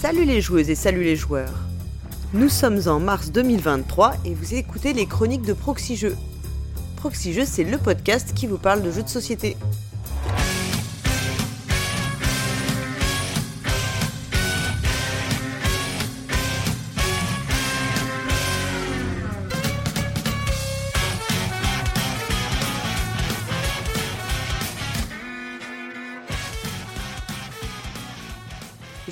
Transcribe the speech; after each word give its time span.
Salut 0.00 0.24
les 0.24 0.40
joueuses 0.40 0.70
et 0.70 0.76
salut 0.76 1.02
les 1.02 1.16
joueurs. 1.16 1.52
Nous 2.32 2.48
sommes 2.48 2.80
en 2.86 3.00
mars 3.00 3.32
2023 3.32 4.14
et 4.24 4.32
vous 4.32 4.54
écoutez 4.54 4.92
les 4.92 5.06
chroniques 5.06 5.42
de 5.42 5.52
Proxy 5.52 5.96
Jeux. 5.96 6.16
C'est 7.44 7.64
le 7.64 7.78
podcast 7.78 8.32
qui 8.32 8.46
vous 8.46 8.58
parle 8.58 8.84
de 8.84 8.92
jeux 8.92 9.02
de 9.02 9.08
société. 9.08 9.56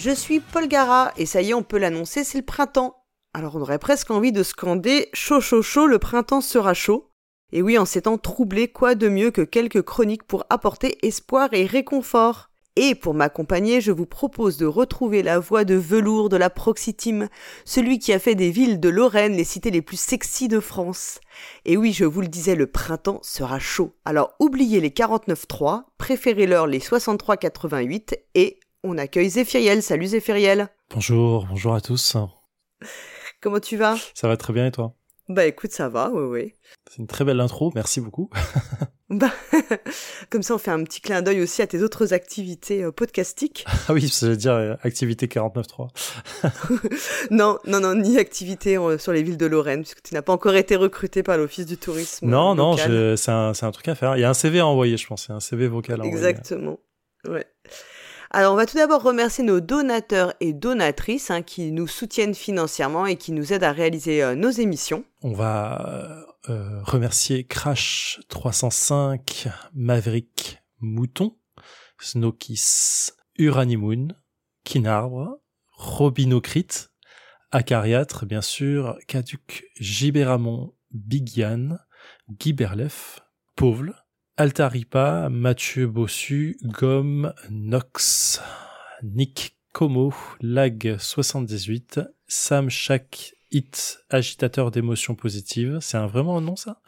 Je 0.06 0.12
suis 0.12 0.38
Paul 0.38 0.68
Gara 0.68 1.10
et 1.16 1.26
ça 1.26 1.42
y 1.42 1.50
est, 1.50 1.54
on 1.54 1.64
peut 1.64 1.78
l'annoncer, 1.78 2.22
c'est 2.22 2.38
le 2.38 2.44
printemps. 2.44 2.94
Alors 3.34 3.56
on 3.56 3.60
aurait 3.60 3.80
presque 3.80 4.12
envie 4.12 4.30
de 4.30 4.44
scander 4.44 5.08
chaud 5.12 5.40
chaud 5.40 5.62
chaud, 5.62 5.88
le 5.88 5.98
printemps 5.98 6.40
sera 6.40 6.74
chaud. 6.74 7.10
Et 7.50 7.60
oui, 7.60 7.76
en 7.76 7.84
ces 7.84 8.02
temps 8.02 8.16
troublés, 8.16 8.68
quoi 8.68 8.94
de 8.94 9.08
mieux 9.08 9.32
que 9.32 9.42
quelques 9.42 9.82
chroniques 9.82 10.22
pour 10.22 10.46
apporter 10.48 11.04
espoir 11.04 11.48
et 11.54 11.66
réconfort 11.66 12.50
et 12.76 12.94
pour 12.94 13.14
m'accompagner, 13.14 13.80
je 13.80 13.90
vous 13.90 14.04
propose 14.04 14.58
de 14.58 14.66
retrouver 14.66 15.22
la 15.22 15.38
voix 15.38 15.64
de 15.64 15.74
velours 15.74 16.28
de 16.28 16.36
la 16.36 16.50
Proxy 16.50 16.94
Team, 16.94 17.28
celui 17.64 17.98
qui 17.98 18.12
a 18.12 18.18
fait 18.18 18.34
des 18.34 18.50
villes 18.50 18.78
de 18.78 18.90
Lorraine 18.90 19.32
les 19.32 19.44
cités 19.44 19.70
les 19.70 19.80
plus 19.80 19.98
sexy 19.98 20.46
de 20.46 20.60
France. 20.60 21.18
Et 21.64 21.78
oui, 21.78 21.94
je 21.94 22.04
vous 22.04 22.20
le 22.20 22.28
disais, 22.28 22.54
le 22.54 22.66
printemps 22.66 23.20
sera 23.22 23.58
chaud. 23.58 23.94
Alors 24.04 24.34
oubliez 24.38 24.80
les 24.80 24.90
49.3, 24.90 25.84
préférez-leur 25.96 26.66
les 26.66 26.80
63.88 26.80 28.18
et 28.34 28.60
on 28.86 28.98
accueille 28.98 29.28
Zéphiriel. 29.28 29.82
Salut 29.82 30.06
Zéphiriel. 30.06 30.68
Bonjour, 30.90 31.46
bonjour 31.46 31.74
à 31.74 31.80
tous. 31.80 32.16
Comment 33.40 33.60
tu 33.60 33.76
vas? 33.76 33.96
Ça 34.14 34.28
va 34.28 34.36
très 34.36 34.52
bien 34.52 34.66
et 34.66 34.70
toi? 34.70 34.94
Bah 35.28 35.44
écoute, 35.44 35.72
ça 35.72 35.88
va, 35.88 36.10
oui, 36.12 36.22
oui. 36.22 36.54
C'est 36.88 36.98
une 36.98 37.08
très 37.08 37.24
belle 37.24 37.40
intro, 37.40 37.72
merci 37.74 38.00
beaucoup. 38.00 38.30
bah, 39.10 39.32
comme 40.30 40.44
ça, 40.44 40.54
on 40.54 40.58
fait 40.58 40.70
un 40.70 40.84
petit 40.84 41.00
clin 41.00 41.20
d'œil 41.20 41.42
aussi 41.42 41.62
à 41.62 41.66
tes 41.66 41.82
autres 41.82 42.12
activités 42.12 42.84
euh, 42.84 42.92
podcastiques. 42.92 43.64
Ah 43.88 43.92
oui, 43.92 44.06
je 44.06 44.26
veux 44.26 44.36
dire 44.36 44.52
euh, 44.52 44.76
activité 44.82 45.26
49.3. 45.26 45.88
non, 47.32 47.58
non, 47.66 47.80
non, 47.80 47.96
ni 47.96 48.18
activité 48.18 48.78
euh, 48.78 48.98
sur 48.98 49.10
les 49.12 49.24
villes 49.24 49.36
de 49.36 49.46
Lorraine, 49.46 49.80
puisque 49.80 50.02
tu 50.02 50.14
n'as 50.14 50.22
pas 50.22 50.32
encore 50.32 50.54
été 50.54 50.76
recruté 50.76 51.24
par 51.24 51.36
l'Office 51.38 51.66
du 51.66 51.76
tourisme. 51.76 52.28
Non, 52.28 52.54
non, 52.54 52.76
c'est 52.76 53.30
un, 53.32 53.50
un, 53.60 53.70
truc 53.72 53.88
à 53.88 53.96
faire. 53.96 54.16
Il 54.16 54.20
y 54.20 54.24
a 54.24 54.30
un 54.30 54.34
CV 54.34 54.60
à 54.60 54.66
envoyer, 54.66 54.96
je 54.96 55.08
pense. 55.08 55.28
Un 55.28 55.40
CV 55.40 55.66
vocal 55.66 56.00
à 56.02 56.04
Exactement. 56.04 56.78
Ouais. 57.28 57.46
Alors, 58.36 58.52
on 58.52 58.56
va 58.56 58.66
tout 58.66 58.76
d'abord 58.76 59.02
remercier 59.02 59.42
nos 59.42 59.60
donateurs 59.60 60.34
et 60.40 60.52
donatrices 60.52 61.30
hein, 61.30 61.40
qui 61.40 61.72
nous 61.72 61.86
soutiennent 61.86 62.34
financièrement 62.34 63.06
et 63.06 63.16
qui 63.16 63.32
nous 63.32 63.54
aident 63.54 63.64
à 63.64 63.72
réaliser 63.72 64.22
euh, 64.22 64.34
nos 64.34 64.50
émissions. 64.50 65.06
On 65.22 65.32
va 65.32 66.26
euh, 66.50 66.82
remercier 66.82 67.44
Crash 67.44 68.20
305, 68.28 69.48
Maverick 69.72 70.58
Mouton, 70.80 71.34
Snowkiss, 71.98 73.14
Uranimoon, 73.38 74.08
Kinarbre, 74.64 75.38
Robinocrit, 75.72 76.90
Acariatre, 77.52 78.26
bien 78.26 78.42
sûr, 78.42 78.98
Caduc, 79.08 79.64
Gibéramon, 79.80 80.74
Big 80.90 81.38
Yann, 81.38 81.78
Guy 82.28 82.52
Berlef, 82.52 83.20
Pauvle, 83.54 83.94
Altaripa, 84.38 85.30
Mathieu 85.30 85.86
Bossu, 85.86 86.58
Gomme, 86.62 87.32
Nox, 87.48 88.42
Nick 89.02 89.56
Como, 89.72 90.12
Lag78, 90.42 92.06
Sam 92.28 92.68
Chak 92.68 93.32
Hit, 93.50 94.00
agitateur 94.10 94.70
d'émotions 94.70 95.14
positives. 95.14 95.78
C'est 95.80 95.96
un 95.96 96.06
vraiment 96.06 96.42
nom 96.42 96.54
ça? 96.54 96.82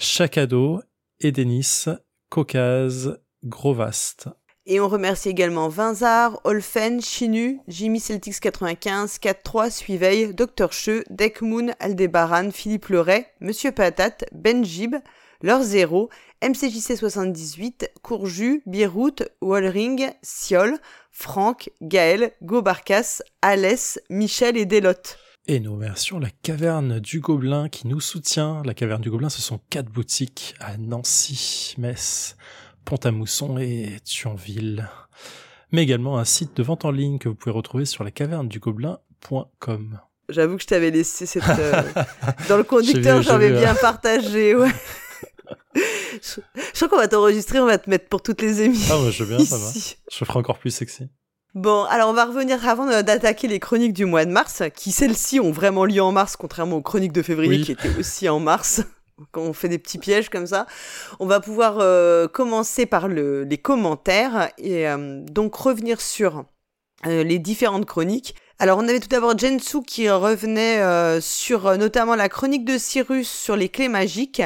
Chacado, 0.00 0.82
Edenis, 1.20 1.84
Caucase, 2.28 3.20
Grovast. 3.44 4.28
Et 4.66 4.80
on 4.80 4.88
remercie 4.88 5.28
également 5.28 5.68
Vinzar, 5.68 6.40
Olfen, 6.42 7.00
Chinu, 7.00 7.60
Jimmy 7.68 8.00
Celtics 8.00 8.40
95, 8.40 9.20
4-3, 9.22 9.70
Suiveil, 9.70 10.34
Dr. 10.34 10.72
Cheux, 10.72 11.04
Deckmoon, 11.08 11.68
Aldebaran, 11.78 12.50
Philippe 12.50 12.88
Leray, 12.88 13.28
Monsieur 13.40 13.70
Patate, 13.70 14.24
Benjib, 14.32 14.96
Leur 15.42 15.62
Zéro, 15.62 16.10
MCJC 16.42 16.96
78, 16.96 17.90
Courju, 18.02 18.62
Birout, 18.66 19.22
Wallring, 19.40 20.10
Siol, 20.22 20.78
Franck, 21.10 21.70
Gaël, 21.80 22.32
Gobarcas, 22.42 23.22
Alès, 23.42 24.00
Michel 24.10 24.56
et 24.56 24.66
Delotte. 24.66 25.18
Et 25.46 25.60
nos 25.60 25.76
versions, 25.76 26.18
la 26.18 26.30
caverne 26.30 27.00
du 27.00 27.20
Gobelin 27.20 27.68
qui 27.68 27.86
nous 27.86 28.00
soutient. 28.00 28.62
La 28.64 28.72
caverne 28.72 29.02
du 29.02 29.10
Gobelin, 29.10 29.28
ce 29.28 29.42
sont 29.42 29.60
quatre 29.68 29.90
boutiques 29.90 30.54
à 30.58 30.78
Nancy, 30.78 31.74
Metz, 31.76 32.36
Pont-à-Mousson 32.86 33.58
et 33.58 33.98
Thionville. 34.04 34.88
Mais 35.70 35.82
également 35.82 36.18
un 36.18 36.24
site 36.24 36.56
de 36.56 36.62
vente 36.62 36.84
en 36.84 36.90
ligne 36.90 37.18
que 37.18 37.28
vous 37.28 37.34
pouvez 37.34 37.52
retrouver 37.52 37.84
sur 37.84 38.04
la 38.04 38.10
caverne 38.10 38.48
du. 38.48 38.60
J'avoue 40.28 40.56
que 40.56 40.62
je 40.62 40.66
t'avais 40.66 40.90
laissé 40.90 41.26
cette. 41.26 41.48
Euh, 41.48 41.82
dans 42.48 42.56
le 42.56 42.62
conducteur, 42.62 43.22
j'avais 43.22 43.50
bien 43.50 43.74
partagé, 43.74 44.54
ouais. 44.54 44.70
je, 46.22 46.40
crois 46.74 46.88
qu'on 46.88 46.96
va 46.96 47.08
t'enregistrer, 47.08 47.60
on 47.60 47.66
va 47.66 47.78
te 47.78 47.88
mettre 47.88 48.08
pour 48.08 48.22
toutes 48.22 48.42
les 48.42 48.62
émissions. 48.62 48.94
Ah, 48.96 49.00
moi, 49.00 49.10
je 49.10 49.24
veux 49.24 49.36
bien, 49.36 49.44
ça 49.44 49.56
va. 49.56 49.70
Je 50.10 50.24
ferai 50.24 50.38
encore 50.38 50.58
plus 50.58 50.70
sexy. 50.70 51.08
Bon, 51.54 51.84
alors 51.84 52.10
on 52.10 52.14
va 52.14 52.24
revenir 52.24 52.68
avant 52.68 52.84
d'attaquer 53.02 53.46
les 53.46 53.60
chroniques 53.60 53.92
du 53.92 54.06
mois 54.06 54.24
de 54.24 54.30
mars, 54.32 54.64
qui 54.74 54.90
celles-ci 54.90 55.38
ont 55.38 55.52
vraiment 55.52 55.84
lieu 55.84 56.02
en 56.02 56.10
mars, 56.10 56.34
contrairement 56.34 56.76
aux 56.76 56.82
chroniques 56.82 57.12
de 57.12 57.22
février 57.22 57.62
qui 57.62 57.72
étaient 57.72 57.96
aussi 57.96 58.28
en 58.28 58.40
mars. 58.40 58.82
Quand 59.30 59.42
on 59.42 59.52
fait 59.52 59.68
des 59.68 59.78
petits 59.78 59.98
pièges 59.98 60.28
comme 60.28 60.48
ça, 60.48 60.66
on 61.20 61.26
va 61.26 61.38
pouvoir 61.38 61.78
euh, 61.78 62.26
commencer 62.26 62.86
par 62.86 63.06
le, 63.06 63.44
les 63.44 63.58
commentaires 63.58 64.50
et 64.58 64.88
euh, 64.88 65.20
donc 65.30 65.54
revenir 65.54 66.00
sur 66.00 66.44
euh, 67.06 67.22
les 67.22 67.38
différentes 67.38 67.86
chroniques. 67.86 68.34
Alors 68.60 68.78
on 68.78 68.88
avait 68.88 69.00
tout 69.00 69.08
d'abord 69.08 69.36
Jensu 69.36 69.82
qui 69.82 70.08
revenait 70.08 70.80
euh, 70.80 71.20
sur 71.20 71.66
euh, 71.66 71.76
notamment 71.76 72.14
la 72.14 72.28
chronique 72.28 72.64
de 72.64 72.78
Cyrus 72.78 73.28
sur 73.28 73.56
les 73.56 73.68
clés 73.68 73.88
magiques, 73.88 74.42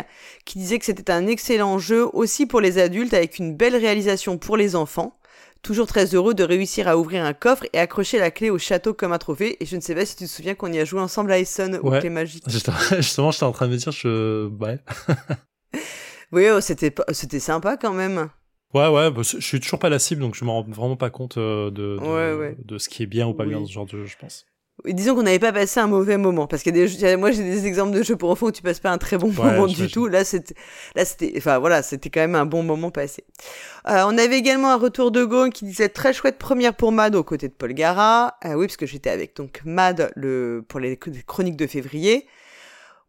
qui 0.47 0.59
disait 0.59 0.79
que 0.79 0.87
c'était 0.87 1.13
un 1.13 1.27
excellent 1.27 1.79
jeu 1.79 2.07
aussi 2.15 2.47
pour 2.47 2.61
les 2.61 2.79
adultes 2.79 3.13
avec 3.13 3.39
une 3.39 3.55
belle 3.55 3.77
réalisation 3.77 4.39
pour 4.39 4.57
les 4.57 4.77
enfants. 4.77 5.19
Toujours 5.61 5.87
très 5.87 6.15
heureux 6.15 6.35
de 6.35 6.45
réussir 6.45 6.89
à 6.89 6.97
ouvrir 6.97 7.25
un 7.25 7.35
coffre 7.35 7.67
et 7.73 7.79
accrocher 7.79 8.19
la 8.19 8.31
clé 8.31 8.49
au 8.49 8.59
château 8.59 8.95
comme 8.95 9.13
un 9.13 9.19
trophée. 9.19 9.57
Et 9.61 9.67
je 9.67 9.77
ne 9.77 9.81
sais 9.81 9.95
pas 9.95 10.07
si 10.07 10.17
tu 10.17 10.25
te 10.25 10.31
souviens 10.31 10.55
qu'on 10.55 10.73
y 10.73 10.79
a 10.79 10.85
joué 10.85 11.01
ensemble 11.01 11.33
à 11.33 11.39
Essen 11.39 11.79
aux 11.83 11.91
clés 11.91 12.11
magiques. 12.11 12.45
Justement, 12.49 13.31
j'étais 13.31 13.45
en 13.45 13.53
train 13.53 13.67
de 13.67 13.73
me 13.73 13.77
dire, 13.77 13.93
je... 13.93 14.49
Ouais. 14.59 14.79
oui, 16.33 16.47
oh, 16.49 16.61
c'était, 16.61 16.95
c'était 17.11 17.41
sympa 17.41 17.77
quand 17.77 17.93
même. 17.93 18.31
Ouais, 18.75 18.89
ouais, 18.89 19.11
bah, 19.11 19.23
je 19.23 19.41
suis 19.41 19.61
toujours 19.61 19.79
pas 19.79 19.89
la 19.89 19.99
cible, 19.99 20.21
donc 20.21 20.34
je 20.34 20.45
me 20.45 20.51
rends 20.51 20.62
vraiment 20.62 20.97
pas 20.97 21.11
compte 21.11 21.39
euh, 21.39 21.71
de, 21.71 21.97
de, 21.99 22.56
de, 22.65 22.79
ce 22.79 22.89
qui 22.89 23.03
est 23.03 23.06
bien 23.06 23.27
ou 23.27 23.33
pas 23.33 23.47
bien 23.47 23.61
dans 23.61 23.67
ce 23.67 23.73
genre 23.73 23.87
de 23.87 23.93
jeu, 23.93 24.05
je 24.05 24.17
pense. 24.19 24.47
disons 24.84 25.15
qu'on 25.15 25.23
n'avait 25.23 25.39
pas 25.39 25.53
passé 25.53 25.81
un 25.81 25.87
mauvais 25.87 26.19
moment, 26.19 26.47
parce 26.47 26.62
que 26.62 26.69
des, 26.69 27.17
moi 27.17 27.31
j'ai 27.31 27.43
des 27.43 27.67
exemples 27.67 27.97
de 27.97 28.03
jeux 28.03 28.17
pour 28.17 28.31
enfants 28.31 28.47
où 28.47 28.53
tu 28.53 28.61
passes 28.62 28.79
pas 28.79 28.91
un 28.91 28.99
très 28.99 29.17
bon 29.17 29.33
moment 29.33 29.67
du 29.67 29.89
tout. 29.89 30.06
Là, 30.06 30.23
c'était, 30.23 30.55
là, 30.95 31.05
c'était, 31.06 31.33
enfin 31.39 31.59
voilà, 31.59 31.83
c'était 31.83 32.11
quand 32.11 32.21
même 32.21 32.34
un 32.34 32.45
bon 32.47 32.62
moment 32.62 32.91
passé. 32.91 33.25
Euh, 33.89 34.05
on 34.06 34.19
avait 34.19 34.39
également 34.39 34.71
un 34.71 34.77
retour 34.77 35.11
de 35.11 35.25
Go 35.25 35.49
qui 35.49 35.65
disait 35.65 35.89
très 35.89 36.12
chouette 36.12 36.37
première 36.39 36.75
pour 36.75 36.93
Mad 36.93 37.15
aux 37.15 37.25
côtés 37.25 37.49
de 37.49 37.55
Paul 37.55 37.73
Gara. 37.73 38.35
Euh, 38.45 38.53
oui, 38.53 38.67
parce 38.67 38.77
que 38.77 38.87
j'étais 38.87 39.11
avec 39.11 39.35
donc 39.35 39.62
Mad 39.65 40.11
le 40.15 40.62
pour 40.69 40.79
les 40.79 40.99
chroniques 41.27 41.56
de 41.56 41.67
février. 41.67 42.27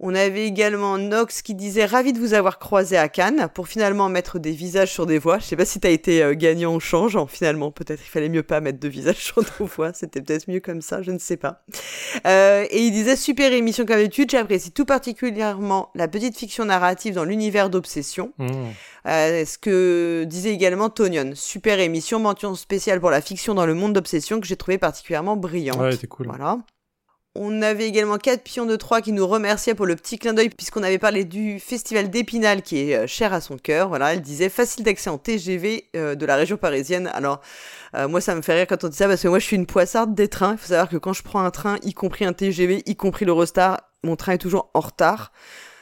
On 0.02 0.16
avait 0.16 0.46
également 0.46 0.98
Nox 0.98 1.42
qui 1.42 1.56
disait 1.56 1.84
ravi 1.84 2.14
de 2.14 2.20
vous 2.20 2.34
avoir 2.34 2.58
croisé 2.58 2.98
à 2.98 3.10
Cannes 3.10 3.50
pour 3.54 3.68
finalement 3.68 4.08
mettre 4.08 4.40
des 4.40 4.52
visages 4.52 4.94
sur 4.94 5.06
des 5.06 5.20
voix. 5.20 5.40
Je 5.40 5.44
sais 5.44 5.58
pas 5.58 5.66
si 5.66 5.82
t'as 5.82 5.90
été 5.90 6.23
euh, 6.23 6.35
gagnant 6.35 6.73
ou 6.73 6.79
changeant 6.79 7.28
finalement. 7.28 7.70
Peut-être 7.70 8.02
il 8.02 8.09
fallait 8.09 8.29
mieux 8.29 8.44
pas 8.44 8.62
mettre 8.62 8.79
de 8.79 8.88
visages 8.88 9.18
sur 9.23 9.44
nos 9.59 9.66
voix. 9.66 9.91
C'était 9.91 10.22
peut-être 10.22 10.50
mieux 10.50 10.62
comme 10.62 10.82
ça, 10.82 11.02
je 11.02 11.12
ne 11.12 11.20
sais 11.20 11.35
pas. 11.35 11.64
Euh, 12.26 12.66
et 12.70 12.82
il 12.82 12.91
disait 12.91 13.18
super 13.18 13.52
émission 13.52 13.85
comme 13.85 13.97
d'habitude. 13.97 14.32
J'apprécie 14.32 14.72
tout 14.72 14.85
particulièrement 14.85 15.90
la 15.96 16.08
petite 16.08 16.38
fiction 16.38 16.64
narrative 16.64 17.16
dans 17.16 17.26
l'univers 17.26 17.70
d'obsession. 17.70 18.32
Mmh. 18.38 18.47
Euh, 19.06 19.44
ce 19.44 19.58
que 19.58 20.23
disait 20.26 20.53
également 20.53 20.90
Tonion. 20.90 21.32
Super 21.35 21.79
émission, 21.79 22.20
mention 22.20 22.56
spéciale 22.56 23.02
pour 23.02 23.09
la 23.09 23.20
fiction 23.20 23.53
dans 23.53 23.66
le 23.66 23.73
monde 23.73 23.91
d'obsession 23.91 24.40
que 24.40 24.47
j'ai 24.47 24.56
trouvé 24.56 24.78
particulièrement 24.78 25.35
brillante. 25.35 25.79
Ouais, 25.79 25.91
c'était 25.91 26.08
cool. 26.08 26.28
Voilà. 26.28 26.59
On 27.35 27.61
avait 27.61 27.87
également 27.87 28.17
4 28.17 28.43
pions 28.43 28.66
de 28.66 28.76
3 28.76 29.02
qui 29.02 29.11
nous 29.11 29.28
remerciaient 29.28 29.76
pour 29.76 29.85
le 29.85 29.96
petit 29.96 30.17
clin 30.17 30.34
d'œil 30.34 30.49
puisqu'on 30.49 30.81
avait 30.81 30.97
parlé 30.97 31.26
du 31.26 31.59
festival 31.59 32.09
d'Épinal 32.09 32.64
qui 32.64 32.79
est 32.79 32.96
euh, 32.96 33.08
cher 33.08 33.34
à 33.34 33.40
son 33.40 33.58
cœur. 33.58 33.87
Voilà, 33.87 34.14
elle 34.14 34.22
disait 34.22 34.49
facile 34.49 34.84
d'accès 34.84 35.11
en 35.11 35.20
TGV 35.20 35.90
euh, 35.96 36.16
de 36.16 36.26
la 36.26 36.35
région 36.35 36.58
parisienne. 36.58 37.08
Alors 37.14 37.41
euh, 37.96 38.08
moi 38.08 38.20
ça 38.20 38.34
me 38.34 38.41
fait 38.41 38.55
rire 38.55 38.66
quand 38.67 38.84
on 38.84 38.87
dit 38.87 38.97
ça 38.97 39.08
parce 39.08 39.22
que 39.22 39.28
moi 39.28 39.37
je 39.37 39.46
suis 39.46 39.55
une 39.55 39.67
poissarde 39.67 40.16
des 40.16 40.28
trains. 40.28 40.53
Il 40.53 40.58
faut 40.58 40.70
savoir 40.70 40.90
que 40.90 40.97
quand 40.97 41.14
je 41.14 41.22
prends 41.22 41.41
un 41.41 41.52
train, 41.52 41.78
y 41.84 41.93
compris 41.93 42.26
un 42.26 42.34
TGV, 42.34 42.81
y 42.87 42.96
compris 42.96 43.26
l'Eurostar, 43.26 43.79
mon 44.03 44.16
train 44.16 44.34
est 44.34 44.40
toujours 44.40 44.72
en 44.73 44.79
retard 44.79 45.32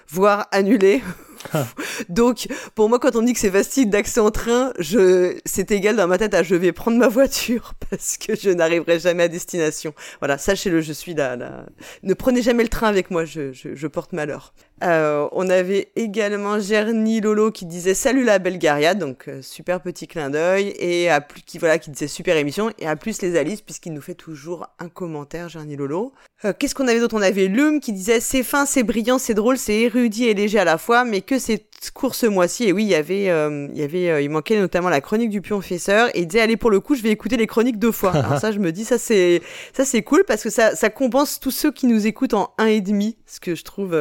voire 0.10 0.48
annulé. 0.52 1.02
Donc, 2.10 2.48
pour 2.76 2.90
moi, 2.90 3.00
quand 3.00 3.16
on 3.16 3.22
dit 3.22 3.34
que 3.34 3.40
c'est 3.40 3.52
facile 3.52 3.90
d'accès 3.90 4.20
en 4.20 4.32
train, 4.32 4.74
je, 4.80 5.38
c'est 5.46 5.72
égal 5.72 5.96
dans 5.96 6.08
ma 6.08 6.18
tête 6.18 6.34
à 6.34 6.44
je 6.44 6.56
vais 6.56 6.72
prendre 6.72 6.98
ma 6.98 7.08
voiture 7.08 7.74
parce 7.90 8.18
que 8.18 8.36
je 8.36 8.50
n'arriverai 8.50 9.00
jamais 9.00 9.24
à 9.24 9.28
destination. 9.28 9.94
Voilà, 10.20 10.38
sachez-le, 10.38 10.82
je 10.82 10.94
suis 10.94 11.14
là. 11.14 11.38
Ne 12.04 12.14
prenez 12.14 12.42
jamais 12.42 12.64
le 12.64 12.70
train 12.70 12.88
avec 12.88 13.12
moi, 13.12 13.26
je, 13.26 13.52
je, 13.54 13.76
je 13.76 13.88
porte 13.88 14.14
malheur. 14.14 14.54
Euh, 14.84 15.28
on 15.32 15.50
avait 15.50 15.90
également 15.96 16.60
Gerny 16.60 17.20
Lolo 17.20 17.52
qui 17.52 17.66
disait 17.66 17.96
salut 17.96 18.24
la 18.24 18.38
Belgaria, 18.38 18.94
donc 18.94 19.28
euh, 19.28 19.42
super 19.42 19.82
petit 19.82 20.08
clin 20.08 20.30
d'œil, 20.30 20.68
et 20.78 21.10
à 21.10 21.20
plus 21.20 21.42
qui 21.42 21.58
voilà 21.58 21.80
qui 21.80 21.90
disait 21.90 22.08
super 22.08 22.38
émission, 22.38 22.72
et 22.78 22.88
à 22.88 22.96
plus 22.96 23.22
les 23.24 23.38
Alice 23.38 23.62
puisqu'il 23.62 23.94
nous 23.94 24.02
fait 24.02 24.14
toujours 24.14 24.68
un 24.78 24.90
commentaire 24.90 25.50
Gerny 25.50 25.76
Lolo. 25.76 26.14
Euh, 26.46 26.54
qu'est-ce 26.58 26.76
qu'on 26.76 26.88
avait 26.88 27.00
d'autre? 27.00 27.18
On 27.18 27.24
avait 27.24 27.48
Lume 27.48 27.80
qui 27.80 27.92
disait 27.92 28.20
c'est 28.20 28.44
fin, 28.44 28.68
c'est 28.68 28.84
brillant, 28.84 29.18
c'est 29.18 29.34
drôle, 29.34 29.58
c'est 29.58 29.74
érudit 29.74 30.26
et 30.26 30.36
léger 30.36 30.60
à 30.60 30.66
la 30.66 30.78
fois, 30.78 31.06
mais 31.06 31.22
que 31.28 31.38
c'est 31.38 31.68
court 31.94 32.16
ce 32.16 32.26
mois-ci. 32.26 32.64
Et 32.66 32.72
oui, 32.72 32.84
il 32.84 32.90
y 32.90 32.96
avait, 32.96 33.26
il 33.26 33.78
y 33.78 33.84
avait, 33.84 34.24
il 34.24 34.30
manquait 34.30 34.60
notamment 34.60 34.90
la 34.90 35.02
chronique 35.02 35.30
du 35.30 35.42
professeur, 35.42 36.10
et 36.16 36.22
il 36.22 36.28
disait 36.28 36.42
allez 36.42 36.58
pour 36.58 36.72
le 36.72 36.80
coup, 36.80 36.96
je 36.96 37.04
vais 37.04 37.12
écouter 37.12 37.38
les 37.38 37.48
chroniques 37.48 37.78
deux 37.78 37.92
fois. 37.92 38.12
Alors 38.16 38.40
ça, 38.40 38.52
je 38.52 38.60
me 38.60 38.72
dis 38.72 38.86
ça 38.86 38.98
c'est 38.98 39.42
ça 39.74 39.86
c'est 39.86 40.02
cool 40.02 40.24
parce 40.26 40.42
que 40.42 40.50
ça 40.50 40.76
ça 40.76 40.90
compense 40.90 41.40
tous 41.40 41.52
ceux 41.52 41.72
qui 41.72 41.86
nous 41.86 42.08
écoutent 42.08 42.34
en 42.34 42.54
un 42.58 42.68
et 42.68 42.82
demi, 42.82 43.18
ce 43.28 43.40
que 43.40 43.54
je 43.54 43.64
trouve 43.64 43.96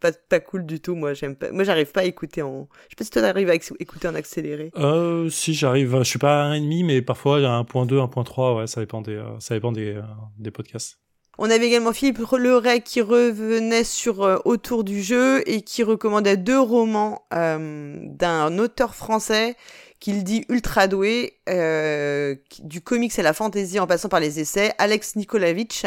pas, 0.00 0.12
pas 0.12 0.40
cool 0.40 0.66
du 0.66 0.80
tout. 0.80 0.94
Moi, 0.94 1.14
j'aime 1.14 1.36
pas. 1.36 1.50
Moi, 1.52 1.64
j'arrive 1.64 1.92
pas 1.92 2.00
à 2.00 2.04
écouter 2.04 2.42
en. 2.42 2.68
Je 2.84 2.90
sais 2.90 2.96
pas 2.96 3.04
si 3.04 3.10
toi 3.10 3.22
t'arrives 3.22 3.50
à 3.50 3.54
écouter 3.54 4.08
en 4.08 4.14
accéléré. 4.14 4.70
Euh, 4.76 5.28
si 5.30 5.54
j'arrive. 5.54 5.98
Je 5.98 6.04
suis 6.04 6.18
pas 6.18 6.50
à 6.50 6.54
1,5, 6.54 6.84
mais 6.84 7.02
parfois 7.02 7.38
il 7.38 7.42
y 7.42 7.46
a 7.46 7.60
1.2, 7.60 7.88
1.3. 7.88 8.56
Ouais, 8.56 8.66
ça 8.66 8.80
dépend 8.80 9.02
des, 9.02 9.16
euh, 9.16 9.38
ça 9.40 9.54
dépend 9.54 9.72
des, 9.72 9.94
euh, 9.94 10.02
des 10.38 10.50
podcasts. 10.50 10.98
On 11.38 11.50
avait 11.50 11.66
également 11.66 11.92
Philippe 11.92 12.18
Leray 12.18 12.82
qui 12.82 13.00
revenait 13.00 13.84
sur 13.84 14.22
euh, 14.22 14.38
autour 14.44 14.84
du 14.84 15.02
jeu 15.02 15.42
et 15.48 15.62
qui 15.62 15.82
recommandait 15.82 16.36
deux 16.36 16.60
romans 16.60 17.22
d'un 17.30 18.58
auteur 18.58 18.94
français 18.94 19.56
qu'il 20.00 20.22
dit 20.22 20.44
ultra 20.48 20.86
doué, 20.86 21.38
euh, 21.48 22.36
du 22.62 22.80
comics 22.80 23.18
à 23.18 23.22
la 23.22 23.32
fantasy 23.32 23.80
en 23.80 23.86
passant 23.86 24.08
par 24.08 24.20
les 24.20 24.38
essais, 24.38 24.72
Alex 24.78 25.16
Nikolavitch. 25.16 25.86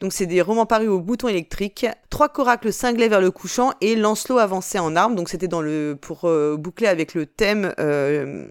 Donc 0.00 0.12
c'est 0.12 0.26
des 0.26 0.42
romans 0.42 0.66
parus 0.66 0.88
au 0.88 1.00
bouton 1.00 1.28
électrique, 1.28 1.86
Trois 2.10 2.28
coracles 2.28 2.72
cinglaient 2.72 3.08
vers 3.08 3.20
le 3.20 3.30
couchant 3.30 3.72
et 3.80 3.94
Lancelot 3.94 4.38
avançait 4.38 4.78
en 4.78 4.96
armes. 4.96 5.14
Donc 5.14 5.28
c'était 5.28 5.48
dans 5.48 5.60
le 5.60 5.96
pour 6.00 6.24
euh, 6.24 6.56
boucler 6.56 6.86
avec 6.86 7.14
le 7.14 7.26
thème 7.26 7.74
euh, 7.78 8.46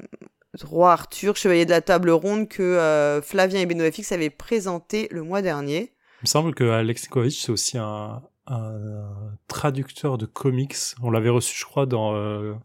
Roi 0.63 0.91
Arthur, 0.91 1.35
Chevalier 1.35 1.65
de 1.65 1.71
la 1.71 1.81
Table 1.81 2.09
Ronde 2.09 2.47
que 2.47 2.63
euh, 2.63 3.21
Flavien 3.21 3.61
et 3.61 3.65
Benofix 3.65 4.11
avaient 4.11 4.29
présenté 4.29 5.07
le 5.11 5.21
mois 5.23 5.41
dernier. 5.41 5.93
Il 6.19 6.23
me 6.23 6.27
semble 6.27 6.55
que 6.55 6.63
Alex 6.63 7.03
Nikolavitch 7.03 7.45
c'est 7.45 7.51
aussi 7.51 7.77
un, 7.77 8.21
un, 8.47 9.37
traducteur 9.47 10.17
de 10.17 10.25
comics. 10.25 10.75
On 11.01 11.11
l'avait 11.11 11.29
reçu, 11.29 11.57
je 11.57 11.65
crois, 11.65 11.85
dans 11.85 12.15
euh, 12.15 12.55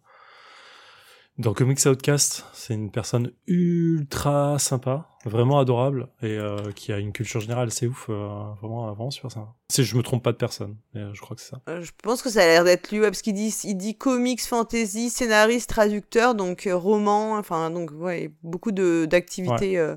dans 1.38 1.54
Comics 1.54 1.86
Outcast, 1.86 2.44
c'est 2.52 2.74
une 2.74 2.90
personne 2.90 3.32
ultra 3.46 4.58
sympa, 4.58 5.08
vraiment 5.24 5.58
adorable 5.58 6.08
et 6.22 6.36
euh, 6.36 6.72
qui 6.72 6.92
a 6.92 6.98
une 6.98 7.12
culture 7.12 7.40
générale 7.40 7.68
assez 7.68 7.86
ouf, 7.86 8.06
euh, 8.10 8.28
vraiment, 8.60 8.92
vraiment 8.92 9.10
super 9.10 9.30
sympa. 9.30 9.54
Si 9.70 9.82
je 9.82 9.96
me 9.96 10.02
trompe 10.02 10.22
pas 10.22 10.32
de 10.32 10.36
personne, 10.36 10.76
euh, 10.94 11.10
je 11.14 11.20
crois 11.22 11.34
que 11.34 11.40
c'est 11.40 11.50
ça. 11.50 11.62
Euh, 11.70 11.80
je 11.80 11.90
pense 12.02 12.20
que 12.20 12.28
ça 12.28 12.42
a 12.42 12.46
l'air 12.46 12.64
d'être 12.64 12.90
lui, 12.90 13.00
ouais, 13.00 13.06
parce 13.06 13.22
qu'il 13.22 13.32
dit, 13.32 13.48
il 13.64 13.76
dit 13.76 13.96
comics, 13.96 14.42
fantasy, 14.42 15.08
scénariste, 15.08 15.70
traducteur, 15.70 16.34
donc 16.34 16.66
euh, 16.66 16.76
roman, 16.76 17.38
enfin 17.38 17.70
donc 17.70 17.92
ouais, 17.94 18.30
beaucoup 18.42 18.70
de 18.70 19.06
d'activités, 19.06 19.80
ouais. 19.80 19.96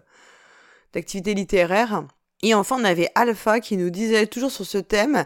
d'activités 0.94 1.34
littéraires. 1.34 2.06
Et 2.44 2.54
enfin, 2.54 2.78
on 2.80 2.84
avait 2.84 3.10
Alpha 3.16 3.60
qui 3.60 3.78
nous 3.78 3.90
disait 3.90 4.28
toujours 4.28 4.52
sur 4.52 4.66
ce 4.66 4.78
thème 4.78 5.26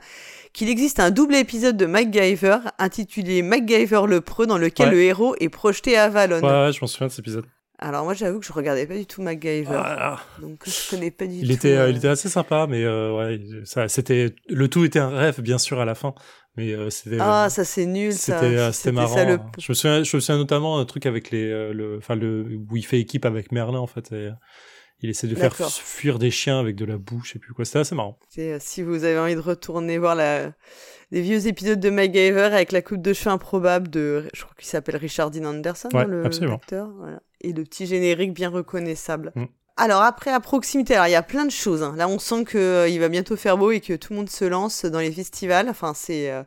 qu'il 0.53 0.69
existe 0.69 0.99
un 0.99 1.11
double 1.11 1.35
épisode 1.35 1.77
de 1.77 1.85
MacGyver 1.85 2.57
intitulé 2.77 3.41
MacGyver 3.41 4.01
le 4.07 4.21
Preux 4.21 4.47
dans 4.47 4.57
lequel 4.57 4.89
ouais. 4.89 4.95
le 4.95 5.01
héros 5.01 5.35
est 5.39 5.49
projeté 5.49 5.97
à 5.97 6.09
Valon. 6.09 6.41
Ouais, 6.41 6.65
ouais 6.65 6.73
je 6.73 6.81
m'en 6.81 6.87
souviens 6.87 7.07
de 7.07 7.11
cet 7.11 7.19
épisode. 7.19 7.45
Alors 7.81 8.03
moi 8.03 8.13
j'avoue 8.13 8.41
que 8.41 8.45
je 8.45 8.51
regardais 8.51 8.85
pas 8.85 8.97
du 8.97 9.05
tout 9.05 9.21
MacGyver, 9.21 9.81
ah, 9.81 10.19
donc 10.41 10.59
je 10.65 10.89
connais 10.89 11.11
pas 11.11 11.25
du 11.27 11.35
il 11.35 11.47
tout. 11.47 11.53
Était, 11.53 11.77
euh... 11.77 11.89
il 11.89 11.95
était 11.95 12.09
assez 12.09 12.27
sympa, 12.27 12.67
mais 12.67 12.83
euh, 12.83 13.15
ouais, 13.15 13.39
ça, 13.63 13.87
c'était 13.87 14.35
le 14.49 14.67
tout 14.67 14.83
était 14.83 14.99
un 14.99 15.07
rêve 15.07 15.39
bien 15.39 15.57
sûr 15.57 15.79
à 15.79 15.85
la 15.85 15.95
fin, 15.95 16.13
mais 16.57 16.73
euh, 16.73 16.89
c'était. 16.89 17.19
Ah 17.21 17.47
ça 17.49 17.63
c'est 17.63 17.85
nul 17.85 18.11
ça. 18.11 18.41
C'était 18.41 18.71
c'était 18.73 18.91
marrant. 18.91 19.15
Ça, 19.15 19.23
le... 19.23 19.39
Je 19.57 19.71
me 19.71 19.73
souviens, 19.75 20.03
je 20.03 20.17
me 20.17 20.19
souviens 20.19 20.37
notamment 20.37 20.77
un 20.77 20.83
truc 20.83 21.05
avec 21.05 21.31
les, 21.31 21.49
euh, 21.49 21.71
le, 21.71 21.99
enfin 21.99 22.15
le 22.15 22.59
où 22.69 22.75
il 22.75 22.85
fait 22.85 22.99
équipe 22.99 23.25
avec 23.25 23.53
Merlin 23.53 23.79
en 23.79 23.87
fait. 23.87 24.11
Et, 24.11 24.29
il 25.01 25.09
essaie 25.09 25.27
de 25.27 25.35
faire 25.35 25.55
fuir 25.55 26.19
des 26.19 26.31
chiens 26.31 26.59
avec 26.59 26.75
de 26.75 26.85
la 26.85 26.97
boue, 26.97 27.21
je 27.23 27.33
sais 27.33 27.39
plus 27.39 27.53
quoi. 27.53 27.65
C'était 27.65 27.79
assez 27.79 27.95
marrant. 27.95 28.19
Euh, 28.37 28.57
si 28.59 28.81
vous 28.81 29.03
avez 29.03 29.17
envie 29.17 29.35
de 29.35 29.39
retourner 29.39 29.97
voir 29.97 30.15
la... 30.15 30.51
les 31.11 31.21
vieux 31.21 31.47
épisodes 31.47 31.79
de 31.79 31.89
MacGyver 31.89 32.41
avec 32.41 32.71
la 32.71 32.81
coupe 32.81 33.01
de 33.01 33.13
cheveux 33.13 33.31
improbable 33.31 33.89
de, 33.89 34.27
je 34.33 34.43
crois 34.43 34.55
qu'il 34.57 34.67
s'appelle 34.67 34.97
Richard 34.97 35.31
Dean 35.31 35.45
Anderson, 35.45 35.89
ouais, 35.93 36.01
hein, 36.01 36.05
le 36.05 36.25
absolument. 36.25 36.55
acteur, 36.55 36.89
voilà. 36.97 37.21
et 37.41 37.53
le 37.53 37.63
petit 37.63 37.85
générique 37.85 38.33
bien 38.33 38.49
reconnaissable. 38.49 39.31
Mm. 39.35 39.45
Alors 39.81 40.01
après, 40.01 40.29
à 40.29 40.41
proximité, 40.41 40.95
alors 40.95 41.07
il 41.07 41.11
y 41.11 41.15
a 41.15 41.23
plein 41.23 41.45
de 41.45 41.51
choses. 41.51 41.83
Hein. 41.83 41.93
Là, 41.95 42.09
on 42.09 42.19
sent 42.19 42.43
que 42.43 42.57
euh, 42.57 42.89
il 42.89 42.99
va 42.99 43.07
bientôt 43.07 43.37
faire 43.37 43.57
beau 43.57 43.71
et 43.71 43.79
que 43.79 43.93
tout 43.93 44.11
le 44.11 44.17
monde 44.19 44.29
se 44.29 44.43
lance 44.43 44.83
dans 44.83 44.99
les 44.99 45.09
festivals. 45.09 45.69
Enfin, 45.69 45.93
c'est, 45.95 46.29
euh, 46.29 46.43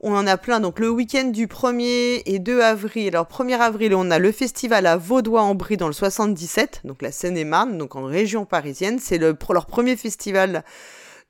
on 0.00 0.14
en 0.14 0.26
a 0.26 0.36
plein. 0.36 0.60
Donc 0.60 0.78
le 0.78 0.90
week-end 0.90 1.24
du 1.28 1.46
1er 1.46 2.20
et 2.26 2.38
2 2.38 2.60
avril. 2.60 3.08
Alors 3.08 3.26
1er 3.26 3.58
avril, 3.58 3.94
on 3.94 4.10
a 4.10 4.18
le 4.18 4.30
festival 4.32 4.84
à 4.84 4.98
Vaudois-en-Brie 4.98 5.78
dans 5.78 5.86
le 5.86 5.94
77, 5.94 6.82
donc 6.84 7.00
la 7.00 7.10
Seine-et-Marne, 7.10 7.78
donc 7.78 7.96
en 7.96 8.04
région 8.04 8.44
parisienne. 8.44 8.98
C'est 9.00 9.16
le 9.16 9.34
leur 9.48 9.64
premier 9.64 9.96
festival 9.96 10.62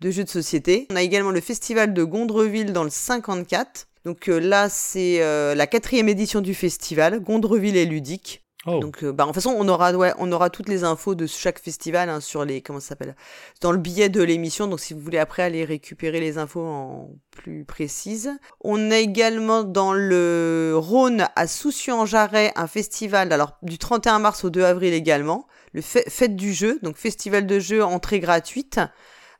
de 0.00 0.10
jeux 0.10 0.24
de 0.24 0.30
société. 0.30 0.88
On 0.90 0.96
a 0.96 1.02
également 1.02 1.30
le 1.30 1.40
festival 1.40 1.94
de 1.94 2.02
Gondreville 2.02 2.72
dans 2.72 2.82
le 2.82 2.90
54. 2.90 3.86
Donc 4.04 4.28
euh, 4.28 4.40
là, 4.40 4.68
c'est 4.68 5.20
la 5.54 5.66
quatrième 5.68 6.08
édition 6.08 6.40
du 6.40 6.52
festival. 6.52 7.20
Gondreville 7.20 7.76
est 7.76 7.84
ludique. 7.84 8.43
Oh. 8.66 8.78
Donc, 8.78 9.04
euh, 9.04 9.12
bah, 9.12 9.26
en 9.26 9.32
façon, 9.32 9.54
on 9.56 9.68
aura, 9.68 9.92
ouais, 9.92 10.14
on 10.18 10.32
aura 10.32 10.48
toutes 10.48 10.68
les 10.68 10.84
infos 10.84 11.14
de 11.14 11.26
chaque 11.26 11.58
festival 11.58 12.08
hein, 12.08 12.20
sur 12.20 12.44
les, 12.44 12.62
comment 12.62 12.80
ça 12.80 12.88
s'appelle, 12.88 13.14
dans 13.60 13.72
le 13.72 13.78
billet 13.78 14.08
de 14.08 14.22
l'émission. 14.22 14.66
Donc, 14.66 14.80
si 14.80 14.94
vous 14.94 15.00
voulez 15.00 15.18
après 15.18 15.42
aller 15.42 15.64
récupérer 15.64 16.20
les 16.20 16.38
infos 16.38 16.64
en 16.64 17.10
plus 17.34 17.64
précises. 17.64 18.30
On 18.62 18.90
a 18.90 18.96
également 18.96 19.64
dans 19.64 19.92
le 19.92 20.72
Rhône 20.76 21.26
à 21.36 21.46
Soucy-en-Jarret 21.46 22.52
un 22.56 22.66
festival, 22.66 23.32
alors 23.32 23.58
du 23.62 23.76
31 23.76 24.20
mars 24.20 24.44
au 24.44 24.50
2 24.50 24.64
avril 24.64 24.94
également, 24.94 25.46
le 25.72 25.82
fête 25.82 26.36
du 26.36 26.54
jeu, 26.54 26.78
donc 26.82 26.96
festival 26.96 27.46
de 27.46 27.58
jeux 27.58 27.84
entrée 27.84 28.20
gratuite, 28.20 28.80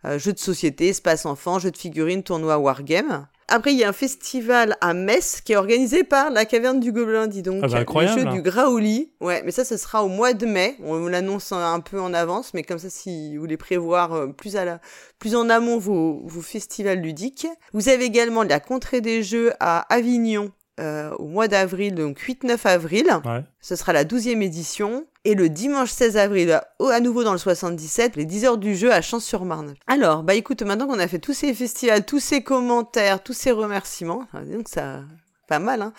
euh, 0.05 0.19
jeux 0.19 0.33
de 0.33 0.39
société, 0.39 0.89
espace 0.89 1.27
enfant, 1.27 1.59
jeux 1.59 1.71
de 1.71 1.77
figurines, 1.77 2.23
tournoi 2.23 2.59
wargame. 2.59 3.27
Après, 3.49 3.73
il 3.73 3.79
y 3.79 3.85
a 3.85 3.91
un 3.91 3.93
festival 3.93 4.77
à 4.81 4.95
Metz 4.95 5.43
qui 5.43 5.53
est 5.53 5.57
organisé 5.57 6.03
par 6.03 6.31
la 6.31 6.47
Caverne 6.47 6.81
du 6.81 6.93
Gobelin, 6.93 7.27
dis 7.27 7.43
donc. 7.43 7.61
Ah 7.63 7.69
bah 7.69 7.79
incroyable. 7.79 8.21
Le 8.21 8.27
jeu 8.27 8.33
du 8.33 8.43
Graouli. 8.43 9.11
Ouais, 9.21 9.43
mais 9.45 9.51
ça, 9.51 9.67
ce 9.67 9.77
sera 9.77 10.03
au 10.03 10.09
mois 10.09 10.33
de 10.33 10.47
mai. 10.47 10.79
On 10.83 11.09
l'annonce 11.09 11.53
un 11.53 11.81
peu 11.81 12.01
en 12.01 12.15
avance, 12.15 12.55
mais 12.55 12.63
comme 12.63 12.79
ça, 12.79 12.89
si 12.89 13.35
vous 13.35 13.41
voulez 13.43 13.59
prévoir 13.59 14.33
plus 14.35 14.57
à 14.57 14.65
la, 14.65 14.81
plus 15.19 15.37
en 15.37 15.51
amont 15.51 15.79
vos, 15.79 16.23
vos 16.25 16.41
festivals 16.41 17.01
ludiques. 17.01 17.47
Vous 17.75 17.91
avez 17.91 18.05
également 18.05 18.45
la 18.45 18.61
contrée 18.61 19.03
des 19.03 19.23
jeux 19.23 19.53
à 19.61 19.81
Avignon. 19.93 20.51
Euh, 20.81 21.15
au 21.21 21.27
mois 21.27 21.47
d'avril, 21.47 21.95
donc 21.95 22.19
8-9 22.19 22.67
avril. 22.67 23.07
Ouais. 23.25 23.45
Ce 23.61 23.77
sera 23.77 23.93
la 23.93 24.05
12e 24.05 24.43
édition. 24.43 25.07
Et 25.25 25.35
le 25.35 25.49
dimanche 25.49 25.91
16 25.91 26.17
avril, 26.17 26.61
à 26.81 27.01
nouveau 27.01 27.23
dans 27.23 27.33
le 27.33 27.39
77, 27.39 28.17
les 28.17 28.25
10 28.25 28.45
heures 28.45 28.59
du 28.59 28.75
jeu 28.75 28.93
à 28.93 29.01
Champs-sur-Marne. 29.01 29.75
Alors, 29.87 30.23
bah 30.23 30.35
écoute, 30.35 30.63
maintenant 30.63 30.87
qu'on 30.87 30.99
a 30.99 31.09
fait 31.09 31.21
tous 31.21 31.33
ces 31.33 31.55
festivals, 31.55 32.05
tous 32.05 32.19
ces 32.19 32.43
commentaires, 32.43 33.23
tous 33.23 33.33
ces 33.33 33.53
remerciements, 33.53 34.27
donc 34.53 34.69
ça, 34.69 35.01
pas 35.47 35.61
mal, 35.61 35.81
hein, 35.81 35.93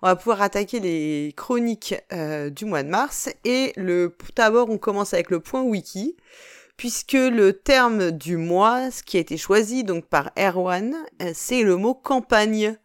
on 0.00 0.08
va 0.08 0.16
pouvoir 0.16 0.42
attaquer 0.42 0.80
les 0.80 1.32
chroniques 1.36 1.94
euh, 2.12 2.50
du 2.50 2.64
mois 2.64 2.82
de 2.82 2.88
mars. 2.88 3.28
Et 3.44 3.72
le, 3.76 4.16
d'abord, 4.34 4.68
on 4.68 4.78
commence 4.78 5.14
avec 5.14 5.30
le 5.30 5.38
point 5.38 5.62
wiki, 5.62 6.16
puisque 6.76 7.12
le 7.12 7.52
terme 7.52 8.10
du 8.10 8.36
mois, 8.36 8.90
ce 8.90 9.04
qui 9.04 9.18
a 9.18 9.20
été 9.20 9.36
choisi 9.36 9.84
donc 9.84 10.06
par 10.06 10.32
Erwan, 10.36 10.96
c'est 11.34 11.62
le 11.62 11.76
mot 11.76 11.94
campagne. 11.94 12.76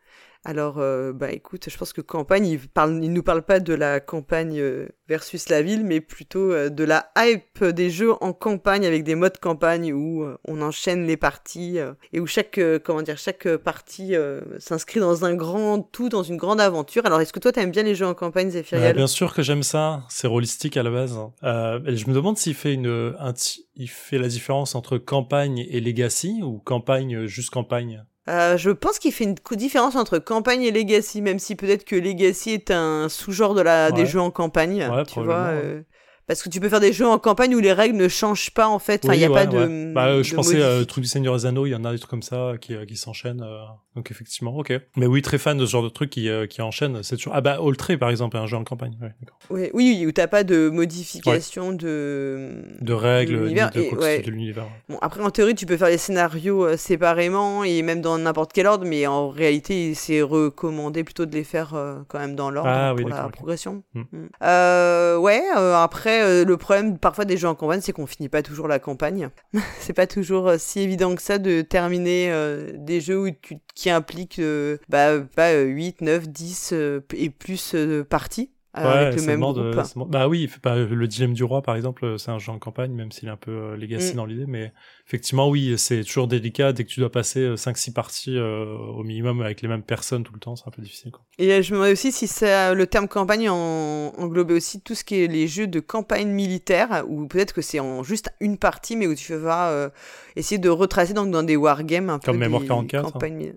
Alors, 0.47 0.77
euh, 0.77 1.11
bah 1.11 1.33
écoute, 1.33 1.69
je 1.69 1.77
pense 1.77 1.91
que 1.91 1.99
campagne, 1.99 2.47
il, 2.47 2.59
parle, 2.69 3.03
il 3.03 3.11
nous 3.11 3.21
parle 3.21 3.41
pas 3.41 3.59
de 3.59 3.73
la 3.73 3.99
campagne 3.99 4.61
versus 5.07 5.49
la 5.49 5.61
ville, 5.61 5.83
mais 5.83 6.01
plutôt 6.01 6.51
euh, 6.51 6.69
de 6.69 6.83
la 6.83 7.11
hype 7.17 7.63
des 7.63 7.89
jeux 7.89 8.13
en 8.21 8.31
campagne 8.33 8.85
avec 8.85 9.03
des 9.03 9.15
modes 9.15 9.37
campagne 9.39 9.93
où 9.93 10.23
euh, 10.23 10.37
on 10.47 10.61
enchaîne 10.61 11.05
les 11.05 11.17
parties 11.17 11.79
euh, 11.79 11.93
et 12.13 12.19
où 12.19 12.27
chaque, 12.27 12.59
comment 12.85 13.01
dire, 13.01 13.17
chaque 13.17 13.47
partie 13.57 14.15
s'inscrit 14.59 14.99
dans 14.99 15.25
un 15.25 15.35
grand 15.35 15.81
tout, 15.81 16.09
dans 16.09 16.23
une 16.23 16.37
grande 16.37 16.61
aventure. 16.61 17.05
Alors, 17.05 17.21
est-ce 17.21 17.33
que 17.33 17.39
toi, 17.39 17.51
t'aimes 17.51 17.71
bien 17.71 17.83
les 17.83 17.95
jeux 17.95 18.07
en 18.07 18.13
campagne, 18.13 18.49
Zéphiriel? 18.49 18.95
Bien 18.95 19.07
sûr 19.07 19.33
que 19.33 19.41
j'aime 19.41 19.63
ça. 19.63 20.03
C'est 20.07 20.27
holistique 20.27 20.77
à 20.77 20.83
la 20.83 20.91
base. 20.91 21.17
je 21.43 22.07
me 22.07 22.13
demande 22.13 22.37
s'il 22.37 22.55
fait 22.55 22.73
une, 22.73 23.15
un, 23.19 23.33
il 23.75 23.89
fait 23.89 24.17
la 24.17 24.29
différence 24.29 24.75
entre 24.75 24.97
campagne 24.97 25.65
et 25.69 25.79
legacy 25.79 26.41
ou 26.41 26.59
campagne 26.59 27.25
juste 27.25 27.49
campagne? 27.49 28.05
Euh, 28.29 28.57
je 28.57 28.71
pense 28.71 28.99
qu'il 28.99 29.13
fait 29.13 29.23
une 29.23 29.35
différence 29.55 29.95
entre 29.95 30.19
campagne 30.19 30.63
et 30.63 30.71
legacy, 30.71 31.21
même 31.21 31.39
si 31.39 31.55
peut-être 31.55 31.85
que 31.85 31.95
legacy 31.95 32.51
est 32.51 32.71
un 32.71 33.07
sous-genre 33.07 33.53
de 33.53 33.61
la 33.61 33.87
ouais. 33.87 33.93
des 33.93 34.05
jeux 34.05 34.19
en 34.19 34.31
campagne, 34.31 34.87
ouais, 34.89 35.03
tu 35.05 35.21
vois. 35.21 35.47
Euh, 35.47 35.81
Parce 36.27 36.43
que 36.43 36.49
tu 36.49 36.59
peux 36.59 36.67
faire 36.67 36.81
des 36.81 36.91
jeux 36.91 37.07
en 37.07 37.19
campagne 37.19 37.55
où 37.55 37.59
les 37.59 37.71
règles 37.71 37.95
ne 37.95 38.09
changent 38.09 38.51
pas 38.51 38.67
en 38.67 38.79
fait. 38.79 39.05
Enfin, 39.05 39.13
il 39.13 39.19
n'y 39.19 39.25
a 39.25 39.29
pas 39.29 39.45
de. 39.45 39.93
Bah, 39.93 40.07
euh, 40.07 40.23
je 40.23 40.35
pensais 40.35 40.61
à 40.61 40.83
truc 40.83 41.01
du 41.01 41.09
Seigneur 41.09 41.33
des 41.37 41.45
Anneaux, 41.45 41.65
il 41.65 41.69
y 41.69 41.75
en 41.75 41.85
a 41.85 41.93
des 41.93 41.99
trucs 41.99 42.09
comme 42.09 42.21
ça 42.21 42.55
qui, 42.59 42.75
euh, 42.75 42.85
qui 42.85 42.97
s'enchaînent. 42.97 43.41
Euh, 43.41 43.63
donc 43.95 44.11
effectivement, 44.11 44.53
ok. 44.57 44.73
Mais 44.97 45.05
oui, 45.05 45.21
très 45.21 45.37
fan 45.37 45.57
de 45.57 45.65
ce 45.65 45.71
genre 45.71 45.83
de 45.83 45.89
trucs 45.89 46.09
qui, 46.09 46.29
qui 46.49 46.61
enchaînent. 46.61 47.01
C'est 47.01 47.15
toujours. 47.15 47.31
Ah 47.33 47.39
bah, 47.39 47.59
Alltray 47.65 47.95
par 47.95 48.09
exemple, 48.09 48.35
un 48.35 48.45
jeu 48.45 48.57
en 48.57 48.65
campagne. 48.65 48.97
Ouais, 49.01 49.13
oui, 49.49 49.69
oui, 49.73 50.05
où 50.05 50.11
t'as 50.11 50.27
pas 50.27 50.43
de 50.43 50.67
modification 50.67 51.71
de. 51.71 52.61
De 52.81 52.93
règles, 52.93 53.53
de, 53.53 54.25
de 54.25 54.29
l'univers. 54.29 54.65
Bon, 54.89 54.97
après, 55.01 55.21
en 55.21 55.29
théorie, 55.29 55.55
tu 55.55 55.65
peux 55.65 55.77
faire 55.77 55.87
les 55.87 55.97
scénarios 55.97 56.75
séparément 56.75 57.63
et 57.63 57.81
même 57.83 58.01
dans 58.01 58.17
n'importe 58.17 58.51
quel 58.51 58.67
ordre, 58.67 58.85
mais 58.85 59.07
en 59.07 59.29
réalité, 59.29 59.93
c'est 59.93 60.21
recommandé 60.21 61.05
plutôt 61.05 61.25
de 61.25 61.33
les 61.33 61.45
faire 61.45 61.73
quand 62.09 62.19
même 62.19 62.35
dans 62.35 62.51
l'ordre 62.51 62.69
ah, 62.69 62.93
pour 62.97 63.07
la 63.07 63.29
progression. 63.29 63.83
Hmm. 63.93 64.01
Hmm. 64.11 65.21
ouais, 65.21 65.41
après, 65.73 66.16
le 66.21 66.57
problème 66.57 66.97
parfois 66.97 67.25
des 67.25 67.37
jeux 67.37 67.47
en 67.47 67.55
campagne, 67.55 67.81
c'est 67.81 67.93
qu'on 67.93 68.07
finit 68.07 68.29
pas 68.29 68.41
toujours 68.41 68.67
la 68.67 68.79
campagne. 68.79 69.29
c'est 69.79 69.93
pas 69.93 70.07
toujours 70.07 70.47
euh, 70.47 70.55
si 70.57 70.79
évident 70.79 71.15
que 71.15 71.21
ça 71.21 71.37
de 71.37 71.61
terminer 71.61 72.31
euh, 72.31 72.71
des 72.75 73.01
jeux 73.01 73.19
où 73.19 73.29
qui 73.75 73.89
impliquent 73.89 74.39
euh, 74.39 74.77
bah, 74.89 75.13
8, 75.17 76.01
9, 76.01 76.29
10 76.29 76.73
et 77.15 77.29
plus 77.29 77.75
parties. 78.09 78.51
Avec 78.77 79.19
le 79.19 79.25
même 79.25 79.41
groupe. 79.41 80.09
Bah 80.09 80.27
oui, 80.27 80.49
le 80.65 81.07
dilemme 81.07 81.33
du 81.33 81.43
roi 81.43 81.61
par 81.61 81.75
exemple, 81.75 82.15
c'est 82.17 82.31
un 82.31 82.39
jeu 82.39 82.51
en 82.51 82.59
campagne, 82.59 82.91
même 82.91 83.11
s'il 83.11 83.27
est 83.27 83.31
un 83.31 83.37
peu 83.37 83.75
legacy 83.75 84.13
mm. 84.13 84.15
dans 84.15 84.25
l'idée, 84.25 84.45
mais 84.47 84.73
effectivement 85.05 85.49
oui, 85.49 85.75
c'est 85.77 86.03
toujours 86.03 86.27
délicat 86.27 86.73
dès 86.73 86.83
que 86.83 86.89
tu 86.89 86.99
dois 86.99 87.11
passer 87.11 87.55
5-6 87.55 87.93
parties 87.93 88.37
au 88.37 89.03
minimum 89.03 89.41
avec 89.41 89.61
les 89.61 89.67
mêmes 89.67 89.83
personnes 89.83 90.23
tout 90.23 90.33
le 90.33 90.39
temps, 90.39 90.55
c'est 90.55 90.67
un 90.67 90.71
peu 90.71 90.81
difficile. 90.81 91.11
Quoi. 91.11 91.23
Et 91.37 91.61
je 91.61 91.71
me 91.71 91.77
demandais 91.77 91.93
aussi 91.93 92.11
si 92.11 92.27
ça, 92.27 92.73
le 92.73 92.87
terme 92.87 93.07
campagne 93.07 93.49
en, 93.49 94.13
englobait 94.17 94.53
aussi 94.53 94.81
tout 94.81 94.95
ce 94.95 95.03
qui 95.03 95.23
est 95.23 95.27
les 95.27 95.47
jeux 95.47 95.67
de 95.67 95.79
campagne 95.79 96.29
militaire, 96.29 97.03
ou 97.07 97.27
peut-être 97.27 97.53
que 97.53 97.61
c'est 97.61 97.79
en 97.79 98.03
juste 98.03 98.29
une 98.39 98.57
partie, 98.57 98.95
mais 98.95 99.07
où 99.07 99.15
tu 99.15 99.35
vas 99.35 99.69
euh, 99.69 99.89
essayer 100.35 100.59
de 100.59 100.69
retracer 100.69 101.13
donc, 101.13 101.31
dans 101.31 101.43
des 101.43 101.55
wargames 101.55 102.09
un 102.09 102.19
peu. 102.19 102.31
Comme 102.31 102.39
Mémoire 102.39 102.63
44. 102.65 103.23
Hein. 103.23 103.51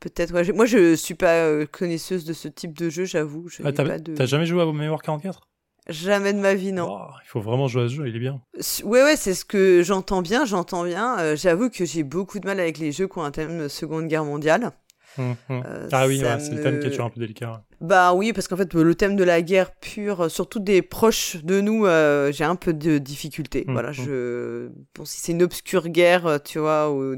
Peut-être, 0.00 0.32
ouais. 0.32 0.50
Moi, 0.52 0.66
je 0.66 0.94
suis 0.94 1.14
pas 1.14 1.44
euh, 1.44 1.66
connaisseuse 1.70 2.24
de 2.24 2.32
ce 2.32 2.48
type 2.48 2.76
de 2.76 2.88
jeu, 2.88 3.04
j'avoue. 3.04 3.48
Ah, 3.62 3.72
t'as 3.72 4.26
jamais 4.26 4.46
joué 4.46 4.62
à 4.62 4.66
Mémoire 4.66 5.02
44 5.02 5.46
Jamais 5.88 6.32
de 6.32 6.38
ma 6.38 6.54
vie, 6.54 6.72
non. 6.72 6.88
Oh, 6.88 7.10
il 7.24 7.28
faut 7.28 7.40
vraiment 7.40 7.66
jouer 7.66 7.84
à 7.84 7.88
ce 7.88 7.94
jeu, 7.94 8.08
il 8.08 8.16
est 8.16 8.20
bien. 8.20 8.40
Ouais, 8.84 9.02
ouais, 9.02 9.16
c'est 9.16 9.34
ce 9.34 9.44
que 9.44 9.82
j'entends 9.82 10.22
bien, 10.22 10.44
j'entends 10.44 10.84
bien. 10.84 11.18
Euh, 11.18 11.36
j'avoue 11.36 11.68
que 11.68 11.84
j'ai 11.84 12.02
beaucoup 12.02 12.38
de 12.38 12.46
mal 12.46 12.60
avec 12.60 12.78
les 12.78 12.92
jeux 12.92 13.08
qui 13.08 13.18
ont 13.18 13.24
un 13.24 13.30
thème 13.30 13.68
Seconde 13.68 14.06
Guerre 14.06 14.24
mondiale. 14.24 14.72
Hum, 15.18 15.34
hum. 15.48 15.62
Euh, 15.66 15.88
ah 15.90 16.06
oui, 16.06 16.22
c'est 16.38 16.54
le 16.54 16.62
thème 16.62 16.78
qui 16.78 16.86
est 16.86 16.90
toujours 16.90 17.06
un 17.06 17.10
peu 17.10 17.20
délicat. 17.20 17.64
Bah 17.80 18.14
oui, 18.14 18.32
parce 18.32 18.46
qu'en 18.46 18.56
fait, 18.56 18.72
le 18.74 18.94
thème 18.94 19.16
de 19.16 19.24
la 19.24 19.42
guerre 19.42 19.72
pure, 19.74 20.22
euh, 20.22 20.28
surtout 20.28 20.60
des 20.60 20.82
proches 20.82 21.38
de 21.42 21.60
nous, 21.60 21.86
euh, 21.86 22.30
j'ai 22.32 22.44
un 22.44 22.56
peu 22.56 22.72
de 22.72 22.98
difficulté. 22.98 23.64
Hum, 23.66 23.74
voilà, 23.74 23.92
je. 23.92 24.68
Bon, 24.94 25.04
si 25.04 25.20
c'est 25.20 25.32
une 25.32 25.42
obscure 25.42 25.88
guerre, 25.88 26.40
tu 26.44 26.58
vois, 26.58 26.90
au, 26.90 27.16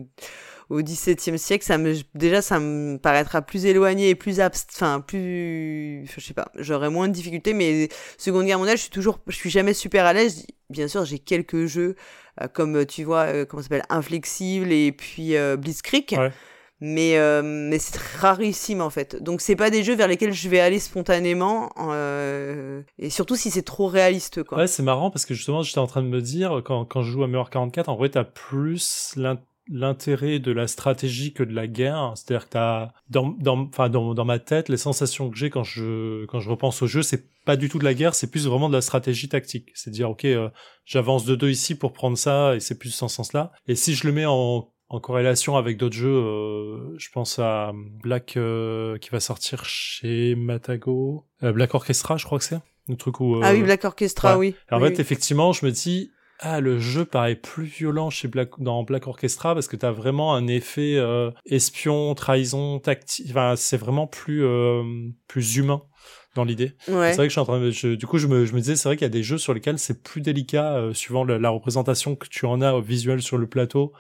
au 0.73 0.83
XVIIe 0.83 1.39
siècle, 1.39 1.65
ça 1.65 1.79
me, 1.79 1.95
déjà, 2.15 2.43
ça 2.43 2.59
me 2.59 2.99
paraîtra 2.99 3.43
plus 3.43 3.67
éloigné 3.67 4.11
et 4.11 4.15
plus 4.15 4.41
enfin, 4.41 5.01
plus. 5.01 6.07
Je 6.15 6.21
sais 6.21 6.35
pas, 6.35 6.51
j'aurais 6.57 6.91
moins 6.91 7.09
de 7.09 7.13
difficultés, 7.13 7.55
mais 7.55 7.89
Seconde 8.19 8.47
Guerre 8.47 8.59
mondiale, 8.59 8.77
je 8.77 8.83
suis 8.83 8.91
toujours. 8.91 9.21
Je 9.27 9.37
suis 9.37 9.51
jamais 9.51 9.75
super 9.75 10.07
à 10.07 10.13
l'aise. 10.13 10.47
Bien 10.71 10.89
sûr, 10.89 11.05
j'ai 11.05 11.19
quelques 11.19 11.67
jeux, 11.67 11.97
comme 12.55 12.87
tu 12.87 13.05
vois, 13.05 13.45
comment 13.45 13.63
ça 13.63 13.69
s'appelle, 13.69 13.87
Inflexible 13.91 14.73
et 14.73 14.93
puis 14.93 15.35
Blitzkrieg. 15.59 16.17
Ouais 16.19 16.33
mais 16.83 17.17
euh, 17.17 17.43
mais 17.45 17.79
c'est 17.79 17.97
rarissime 17.97 18.81
en 18.81 18.91
fait. 18.91 19.23
Donc 19.23 19.41
c'est 19.41 19.55
pas 19.55 19.71
des 19.71 19.85
jeux 19.85 19.95
vers 19.95 20.09
lesquels 20.09 20.33
je 20.33 20.49
vais 20.49 20.59
aller 20.59 20.81
spontanément 20.81 21.71
euh, 21.79 22.83
et 22.99 23.09
surtout 23.09 23.37
si 23.37 23.53
c'est 23.53 23.63
trop 23.63 23.87
réaliste 23.87 24.43
quoi. 24.43 24.59
Ouais, 24.59 24.67
c'est 24.67 24.83
marrant 24.83 25.09
parce 25.09 25.25
que 25.25 25.33
justement 25.33 25.63
j'étais 25.63 25.79
en 25.79 25.87
train 25.87 26.03
de 26.03 26.09
me 26.09 26.21
dire 26.21 26.61
quand 26.65 26.85
quand 26.85 27.03
je 27.03 27.13
joue 27.13 27.23
à 27.23 27.29
Memoir 27.29 27.51
44 27.51 27.89
en 27.89 27.95
vrai 27.95 28.09
t'as 28.09 28.25
plus 28.25 29.13
l'intérêt 29.17 29.47
de 29.69 30.53
la 30.53 30.67
stratégie 30.67 31.33
que 31.33 31.43
de 31.43 31.55
la 31.55 31.67
guerre, 31.67 32.13
c'est-à-dire 32.17 32.47
que 32.47 32.53
t'as 32.53 32.93
dans 33.11 33.31
dans 33.39 33.67
enfin 33.67 33.89
dans 33.89 34.15
dans 34.15 34.25
ma 34.25 34.39
tête 34.39 34.69
les 34.69 34.77
sensations 34.77 35.31
que 35.31 35.37
j'ai 35.37 35.51
quand 35.51 35.65
je 35.65 36.25
quand 36.27 36.41
je 36.41 36.51
repense 36.51 36.83
au 36.83 36.87
jeu, 36.87 37.03
c'est 37.03 37.25
pas 37.45 37.57
du 37.57 37.69
tout 37.69 37.79
de 37.79 37.85
la 37.85 37.95
guerre, 37.95 38.15
c'est 38.15 38.31
plus 38.31 38.47
vraiment 38.47 38.69
de 38.69 38.75
la 38.75 38.81
stratégie 38.81 39.29
tactique. 39.29 39.71
C'est 39.75 39.91
dire 39.91 40.11
OK, 40.11 40.25
euh, 40.25 40.49
j'avance 40.85 41.25
de 41.25 41.35
deux 41.35 41.51
ici 41.51 41.75
pour 41.75 41.93
prendre 41.93 42.19
ça 42.19 42.55
et 42.55 42.61
c'est 42.61 42.79
plus 42.79 42.99
dans 43.01 43.09
ce 43.09 43.17
sens-là. 43.17 43.53
Et 43.67 43.75
si 43.75 43.95
je 43.95 44.07
le 44.07 44.13
mets 44.13 44.27
en 44.27 44.73
en 44.93 45.01
corrélation 45.01 45.57
avec 45.57 45.79
d'autres 45.79 45.97
jeux, 45.97 46.15
euh, 46.15 46.95
je 46.99 47.09
pense 47.11 47.39
à 47.39 47.73
Black 48.03 48.37
euh, 48.37 48.99
qui 48.99 49.09
va 49.09 49.21
sortir 49.21 49.65
chez 49.65 50.35
Matago, 50.35 51.25
euh, 51.43 51.51
Black 51.53 51.75
Orchestra, 51.75 52.19
je 52.19 52.27
crois 52.27 52.39
que 52.39 52.45
c'est 52.45 52.61
le 52.89 52.97
truc 52.97 53.21
où. 53.21 53.41
ah 53.43 53.55
oui, 53.55 53.63
Black 53.63 53.85
Orchestra, 53.87 54.37
oui. 54.37 54.55
en 54.71 54.81
fait, 54.81 55.01
effectivement, 55.01 55.53
je 55.53 55.65
me 55.65 55.73
dis. 55.73 56.13
Ah, 56.45 56.61
le 56.61 56.79
jeu 56.79 57.05
paraît 57.05 57.37
plus 57.37 57.65
violent 57.65 58.11
chez 58.11 58.27
Black, 58.27 58.51
dans 58.59 58.83
Black 58.83 59.07
Orchestra 59.07 59.55
parce 59.55 59.69
que 59.69 59.77
t'as 59.77 59.93
vraiment 59.93 60.35
un 60.35 60.49
effet 60.49 60.99
espion, 61.47 62.15
trahison, 62.15 62.81
tactique. 62.81 63.29
Enfin, 63.31 63.55
c'est 63.57 63.77
vraiment 63.77 64.09
plus 64.09 64.45
plus 65.29 65.57
humain 65.57 65.83
dans 66.35 66.45
l'idée. 66.45 66.73
C'est 66.87 66.93
vrai 66.93 67.17
que 67.17 67.25
je 67.25 67.31
suis 67.31 67.41
en 67.41 67.45
train 67.45 67.61
de, 67.61 67.95
du 67.95 68.07
coup, 68.07 68.19
je 68.19 68.27
me, 68.27 68.45
je 68.45 68.55
me 68.55 68.59
disais, 68.59 68.75
c'est 68.75 68.89
vrai 68.89 68.97
qu'il 68.97 69.05
y 69.05 69.07
a 69.07 69.11
des 69.11 69.23
jeux 69.23 69.39
sur 69.39 69.55
lesquels 69.55 69.79
c'est 69.79 70.03
plus 70.03 70.21
délicat, 70.21 70.89
suivant 70.95 71.25
la, 71.25 71.51
représentation 71.51 72.17
que 72.17 72.27
tu 72.27 72.45
en 72.45 72.61
as 72.61 72.81
visuelle 72.81 73.23
sur 73.23 73.39
le 73.39 73.47
plateau, 73.47 73.93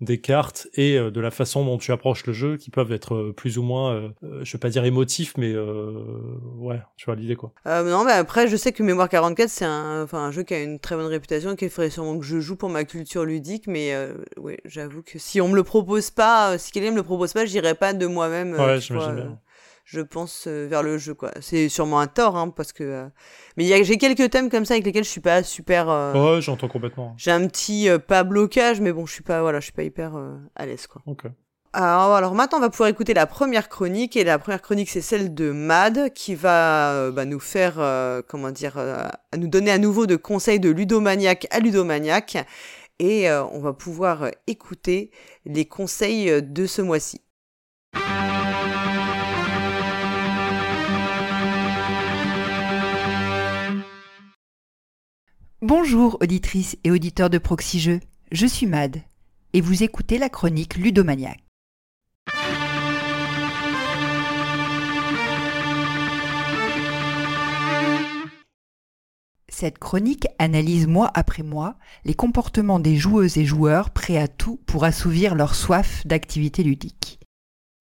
des 0.00 0.20
cartes 0.20 0.68
et 0.74 0.98
euh, 0.98 1.10
de 1.10 1.20
la 1.20 1.30
façon 1.30 1.64
dont 1.64 1.78
tu 1.78 1.90
approches 1.90 2.26
le 2.26 2.32
jeu 2.32 2.56
qui 2.56 2.70
peuvent 2.70 2.92
être 2.92 3.14
euh, 3.14 3.32
plus 3.32 3.56
ou 3.56 3.62
moins, 3.62 3.94
euh, 3.94 4.10
je 4.42 4.52
vais 4.52 4.58
pas 4.58 4.68
dire 4.68 4.84
émotifs, 4.84 5.34
mais 5.38 5.56
ouais, 5.56 6.80
tu 6.96 7.06
vois 7.06 7.16
l'idée 7.16 7.36
quoi. 7.36 7.52
non, 7.64 8.04
mais 8.04 8.12
après, 8.12 8.48
je 8.48 8.56
sais 8.56 8.72
que 8.72 8.82
Mémoire 8.82 9.08
44, 9.08 9.48
c'est 9.48 9.64
un, 9.64 10.02
enfin, 10.02 10.18
un 10.18 10.30
jeu 10.30 10.42
qui 10.42 10.54
a 10.54 10.62
une 10.62 10.78
très 10.78 10.96
bonne 10.96 11.06
réputation, 11.06 11.56
qu'il 11.56 11.70
ferait 11.70 11.90
sûrement 11.90 12.18
que 12.18 12.24
je 12.24 12.40
joue 12.40 12.56
pour 12.56 12.68
ma 12.68 12.84
culture 12.84 13.24
ludique, 13.24 13.66
mais 13.66 13.94
ouais, 14.36 14.58
j'avoue 14.64 15.02
que 15.02 15.18
si 15.18 15.40
on 15.40 15.48
me 15.48 15.56
le 15.56 15.64
propose 15.64 16.10
pas, 16.10 16.58
si 16.58 16.72
quelqu'un 16.72 16.90
me 16.90 16.96
le 16.96 17.02
propose 17.02 17.32
pas, 17.32 17.46
j'irai 17.46 17.74
pas 17.74 17.92
de 17.92 18.06
moi-même. 18.06 18.52
Ouais, 18.54 18.80
j'imagine 18.80 19.14
bien 19.14 19.38
je 19.86 20.00
pense, 20.00 20.46
vers 20.48 20.82
le 20.82 20.98
jeu, 20.98 21.14
quoi. 21.14 21.30
C'est 21.40 21.68
sûrement 21.68 22.00
un 22.00 22.08
tort, 22.08 22.36
hein, 22.36 22.50
parce 22.50 22.72
que 22.72 23.08
mais 23.56 23.84
j'ai 23.84 23.96
quelques 23.96 24.30
thèmes 24.30 24.50
comme 24.50 24.64
ça 24.64 24.74
avec 24.74 24.84
lesquels 24.84 25.04
je 25.04 25.08
suis 25.08 25.20
pas 25.20 25.42
super. 25.42 25.88
Euh, 25.88 26.34
ouais, 26.34 26.42
j'entends 26.42 26.68
complètement. 26.68 27.14
J'ai 27.16 27.30
un 27.30 27.46
petit 27.46 27.88
euh, 27.88 27.98
pas 27.98 28.24
blocage, 28.24 28.80
mais 28.80 28.92
bon, 28.92 29.06
je 29.06 29.12
suis 29.12 29.22
pas 29.22 29.40
voilà, 29.40 29.60
je 29.60 29.64
suis 29.64 29.72
pas 29.72 29.84
hyper 29.84 30.16
euh, 30.16 30.36
à 30.56 30.66
l'aise 30.66 30.86
quoi. 30.86 31.02
Ok. 31.06 31.24
Alors, 31.72 32.14
alors, 32.14 32.34
maintenant, 32.34 32.58
on 32.58 32.62
va 32.62 32.70
pouvoir 32.70 32.88
écouter 32.88 33.14
la 33.14 33.26
première 33.26 33.68
chronique 33.68 34.16
et 34.16 34.24
la 34.24 34.38
première 34.38 34.62
chronique 34.62 34.90
c'est 34.90 35.00
celle 35.00 35.34
de 35.34 35.50
Mad 35.52 36.12
qui 36.14 36.34
va 36.34 37.10
bah, 37.10 37.26
nous 37.26 37.40
faire 37.40 37.74
comment 38.28 38.50
dire, 38.50 38.78
à 38.78 39.36
nous 39.36 39.48
donner 39.48 39.70
à 39.70 39.76
nouveau 39.76 40.06
de 40.06 40.16
conseils 40.16 40.58
de 40.58 40.70
ludomaniaque 40.70 41.46
à 41.50 41.60
ludomaniaque 41.60 42.38
et 42.98 43.30
on 43.30 43.58
va 43.58 43.74
pouvoir 43.74 44.30
écouter 44.46 45.10
les 45.44 45.66
conseils 45.66 46.42
de 46.42 46.64
ce 46.64 46.80
mois-ci. 46.80 47.20
Bonjour 55.62 56.18
auditrices 56.20 56.76
et 56.84 56.90
auditeurs 56.90 57.30
de 57.30 57.38
Proxy 57.38 58.00
je 58.30 58.46
suis 58.46 58.66
Mad 58.66 59.00
et 59.54 59.62
vous 59.62 59.82
écoutez 59.82 60.18
la 60.18 60.28
chronique 60.28 60.76
Ludomaniac. 60.76 61.38
Cette 69.48 69.78
chronique 69.78 70.26
analyse 70.38 70.86
mois 70.86 71.10
après 71.14 71.42
mois 71.42 71.76
les 72.04 72.12
comportements 72.12 72.78
des 72.78 72.96
joueuses 72.96 73.38
et 73.38 73.46
joueurs 73.46 73.88
prêts 73.88 74.18
à 74.18 74.28
tout 74.28 74.60
pour 74.66 74.84
assouvir 74.84 75.34
leur 75.34 75.54
soif 75.54 76.06
d'activité 76.06 76.64
ludique. 76.64 77.18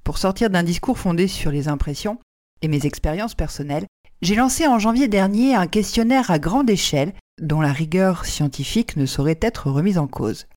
Pour 0.05 0.17
sortir 0.17 0.49
d'un 0.49 0.63
discours 0.63 0.97
fondé 0.97 1.27
sur 1.27 1.51
les 1.51 1.67
impressions 1.67 2.19
et 2.61 2.69
mes 2.69 2.85
expériences 2.85 3.35
personnelles, 3.35 3.85
j'ai 4.21 4.35
lancé 4.35 4.65
en 4.65 4.79
janvier 4.79 5.09
dernier 5.09 5.55
un 5.55 5.67
questionnaire 5.67 6.31
à 6.31 6.39
grande 6.39 6.69
échelle 6.69 7.13
dont 7.41 7.61
la 7.61 7.73
rigueur 7.73 8.25
scientifique 8.25 8.95
ne 8.97 9.05
saurait 9.05 9.39
être 9.41 9.69
remise 9.69 9.97
en 9.97 10.07
cause. 10.07 10.47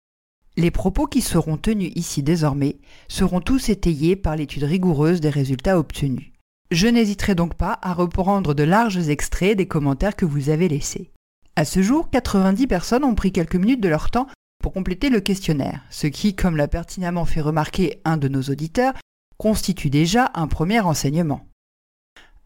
Les 0.56 0.70
propos 0.70 1.06
qui 1.06 1.20
seront 1.20 1.56
tenus 1.56 1.92
ici 1.94 2.22
désormais 2.22 2.78
seront 3.08 3.40
tous 3.40 3.68
étayés 3.68 4.16
par 4.16 4.36
l'étude 4.36 4.64
rigoureuse 4.64 5.20
des 5.20 5.30
résultats 5.30 5.78
obtenus. 5.78 6.32
Je 6.70 6.88
n'hésiterai 6.88 7.34
donc 7.34 7.54
pas 7.54 7.78
à 7.80 7.94
reprendre 7.94 8.54
de 8.54 8.62
larges 8.62 9.08
extraits 9.08 9.56
des 9.56 9.66
commentaires 9.66 10.16
que 10.16 10.26
vous 10.26 10.50
avez 10.50 10.68
laissés. 10.68 11.12
À 11.56 11.64
ce 11.64 11.82
jour, 11.82 12.10
90 12.10 12.66
personnes 12.66 13.04
ont 13.04 13.14
pris 13.14 13.32
quelques 13.32 13.56
minutes 13.56 13.80
de 13.80 13.88
leur 13.88 14.10
temps 14.10 14.26
pour 14.62 14.72
compléter 14.72 15.08
le 15.08 15.20
questionnaire, 15.20 15.84
ce 15.90 16.06
qui, 16.06 16.34
comme 16.34 16.56
l'a 16.56 16.68
pertinemment 16.68 17.24
fait 17.24 17.40
remarquer 17.40 18.00
un 18.04 18.16
de 18.16 18.28
nos 18.28 18.42
auditeurs, 18.42 18.94
constitue 19.38 19.90
déjà 19.90 20.30
un 20.34 20.48
premier 20.48 20.80
enseignement. 20.80 21.46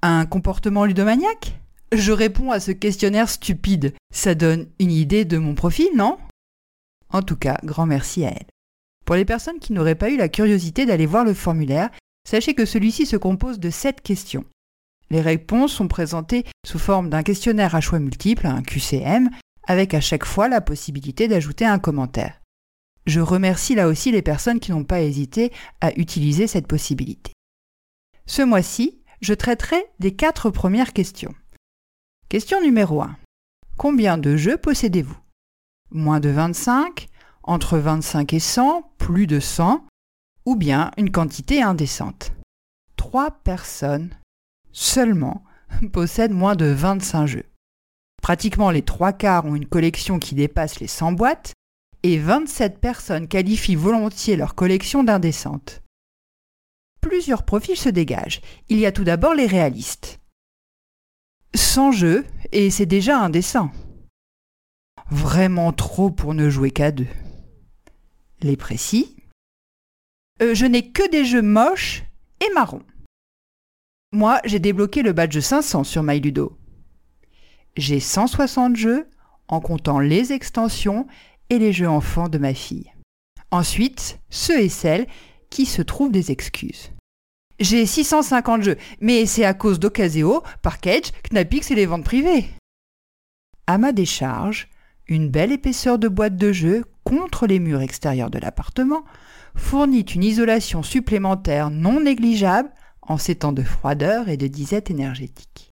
Un 0.02 0.26
comportement 0.26 0.84
ludomaniaque? 0.84 1.61
Je 1.92 2.12
réponds 2.12 2.50
à 2.50 2.60
ce 2.60 2.72
questionnaire 2.72 3.28
stupide. 3.28 3.94
Ça 4.12 4.34
donne 4.34 4.68
une 4.78 4.90
idée 4.90 5.24
de 5.24 5.38
mon 5.38 5.54
profil, 5.54 5.90
non? 5.94 6.18
En 7.10 7.22
tout 7.22 7.36
cas, 7.36 7.58
grand 7.62 7.86
merci 7.86 8.24
à 8.24 8.30
elle. 8.30 8.46
Pour 9.04 9.16
les 9.16 9.24
personnes 9.24 9.58
qui 9.58 9.72
n'auraient 9.72 9.94
pas 9.94 10.10
eu 10.10 10.16
la 10.16 10.28
curiosité 10.28 10.86
d'aller 10.86 11.06
voir 11.06 11.24
le 11.24 11.34
formulaire, 11.34 11.90
sachez 12.26 12.54
que 12.54 12.64
celui-ci 12.64 13.04
se 13.04 13.16
compose 13.16 13.60
de 13.60 13.68
7 13.68 14.00
questions. 14.00 14.44
Les 15.10 15.20
réponses 15.20 15.72
sont 15.74 15.88
présentées 15.88 16.44
sous 16.66 16.78
forme 16.78 17.10
d'un 17.10 17.22
questionnaire 17.22 17.74
à 17.74 17.82
choix 17.82 17.98
multiples, 17.98 18.46
un 18.46 18.62
QCM, 18.62 19.28
avec 19.68 19.92
à 19.92 20.00
chaque 20.00 20.24
fois 20.24 20.48
la 20.48 20.62
possibilité 20.62 21.28
d'ajouter 21.28 21.66
un 21.66 21.78
commentaire. 21.78 22.40
Je 23.04 23.20
remercie 23.20 23.74
là 23.74 23.88
aussi 23.88 24.12
les 24.12 24.22
personnes 24.22 24.60
qui 24.60 24.70
n'ont 24.70 24.84
pas 24.84 25.02
hésité 25.02 25.52
à 25.80 25.92
utiliser 25.98 26.46
cette 26.46 26.66
possibilité. 26.66 27.32
Ce 28.26 28.40
mois-ci, 28.42 29.02
je 29.20 29.34
traiterai 29.34 29.84
des 29.98 30.14
quatre 30.14 30.50
premières 30.50 30.92
questions. 30.92 31.34
Question 32.32 32.62
numéro 32.62 33.02
1. 33.02 33.14
Combien 33.76 34.16
de 34.16 34.38
jeux 34.38 34.56
possédez-vous? 34.56 35.18
Moins 35.90 36.18
de 36.18 36.30
25, 36.30 37.08
entre 37.42 37.76
25 37.76 38.32
et 38.32 38.40
100, 38.40 38.90
plus 38.96 39.26
de 39.26 39.38
100, 39.38 39.86
ou 40.46 40.56
bien 40.56 40.92
une 40.96 41.12
quantité 41.12 41.60
indécente? 41.60 42.32
Trois 42.96 43.32
personnes 43.32 44.16
seulement 44.72 45.44
possèdent 45.92 46.32
moins 46.32 46.56
de 46.56 46.64
25 46.64 47.26
jeux. 47.26 47.44
Pratiquement 48.22 48.70
les 48.70 48.80
trois 48.80 49.12
quarts 49.12 49.44
ont 49.44 49.54
une 49.54 49.68
collection 49.68 50.18
qui 50.18 50.34
dépasse 50.34 50.80
les 50.80 50.86
100 50.86 51.12
boîtes, 51.12 51.52
et 52.02 52.16
27 52.16 52.78
personnes 52.78 53.28
qualifient 53.28 53.76
volontiers 53.76 54.36
leur 54.36 54.54
collection 54.54 55.04
d'indécente. 55.04 55.82
Plusieurs 57.02 57.42
profils 57.42 57.76
se 57.76 57.90
dégagent. 57.90 58.40
Il 58.70 58.78
y 58.78 58.86
a 58.86 58.92
tout 58.92 59.04
d'abord 59.04 59.34
les 59.34 59.46
réalistes. 59.46 60.21
100 61.54 61.92
jeux, 61.92 62.24
et 62.52 62.70
c'est 62.70 62.86
déjà 62.86 63.18
indécent. 63.18 63.70
Vraiment 65.10 65.72
trop 65.72 66.10
pour 66.10 66.34
ne 66.34 66.48
jouer 66.48 66.70
qu'à 66.70 66.90
deux. 66.90 67.06
Les 68.40 68.56
précis. 68.56 69.16
Euh, 70.40 70.54
je 70.54 70.66
n'ai 70.66 70.90
que 70.90 71.08
des 71.10 71.24
jeux 71.24 71.42
moches 71.42 72.04
et 72.40 72.52
marrons. 72.54 72.82
Moi, 74.12 74.40
j'ai 74.44 74.58
débloqué 74.58 75.02
le 75.02 75.12
badge 75.12 75.38
500 75.38 75.84
sur 75.84 76.02
MyLudo. 76.02 76.58
J'ai 77.76 78.00
160 78.00 78.76
jeux 78.76 79.08
en 79.48 79.60
comptant 79.60 79.98
les 79.98 80.32
extensions 80.32 81.06
et 81.50 81.58
les 81.58 81.72
jeux 81.72 81.88
enfants 81.88 82.28
de 82.28 82.38
ma 82.38 82.54
fille. 82.54 82.92
Ensuite, 83.50 84.18
ceux 84.30 84.60
et 84.60 84.68
celles 84.68 85.06
qui 85.50 85.66
se 85.66 85.82
trouvent 85.82 86.12
des 86.12 86.30
excuses. 86.30 86.90
J'ai 87.62 87.86
650 87.86 88.62
jeux, 88.62 88.76
mais 89.00 89.24
c'est 89.24 89.44
à 89.44 89.54
cause 89.54 89.78
d'Ocaseo, 89.78 90.42
Parkage, 90.62 91.12
Knapix 91.30 91.70
et 91.70 91.76
les 91.76 91.86
ventes 91.86 92.02
privées. 92.02 92.46
À 93.68 93.78
ma 93.78 93.92
décharge, 93.92 94.68
une 95.06 95.28
belle 95.28 95.52
épaisseur 95.52 96.00
de 96.00 96.08
boîte 96.08 96.36
de 96.36 96.50
jeux 96.50 96.84
contre 97.04 97.46
les 97.46 97.60
murs 97.60 97.80
extérieurs 97.80 98.30
de 98.30 98.40
l'appartement 98.40 99.04
fournit 99.54 100.00
une 100.00 100.24
isolation 100.24 100.82
supplémentaire 100.82 101.70
non 101.70 102.00
négligeable 102.00 102.72
en 103.00 103.16
ces 103.16 103.36
temps 103.36 103.52
de 103.52 103.62
froideur 103.62 104.28
et 104.28 104.36
de 104.36 104.48
disette 104.48 104.90
énergétique. 104.90 105.70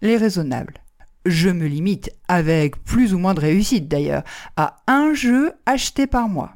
Les 0.00 0.16
raisonnables. 0.16 0.82
Je 1.26 1.50
me 1.50 1.66
limite, 1.66 2.10
avec 2.28 2.82
plus 2.82 3.12
ou 3.12 3.18
moins 3.18 3.34
de 3.34 3.40
réussite 3.40 3.88
d'ailleurs, 3.88 4.24
à 4.56 4.76
un 4.86 5.12
jeu 5.12 5.52
acheté 5.66 6.06
par 6.06 6.30
mois. 6.30 6.54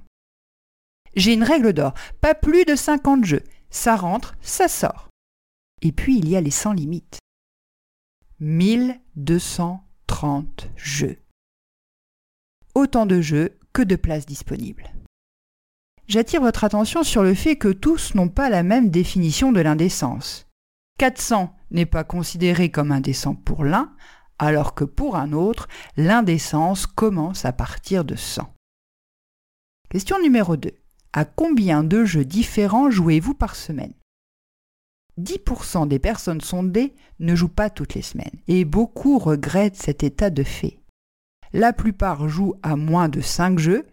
J'ai 1.17 1.35
une 1.35 1.43
règle 1.43 1.75
d'or, 1.75 1.93
pas 2.23 2.35
plus 2.35 2.65
de 2.65 2.77
50 2.77 3.27
jeux. 3.27 3.43
Ça 3.71 3.97
rentre, 3.97 4.37
ça 4.41 4.69
sort. 4.69 5.09
Et 5.83 5.93
puis 5.93 6.19
il 6.19 6.29
y 6.29 6.37
a 6.37 6.41
les 6.41 6.51
sans 6.51 6.73
limites. 6.73 7.19
1230 8.41 10.71
jeux. 10.77 11.19
Autant 12.75 13.07
de 13.07 13.21
jeux 13.21 13.59
que 13.73 13.83
de 13.83 13.97
places 13.97 14.27
disponibles. 14.27 14.93
J'attire 16.09 16.41
votre 16.41 16.65
attention 16.65 17.05
sur 17.05 17.23
le 17.23 17.35
fait 17.35 17.57
que 17.57 17.69
tous 17.69 18.15
n'ont 18.15 18.29
pas 18.29 18.51
la 18.51 18.65
même 18.65 18.91
définition 18.91 19.53
de 19.53 19.61
l'indécence. 19.61 20.49
400 20.99 21.55
n'est 21.71 21.87
pas 21.87 22.03
considéré 22.03 22.71
comme 22.71 22.91
indécent 22.91 23.35
pour 23.35 23.65
l'un, 23.65 23.95
alors 24.39 24.75
que 24.75 24.85
pour 24.85 25.17
un 25.17 25.33
autre, 25.33 25.69
l'indécence 25.97 26.87
commence 26.87 27.45
à 27.45 27.53
partir 27.53 28.05
de 28.05 28.17
100. 28.17 28.53
Question 29.89 30.21
numéro 30.21 30.57
2. 30.57 30.73
À 31.13 31.25
combien 31.25 31.83
de 31.83 32.05
jeux 32.05 32.25
différents 32.25 32.91
jouez-vous 32.91 33.35
par 33.35 33.57
semaine? 33.57 33.95
10% 35.21 35.89
des 35.89 35.99
personnes 35.99 36.41
sondées 36.41 36.95
ne 37.19 37.35
jouent 37.35 37.49
pas 37.49 37.69
toutes 37.69 37.95
les 37.95 38.03
semaines 38.03 38.39
et 38.47 38.65
beaucoup 38.65 39.19
regrettent 39.19 39.77
cet 39.77 40.05
état 40.05 40.31
de 40.31 40.45
fait. 40.45 40.79
La 41.53 41.73
plupart 41.73 42.29
jouent 42.29 42.55
à 42.63 42.77
moins 42.77 43.09
de 43.09 43.21
5 43.21 43.59
jeux 43.59 43.87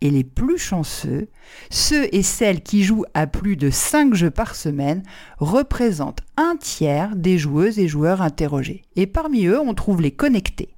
et 0.00 0.10
les 0.10 0.24
plus 0.24 0.58
chanceux, 0.58 1.28
ceux 1.70 2.12
et 2.12 2.24
celles 2.24 2.62
qui 2.62 2.82
jouent 2.82 3.06
à 3.14 3.28
plus 3.28 3.56
de 3.56 3.70
5 3.70 4.14
jeux 4.14 4.32
par 4.32 4.56
semaine, 4.56 5.04
représentent 5.38 6.20
un 6.36 6.56
tiers 6.56 7.14
des 7.14 7.38
joueuses 7.38 7.78
et 7.78 7.88
joueurs 7.88 8.22
interrogés. 8.22 8.82
Et 8.96 9.06
parmi 9.06 9.46
eux, 9.46 9.60
on 9.60 9.72
trouve 9.72 10.02
les 10.02 10.10
connectés. 10.10 10.74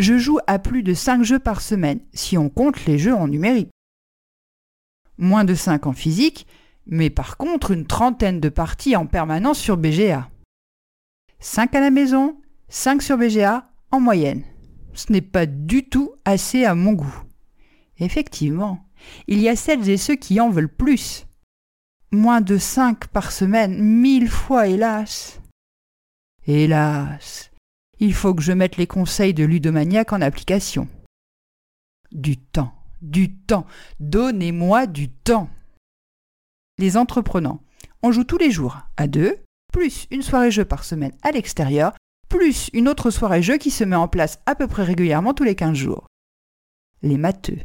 Je 0.00 0.18
joue 0.18 0.38
à 0.48 0.58
plus 0.58 0.82
de 0.82 0.94
5 0.94 1.22
jeux 1.22 1.38
par 1.38 1.60
semaine 1.60 2.00
si 2.12 2.36
on 2.36 2.50
compte 2.50 2.84
les 2.86 2.98
jeux 2.98 3.14
en 3.14 3.28
numérique 3.28 3.70
moins 5.18 5.44
de 5.44 5.54
5 5.54 5.86
en 5.86 5.92
physique, 5.92 6.46
mais 6.86 7.10
par 7.10 7.36
contre 7.36 7.70
une 7.70 7.86
trentaine 7.86 8.40
de 8.40 8.48
parties 8.48 8.96
en 8.96 9.06
permanence 9.06 9.58
sur 9.58 9.76
BGA. 9.76 10.28
5 11.40 11.74
à 11.74 11.80
la 11.80 11.90
maison, 11.90 12.40
5 12.68 13.02
sur 13.02 13.18
BGA 13.18 13.70
en 13.90 14.00
moyenne. 14.00 14.44
Ce 14.94 15.12
n'est 15.12 15.20
pas 15.20 15.46
du 15.46 15.88
tout 15.88 16.12
assez 16.24 16.64
à 16.64 16.74
mon 16.74 16.92
goût. 16.92 17.22
Effectivement, 17.98 18.86
il 19.26 19.40
y 19.40 19.48
a 19.48 19.56
celles 19.56 19.88
et 19.88 19.96
ceux 19.96 20.16
qui 20.16 20.40
en 20.40 20.50
veulent 20.50 20.68
plus. 20.68 21.26
Moins 22.10 22.40
de 22.40 22.58
5 22.58 23.06
par 23.08 23.32
semaine, 23.32 23.82
mille 23.82 24.28
fois 24.28 24.68
hélas. 24.68 25.40
Hélas, 26.46 27.50
il 28.00 28.12
faut 28.12 28.34
que 28.34 28.42
je 28.42 28.52
mette 28.52 28.76
les 28.76 28.86
conseils 28.86 29.32
de 29.32 29.44
Ludomaniac 29.44 30.12
en 30.12 30.20
application. 30.20 30.88
Du 32.10 32.36
temps 32.36 32.74
du 33.02 33.34
temps. 33.34 33.66
Donnez-moi 34.00 34.86
du 34.86 35.10
temps. 35.10 35.50
Les 36.78 36.96
entreprenants. 36.96 37.60
On 38.02 38.12
joue 38.12 38.24
tous 38.24 38.38
les 38.38 38.50
jours 38.50 38.78
à 38.96 39.06
deux, 39.06 39.36
plus 39.72 40.06
une 40.10 40.22
soirée 40.22 40.50
jeu 40.50 40.64
par 40.64 40.84
semaine 40.84 41.12
à 41.22 41.30
l'extérieur, 41.30 41.92
plus 42.28 42.70
une 42.72 42.88
autre 42.88 43.10
soirée 43.10 43.42
jeu 43.42 43.58
qui 43.58 43.70
se 43.70 43.84
met 43.84 43.96
en 43.96 44.08
place 44.08 44.38
à 44.46 44.54
peu 44.54 44.66
près 44.66 44.84
régulièrement 44.84 45.34
tous 45.34 45.44
les 45.44 45.54
15 45.54 45.76
jours. 45.76 46.06
Les 47.02 47.18
matheux. 47.18 47.58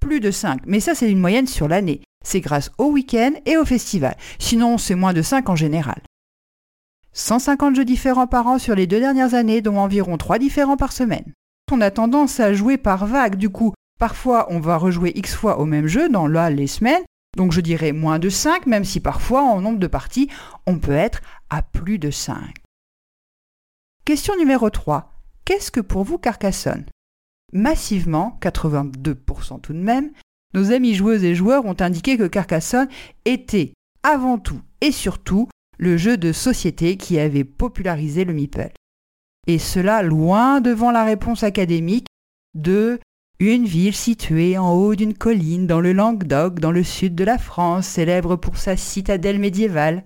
Plus 0.00 0.20
de 0.20 0.30
5, 0.30 0.62
mais 0.66 0.80
ça 0.80 0.94
c'est 0.94 1.10
une 1.10 1.20
moyenne 1.20 1.46
sur 1.46 1.68
l'année. 1.68 2.02
C'est 2.24 2.40
grâce 2.40 2.70
au 2.78 2.90
week-end 2.90 3.32
et 3.46 3.56
au 3.56 3.64
festival. 3.64 4.16
Sinon, 4.38 4.78
c'est 4.78 4.94
moins 4.94 5.12
de 5.12 5.22
5 5.22 5.48
en 5.48 5.56
général. 5.56 6.02
150 7.12 7.76
jeux 7.76 7.84
différents 7.84 8.26
par 8.26 8.46
an 8.46 8.58
sur 8.58 8.74
les 8.74 8.86
deux 8.86 9.00
dernières 9.00 9.34
années, 9.34 9.60
dont 9.60 9.78
environ 9.78 10.16
3 10.18 10.38
différents 10.38 10.76
par 10.76 10.92
semaine. 10.92 11.32
On 11.72 11.80
a 11.80 11.90
tendance 11.90 12.40
à 12.40 12.52
jouer 12.52 12.76
par 12.76 13.06
vague, 13.06 13.36
du 13.36 13.50
coup, 13.50 13.72
Parfois, 13.98 14.46
on 14.50 14.60
va 14.60 14.76
rejouer 14.76 15.12
X 15.14 15.34
fois 15.34 15.58
au 15.58 15.64
même 15.64 15.86
jeu 15.86 16.08
dans 16.08 16.26
là 16.26 16.50
les 16.50 16.68
semaines. 16.68 17.02
Donc 17.36 17.52
je 17.52 17.60
dirais 17.60 17.92
moins 17.92 18.18
de 18.18 18.30
5, 18.30 18.66
même 18.66 18.84
si 18.84 19.00
parfois, 19.00 19.42
en 19.42 19.60
nombre 19.60 19.78
de 19.78 19.86
parties, 19.86 20.28
on 20.66 20.78
peut 20.78 20.92
être 20.92 21.20
à 21.50 21.62
plus 21.62 21.98
de 21.98 22.10
5. 22.10 22.36
Question 24.04 24.36
numéro 24.36 24.70
3. 24.70 25.12
Qu'est-ce 25.44 25.70
que 25.70 25.80
pour 25.80 26.04
vous 26.04 26.18
Carcassonne? 26.18 26.86
Massivement, 27.52 28.38
82% 28.40 29.60
tout 29.60 29.72
de 29.72 29.78
même, 29.78 30.12
nos 30.54 30.72
amis 30.72 30.94
joueuses 30.94 31.24
et 31.24 31.34
joueurs 31.34 31.66
ont 31.66 31.76
indiqué 31.80 32.16
que 32.16 32.26
Carcassonne 32.26 32.88
était 33.24 33.72
avant 34.02 34.38
tout 34.38 34.60
et 34.80 34.92
surtout 34.92 35.48
le 35.78 35.96
jeu 35.96 36.16
de 36.16 36.32
société 36.32 36.96
qui 36.96 37.18
avait 37.18 37.44
popularisé 37.44 38.24
le 38.24 38.32
Meeple. 38.32 38.72
Et 39.46 39.58
cela 39.58 40.02
loin 40.02 40.60
devant 40.60 40.90
la 40.90 41.04
réponse 41.04 41.42
académique 41.42 42.06
de 42.54 42.98
une 43.40 43.66
ville 43.66 43.94
située 43.94 44.58
en 44.58 44.72
haut 44.72 44.96
d'une 44.96 45.14
colline 45.14 45.66
dans 45.66 45.80
le 45.80 45.92
Languedoc, 45.92 46.58
dans 46.58 46.72
le 46.72 46.82
sud 46.82 47.14
de 47.14 47.24
la 47.24 47.38
France, 47.38 47.86
célèbre 47.86 48.34
pour 48.34 48.56
sa 48.56 48.76
citadelle 48.76 49.38
médiévale. 49.38 50.04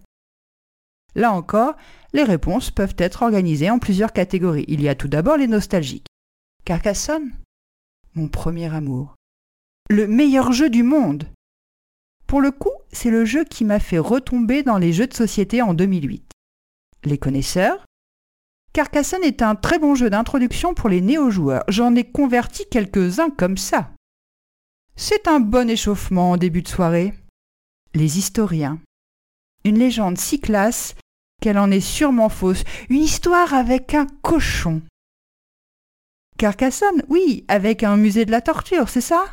Là 1.15 1.33
encore, 1.33 1.75
les 2.13 2.25
réponses 2.25 2.71
peuvent 2.71 2.95
être 2.99 3.23
organisées 3.23 3.71
en 3.71 3.79
plusieurs 3.79 4.13
catégories. 4.13 4.67
Il 4.69 4.83
y 4.83 4.89
a 4.89 4.95
tout 4.95 5.09
d'abord 5.09 5.39
les 5.39 5.47
nostalgiques. 5.47 6.07
Carcassonne 6.65 7.33
Mon 8.15 8.29
premier 8.29 8.73
amour. 8.75 9.15
Le 9.89 10.07
meilleur 10.07 10.53
jeu 10.53 10.69
du 10.69 10.83
monde 10.83 11.27
Pour 12.27 12.43
le 12.43 12.51
coup, 12.51 12.71
c'est 12.93 13.11
le 13.11 13.25
jeu 13.25 13.45
qui 13.45 13.65
m'a 13.65 13.81
fait 13.81 13.99
retomber 13.99 14.63
dans 14.63 14.79
les 14.79 14.93
jeux 14.93 15.07
de 15.07 15.15
société 15.15 15.63
en 15.63 15.73
2008. 15.73 16.31
Les 17.05 17.19
connaisseurs 17.19 17.85
Carcassonne 18.73 19.25
est 19.25 19.43
un 19.43 19.55
très 19.55 19.79
bon 19.79 19.95
jeu 19.95 20.09
d'introduction 20.09 20.73
pour 20.73 20.89
les 20.89 21.03
néo-joueurs. 21.03 21.65
J'en 21.69 21.95
ai 21.95 22.05
converti 22.05 22.65
quelques-uns 22.71 23.29
comme 23.29 23.59
ça. 23.59 23.91
C'est 24.97 25.29
un 25.29 25.41
bon 25.41 25.69
échauffement 25.69 26.33
en 26.33 26.37
début 26.39 26.63
de 26.63 26.69
soirée. 26.69 27.13
Les 27.95 28.19
historiens. 28.19 28.81
Une 29.65 29.79
légende 29.79 30.17
si 30.17 30.41
classe 30.41 30.95
qu'elle 31.43 31.59
en 31.59 31.71
est 31.71 31.81
sûrement 31.81 32.31
fausse. 32.31 32.65
Une 32.89 33.03
histoire 33.03 33.53
avec 33.53 33.93
un 33.93 34.07
cochon. 34.23 34.81
Carcassonne, 36.39 37.03
oui, 37.09 37.45
avec 37.49 37.83
un 37.83 37.99
musée 37.99 38.25
de 38.25 38.31
la 38.31 38.41
torture, 38.41 38.89
c'est 38.89 39.03
ça? 39.03 39.25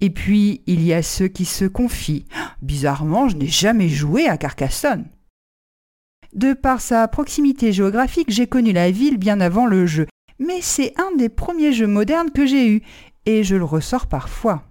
Et 0.00 0.10
puis, 0.10 0.62
il 0.66 0.82
y 0.82 0.92
a 0.92 1.02
ceux 1.02 1.28
qui 1.28 1.44
se 1.44 1.64
confient. 1.64 2.26
Bizarrement, 2.62 3.28
je 3.28 3.36
n'ai 3.36 3.46
jamais 3.46 3.88
joué 3.88 4.28
à 4.28 4.36
Carcassonne. 4.38 5.08
De 6.34 6.52
par 6.52 6.80
sa 6.80 7.08
proximité 7.08 7.72
géographique, 7.72 8.30
j'ai 8.30 8.46
connu 8.46 8.72
la 8.72 8.90
ville 8.90 9.18
bien 9.18 9.40
avant 9.40 9.66
le 9.66 9.86
jeu. 9.86 10.06
Mais 10.38 10.60
c'est 10.60 10.98
un 11.00 11.16
des 11.16 11.28
premiers 11.28 11.72
jeux 11.72 11.86
modernes 11.86 12.30
que 12.30 12.46
j'ai 12.46 12.70
eu, 12.70 12.82
et 13.26 13.42
je 13.44 13.56
le 13.56 13.64
ressors 13.64 14.06
parfois. 14.06 14.62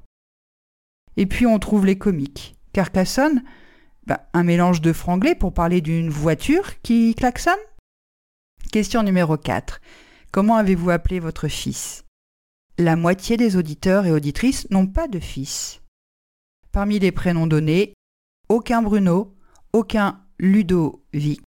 Et 1.17 1.25
puis 1.25 1.45
on 1.45 1.59
trouve 1.59 1.85
les 1.85 1.97
comiques. 1.97 2.55
Carcassonne, 2.73 3.43
bah, 4.05 4.29
un 4.33 4.43
mélange 4.43 4.81
de 4.81 4.93
franglais 4.93 5.35
pour 5.35 5.53
parler 5.53 5.81
d'une 5.81 6.09
voiture 6.09 6.81
qui 6.81 7.15
klaxonne 7.15 7.55
Question 8.71 9.01
numéro 9.03 9.37
4. 9.37 9.81
Comment 10.31 10.57
avez-vous 10.57 10.91
appelé 10.91 11.19
votre 11.19 11.47
fils? 11.47 12.05
La 12.77 12.95
moitié 12.95 13.37
des 13.37 13.55
auditeurs 13.55 14.05
et 14.05 14.11
auditrices 14.11 14.69
n'ont 14.69 14.87
pas 14.87 15.07
de 15.07 15.19
fils. 15.19 15.81
Parmi 16.71 16.99
les 16.99 17.11
prénoms 17.11 17.47
donnés, 17.47 17.93
aucun 18.49 18.81
Bruno, 18.81 19.35
aucun 19.73 20.21
Ludovic. 20.37 21.41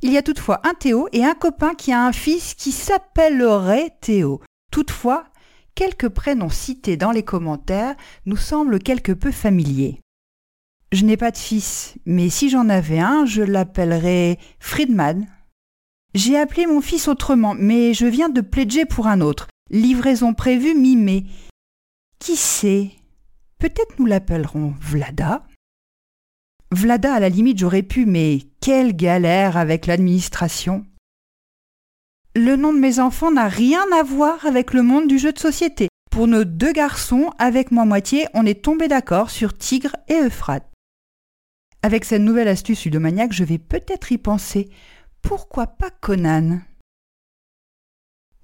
Il 0.00 0.12
y 0.12 0.16
a 0.16 0.22
toutefois 0.22 0.60
un 0.64 0.74
Théo 0.74 1.08
et 1.12 1.24
un 1.24 1.34
copain 1.34 1.74
qui 1.74 1.92
a 1.92 2.04
un 2.04 2.12
fils 2.12 2.54
qui 2.54 2.70
s'appellerait 2.70 3.96
Théo. 4.00 4.40
Toutefois, 4.70 5.24
quelques 5.74 6.08
prénoms 6.08 6.50
cités 6.50 6.96
dans 6.96 7.10
les 7.10 7.24
commentaires 7.24 7.96
nous 8.24 8.36
semblent 8.36 8.78
quelque 8.78 9.12
peu 9.12 9.32
familiers. 9.32 10.00
Je 10.92 11.04
n'ai 11.04 11.16
pas 11.16 11.32
de 11.32 11.36
fils, 11.36 11.94
mais 12.06 12.30
si 12.30 12.48
j'en 12.48 12.68
avais 12.68 13.00
un, 13.00 13.26
je 13.26 13.42
l'appellerais 13.42 14.38
Friedman. 14.60 15.26
J'ai 16.14 16.38
appelé 16.38 16.66
mon 16.66 16.80
fils 16.80 17.08
autrement, 17.08 17.54
mais 17.54 17.92
je 17.92 18.06
viens 18.06 18.28
de 18.28 18.40
pledger 18.40 18.86
pour 18.86 19.06
un 19.08 19.20
autre. 19.20 19.48
Livraison 19.70 20.32
prévue 20.32 20.74
mi-mai. 20.74 21.24
Qui 22.18 22.36
sait? 22.36 22.92
Peut-être 23.58 23.98
nous 23.98 24.06
l'appellerons 24.06 24.74
Vlada? 24.80 25.44
Vlada, 26.70 27.14
à 27.14 27.20
la 27.20 27.30
limite, 27.30 27.58
j'aurais 27.58 27.82
pu, 27.82 28.04
mais 28.04 28.40
quelle 28.60 28.94
galère 28.94 29.56
avec 29.56 29.86
l'administration. 29.86 30.84
Le 32.36 32.56
nom 32.56 32.74
de 32.74 32.78
mes 32.78 33.00
enfants 33.00 33.30
n'a 33.30 33.48
rien 33.48 33.84
à 33.98 34.02
voir 34.02 34.44
avec 34.44 34.74
le 34.74 34.82
monde 34.82 35.08
du 35.08 35.18
jeu 35.18 35.32
de 35.32 35.38
société. 35.38 35.88
Pour 36.10 36.26
nos 36.26 36.44
deux 36.44 36.72
garçons, 36.72 37.32
avec 37.38 37.70
moi 37.70 37.86
moitié, 37.86 38.26
on 38.34 38.44
est 38.44 38.62
tombé 38.62 38.86
d'accord 38.86 39.30
sur 39.30 39.56
Tigre 39.56 39.96
et 40.08 40.20
Euphrate. 40.20 40.70
Avec 41.82 42.04
cette 42.04 42.22
nouvelle 42.22 42.48
astuce 42.48 42.84
ludomaniaque, 42.84 43.32
je 43.32 43.44
vais 43.44 43.58
peut-être 43.58 44.12
y 44.12 44.18
penser. 44.18 44.68
Pourquoi 45.22 45.66
pas 45.66 45.90
Conan? 45.90 46.60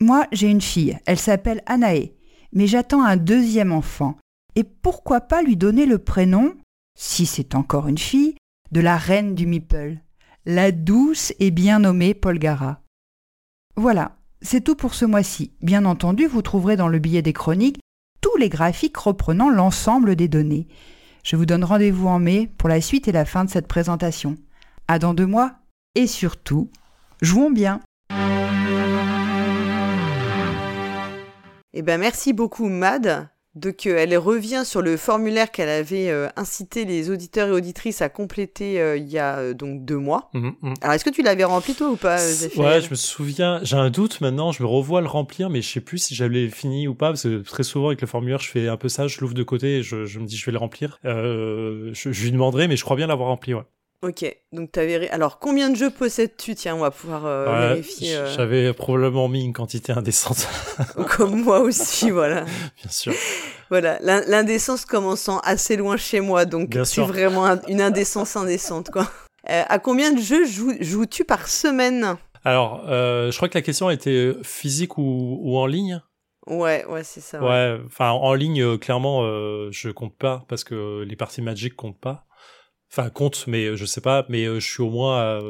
Moi, 0.01 0.27
j'ai 0.33 0.49
une 0.49 0.61
fille, 0.61 0.99
elle 1.07 1.19
s'appelle 1.19 1.63
Anaé, 1.67 2.17
mais 2.53 2.67
j'attends 2.67 3.03
un 3.03 3.17
deuxième 3.17 3.73
enfant. 3.73 4.17
Et 4.57 4.65
pourquoi 4.65 5.21
pas 5.21 5.43
lui 5.43 5.57
donner 5.57 5.85
le 5.85 5.99
prénom 5.99 6.55
si 6.99 7.27
c'est 7.27 7.55
encore 7.55 7.89
une 7.89 7.99
fille, 7.99 8.37
de 8.73 8.81
la 8.81 8.97
reine 8.97 9.35
du 9.35 9.47
Meeple, 9.47 9.99
la 10.47 10.73
douce 10.73 11.33
et 11.39 11.51
bien 11.51 11.79
nommée 11.81 12.15
Polgara. 12.15 12.81
Voilà, 13.77 14.17
c'est 14.43 14.63
tout 14.63 14.75
pour 14.75 14.95
ce 14.95 15.05
mois-ci. 15.05 15.53
Bien 15.63 15.85
entendu, 15.85 16.27
vous 16.27 16.43
trouverez 16.43 16.77
dans 16.77 16.89
le 16.89 16.99
billet 16.99 17.23
des 17.23 17.33
chroniques 17.33 17.81
tous 18.21 18.37
les 18.37 18.49
graphiques 18.49 18.97
reprenant 18.97 19.51
l'ensemble 19.51 20.17
des 20.17 20.29
données. 20.29 20.69
Je 21.25 21.37
vous 21.37 21.47
donne 21.47 21.65
rendez-vous 21.65 22.09
en 22.09 22.19
mai 22.19 22.51
pour 22.59 22.69
la 22.69 22.81
suite 22.81 23.09
et 23.09 23.13
la 23.13 23.25
fin 23.25 23.45
de 23.45 23.51
cette 23.51 23.67
présentation. 23.67 24.37
À 24.89 24.99
dans 24.99 25.15
deux 25.15 25.27
mois 25.27 25.55
et 25.95 26.07
surtout, 26.07 26.71
jouons 27.23 27.51
bien. 27.51 27.81
Eh 31.73 31.83
ben 31.83 31.99
merci 31.99 32.33
beaucoup 32.33 32.69
Mad. 32.69 33.34
Donc 33.55 33.87
euh, 33.87 33.97
elle 33.99 34.17
revient 34.19 34.63
sur 34.65 34.83
le 34.83 34.97
formulaire 34.97 35.51
qu'elle 35.51 35.69
avait 35.69 36.11
euh, 36.11 36.29
incité 36.37 36.85
les 36.85 37.11
auditeurs 37.11 37.49
et 37.49 37.53
auditrices 37.53 38.03
à 38.03 38.09
compléter 38.09 38.81
euh, 38.81 38.97
il 38.97 39.09
y 39.09 39.19
a 39.19 39.55
donc 39.55 39.85
deux 39.85 39.97
mois. 39.97 40.31
Mmh, 40.35 40.51
mmh. 40.61 40.75
Alors 40.81 40.95
est-ce 40.95 41.05
que 41.05 41.11
tu 41.11 41.23
l'avais 41.23 41.45
rempli 41.45 41.75
toi 41.75 41.91
ou 41.91 41.97
pas 41.97 42.17
Ouais, 42.57 42.81
je 42.81 42.91
me 42.91 42.97
souviens. 42.97 43.61
J'ai 43.63 43.77
un 43.77 43.91
doute 43.91 44.21
maintenant. 44.21 44.51
Je 44.51 44.63
me 44.63 44.69
revois 44.69 45.01
le 45.01 45.07
remplir, 45.07 45.51
mais 45.51 45.63
je 45.63 45.71
sais 45.71 45.81
plus 45.81 45.99
si 45.99 46.15
j'avais 46.15 46.49
fini 46.49 46.89
ou 46.89 46.95
pas 46.95 47.09
parce 47.09 47.23
que 47.23 47.43
très 47.43 47.63
souvent 47.63 47.89
avec 47.89 48.01
le 48.01 48.07
formulaire, 48.07 48.41
je 48.41 48.51
fais 48.51 48.69
un 48.69 48.77
peu 48.77 48.89
ça, 48.89 49.07
je 49.07 49.21
l'ouvre 49.21 49.35
de 49.35 49.43
côté 49.45 49.79
et 49.79 49.83
je, 49.83 50.05
je, 50.05 50.19
me 50.19 50.27
dis 50.27 50.37
je 50.37 50.47
vais 50.47 50.53
le 50.53 50.59
remplir. 50.59 50.99
Je, 51.05 51.93
je, 51.93 52.25
lui 52.25 52.33
demanderai, 52.33 52.67
mais 52.67 52.77
je 52.77 52.85
crois 52.85 52.97
bien 52.97 53.07
l'avoir 53.07 53.29
rempli. 53.29 53.55
Ouais. 53.55 53.63
Ok, 54.05 54.37
donc 54.53 54.71
tu 54.71 54.81
avais. 54.81 55.09
Alors, 55.09 55.39
combien 55.39 55.71
de 55.71 55.77
jeux 55.77 55.89
possèdes-tu? 55.89 56.55
Tiens, 56.55 56.77
on 56.77 56.81
va 56.81 56.91
pouvoir 56.91 57.25
euh, 57.25 57.69
vérifier. 57.69 58.17
Euh. 58.17 58.35
J'avais 58.37 58.71
probablement 58.75 59.29
mis 59.29 59.43
une 59.43 59.55
quantité 59.55 59.93
indécente. 59.93 60.47
Comme 61.17 61.43
moi 61.43 61.61
aussi, 61.61 62.11
voilà. 62.11 62.43
Bien 62.43 62.91
sûr. 62.91 63.15
Voilà, 63.71 63.99
l'indécence 64.01 64.85
commençant 64.85 65.39
assez 65.39 65.77
loin 65.77 65.97
chez 65.97 66.21
moi, 66.21 66.45
donc 66.45 66.79
c'est 66.85 67.01
vraiment 67.01 67.47
une 67.67 67.81
indécence 67.81 68.37
indécente, 68.37 68.91
quoi. 68.91 69.11
Euh, 69.51 69.63
à 69.69 69.79
combien 69.79 70.11
de 70.11 70.23
jeux 70.23 70.47
joues-tu 70.47 71.23
par 71.23 71.49
semaine? 71.49 72.17
Alors, 72.47 72.81
je 72.87 73.37
crois 73.37 73.51
que 73.51 73.59
la 73.59 73.61
question 73.61 73.91
était 73.91 74.33
physique 74.43 74.97
ou, 74.97 75.39
ou 75.43 75.59
en 75.59 75.67
ligne. 75.67 76.01
Ouais, 76.47 76.87
ouais, 76.87 77.05
c'est 77.05 77.21
ça. 77.21 77.43
Ouais, 77.43 77.79
enfin, 77.85 78.09
en 78.09 78.33
ligne, 78.33 78.79
clairement, 78.79 79.21
je 79.71 79.91
compte 79.91 80.17
pas 80.17 80.47
parce 80.49 80.65
que 80.65 81.03
les 81.03 81.15
parties 81.15 81.43
Magic 81.43 81.77
comptent 81.77 82.01
pas. 82.01 82.25
Enfin, 82.91 83.11
compte, 83.11 83.47
mais 83.47 83.67
euh, 83.67 83.77
je 83.77 83.85
sais 83.85 84.01
pas, 84.01 84.25
mais 84.29 84.45
euh, 84.45 84.61
je 84.61 84.71
suis 84.71 84.83
au 84.83 84.91
moins 84.91 85.19
à 85.19 85.41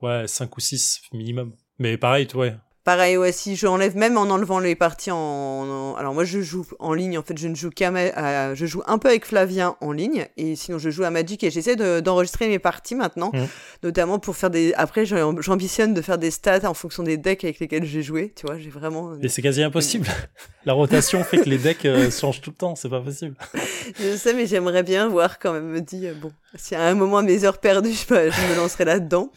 ouais, 0.00 0.26
5 0.26 0.56
ou 0.56 0.60
6 0.60 1.02
minimum. 1.12 1.52
Mais 1.78 1.96
pareil, 1.96 2.26
ouais, 2.34 2.56
Pareil, 2.84 3.16
ouais, 3.16 3.30
si 3.30 3.54
je 3.54 3.68
enlève 3.68 3.96
même 3.96 4.18
en 4.18 4.22
enlevant 4.22 4.58
les 4.58 4.74
parties 4.74 5.12
en, 5.12 5.94
alors 5.94 6.14
moi 6.14 6.24
je 6.24 6.40
joue 6.40 6.66
en 6.80 6.94
ligne, 6.94 7.16
en 7.16 7.22
fait 7.22 7.38
je 7.38 7.46
ne 7.46 7.54
joue 7.54 7.70
qu'à, 7.70 8.56
je 8.56 8.66
joue 8.66 8.82
un 8.88 8.98
peu 8.98 9.08
avec 9.08 9.24
Flavien 9.24 9.76
en 9.80 9.92
ligne 9.92 10.26
et 10.36 10.56
sinon 10.56 10.78
je 10.78 10.90
joue 10.90 11.04
à 11.04 11.10
Magic 11.10 11.44
et 11.44 11.50
j'essaie 11.52 11.76
d'enregistrer 11.76 12.48
mes 12.48 12.58
parties 12.58 12.96
maintenant, 12.96 13.30
mmh. 13.32 13.44
notamment 13.84 14.18
pour 14.18 14.34
faire 14.34 14.50
des, 14.50 14.74
après 14.74 15.06
j'ambitionne 15.06 15.94
de 15.94 16.02
faire 16.02 16.18
des 16.18 16.32
stats 16.32 16.68
en 16.68 16.74
fonction 16.74 17.04
des 17.04 17.16
decks 17.16 17.44
avec 17.44 17.60
lesquels 17.60 17.84
j'ai 17.84 18.02
joué, 18.02 18.32
tu 18.34 18.46
vois, 18.46 18.58
j'ai 18.58 18.70
vraiment. 18.70 19.16
Et 19.22 19.28
c'est 19.28 19.42
quasi 19.42 19.62
impossible. 19.62 20.08
La 20.64 20.72
rotation 20.72 21.22
fait 21.22 21.38
que 21.38 21.48
les 21.48 21.58
decks 21.58 21.84
euh, 21.84 22.10
changent 22.10 22.40
tout 22.40 22.50
le 22.50 22.56
temps, 22.56 22.74
c'est 22.74 22.88
pas 22.88 23.00
possible. 23.00 23.36
je 24.00 24.16
sais, 24.16 24.34
mais 24.34 24.46
j'aimerais 24.46 24.82
bien 24.82 25.08
voir 25.08 25.38
quand 25.38 25.52
même, 25.52 25.68
me 25.68 25.80
dit, 25.80 26.08
euh, 26.08 26.14
bon, 26.14 26.32
si 26.54 26.74
à 26.74 26.82
un 26.82 26.94
moment 26.94 27.22
mes 27.22 27.44
heures 27.44 27.58
perdues, 27.58 27.92
je, 27.92 28.14
me 28.14 28.56
lancerai 28.56 28.84
là-dedans. 28.84 29.30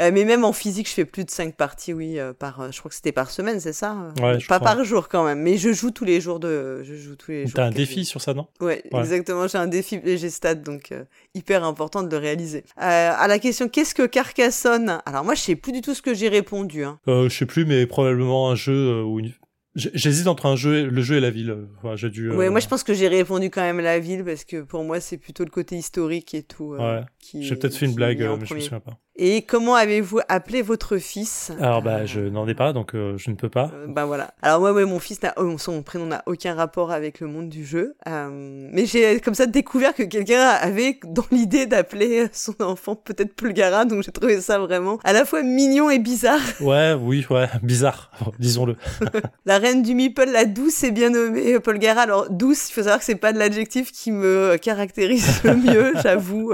Euh, 0.00 0.10
mais 0.12 0.24
même 0.24 0.44
en 0.44 0.52
physique, 0.52 0.88
je 0.88 0.94
fais 0.94 1.04
plus 1.04 1.24
de 1.24 1.30
5 1.30 1.54
parties, 1.54 1.92
oui, 1.92 2.18
par, 2.38 2.72
je 2.72 2.78
crois 2.78 2.88
que 2.88 2.94
c'était 2.94 3.12
par 3.12 3.30
semaine, 3.30 3.60
c'est 3.60 3.72
ça 3.72 3.96
ouais, 4.22 4.38
Pas 4.48 4.60
par 4.60 4.82
jour 4.84 5.08
quand 5.08 5.24
même, 5.24 5.40
mais 5.40 5.56
je 5.56 5.72
joue 5.72 5.90
tous 5.90 6.04
les 6.04 6.20
jours 6.20 6.40
de. 6.40 6.82
Je 6.82 6.94
joue 6.94 7.16
tous 7.16 7.30
les 7.30 7.46
jours. 7.46 7.54
T'as 7.54 7.64
un 7.64 7.70
défi 7.70 8.04
sur 8.04 8.20
ça, 8.20 8.34
non? 8.34 8.46
Ouais, 8.60 8.82
exactement. 8.92 9.46
J'ai 9.48 9.58
un 9.58 9.66
défi 9.66 10.00
léger 10.02 10.30
stade, 10.30 10.62
donc 10.62 10.92
euh, 10.92 11.04
hyper 11.34 11.64
important 11.64 12.02
de 12.02 12.10
le 12.10 12.16
réaliser. 12.16 12.64
Euh, 12.78 13.12
à 13.16 13.26
la 13.26 13.38
question 13.38 13.68
qu'est-ce 13.68 13.94
que 13.94 14.06
Carcassonne? 14.06 15.00
Alors 15.06 15.24
moi, 15.24 15.34
je 15.34 15.40
sais 15.40 15.56
plus 15.56 15.72
du 15.72 15.80
tout 15.80 15.94
ce 15.94 16.02
que 16.02 16.14
j'ai 16.14 16.28
répondu. 16.28 16.84
Hein. 16.84 16.98
Euh, 17.08 17.28
je 17.28 17.36
sais 17.36 17.46
plus, 17.46 17.64
mais 17.64 17.86
probablement 17.86 18.50
un 18.50 18.54
jeu 18.54 18.72
euh, 18.72 19.02
ou 19.02 19.18
une 19.20 19.32
J'hésite 19.74 20.28
entre 20.28 20.46
un 20.46 20.54
jeu, 20.54 20.88
le 20.88 21.02
jeu 21.02 21.16
et 21.16 21.20
la 21.20 21.30
ville. 21.30 21.66
Enfin, 21.78 21.96
j'ai 21.96 22.08
dû. 22.10 22.30
Ouais, 22.30 22.48
moi 22.48 22.60
je 22.60 22.68
pense 22.68 22.84
que 22.84 22.94
j'ai 22.94 23.08
répondu 23.08 23.50
quand 23.50 23.62
même 23.62 23.80
la 23.80 23.98
ville 23.98 24.24
parce 24.24 24.44
que 24.44 24.62
pour 24.62 24.84
moi 24.84 25.00
c'est 25.00 25.18
plutôt 25.18 25.44
le 25.44 25.50
côté 25.50 25.76
historique 25.76 26.32
et 26.34 26.42
tout. 26.42 26.76
ouais. 26.76 27.00
J'ai 27.40 27.56
peut-être 27.56 27.76
fait 27.76 27.86
une 27.86 27.94
blague, 27.94 28.18
mais 28.20 28.46
je 28.46 28.54
me 28.54 28.60
souviens 28.60 28.80
pas. 28.80 28.98
Et 29.16 29.42
comment 29.42 29.76
avez-vous 29.76 30.18
appelé 30.28 30.60
votre 30.60 30.96
fils? 30.98 31.52
Alors 31.60 31.82
bah 31.82 32.04
je 32.04 32.20
n'en 32.20 32.48
ai 32.48 32.54
pas, 32.54 32.72
donc 32.72 32.96
euh, 32.96 33.16
je 33.16 33.30
ne 33.30 33.36
peux 33.36 33.48
pas. 33.48 33.70
Euh, 33.72 33.86
bah 33.86 34.06
voilà. 34.06 34.34
Alors 34.42 34.58
moi, 34.58 34.72
ouais, 34.72 34.84
mon 34.84 34.98
fils 34.98 35.22
n'a, 35.22 35.32
oh, 35.36 35.56
son 35.56 35.84
prénom 35.84 36.06
n'a 36.06 36.24
aucun 36.26 36.54
rapport 36.54 36.90
avec 36.90 37.20
le 37.20 37.28
monde 37.28 37.48
du 37.48 37.64
jeu, 37.64 37.94
euh, 38.08 38.68
mais 38.72 38.86
j'ai 38.86 39.20
comme 39.20 39.34
ça 39.34 39.46
découvert 39.46 39.94
que 39.94 40.02
quelqu'un 40.02 40.40
avait 40.40 40.98
dans 41.06 41.26
l'idée 41.30 41.66
d'appeler 41.66 42.26
son 42.32 42.60
enfant 42.60 42.96
peut-être 42.96 43.36
Pulgara, 43.36 43.84
donc 43.84 44.02
j'ai 44.02 44.10
trouvé 44.10 44.40
ça 44.40 44.58
vraiment 44.58 44.98
à 45.04 45.12
la 45.12 45.24
fois 45.24 45.44
mignon 45.44 45.90
et 45.90 46.00
bizarre. 46.00 46.40
Ouais, 46.64 46.94
oui, 46.94 47.26
ouais, 47.28 47.48
bizarre, 47.62 48.10
disons-le. 48.38 48.76
la 49.44 49.58
reine 49.58 49.82
du 49.82 49.94
meeple, 49.94 50.24
la 50.24 50.44
douce 50.44 50.82
et 50.82 50.90
bien 50.90 51.10
nommée 51.10 51.60
Pulgara. 51.60 52.00
Alors 52.00 52.30
douce, 52.30 52.70
il 52.70 52.72
faut 52.72 52.82
savoir 52.82 52.98
que 52.98 53.04
c'est 53.04 53.14
pas 53.16 53.32
de 53.32 53.38
l'adjectif 53.38 53.92
qui 53.92 54.10
me 54.10 54.56
caractérise 54.56 55.42
le 55.44 55.54
mieux, 55.54 55.92
j'avoue. 56.02 56.52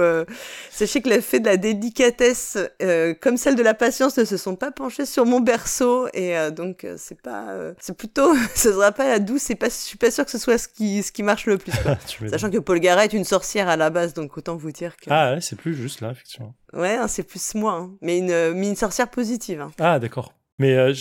Sachez 0.71 1.01
que 1.01 1.09
l'effet 1.09 1.39
de 1.39 1.47
la 1.47 1.57
délicatesse 1.57 2.50
euh, 2.57 3.15
comme 3.21 3.37
celle 3.37 3.55
de 3.55 3.63
la 3.63 3.75
patience 3.75 4.17
ne 4.19 4.25
se 4.25 4.37
sont 4.37 4.57
pas 4.57 4.71
penchées 4.71 5.07
sur 5.07 5.27
mon 5.27 5.41
berceau. 5.41 6.09
Et 6.15 6.37
euh, 6.37 6.51
donc 6.51 6.85
euh, 6.85 6.95
c'est 6.99 7.21
pas 7.21 7.47
c'est 7.79 7.97
plutôt 7.97 8.35
ce 8.55 8.73
sera 8.73 8.93
pas 8.93 9.09
la 9.09 9.19
douce. 9.19 9.43
C'est 9.43 9.55
pas 9.55 9.69
je 9.69 9.75
suis 9.75 9.99
pas 9.99 10.11
sûr 10.11 10.25
que 10.25 10.31
ce 10.31 10.39
soit 10.39 10.59
ce 10.59 10.69
qui 10.69 11.03
ce 11.03 11.13
qui 11.13 11.23
marche 11.23 11.47
le 11.47 11.59
plus 11.59 11.73
sachant 12.31 12.51
que 12.51 12.59
Paul 12.59 12.81
Gara 12.81 13.05
est 13.05 13.13
une 13.13 13.25
sorcière 13.25 13.69
à 13.69 13.77
la 13.77 13.91
base 13.91 14.15
donc 14.15 14.37
autant 14.37 14.57
vous 14.57 14.73
dire 14.73 14.97
que 14.97 15.11
ah 15.11 15.35
ouais 15.35 15.41
c'est 15.41 15.57
plus 15.57 15.75
juste 15.75 16.01
là 16.01 16.11
effectivement. 16.11 16.55
Ouais 16.73 16.97
hein, 16.97 17.09
c'est 17.09 17.23
plus 17.23 17.55
moi 17.55 17.73
hein. 17.75 17.91
mais 18.01 18.19
une 18.19 18.53
mais 18.53 18.69
une 18.69 18.77
sorcière 18.77 19.11
positive 19.11 19.61
hein. 19.61 19.73
ah 19.79 19.99
d'accord 19.99 20.35
mais 20.61 20.75
euh, 20.75 20.93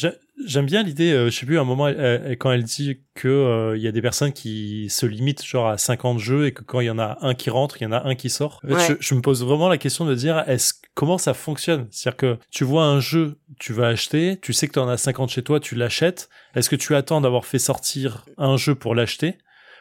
j'aime 0.46 0.66
bien 0.66 0.84
l'idée, 0.84 1.12
euh, 1.12 1.30
je 1.30 1.38
sais 1.38 1.46
plus, 1.46 1.58
à 1.58 1.62
un 1.62 1.66
moment, 1.66 1.88
quand 2.40 2.50
elle 2.50 2.64
dit 2.64 3.02
que 3.14 3.28
euh, 3.28 3.76
il 3.76 3.84
y 3.84 3.90
a 3.90 3.92
des 3.92 4.02
personnes 4.02 4.32
qui 4.32 4.88
se 4.90 5.06
limitent 5.06 5.46
genre 5.46 5.68
à 5.68 5.78
50 5.78 6.18
jeux 6.18 6.48
et 6.48 6.54
que 6.54 6.64
quand 6.64 6.80
il 6.80 6.86
y 6.86 6.90
en 6.90 6.98
a 6.98 7.18
un 7.20 7.36
qui 7.36 7.50
rentre, 7.50 7.76
il 7.82 7.84
y 7.84 7.86
en 7.86 7.92
a 7.92 8.08
un 8.08 8.16
qui 8.16 8.30
sort. 8.30 8.62
je, 8.64 9.16
me 9.16 9.20
pose 9.20 9.44
vraiment 9.44 9.68
la 9.68 9.78
question 9.78 10.06
de 10.06 10.16
dire, 10.16 10.46
est-ce 10.48 10.76
comment 10.94 11.18
ça 11.18 11.34
fonctionne? 11.34 11.90
C'est-à-dire 11.92 12.16
que 12.16 12.38
tu 12.52 12.64
vois 12.64 12.86
un 12.86 13.02
jeu, 13.02 13.38
tu 13.60 13.74
vas 13.74 13.88
acheter, 13.88 14.40
tu 14.42 14.54
sais 14.54 14.70
que 14.70 14.74
tu 14.74 14.80
en 14.80 14.88
as 14.88 14.96
50 14.96 15.30
chez 15.30 15.44
toi, 15.44 15.60
tu 15.60 15.76
l'achètes. 15.76 16.30
Est-ce 16.56 16.70
que 16.70 16.78
tu 16.78 16.96
attends 16.96 17.20
d'avoir 17.20 17.46
fait 17.46 17.60
sortir 17.60 18.26
un 18.38 18.56
jeu 18.56 18.76
pour 18.76 18.96
l'acheter? 18.96 19.40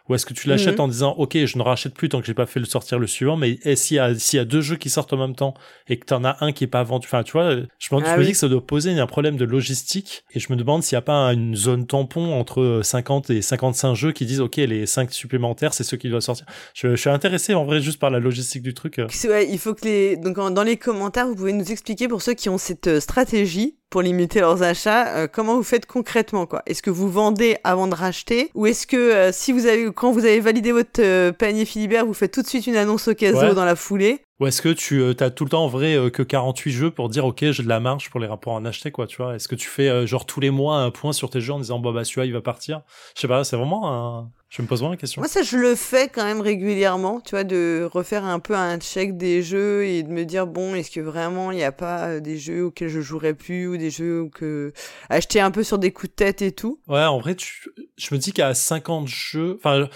Ou 0.08 0.14
est-ce 0.14 0.26
que 0.26 0.34
tu 0.34 0.48
l'achètes 0.48 0.76
mhm. 0.76 0.84
en 0.84 0.88
disant, 0.88 1.14
OK, 1.18 1.36
je 1.36 1.58
ne 1.58 1.62
rachète 1.62 1.94
plus 1.94 2.08
tant 2.08 2.20
que 2.20 2.26
j'ai 2.26 2.34
pas 2.34 2.46
fait 2.46 2.60
le 2.60 2.66
sortir 2.66 2.98
le 2.98 3.06
suivant, 3.06 3.36
mais 3.36 3.58
s'il 3.76 3.96
y 3.96 4.00
a, 4.00 4.14
s'il 4.14 4.38
y 4.38 4.40
a 4.40 4.44
deux 4.44 4.60
jeux 4.60 4.76
qui 4.76 4.90
sortent 4.90 5.12
en 5.12 5.18
même 5.18 5.34
temps 5.34 5.54
et 5.88 5.98
que 5.98 6.06
t'en 6.06 6.24
as 6.24 6.36
un 6.40 6.52
qui 6.52 6.64
est 6.64 6.68
pas 6.68 6.82
vendu, 6.82 7.06
enfin, 7.06 7.22
tu 7.22 7.32
vois, 7.32 7.56
je, 7.78 7.94
me, 7.94 8.00
ah 8.04 8.18
dis 8.18 8.32
que 8.32 8.38
ça 8.38 8.48
doit 8.48 8.66
poser 8.66 8.98
un 8.98 9.06
problème 9.06 9.36
de 9.36 9.44
logistique 9.44 10.24
et 10.34 10.40
je 10.40 10.52
me 10.52 10.56
demande 10.56 10.82
s'il 10.82 10.96
y 10.96 10.98
a 10.98 11.02
pas 11.02 11.32
une 11.32 11.54
zone 11.54 11.86
tampon 11.86 12.32
entre 12.38 12.80
50 12.82 13.30
et 13.30 13.42
55 13.42 13.94
jeux 13.94 14.12
qui 14.12 14.26
disent, 14.26 14.40
OK, 14.40 14.56
les 14.56 14.86
5 14.86 15.12
supplémentaires, 15.12 15.74
c'est 15.74 15.84
ceux 15.84 15.96
qui 15.96 16.08
doivent 16.08 16.22
sortir. 16.22 16.46
Je, 16.74 16.96
suis 16.96 17.10
intéressé 17.10 17.54
en 17.54 17.64
vrai 17.64 17.80
juste 17.80 17.98
par 17.98 18.10
la 18.10 18.18
logistique 18.18 18.62
du 18.62 18.74
truc. 18.74 19.00
Ouais, 19.24 19.48
il 19.48 19.58
faut 19.58 19.74
que 19.74 19.84
les, 19.84 20.16
donc 20.16 20.36
dans 20.36 20.62
les 20.62 20.76
commentaires, 20.76 21.26
vous 21.26 21.36
pouvez 21.36 21.52
nous 21.52 21.70
expliquer 21.70 22.08
pour 22.08 22.22
ceux 22.22 22.34
qui 22.34 22.48
ont 22.48 22.58
cette 22.58 22.86
euh, 22.86 23.00
stratégie 23.00 23.77
pour 23.90 24.02
limiter 24.02 24.40
leurs 24.40 24.62
achats, 24.62 25.16
euh, 25.16 25.28
comment 25.30 25.54
vous 25.56 25.62
faites 25.62 25.86
concrètement 25.86 26.46
quoi? 26.46 26.62
Est-ce 26.66 26.82
que 26.82 26.90
vous 26.90 27.10
vendez 27.10 27.56
avant 27.64 27.86
de 27.86 27.94
racheter? 27.94 28.50
Ou 28.54 28.66
est-ce 28.66 28.86
que 28.86 28.96
euh, 28.96 29.32
si 29.32 29.52
vous 29.52 29.66
avez 29.66 29.90
quand 29.92 30.12
vous 30.12 30.24
avez 30.24 30.40
validé 30.40 30.72
votre 30.72 31.00
euh, 31.00 31.32
panier 31.32 31.64
Philibert, 31.64 32.04
vous 32.04 32.14
faites 32.14 32.32
tout 32.32 32.42
de 32.42 32.46
suite 32.46 32.66
une 32.66 32.76
annonce 32.76 33.08
au 33.08 33.14
caso 33.14 33.54
dans 33.54 33.64
la 33.64 33.76
foulée? 33.76 34.20
Ou 34.40 34.46
est-ce 34.46 34.62
que 34.62 34.68
tu 34.68 35.02
as 35.18 35.30
tout 35.30 35.44
le 35.44 35.50
temps 35.50 35.64
en 35.64 35.68
vrai 35.68 35.96
que 36.12 36.22
48 36.22 36.70
jeux 36.70 36.90
pour 36.92 37.08
dire 37.08 37.24
OK, 37.24 37.40
j'ai 37.40 37.62
de 37.62 37.68
la 37.68 37.80
marge 37.80 38.08
pour 38.08 38.20
les 38.20 38.28
rapports 38.28 38.52
en 38.52 38.64
acheter 38.64 38.92
quoi, 38.92 39.08
tu 39.08 39.16
vois? 39.16 39.34
Est-ce 39.34 39.48
que 39.48 39.56
tu 39.56 39.68
fais 39.68 40.06
genre 40.06 40.26
tous 40.26 40.38
les 40.38 40.50
mois 40.50 40.76
un 40.76 40.90
point 40.90 41.12
sur 41.12 41.28
tes 41.28 41.40
jeux 41.40 41.54
en 41.54 41.58
disant 41.58 41.80
bon 41.80 41.92
bah 41.92 42.04
celui-là 42.04 42.26
il 42.26 42.32
va 42.32 42.40
partir? 42.40 42.82
Je 43.16 43.22
sais 43.22 43.28
pas, 43.28 43.42
c'est 43.42 43.56
vraiment 43.56 43.90
un 43.92 44.30
je 44.48 44.62
me 44.62 44.66
pose 44.66 44.78
vraiment 44.78 44.92
la 44.92 44.96
question. 44.96 45.20
Moi, 45.20 45.28
ça, 45.28 45.42
je 45.42 45.58
le 45.58 45.74
fais 45.74 46.08
quand 46.08 46.24
même 46.24 46.40
régulièrement, 46.40 47.20
tu 47.20 47.32
vois, 47.32 47.44
de 47.44 47.86
refaire 47.92 48.24
un 48.24 48.40
peu 48.40 48.54
un 48.54 48.78
check 48.78 49.16
des 49.16 49.42
jeux 49.42 49.84
et 49.84 50.02
de 50.02 50.08
me 50.08 50.24
dire, 50.24 50.46
bon, 50.46 50.74
est-ce 50.74 50.90
que 50.90 51.00
vraiment 51.00 51.52
il 51.52 51.56
n'y 51.56 51.64
a 51.64 51.72
pas 51.72 52.08
euh, 52.08 52.20
des 52.20 52.38
jeux 52.38 52.64
auxquels 52.64 52.88
je 52.88 53.00
jouerais 53.00 53.34
plus 53.34 53.68
ou 53.68 53.76
des 53.76 53.90
jeux 53.90 54.28
que. 54.34 54.72
acheter 55.10 55.40
un 55.40 55.50
peu 55.50 55.62
sur 55.62 55.78
des 55.78 55.92
coups 55.92 56.10
de 56.10 56.14
tête 56.14 56.40
et 56.40 56.52
tout? 56.52 56.80
Ouais, 56.88 57.04
en 57.04 57.18
vrai, 57.18 57.34
tu... 57.34 57.68
je 57.98 58.14
me 58.14 58.18
dis 58.18 58.32
qu'à 58.32 58.54
50 58.54 59.06
jeux. 59.06 59.56
Enfin, 59.58 59.88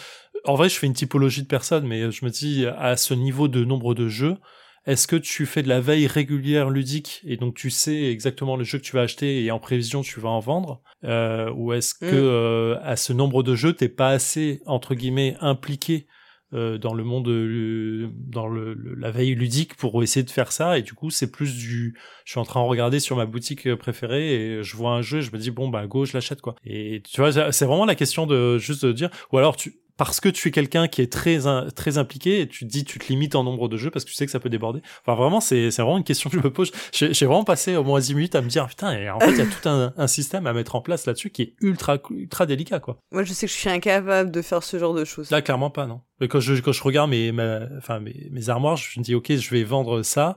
en 0.44 0.54
vrai, 0.54 0.68
je 0.68 0.78
fais 0.78 0.86
une 0.86 0.92
typologie 0.92 1.42
de 1.42 1.48
personnes, 1.48 1.86
mais 1.86 2.10
je 2.10 2.24
me 2.24 2.30
dis, 2.30 2.66
à 2.66 2.96
ce 2.98 3.14
niveau 3.14 3.48
de 3.48 3.64
nombre 3.64 3.94
de 3.94 4.08
jeux, 4.08 4.36
est-ce 4.84 5.06
que 5.06 5.16
tu 5.16 5.46
fais 5.46 5.62
de 5.62 5.68
la 5.68 5.80
veille 5.80 6.06
régulière 6.06 6.68
ludique 6.68 7.20
et 7.24 7.36
donc 7.36 7.54
tu 7.54 7.70
sais 7.70 8.04
exactement 8.04 8.56
le 8.56 8.64
jeu 8.64 8.78
que 8.78 8.84
tu 8.84 8.96
vas 8.96 9.02
acheter 9.02 9.44
et 9.44 9.50
en 9.50 9.58
prévision 9.58 10.02
tu 10.02 10.18
vas 10.18 10.30
en 10.30 10.40
vendre 10.40 10.82
euh, 11.04 11.50
ou 11.54 11.72
est-ce 11.72 11.94
que 11.94 12.06
mm. 12.06 12.10
euh, 12.14 12.78
à 12.82 12.96
ce 12.96 13.12
nombre 13.12 13.42
de 13.42 13.54
jeux 13.54 13.74
t'es 13.74 13.88
pas 13.88 14.10
assez 14.10 14.60
entre 14.66 14.94
guillemets 14.94 15.36
impliqué 15.40 16.06
euh, 16.52 16.78
dans 16.78 16.94
le 16.94 17.04
monde 17.04 17.24
dans 18.12 18.48
le, 18.48 18.74
la 18.74 19.10
veille 19.10 19.34
ludique 19.34 19.74
pour 19.76 20.02
essayer 20.02 20.24
de 20.24 20.30
faire 20.30 20.52
ça? 20.52 20.78
Et 20.78 20.82
du 20.82 20.94
coup 20.94 21.10
c'est 21.10 21.30
plus 21.30 21.56
du 21.56 21.96
je 22.24 22.32
suis 22.32 22.40
en 22.40 22.44
train 22.44 22.62
de 22.62 22.68
regarder 22.68 22.98
sur 22.98 23.16
ma 23.16 23.24
boutique 23.24 23.72
préférée 23.76 24.34
et 24.34 24.62
je 24.62 24.76
vois 24.76 24.90
un 24.90 25.02
jeu 25.02 25.18
et 25.18 25.22
je 25.22 25.32
me 25.32 25.38
dis 25.38 25.50
bon 25.50 25.68
bah 25.68 25.86
go 25.86 26.04
je 26.04 26.12
l'achète 26.12 26.40
quoi 26.40 26.56
et 26.64 27.02
tu 27.08 27.20
vois 27.20 27.52
c'est 27.52 27.64
vraiment 27.64 27.86
la 27.86 27.94
question 27.94 28.26
de 28.26 28.58
juste 28.58 28.84
de 28.84 28.92
dire 28.92 29.10
ou 29.30 29.38
alors 29.38 29.56
tu 29.56 29.81
parce 30.04 30.20
que 30.20 30.28
tu 30.28 30.48
es 30.48 30.50
quelqu'un 30.50 30.88
qui 30.88 31.00
est 31.02 31.12
très 31.12 31.40
très 31.74 31.98
impliqué 31.98 32.40
et 32.40 32.48
tu 32.48 32.66
te 32.66 32.70
dis 32.70 32.84
tu 32.84 32.98
te 32.98 33.06
limites 33.08 33.34
en 33.34 33.44
nombre 33.44 33.68
de 33.68 33.76
jeux 33.76 33.90
parce 33.90 34.04
que 34.04 34.10
tu 34.10 34.16
sais 34.16 34.26
que 34.26 34.32
ça 34.32 34.40
peut 34.40 34.48
déborder. 34.48 34.82
Enfin 35.04 35.14
vraiment 35.14 35.40
c'est 35.40 35.70
c'est 35.70 35.82
vraiment 35.82 35.98
une 35.98 36.04
question 36.04 36.30
que 36.30 36.36
je 36.36 36.42
me 36.42 36.50
pose. 36.52 36.72
J'ai 36.92 37.26
vraiment 37.26 37.44
passé 37.44 37.76
au 37.76 37.84
moins 37.84 38.00
10 38.00 38.14
minutes 38.14 38.34
à 38.34 38.42
me 38.42 38.48
dire 38.48 38.66
putain 38.66 38.92
et 38.92 39.10
en 39.10 39.20
fait 39.20 39.30
il 39.30 39.38
y 39.38 39.40
a 39.42 39.46
tout 39.46 39.68
un, 39.68 39.92
un, 39.96 40.06
système 40.06 40.46
à 40.46 40.52
mettre 40.52 40.74
en 40.74 40.80
place 40.80 41.06
là-dessus 41.06 41.30
qui 41.30 41.42
est 41.42 41.54
ultra 41.60 41.98
ultra 42.10 42.46
délicat 42.46 42.80
quoi. 42.80 42.98
Moi 43.12 43.24
je 43.24 43.32
sais 43.32 43.46
que 43.46 43.52
je 43.52 43.58
suis 43.58 43.70
incapable 43.70 44.30
de 44.30 44.42
faire 44.42 44.62
ce 44.62 44.78
genre 44.78 44.94
de 44.94 45.04
choses. 45.04 45.30
Là 45.30 45.42
clairement 45.42 45.70
pas 45.70 45.86
non. 45.86 46.00
Mais 46.20 46.28
quand 46.28 46.40
je 46.40 46.54
quand 46.54 46.72
je 46.72 46.82
regarde 46.82 47.10
mes 47.10 47.32
enfin 47.78 48.00
mes, 48.00 48.28
mes 48.30 48.48
armoires, 48.48 48.76
je 48.76 48.98
me 48.98 49.04
dis 49.04 49.14
OK, 49.14 49.32
je 49.32 49.50
vais 49.50 49.64
vendre 49.64 50.02
ça 50.02 50.36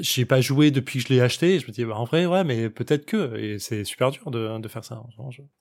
j'ai 0.00 0.24
pas 0.24 0.40
joué 0.40 0.70
depuis 0.70 1.00
que 1.00 1.08
je 1.08 1.12
l'ai 1.12 1.20
acheté. 1.20 1.58
je 1.58 1.66
me 1.66 1.72
dis, 1.72 1.84
bah, 1.84 1.94
en 1.96 2.04
vrai, 2.04 2.26
ouais, 2.26 2.44
mais 2.44 2.68
peut-être 2.68 3.06
que. 3.06 3.36
Et 3.36 3.58
c'est 3.58 3.84
super 3.84 4.10
dur 4.10 4.30
de, 4.30 4.58
de 4.58 4.68
faire 4.68 4.84
ça. 4.84 5.02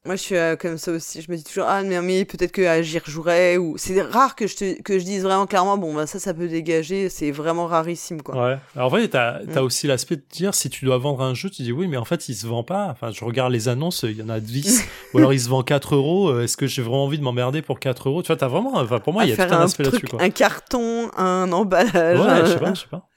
Moi, 0.06 0.15
je 0.15 0.22
suis 0.22 0.36
euh, 0.36 0.56
comme 0.56 0.78
ça 0.78 0.91
aussi. 0.91 1.22
Je 1.22 1.32
me 1.32 1.38
dis 1.38 1.43
toujours, 1.43 1.65
ah, 1.67 1.84
mais, 1.84 2.02
mais 2.02 2.26
peut-être 2.26 2.52
que 2.52 2.63
ah, 2.63 2.82
j'y 2.82 3.00
rejouerai. 3.00 3.58
Ou... 3.58 3.78
C'est 3.78 4.02
rare 4.02 4.36
que 4.36 4.48
je, 4.48 4.56
te, 4.56 4.82
que 4.82 4.98
je 4.98 5.04
dise 5.04 5.24
vraiment 5.24 5.46
clairement, 5.46 5.78
bon, 5.78 5.93
bah, 5.93 6.08
ça, 6.08 6.19
ça 6.19 6.34
peut 6.34 6.48
dégager. 6.48 7.10
C'est 7.10 7.32
vraiment 7.32 7.67
rarissime, 7.67 8.22
quoi. 8.22 8.36
Ouais. 8.36 8.58
Alors, 8.76 8.88
en 8.88 8.89
vrai, 8.89 9.08
t'as 9.08 9.38
as 9.38 9.62
mm. 9.62 9.63
aussi 9.63 9.88
l'aspect 9.88 10.15
de 10.15 10.26
dire, 10.32 10.56
si 10.56 10.69
tu 10.69 10.86
dois 10.86 10.98
vendre 10.98 11.22
un 11.22 11.34
jeu, 11.34 11.50
tu 11.50 11.62
dis, 11.62 11.72
oui, 11.72 11.88
mais 11.88 11.98
en 11.98 12.06
fait, 12.06 12.28
il 12.30 12.36
se 12.36 12.48
vend 12.48 12.63
pas. 12.63 12.88
Enfin, 12.89 13.12
je 13.12 13.24
regarde 13.24 13.52
les 13.52 13.67
annonces, 13.67 14.04
il 14.04 14.17
y 14.17 14.24
en 14.24 14.30
a 14.30 14.39
10. 14.39 14.84
ou 15.13 15.17
alors, 15.19 15.34
il 15.34 15.39
se 15.39 15.50
vend 15.50 15.63
4 15.63 15.96
euros. 15.96 16.30
Euh, 16.30 16.43
est-ce 16.43 16.58
que 16.58 16.67
j'ai 16.67 16.82
vraiment 16.82 17.06
envie 17.06 17.19
de 17.19 17.24
m'emmerder 17.24 17.62
pour 17.62 17.80
4 17.80 18.10
euros? 18.10 18.24
Tu 18.24 18.28
vois, 18.28 18.38
t'as 18.38 18.48
vraiment. 18.48 18.74
Enfin, 18.76 19.00
pour 19.00 19.13
moi, 19.13 19.26
il 19.26 19.30
y 19.30 19.34
a 19.34 19.48
tout 19.48 19.54
un, 19.54 19.62
aspect 19.62 19.84
là-dessus, 19.84 20.08
quoi. 20.08 20.22
Un 20.22 20.30
carton, 20.30 21.12
un 21.17 21.52
emballage. 21.52 22.19
Ouais, 22.19 22.46
je 22.46 22.52
sais 22.52 22.60
pas, 22.60 22.74
je 22.74 22.80
sais 22.82 22.88
pas. 22.89 23.08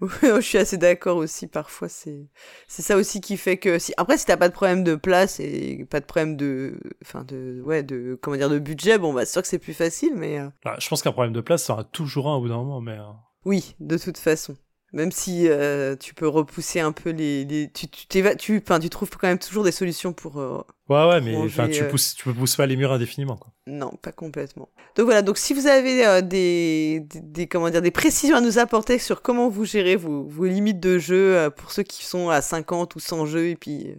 je 0.22 0.40
suis 0.40 0.58
assez 0.58 0.78
d'accord 0.78 1.16
aussi. 1.16 1.46
Parfois, 1.46 1.88
c'est 1.88 2.26
c'est 2.66 2.82
ça 2.82 2.96
aussi 2.96 3.20
qui 3.20 3.36
fait 3.36 3.58
que 3.58 3.78
si 3.78 3.92
après 3.96 4.16
si 4.18 4.24
t'as 4.26 4.36
pas 4.36 4.48
de 4.48 4.54
problème 4.54 4.82
de 4.84 4.94
place 4.94 5.40
et 5.40 5.86
pas 5.90 6.00
de 6.00 6.06
problème 6.06 6.36
de 6.36 6.78
enfin 7.02 7.24
de 7.24 7.60
ouais 7.64 7.82
de 7.82 8.18
comment 8.20 8.36
dire 8.36 8.50
de 8.50 8.58
budget, 8.58 8.98
bon 8.98 9.12
bah 9.12 9.26
c'est 9.26 9.32
sûr 9.32 9.42
que 9.42 9.48
c'est 9.48 9.58
plus 9.58 9.74
facile, 9.74 10.12
mais 10.16 10.38
euh 10.38 10.48
bah, 10.64 10.76
je 10.78 10.88
pense 10.88 11.02
qu'un 11.02 11.12
problème 11.12 11.34
de 11.34 11.40
place 11.40 11.64
ça 11.64 11.74
aura 11.74 11.84
toujours 11.84 12.28
un 12.28 12.36
au 12.36 12.40
bout 12.40 12.48
d'un 12.48 12.56
moment, 12.56 12.80
mais 12.80 12.98
euh 12.98 13.12
oui, 13.44 13.74
de 13.80 13.96
toute 13.96 14.18
façon. 14.18 14.56
Même 14.92 15.12
si 15.12 15.46
euh, 15.46 15.94
tu 15.94 16.14
peux 16.14 16.26
repousser 16.26 16.80
un 16.80 16.90
peu 16.90 17.10
les, 17.10 17.44
les 17.44 17.70
tu 17.70 17.86
tu 17.88 18.06
tu 18.36 18.56
enfin 18.58 18.80
tu 18.80 18.90
trouves 18.90 19.10
quand 19.10 19.28
même 19.28 19.38
toujours 19.38 19.62
des 19.62 19.70
solutions 19.70 20.12
pour 20.12 20.40
euh, 20.40 20.62
ouais 20.88 21.08
ouais 21.08 21.20
mais 21.20 21.36
enfin 21.36 21.68
tu 21.68 21.84
euh, 21.84 21.88
pousses 21.88 22.16
tu 22.16 22.32
pousses 22.34 22.56
pas 22.56 22.66
les 22.66 22.74
murs 22.74 22.90
indéfiniment 22.90 23.36
quoi. 23.36 23.52
Non, 23.68 23.92
pas 24.02 24.10
complètement. 24.10 24.68
Donc 24.96 25.04
voilà, 25.04 25.22
donc 25.22 25.38
si 25.38 25.54
vous 25.54 25.68
avez 25.68 26.22
des, 26.22 27.06
des, 27.08 27.46
comment 27.46 27.70
dire 27.70 27.82
des 27.82 27.92
précisions 27.92 28.34
à 28.34 28.40
nous 28.40 28.58
apporter 28.58 28.98
sur 28.98 29.22
comment 29.22 29.48
vous 29.48 29.64
gérez 29.64 29.94
vos, 29.94 30.24
vos 30.24 30.46
limites 30.46 30.80
de 30.80 30.98
jeu 30.98 31.48
pour 31.56 31.70
ceux 31.70 31.84
qui 31.84 32.04
sont 32.04 32.28
à 32.28 32.42
50 32.42 32.96
ou 32.96 32.98
100 32.98 33.26
jeux 33.26 33.46
et 33.46 33.54
puis 33.54 33.94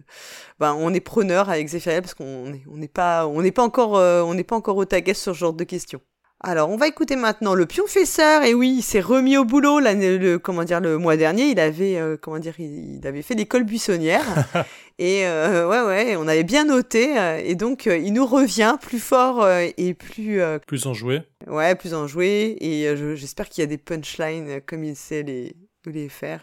ben 0.60 0.74
on 0.78 0.92
est 0.92 1.00
preneur 1.00 1.48
avec 1.48 1.68
Zephyriel 1.68 2.02
parce 2.02 2.12
qu'on 2.12 2.52
est 2.52 2.64
on 2.70 2.76
n'est 2.76 2.88
pas 2.88 3.26
on 3.26 3.40
n'est 3.40 3.50
pas 3.52 3.62
encore 3.62 3.92
on 3.92 4.34
n'est 4.34 4.44
pas 4.44 4.56
encore 4.56 4.76
au 4.76 4.84
taquet 4.84 5.14
sur 5.14 5.32
ce 5.32 5.38
genre 5.38 5.54
de 5.54 5.64
questions. 5.64 6.02
Alors, 6.44 6.70
on 6.70 6.76
va 6.76 6.88
écouter 6.88 7.14
maintenant 7.14 7.54
le 7.54 7.66
pionfesseur. 7.66 8.42
Et 8.42 8.52
oui, 8.52 8.74
il 8.78 8.82
s'est 8.82 9.00
remis 9.00 9.36
au 9.36 9.44
boulot 9.44 9.78
l'année, 9.78 10.18
le, 10.18 10.40
comment 10.40 10.64
dire, 10.64 10.80
le 10.80 10.98
mois 10.98 11.16
dernier. 11.16 11.50
Il 11.50 11.60
avait, 11.60 11.98
euh, 11.98 12.16
comment 12.20 12.40
dire, 12.40 12.58
il, 12.58 13.06
avait 13.06 13.22
fait 13.22 13.34
l'école 13.34 13.62
buissonnière. 13.62 14.24
et 14.98 15.24
euh, 15.24 15.68
ouais, 15.68 15.82
ouais, 15.82 16.16
on 16.16 16.26
avait 16.26 16.42
bien 16.42 16.64
noté. 16.64 17.16
Euh, 17.16 17.40
et 17.44 17.54
donc, 17.54 17.86
il 17.86 18.12
nous 18.12 18.26
revient 18.26 18.76
plus 18.80 18.98
fort 18.98 19.48
et 19.48 19.94
plus. 19.94 20.40
plus 20.66 20.86
enjoué. 20.86 21.22
Ouais, 21.46 21.76
plus 21.76 21.94
enjoué. 21.94 22.56
Et 22.60 22.96
j'espère 23.14 23.48
qu'il 23.48 23.62
y 23.62 23.64
a 23.64 23.68
des 23.68 23.78
punchlines 23.78 24.60
comme 24.66 24.82
il 24.82 24.96
sait 24.96 25.22
les, 25.22 25.54
les 25.86 26.08
faire 26.08 26.42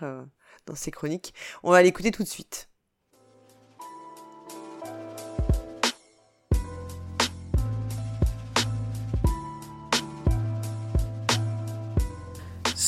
dans 0.66 0.76
ses 0.76 0.92
chroniques. 0.92 1.34
On 1.62 1.72
va 1.72 1.84
l'écouter 1.84 2.12
tout 2.12 2.24
de 2.24 2.30
suite. 2.30 2.69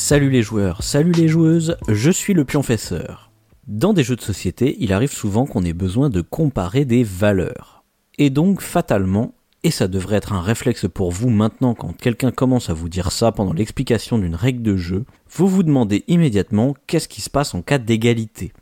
Salut 0.04 0.32
les 0.32 0.42
joueurs, 0.42 0.82
salut 0.82 1.12
les 1.12 1.28
joueuses, 1.28 1.78
je 1.88 2.10
suis 2.10 2.34
le 2.34 2.44
pionfesseur. 2.44 3.32
Dans 3.68 3.94
des 3.94 4.04
jeux 4.04 4.16
de 4.16 4.22
société, 4.22 4.76
il 4.80 4.94
arrive 4.94 5.12
souvent 5.12 5.46
qu'on 5.46 5.64
ait 5.64 5.74
besoin 5.74 6.10
de 6.10 6.22
comparer 6.22 6.86
des 6.86 7.04
valeurs. 7.04 7.84
Et 8.18 8.32
donc, 8.32 8.62
fatalement, 8.62 9.36
et 9.64 9.70
ça 9.70 9.88
devrait 9.88 10.16
être 10.16 10.34
un 10.34 10.42
réflexe 10.42 10.88
pour 10.92 11.12
vous 11.12 11.30
maintenant 11.30 11.76
quand 11.76 11.96
quelqu'un 11.96 12.32
commence 12.32 12.72
à 12.72 12.74
vous 12.74 12.90
dire 12.90 13.12
ça 13.12 13.32
pendant 13.32 13.54
l'explication 13.54 14.18
d'une 14.18 14.34
règle 14.34 14.64
de 14.64 14.76
jeu, 14.76 15.06
vous 15.30 15.48
vous 15.48 15.62
demandez 15.62 16.04
immédiatement 16.08 16.76
qu'est-ce 16.88 17.08
qui 17.08 17.22
se 17.22 17.30
passe 17.30 17.54
en 17.54 17.62
cas 17.62 17.78
d'égalité. 17.78 18.54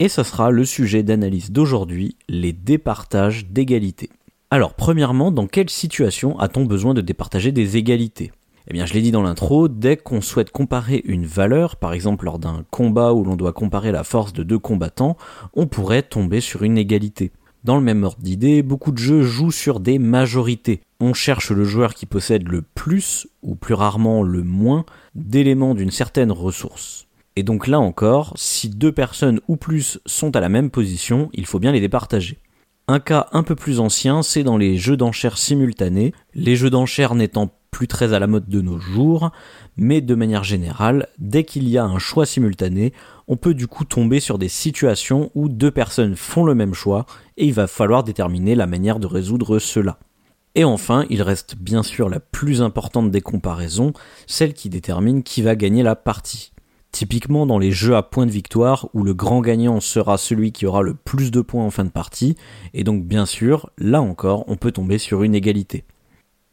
Et 0.00 0.10
ça 0.10 0.22
sera 0.22 0.50
le 0.50 0.66
sujet 0.66 1.02
d'analyse 1.02 1.50
d'aujourd'hui, 1.50 2.18
les 2.28 2.52
départages 2.52 3.46
d'égalité. 3.46 4.10
Alors 4.50 4.74
premièrement, 4.74 5.32
dans 5.32 5.46
quelle 5.46 5.70
situation 5.70 6.38
a-t-on 6.38 6.66
besoin 6.66 6.92
de 6.92 7.00
départager 7.00 7.52
des 7.52 7.78
égalités? 7.78 8.32
Eh 8.68 8.72
bien, 8.72 8.86
je 8.86 8.94
l'ai 8.94 9.02
dit 9.02 9.10
dans 9.10 9.22
l'intro, 9.22 9.68
dès 9.68 9.96
qu'on 9.96 10.22
souhaite 10.22 10.50
comparer 10.50 11.02
une 11.04 11.26
valeur, 11.26 11.76
par 11.76 11.92
exemple 11.92 12.24
lors 12.24 12.38
d'un 12.38 12.64
combat 12.70 13.12
où 13.12 13.22
l'on 13.22 13.36
doit 13.36 13.52
comparer 13.52 13.92
la 13.92 14.04
force 14.04 14.32
de 14.32 14.42
deux 14.42 14.58
combattants, 14.58 15.18
on 15.54 15.66
pourrait 15.66 16.02
tomber 16.02 16.40
sur 16.40 16.62
une 16.62 16.78
égalité. 16.78 17.30
Dans 17.64 17.76
le 17.76 17.82
même 17.82 18.04
ordre 18.04 18.22
d'idée, 18.22 18.62
beaucoup 18.62 18.92
de 18.92 18.98
jeux 18.98 19.22
jouent 19.22 19.50
sur 19.50 19.80
des 19.80 19.98
majorités. 19.98 20.80
On 21.00 21.14
cherche 21.14 21.50
le 21.50 21.64
joueur 21.64 21.94
qui 21.94 22.06
possède 22.06 22.48
le 22.48 22.62
plus, 22.62 23.26
ou 23.42 23.54
plus 23.54 23.74
rarement 23.74 24.22
le 24.22 24.42
moins, 24.42 24.84
d'éléments 25.14 25.74
d'une 25.74 25.90
certaine 25.90 26.32
ressource. 26.32 27.06
Et 27.36 27.42
donc 27.42 27.66
là 27.66 27.80
encore, 27.80 28.32
si 28.36 28.68
deux 28.68 28.92
personnes 28.92 29.40
ou 29.48 29.56
plus 29.56 29.98
sont 30.06 30.36
à 30.36 30.40
la 30.40 30.48
même 30.48 30.70
position, 30.70 31.30
il 31.32 31.46
faut 31.46 31.58
bien 31.58 31.72
les 31.72 31.80
départager. 31.80 32.38
Un 32.86 33.00
cas 33.00 33.28
un 33.32 33.42
peu 33.42 33.54
plus 33.54 33.80
ancien, 33.80 34.22
c'est 34.22 34.42
dans 34.42 34.58
les 34.58 34.76
jeux 34.76 34.98
d'enchères 34.98 35.38
simultanés, 35.38 36.12
les 36.34 36.54
jeux 36.54 36.68
d'enchères 36.68 37.14
n'étant 37.14 37.50
plus 37.74 37.88
très 37.88 38.12
à 38.12 38.20
la 38.20 38.28
mode 38.28 38.48
de 38.48 38.60
nos 38.60 38.78
jours, 38.78 39.32
mais 39.76 40.00
de 40.00 40.14
manière 40.14 40.44
générale, 40.44 41.08
dès 41.18 41.42
qu'il 41.42 41.68
y 41.68 41.76
a 41.76 41.84
un 41.84 41.98
choix 41.98 42.24
simultané, 42.24 42.92
on 43.26 43.36
peut 43.36 43.52
du 43.52 43.66
coup 43.66 43.84
tomber 43.84 44.20
sur 44.20 44.38
des 44.38 44.48
situations 44.48 45.32
où 45.34 45.48
deux 45.48 45.72
personnes 45.72 46.14
font 46.14 46.44
le 46.44 46.54
même 46.54 46.72
choix 46.72 47.04
et 47.36 47.46
il 47.46 47.52
va 47.52 47.66
falloir 47.66 48.04
déterminer 48.04 48.54
la 48.54 48.68
manière 48.68 49.00
de 49.00 49.08
résoudre 49.08 49.58
cela. 49.58 49.98
Et 50.54 50.62
enfin, 50.62 51.04
il 51.10 51.20
reste 51.20 51.56
bien 51.56 51.82
sûr 51.82 52.08
la 52.08 52.20
plus 52.20 52.62
importante 52.62 53.10
des 53.10 53.20
comparaisons, 53.20 53.92
celle 54.28 54.54
qui 54.54 54.68
détermine 54.68 55.24
qui 55.24 55.42
va 55.42 55.56
gagner 55.56 55.82
la 55.82 55.96
partie. 55.96 56.52
Typiquement 56.92 57.44
dans 57.44 57.58
les 57.58 57.72
jeux 57.72 57.96
à 57.96 58.04
points 58.04 58.26
de 58.26 58.30
victoire 58.30 58.88
où 58.94 59.02
le 59.02 59.14
grand 59.14 59.40
gagnant 59.40 59.80
sera 59.80 60.16
celui 60.16 60.52
qui 60.52 60.64
aura 60.64 60.82
le 60.82 60.94
plus 60.94 61.32
de 61.32 61.40
points 61.40 61.64
en 61.64 61.72
fin 61.72 61.84
de 61.84 61.90
partie, 61.90 62.36
et 62.72 62.84
donc 62.84 63.04
bien 63.04 63.26
sûr, 63.26 63.68
là 63.78 64.00
encore, 64.00 64.44
on 64.46 64.54
peut 64.54 64.70
tomber 64.70 64.98
sur 64.98 65.24
une 65.24 65.34
égalité. 65.34 65.82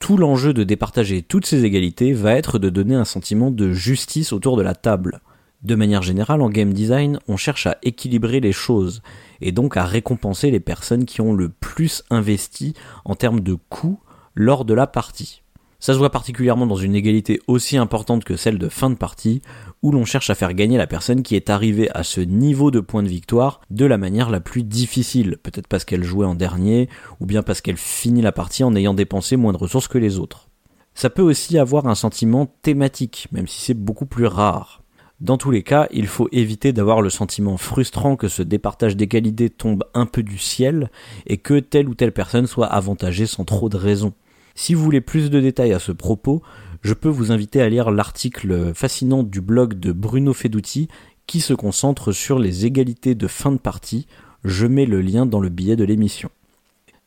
Tout 0.01 0.17
l'enjeu 0.17 0.51
de 0.51 0.63
départager 0.63 1.21
toutes 1.21 1.45
ces 1.45 1.63
égalités 1.63 2.11
va 2.11 2.33
être 2.33 2.57
de 2.57 2.71
donner 2.71 2.95
un 2.95 3.05
sentiment 3.05 3.51
de 3.51 3.71
justice 3.71 4.33
autour 4.33 4.57
de 4.57 4.63
la 4.63 4.73
table. 4.73 5.21
De 5.61 5.75
manière 5.75 6.01
générale, 6.01 6.41
en 6.41 6.49
game 6.49 6.73
design, 6.73 7.19
on 7.27 7.37
cherche 7.37 7.67
à 7.67 7.77
équilibrer 7.83 8.39
les 8.39 8.51
choses, 8.51 9.03
et 9.41 9.51
donc 9.51 9.77
à 9.77 9.85
récompenser 9.85 10.49
les 10.49 10.59
personnes 10.59 11.05
qui 11.05 11.21
ont 11.21 11.33
le 11.33 11.49
plus 11.49 12.01
investi 12.09 12.73
en 13.05 13.13
termes 13.13 13.41
de 13.41 13.55
coûts 13.69 13.99
lors 14.33 14.65
de 14.65 14.73
la 14.73 14.87
partie. 14.87 15.43
Ça 15.79 15.93
se 15.93 15.99
voit 15.99 16.09
particulièrement 16.09 16.65
dans 16.65 16.75
une 16.75 16.95
égalité 16.95 17.39
aussi 17.45 17.77
importante 17.77 18.23
que 18.23 18.37
celle 18.37 18.57
de 18.57 18.69
fin 18.69 18.89
de 18.89 18.95
partie, 18.95 19.43
où 19.81 19.91
l'on 19.91 20.05
cherche 20.05 20.29
à 20.29 20.35
faire 20.35 20.53
gagner 20.53 20.77
la 20.77 20.87
personne 20.87 21.23
qui 21.23 21.35
est 21.35 21.49
arrivée 21.49 21.89
à 21.95 22.03
ce 22.03 22.21
niveau 22.21 22.71
de 22.71 22.79
points 22.79 23.03
de 23.03 23.07
victoire 23.07 23.61
de 23.69 23.85
la 23.85 23.97
manière 23.97 24.29
la 24.29 24.39
plus 24.39 24.63
difficile, 24.63 25.37
peut-être 25.41 25.67
parce 25.67 25.85
qu'elle 25.85 26.03
jouait 26.03 26.25
en 26.25 26.35
dernier, 26.35 26.87
ou 27.19 27.25
bien 27.25 27.43
parce 27.43 27.61
qu'elle 27.61 27.77
finit 27.77 28.21
la 28.21 28.31
partie 28.31 28.63
en 28.63 28.75
ayant 28.75 28.93
dépensé 28.93 29.37
moins 29.37 29.53
de 29.53 29.57
ressources 29.57 29.87
que 29.87 29.97
les 29.97 30.19
autres. 30.19 30.49
Ça 30.93 31.09
peut 31.09 31.21
aussi 31.21 31.57
avoir 31.57 31.87
un 31.87 31.95
sentiment 31.95 32.53
thématique, 32.61 33.27
même 33.31 33.47
si 33.47 33.61
c'est 33.61 33.73
beaucoup 33.73 34.05
plus 34.05 34.25
rare. 34.25 34.83
Dans 35.19 35.37
tous 35.37 35.51
les 35.51 35.63
cas, 35.63 35.87
il 35.91 36.07
faut 36.07 36.27
éviter 36.31 36.73
d'avoir 36.73 37.01
le 37.01 37.11
sentiment 37.11 37.55
frustrant 37.57 38.15
que 38.15 38.27
ce 38.27 38.41
départage 38.41 38.97
d'égalité 38.97 39.49
tombe 39.51 39.83
un 39.93 40.07
peu 40.07 40.23
du 40.23 40.37
ciel 40.39 40.89
et 41.27 41.37
que 41.37 41.59
telle 41.59 41.87
ou 41.87 41.93
telle 41.93 42.11
personne 42.11 42.47
soit 42.47 42.65
avantagée 42.65 43.27
sans 43.27 43.45
trop 43.45 43.69
de 43.69 43.77
raison. 43.77 44.13
Si 44.55 44.73
vous 44.73 44.83
voulez 44.83 45.01
plus 45.01 45.29
de 45.29 45.39
détails 45.39 45.73
à 45.73 45.79
ce 45.79 45.91
propos, 45.91 46.41
je 46.81 46.93
peux 46.93 47.09
vous 47.09 47.31
inviter 47.31 47.61
à 47.61 47.69
lire 47.69 47.91
l'article 47.91 48.73
fascinant 48.73 49.23
du 49.23 49.41
blog 49.41 49.75
de 49.79 49.91
Bruno 49.91 50.33
Feduti 50.33 50.87
qui 51.27 51.39
se 51.39 51.53
concentre 51.53 52.11
sur 52.11 52.39
les 52.39 52.65
égalités 52.65 53.15
de 53.15 53.27
fin 53.27 53.51
de 53.51 53.57
partie. 53.57 54.07
Je 54.43 54.65
mets 54.65 54.85
le 54.85 55.01
lien 55.01 55.25
dans 55.25 55.39
le 55.39 55.49
billet 55.49 55.75
de 55.75 55.83
l'émission. 55.83 56.29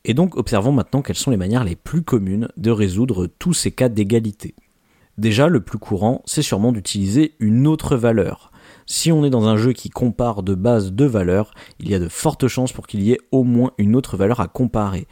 Et 0.05 0.15
donc 0.15 0.37
observons 0.37 0.73
maintenant 0.73 1.03
quelles 1.03 1.17
sont 1.17 1.31
les 1.31 1.37
manières 1.37 1.65
les 1.65 1.77
plus 1.77 2.03
communes 2.03 2.49
de 2.57 2.71
résoudre 2.71 3.27
tous 3.27 3.53
ces 3.53 3.73
cas 3.73 3.89
d'égalité. 3.89 4.55
Déjà, 5.17 5.49
le 5.49 5.61
plus 5.61 5.79
courant, 5.79 6.23
c'est 6.25 6.43
sûrement 6.43 6.73
d'utiliser 6.73 7.35
une 7.39 7.67
autre 7.67 7.97
valeur. 7.97 8.51
Si 8.87 9.13
on 9.13 9.25
est 9.25 9.31
dans 9.31 9.47
un 9.47 9.57
jeu 9.57 9.73
qui 9.73 9.89
compare 9.89 10.43
de 10.43 10.55
base 10.55 10.93
deux 10.93 11.07
valeurs, 11.07 11.53
il 11.79 11.89
y 11.89 11.95
a 11.95 12.01
de 12.01 12.09
fortes 12.09 12.49
chances 12.49 12.73
pour 12.73 12.87
qu'il 12.87 13.03
y 13.03 13.13
ait 13.13 13.21
au 13.31 13.45
moins 13.45 13.73
une 13.79 13.97
autre 13.97 14.17
valeur 14.17 14.41
à 14.41 14.49
comparer 14.49 15.07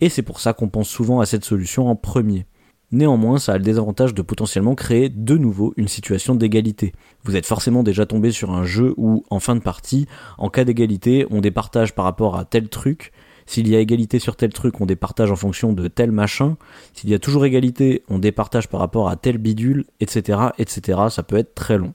et 0.00 0.08
c'est 0.08 0.22
pour 0.22 0.40
ça 0.40 0.52
qu'on 0.52 0.68
pense 0.68 0.88
souvent 0.88 1.20
à 1.20 1.26
cette 1.26 1.44
solution 1.44 1.88
en 1.88 1.96
premier. 1.96 2.46
Néanmoins, 2.90 3.38
ça 3.38 3.52
a 3.52 3.58
le 3.58 3.64
désavantage 3.64 4.14
de 4.14 4.22
potentiellement 4.22 4.74
créer 4.74 5.10
de 5.10 5.36
nouveau 5.36 5.74
une 5.76 5.88
situation 5.88 6.34
d'égalité. 6.34 6.94
Vous 7.22 7.36
êtes 7.36 7.44
forcément 7.44 7.82
déjà 7.82 8.06
tombé 8.06 8.30
sur 8.30 8.50
un 8.50 8.64
jeu 8.64 8.94
où, 8.96 9.24
en 9.28 9.40
fin 9.40 9.54
de 9.56 9.60
partie, 9.60 10.06
en 10.38 10.48
cas 10.48 10.64
d'égalité, 10.64 11.26
on 11.30 11.42
départage 11.42 11.94
par 11.94 12.06
rapport 12.06 12.36
à 12.36 12.46
tel 12.46 12.70
truc. 12.70 13.12
S'il 13.44 13.68
y 13.68 13.76
a 13.76 13.80
égalité 13.80 14.18
sur 14.18 14.36
tel 14.36 14.54
truc, 14.54 14.80
on 14.80 14.86
départage 14.86 15.30
en 15.30 15.36
fonction 15.36 15.74
de 15.74 15.86
tel 15.88 16.12
machin. 16.12 16.56
S'il 16.94 17.10
y 17.10 17.14
a 17.14 17.18
toujours 17.18 17.44
égalité, 17.44 18.04
on 18.08 18.18
départage 18.18 18.68
par 18.68 18.80
rapport 18.80 19.10
à 19.10 19.16
tel 19.16 19.36
bidule, 19.36 19.84
etc., 20.00 20.38
etc. 20.56 20.98
Ça 21.10 21.22
peut 21.22 21.36
être 21.36 21.54
très 21.54 21.76
long. 21.76 21.92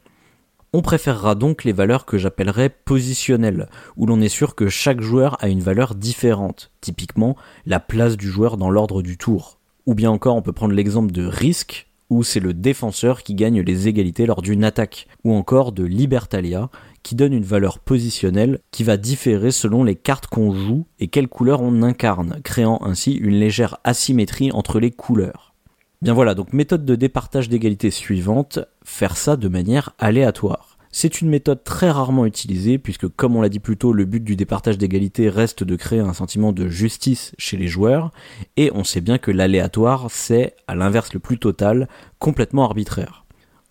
On 0.74 0.84
préférera 0.84 1.34
donc 1.34 1.64
les 1.64 1.74
valeurs 1.74 2.06
que 2.06 2.20
j'appellerais 2.20 2.70
positionnelles, 2.70 3.68
où 3.98 4.06
l'on 4.06 4.22
est 4.22 4.30
sûr 4.30 4.54
que 4.54 4.70
chaque 4.70 5.02
joueur 5.02 5.38
a 5.44 5.48
une 5.48 5.62
valeur 5.62 5.96
différente, 5.96 6.72
typiquement 6.82 7.36
la 7.66 7.80
place 7.80 8.16
du 8.16 8.28
joueur 8.28 8.58
dans 8.58 8.70
l'ordre 8.70 9.02
du 9.02 9.18
tour. 9.18 9.60
Ou 9.86 9.96
bien 9.96 10.12
encore 10.12 10.36
on 10.36 10.42
peut 10.42 10.54
prendre 10.54 10.74
l'exemple 10.74 11.12
de 11.12 11.26
risque, 11.26 11.88
où 12.10 12.24
c'est 12.24 12.40
le 12.40 12.54
défenseur 12.54 13.24
qui 13.24 13.34
gagne 13.34 13.62
les 13.62 13.88
égalités 13.88 14.26
lors 14.26 14.42
d'une 14.42 14.64
attaque, 14.64 15.08
ou 15.24 15.34
encore 15.34 15.72
de 15.72 15.84
libertalia, 15.84 16.70
qui 17.02 17.16
donne 17.16 17.34
une 17.34 17.44
valeur 17.44 17.80
positionnelle 17.80 18.60
qui 18.72 18.84
va 18.84 18.98
différer 18.98 19.52
selon 19.52 19.84
les 19.84 19.96
cartes 19.96 20.28
qu'on 20.28 20.54
joue 20.54 20.86
et 21.00 21.08
quelle 21.08 21.28
couleur 21.28 21.62
on 21.62 21.82
incarne, 21.82 22.40
créant 22.44 22.80
ainsi 22.84 23.14
une 23.14 23.36
légère 23.36 23.78
asymétrie 23.84 24.52
entre 24.52 24.80
les 24.80 24.92
couleurs. 24.92 25.54
Bien 26.02 26.14
voilà, 26.14 26.36
donc 26.36 26.54
méthode 26.54 26.86
de 26.86 26.96
départage 26.96 27.50
d'égalité 27.50 27.90
suivante, 27.90 28.60
faire 28.84 29.18
ça 29.18 29.38
de 29.38 29.48
manière 29.48 29.94
aléatoire. 30.00 30.73
C'est 30.96 31.22
une 31.22 31.30
méthode 31.30 31.64
très 31.64 31.90
rarement 31.90 32.28
utilisée 32.28 32.78
puisque 32.78 33.08
comme 33.08 33.36
on 33.36 33.42
l'a 33.42 33.50
dit 33.50 33.60
plus 33.60 33.78
tôt, 33.78 33.94
le 33.94 34.06
but 34.06 34.24
du 34.24 34.36
départage 34.36 34.78
d'égalité 34.78 35.28
reste 35.28 35.64
de 35.64 35.76
créer 35.76 36.02
un 36.02 36.14
sentiment 36.14 36.54
de 36.54 36.68
justice 36.68 37.34
chez 37.40 37.58
les 37.58 37.68
joueurs 37.68 38.12
et 38.58 38.72
on 38.76 38.84
sait 38.84 39.02
bien 39.02 39.18
que 39.18 39.32
l'aléatoire 39.32 40.06
c'est, 40.12 40.56
à 40.68 40.76
l'inverse 40.76 41.12
le 41.12 41.20
plus 41.20 41.40
total, 41.40 41.88
complètement 42.20 42.64
arbitraire. 42.64 43.26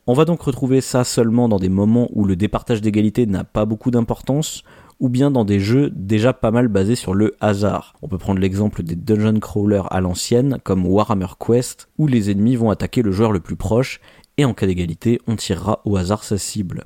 On 0.08 0.14
va 0.14 0.24
donc 0.24 0.42
retrouver 0.42 0.80
ça 0.80 1.04
seulement 1.04 1.48
dans 1.48 1.60
des 1.60 1.68
moments 1.68 2.08
où 2.12 2.24
le 2.24 2.34
départage 2.34 2.80
d'égalité 2.80 3.24
n'a 3.24 3.44
pas 3.44 3.66
beaucoup 3.66 3.92
d'importance, 3.92 4.64
ou 4.98 5.08
bien 5.08 5.30
dans 5.30 5.44
des 5.44 5.60
jeux 5.60 5.90
déjà 5.94 6.32
pas 6.32 6.50
mal 6.50 6.66
basés 6.66 6.96
sur 6.96 7.14
le 7.14 7.36
hasard. 7.40 7.94
On 8.02 8.08
peut 8.08 8.18
prendre 8.18 8.40
l'exemple 8.40 8.82
des 8.82 8.96
dungeon 8.96 9.38
crawlers 9.38 9.86
à 9.92 10.00
l'ancienne, 10.00 10.58
comme 10.64 10.86
Warhammer 10.86 11.34
Quest, 11.38 11.88
où 11.98 12.08
les 12.08 12.32
ennemis 12.32 12.56
vont 12.56 12.70
attaquer 12.70 13.02
le 13.02 13.12
joueur 13.12 13.30
le 13.30 13.38
plus 13.38 13.54
proche, 13.54 14.00
et 14.38 14.44
en 14.44 14.54
cas 14.54 14.66
d'égalité, 14.66 15.20
on 15.26 15.36
tirera 15.36 15.82
au 15.84 15.96
hasard 15.96 16.24
sa 16.24 16.38
cible. 16.38 16.84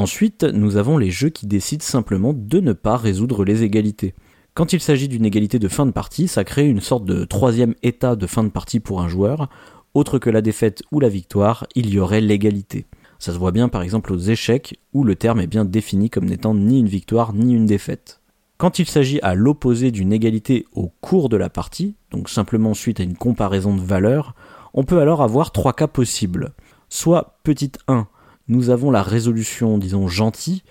Ensuite, 0.00 0.44
nous 0.44 0.78
avons 0.78 0.96
les 0.96 1.10
jeux 1.10 1.28
qui 1.28 1.46
décident 1.46 1.84
simplement 1.84 2.32
de 2.32 2.60
ne 2.60 2.72
pas 2.72 2.96
résoudre 2.96 3.44
les 3.44 3.64
égalités. 3.64 4.14
Quand 4.54 4.72
il 4.72 4.80
s'agit 4.80 5.08
d'une 5.08 5.26
égalité 5.26 5.58
de 5.58 5.68
fin 5.68 5.84
de 5.84 5.90
partie, 5.90 6.26
ça 6.26 6.42
crée 6.42 6.66
une 6.66 6.80
sorte 6.80 7.04
de 7.04 7.26
troisième 7.26 7.74
état 7.82 8.16
de 8.16 8.26
fin 8.26 8.42
de 8.42 8.48
partie 8.48 8.80
pour 8.80 9.02
un 9.02 9.08
joueur. 9.08 9.50
Autre 9.92 10.18
que 10.18 10.30
la 10.30 10.40
défaite 10.40 10.82
ou 10.90 11.00
la 11.00 11.10
victoire, 11.10 11.66
il 11.74 11.90
y 11.90 11.98
aurait 11.98 12.22
l'égalité. 12.22 12.86
Ça 13.18 13.34
se 13.34 13.38
voit 13.38 13.52
bien 13.52 13.68
par 13.68 13.82
exemple 13.82 14.14
aux 14.14 14.18
échecs, 14.18 14.80
où 14.94 15.04
le 15.04 15.16
terme 15.16 15.38
est 15.38 15.46
bien 15.46 15.66
défini 15.66 16.08
comme 16.08 16.24
n'étant 16.24 16.54
ni 16.54 16.78
une 16.78 16.88
victoire 16.88 17.34
ni 17.34 17.52
une 17.52 17.66
défaite. 17.66 18.22
Quand 18.56 18.78
il 18.78 18.86
s'agit 18.86 19.20
à 19.20 19.34
l'opposé 19.34 19.90
d'une 19.90 20.14
égalité 20.14 20.64
au 20.74 20.90
cours 21.02 21.28
de 21.28 21.36
la 21.36 21.50
partie, 21.50 21.94
donc 22.10 22.30
simplement 22.30 22.72
suite 22.72 23.00
à 23.00 23.02
une 23.02 23.18
comparaison 23.18 23.76
de 23.76 23.82
valeurs, 23.82 24.34
on 24.72 24.84
peut 24.84 25.00
alors 25.00 25.20
avoir 25.20 25.52
trois 25.52 25.74
cas 25.74 25.88
possibles. 25.88 26.54
Soit 26.88 27.38
petite 27.44 27.80
1, 27.86 28.08
nous 28.50 28.70
avons 28.70 28.90
la 28.90 29.04
résolution, 29.04 29.78
disons, 29.78 30.08
gentille, 30.08 30.62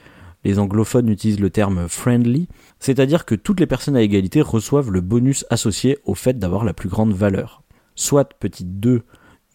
les 0.43 0.59
anglophones 0.59 1.07
utilisent 1.07 1.39
le 1.39 1.49
terme 1.49 1.87
friendly, 1.87 2.49
c'est-à-dire 2.79 3.23
que 3.23 3.35
toutes 3.35 3.61
les 3.61 3.67
personnes 3.67 3.95
à 3.95 4.01
égalité 4.01 4.41
reçoivent 4.41 4.91
le 4.91 4.99
bonus 4.99 5.45
associé 5.49 5.97
au 6.03 6.13
fait 6.13 6.37
d'avoir 6.37 6.65
la 6.65 6.73
plus 6.73 6.89
grande 6.89 7.13
valeur. 7.13 7.63
Soit 7.95 8.33
petite 8.37 8.81
2, 8.81 9.03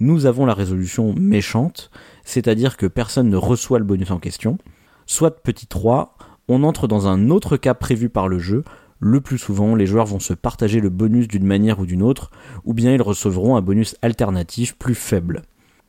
nous 0.00 0.24
avons 0.24 0.46
la 0.46 0.54
résolution 0.54 1.14
méchante, 1.14 1.90
c'est-à-dire 2.24 2.78
que 2.78 2.86
personne 2.86 3.28
ne 3.28 3.36
reçoit 3.36 3.78
le 3.78 3.84
bonus 3.84 4.10
en 4.10 4.18
question. 4.18 4.56
Soit 5.04 5.42
petit 5.42 5.66
3, 5.66 6.16
on 6.48 6.62
entre 6.62 6.88
dans 6.88 7.06
un 7.06 7.28
autre 7.28 7.58
cas 7.58 7.74
prévu 7.74 8.08
par 8.08 8.28
le 8.28 8.38
jeu, 8.38 8.64
le 9.00 9.20
plus 9.20 9.36
souvent 9.36 9.74
les 9.74 9.84
joueurs 9.84 10.06
vont 10.06 10.18
se 10.18 10.32
partager 10.32 10.80
le 10.80 10.88
bonus 10.88 11.28
d'une 11.28 11.44
manière 11.44 11.78
ou 11.78 11.84
d'une 11.84 12.02
autre, 12.02 12.30
ou 12.64 12.72
bien 12.72 12.94
ils 12.94 13.02
recevront 13.02 13.56
un 13.56 13.60
bonus 13.60 13.96
alternatif 14.00 14.76
plus 14.78 14.94
faible. 14.94 15.42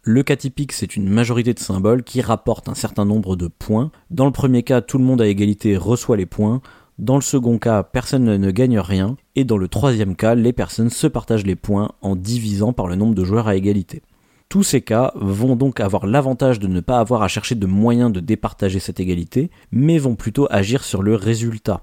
Le 0.07 0.21
cas 0.21 0.35
typique, 0.35 0.71
c'est 0.71 0.95
une 0.95 1.09
majorité 1.09 1.55
de 1.55 1.59
symboles 1.59 2.03
qui 2.03 2.21
rapportent 2.21 2.69
un 2.69 2.75
certain 2.75 3.05
nombre 3.05 3.35
de 3.35 3.47
points. 3.47 3.89
Dans 4.11 4.25
le 4.25 4.31
premier 4.31 4.61
cas, 4.61 4.81
tout 4.81 4.99
le 4.99 5.03
monde 5.03 5.19
à 5.19 5.25
égalité 5.25 5.77
reçoit 5.77 6.15
les 6.15 6.27
points. 6.27 6.61
Dans 6.99 7.15
le 7.15 7.23
second 7.23 7.57
cas, 7.57 7.81
personne 7.81 8.37
ne 8.37 8.51
gagne 8.51 8.77
rien. 8.77 9.17
Et 9.35 9.45
dans 9.45 9.57
le 9.57 9.67
troisième 9.67 10.15
cas, 10.15 10.35
les 10.35 10.53
personnes 10.53 10.91
se 10.91 11.07
partagent 11.07 11.47
les 11.47 11.55
points 11.55 11.89
en 12.03 12.15
divisant 12.15 12.71
par 12.71 12.85
le 12.85 12.93
nombre 12.93 13.15
de 13.15 13.23
joueurs 13.23 13.47
à 13.47 13.55
égalité. 13.55 14.03
Tous 14.47 14.61
ces 14.61 14.81
cas 14.81 15.11
vont 15.15 15.55
donc 15.55 15.79
avoir 15.79 16.05
l'avantage 16.05 16.59
de 16.59 16.67
ne 16.67 16.81
pas 16.81 16.99
avoir 16.99 17.23
à 17.23 17.27
chercher 17.27 17.55
de 17.55 17.65
moyens 17.65 18.11
de 18.11 18.19
départager 18.19 18.77
cette 18.77 18.99
égalité, 18.99 19.49
mais 19.71 19.97
vont 19.97 20.13
plutôt 20.13 20.45
agir 20.51 20.83
sur 20.83 21.01
le 21.01 21.15
résultat. 21.15 21.81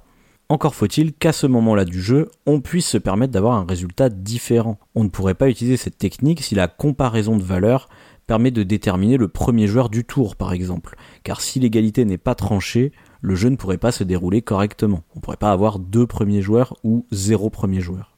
Encore 0.53 0.75
faut-il 0.75 1.15
qu'à 1.15 1.33
ce 1.33 1.47
moment-là 1.47 1.87
du 1.87 2.03
jeu, 2.03 2.31
on 2.45 2.61
puisse 2.61 2.87
se 2.87 2.99
permettre 2.99 3.33
d'avoir 3.33 3.55
un 3.55 3.65
résultat 3.65 4.11
différent. 4.11 4.79
On 4.95 5.03
ne 5.03 5.09
pourrait 5.09 5.33
pas 5.33 5.49
utiliser 5.49 5.79
cette 5.79 5.97
technique 5.97 6.43
si 6.43 6.55
la 6.55 6.69
comparaison 6.69 7.37
de 7.37 7.43
valeurs 7.43 7.89
permet 8.33 8.51
de 8.51 8.62
déterminer 8.62 9.18
le 9.18 9.29
premier 9.29 9.66
joueur 9.66 9.90
du 9.90 10.07
tour, 10.07 10.37
par 10.37 10.55
exemple. 10.55 10.97
Car 11.23 11.42
si 11.42 11.61
l'égalité 11.61 12.07
n'est 12.07 12.16
pas 12.16 12.35
tranchée, 12.35 12.90
le 13.21 13.35
jeu 13.35 13.51
ne 13.51 13.57
pourrait 13.57 13.77
pas 13.77 13.92
se 13.92 14.05
dérouler 14.05 14.40
correctement. 14.40 15.03
On 15.14 15.18
ne 15.18 15.21
pourrait 15.21 15.37
pas 15.37 15.53
avoir 15.53 15.79
deux 15.79 16.07
premiers 16.07 16.40
joueurs 16.40 16.75
ou 16.83 17.05
zéro 17.11 17.51
premier 17.51 17.83
joueur. 17.83 18.16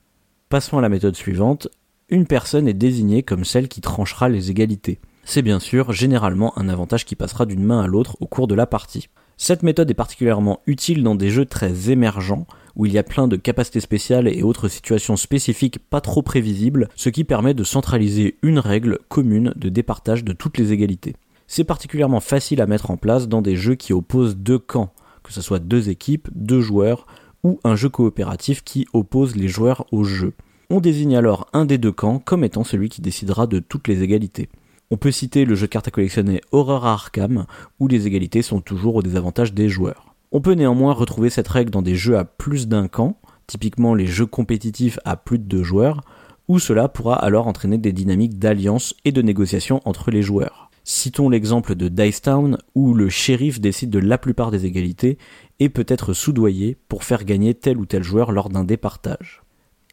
Passons 0.51 0.79
à 0.79 0.83
la 0.83 0.89
méthode 0.89 1.17
suivante. 1.17 1.67
Une 2.11 2.29
personne 2.29 2.69
est 2.69 2.75
désignée 2.75 3.25
comme 3.25 3.45
celle 3.45 3.67
qui 3.67 3.81
tranchera 3.81 4.29
les 4.29 4.53
égalités. 4.53 5.01
C'est 5.25 5.43
bien 5.43 5.59
sûr 5.59 5.91
généralement 5.91 6.57
un 6.57 6.69
avantage 6.69 7.05
qui 7.05 7.17
passera 7.17 7.45
d'une 7.45 7.65
main 7.65 7.83
à 7.83 7.89
l'autre 7.89 8.17
au 8.21 8.29
cours 8.29 8.47
de 8.47 8.55
la 8.55 8.67
partie. 8.67 9.09
Cette 9.37 9.65
méthode 9.65 9.91
est 9.91 9.95
particulièrement 9.95 10.61
utile 10.69 11.03
dans 11.03 11.17
des 11.17 11.31
jeux 11.31 11.47
très 11.47 11.91
émergents, 11.91 12.47
où 12.77 12.87
il 12.87 12.93
y 12.93 12.99
a 12.99 13.03
plein 13.03 13.29
de 13.29 13.37
capacités 13.37 13.81
spéciales 13.81 14.29
et 14.29 14.43
autres 14.43 14.69
situations 14.69 15.17
spécifiques 15.17 15.79
pas 15.79 16.01
trop 16.01 16.23
prévisibles, 16.23 16.89
ce 16.97 17.09
qui 17.09 17.25
permet 17.25 17.55
de 17.55 17.65
centraliser 17.65 18.37
une 18.43 18.59
règle 18.59 18.99
commune 19.09 19.53
de 19.57 19.69
départage 19.69 20.25
de 20.25 20.33
toutes 20.33 20.59
les 20.59 20.73
égalités. 20.73 21.15
C'est 21.47 21.65
particulièrement 21.65 22.21
facile 22.21 22.61
à 22.61 22.67
mettre 22.67 22.91
en 22.91 22.97
place 22.97 23.29
dans 23.29 23.43
des 23.43 23.57
jeux 23.57 23.75
qui 23.75 23.93
opposent 23.93 24.37
deux 24.37 24.59
camps, 24.59 24.93
que 25.23 25.33
ce 25.33 25.43
soit 25.43 25.59
deux 25.59 25.89
équipes, 25.89 26.29
deux 26.35 26.61
joueurs, 26.61 27.07
ou 27.43 27.61
un 27.63 27.77
jeu 27.77 27.89
coopératif 27.89 28.65
qui 28.65 28.87
oppose 28.93 29.37
les 29.37 29.49
joueurs 29.49 29.87
au 29.93 30.05
jeu. 30.05 30.33
On 30.71 30.81
désigne 30.81 31.17
alors 31.17 31.47
un 31.53 31.67
des 31.67 31.79
deux 31.79 31.93
camps 31.93 32.19
comme 32.19 32.43
étant 32.43 32.65
celui 32.65 32.89
qui 32.89 33.03
décidera 33.03 33.47
de 33.47 33.59
toutes 33.59 33.87
les 33.87 34.03
égalités. 34.03 34.49
On 34.91 34.97
peut 34.97 35.11
citer 35.11 35.45
le 35.45 35.55
jeu 35.55 35.67
de 35.67 35.71
cartes 35.73 35.89
à 35.89 35.91
collectionner 35.91 36.41
Horror 36.53 36.87
Arkham, 36.87 37.47
où 37.81 37.89
les 37.89 38.07
égalités 38.07 38.43
sont 38.43 38.61
toujours 38.61 38.97
au 38.97 39.03
désavantage 39.03 39.53
des 39.53 39.69
joueurs. 39.69 40.14
On 40.37 40.41
peut 40.41 40.55
néanmoins 40.55 40.93
retrouver 40.93 41.31
cette 41.31 41.47
règle 41.47 41.71
dans 41.71 41.81
des 41.81 41.95
jeux 41.95 42.19
à 42.19 42.25
plus 42.25 42.67
d'un 42.67 42.89
camp, 42.89 43.19
typiquement 43.47 43.95
les 43.95 44.09
jeux 44.09 44.27
compétitifs 44.27 44.99
à 45.05 45.17
plus 45.17 45.39
de 45.39 45.45
deux 45.45 45.63
joueurs, 45.63 46.01
où 46.49 46.59
cela 46.59 46.89
pourra 46.89 47.15
alors 47.15 47.47
entraîner 47.47 47.79
des 47.79 47.93
dynamiques 47.93 48.37
d'alliance 48.37 48.95
et 49.05 49.13
de 49.13 49.23
négociation 49.23 49.81
entre 49.85 50.11
les 50.11 50.23
joueurs. 50.23 50.73
Citons 50.83 51.29
l'exemple 51.29 51.77
de 51.77 51.87
Dicetown 51.87 52.59
où 52.75 52.95
le 52.95 53.09
shérif 53.09 53.61
décide 53.61 53.91
de 53.91 54.01
la 54.01 54.19
plupart 54.19 54.51
des 54.51 54.67
égalités 54.67 55.19
et 55.61 55.69
peut 55.69 55.87
être 55.87 56.13
soudoyé 56.15 56.77
pour 56.89 57.05
faire 57.05 57.25
gagner 57.25 57.55
tel 57.55 57.79
ou 57.79 57.87
tel 57.87 58.03
joueur 58.03 58.33
lors 58.33 58.49
d'un 58.49 58.65
départage. 58.65 59.45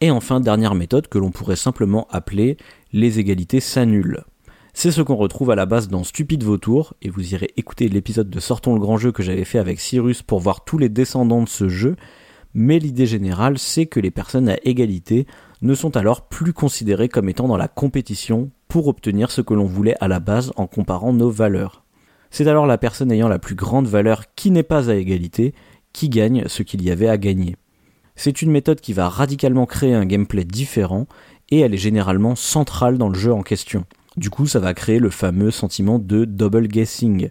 Et 0.01 0.09
enfin, 0.09 0.39
dernière 0.39 0.73
méthode 0.73 1.07
que 1.07 1.19
l'on 1.19 1.29
pourrait 1.29 1.55
simplement 1.55 2.07
appeler 2.09 2.57
les 2.93 3.19
égalités 3.19 3.59
s'annulent. 3.59 4.23
C'est 4.73 4.91
ce 4.91 5.01
qu'on 5.01 5.15
retrouve 5.15 5.51
à 5.51 5.55
la 5.55 5.65
base 5.65 5.89
dans 5.89 6.03
Stupide 6.03 6.43
Vautour, 6.43 6.93
et 7.01 7.09
vous 7.09 7.33
irez 7.33 7.51
écouter 7.57 7.89
l'épisode 7.89 8.29
de 8.29 8.39
Sortons 8.39 8.73
le 8.73 8.79
grand 8.79 8.97
jeu 8.97 9.11
que 9.11 9.21
j'avais 9.21 9.43
fait 9.43 9.59
avec 9.59 9.79
Cyrus 9.79 10.21
pour 10.21 10.39
voir 10.39 10.63
tous 10.63 10.77
les 10.77 10.89
descendants 10.89 11.43
de 11.43 11.49
ce 11.49 11.67
jeu, 11.67 11.97
mais 12.53 12.79
l'idée 12.79 13.05
générale 13.05 13.57
c'est 13.57 13.85
que 13.85 13.99
les 13.99 14.11
personnes 14.11 14.49
à 14.49 14.57
égalité 14.63 15.27
ne 15.61 15.75
sont 15.75 15.97
alors 15.97 16.27
plus 16.27 16.53
considérées 16.53 17.09
comme 17.09 17.29
étant 17.29 17.47
dans 17.47 17.57
la 17.57 17.67
compétition 17.67 18.49
pour 18.67 18.87
obtenir 18.87 19.29
ce 19.29 19.41
que 19.41 19.53
l'on 19.53 19.65
voulait 19.65 19.97
à 19.99 20.07
la 20.07 20.19
base 20.19 20.53
en 20.55 20.67
comparant 20.67 21.13
nos 21.13 21.29
valeurs. 21.29 21.83
C'est 22.29 22.47
alors 22.47 22.65
la 22.65 22.77
personne 22.77 23.11
ayant 23.11 23.27
la 23.27 23.39
plus 23.39 23.55
grande 23.55 23.87
valeur 23.87 24.33
qui 24.35 24.51
n'est 24.51 24.63
pas 24.63 24.89
à 24.89 24.95
égalité 24.95 25.53
qui 25.91 26.07
gagne 26.07 26.45
ce 26.47 26.63
qu'il 26.63 26.81
y 26.81 26.89
avait 26.89 27.09
à 27.09 27.17
gagner. 27.17 27.57
C'est 28.15 28.41
une 28.41 28.51
méthode 28.51 28.79
qui 28.79 28.93
va 28.93 29.09
radicalement 29.09 29.65
créer 29.65 29.93
un 29.93 30.05
gameplay 30.05 30.45
différent 30.45 31.07
et 31.49 31.59
elle 31.59 31.73
est 31.73 31.77
généralement 31.77 32.35
centrale 32.35 32.97
dans 32.97 33.09
le 33.09 33.19
jeu 33.19 33.33
en 33.33 33.43
question. 33.43 33.85
Du 34.17 34.29
coup, 34.29 34.45
ça 34.45 34.59
va 34.59 34.73
créer 34.73 34.99
le 34.99 35.09
fameux 35.09 35.51
sentiment 35.51 35.97
de 35.97 36.25
double 36.25 36.67
guessing. 36.67 37.29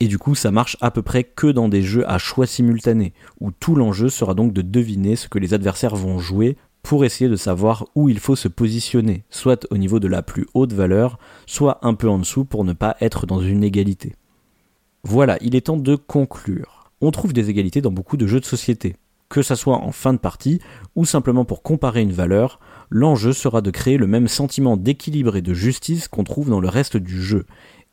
Et 0.00 0.08
du 0.08 0.18
coup, 0.18 0.34
ça 0.34 0.50
marche 0.50 0.76
à 0.80 0.90
peu 0.90 1.02
près 1.02 1.24
que 1.24 1.46
dans 1.46 1.68
des 1.68 1.82
jeux 1.82 2.08
à 2.10 2.18
choix 2.18 2.46
simultanés, 2.46 3.14
où 3.40 3.50
tout 3.50 3.74
l'enjeu 3.74 4.08
sera 4.08 4.34
donc 4.34 4.52
de 4.52 4.62
deviner 4.62 5.16
ce 5.16 5.28
que 5.28 5.38
les 5.38 5.54
adversaires 5.54 5.94
vont 5.94 6.18
jouer 6.18 6.56
pour 6.82 7.04
essayer 7.04 7.30
de 7.30 7.36
savoir 7.36 7.86
où 7.94 8.08
il 8.08 8.18
faut 8.18 8.36
se 8.36 8.48
positionner, 8.48 9.24
soit 9.30 9.66
au 9.70 9.76
niveau 9.76 9.98
de 9.98 10.08
la 10.08 10.22
plus 10.22 10.46
haute 10.54 10.72
valeur, 10.72 11.18
soit 11.46 11.78
un 11.82 11.94
peu 11.94 12.08
en 12.08 12.18
dessous 12.18 12.44
pour 12.44 12.64
ne 12.64 12.74
pas 12.74 12.96
être 13.00 13.26
dans 13.26 13.40
une 13.40 13.64
égalité. 13.64 14.14
Voilà, 15.02 15.38
il 15.40 15.56
est 15.56 15.66
temps 15.66 15.76
de 15.76 15.96
conclure. 15.96 16.90
On 17.00 17.10
trouve 17.10 17.32
des 17.32 17.50
égalités 17.50 17.80
dans 17.80 17.90
beaucoup 17.90 18.16
de 18.16 18.26
jeux 18.26 18.40
de 18.40 18.44
société, 18.44 18.96
que 19.28 19.42
ça 19.42 19.56
soit 19.56 19.76
en 19.76 19.92
fin 19.92 20.12
de 20.12 20.18
partie 20.18 20.60
ou 20.94 21.04
simplement 21.04 21.44
pour 21.44 21.62
comparer 21.62 22.02
une 22.02 22.12
valeur, 22.12 22.60
l'enjeu 22.90 23.32
sera 23.32 23.60
de 23.60 23.70
créer 23.70 23.96
le 23.96 24.06
même 24.06 24.28
sentiment 24.28 24.76
d'équilibre 24.76 25.36
et 25.36 25.42
de 25.42 25.54
justice 25.54 26.08
qu'on 26.08 26.24
trouve 26.24 26.48
dans 26.48 26.60
le 26.60 26.68
reste 26.68 26.96
du 26.96 27.22
jeu. 27.22 27.46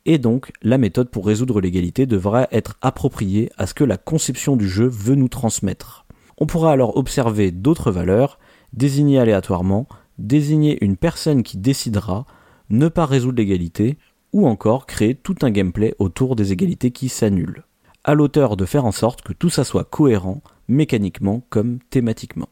Et 0.06 0.18
donc, 0.18 0.52
la 0.62 0.78
méthode 0.78 1.10
pour 1.10 1.26
résoudre 1.26 1.62
l'égalité 1.62 2.06
devra 2.06 2.48
être 2.52 2.76
appropriée 2.82 3.50
à 3.58 3.68
ce 3.68 3.74
que 3.74 3.84
la 3.84 3.98
conception 3.98 4.58
du 4.58 4.68
jeu 4.68 4.88
veut 4.88 5.16
nous 5.16 5.30
transmettre. 5.30 6.06
On 6.38 6.46
pourra 6.46 6.72
alors 6.72 6.98
observer 6.98 7.52
d'autres 7.52 7.92
valeurs, 7.92 8.38
désigner 8.74 9.20
aléatoirement, 9.20 9.88
désigner 10.18 10.84
une 10.84 10.98
personne 10.98 11.44
qui 11.44 11.58
décidera, 11.58 12.26
ne 12.70 12.88
pas 12.90 13.06
résoudre 13.06 13.38
l'égalité, 13.38 13.98
ou 14.34 14.48
encore 14.48 14.88
créer 14.88 15.16
tout 15.16 15.36
un 15.44 15.52
gameplay 15.52 15.96
autour 16.00 16.36
des 16.36 16.52
égalités 16.52 16.92
qui 16.92 17.08
s'annulent. 17.08 17.64
À 18.04 18.16
l'auteur 18.16 18.58
de 18.58 18.66
faire 18.66 18.86
en 18.86 18.92
sorte 18.92 19.22
que 19.22 19.32
tout 19.32 19.50
ça 19.50 19.64
soit 19.64 19.86
cohérent, 19.86 20.42
mécaniquement 20.74 21.46
comme 21.50 21.80
thématiquement. 21.90 22.50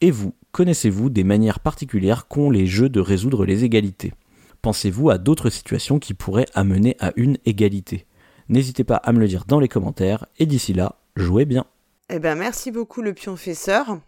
Et 0.00 0.10
vous, 0.10 0.34
connaissez-vous 0.52 1.10
des 1.10 1.24
manières 1.24 1.60
particulières 1.60 2.26
qu'ont 2.26 2.50
les 2.50 2.66
jeux 2.66 2.88
de 2.88 3.00
résoudre 3.00 3.46
les 3.46 3.64
égalités? 3.64 4.12
Pensez-vous 4.62 5.10
à 5.10 5.18
d'autres 5.18 5.50
situations 5.50 5.98
qui 5.98 6.14
pourraient 6.14 6.48
amener 6.54 6.96
à 6.98 7.12
une 7.16 7.38
égalité? 7.44 8.06
N'hésitez 8.48 8.84
pas 8.84 8.96
à 8.96 9.12
me 9.12 9.20
le 9.20 9.28
dire 9.28 9.44
dans 9.46 9.60
les 9.60 9.68
commentaires 9.68 10.26
et 10.38 10.46
d'ici 10.46 10.72
là, 10.72 10.96
jouez 11.16 11.44
bien. 11.44 11.64
Eh 12.10 12.18
ben 12.18 12.36
merci 12.36 12.70
beaucoup 12.70 13.02
le 13.02 13.14
pionfesseur, 13.14 13.98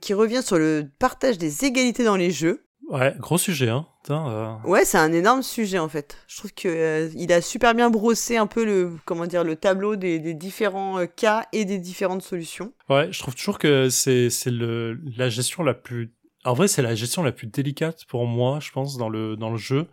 qui 0.00 0.14
revient 0.14 0.42
sur 0.42 0.58
le 0.58 0.86
partage 0.98 1.38
des 1.38 1.64
égalités 1.64 2.04
dans 2.04 2.16
les 2.16 2.30
jeux. 2.30 2.64
Ouais, 2.90 3.14
gros 3.18 3.38
sujet, 3.38 3.68
hein. 3.68 3.86
Euh. 4.10 4.54
Ouais, 4.64 4.84
c'est 4.84 4.98
un 4.98 5.12
énorme 5.12 5.42
sujet 5.42 5.78
en 5.78 5.88
fait. 5.88 6.18
Je 6.26 6.36
trouve 6.38 6.52
que 6.52 6.68
euh, 6.68 7.10
il 7.14 7.32
a 7.32 7.40
super 7.40 7.74
bien 7.74 7.90
brossé 7.90 8.36
un 8.36 8.46
peu 8.46 8.64
le 8.64 8.96
comment 9.04 9.26
dire 9.26 9.44
le 9.44 9.56
tableau 9.56 9.96
des, 9.96 10.18
des 10.18 10.34
différents 10.34 10.98
euh, 10.98 11.06
cas 11.06 11.46
et 11.52 11.64
des 11.64 11.78
différentes 11.78 12.22
solutions. 12.22 12.72
Ouais, 12.88 13.08
je 13.12 13.18
trouve 13.18 13.34
toujours 13.34 13.58
que 13.58 13.88
c'est 13.88 14.30
c'est 14.30 14.50
le 14.50 15.00
la 15.16 15.28
gestion 15.28 15.62
la 15.62 15.74
plus 15.74 16.14
en 16.44 16.54
vrai, 16.54 16.68
c'est 16.68 16.82
la 16.82 16.94
gestion 16.94 17.22
la 17.22 17.32
plus 17.32 17.46
délicate 17.46 18.04
pour 18.06 18.26
moi, 18.26 18.58
je 18.60 18.70
pense 18.70 18.96
dans 18.96 19.08
le 19.08 19.36
dans 19.36 19.50
le 19.50 19.58
jeu 19.58 19.86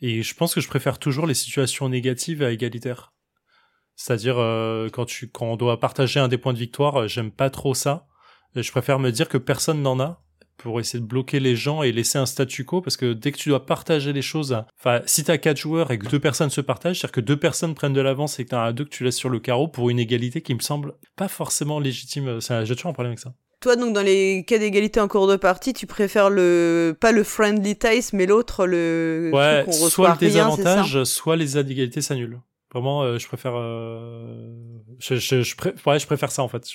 et 0.00 0.22
je 0.22 0.34
pense 0.34 0.54
que 0.54 0.60
je 0.60 0.68
préfère 0.68 0.98
toujours 0.98 1.26
les 1.26 1.34
situations 1.34 1.88
négatives 1.88 2.42
à 2.42 2.50
égalitaires. 2.50 3.12
C'est-à-dire 3.96 4.36
quand 4.92 5.04
tu 5.04 5.28
quand 5.28 5.46
on 5.46 5.56
doit 5.56 5.78
partager 5.78 6.18
un 6.18 6.26
des 6.26 6.38
points 6.38 6.52
de 6.52 6.58
victoire, 6.58 7.06
j'aime 7.06 7.30
pas 7.30 7.48
trop 7.48 7.74
ça. 7.74 8.06
Je 8.56 8.70
préfère 8.70 8.98
me 8.98 9.10
dire 9.10 9.28
que 9.28 9.38
personne 9.38 9.82
n'en 9.82 10.00
a 10.00 10.23
pour 10.56 10.80
essayer 10.80 11.00
de 11.00 11.06
bloquer 11.06 11.40
les 11.40 11.56
gens 11.56 11.82
et 11.82 11.92
laisser 11.92 12.18
un 12.18 12.26
statu 12.26 12.64
quo 12.64 12.80
parce 12.80 12.96
que 12.96 13.12
dès 13.12 13.32
que 13.32 13.38
tu 13.38 13.48
dois 13.48 13.66
partager 13.66 14.12
les 14.12 14.22
choses, 14.22 14.56
enfin 14.78 15.00
si 15.06 15.24
t'as 15.24 15.38
quatre 15.38 15.58
joueurs 15.58 15.90
et 15.90 15.98
que 15.98 16.06
deux 16.06 16.20
personnes 16.20 16.50
se 16.50 16.60
partagent, 16.60 17.00
c'est-à-dire 17.00 17.12
que 17.12 17.20
deux 17.20 17.38
personnes 17.38 17.74
prennent 17.74 17.92
de 17.92 18.00
l'avance 18.00 18.38
et 18.38 18.44
que 18.44 18.50
t'en 18.50 18.62
as 18.62 18.72
deux 18.72 18.84
que 18.84 18.90
tu 18.90 19.04
laisses 19.04 19.16
sur 19.16 19.28
le 19.30 19.40
carreau 19.40 19.68
pour 19.68 19.90
une 19.90 19.98
égalité 19.98 20.42
qui 20.42 20.54
me 20.54 20.60
semble 20.60 20.94
pas 21.16 21.28
forcément 21.28 21.80
légitime. 21.80 22.38
J'ai 22.40 22.74
toujours 22.74 22.90
un 22.90 22.94
problème 22.94 23.12
avec 23.12 23.20
ça. 23.20 23.34
Toi, 23.60 23.76
donc, 23.76 23.94
dans 23.94 24.02
les 24.02 24.44
cas 24.46 24.58
d'égalité 24.58 25.00
en 25.00 25.08
cours 25.08 25.26
de 25.26 25.36
partie, 25.36 25.72
tu 25.72 25.86
préfères 25.86 26.28
le, 26.28 26.94
pas 27.00 27.12
le 27.12 27.24
friendly 27.24 27.76
taste, 27.78 28.12
mais 28.12 28.26
l'autre, 28.26 28.66
le, 28.66 29.30
ouais, 29.32 29.64
soit 29.72 30.10
le 30.10 30.18
désavantage, 30.18 31.04
soit 31.04 31.36
les 31.36 31.54
inégalités 31.54 32.02
s'annulent. 32.02 32.40
Vraiment, 32.74 33.02
euh, 33.02 33.18
je 33.18 33.26
préfère. 33.28 33.54
Euh, 33.56 34.52
je, 34.98 35.14
je, 35.14 35.42
je, 35.42 35.54
ouais, 35.86 35.98
je 36.00 36.06
préfère 36.06 36.32
ça 36.32 36.42
en 36.42 36.48
fait. 36.48 36.66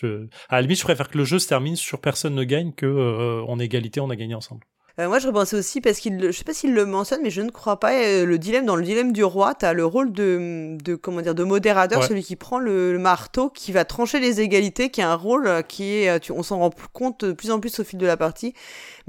À 0.47 0.55
la 0.55 0.61
limite, 0.61 0.79
je 0.79 0.83
préfère 0.83 1.09
que 1.09 1.17
le 1.17 1.25
jeu 1.25 1.39
se 1.39 1.47
termine 1.47 1.75
sur 1.75 1.99
personne 1.99 2.35
ne 2.35 2.43
gagne 2.45 2.71
que 2.71 2.85
euh, 2.85 3.43
en 3.45 3.59
égalité, 3.59 3.99
on 3.99 4.09
a 4.09 4.15
gagné 4.15 4.33
ensemble. 4.33 4.65
Euh, 4.99 5.07
moi, 5.07 5.19
je 5.19 5.27
repensais 5.27 5.55
aussi 5.55 5.81
parce 5.81 5.99
qu'il, 5.99 6.21
je 6.21 6.31
sais 6.31 6.43
pas 6.43 6.53
s'il 6.53 6.73
le 6.73 6.85
mentionne, 6.85 7.21
mais 7.23 7.29
je 7.29 7.41
ne 7.41 7.49
crois 7.49 7.79
pas. 7.79 7.91
le 8.25 8.37
dilemme 8.37 8.65
dans 8.65 8.75
le 8.75 8.83
dilemme 8.83 9.13
du 9.13 9.23
roi, 9.23 9.55
tu 9.55 9.65
as 9.65 9.73
le 9.73 9.85
rôle 9.85 10.11
de, 10.11 10.77
de 10.83 10.95
comment 10.95 11.21
dire, 11.21 11.35
de 11.35 11.43
modérateur, 11.43 12.03
celui 12.03 12.23
qui 12.23 12.35
prend 12.35 12.59
le, 12.59 12.99
marteau, 12.99 13.49
qui 13.49 13.71
va 13.71 13.85
trancher 13.85 14.19
les 14.19 14.41
égalités, 14.41 14.89
qui 14.89 15.01
a 15.01 15.09
un 15.09 15.15
rôle 15.15 15.63
qui 15.67 15.95
est, 15.95 16.19
tu, 16.19 16.31
on 16.31 16.43
s'en 16.43 16.59
rend 16.59 16.71
compte 16.91 17.23
de 17.23 17.31
plus 17.31 17.51
en 17.51 17.59
plus 17.59 17.79
au 17.79 17.83
fil 17.83 17.97
de 17.97 18.05
la 18.05 18.17
partie 18.17 18.53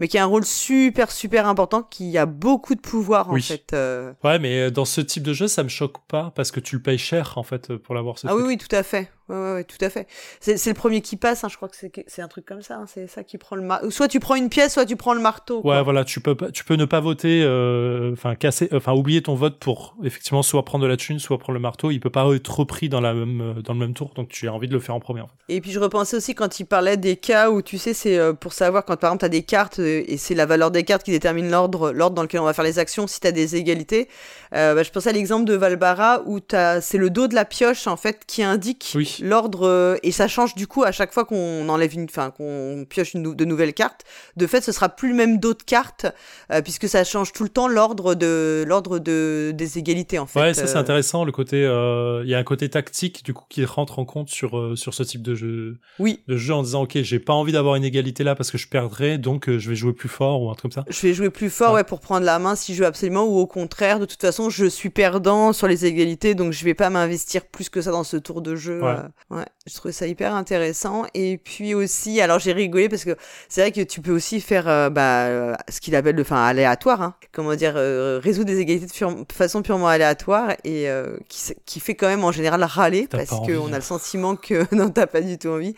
mais 0.01 0.09
qui 0.09 0.17
a 0.17 0.25
un 0.25 0.27
rôle 0.27 0.47
super 0.47 1.13
super 1.13 1.47
important, 1.47 1.83
qui 1.83 2.17
a 2.17 2.25
beaucoup 2.25 2.75
de 2.75 2.81
pouvoir 2.81 3.31
en 3.31 3.37
fait. 3.37 3.73
Euh. 3.75 4.15
Ouais, 4.25 4.39
mais 4.39 4.59
euh, 4.59 4.71
dans 4.71 4.87
ce 4.87 5.03
type 5.03 5.23
de 5.23 5.35
jeu, 5.35 5.47
ça 5.47 5.63
me 5.63 5.69
choque 5.69 5.99
pas 6.09 6.33
parce 6.35 6.51
que 6.51 6.59
tu 6.59 6.75
le 6.75 6.83
payes 6.83 6.99
cher 6.99 7.35
en 7.37 7.43
fait 7.43 7.77
pour 7.77 7.95
l'avoir. 7.95 8.17
Ah 8.25 8.35
oui, 8.35 8.43
oui, 8.47 8.57
tout 8.57 8.75
à 8.75 8.83
fait. 8.83 9.11
Ouais, 9.31 9.37
ouais, 9.37 9.53
ouais 9.55 9.65
tout 9.65 9.83
à 9.85 9.91
fait. 9.91 10.07
C'est 10.41 10.67
le 10.67 10.75
premier 10.75 11.01
qui 11.01 11.17
passe, 11.17 11.45
hein, 11.45 11.49
je 11.51 11.57
crois 11.57 11.69
que 11.69 11.77
c'est 12.07 12.23
un 12.23 12.29
truc 12.29 12.45
comme 12.45 12.63
ça. 12.63 12.77
Hein, 12.77 12.87
c'est 12.87 13.07
ça 13.07 13.25
qui 13.25 13.39
prend 13.39 13.57
le 13.57 13.63
marteau. 13.63 13.91
Soit 13.91 14.09
tu 14.09 14.21
prends 14.21 14.35
une 14.35 14.49
pièce, 14.49 14.75
soit 14.75 14.87
tu 14.87 14.97
prends 14.97 15.15
le 15.15 15.21
marteau. 15.21 15.61
Ouais, 15.65 15.83
voilà, 15.83 16.05
tu 16.05 16.21
peux 16.21 16.37
tu 16.53 16.65
peux 16.65 16.77
ne 16.77 16.85
pas 16.85 17.01
voter, 17.01 17.43
euh, 17.45 18.13
enfin 18.13 18.35
casser, 18.35 18.69
enfin 18.73 18.93
oublier 18.93 19.23
ton 19.23 19.35
vote 19.35 19.59
pour 19.59 19.97
effectivement 20.03 20.43
soit 20.43 20.65
prendre 20.65 20.85
de 20.85 20.89
la 20.89 20.97
thune, 20.97 21.19
soit 21.19 21.39
prendre 21.39 21.55
le 21.55 21.61
marteau. 21.61 21.91
Il 21.91 22.01
peut 22.01 22.11
pas 22.11 22.27
être 22.35 22.59
repris 22.59 22.89
dans 22.89 23.01
la 23.01 23.15
même 23.15 23.63
dans 23.63 23.73
le 23.73 23.79
même 23.79 23.95
tour, 23.95 24.13
donc 24.15 24.29
tu 24.29 24.49
as 24.49 24.53
envie 24.53 24.69
de 24.69 24.75
le 24.75 24.81
faire 24.81 24.95
en 24.95 25.01
premier. 25.01 25.21
En 25.21 25.29
fait. 25.29 25.55
Et 25.55 25.61
puis 25.61 25.71
je 25.71 25.79
repensais 25.79 26.17
aussi 26.17 26.35
quand 26.35 26.61
il 26.61 26.65
parlait 26.65 26.97
des 26.97 27.17
cas 27.17 27.51
où 27.51 27.63
tu 27.63 27.79
sais 27.79 27.95
c'est 27.95 28.19
pour 28.35 28.53
savoir 28.53 28.85
quand 28.85 28.97
par 28.97 29.11
exemple 29.11 29.21
tu 29.21 29.27
as 29.27 29.31
des 29.31 29.43
cartes 29.43 29.79
et 29.79 30.17
c'est 30.17 30.35
la 30.35 30.47
valeur 30.47 30.71
des 30.71 30.85
cartes 30.85 31.03
qui 31.03 31.11
détermine 31.11 31.51
l'ordre, 31.51 31.93
dans 31.93 32.23
lequel 32.23 32.41
on 32.41 32.45
va 32.45 32.53
faire 32.53 32.65
les 32.65 32.79
actions. 32.79 33.07
Si 33.07 33.21
tu 33.21 33.27
as 33.27 33.33
des 33.33 33.57
égalités, 33.57 34.09
euh, 34.55 34.75
bah, 34.75 34.83
je 34.83 34.91
pense 34.91 35.07
à 35.07 35.13
l'exemple 35.13 35.45
de 35.45 35.55
Valbara 35.55 36.23
où 36.27 36.41
c'est 36.81 36.99
le 36.99 37.11
dos 37.11 37.29
de 37.29 37.35
la 37.35 37.45
pioche 37.45 37.87
en 37.87 37.97
fait 37.97 38.25
qui 38.27 38.43
indique 38.43 38.97
l'ordre 39.21 39.67
euh, 39.67 39.97
et 40.03 40.13
ça 40.13 40.29
change 40.29 40.55
du 40.55 40.67
coup 40.67 40.85
à 40.85 40.93
chaque 40.93 41.13
fois 41.13 41.25
qu'on 41.25 41.69
enlève 41.69 41.95
une, 41.95 42.09
fin 42.09 42.31
qu'on 42.31 42.87
pioche 42.89 43.15
une, 43.15 43.35
de 43.35 43.45
nouvelles 43.45 43.75
cartes. 43.75 44.05
De 44.37 44.47
fait, 44.47 44.63
ce 44.63 44.73
sera 44.73 44.89
plus 44.89 45.11
le 45.11 45.15
même 45.15 45.39
dos 45.39 45.55
de 45.55 45.63
cartes 45.63 46.07
euh, 46.51 46.63
puisque 46.63 46.89
ça 46.89 47.05
change 47.05 47.33
tout 47.33 47.43
le 47.43 47.49
temps 47.49 47.69
l'ordre 47.69 48.15
de 48.15 48.65
l'ordre 48.67 48.99
de 48.99 49.53
des 49.55 49.79
égalités 49.79 50.19
en 50.19 50.27
fait. 50.27 50.41
Ouais, 50.41 50.55
ça 50.55 50.67
c'est 50.67 50.79
intéressant 50.79 51.25
le 51.25 51.33
côté. 51.33 51.59
Il 51.59 52.29
y 52.29 52.35
a 52.35 52.39
un 52.39 52.45
côté 52.45 52.69
tactique 52.69 53.25
du 53.25 53.35
coup 53.35 53.45
qui 53.49 53.65
rentre 53.65 53.99
en 53.99 54.05
compte 54.05 54.29
sur 54.31 54.79
sur 54.79 54.95
ce 54.95 55.03
type 55.03 55.23
de 55.23 55.35
jeu. 55.35 55.79
Oui. 55.99 56.21
De 56.27 56.37
jeu 56.37 56.55
en 56.55 56.63
disant 56.63 56.83
ok, 56.83 56.99
j'ai 57.03 57.19
pas 57.19 57.35
envie 57.35 57.53
d'avoir 57.53 57.75
une 57.75 57.85
égalité 57.85 58.25
là 58.25 58.35
parce 58.35 58.51
que 58.51 58.59
je 58.59 58.69
perdrai, 58.69 59.19
donc 59.19 59.51
je 59.51 59.69
vais 59.69 59.77
jouer 59.77 59.93
plus 59.93 60.09
fort 60.09 60.43
ou 60.43 60.51
un 60.51 60.55
truc 60.55 60.73
comme 60.73 60.85
ça 60.85 60.85
Je 60.89 61.01
vais 61.07 61.15
jouer 61.15 61.31
plus 61.31 61.51
fort, 61.51 61.75
ouais. 61.75 61.85
pour 61.85 62.01
prendre 62.01 62.25
la 62.25 62.39
main 62.39 62.55
si 62.55 62.75
je 62.75 62.81
veux 62.81 62.87
absolument, 62.87 63.25
ou 63.25 63.39
au 63.39 63.47
contraire, 63.47 63.99
de 63.99 64.05
toute 64.05 64.21
façon, 64.21 64.51
je 64.51 64.67
suis 64.67 64.91
perdant 64.91 65.53
sur 65.53 65.67
les 65.67 65.87
égalités, 65.87 66.35
donc 66.35 66.53
je 66.53 66.65
vais 66.65 66.75
pas 66.75 66.91
m'investir 66.91 67.47
plus 67.47 67.69
que 67.69 67.81
ça 67.81 67.91
dans 67.91 68.05
ce 68.05 68.17
tour 68.17 68.43
de 68.43 68.57
jeu. 68.57 68.81
Ouais. 68.81 68.89
Euh, 68.89 69.03
ouais. 69.31 69.45
Je 69.67 69.75
trouvais 69.75 69.93
ça 69.93 70.07
hyper 70.07 70.35
intéressant. 70.35 71.05
Et 71.15 71.39
puis 71.39 71.75
aussi, 71.75 72.21
alors 72.21 72.39
j'ai 72.39 72.53
rigolé 72.53 72.89
parce 72.89 73.05
que 73.05 73.17
c'est 73.49 73.61
vrai 73.61 73.73
que 73.73 73.81
tu 73.81 74.01
peux 74.01 74.13
aussi 74.13 74.41
faire 74.41 74.69
euh, 74.69 74.91
bah, 74.91 75.27
euh, 75.27 75.55
ce 75.69 75.81
qu'il 75.81 75.95
appelle 75.95 76.17
le 76.17 76.25
fin 76.25 76.43
aléatoire, 76.45 77.03
hein. 77.03 77.15
comment 77.33 77.55
dire, 77.55 77.75
résoudre 77.75 78.47
des 78.47 78.59
égalités 78.59 78.87
de, 78.87 79.33
façon 79.33 79.63
purement 79.63 79.89
aléatoire 79.89 80.53
et 80.65 80.89
qui, 81.29 81.55
qui, 81.67 81.81
fait 81.81 81.95
quand 81.95 82.09
même 82.09 82.25
en 82.25 82.33
général 82.33 82.63
râler 82.65 83.07
parce 83.09 83.31
qu'on 83.31 83.73
a 83.73 83.77
le 83.77 83.83
sentiment 83.83 84.37
que 84.37 84.67
non, 84.75 84.91
t'as 84.91 85.07
pas 85.07 85.21
du 85.21 85.39
tout 85.39 85.49
envie. 85.49 85.75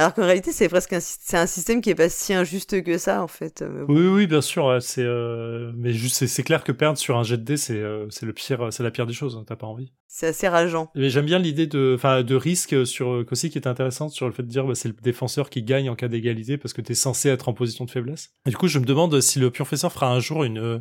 Alors 0.00 0.14
qu'en 0.14 0.24
réalité, 0.24 0.50
c'est 0.50 0.70
presque 0.70 0.94
un, 0.94 1.00
c'est 1.00 1.36
un 1.36 1.46
système 1.46 1.82
qui 1.82 1.90
est 1.90 1.94
pas 1.94 2.08
si 2.08 2.32
injuste 2.32 2.82
que 2.82 2.96
ça, 2.96 3.22
en 3.22 3.28
fait. 3.28 3.60
Euh, 3.60 3.84
oui, 3.86 4.06
oui, 4.06 4.26
bien 4.26 4.40
sûr. 4.40 4.80
C'est, 4.80 5.04
euh... 5.04 5.72
mais 5.76 5.92
juste, 5.92 6.24
c'est 6.26 6.42
clair 6.42 6.64
que 6.64 6.72
perdre 6.72 6.96
sur 6.96 7.18
un 7.18 7.22
jet 7.22 7.36
de 7.36 7.42
dés, 7.42 7.58
c'est, 7.58 7.76
euh, 7.76 8.06
c'est 8.08 8.24
le 8.24 8.32
pire, 8.32 8.68
c'est 8.72 8.82
la 8.82 8.90
pire 8.90 9.06
des 9.06 9.12
choses. 9.12 9.36
Hein, 9.36 9.44
t'as 9.46 9.56
pas 9.56 9.66
envie. 9.66 9.92
C'est 10.06 10.28
assez 10.28 10.48
rageant. 10.48 10.90
Mais 10.94 11.10
j'aime 11.10 11.26
bien 11.26 11.38
l'idée 11.38 11.66
de, 11.66 11.92
enfin, 11.96 12.22
de 12.22 12.34
risque 12.34 12.86
sur 12.86 13.22
aussi 13.30 13.50
qui 13.50 13.58
est 13.58 13.66
intéressante 13.66 14.12
sur 14.12 14.26
le 14.26 14.32
fait 14.32 14.42
de 14.42 14.48
dire, 14.48 14.64
bah, 14.64 14.74
c'est 14.74 14.88
le 14.88 14.94
défenseur 15.02 15.50
qui 15.50 15.62
gagne 15.62 15.90
en 15.90 15.96
cas 15.96 16.08
d'égalité 16.08 16.56
parce 16.56 16.72
que 16.72 16.80
t'es 16.80 16.94
censé 16.94 17.28
être 17.28 17.50
en 17.50 17.52
position 17.52 17.84
de 17.84 17.90
faiblesse. 17.90 18.30
Et 18.46 18.50
du 18.50 18.56
coup, 18.56 18.68
je 18.68 18.78
me 18.78 18.86
demande 18.86 19.20
si 19.20 19.38
le 19.38 19.50
professeur 19.50 19.92
fera 19.92 20.10
un 20.10 20.20
jour 20.20 20.44
une 20.44 20.80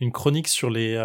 une 0.00 0.10
chronique 0.10 0.48
sur 0.48 0.70
les, 0.70 0.98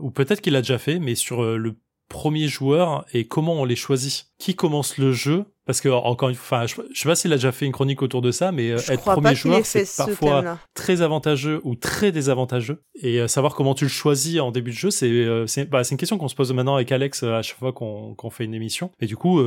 ou 0.00 0.10
peut-être 0.10 0.42
qu'il 0.42 0.52
l'a 0.52 0.60
déjà 0.60 0.78
fait, 0.78 0.98
mais 0.98 1.14
sur 1.14 1.42
le 1.42 1.74
premier 2.12 2.46
joueur 2.46 3.04
et 3.12 3.26
comment 3.26 3.54
on 3.54 3.64
les 3.64 3.74
choisit. 3.74 4.26
Qui 4.38 4.54
commence 4.54 4.98
le 4.98 5.12
jeu? 5.12 5.46
Parce 5.64 5.80
que 5.80 5.88
encore 5.88 6.28
une 6.28 6.34
fois, 6.34 6.66
je, 6.66 6.74
sais 6.92 7.08
pas 7.08 7.14
s'il 7.14 7.32
a 7.32 7.36
déjà 7.36 7.52
fait 7.52 7.66
une 7.66 7.72
chronique 7.72 8.02
autour 8.02 8.20
de 8.20 8.32
ça, 8.32 8.50
mais 8.50 8.70
euh, 8.70 8.78
être 8.88 9.02
premier 9.02 9.34
joueur, 9.34 9.64
c'est 9.64 9.88
parfois 9.96 10.58
très 10.74 11.02
avantageux 11.02 11.60
ou 11.64 11.76
très 11.76 12.10
désavantageux. 12.12 12.82
Et 13.00 13.20
euh, 13.20 13.28
savoir 13.28 13.54
comment 13.54 13.74
tu 13.74 13.84
le 13.84 13.90
choisis 13.90 14.40
en 14.40 14.50
début 14.50 14.72
de 14.72 14.76
jeu, 14.76 14.90
c'est 14.90 15.08
euh, 15.08 15.46
bah, 15.70 15.84
c'est 15.84 15.92
une 15.92 15.98
question 15.98 16.18
qu'on 16.18 16.28
se 16.28 16.34
pose 16.34 16.52
maintenant 16.52 16.74
avec 16.74 16.90
Alex 16.90 17.22
à 17.22 17.42
chaque 17.42 17.58
fois 17.58 17.72
qu'on 17.72 18.30
fait 18.30 18.44
une 18.44 18.54
émission. 18.54 18.90
Et 19.00 19.06
du 19.06 19.16
coup, 19.16 19.40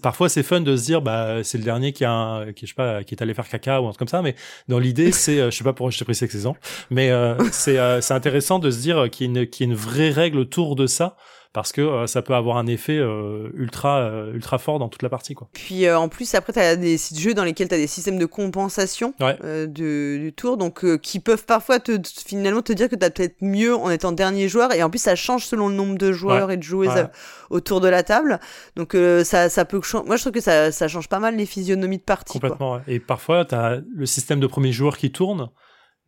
parfois 0.00 0.28
c'est 0.28 0.44
fun 0.44 0.60
de 0.60 0.76
se 0.76 0.84
dire 0.84 1.02
bah 1.02 1.42
c'est 1.42 1.58
le 1.58 1.64
dernier 1.64 1.92
qui 1.92 2.04
a 2.04 2.46
qui 2.54 2.66
je 2.66 2.70
sais 2.70 2.74
pas 2.74 3.04
qui 3.04 3.14
est 3.14 3.22
allé 3.22 3.34
faire 3.34 3.48
caca 3.48 3.80
ou 3.80 3.86
un 3.86 3.90
truc 3.90 3.98
comme 3.98 4.08
ça 4.08 4.22
mais 4.22 4.34
dans 4.68 4.78
l'idée 4.78 5.12
c'est 5.12 5.36
je 5.36 5.50
sais 5.50 5.64
pas 5.64 5.74
pourquoi 5.74 5.90
je 5.90 5.98
t'ai 5.98 6.04
pris 6.04 6.14
cet 6.14 6.34
exemple 6.34 6.60
mais 6.90 7.12
c'est 7.52 7.78
c'est 8.00 8.14
intéressant 8.14 8.58
de 8.58 8.70
se 8.70 8.80
dire 8.80 9.10
qu'il 9.10 9.36
y, 9.36 9.50
qu'il 9.50 9.66
y 9.66 9.68
a 9.68 9.72
une 9.72 9.78
vraie 9.78 10.10
règle 10.10 10.38
autour 10.38 10.76
de 10.76 10.86
ça 10.86 11.16
parce 11.56 11.72
que 11.72 11.80
euh, 11.80 12.06
ça 12.06 12.20
peut 12.20 12.34
avoir 12.34 12.58
un 12.58 12.66
effet 12.66 12.98
euh, 12.98 13.48
ultra 13.54 14.00
euh, 14.00 14.34
ultra 14.34 14.58
fort 14.58 14.78
dans 14.78 14.90
toute 14.90 15.00
la 15.00 15.08
partie 15.08 15.32
quoi. 15.32 15.48
Puis 15.54 15.90
en 15.90 16.10
plus 16.10 16.34
après 16.34 16.52
tu 16.52 16.58
as 16.58 16.76
des 16.76 16.98
jeux 17.14 17.32
dans 17.32 17.44
lesquels 17.44 17.66
tu 17.66 17.74
as 17.74 17.78
des 17.78 17.86
systèmes 17.86 18.18
de 18.18 18.26
compensation 18.26 19.14
du 19.66 20.34
tour 20.36 20.58
donc 20.58 20.84
qui 20.98 21.18
peuvent 21.18 21.46
parfois 21.46 21.80
te 21.80 21.98
finalement 22.26 22.60
te 22.60 22.74
dire 22.74 22.90
que 22.90 22.94
tu 22.94 23.06
as 23.06 23.08
peut-être 23.08 23.36
mieux 23.40 23.74
en 23.74 23.88
étant 23.90 24.12
dernier 24.12 24.50
joueur 24.50 24.74
et 24.74 24.82
en 24.82 24.90
plus 24.90 24.98
ça 24.98 25.16
change 25.16 25.46
selon 25.46 25.68
le 25.70 25.74
nombre 25.74 25.96
de 25.96 26.12
joueurs 26.12 26.50
et 26.50 26.58
de 26.58 26.62
joueuses 26.62 27.08
autour 27.48 27.80
de 27.80 27.88
la 27.88 28.02
table. 28.02 28.38
Donc 28.76 28.94
ça 29.24 29.48
ça 29.48 29.64
peut 29.64 29.80
moi 30.04 30.16
je 30.16 30.20
trouve 30.20 30.32
que 30.34 30.42
ça 30.42 30.70
ça 30.72 30.88
change 30.88 31.08
pas 31.08 31.20
mal 31.20 31.36
les 31.36 31.46
physionomies 31.46 31.96
de 31.96 32.02
partie 32.02 32.34
Complètement 32.34 32.82
et 32.86 33.00
parfois 33.00 33.46
tu 33.46 33.54
as 33.54 33.80
le 33.94 34.04
système 34.04 34.40
de 34.40 34.46
premier 34.46 34.72
joueur 34.72 34.98
qui 34.98 35.10
tourne 35.10 35.48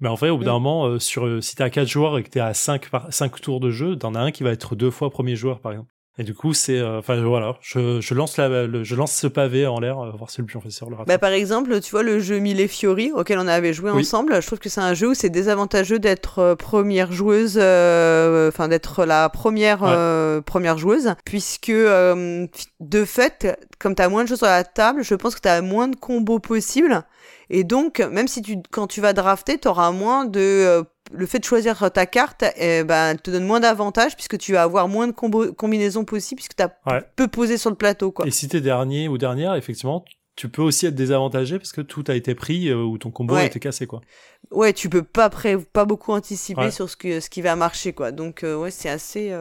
mais 0.00 0.08
en 0.08 0.16
fait, 0.16 0.30
au 0.30 0.38
bout 0.38 0.44
d'un 0.44 0.58
mm. 0.58 0.62
moment, 0.62 0.86
euh, 0.86 0.98
sur, 0.98 1.26
euh, 1.26 1.40
si 1.40 1.56
t'es 1.56 1.64
à 1.64 1.70
4 1.70 1.88
joueurs 1.88 2.18
et 2.18 2.22
que 2.22 2.28
t'es 2.28 2.40
à 2.40 2.54
5, 2.54 2.88
par, 2.90 3.12
5 3.12 3.40
tours 3.40 3.60
de 3.60 3.70
jeu, 3.70 3.96
t'en 3.96 4.14
as 4.14 4.20
un 4.20 4.30
qui 4.30 4.42
va 4.42 4.50
être 4.50 4.76
deux 4.76 4.90
fois 4.90 5.10
premier 5.10 5.36
joueur, 5.36 5.60
par 5.60 5.72
exemple. 5.72 5.90
Et 6.20 6.24
du 6.24 6.34
coup, 6.34 6.52
c'est, 6.52 6.78
euh, 6.78 6.98
enfin 6.98 7.22
voilà, 7.22 7.56
je, 7.60 8.00
je 8.00 8.12
lance 8.12 8.36
la, 8.38 8.48
je 8.82 8.94
lance 8.96 9.12
ce 9.12 9.28
pavé 9.28 9.68
en 9.68 9.78
l'air, 9.78 9.94
voir 10.16 10.30
si 10.30 10.40
le 10.40 10.48
professeur 10.48 10.90
le 10.90 10.96
rattrape. 10.96 11.06
Bah 11.06 11.18
par 11.18 11.30
exemple, 11.30 11.80
tu 11.80 11.92
vois 11.92 12.02
le 12.02 12.18
jeu 12.18 12.40
Mille 12.40 12.66
Fiori 12.66 13.12
auquel 13.12 13.38
on 13.38 13.46
avait 13.46 13.72
joué 13.72 13.92
ensemble, 13.92 14.42
je 14.42 14.46
trouve 14.48 14.58
que 14.58 14.68
c'est 14.68 14.80
un 14.80 14.94
jeu 14.94 15.10
où 15.10 15.14
c'est 15.14 15.30
désavantageux 15.30 16.00
d'être 16.00 16.56
première 16.58 17.12
joueuse, 17.12 17.56
enfin 17.56 18.66
d'être 18.66 19.04
la 19.04 19.28
première 19.28 20.42
première 20.44 20.76
joueuse, 20.76 21.14
puisque 21.24 21.70
de 21.70 23.04
fait, 23.04 23.68
comme 23.78 23.94
t'as 23.94 24.08
moins 24.08 24.24
de 24.24 24.28
choses 24.28 24.38
sur 24.38 24.48
la 24.48 24.64
table, 24.64 25.04
je 25.04 25.14
pense 25.14 25.36
que 25.36 25.40
t'as 25.40 25.60
moins 25.60 25.86
de 25.86 25.94
combos 25.94 26.40
possibles. 26.40 27.04
Et 27.50 27.64
donc, 27.64 28.00
même 28.00 28.28
si 28.28 28.42
tu, 28.42 28.58
quand 28.70 28.86
tu 28.86 29.00
vas 29.00 29.12
drafter, 29.12 29.58
tu 29.58 29.68
auras 29.68 29.90
moins 29.90 30.24
de. 30.24 30.40
Euh, 30.40 30.82
le 31.10 31.24
fait 31.24 31.38
de 31.38 31.44
choisir 31.44 31.90
ta 31.90 32.04
carte, 32.04 32.44
eh 32.58 32.84
ben, 32.84 33.16
te 33.16 33.30
donne 33.30 33.46
moins 33.46 33.60
d'avantages 33.60 34.14
puisque 34.14 34.36
tu 34.36 34.52
vas 34.52 34.62
avoir 34.62 34.88
moins 34.88 35.06
de 35.06 35.12
combinaisons 35.12 36.04
possibles 36.04 36.38
puisque 36.38 36.54
tu 36.56 36.62
as 36.62 37.00
peu 37.16 37.28
posé 37.28 37.56
sur 37.56 37.70
le 37.70 37.76
plateau. 37.76 38.12
Quoi. 38.12 38.26
Et 38.26 38.30
si 38.30 38.46
t'es 38.46 38.60
dernier 38.60 39.08
ou 39.08 39.16
dernière, 39.16 39.54
effectivement, 39.54 40.04
tu 40.36 40.50
peux 40.50 40.60
aussi 40.60 40.84
être 40.84 40.94
désavantagé 40.94 41.58
parce 41.58 41.72
que 41.72 41.80
tout 41.80 42.04
a 42.08 42.14
été 42.14 42.34
pris 42.34 42.68
euh, 42.68 42.82
ou 42.82 42.98
ton 42.98 43.10
combo 43.10 43.36
a 43.36 43.44
été 43.46 43.58
cassé 43.58 43.86
quoi. 43.86 44.02
Ouais, 44.50 44.74
tu 44.74 44.90
peux 44.90 45.02
pas 45.02 45.30
pas 45.72 45.86
beaucoup 45.86 46.12
anticiper 46.12 46.70
sur 46.70 46.90
ce 46.90 46.96
que 46.96 47.20
ce 47.20 47.30
qui 47.30 47.40
va 47.40 47.56
marcher 47.56 47.94
quoi. 47.94 48.12
Donc 48.12 48.44
euh, 48.44 48.54
ouais, 48.54 48.70
c'est 48.70 48.90
assez 48.90 49.34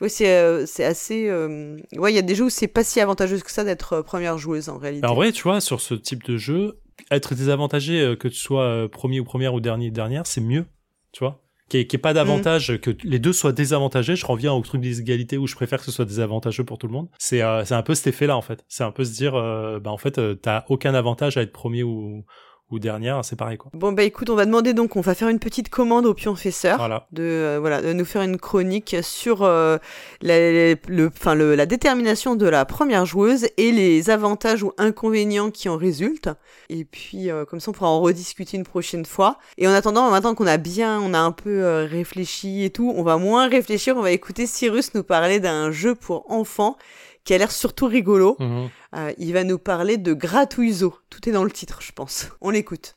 ouais, 0.00 0.08
c'est 0.08 0.66
c'est 0.66 0.84
assez 0.84 1.30
ouais, 1.30 2.12
il 2.12 2.16
y 2.16 2.18
a 2.18 2.22
des 2.22 2.34
jeux 2.34 2.46
où 2.46 2.50
c'est 2.50 2.66
pas 2.66 2.82
si 2.82 2.98
avantageux 2.98 3.38
que 3.38 3.52
ça 3.52 3.62
d'être 3.62 4.00
première 4.00 4.38
joueuse 4.38 4.70
en 4.70 4.78
réalité. 4.78 5.04
Alors 5.04 5.18
ouais, 5.18 5.32
tu 5.32 5.42
vois, 5.42 5.60
sur 5.60 5.82
ce 5.82 5.92
type 5.92 6.24
de 6.24 6.38
jeu, 6.38 6.78
être 7.10 7.34
désavantagé, 7.34 8.00
euh, 8.00 8.16
que 8.16 8.28
tu 8.28 8.36
sois 8.36 8.64
euh, 8.64 8.88
premier 8.88 9.20
ou 9.20 9.24
première 9.24 9.54
ou 9.54 9.60
dernier 9.60 9.90
dernière, 9.90 10.26
c'est 10.26 10.40
mieux, 10.40 10.66
tu 11.12 11.20
vois. 11.20 11.42
Qu'il 11.68 11.80
n'y 11.80 11.86
ait, 11.86 11.98
pas 11.98 12.12
d'avantage, 12.12 12.72
mm. 12.72 12.78
que 12.78 12.90
les 13.04 13.18
deux 13.18 13.32
soient 13.32 13.52
désavantagés. 13.52 14.16
Je 14.16 14.26
reviens 14.26 14.52
au 14.52 14.60
truc 14.60 14.80
des 14.80 15.00
égalités 15.00 15.38
où 15.38 15.46
je 15.46 15.54
préfère 15.54 15.78
que 15.78 15.84
ce 15.84 15.92
soit 15.92 16.04
désavantageux 16.04 16.64
pour 16.64 16.78
tout 16.78 16.88
le 16.88 16.92
monde. 16.92 17.08
C'est 17.18 17.42
euh, 17.42 17.64
c'est 17.64 17.74
un 17.74 17.82
peu 17.82 17.94
cet 17.94 18.08
effet-là 18.08 18.36
en 18.36 18.42
fait. 18.42 18.64
C'est 18.66 18.82
un 18.82 18.90
peu 18.90 19.04
se 19.04 19.12
dire, 19.12 19.32
bah 19.32 19.90
en 19.90 19.96
fait, 19.96 20.20
t'as 20.42 20.64
aucun 20.68 20.94
avantage 20.94 21.36
à 21.36 21.42
être 21.42 21.52
premier 21.52 21.84
ou 21.84 22.24
ou 22.70 22.78
dernière, 22.78 23.24
c'est 23.24 23.36
pareil 23.36 23.58
quoi. 23.58 23.70
Bon 23.74 23.92
bah 23.92 24.02
écoute, 24.02 24.30
on 24.30 24.34
va 24.34 24.46
demander 24.46 24.74
donc, 24.74 24.96
on 24.96 25.00
va 25.00 25.14
faire 25.14 25.28
une 25.28 25.38
petite 25.38 25.68
commande 25.68 26.06
au 26.06 26.14
pionfesseur 26.14 26.78
voilà. 26.78 27.06
de 27.12 27.22
euh, 27.22 27.58
voilà 27.60 27.82
de 27.82 27.92
nous 27.92 28.04
faire 28.04 28.22
une 28.22 28.38
chronique 28.38 28.96
sur 29.02 29.42
euh, 29.42 29.78
la, 30.22 30.74
le, 30.74 31.10
le, 31.34 31.54
la 31.54 31.66
détermination 31.66 32.36
de 32.36 32.46
la 32.46 32.64
première 32.64 33.06
joueuse 33.06 33.46
et 33.56 33.72
les 33.72 34.10
avantages 34.10 34.62
ou 34.62 34.72
inconvénients 34.78 35.50
qui 35.50 35.68
en 35.68 35.76
résultent. 35.76 36.30
Et 36.68 36.84
puis 36.84 37.30
euh, 37.30 37.44
comme 37.44 37.60
ça 37.60 37.70
on 37.70 37.74
pourra 37.74 37.90
en 37.90 38.00
rediscuter 38.00 38.56
une 38.56 38.64
prochaine 38.64 39.04
fois. 39.04 39.38
Et 39.58 39.66
en 39.66 39.72
attendant, 39.72 40.10
maintenant 40.10 40.34
qu'on 40.34 40.46
a 40.46 40.56
bien, 40.56 41.00
on 41.00 41.14
a 41.14 41.18
un 41.18 41.32
peu 41.32 41.84
réfléchi 41.90 42.64
et 42.64 42.70
tout, 42.70 42.92
on 42.96 43.02
va 43.02 43.16
moins 43.16 43.48
réfléchir, 43.48 43.96
on 43.96 44.02
va 44.02 44.12
écouter 44.12 44.46
Cyrus 44.46 44.94
nous 44.94 45.02
parler 45.02 45.40
d'un 45.40 45.70
jeu 45.72 45.94
pour 45.94 46.30
enfants 46.30 46.76
qui 47.24 47.34
a 47.34 47.38
l'air 47.38 47.50
surtout 47.50 47.86
rigolo. 47.86 48.36
Mhm. 48.38 48.70
Euh, 48.96 49.12
il 49.18 49.32
va 49.32 49.44
nous 49.44 49.58
parler 49.58 49.96
de 49.98 50.12
Gratouizo. 50.12 50.94
Tout 51.10 51.28
est 51.28 51.32
dans 51.32 51.44
le 51.44 51.50
titre, 51.50 51.80
je 51.82 51.92
pense. 51.92 52.28
On 52.40 52.50
l'écoute. 52.50 52.96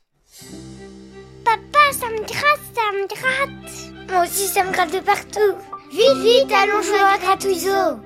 Papa, 1.44 1.92
ça 1.92 2.06
me 2.06 2.18
gratte, 2.18 2.60
ça 2.74 2.92
me 2.92 3.06
gratte. 3.06 4.10
Moi 4.10 4.24
aussi, 4.24 4.46
ça 4.46 4.64
me 4.64 4.72
gratte 4.72 4.92
de 4.92 5.00
partout. 5.00 5.54
Vite, 5.90 6.18
vite, 6.22 6.52
allons 6.52 6.82
jouer 6.82 6.98
à 6.98 7.18
Gratouizo. 7.18 8.00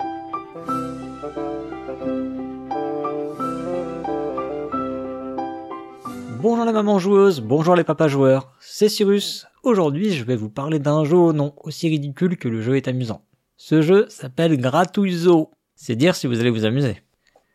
Bonjour 6.41 6.65
les 6.65 6.73
mamans 6.73 7.01
joueuses, 7.01 7.41
bonjour 7.41 7.75
les 7.75 7.83
papas 7.83 8.07
joueurs, 8.07 8.53
c'est 8.61 8.89
Cyrus. 8.89 9.49
Aujourd'hui, 9.65 10.13
je 10.13 10.23
vais 10.23 10.37
vous 10.37 10.49
parler 10.49 10.79
d'un 10.79 11.05
jeu 11.05 11.17
au 11.17 11.33
nom 11.33 11.53
aussi 11.65 11.89
ridicule 11.89 12.37
que 12.37 12.47
le 12.47 12.63
jeu 12.63 12.77
est 12.77 12.87
amusant. 12.87 13.23
Ce 13.57 13.83
jeu 13.83 14.07
s'appelle 14.09 14.57
Gratouizo. 14.57 15.51
C'est 15.81 15.95
dire 15.95 16.17
si 16.17 16.27
vous 16.27 16.41
allez 16.41 16.51
vous 16.51 16.65
amuser. 16.65 17.01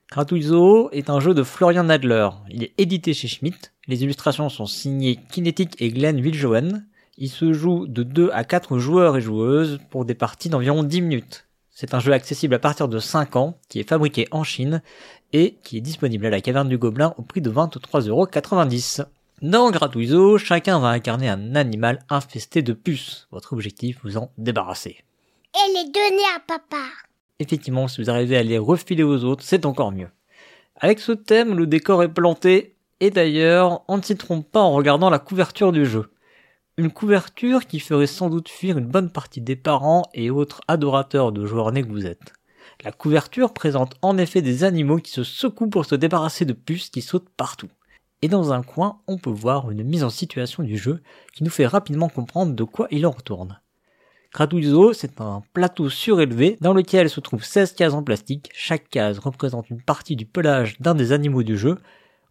Gratouille 0.09 0.49
est 0.93 1.09
un 1.09 1.19
jeu 1.19 1.33
de 1.33 1.43
Florian 1.43 1.83
Nadler. 1.83 2.29
Il 2.49 2.63
est 2.63 2.73
édité 2.77 3.13
chez 3.13 3.27
Schmidt. 3.27 3.73
Les 3.85 4.01
illustrations 4.03 4.47
sont 4.47 4.65
signées 4.65 5.19
Kinetic 5.29 5.75
et 5.81 5.89
Glenn 5.89 6.21
Viljoen. 6.21 6.87
Il 7.17 7.29
se 7.29 7.51
joue 7.51 7.85
de 7.85 8.01
2 8.01 8.29
à 8.31 8.45
4 8.45 8.79
joueurs 8.79 9.17
et 9.17 9.21
joueuses 9.21 9.81
pour 9.91 10.05
des 10.05 10.15
parties 10.15 10.47
d'environ 10.47 10.83
10 10.83 11.01
minutes. 11.01 11.47
C'est 11.69 11.93
un 11.93 11.99
jeu 11.99 12.13
accessible 12.13 12.55
à 12.55 12.59
partir 12.59 12.87
de 12.87 12.97
5 12.97 13.35
ans, 13.35 13.57
qui 13.67 13.81
est 13.81 13.89
fabriqué 13.89 14.29
en 14.31 14.45
Chine 14.45 14.81
et 15.33 15.57
qui 15.61 15.77
est 15.77 15.81
disponible 15.81 16.25
à 16.25 16.29
la 16.29 16.39
caverne 16.39 16.69
du 16.69 16.77
Gobelin 16.77 17.13
au 17.17 17.23
prix 17.23 17.41
de 17.41 17.51
23,90€. 17.51 19.05
Dans 19.41 19.69
Gratouille 19.69 20.39
chacun 20.39 20.79
va 20.79 20.89
incarner 20.89 21.27
un 21.27 21.55
animal 21.55 21.99
infesté 22.09 22.61
de 22.61 22.71
puces. 22.71 23.27
Votre 23.31 23.51
objectif, 23.51 23.99
vous 24.03 24.15
en 24.15 24.31
débarrasser. 24.37 25.03
Et 25.53 25.73
les 25.73 25.91
donner 25.91 26.23
à 26.37 26.39
papa 26.39 26.85
effectivement, 27.39 27.87
si 27.87 28.01
vous 28.01 28.09
arrivez 28.09 28.37
à 28.37 28.43
les 28.43 28.57
refiler 28.57 29.03
aux 29.03 29.23
autres, 29.23 29.43
c'est 29.43 29.65
encore 29.65 29.91
mieux. 29.91 30.09
Avec 30.75 30.99
ce 30.99 31.11
thème, 31.11 31.55
le 31.55 31.67
décor 31.67 32.03
est 32.03 32.13
planté, 32.13 32.75
et 32.99 33.09
d'ailleurs, 33.09 33.83
on 33.87 33.97
ne 33.97 34.01
s'y 34.01 34.15
trompe 34.15 34.49
pas 34.49 34.61
en 34.61 34.71
regardant 34.71 35.09
la 35.09 35.19
couverture 35.19 35.71
du 35.71 35.85
jeu. 35.85 36.11
Une 36.77 36.91
couverture 36.91 37.67
qui 37.67 37.79
ferait 37.79 38.07
sans 38.07 38.29
doute 38.29 38.49
fuir 38.49 38.77
une 38.77 38.87
bonne 38.87 39.11
partie 39.11 39.41
des 39.41 39.55
parents 39.55 40.03
et 40.13 40.31
autres 40.31 40.61
adorateurs 40.67 41.31
de 41.31 41.45
joueurs 41.45 41.71
nés 41.71 41.83
que 41.83 41.89
vous 41.89 42.05
êtes. 42.05 42.33
La 42.83 42.91
couverture 42.91 43.53
présente 43.53 43.95
en 44.01 44.17
effet 44.17 44.41
des 44.41 44.63
animaux 44.63 44.97
qui 44.97 45.11
se 45.11 45.23
secouent 45.23 45.69
pour 45.69 45.85
se 45.85 45.95
débarrasser 45.95 46.45
de 46.45 46.53
puces 46.53 46.89
qui 46.89 47.01
sautent 47.01 47.29
partout. 47.29 47.69
Et 48.21 48.27
dans 48.27 48.53
un 48.53 48.63
coin, 48.63 49.01
on 49.07 49.17
peut 49.17 49.29
voir 49.29 49.69
une 49.69 49.83
mise 49.83 50.03
en 50.03 50.09
situation 50.09 50.63
du 50.63 50.77
jeu 50.77 51.03
qui 51.33 51.43
nous 51.43 51.51
fait 51.51 51.67
rapidement 51.67 52.09
comprendre 52.09 52.53
de 52.53 52.63
quoi 52.63 52.87
il 52.89 53.05
en 53.05 53.11
retourne. 53.11 53.59
Gratouille 54.33 54.95
c'est 54.95 55.21
un 55.21 55.43
plateau 55.53 55.89
surélevé 55.89 56.57
dans 56.59 56.73
lequel 56.73 57.07
se 57.07 57.19
trouvent 57.19 57.43
16 57.43 57.73
cases 57.73 57.93
en 57.93 58.01
plastique. 58.01 58.49
Chaque 58.55 58.89
case 58.89 59.19
représente 59.19 59.69
une 59.69 59.81
partie 59.81 60.15
du 60.15 60.25
pelage 60.25 60.79
d'un 60.79 60.95
des 60.95 61.11
animaux 61.11 61.43
du 61.43 61.55
jeu. 61.55 61.77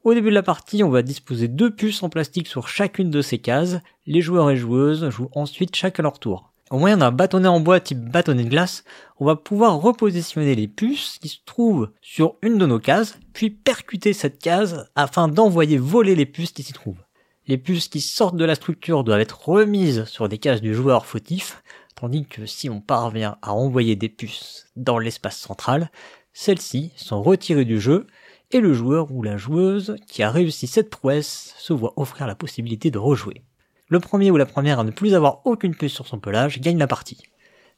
Au 0.03 0.13
début 0.13 0.31
de 0.31 0.35
la 0.35 0.43
partie, 0.43 0.83
on 0.83 0.91
va 0.91 1.03
disposer 1.03 1.47
deux 1.47 1.71
puces 1.71 2.03
en 2.03 2.09
plastique 2.09 2.49
sur 2.49 2.67
chacune 2.67 3.13
de 3.13 3.23
ces 3.23 3.39
cases. 3.39 3.79
Les 4.05 4.21
joueurs 4.21 4.51
et 4.51 4.57
joueuses 4.57 5.11
jouent 5.11 5.31
ensuite 5.37 5.77
chacun 5.77 6.03
leur 6.03 6.19
tour. 6.19 6.51
Au 6.73 6.79
moyen 6.79 6.97
d'un 6.97 7.13
bâtonnet 7.13 7.47
en 7.47 7.61
bois 7.61 7.79
type 7.79 8.01
bâtonnet 8.01 8.43
de 8.43 8.49
glace, 8.49 8.83
on 9.21 9.25
va 9.25 9.37
pouvoir 9.37 9.81
repositionner 9.81 10.57
les 10.57 10.67
puces 10.67 11.19
qui 11.23 11.29
se 11.29 11.39
trouvent 11.47 11.91
sur 12.01 12.35
une 12.43 12.59
de 12.59 12.67
nos 12.67 12.81
cases, 12.81 13.17
puis 13.33 13.51
percuter 13.51 14.13
cette 14.13 14.41
case 14.41 14.89
afin 14.97 15.29
d'envoyer 15.29 15.79
voler 15.79 16.17
les 16.17 16.27
puces 16.27 16.51
qui 16.51 16.65
s'y 16.65 16.73
trouvent. 16.73 17.05
Les 17.49 17.59
puces 17.59 17.89
qui 17.89 18.01
sortent 18.01 18.37
de 18.37 18.45
la 18.45 18.55
structure 18.55 19.05
doivent 19.05 19.21
être 19.21 19.49
remises 19.49 20.05
sur 20.05 20.29
des 20.29 20.39
cases 20.39 20.61
du 20.61 20.75
joueur 20.75 21.07
fautif, 21.07 21.63
tandis 21.95 22.27
que 22.27 22.47
si 22.47 22.69
on 22.71 22.81
parvient 22.81 23.37
à 23.43 23.53
envoyer 23.53 23.97
des 23.97 24.09
puces 24.09 24.67
dans 24.77 24.99
l'espace 24.99 25.39
central, 25.39 25.91
celles-ci 26.33 26.93
sont 26.97 27.23
retirées 27.23 27.65
du 27.65 27.81
jeu 27.81 28.07
et 28.51 28.61
le 28.61 28.75
joueur 28.75 29.11
ou 29.13 29.23
la 29.23 29.37
joueuse 29.37 29.97
qui 30.07 30.23
a 30.23 30.31
réussi 30.31 30.67
cette 30.67 30.91
prouesse 30.91 31.55
se 31.59 31.73
voit 31.73 31.95
offrir 31.97 32.27
la 32.27 32.35
possibilité 32.35 32.91
de 32.91 32.99
rejouer. 32.99 33.43
Le 33.89 34.01
premier 34.01 34.31
ou 34.31 34.37
la 34.37 34.47
première 34.47 34.81
à 34.81 34.85
ne 34.85 34.91
plus 34.91 35.15
avoir 35.15 35.45
aucune 35.47 35.75
puce 35.75 35.93
sur 35.93 36.07
son 36.07 36.19
pelage 36.19 36.61
gagne 36.61 36.79
la 36.79 36.87
partie. 36.87 37.23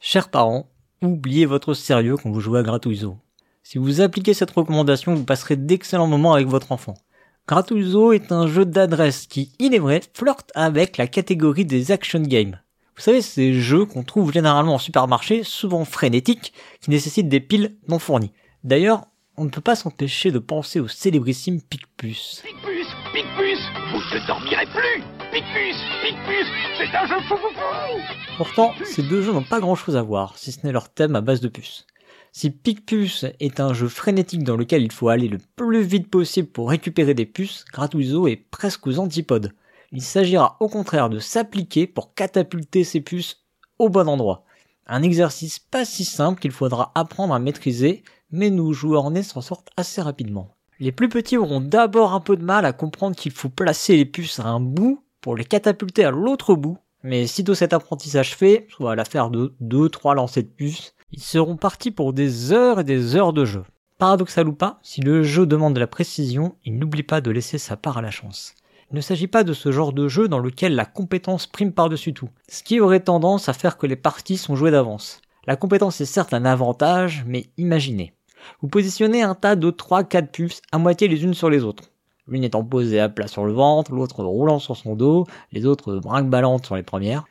Chers 0.01 0.29
parents, 0.29 0.71
oubliez 1.03 1.47
votre 1.47 1.75
sérieux 1.75 2.17
quand 2.17 2.31
vous 2.31 2.41
jouez 2.41 2.61
à 2.61 2.63
Gratuizo. 2.63 3.17
Si 3.63 3.79
vous 3.79 4.01
appliquez 4.01 4.35
cette 4.35 4.51
recommandation, 4.51 5.15
vous 5.15 5.25
passerez 5.25 5.57
d'excellents 5.57 6.07
moments 6.07 6.35
avec 6.35 6.47
votre 6.47 6.73
enfant. 6.73 6.95
Gratuizo 7.47 8.13
est 8.13 8.33
un 8.33 8.47
jeu 8.47 8.65
d'adresse 8.65 9.27
qui, 9.27 9.53
il 9.59 9.75
est 9.75 9.79
vrai, 9.79 10.03
flirte 10.13 10.51
avec 10.55 10.97
la 10.97 11.07
catégorie 11.07 11.65
des 11.65 11.91
action 11.91 12.21
games. 12.21 12.59
Vous 12.97 13.03
savez, 13.03 13.23
ces 13.23 13.55
jeux 13.55 13.85
qu'on 13.87 14.05
trouve 14.05 14.33
généralement 14.33 14.75
en 14.75 14.79
supermarché, 14.79 15.43
souvent 15.43 15.85
frénétiques, 15.85 16.53
qui 16.81 16.91
nécessitent 16.91 17.29
des 17.29 17.41
piles 17.41 17.77
non 17.89 17.99
fournies. 17.99 18.33
D'ailleurs, 18.63 19.07
on 19.37 19.45
ne 19.45 19.51
peut 19.51 19.61
pas 19.61 19.75
s'empêcher 19.75 20.31
de 20.31 20.39
penser 20.39 20.79
au 20.79 20.87
célébrissime 20.87 21.61
Picpus. 21.61 22.43
Picpus 22.45 22.87
Picpus 23.13 23.59
Vous 23.91 23.99
ne 23.99 24.27
dormirez 24.29 24.67
plus 24.67 25.03
Picpus 25.33 25.77
Picpus 26.05 26.47
C'est 26.79 26.97
un 26.97 27.07
jeu 27.07 27.21
fou 27.29 27.37
fou 27.37 27.49
fou 27.53 28.01
Pourtant, 28.37 28.73
ces 28.85 29.03
deux 29.03 29.23
jeux 29.23 29.33
n'ont 29.33 29.43
pas 29.43 29.59
grand 29.59 29.75
chose 29.75 29.97
à 29.97 30.03
voir, 30.03 30.39
si 30.39 30.53
ce 30.53 30.65
n'est 30.65 30.73
leur 30.73 30.89
thème 30.89 31.17
à 31.17 31.21
base 31.21 31.41
de 31.41 31.49
puces. 31.49 31.87
Si 32.31 32.51
Picpus 32.51 33.27
est 33.41 33.59
un 33.59 33.75
jeu 33.75 33.89
frénétique 33.89 34.45
dans 34.45 34.57
lequel 34.57 34.83
il 34.83 34.93
faut 34.93 35.09
aller 35.09 35.29
le 35.29 35.39
plus 35.57 35.83
vite 35.83 36.11
possible 36.11 36.49
pour 36.49 36.71
récupérer 36.71 37.15
des 37.15 37.27
puces, 37.27 37.65
Gratuizo 37.73 38.29
est 38.29 38.37
presque 38.37 38.87
aux 38.87 38.99
antipodes. 38.99 39.53
Il 39.95 40.03
s'agira 40.03 40.57
au 40.59 40.69
contraire 40.69 41.09
de 41.09 41.21
s'appliquer 41.21 41.87
pour 41.87 42.15
catapulter 42.15 42.83
ces 42.83 43.01
puces 43.01 43.45
au 43.79 43.89
bon 43.89 44.09
endroit. 44.09 44.45
Un 44.89 45.05
exercice 45.05 45.61
pas 45.61 45.85
si 45.85 46.05
simple 46.05 46.41
qu'il 46.41 46.51
faudra 46.51 46.91
apprendre 46.97 47.33
à 47.33 47.39
maîtriser, 47.39 48.03
mais 48.33 48.51
nous 48.51 48.73
joueurs 48.73 49.13
nés 49.13 49.23
s'en 49.23 49.41
sortent 49.41 49.71
assez 49.77 50.03
rapidement. 50.03 50.57
Les 50.81 50.91
plus 50.91 51.09
petits 51.09 51.37
auront 51.37 51.61
d'abord 51.61 52.13
un 52.13 52.19
peu 52.19 52.37
de 52.37 52.43
mal 52.43 52.65
à 52.65 52.73
comprendre 52.73 53.15
qu'il 53.15 53.31
faut 53.31 53.49
placer 53.49 53.97
les 53.97 54.05
puces 54.05 54.41
à 54.41 54.49
un 54.49 54.59
bout 54.59 55.05
pour 55.21 55.37
les 55.37 55.45
catapulter 55.45 56.05
à 56.05 56.11
l'autre 56.11 56.57
bout, 56.57 56.77
mais 57.05 57.29
sitôt 57.29 57.55
cet 57.55 57.73
apprentissage 57.73 58.35
fait, 58.35 58.67
soit 58.71 58.91
à 58.91 58.97
l'affaire 58.97 59.31
de 59.31 59.55
2-3 59.63 60.17
lancers 60.17 60.43
de 60.43 60.49
puces, 60.49 60.93
ils 61.13 61.23
seront 61.23 61.57
partis 61.57 61.93
pour 61.93 62.13
des 62.13 62.53
heures 62.53 62.81
et 62.81 62.85
des 62.85 63.15
heures 63.15 63.33
de 63.33 63.45
jeu. 63.45 63.63
Paradoxal 63.99 64.49
ou 64.49 64.55
pas, 64.55 64.81
si 64.83 65.03
le 65.03 65.23
jeu 65.23 65.47
demande 65.47 65.75
de 65.75 65.81
la 65.81 65.87
précision, 65.87 66.57
il 66.65 66.81
n'oublie 66.81 67.05
pas 67.05 67.21
de 67.21 67.31
laisser 67.31 67.59
sa 67.59 67.77
part 67.77 67.99
à 67.99 68.03
la 68.03 68.11
chance. 68.11 68.57
Il 68.91 68.97
ne 68.97 69.01
s'agit 69.01 69.27
pas 69.27 69.45
de 69.45 69.53
ce 69.53 69.73
genre 69.73 69.93
de 69.93 70.09
jeu 70.09 70.29
dans 70.29 70.39
lequel 70.39 70.75
la 70.75 70.85
compétence 70.85 71.47
prime 71.47 71.73
par-dessus 71.73 72.13
tout, 72.13 72.29
ce 72.49 72.63
qui 72.63 72.81
aurait 72.81 73.01
tendance 73.01 73.49
à 73.49 73.53
faire 73.53 73.79
que 73.79 73.87
les 73.87 73.97
parties 73.97 74.37
sont 74.37 74.57
jouées 74.57 74.71
d'avance. 74.71 75.21
La 75.47 75.57
compétence 75.57 76.01
est 76.01 76.07
certes 76.07 76.35
un 76.35 76.45
avantage, 76.45 77.25
mais 77.27 77.47
imaginez. 77.59 78.13
Vous 78.61 78.69
positionnez 78.69 79.23
un 79.23 79.35
tas 79.35 79.57
de 79.57 79.71
3-4 79.71 80.29
puces 80.29 80.63
à 80.73 80.79
moitié 80.79 81.09
les 81.09 81.25
unes 81.25 81.35
sur 81.35 81.51
les 81.51 81.65
autres. 81.65 81.91
L'une 82.27 82.45
étant 82.45 82.65
posée 82.65 83.01
à 83.01 83.09
plat 83.09 83.27
sur 83.27 83.45
le 83.45 83.53
ventre, 83.53 83.93
l'autre 83.93 84.25
roulant 84.25 84.59
sur 84.59 84.77
son 84.77 84.95
dos, 84.95 85.27
les 85.53 85.67
autres 85.67 85.97
brinque-ballantes 85.97 86.65
sur 86.65 86.77
les 86.77 86.83
premières. 86.83 87.25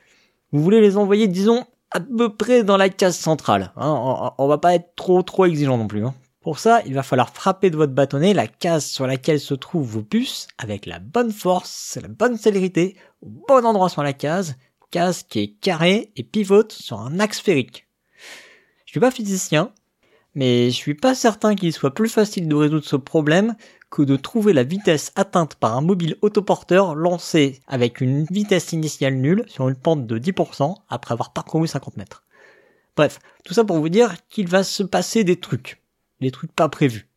Vous 0.51 0.61
voulez 0.61 0.81
les 0.81 0.97
envoyer, 0.97 1.27
disons, 1.27 1.65
à 1.89 1.99
peu 1.99 2.29
près 2.29 2.63
dans 2.63 2.77
la 2.77 2.89
case 2.89 3.17
centrale. 3.17 3.71
Hein. 3.75 4.33
on, 4.37 4.47
va 4.47 4.59
pas 4.59 4.75
être 4.75 4.95
trop 4.95 5.23
trop 5.23 5.45
exigeant 5.45 5.77
non 5.77 5.87
plus. 5.87 6.05
Hein. 6.05 6.13
Pour 6.43 6.59
ça, 6.59 6.81
il 6.85 6.93
va 6.93 7.03
falloir 7.03 7.29
frapper 7.29 7.69
de 7.69 7.77
votre 7.77 7.93
bâtonnet 7.93 8.33
la 8.33 8.47
case 8.47 8.85
sur 8.85 9.07
laquelle 9.07 9.39
se 9.39 9.53
trouvent 9.53 9.87
vos 9.87 10.03
puces 10.03 10.47
avec 10.57 10.85
la 10.85 10.99
bonne 10.99 11.31
force, 11.31 11.97
la 12.01 12.09
bonne 12.09 12.37
célérité, 12.37 12.97
au 13.21 13.29
bon 13.47 13.65
endroit 13.65 13.87
sur 13.87 14.03
la 14.03 14.11
case, 14.11 14.57
case 14.91 15.23
qui 15.23 15.39
est 15.39 15.53
carrée 15.61 16.11
et 16.17 16.23
pivote 16.23 16.73
sur 16.73 16.99
un 16.99 17.21
axe 17.21 17.37
sphérique. 17.37 17.87
Je 18.85 18.91
suis 18.91 18.99
pas 18.99 19.09
physicien, 19.09 19.71
mais 20.35 20.69
je 20.69 20.75
suis 20.75 20.95
pas 20.95 21.15
certain 21.15 21.55
qu'il 21.55 21.71
soit 21.71 21.93
plus 21.93 22.09
facile 22.09 22.49
de 22.49 22.55
résoudre 22.55 22.85
ce 22.85 22.97
problème 22.97 23.55
que 23.89 24.01
de 24.01 24.17
trouver 24.17 24.51
la 24.51 24.63
vitesse 24.63 25.13
atteinte 25.15 25.55
par 25.55 25.77
un 25.77 25.81
mobile 25.81 26.17
autoporteur 26.21 26.93
lancé 26.93 27.61
avec 27.67 28.01
une 28.01 28.25
vitesse 28.25 28.73
initiale 28.73 29.15
nulle 29.15 29.45
sur 29.47 29.69
une 29.69 29.77
pente 29.77 30.05
de 30.07 30.19
10% 30.19 30.75
après 30.89 31.13
avoir 31.13 31.31
parcouru 31.31 31.67
50 31.67 31.95
mètres. 31.95 32.25
Bref, 32.97 33.19
tout 33.45 33.53
ça 33.53 33.63
pour 33.63 33.79
vous 33.79 33.89
dire 33.89 34.15
qu'il 34.27 34.49
va 34.49 34.65
se 34.65 34.83
passer 34.83 35.23
des 35.23 35.37
trucs 35.37 35.82
les 36.23 36.31
trucs 36.31 36.53
pas 36.53 36.69
prévus. 36.69 37.07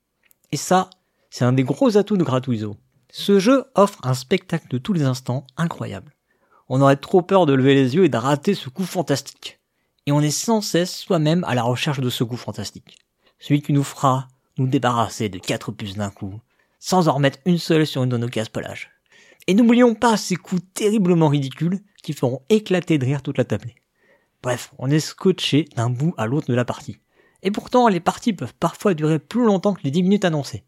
Et 0.53 0.57
ça, 0.57 0.91
c'est 1.31 1.45
un 1.45 1.53
des 1.53 1.65
gros 1.65 1.97
atouts 1.97 2.17
de 2.17 2.25
Gratuizo. 2.25 2.77
Ce 3.11 3.39
jeu 3.39 3.65
offre 3.75 4.01
un 4.03 4.15
spectacle 4.15 4.69
de 4.69 4.79
tous 4.79 4.93
les 4.93 5.05
instants 5.05 5.47
incroyable. 5.57 6.15
On 6.69 6.81
aurait 6.81 6.97
trop 6.97 7.23
peur 7.23 7.47
de 7.47 7.55
lever 7.55 7.75
les 7.75 7.95
yeux 7.95 8.05
et 8.05 8.09
de 8.09 8.17
rater 8.17 8.55
ce 8.55 8.69
coup 8.69 8.85
fantastique. 8.85 9.61
Et 10.07 10.13
on 10.13 10.21
est 10.21 10.31
sans 10.31 10.61
cesse 10.61 10.95
soi-même 10.95 11.45
à 11.45 11.55
la 11.55 11.63
recherche 11.63 12.01
de 12.01 12.11
ce 12.11 12.25
coup 12.25 12.37
fantastique. 12.37 12.99
Celui 13.39 13.63
qui 13.63 13.73
nous 13.73 13.85
fera 13.85 14.29
nous 14.59 14.67
débarrasser 14.67 15.29
de 15.29 15.39
quatre 15.39 15.73
puces 15.73 15.97
d'un 15.97 16.11
coup, 16.11 16.41
sans 16.79 17.09
en 17.09 17.15
remettre 17.15 17.39
une 17.45 17.59
seule 17.59 17.87
sur 17.87 18.03
une 18.03 18.11
de 18.11 18.17
nos 18.17 18.29
cases 18.29 18.49
pelage. 18.49 18.91
Et 19.47 19.55
n'oublions 19.55 19.95
pas 19.95 20.17
ces 20.17 20.37
coups 20.37 20.63
terriblement 20.75 21.29
ridicules 21.29 21.81
qui 22.03 22.13
feront 22.13 22.43
éclater 22.49 22.99
de 22.99 23.05
rire 23.05 23.23
toute 23.23 23.39
la 23.39 23.45
tablée. 23.45 23.77
Bref, 24.43 24.73
on 24.79 24.91
est 24.91 25.01
scotché 25.01 25.67
d'un 25.77 25.91
bout 25.91 26.15
à 26.17 26.27
l'autre 26.27 26.49
de 26.49 26.55
la 26.55 26.65
partie. 26.65 26.99
Et 27.47 27.53
pourtant, 27.53 27.87
les 27.87 28.01
parties 28.01 28.33
peuvent 28.33 28.55
parfois 28.59 28.95
durer 28.95 29.21
plus 29.21 29.45
longtemps 29.45 29.73
que 29.73 29.83
les 29.85 29.93
10 29.93 30.03
minutes 30.03 30.25
annoncées. 30.25 30.65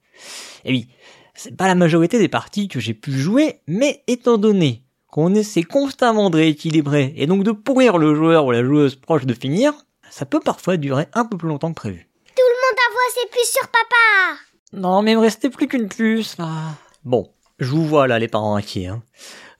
Et 0.65 0.71
oui, 0.71 0.89
c'est 1.35 1.57
pas 1.57 1.67
la 1.67 1.75
majorité 1.75 2.21
des 2.21 2.29
parties 2.29 2.69
que 2.69 2.79
j'ai 2.79 2.95
pu 2.95 3.11
jouer, 3.11 3.63
mais 3.67 4.05
étant 4.07 4.39
donné 4.39 4.85
qu'on 5.09 5.35
essaie 5.35 5.65
constamment 5.65 6.31
de 6.31 6.37
rééquilibrer 6.37 7.15
et 7.17 7.27
donc 7.27 7.43
de 7.43 7.51
pourrir 7.51 7.99
le 7.99 8.15
joueur 8.15 8.47
ou 8.47 8.53
la 8.53 8.63
joueuse 8.63 8.95
proche 8.95 9.27
de 9.27 9.35
finir, 9.35 9.73
ça 10.09 10.25
peut 10.25 10.39
parfois 10.39 10.77
durer 10.77 11.09
un 11.15 11.25
peu 11.25 11.37
plus 11.37 11.49
longtemps 11.49 11.71
que 11.71 11.81
prévu. 11.81 12.09
Tout 12.37 12.43
le 12.47 12.69
monde 12.69 12.79
envoie 12.89 13.23
ses 13.23 13.29
puces 13.29 13.53
sur 13.53 13.67
papa 13.67 14.41
Non, 14.73 15.03
mais 15.03 15.13
il 15.13 15.17
me 15.17 15.23
restait 15.23 15.51
plus 15.51 15.67
qu'une 15.67 15.89
puce, 15.89 16.39
là. 16.39 16.77
Bon, 17.05 17.29
je 17.59 17.73
vous 17.73 17.89
vois 17.89 18.07
là, 18.07 18.21
les 18.21 18.29
parents 18.29 18.55
inquiets. 18.55 18.87
Hein. 18.87 19.03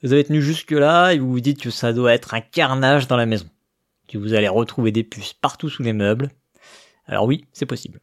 Vous 0.03 0.13
avez 0.13 0.23
tenu 0.23 0.41
jusque 0.41 0.71
là 0.71 1.11
et 1.11 1.19
vous 1.19 1.29
vous 1.29 1.41
dites 1.41 1.61
que 1.61 1.69
ça 1.69 1.91
doit 1.91 2.13
être 2.13 2.33
un 2.33 2.39
carnage 2.39 3.09
dans 3.09 3.17
la 3.17 3.25
maison. 3.25 3.49
Que 4.07 4.17
vous 4.17 4.33
allez 4.33 4.47
retrouver 4.47 4.93
des 4.93 5.03
puces 5.03 5.33
partout 5.33 5.67
sous 5.67 5.83
les 5.83 5.91
meubles, 5.91 6.29
alors 7.09 7.25
oui, 7.25 7.45
c'est 7.53 7.65
possible. 7.65 7.99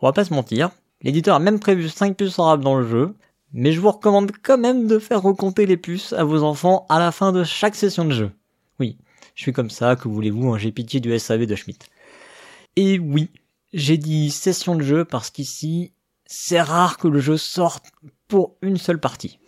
On 0.00 0.06
va 0.06 0.12
pas 0.12 0.24
se 0.24 0.34
mentir, 0.34 0.70
l'éditeur 1.02 1.36
a 1.36 1.38
même 1.38 1.60
prévu 1.60 1.88
5 1.88 2.16
puces 2.16 2.38
arables 2.38 2.64
dans 2.64 2.76
le 2.76 2.86
jeu, 2.86 3.14
mais 3.52 3.72
je 3.72 3.80
vous 3.80 3.90
recommande 3.90 4.32
quand 4.42 4.58
même 4.58 4.86
de 4.86 4.98
faire 4.98 5.22
recompter 5.22 5.66
les 5.66 5.76
puces 5.76 6.12
à 6.12 6.24
vos 6.24 6.42
enfants 6.42 6.84
à 6.88 6.98
la 6.98 7.12
fin 7.12 7.32
de 7.32 7.44
chaque 7.44 7.74
session 7.74 8.04
de 8.04 8.12
jeu. 8.12 8.30
Oui, 8.80 8.98
je 9.34 9.42
suis 9.42 9.52
comme 9.52 9.70
ça, 9.70 9.96
que 9.96 10.08
voulez-vous, 10.08 10.52
hein, 10.52 10.58
j'ai 10.58 10.72
pitié 10.72 11.00
du 11.00 11.16
SAV 11.18 11.46
de 11.46 11.54
Schmidt. 11.54 11.86
Et 12.76 12.98
oui, 12.98 13.30
j'ai 13.72 13.96
dit 13.96 14.30
session 14.30 14.74
de 14.74 14.82
jeu 14.82 15.04
parce 15.04 15.30
qu'ici, 15.30 15.92
c'est 16.26 16.60
rare 16.60 16.98
que 16.98 17.08
le 17.08 17.20
jeu 17.20 17.36
sorte 17.36 17.86
pour 18.26 18.56
une 18.62 18.76
seule 18.76 19.00
partie. 19.00 19.38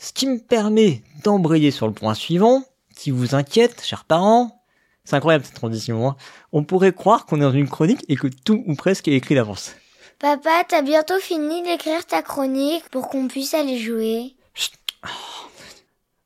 Ce 0.00 0.12
qui 0.12 0.26
me 0.26 0.38
permet 0.38 1.02
d'embrayer 1.24 1.70
sur 1.70 1.86
le 1.86 1.92
point 1.92 2.14
suivant, 2.14 2.64
qui 2.94 3.10
vous 3.10 3.34
inquiète, 3.34 3.82
chers 3.84 4.04
parents, 4.04 4.57
c'est 5.08 5.16
incroyable 5.16 5.44
cette 5.46 5.54
transition. 5.54 6.06
Hein. 6.06 6.16
On 6.52 6.64
pourrait 6.64 6.92
croire 6.92 7.24
qu'on 7.24 7.38
est 7.38 7.40
dans 7.40 7.52
une 7.52 7.68
chronique 7.68 8.04
et 8.08 8.16
que 8.16 8.26
tout 8.26 8.62
ou 8.66 8.74
presque 8.74 9.08
est 9.08 9.14
écrit 9.14 9.34
d'avance. 9.34 9.74
Papa, 10.18 10.64
t'as 10.68 10.82
bientôt 10.82 11.18
fini 11.18 11.62
d'écrire 11.62 12.04
ta 12.04 12.20
chronique 12.20 12.86
pour 12.90 13.08
qu'on 13.08 13.26
puisse 13.26 13.54
aller 13.54 13.78
jouer. 13.78 14.34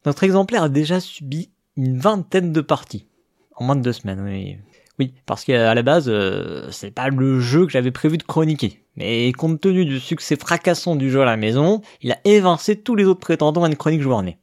Notre 0.04 0.24
exemplaire 0.24 0.64
a 0.64 0.68
déjà 0.68 0.98
subi 0.98 1.50
une 1.76 1.96
vingtaine 1.96 2.52
de 2.52 2.60
parties. 2.60 3.06
En 3.54 3.64
moins 3.64 3.76
de 3.76 3.82
deux 3.82 3.92
semaines, 3.92 4.20
oui. 4.20 4.56
Oui, 4.98 5.14
parce 5.26 5.44
qu'à 5.44 5.74
la 5.74 5.82
base, 5.82 6.06
euh, 6.08 6.68
c'est 6.72 6.90
pas 6.90 7.08
le 7.08 7.38
jeu 7.38 7.66
que 7.66 7.72
j'avais 7.72 7.92
prévu 7.92 8.18
de 8.18 8.24
chroniquer. 8.24 8.84
Mais 8.96 9.30
compte 9.32 9.60
tenu 9.60 9.84
du 9.84 10.00
succès 10.00 10.34
fracassant 10.34 10.96
du 10.96 11.08
jeu 11.08 11.22
à 11.22 11.24
la 11.24 11.36
maison, 11.36 11.82
il 12.00 12.10
a 12.10 12.18
évincé 12.24 12.80
tous 12.80 12.96
les 12.96 13.04
autres 13.04 13.20
prétendants 13.20 13.62
à 13.62 13.68
une 13.68 13.76
chronique 13.76 14.02
journée. 14.02 14.38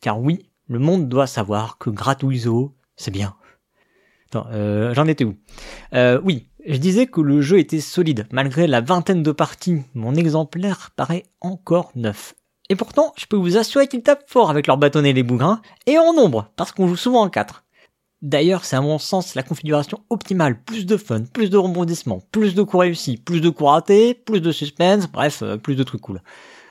Car 0.00 0.20
oui, 0.20 0.50
le 0.66 0.80
monde 0.80 1.08
doit 1.08 1.28
savoir 1.28 1.78
que 1.78 1.88
Gratuizo, 1.88 2.74
c'est 2.96 3.12
bien. 3.12 3.36
Euh, 4.52 4.94
j'en 4.94 5.06
étais 5.06 5.24
où? 5.24 5.36
Euh, 5.94 6.20
Oui, 6.24 6.48
je 6.66 6.76
disais 6.78 7.06
que 7.06 7.20
le 7.20 7.40
jeu 7.40 7.58
était 7.58 7.80
solide. 7.80 8.26
Malgré 8.32 8.66
la 8.66 8.80
vingtaine 8.80 9.22
de 9.22 9.32
parties, 9.32 9.82
mon 9.94 10.14
exemplaire 10.14 10.90
paraît 10.96 11.24
encore 11.40 11.92
neuf. 11.94 12.34
Et 12.68 12.76
pourtant, 12.76 13.12
je 13.16 13.26
peux 13.26 13.36
vous 13.36 13.56
assurer 13.56 13.86
qu'ils 13.86 14.02
tapent 14.02 14.28
fort 14.28 14.50
avec 14.50 14.66
leur 14.66 14.76
bâtonnet 14.76 15.12
les 15.12 15.22
bougrins, 15.22 15.60
et 15.86 15.98
en 15.98 16.12
nombre, 16.12 16.50
parce 16.56 16.72
qu'on 16.72 16.88
joue 16.88 16.96
souvent 16.96 17.22
en 17.22 17.28
4. 17.30 17.64
D'ailleurs, 18.22 18.64
c'est 18.64 18.76
à 18.76 18.80
mon 18.80 18.98
sens 18.98 19.34
la 19.34 19.42
configuration 19.42 20.00
optimale. 20.10 20.60
Plus 20.64 20.86
de 20.86 20.96
fun, 20.96 21.22
plus 21.32 21.50
de 21.50 21.58
rebondissements, 21.58 22.22
plus 22.32 22.54
de 22.54 22.62
coups 22.62 22.80
réussis, 22.80 23.18
plus 23.18 23.40
de 23.40 23.50
coups 23.50 23.70
ratés, 23.70 24.14
plus 24.14 24.40
de 24.40 24.50
suspense, 24.50 25.06
bref, 25.06 25.42
euh, 25.42 25.56
plus 25.58 25.76
de 25.76 25.82
trucs 25.84 26.00
cool. 26.00 26.22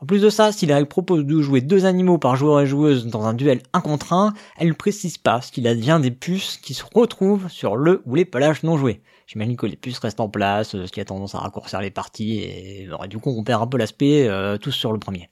En 0.05 0.07
plus 0.07 0.21
de 0.21 0.29
ça, 0.29 0.51
si 0.51 0.67
la 0.67 0.75
règle 0.75 0.87
propose 0.87 1.25
de 1.25 1.41
jouer 1.41 1.61
deux 1.61 1.87
animaux 1.87 2.19
par 2.19 2.35
joueur 2.35 2.61
et 2.61 2.67
joueuse 2.67 3.07
dans 3.07 3.25
un 3.25 3.33
duel 3.33 3.63
un 3.73 3.81
contre 3.81 4.13
un, 4.13 4.35
elle 4.55 4.67
ne 4.67 4.73
précise 4.73 5.17
pas 5.17 5.41
ce 5.41 5.51
qu'il 5.51 5.67
advient 5.67 5.97
des 5.99 6.11
puces 6.11 6.57
qui 6.57 6.75
se 6.75 6.83
retrouvent 6.93 7.49
sur 7.49 7.75
le 7.75 8.03
ou 8.05 8.13
les 8.13 8.23
pelages 8.23 8.61
non 8.61 8.77
joués. 8.77 9.01
J'imagine 9.25 9.57
que 9.57 9.65
les 9.65 9.75
puces 9.75 9.97
restent 9.97 10.19
en 10.19 10.29
place, 10.29 10.73
ce 10.73 10.91
qui 10.91 11.01
a 11.01 11.05
tendance 11.05 11.33
à 11.33 11.39
raccourcir 11.39 11.81
les 11.81 11.89
parties, 11.89 12.37
et 12.43 12.87
du 13.09 13.17
coup 13.17 13.33
on 13.35 13.43
perd 13.43 13.63
un 13.63 13.65
peu 13.65 13.79
l'aspect 13.79 14.27
euh, 14.27 14.59
tous 14.59 14.73
sur 14.73 14.93
le 14.93 14.99
premier. 14.99 15.31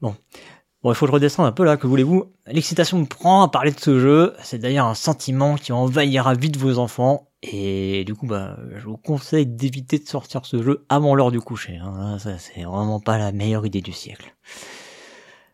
Bon. 0.00 0.14
Bon, 0.84 0.92
il 0.92 0.94
faut 0.94 1.08
que 1.08 1.18
je 1.18 1.42
un 1.42 1.50
peu 1.50 1.64
là, 1.64 1.76
que 1.76 1.88
voulez-vous? 1.88 2.32
L'excitation 2.46 3.00
me 3.00 3.06
prend 3.06 3.42
à 3.42 3.48
parler 3.48 3.72
de 3.72 3.80
ce 3.80 3.98
jeu, 3.98 4.34
c'est 4.44 4.58
d'ailleurs 4.58 4.86
un 4.86 4.94
sentiment 4.94 5.56
qui 5.56 5.72
envahira 5.72 6.34
vite 6.34 6.56
vos 6.56 6.78
enfants, 6.78 7.27
Et 7.42 8.04
du 8.04 8.14
coup, 8.14 8.26
bah, 8.26 8.56
je 8.76 8.84
vous 8.84 8.96
conseille 8.96 9.46
d'éviter 9.46 9.98
de 9.98 10.08
sortir 10.08 10.44
ce 10.44 10.62
jeu 10.62 10.84
avant 10.88 11.14
l'heure 11.14 11.30
du 11.30 11.40
coucher. 11.40 11.76
Hein. 11.76 12.18
Ça, 12.18 12.38
c'est 12.38 12.62
vraiment 12.62 13.00
pas 13.00 13.18
la 13.18 13.32
meilleure 13.32 13.64
idée 13.64 13.80
du 13.80 13.92
siècle. 13.92 14.34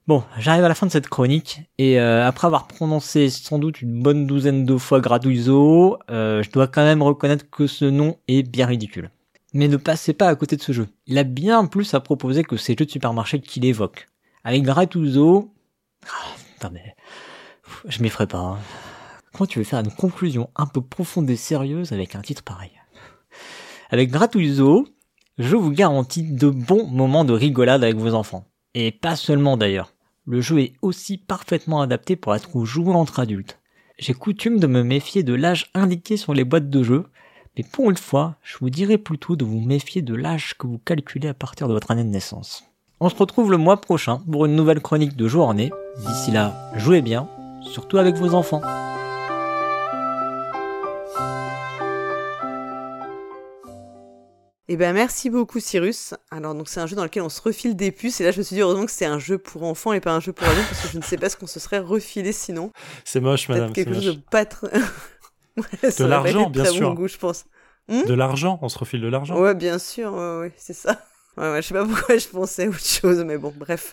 Bon, 0.07 0.23
j'arrive 0.39 0.65
à 0.65 0.69
la 0.69 0.75
fin 0.75 0.87
de 0.87 0.93
cette 0.93 1.09
chronique 1.09 1.63
et 1.79 1.99
euh, 1.99 2.27
après 2.27 2.47
avoir 2.47 2.67
prononcé 2.67 3.31
sans 3.31 3.59
doute 3.59 3.81
une 3.81 4.03
bonne 4.03 4.27
douzaine 4.27 4.67
de 4.67 4.77
fois 4.77 5.01
Gratouizo, 5.01 5.99
euh, 6.11 6.43
je 6.43 6.51
dois 6.51 6.67
quand 6.67 6.85
même 6.85 7.03
reconnaître 7.03 7.49
que 7.49 7.67
ce 7.67 7.87
nom 7.87 8.19
est 8.29 8.43
bien 8.43 8.67
ridicule. 8.67 9.11
Mais 9.55 9.67
ne 9.67 9.79
passez 9.79 10.13
pas 10.13 10.29
à 10.29 10.35
côté 10.35 10.57
de 10.57 10.63
ce 10.63 10.73
jeu. 10.73 10.89
Il 11.07 11.17
a 11.17 11.23
bien 11.23 11.65
plus 11.65 11.95
à 11.95 12.01
proposer 12.01 12.45
que 12.45 12.59
ces 12.59 12.77
jeux 12.79 12.85
de 12.85 12.91
supermarché 12.91 13.41
qu'il 13.41 13.65
évoque. 13.65 14.09
Avec 14.43 14.63
Gratouizo... 14.63 15.55
Ah, 16.63 16.71
mais... 16.71 16.95
Je 17.87 18.03
m'y 18.03 18.11
ferai 18.11 18.27
pas. 18.27 18.39
Hein. 18.39 18.59
Comment 19.35 19.49
tu 19.49 19.59
veux 19.59 19.65
faire 19.65 19.81
une 19.81 19.91
conclusion 19.91 20.49
un 20.55 20.67
peu 20.67 20.81
profonde 20.81 21.29
et 21.29 21.35
sérieuse 21.35 21.93
avec 21.93 22.15
un 22.15 22.21
titre 22.21 22.45
pareil? 22.45 22.71
Avec 23.91 24.13
Gratouizo, 24.13 24.87
je 25.39 25.57
vous 25.57 25.73
garantis 25.73 26.23
de 26.23 26.49
bons 26.49 26.87
moments 26.87 27.25
de 27.25 27.33
rigolade 27.33 27.83
avec 27.83 27.97
vos 27.97 28.15
enfants. 28.15 28.47
Et 28.75 28.93
pas 28.93 29.17
seulement 29.17 29.57
d'ailleurs. 29.57 29.93
Le 30.25 30.41
jeu 30.41 30.61
est 30.61 30.75
aussi 30.83 31.19
parfaitement 31.19 31.81
adapté 31.81 32.15
pour 32.15 32.33
être 32.37 32.65
joué 32.65 32.95
entre 32.95 33.19
adultes. 33.19 33.59
J'ai 33.99 34.15
coutume 34.15 34.61
de 34.61 34.69
me 34.69 34.85
méfier 34.85 35.25
de 35.25 35.35
l'âge 35.35 35.69
indiqué 35.75 36.17
sur 36.17 36.33
les 36.33 36.45
boîtes 36.45 36.71
de 36.71 36.83
jeu, 36.85 37.07
mais 37.57 37.65
pour 37.65 37.91
une 37.91 37.97
fois, 37.97 38.37
je 38.45 38.57
vous 38.59 38.71
dirais 38.71 38.99
plutôt 38.99 39.35
de 39.35 39.45
vous 39.45 39.61
méfier 39.61 40.01
de 40.01 40.15
l'âge 40.15 40.55
que 40.57 40.69
vous 40.69 40.79
calculez 40.79 41.29
à 41.29 41.35
partir 41.35 41.67
de 41.67 41.73
votre 41.73 41.91
année 41.91 42.05
de 42.05 42.09
naissance. 42.09 42.65
On 43.01 43.09
se 43.09 43.17
retrouve 43.17 43.51
le 43.51 43.59
mois 43.59 43.81
prochain 43.81 44.23
pour 44.31 44.47
une 44.47 44.55
nouvelle 44.55 44.81
chronique 44.81 45.17
de 45.17 45.27
journée. 45.27 45.73
D'ici 46.07 46.31
là, 46.31 46.71
jouez 46.77 47.03
bien, 47.03 47.29
surtout 47.73 47.99
avec 47.99 48.15
vos 48.15 48.35
enfants. 48.35 48.63
Eh 54.69 54.77
ben 54.79 54.95
merci 54.95 55.29
beaucoup 55.29 55.61
Cyrus. 55.61 56.15
Alors 56.31 56.55
donc 56.55 56.69
c'est 56.69 56.81
un 56.81 56.87
jeu 56.87 56.97
dans 56.97 57.05
lequel 57.05 57.23
on 57.23 57.29
se 57.29 57.43
refile 57.43 57.77
des 57.77 57.93
puces 57.93 58.21
et 58.21 58.25
là 58.25 58.31
je 58.31 58.39
me 58.39 58.43
suis 58.43 58.55
dit 58.55 58.63
heureusement 58.63 58.87
que 58.87 58.93
c'est 58.93 59.05
un 59.05 59.19
jeu 59.19 59.37
pour 59.37 59.63
enfants 59.65 59.93
et 59.93 60.01
pas 60.01 60.13
un 60.13 60.21
jeu 60.21 60.33
pour 60.33 60.49
adultes 60.49 60.69
parce 60.69 60.83
que 60.83 60.89
je 60.89 60.97
ne 60.97 61.03
sais 61.03 61.19
pas 61.19 61.29
ce 61.29 61.37
qu'on 61.37 61.47
se 61.47 61.61
serait 61.61 61.81
refilé 61.81 62.33
sinon. 62.33 62.73
C'est 63.05 63.21
moche 63.21 63.49
madame. 63.49 63.73
Quelque 63.73 63.93
chose 63.93 64.07
de 64.07 64.13
pas 64.13 64.45
très... 64.47 64.69
de 64.77 66.05
l'argent 66.05 66.49
bien 66.49 66.65
sûr. 66.65 66.95
goût, 66.95 67.09
je 67.09 67.19
pense. 67.19 67.45
Hmm? 67.89 68.05
De 68.05 68.15
l'argent, 68.15 68.59
on 68.63 68.71
se 68.71 68.79
refile 68.79 69.03
de 69.03 69.09
l'argent? 69.09 69.39
Ouais 69.39 69.55
bien 69.55 69.79
sûr, 69.79 70.15
ouais, 70.15 70.39
ouais 70.39 70.53
c'est 70.57 70.73
ça. 70.73 70.99
Ouais, 71.37 71.51
ouais, 71.51 71.63
je 71.63 71.69
sais 71.69 71.75
pas 71.75 71.85
pourquoi 71.89 72.17
je 72.17 72.29
pensais 72.29 72.69
autre 72.69 72.85
chose 72.85 73.23
mais 73.25 73.39
bon 73.39 73.53
bref. 73.57 73.93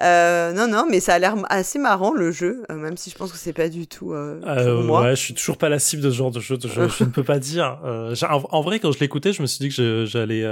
Euh, 0.00 0.52
non, 0.52 0.68
non, 0.68 0.86
mais 0.88 1.00
ça 1.00 1.14
a 1.14 1.18
l'air 1.18 1.34
assez 1.48 1.78
marrant 1.78 2.12
le 2.12 2.30
jeu, 2.30 2.62
euh, 2.70 2.76
même 2.76 2.96
si 2.96 3.10
je 3.10 3.16
pense 3.16 3.32
que 3.32 3.38
c'est 3.38 3.52
pas 3.52 3.68
du 3.68 3.86
tout 3.88 4.12
euh, 4.12 4.38
pour 4.40 4.84
moi. 4.84 5.02
Ouais, 5.02 5.16
je 5.16 5.20
suis 5.20 5.34
toujours 5.34 5.58
pas 5.58 5.68
la 5.68 5.78
cible 5.78 6.02
de 6.02 6.10
ce 6.10 6.14
genre 6.14 6.30
de 6.30 6.40
jeu. 6.40 6.56
Je, 6.62 6.68
je 6.68 7.04
ne 7.04 7.10
peux 7.10 7.24
pas 7.24 7.38
dire. 7.38 7.80
En, 7.82 8.60
vrai, 8.60 8.78
quand 8.78 8.92
je 8.92 9.00
l'écoutais, 9.00 9.32
je 9.32 9.42
me 9.42 9.46
suis 9.46 9.58
dit 9.58 9.74
que 9.74 10.04
j'allais, 10.06 10.44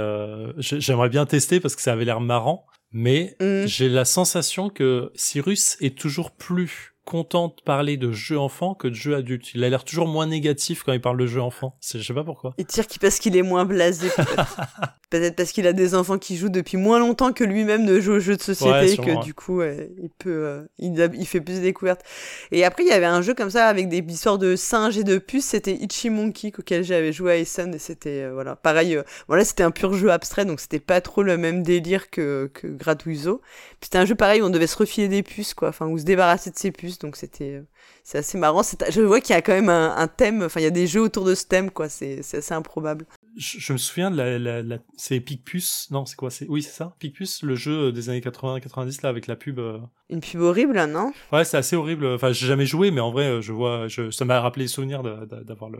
j'aimerais 0.57 1.09
bien 1.09 1.25
tester 1.25 1.59
parce 1.59 1.75
que 1.75 1.81
ça 1.81 1.93
avait 1.93 2.05
l'air 2.05 2.19
marrant. 2.19 2.65
Mais 2.91 3.35
mm. 3.41 3.65
j'ai 3.65 3.89
la 3.89 4.05
sensation 4.05 4.69
que 4.69 5.11
Cyrus 5.15 5.77
est 5.81 5.97
toujours 5.97 6.31
plus 6.31 6.96
content 7.07 7.47
de 7.47 7.61
parler 7.63 7.95
de 7.95 8.11
jeux 8.11 8.37
enfants 8.37 8.73
que 8.73 8.89
de 8.89 8.93
jeux 8.93 9.15
adultes. 9.15 9.53
Il 9.55 9.63
a 9.63 9.69
l'air 9.69 9.85
toujours 9.85 10.09
moins 10.09 10.27
négatif 10.27 10.83
quand 10.83 10.91
il 10.91 10.99
parle 10.99 11.17
de 11.17 11.25
jeux 11.25 11.41
enfants. 11.41 11.77
Je 11.81 12.01
sais 12.01 12.13
pas 12.13 12.25
pourquoi. 12.25 12.53
Il 12.57 12.65
tire 12.65 12.83
parce 12.99 13.19
qu'il 13.19 13.37
est 13.37 13.43
moins 13.43 13.63
blasé. 13.63 14.09
Peut-être 15.09 15.37
parce 15.37 15.53
qu'il 15.53 15.65
a 15.67 15.71
des 15.71 15.95
enfants 15.95 16.17
qui 16.17 16.35
jouent 16.35 16.49
depuis 16.49 16.75
moins 16.75 16.99
longtemps 16.99 17.31
que 17.31 17.45
lui-même 17.45 17.85
ne 17.85 18.01
joue 18.01 18.13
aux 18.13 18.19
jeux 18.19 18.35
de 18.35 18.41
société 18.41 18.91
et 18.91 18.97
que 18.97 19.23
du 19.23 19.33
coup 19.33 19.61
il 19.63 20.09
peut, 20.19 20.29
euh, 20.29 20.67
il, 20.79 21.25
fait 21.25 21.39
plus 21.39 21.55
de 21.55 21.61
découvertes. 21.61 22.01
Et 22.51 22.65
après 22.65 22.83
il 22.83 22.89
y 22.89 22.91
avait 22.91 23.05
un 23.05 23.21
jeu 23.21 23.33
comme 23.33 23.49
ça 23.49 23.67
avec 23.67 23.87
des 23.87 23.99
histoires 23.99 24.37
de 24.37 24.57
singes 24.57 24.97
et 24.97 25.05
de 25.05 25.17
puces. 25.17 25.45
C'était 25.45 25.75
Itchy 25.75 26.09
Monkey 26.09 26.51
auquel 26.59 26.83
j'avais 26.83 27.13
joué 27.13 27.31
à 27.31 27.37
Essen 27.37 27.73
et 27.73 27.79
c'était 27.79 28.23
euh, 28.23 28.33
voilà 28.33 28.57
pareil. 28.57 28.97
Euh, 28.97 29.03
voilà 29.29 29.45
c'était 29.45 29.63
un 29.63 29.71
pur 29.71 29.93
jeu 29.93 30.11
abstrait 30.11 30.43
donc 30.43 30.59
c'était 30.59 30.81
pas 30.81 30.99
trop 30.99 31.23
le 31.23 31.37
même 31.37 31.63
délire 31.63 32.09
que 32.09 32.51
que 32.53 32.67
Gratuizo. 32.67 33.41
C'était 33.81 33.99
un 33.99 34.05
jeu 34.05 34.15
pareil 34.15 34.41
où 34.41 34.45
on 34.45 34.49
devait 34.49 34.67
se 34.67 34.77
refiler 34.77 35.07
des 35.07 35.23
puces 35.23 35.53
quoi, 35.53 35.69
enfin 35.69 35.87
ou 35.87 35.97
se 35.97 36.03
débarrasser 36.03 36.51
de 36.51 36.57
ses 36.57 36.71
puces 36.71 36.96
donc 36.99 37.15
c'était 37.15 37.63
c'est 38.03 38.19
assez 38.19 38.37
marrant. 38.37 38.61
Je 38.89 39.01
vois 39.01 39.21
qu'il 39.21 39.33
y 39.33 39.37
a 39.37 39.41
quand 39.41 39.53
même 39.53 39.69
un, 39.69 39.95
un 39.95 40.07
thème. 40.07 40.43
Enfin 40.43 40.59
il 40.59 40.63
y 40.63 40.67
a 40.67 40.71
des 40.71 40.87
jeux 40.87 41.01
autour 41.01 41.25
de 41.25 41.35
ce 41.35 41.45
thème 41.45 41.71
quoi. 41.71 41.89
C'est 41.89 42.19
assez 42.19 42.53
improbable 42.53 43.05
je, 43.37 43.73
me 43.73 43.77
souviens 43.77 44.09
de 44.09 44.17
la, 44.17 44.39
la, 44.39 44.63
la 44.63 44.77
c'est 44.97 45.19
Picpus, 45.19 45.89
non, 45.91 46.05
c'est 46.05 46.15
quoi? 46.15 46.31
C'est 46.31 46.47
Oui, 46.49 46.63
c'est 46.63 46.71
ça, 46.71 46.95
Picpus, 46.99 47.43
le 47.43 47.55
jeu 47.55 47.91
des 47.91 48.09
années 48.09 48.19
80-90 48.19 48.99
là 49.03 49.09
avec 49.09 49.27
la 49.27 49.35
pub. 49.35 49.59
Euh. 49.59 49.79
Une 50.09 50.21
pub 50.21 50.41
horrible, 50.41 50.83
non? 50.85 51.13
Ouais, 51.31 51.45
c'est 51.45 51.57
assez 51.57 51.75
horrible. 51.75 52.07
Enfin, 52.07 52.31
j'ai 52.31 52.47
jamais 52.47 52.65
joué, 52.65 52.89
mais 52.91 53.01
en 53.01 53.11
vrai, 53.11 53.41
je 53.41 53.53
vois, 53.53 53.87
je, 53.87 54.09
ça 54.09 54.25
m'a 54.25 54.41
rappelé 54.41 54.65
les 54.65 54.69
souvenirs 54.69 55.03
d'avoir 55.03 55.69
le. 55.69 55.79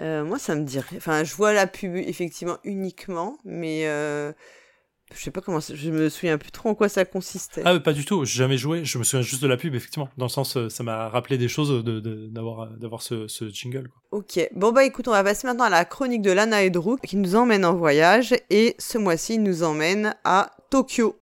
Euh, 0.00 0.24
moi, 0.24 0.38
ça 0.38 0.54
me 0.54 0.64
dirait. 0.64 0.96
Enfin, 0.96 1.24
je 1.24 1.34
vois 1.34 1.52
la 1.52 1.66
pub 1.66 1.94
effectivement 1.94 2.58
uniquement, 2.64 3.38
mais 3.44 3.86
euh, 3.86 4.32
je 5.14 5.22
sais 5.22 5.30
pas 5.30 5.40
comment, 5.40 5.60
je 5.60 5.90
me 5.90 6.08
souviens 6.08 6.36
plus 6.36 6.50
trop 6.50 6.68
en 6.68 6.74
quoi 6.74 6.88
ça 6.88 7.04
consistait. 7.04 7.62
Ah, 7.64 7.78
pas 7.78 7.92
du 7.92 8.04
tout, 8.04 8.24
j'ai 8.24 8.38
jamais 8.38 8.58
joué, 8.58 8.84
je 8.84 8.98
me 8.98 9.04
souviens 9.04 9.22
juste 9.22 9.42
de 9.42 9.48
la 9.48 9.56
pub, 9.56 9.74
effectivement. 9.74 10.08
Dans 10.16 10.26
le 10.26 10.30
sens, 10.30 10.56
euh, 10.56 10.68
ça 10.68 10.82
m'a 10.82 11.08
rappelé 11.08 11.38
des 11.38 11.48
choses 11.48 11.84
d'avoir 11.84 12.02
de, 12.02 12.26
d'avoir 12.26 12.70
d'avoir 12.70 13.02
ce, 13.02 13.28
ce, 13.28 13.48
jingle. 13.48 13.88
Quoi. 13.88 14.18
Ok, 14.18 14.48
bon 14.54 14.72
bah 14.72 14.84
écoute, 14.84 15.08
on 15.08 15.12
va 15.12 15.22
passer 15.22 15.46
maintenant 15.46 15.64
à 15.64 15.70
la 15.70 15.84
chronique 15.84 16.22
de 16.22 16.32
Lana 16.32 16.62
et 16.62 16.70
Drew 16.70 16.96
qui 16.96 17.16
nous 17.16 17.36
emmène 17.36 17.64
en 17.64 17.74
voyage 17.74 18.34
et 18.50 18.74
ce 18.78 18.98
mois-ci, 18.98 19.34
il 19.34 19.42
nous 19.42 19.62
emmène 19.62 20.14
à 20.24 20.50
Tokyo. 20.70 21.16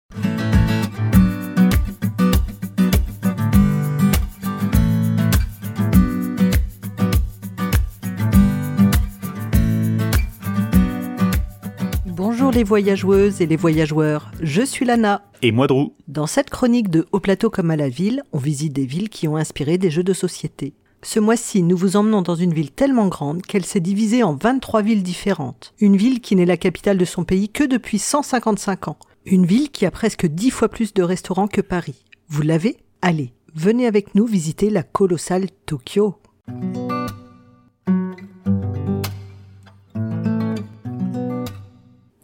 Les 12.52 12.64
voyageuses 12.64 13.40
et 13.40 13.46
les 13.46 13.56
voyageurs, 13.56 14.30
je 14.42 14.62
suis 14.62 14.84
Lana. 14.84 15.22
Et 15.40 15.52
moi 15.52 15.66
Drew. 15.66 15.92
Dans 16.06 16.26
cette 16.26 16.50
chronique 16.50 16.90
de 16.90 17.06
Au 17.12 17.18
plateau 17.18 17.48
comme 17.48 17.70
à 17.70 17.76
la 17.76 17.88
ville, 17.88 18.22
on 18.32 18.38
visite 18.38 18.74
des 18.74 18.84
villes 18.84 19.08
qui 19.08 19.26
ont 19.26 19.36
inspiré 19.36 19.78
des 19.78 19.90
jeux 19.90 20.02
de 20.02 20.12
société. 20.12 20.74
Ce 21.02 21.18
mois-ci, 21.18 21.62
nous 21.62 21.76
vous 21.76 21.96
emmenons 21.96 22.20
dans 22.20 22.34
une 22.34 22.52
ville 22.52 22.70
tellement 22.70 23.08
grande 23.08 23.42
qu'elle 23.42 23.64
s'est 23.64 23.80
divisée 23.80 24.22
en 24.22 24.34
23 24.34 24.82
villes 24.82 25.02
différentes. 25.02 25.72
Une 25.80 25.96
ville 25.96 26.20
qui 26.20 26.36
n'est 26.36 26.44
la 26.44 26.58
capitale 26.58 26.98
de 26.98 27.04
son 27.04 27.24
pays 27.24 27.48
que 27.48 27.64
depuis 27.64 27.98
155 27.98 28.88
ans. 28.88 28.98
Une 29.24 29.46
ville 29.46 29.70
qui 29.70 29.86
a 29.86 29.90
presque 29.90 30.26
10 30.26 30.50
fois 30.50 30.68
plus 30.68 30.92
de 30.92 31.02
restaurants 31.02 31.48
que 31.48 31.62
Paris. 31.62 32.04
Vous 32.28 32.42
l'avez? 32.42 32.76
Allez, 33.00 33.32
venez 33.54 33.86
avec 33.86 34.14
nous 34.14 34.26
visiter 34.26 34.68
la 34.68 34.82
colossale 34.82 35.46
Tokyo. 35.64 36.16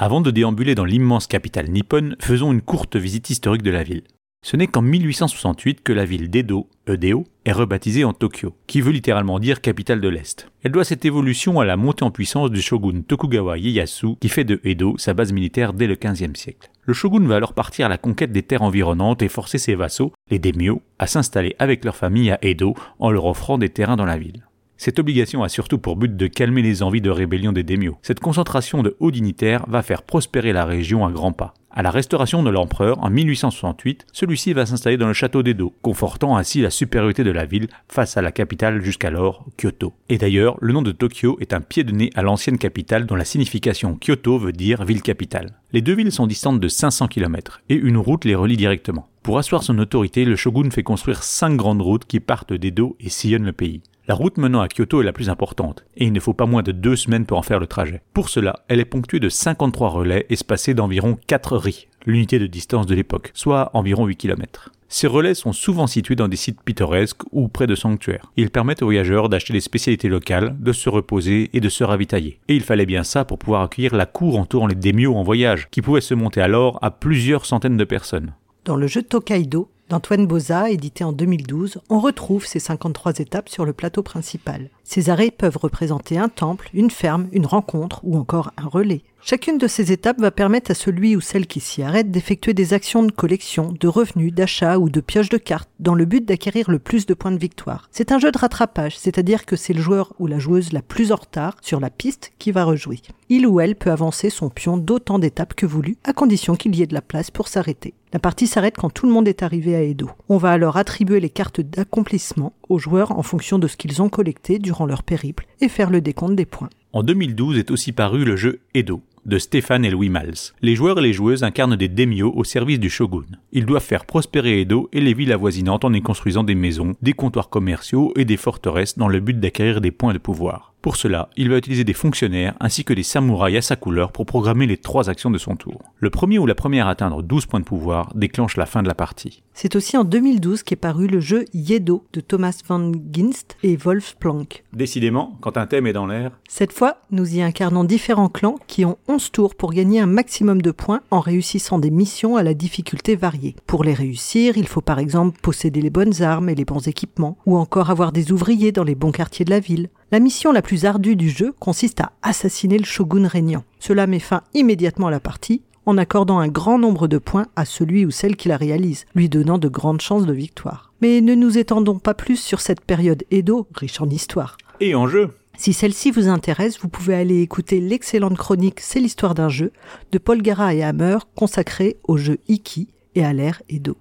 Avant 0.01 0.21
de 0.21 0.31
déambuler 0.31 0.77
dans 0.77 0.85
l'immense 0.85 1.27
capitale 1.27 1.69
nippone, 1.69 2.15
faisons 2.21 2.53
une 2.53 2.63
courte 2.63 2.95
visite 2.95 3.31
historique 3.31 3.65
de 3.65 3.73
la 3.73 3.83
ville. 3.83 4.05
Ce 4.47 4.57
n'est 4.57 4.69
qu'en 4.69 4.81
1868 4.81 5.83
que 5.83 5.93
la 5.93 6.05
ville 6.05 6.31
d'Edo, 6.31 6.69
Edo, 6.87 7.25
est 7.45 7.51
rebaptisée 7.51 8.05
en 8.05 8.13
Tokyo, 8.13 8.55
qui 8.69 8.81
veut 8.81 8.93
littéralement 8.93 9.41
dire 9.41 9.61
capitale 9.61 10.01
de 10.01 10.09
l'Est. 10.09 10.53
Elle 10.63 10.71
doit 10.71 10.85
cette 10.85 11.05
évolution 11.05 11.59
à 11.59 11.65
la 11.65 11.77
montée 11.77 12.05
en 12.05 12.13
puissance 12.13 12.53
du 12.53 12.63
shogun 12.63 13.03
Tokugawa 13.03 13.59
Ieyasu, 13.59 14.15
qui 14.21 14.29
fait 14.29 14.45
de 14.45 14.61
Edo 14.63 14.97
sa 14.99 15.15
base 15.15 15.33
militaire 15.33 15.73
dès 15.73 15.89
le 15.89 15.97
XVe 15.97 16.37
siècle. 16.37 16.71
Le 16.85 16.95
shogun 16.95 17.27
va 17.27 17.35
alors 17.35 17.53
partir 17.53 17.87
à 17.87 17.89
la 17.89 17.99
conquête 17.99 18.31
des 18.31 18.45
terres 18.45 18.63
environnantes 18.63 19.23
et 19.23 19.29
forcer 19.29 19.59
ses 19.59 19.75
vassaux, 19.75 20.13
les 20.31 20.39
daimyo, 20.39 20.81
à 21.01 21.09
s'installer 21.09 21.57
avec 21.59 21.85
leur 21.85 21.97
famille 21.97 22.31
à 22.31 22.39
Edo 22.43 22.77
en 23.01 23.11
leur 23.11 23.25
offrant 23.25 23.59
des 23.59 23.71
terrains 23.71 23.97
dans 23.97 24.05
la 24.05 24.17
ville. 24.17 24.45
Cette 24.81 25.01
obligation 25.01 25.43
a 25.43 25.49
surtout 25.49 25.79
pour 25.79 25.97
but 25.97 26.17
de 26.17 26.27
calmer 26.29 26.63
les 26.63 26.85
envies 26.85 27.01
de 27.01 27.11
rébellion 27.11 27.51
des 27.51 27.65
daimyo. 27.65 27.99
Cette 28.01 28.21
concentration 28.21 28.85
de 28.85 28.97
hauts 29.01 29.11
dignitaires 29.11 29.65
va 29.67 29.83
faire 29.83 30.05
prospérer 30.05 30.53
la 30.53 30.65
région 30.65 31.05
à 31.05 31.11
grands 31.11 31.33
pas. 31.33 31.53
À 31.73 31.83
la 31.83 31.91
restauration 31.91 32.45
de 32.45 32.51
l'empereur 32.51 33.03
en 33.03 33.11
1868, 33.11 34.07
celui-ci 34.13 34.53
va 34.53 34.67
s'installer 34.67 34.97
dans 34.97 35.09
le 35.09 35.15
château 35.15 35.43
d'Edo, 35.43 35.75
confortant 35.83 36.37
ainsi 36.37 36.61
la 36.61 36.71
supériorité 36.71 37.25
de 37.25 37.33
la 37.33 37.45
ville 37.45 37.67
face 37.89 38.17
à 38.17 38.23
la 38.23 38.31
capitale 38.31 38.81
jusqu'alors, 38.81 39.45
Kyoto. 39.57 39.95
Et 40.09 40.17
d'ailleurs, 40.17 40.57
le 40.61 40.73
nom 40.73 40.83
de 40.83 40.93
Tokyo 40.93 41.37
est 41.41 41.55
un 41.55 41.61
pied 41.61 41.83
de 41.83 41.91
nez 41.91 42.11
à 42.15 42.23
l'ancienne 42.23 42.57
capitale 42.57 43.05
dont 43.05 43.17
la 43.17 43.25
signification 43.25 43.99
Kyoto 44.01 44.39
veut 44.39 44.53
dire 44.53 44.85
ville-capitale. 44.85 45.59
Les 45.73 45.83
deux 45.83 45.95
villes 45.95 46.13
sont 46.13 46.29
distantes 46.29 46.61
de 46.61 46.69
500 46.69 47.09
km 47.09 47.63
et 47.69 47.75
une 47.75 47.97
route 47.97 48.25
les 48.25 48.37
relie 48.37 48.57
directement. 48.57 49.09
Pour 49.25 49.39
asseoir 49.39 49.65
son 49.65 49.79
autorité, 49.79 50.25
le 50.25 50.37
shogun 50.37 50.71
fait 50.71 50.85
construire 50.85 51.25
cinq 51.25 51.57
grandes 51.57 51.83
routes 51.83 52.07
qui 52.07 52.21
partent 52.21 52.53
d'Edo 52.53 52.97
et 53.01 53.09
sillonnent 53.09 53.45
le 53.45 53.53
pays. 53.53 53.83
La 54.09 54.15
route 54.15 54.39
menant 54.39 54.63
à 54.63 54.69
Kyoto 54.69 55.03
est 55.03 55.05
la 55.05 55.13
plus 55.13 55.29
importante, 55.29 55.85
et 55.95 56.07
il 56.07 56.15
ne 56.15 56.21
faut 56.21 56.33
pas 56.33 56.47
moins 56.47 56.63
de 56.63 56.73
deux 56.73 56.97
semaines 56.97 57.27
pour 57.27 57.37
en 57.37 57.43
faire 57.43 57.61
le 57.61 57.67
trajet. 57.67 58.01
Pour 58.15 58.31
cela, 58.31 58.65
elle 58.69 58.81
est 58.81 58.87
ponctuée 58.87 59.21
de 59.21 59.29
53 59.29 59.91
relais 59.91 60.25
espacés 60.31 60.73
d'environ 60.73 61.19
4 61.27 61.59
ris, 61.59 61.89
l'unité 62.07 62.39
de 62.39 62.47
distance 62.47 62.87
de 62.87 62.95
l'époque, 62.95 63.31
soit 63.35 63.71
environ 63.75 64.07
8 64.07 64.17
km. 64.17 64.73
Ces 64.89 65.09
relais 65.09 65.35
sont 65.35 65.53
souvent 65.53 65.87
situés 65.87 66.17
dans 66.17 66.29
des 66.29 66.39
sites 66.39 66.63
pittoresques 66.63 67.21
ou 67.33 67.49
près 67.49 67.67
de 67.67 67.75
sanctuaires. 67.75 68.33
Ils 68.39 68.49
permettent 68.49 68.81
aux 68.81 68.87
voyageurs 68.87 69.29
d'acheter 69.29 69.53
des 69.53 69.61
spécialités 69.61 70.09
locales, 70.09 70.57
de 70.59 70.73
se 70.73 70.89
reposer 70.89 71.51
et 71.53 71.61
de 71.61 71.69
se 71.69 71.85
ravitailler. 71.85 72.41
Et 72.49 72.57
il 72.57 72.63
fallait 72.63 72.87
bien 72.87 73.05
ça 73.05 73.27
pour 73.27 73.39
pouvoir 73.39 73.61
accueillir 73.61 73.95
la 73.95 74.07
cour 74.07 74.39
entourant 74.39 74.69
les 74.69 74.75
daimyo 74.75 75.17
en 75.17 75.23
voyage, 75.23 75.69
qui 75.71 75.83
pouvait 75.83 76.01
se 76.01 76.15
monter 76.15 76.41
alors 76.41 76.79
à 76.81 76.91
plusieurs 76.91 77.45
centaines 77.45 77.77
de 77.77 77.85
personnes. 77.85 78.33
Dans 78.65 78.77
le 78.77 78.87
jeu 78.87 79.03
Tokaido, 79.03 79.71
d'Antoine 79.89 80.27
Boza, 80.27 80.71
édité 80.71 81.03
en 81.03 81.13
2012, 81.13 81.81
on 81.89 81.99
retrouve 81.99 82.45
ces 82.45 82.59
53 82.59 83.21
étapes 83.21 83.49
sur 83.49 83.65
le 83.65 83.73
plateau 83.73 84.03
principal. 84.03 84.69
Ces 84.85 85.09
arrêts 85.09 85.31
peuvent 85.31 85.57
représenter 85.57 86.19
un 86.19 86.29
temple, 86.29 86.69
une 86.75 86.91
ferme, 86.91 87.29
une 87.33 87.47
rencontre 87.47 88.01
ou 88.03 88.19
encore 88.19 88.53
un 88.59 88.69
relais. 88.69 89.03
Chacune 89.21 89.59
de 89.59 89.67
ces 89.67 89.91
étapes 89.91 90.21
va 90.21 90.31
permettre 90.31 90.71
à 90.71 90.75
celui 90.75 91.17
ou 91.17 91.21
celle 91.21 91.47
qui 91.47 91.61
s'y 91.61 91.83
arrête 91.83 92.11
d'effectuer 92.11 92.55
des 92.55 92.73
actions 92.73 93.03
de 93.03 93.11
collection, 93.11 93.75
de 93.79 93.89
revenus, 93.89 94.33
d'achat 94.33 94.79
ou 94.79 94.91
de 94.91 95.01
pioche 95.01 95.29
de 95.29 95.39
cartes 95.39 95.71
dans 95.81 95.95
le 95.95 96.05
but 96.05 96.25
d'acquérir 96.25 96.71
le 96.71 96.79
plus 96.79 97.05
de 97.07 97.15
points 97.15 97.33
de 97.33 97.39
victoire. 97.39 97.89
C'est 97.91 98.13
un 98.13 98.19
jeu 98.19 98.31
de 98.31 98.39
rattrapage, 98.39 98.99
c'est-à-dire 98.99 99.45
que 99.45 99.57
c'est 99.57 99.73
le 99.73 99.83
joueur 99.83 100.13
ou 100.19 100.27
la 100.27 100.39
joueuse 100.39 100.73
la 100.73 100.83
plus 100.83 101.13
en 101.13 101.17
retard 101.17 101.57
sur 101.63 101.81
la 101.81 101.91
piste 101.91 102.33
qui 102.39 102.53
va 102.53 102.65
rejouer. 102.65 103.01
Il 103.29 103.47
ou 103.47 103.61
elle 103.61 103.75
peut 103.75 103.91
avancer 103.91 104.31
son 104.31 104.51
pion 104.51 104.77
d'autant 104.77 105.19
d'étapes 105.19 105.55
que 105.55 105.67
voulu, 105.67 105.97
à 106.05 106.13
condition 106.13 106.55
qu'il 106.55 106.77
y 106.77 106.83
ait 106.83 106.87
de 106.87 106.95
la 106.95 107.03
place 107.03 107.31
pour 107.31 107.49
s'arrêter. 107.49 107.95
La 108.13 108.19
partie 108.19 108.47
s'arrête 108.47 108.77
quand 108.79 108.89
tout 108.89 109.07
le 109.07 109.13
monde 109.13 109.29
est 109.29 109.43
arrivé 109.43 109.75
à 109.77 109.83
Edo. 109.83 110.09
On 110.31 110.39
va 110.39 110.51
alors 110.51 110.79
attribuer 110.79 111.21
les 111.21 111.29
cartes 111.29 111.61
d'accomplissement 111.61 112.55
aux 112.69 112.79
joueurs 112.79 113.19
en 113.19 113.23
fonction 113.23 113.59
de 113.59 113.69
ce 113.69 113.77
qu'ils 113.77 114.01
ont 114.01 114.09
collecté 114.09 114.59
durant 114.59 114.87
leur 114.87 115.03
périple 115.03 115.47
et 115.61 115.69
faire 115.69 115.91
le 115.91 116.01
décompte 116.01 116.35
des 116.35 116.47
points. 116.47 116.71
En 116.95 117.03
2012 117.03 117.59
est 117.59 117.71
aussi 117.71 117.93
paru 117.93 118.25
le 118.25 118.37
jeu 118.37 118.61
Edo 118.75 119.03
de 119.27 119.39
Stéphane 119.39 119.85
et 119.85 119.91
Louis 119.91 120.09
Mals. 120.09 120.55
Les 120.63 120.75
joueurs 120.75 120.99
et 120.99 121.03
les 121.03 121.13
joueuses 121.13 121.45
incarnent 121.45 121.77
des 121.77 121.89
daimyo 121.89 122.33
au 122.35 122.45
service 122.45 122.81
du 122.81 122.89
shogun. 122.89 123.27
Ils 123.53 123.67
doivent 123.67 123.85
faire 123.85 124.07
prospérer 124.07 124.63
Edo 124.63 124.89
et 124.93 125.03
les 125.03 125.13
villes 125.13 125.33
avoisinantes 125.33 125.85
en 125.85 125.93
y 125.93 126.01
construisant 126.01 126.45
des 126.45 126.55
maisons, 126.55 126.95
des 127.03 127.13
comptoirs 127.13 127.51
commerciaux 127.51 128.13
et 128.17 128.25
des 128.25 128.39
forteresses 128.39 128.97
dans 128.97 129.09
le 129.09 129.21
but 129.21 129.39
d'acquérir 129.39 129.83
des 129.83 129.91
points 129.91 130.15
de 130.15 130.19
pouvoir. 130.19 130.73
Pour 130.89 130.97
cela, 130.97 131.29
il 131.37 131.51
va 131.51 131.59
utiliser 131.59 131.85
des 131.85 131.93
fonctionnaires 131.93 132.55
ainsi 132.61 132.83
que 132.83 132.95
des 132.95 133.03
samouraïs 133.03 133.59
à 133.59 133.61
sa 133.61 133.77
couleur 133.77 134.11
pour 134.11 134.25
programmer 134.25 134.67
les 134.67 134.79
trois 134.79 135.11
actions 135.11 135.31
de 135.31 135.37
son 135.37 135.55
tour. 135.55 135.83
Le 135.99 136.09
premier 136.09 136.39
ou 136.39 136.47
la 136.47 136.55
première 136.55 136.87
à 136.87 136.93
atteindre 136.93 137.23
12 137.23 137.45
points 137.45 137.61
de 137.61 137.67
pouvoir 137.67 138.11
déclenche 138.15 138.57
la 138.57 138.65
fin 138.65 138.83
de 138.83 138.89
la 138.89 138.95
partie. 138.95 139.43
C'est 139.53 139.77
aussi 139.77 139.99
en 139.99 140.05
2012 140.05 140.63
qu'est 140.63 140.77
paru 140.77 141.07
le 141.07 141.21
jeu 141.21 141.45
Yedo 141.53 142.07
de 142.15 142.21
Thomas 142.21 142.59
van 142.67 142.91
Ginst 143.13 143.59
et 143.63 143.77
Wolf 143.77 144.17
Planck. 144.19 144.65
Décidément, 144.73 145.37
quand 145.43 145.59
un 145.59 145.67
thème 145.67 145.87
est 145.87 145.93
dans 145.93 146.07
l'air. 146.07 146.31
Cette 146.49 146.73
fois, 146.73 147.03
nous 147.11 147.35
y 147.35 147.43
incarnons 147.43 147.85
différents 147.85 148.31
clans 148.31 148.57
qui 148.67 148.87
ont 148.87 148.97
11 149.09 149.31
tours 149.31 149.57
pour 149.57 149.75
gagner 149.75 150.01
un 150.01 150.07
maximum 150.07 150.63
de 150.63 150.71
points 150.71 151.03
en 151.11 151.21
réussissant 151.21 151.79
des 151.79 151.91
missions 151.91 152.37
à 152.37 152.43
la 152.43 152.55
difficulté 152.55 153.15
variée. 153.15 153.57
Pour 153.67 153.85
les 153.85 153.93
réussir, 153.93 154.57
il 154.57 154.67
faut 154.67 154.81
par 154.81 155.01
exemple 155.01 155.39
posséder 155.43 155.83
les 155.83 155.91
bonnes 155.91 156.23
armes 156.23 156.49
et 156.49 156.55
les 156.55 156.65
bons 156.65 156.89
équipements, 156.89 157.37
ou 157.45 157.59
encore 157.59 157.91
avoir 157.91 158.11
des 158.11 158.33
ouvriers 158.33 158.73
dans 158.73 158.85
les 158.85 158.95
bons 158.95 159.13
quartiers 159.13 159.45
de 159.45 159.51
la 159.51 159.61
ville. 159.61 159.91
La 160.11 160.21
mission 160.21 160.53
la 160.53 160.63
plus 160.63 160.87
ardue 160.87 161.17
du 161.17 161.29
jeu 161.29 161.53
consiste 161.59 162.01
à 162.01 162.13
assassiner 162.23 162.79
le 162.79 162.87
shogun 162.87 163.29
régnant. 163.29 163.65
Cela 163.79 164.07
met 164.07 164.21
fin 164.21 164.43
immédiatement 164.55 165.09
à 165.09 165.11
la 165.11 165.21
partie 165.21 165.61
en 165.85 165.99
accordant 165.99 166.39
un 166.39 166.49
grand 166.49 166.79
nombre 166.79 167.09
de 167.09 167.19
points 167.19 167.47
à 167.57 167.67
celui 167.67 168.07
ou 168.07 168.11
celle 168.11 168.37
qui 168.37 168.49
la 168.49 168.57
réalise, 168.57 169.05
lui 169.15 169.29
donnant 169.29 169.59
de 169.59 169.69
grandes 169.69 170.01
chances 170.01 170.25
de 170.25 170.33
victoire. 170.33 170.93
Mais 171.03 171.21
ne 171.21 171.35
nous 171.35 171.59
étendons 171.59 171.99
pas 171.99 172.15
plus 172.15 172.37
sur 172.37 172.61
cette 172.61 172.81
période 172.81 173.25
Edo, 173.31 173.67
riche 173.75 174.01
en 174.01 174.09
histoire. 174.09 174.57
Et 174.81 174.95
en 174.95 175.07
jeu 175.07 175.31
si 175.61 175.73
celle-ci 175.73 176.13
vous 176.13 176.29
intéresse, 176.29 176.79
vous 176.79 176.89
pouvez 176.89 177.17
aller 177.17 177.41
écouter 177.41 177.81
l'excellente 177.81 178.39
chronique 178.39 178.79
C'est 178.79 179.01
l'histoire 179.01 179.35
d'un 179.35 179.49
jeu 179.49 179.73
de 180.13 180.19
Paul 180.19 180.41
Gara 180.41 180.73
et 180.73 180.85
Hammer 180.85 181.19
consacrée 181.35 181.97
au 182.07 182.17
jeu 182.17 182.39
Iki 182.47 182.87
et 183.17 183.25
à 183.25 183.33
l'ère 183.33 183.61
Edo. 183.69 183.97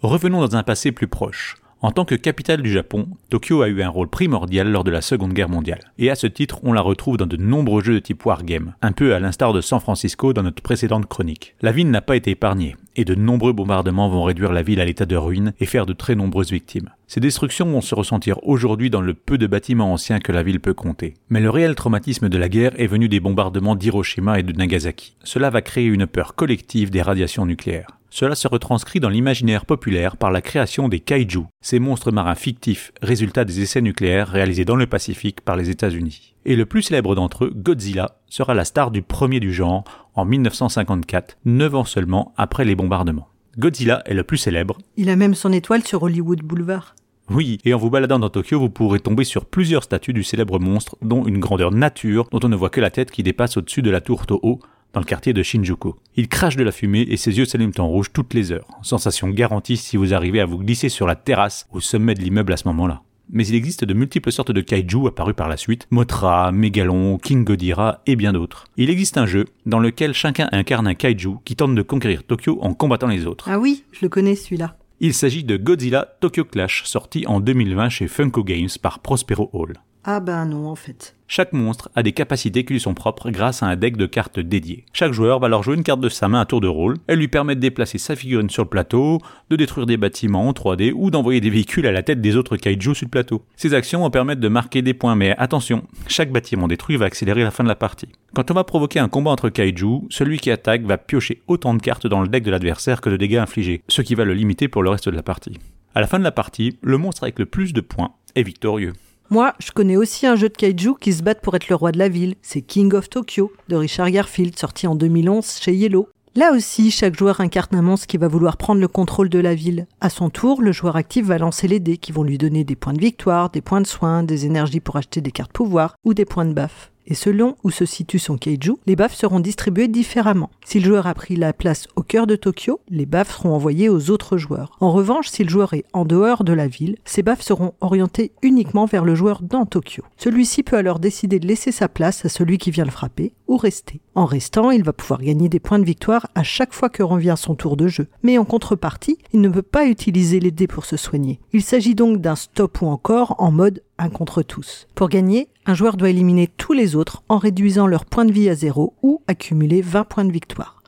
Revenons 0.00 0.40
dans 0.40 0.56
un 0.56 0.62
passé 0.62 0.92
plus 0.92 1.08
proche. 1.08 1.56
En 1.82 1.90
tant 1.90 2.06
que 2.06 2.14
capitale 2.14 2.62
du 2.62 2.72
Japon, 2.72 3.06
Tokyo 3.28 3.60
a 3.60 3.68
eu 3.68 3.82
un 3.82 3.90
rôle 3.90 4.08
primordial 4.08 4.70
lors 4.70 4.82
de 4.82 4.90
la 4.90 5.02
Seconde 5.02 5.34
Guerre 5.34 5.50
mondiale. 5.50 5.92
Et 5.98 6.08
à 6.08 6.14
ce 6.14 6.26
titre, 6.26 6.58
on 6.62 6.72
la 6.72 6.80
retrouve 6.80 7.18
dans 7.18 7.26
de 7.26 7.36
nombreux 7.36 7.82
jeux 7.82 7.94
de 7.94 7.98
type 7.98 8.24
wargame, 8.24 8.74
un 8.80 8.92
peu 8.92 9.14
à 9.14 9.20
l'instar 9.20 9.52
de 9.52 9.60
San 9.60 9.78
Francisco 9.78 10.32
dans 10.32 10.42
notre 10.42 10.62
précédente 10.62 11.04
chronique. 11.04 11.54
La 11.60 11.72
ville 11.72 11.90
n'a 11.90 12.00
pas 12.00 12.16
été 12.16 12.30
épargnée, 12.30 12.76
et 12.96 13.04
de 13.04 13.14
nombreux 13.14 13.52
bombardements 13.52 14.08
vont 14.08 14.24
réduire 14.24 14.52
la 14.52 14.62
ville 14.62 14.80
à 14.80 14.86
l'état 14.86 15.04
de 15.04 15.16
ruine 15.16 15.52
et 15.60 15.66
faire 15.66 15.84
de 15.84 15.92
très 15.92 16.14
nombreuses 16.14 16.50
victimes. 16.50 16.88
Ces 17.08 17.20
destructions 17.20 17.66
vont 17.66 17.82
se 17.82 17.94
ressentir 17.94 18.38
aujourd'hui 18.42 18.88
dans 18.88 19.02
le 19.02 19.12
peu 19.12 19.36
de 19.36 19.46
bâtiments 19.46 19.92
anciens 19.92 20.18
que 20.18 20.32
la 20.32 20.42
ville 20.42 20.60
peut 20.60 20.74
compter. 20.74 21.12
Mais 21.28 21.40
le 21.40 21.50
réel 21.50 21.74
traumatisme 21.74 22.30
de 22.30 22.38
la 22.38 22.48
guerre 22.48 22.72
est 22.80 22.86
venu 22.86 23.08
des 23.08 23.20
bombardements 23.20 23.76
d'Hiroshima 23.76 24.40
et 24.40 24.42
de 24.42 24.52
Nagasaki. 24.52 25.14
Cela 25.24 25.50
va 25.50 25.60
créer 25.60 25.86
une 25.86 26.06
peur 26.06 26.34
collective 26.34 26.90
des 26.90 27.02
radiations 27.02 27.44
nucléaires. 27.44 27.98
Cela 28.18 28.34
se 28.34 28.48
retranscrit 28.48 28.98
dans 28.98 29.10
l'imaginaire 29.10 29.66
populaire 29.66 30.16
par 30.16 30.30
la 30.30 30.40
création 30.40 30.88
des 30.88 31.00
kaiju, 31.00 31.42
ces 31.60 31.78
monstres 31.78 32.12
marins 32.12 32.34
fictifs, 32.34 32.90
résultat 33.02 33.44
des 33.44 33.60
essais 33.60 33.82
nucléaires 33.82 34.28
réalisés 34.28 34.64
dans 34.64 34.74
le 34.74 34.86
Pacifique 34.86 35.42
par 35.42 35.54
les 35.54 35.68
États-Unis. 35.68 36.34
Et 36.46 36.56
le 36.56 36.64
plus 36.64 36.80
célèbre 36.80 37.14
d'entre 37.14 37.44
eux, 37.44 37.52
Godzilla, 37.54 38.16
sera 38.30 38.54
la 38.54 38.64
star 38.64 38.90
du 38.90 39.02
premier 39.02 39.38
du 39.38 39.52
genre 39.52 39.84
en 40.14 40.24
1954, 40.24 41.36
neuf 41.44 41.74
ans 41.74 41.84
seulement 41.84 42.32
après 42.38 42.64
les 42.64 42.74
bombardements. 42.74 43.28
Godzilla 43.58 44.00
est 44.06 44.14
le 44.14 44.24
plus 44.24 44.38
célèbre. 44.38 44.78
Il 44.96 45.10
a 45.10 45.16
même 45.16 45.34
son 45.34 45.52
étoile 45.52 45.84
sur 45.84 46.02
Hollywood 46.02 46.40
Boulevard. 46.40 46.94
Oui, 47.28 47.58
et 47.66 47.74
en 47.74 47.78
vous 47.78 47.90
baladant 47.90 48.18
dans 48.18 48.30
Tokyo, 48.30 48.58
vous 48.58 48.70
pourrez 48.70 49.00
tomber 49.00 49.24
sur 49.24 49.44
plusieurs 49.44 49.82
statues 49.82 50.14
du 50.14 50.22
célèbre 50.22 50.58
monstre, 50.58 50.96
dont 51.02 51.26
une 51.26 51.38
grandeur 51.38 51.70
nature 51.70 52.28
dont 52.30 52.40
on 52.42 52.48
ne 52.48 52.56
voit 52.56 52.70
que 52.70 52.80
la 52.80 52.90
tête 52.90 53.10
qui 53.10 53.22
dépasse 53.22 53.58
au-dessus 53.58 53.82
de 53.82 53.90
la 53.90 54.00
tour 54.00 54.24
Toho, 54.24 54.60
dans 54.96 55.00
le 55.00 55.04
quartier 55.04 55.34
de 55.34 55.42
Shinjuku. 55.42 55.92
Il 56.16 56.26
crache 56.26 56.56
de 56.56 56.64
la 56.64 56.72
fumée 56.72 57.02
et 57.10 57.18
ses 57.18 57.36
yeux 57.36 57.44
s'allument 57.44 57.74
en 57.76 57.86
rouge 57.86 58.12
toutes 58.14 58.32
les 58.32 58.50
heures. 58.50 58.66
Sensation 58.80 59.28
garantie 59.28 59.76
si 59.76 59.98
vous 59.98 60.14
arrivez 60.14 60.40
à 60.40 60.46
vous 60.46 60.56
glisser 60.56 60.88
sur 60.88 61.06
la 61.06 61.14
terrasse 61.14 61.66
au 61.70 61.80
sommet 61.80 62.14
de 62.14 62.22
l'immeuble 62.22 62.54
à 62.54 62.56
ce 62.56 62.66
moment-là. 62.68 63.02
Mais 63.28 63.46
il 63.46 63.56
existe 63.56 63.84
de 63.84 63.92
multiples 63.92 64.32
sortes 64.32 64.52
de 64.52 64.60
kaiju 64.62 65.06
apparus 65.06 65.34
par 65.36 65.50
la 65.50 65.58
suite, 65.58 65.86
Mothra, 65.90 66.50
Megalon, 66.50 67.18
King 67.18 67.44
Ghidorah 67.44 68.00
et 68.06 68.16
bien 68.16 68.32
d'autres. 68.32 68.64
Il 68.78 68.88
existe 68.88 69.18
un 69.18 69.26
jeu 69.26 69.44
dans 69.66 69.80
lequel 69.80 70.14
chacun 70.14 70.48
incarne 70.52 70.86
un 70.86 70.94
kaiju 70.94 71.40
qui 71.44 71.56
tente 71.56 71.74
de 71.74 71.82
conquérir 71.82 72.24
Tokyo 72.24 72.58
en 72.62 72.72
combattant 72.72 73.08
les 73.08 73.26
autres. 73.26 73.50
Ah 73.50 73.58
oui, 73.58 73.84
je 73.92 73.98
le 74.00 74.08
connais 74.08 74.34
celui-là. 74.34 74.78
Il 75.00 75.12
s'agit 75.12 75.44
de 75.44 75.58
Godzilla 75.58 76.08
Tokyo 76.22 76.46
Clash, 76.46 76.84
sorti 76.86 77.26
en 77.26 77.40
2020 77.40 77.90
chez 77.90 78.08
Funko 78.08 78.42
Games 78.42 78.70
par 78.80 79.00
Prospero 79.00 79.50
Hall. 79.52 79.74
Ah 80.08 80.20
ben 80.20 80.46
non 80.46 80.68
en 80.68 80.76
fait. 80.76 81.16
Chaque 81.26 81.52
monstre 81.52 81.90
a 81.96 82.04
des 82.04 82.12
capacités 82.12 82.64
qui 82.64 82.74
lui 82.74 82.80
sont 82.80 82.94
propres 82.94 83.30
grâce 83.30 83.64
à 83.64 83.66
un 83.66 83.74
deck 83.74 83.96
de 83.96 84.06
cartes 84.06 84.38
dédié. 84.38 84.84
Chaque 84.92 85.10
joueur 85.10 85.40
va 85.40 85.46
alors 85.46 85.64
jouer 85.64 85.74
une 85.74 85.82
carte 85.82 86.00
de 86.00 86.08
sa 86.08 86.28
main 86.28 86.42
à 86.42 86.44
tour 86.44 86.60
de 86.60 86.68
rôle. 86.68 86.94
Elle 87.08 87.18
lui 87.18 87.26
permet 87.26 87.56
de 87.56 87.60
déplacer 87.60 87.98
sa 87.98 88.14
figurine 88.14 88.48
sur 88.48 88.62
le 88.62 88.68
plateau, 88.68 89.18
de 89.50 89.56
détruire 89.56 89.84
des 89.84 89.96
bâtiments 89.96 90.46
en 90.46 90.52
3D 90.52 90.92
ou 90.94 91.10
d'envoyer 91.10 91.40
des 91.40 91.50
véhicules 91.50 91.88
à 91.88 91.90
la 91.90 92.04
tête 92.04 92.20
des 92.20 92.36
autres 92.36 92.56
kaiju 92.56 92.94
sur 92.94 93.06
le 93.06 93.10
plateau. 93.10 93.42
Ces 93.56 93.74
actions 93.74 93.98
vont 93.98 94.10
permettre 94.10 94.40
de 94.40 94.46
marquer 94.46 94.80
des 94.80 94.94
points, 94.94 95.16
mais 95.16 95.36
attention, 95.38 95.82
chaque 96.06 96.30
bâtiment 96.30 96.68
détruit 96.68 96.96
va 96.96 97.06
accélérer 97.06 97.42
la 97.42 97.50
fin 97.50 97.64
de 97.64 97.68
la 97.68 97.74
partie. 97.74 98.08
Quand 98.32 98.48
on 98.52 98.54
va 98.54 98.62
provoquer 98.62 99.00
un 99.00 99.08
combat 99.08 99.32
entre 99.32 99.48
kaiju, 99.48 100.02
celui 100.08 100.38
qui 100.38 100.52
attaque 100.52 100.82
va 100.82 100.98
piocher 100.98 101.42
autant 101.48 101.74
de 101.74 101.82
cartes 101.82 102.06
dans 102.06 102.20
le 102.20 102.28
deck 102.28 102.44
de 102.44 102.52
l'adversaire 102.52 103.00
que 103.00 103.10
de 103.10 103.16
dégâts 103.16 103.38
infligés, 103.38 103.82
ce 103.88 104.02
qui 104.02 104.14
va 104.14 104.24
le 104.24 104.34
limiter 104.34 104.68
pour 104.68 104.84
le 104.84 104.90
reste 104.90 105.08
de 105.08 105.16
la 105.16 105.24
partie. 105.24 105.58
À 105.96 106.00
la 106.00 106.06
fin 106.06 106.20
de 106.20 106.24
la 106.24 106.30
partie, 106.30 106.78
le 106.82 106.96
monstre 106.96 107.24
avec 107.24 107.40
le 107.40 107.46
plus 107.46 107.72
de 107.72 107.80
points 107.80 108.12
est 108.36 108.44
victorieux. 108.44 108.92
Moi, 109.28 109.54
je 109.58 109.72
connais 109.72 109.96
aussi 109.96 110.24
un 110.26 110.36
jeu 110.36 110.48
de 110.48 110.56
kaiju 110.56 110.94
qui 111.00 111.12
se 111.12 111.22
bat 111.22 111.34
pour 111.34 111.56
être 111.56 111.68
le 111.68 111.74
roi 111.74 111.90
de 111.90 111.98
la 111.98 112.08
ville. 112.08 112.36
C'est 112.42 112.62
King 112.62 112.94
of 112.94 113.10
Tokyo 113.10 113.52
de 113.68 113.74
Richard 113.74 114.10
Garfield, 114.10 114.56
sorti 114.56 114.86
en 114.86 114.94
2011 114.94 115.58
chez 115.60 115.74
Yellow. 115.74 116.08
Là 116.36 116.52
aussi, 116.52 116.90
chaque 116.90 117.18
joueur 117.18 117.40
incarne 117.40 117.74
un 117.74 117.82
monstre 117.82 118.06
qui 118.06 118.18
va 118.18 118.28
vouloir 118.28 118.56
prendre 118.56 118.80
le 118.80 118.88
contrôle 118.88 119.28
de 119.28 119.38
la 119.38 119.54
ville. 119.54 119.86
À 120.00 120.10
son 120.10 120.30
tour, 120.30 120.62
le 120.62 120.70
joueur 120.70 120.94
actif 120.94 121.26
va 121.26 121.38
lancer 121.38 121.66
les 121.66 121.80
dés 121.80 121.96
qui 121.96 122.12
vont 122.12 122.22
lui 122.22 122.38
donner 122.38 122.62
des 122.62 122.76
points 122.76 122.92
de 122.92 123.00
victoire, 123.00 123.50
des 123.50 123.62
points 123.62 123.80
de 123.80 123.86
soin, 123.86 124.22
des 124.22 124.46
énergies 124.46 124.80
pour 124.80 124.96
acheter 124.96 125.20
des 125.20 125.32
cartes 125.32 125.52
pouvoir 125.52 125.96
ou 126.04 126.14
des 126.14 126.24
points 126.24 126.44
de 126.44 126.52
baffe 126.52 126.92
et 127.06 127.14
selon 127.14 127.56
où 127.64 127.70
se 127.70 127.84
situe 127.84 128.18
son 128.18 128.36
kaiju, 128.36 128.74
les 128.86 128.96
baffes 128.96 129.14
seront 129.14 129.40
distribuées 129.40 129.88
différemment. 129.88 130.50
Si 130.64 130.80
le 130.80 130.86
joueur 130.86 131.06
a 131.06 131.14
pris 131.14 131.36
la 131.36 131.52
place 131.52 131.86
au 131.96 132.02
cœur 132.02 132.26
de 132.26 132.36
Tokyo, 132.36 132.80
les 132.88 133.06
baffes 133.06 133.36
seront 133.36 133.54
envoyées 133.54 133.88
aux 133.88 134.10
autres 134.10 134.36
joueurs. 134.36 134.76
En 134.80 134.92
revanche, 134.92 135.28
si 135.28 135.44
le 135.44 135.50
joueur 135.50 135.74
est 135.74 135.84
en 135.92 136.04
dehors 136.04 136.44
de 136.44 136.52
la 136.52 136.66
ville, 136.66 136.96
ces 137.04 137.22
baffes 137.22 137.42
seront 137.42 137.74
orientées 137.80 138.32
uniquement 138.42 138.86
vers 138.86 139.04
le 139.04 139.14
joueur 139.14 139.42
dans 139.42 139.66
Tokyo. 139.66 140.02
Celui-ci 140.16 140.62
peut 140.62 140.76
alors 140.76 140.98
décider 140.98 141.38
de 141.38 141.46
laisser 141.46 141.72
sa 141.72 141.88
place 141.88 142.24
à 142.24 142.28
celui 142.28 142.58
qui 142.58 142.70
vient 142.70 142.84
le 142.84 142.90
frapper 142.90 143.32
ou 143.48 143.56
rester. 143.56 144.00
En 144.14 144.24
restant, 144.24 144.70
il 144.70 144.82
va 144.82 144.92
pouvoir 144.92 145.20
gagner 145.20 145.48
des 145.48 145.60
points 145.60 145.78
de 145.78 145.84
victoire 145.84 146.26
à 146.34 146.42
chaque 146.42 146.72
fois 146.72 146.88
que 146.88 147.02
revient 147.02 147.34
son 147.36 147.54
tour 147.54 147.76
de 147.76 147.86
jeu. 147.86 148.08
Mais 148.22 148.38
en 148.38 148.44
contrepartie, 148.44 149.18
il 149.32 149.40
ne 149.40 149.48
peut 149.48 149.62
pas 149.62 149.86
utiliser 149.86 150.40
les 150.40 150.50
dés 150.50 150.66
pour 150.66 150.84
se 150.84 150.96
soigner. 150.96 151.40
Il 151.52 151.62
s'agit 151.62 151.94
donc 151.94 152.20
d'un 152.20 152.36
stop 152.36 152.82
ou 152.82 152.86
encore 152.86 153.36
en 153.38 153.50
mode 153.50 153.82
un 153.98 154.08
contre 154.08 154.42
tous. 154.42 154.86
Pour 154.94 155.08
gagner, 155.08 155.48
un 155.64 155.74
joueur 155.74 155.96
doit 155.96 156.10
éliminer 156.10 156.48
tous 156.48 156.72
les 156.72 156.96
autres 156.96 157.22
en 157.28 157.38
réduisant 157.38 157.86
leur 157.86 158.04
point 158.04 158.24
de 158.24 158.32
vie 158.32 158.48
à 158.48 158.54
zéro 158.54 158.94
ou 159.02 159.22
accumuler 159.26 159.80
20 159.82 160.04
points 160.04 160.24
de 160.24 160.32
victoire. 160.32 160.82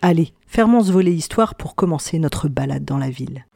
Allez, 0.00 0.32
fermons 0.46 0.82
ce 0.82 0.92
volet 0.92 1.12
histoire 1.12 1.54
pour 1.54 1.74
commencer 1.74 2.18
notre 2.18 2.48
balade 2.48 2.84
dans 2.84 2.98
la 2.98 3.10
ville. 3.10 3.46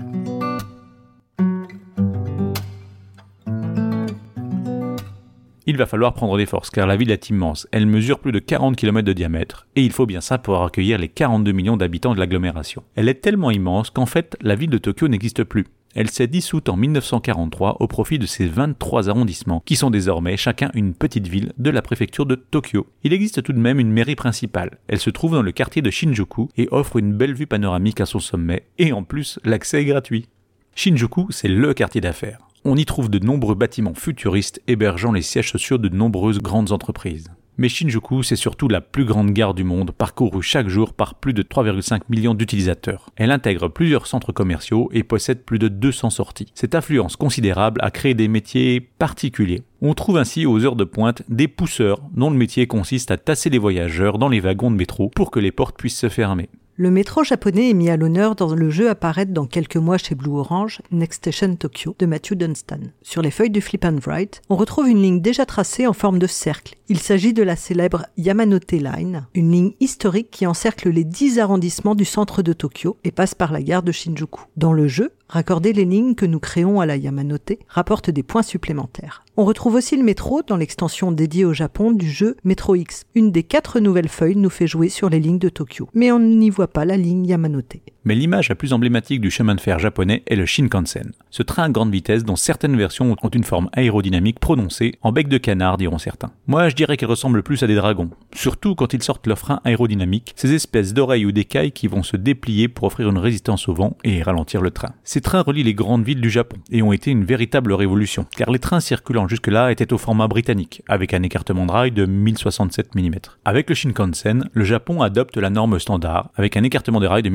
Il 5.68 5.76
va 5.76 5.86
falloir 5.86 6.14
prendre 6.14 6.36
des 6.36 6.46
forces 6.46 6.70
car 6.70 6.86
la 6.86 6.96
ville 6.96 7.10
est 7.10 7.28
immense. 7.28 7.66
Elle 7.72 7.86
mesure 7.86 8.20
plus 8.20 8.30
de 8.30 8.38
40 8.38 8.76
km 8.76 9.04
de 9.04 9.12
diamètre 9.12 9.66
et 9.74 9.84
il 9.84 9.90
faut 9.90 10.06
bien 10.06 10.20
ça 10.20 10.38
pour 10.38 10.62
accueillir 10.62 10.96
les 10.96 11.08
42 11.08 11.50
millions 11.50 11.76
d'habitants 11.76 12.14
de 12.14 12.20
l'agglomération. 12.20 12.84
Elle 12.94 13.08
est 13.08 13.20
tellement 13.20 13.50
immense 13.50 13.90
qu'en 13.90 14.06
fait 14.06 14.36
la 14.40 14.54
ville 14.54 14.70
de 14.70 14.78
Tokyo 14.78 15.08
n'existe 15.08 15.42
plus. 15.42 15.66
Elle 15.96 16.10
s'est 16.10 16.26
dissoute 16.26 16.68
en 16.68 16.76
1943 16.76 17.78
au 17.80 17.86
profit 17.86 18.18
de 18.18 18.26
ses 18.26 18.44
23 18.46 19.08
arrondissements, 19.08 19.62
qui 19.64 19.76
sont 19.76 19.88
désormais 19.88 20.36
chacun 20.36 20.70
une 20.74 20.92
petite 20.92 21.26
ville 21.26 21.54
de 21.56 21.70
la 21.70 21.80
préfecture 21.80 22.26
de 22.26 22.34
Tokyo. 22.34 22.86
Il 23.02 23.14
existe 23.14 23.42
tout 23.42 23.54
de 23.54 23.58
même 23.58 23.80
une 23.80 23.90
mairie 23.90 24.14
principale. 24.14 24.76
Elle 24.88 24.98
se 24.98 25.08
trouve 25.08 25.32
dans 25.32 25.42
le 25.42 25.52
quartier 25.52 25.80
de 25.80 25.90
Shinjuku 25.90 26.50
et 26.58 26.68
offre 26.70 26.98
une 26.98 27.14
belle 27.14 27.32
vue 27.32 27.46
panoramique 27.46 28.02
à 28.02 28.04
son 28.04 28.20
sommet, 28.20 28.66
et 28.76 28.92
en 28.92 29.04
plus, 29.04 29.40
l'accès 29.42 29.80
est 29.80 29.86
gratuit. 29.86 30.28
Shinjuku, 30.74 31.28
c'est 31.30 31.48
le 31.48 31.72
quartier 31.72 32.02
d'affaires. 32.02 32.40
on 32.66 32.76
y 32.76 32.84
trouve 32.84 33.08
de 33.08 33.18
nombreux 33.18 33.54
bâtiments 33.54 33.94
futuristes 33.94 34.60
hébergeant 34.66 35.12
les 35.12 35.22
sièges 35.22 35.50
sociaux 35.50 35.78
de 35.78 35.88
nombreuses 35.88 36.40
grandes 36.40 36.72
entreprises. 36.72 37.30
Mais 37.58 37.68
Shinjuku, 37.70 38.22
c'est 38.22 38.36
surtout 38.36 38.68
la 38.68 38.82
plus 38.82 39.06
grande 39.06 39.30
gare 39.30 39.54
du 39.54 39.64
monde, 39.64 39.90
parcourue 39.90 40.42
chaque 40.42 40.68
jour 40.68 40.92
par 40.92 41.14
plus 41.14 41.32
de 41.32 41.42
3,5 41.42 42.02
millions 42.10 42.34
d'utilisateurs. 42.34 43.10
Elle 43.16 43.30
intègre 43.30 43.68
plusieurs 43.68 44.06
centres 44.06 44.32
commerciaux 44.32 44.90
et 44.92 45.02
possède 45.02 45.42
plus 45.42 45.58
de 45.58 45.68
200 45.68 46.10
sorties. 46.10 46.52
Cette 46.54 46.74
influence 46.74 47.16
considérable 47.16 47.80
a 47.82 47.90
créé 47.90 48.12
des 48.12 48.28
métiers 48.28 48.80
particuliers. 48.80 49.62
On 49.80 49.94
trouve 49.94 50.18
ainsi 50.18 50.44
aux 50.44 50.64
heures 50.64 50.76
de 50.76 50.84
pointe 50.84 51.22
des 51.28 51.48
pousseurs 51.48 52.02
dont 52.14 52.30
le 52.30 52.36
métier 52.36 52.66
consiste 52.66 53.10
à 53.10 53.16
tasser 53.16 53.48
les 53.48 53.58
voyageurs 53.58 54.18
dans 54.18 54.28
les 54.28 54.40
wagons 54.40 54.70
de 54.70 54.76
métro 54.76 55.08
pour 55.08 55.30
que 55.30 55.40
les 55.40 55.52
portes 55.52 55.78
puissent 55.78 55.98
se 55.98 56.10
fermer. 56.10 56.50
Le 56.78 56.90
métro 56.90 57.24
japonais 57.24 57.70
est 57.70 57.74
mis 57.74 57.88
à 57.88 57.96
l'honneur 57.96 58.34
dans 58.34 58.54
le 58.54 58.68
jeu 58.68 58.90
apparaître 58.90 59.32
dans 59.32 59.46
quelques 59.46 59.78
mois 59.78 59.96
chez 59.96 60.14
Blue 60.14 60.36
Orange, 60.36 60.82
Next 60.90 61.24
Station 61.24 61.56
Tokyo 61.56 61.96
de 61.98 62.04
Matthew 62.04 62.34
Dunstan. 62.34 62.80
Sur 63.00 63.22
les 63.22 63.30
feuilles 63.30 63.48
du 63.48 63.62
Flip 63.62 63.82
and 63.86 63.96
Write, 64.04 64.42
on 64.50 64.56
retrouve 64.56 64.86
une 64.86 65.00
ligne 65.00 65.22
déjà 65.22 65.46
tracée 65.46 65.86
en 65.86 65.94
forme 65.94 66.18
de 66.18 66.26
cercle. 66.26 66.76
Il 66.90 66.98
s'agit 66.98 67.32
de 67.32 67.42
la 67.42 67.56
célèbre 67.56 68.04
Yamanote 68.18 68.72
Line, 68.72 69.26
une 69.32 69.52
ligne 69.52 69.72
historique 69.80 70.30
qui 70.30 70.46
encercle 70.46 70.90
les 70.90 71.04
10 71.04 71.38
arrondissements 71.38 71.94
du 71.94 72.04
centre 72.04 72.42
de 72.42 72.52
Tokyo 72.52 72.98
et 73.04 73.10
passe 73.10 73.34
par 73.34 73.52
la 73.52 73.62
gare 73.62 73.82
de 73.82 73.92
Shinjuku. 73.92 74.42
Dans 74.58 74.74
le 74.74 74.86
jeu, 74.86 75.12
Raccorder 75.28 75.72
les 75.72 75.84
lignes 75.84 76.14
que 76.14 76.26
nous 76.26 76.38
créons 76.38 76.80
à 76.80 76.86
la 76.86 76.96
Yamanote 76.96 77.58
rapporte 77.68 78.10
des 78.10 78.22
points 78.22 78.44
supplémentaires. 78.44 79.24
On 79.38 79.44
retrouve 79.44 79.74
aussi 79.74 79.98
le 79.98 80.02
métro 80.02 80.40
dans 80.42 80.56
l'extension 80.56 81.12
dédiée 81.12 81.44
au 81.44 81.52
Japon 81.52 81.90
du 81.90 82.10
jeu 82.10 82.38
Metro 82.44 82.74
X. 82.74 83.04
Une 83.14 83.32
des 83.32 83.42
quatre 83.42 83.80
nouvelles 83.80 84.08
feuilles 84.08 84.34
nous 84.36 84.48
fait 84.48 84.66
jouer 84.66 84.88
sur 84.88 85.10
les 85.10 85.20
lignes 85.20 85.38
de 85.38 85.50
Tokyo, 85.50 85.90
mais 85.92 86.10
on 86.10 86.18
n'y 86.18 86.48
voit 86.48 86.68
pas 86.68 86.86
la 86.86 86.96
ligne 86.96 87.26
Yamanote. 87.26 87.76
Mais 88.06 88.14
l'image 88.14 88.48
la 88.48 88.54
plus 88.54 88.72
emblématique 88.72 89.20
du 89.20 89.32
chemin 89.32 89.56
de 89.56 89.60
fer 89.60 89.80
japonais 89.80 90.22
est 90.28 90.36
le 90.36 90.46
Shinkansen, 90.46 91.10
ce 91.32 91.42
train 91.42 91.64
à 91.64 91.68
grande 91.68 91.90
vitesse 91.90 92.22
dont 92.22 92.36
certaines 92.36 92.76
versions 92.76 93.16
ont 93.20 93.28
une 93.28 93.42
forme 93.42 93.68
aérodynamique 93.72 94.38
prononcée, 94.38 94.94
en 95.02 95.10
bec 95.10 95.26
de 95.26 95.38
canard 95.38 95.76
diront 95.76 95.98
certains. 95.98 96.30
Moi 96.46 96.68
je 96.68 96.76
dirais 96.76 96.96
qu'il 96.96 97.08
ressemble 97.08 97.42
plus 97.42 97.64
à 97.64 97.66
des 97.66 97.74
dragons, 97.74 98.10
surtout 98.32 98.76
quand 98.76 98.94
ils 98.94 99.02
sortent 99.02 99.26
leur 99.26 99.40
frein 99.40 99.60
aérodynamique, 99.64 100.34
ces 100.36 100.54
espèces 100.54 100.94
d'oreilles 100.94 101.26
ou 101.26 101.32
d'écailles 101.32 101.72
qui 101.72 101.88
vont 101.88 102.04
se 102.04 102.16
déplier 102.16 102.68
pour 102.68 102.84
offrir 102.84 103.08
une 103.08 103.18
résistance 103.18 103.68
au 103.68 103.74
vent 103.74 103.96
et 104.04 104.22
ralentir 104.22 104.62
le 104.62 104.70
train. 104.70 104.94
Ces 105.02 105.20
trains 105.20 105.42
relient 105.42 105.64
les 105.64 105.74
grandes 105.74 106.04
villes 106.04 106.20
du 106.20 106.30
Japon 106.30 106.58
et 106.70 106.82
ont 106.82 106.92
été 106.92 107.10
une 107.10 107.24
véritable 107.24 107.72
révolution, 107.72 108.24
car 108.36 108.52
les 108.52 108.60
trains 108.60 108.78
circulant 108.78 109.26
jusque-là 109.26 109.72
étaient 109.72 109.92
au 109.92 109.98
format 109.98 110.28
britannique, 110.28 110.80
avec 110.86 111.12
un 111.12 111.24
écartement 111.24 111.66
de 111.66 111.72
rail 111.72 111.90
de 111.90 112.06
1067 112.06 112.94
mm. 112.94 113.14
Avec 113.44 113.68
le 113.68 113.74
Shinkansen, 113.74 114.48
le 114.52 114.64
Japon 114.64 115.02
adopte 115.02 115.36
la 115.38 115.50
norme 115.50 115.80
standard, 115.80 116.30
avec 116.36 116.56
un 116.56 116.62
écartement 116.62 117.00
de 117.00 117.08
rail 117.08 117.24
de 117.24 117.30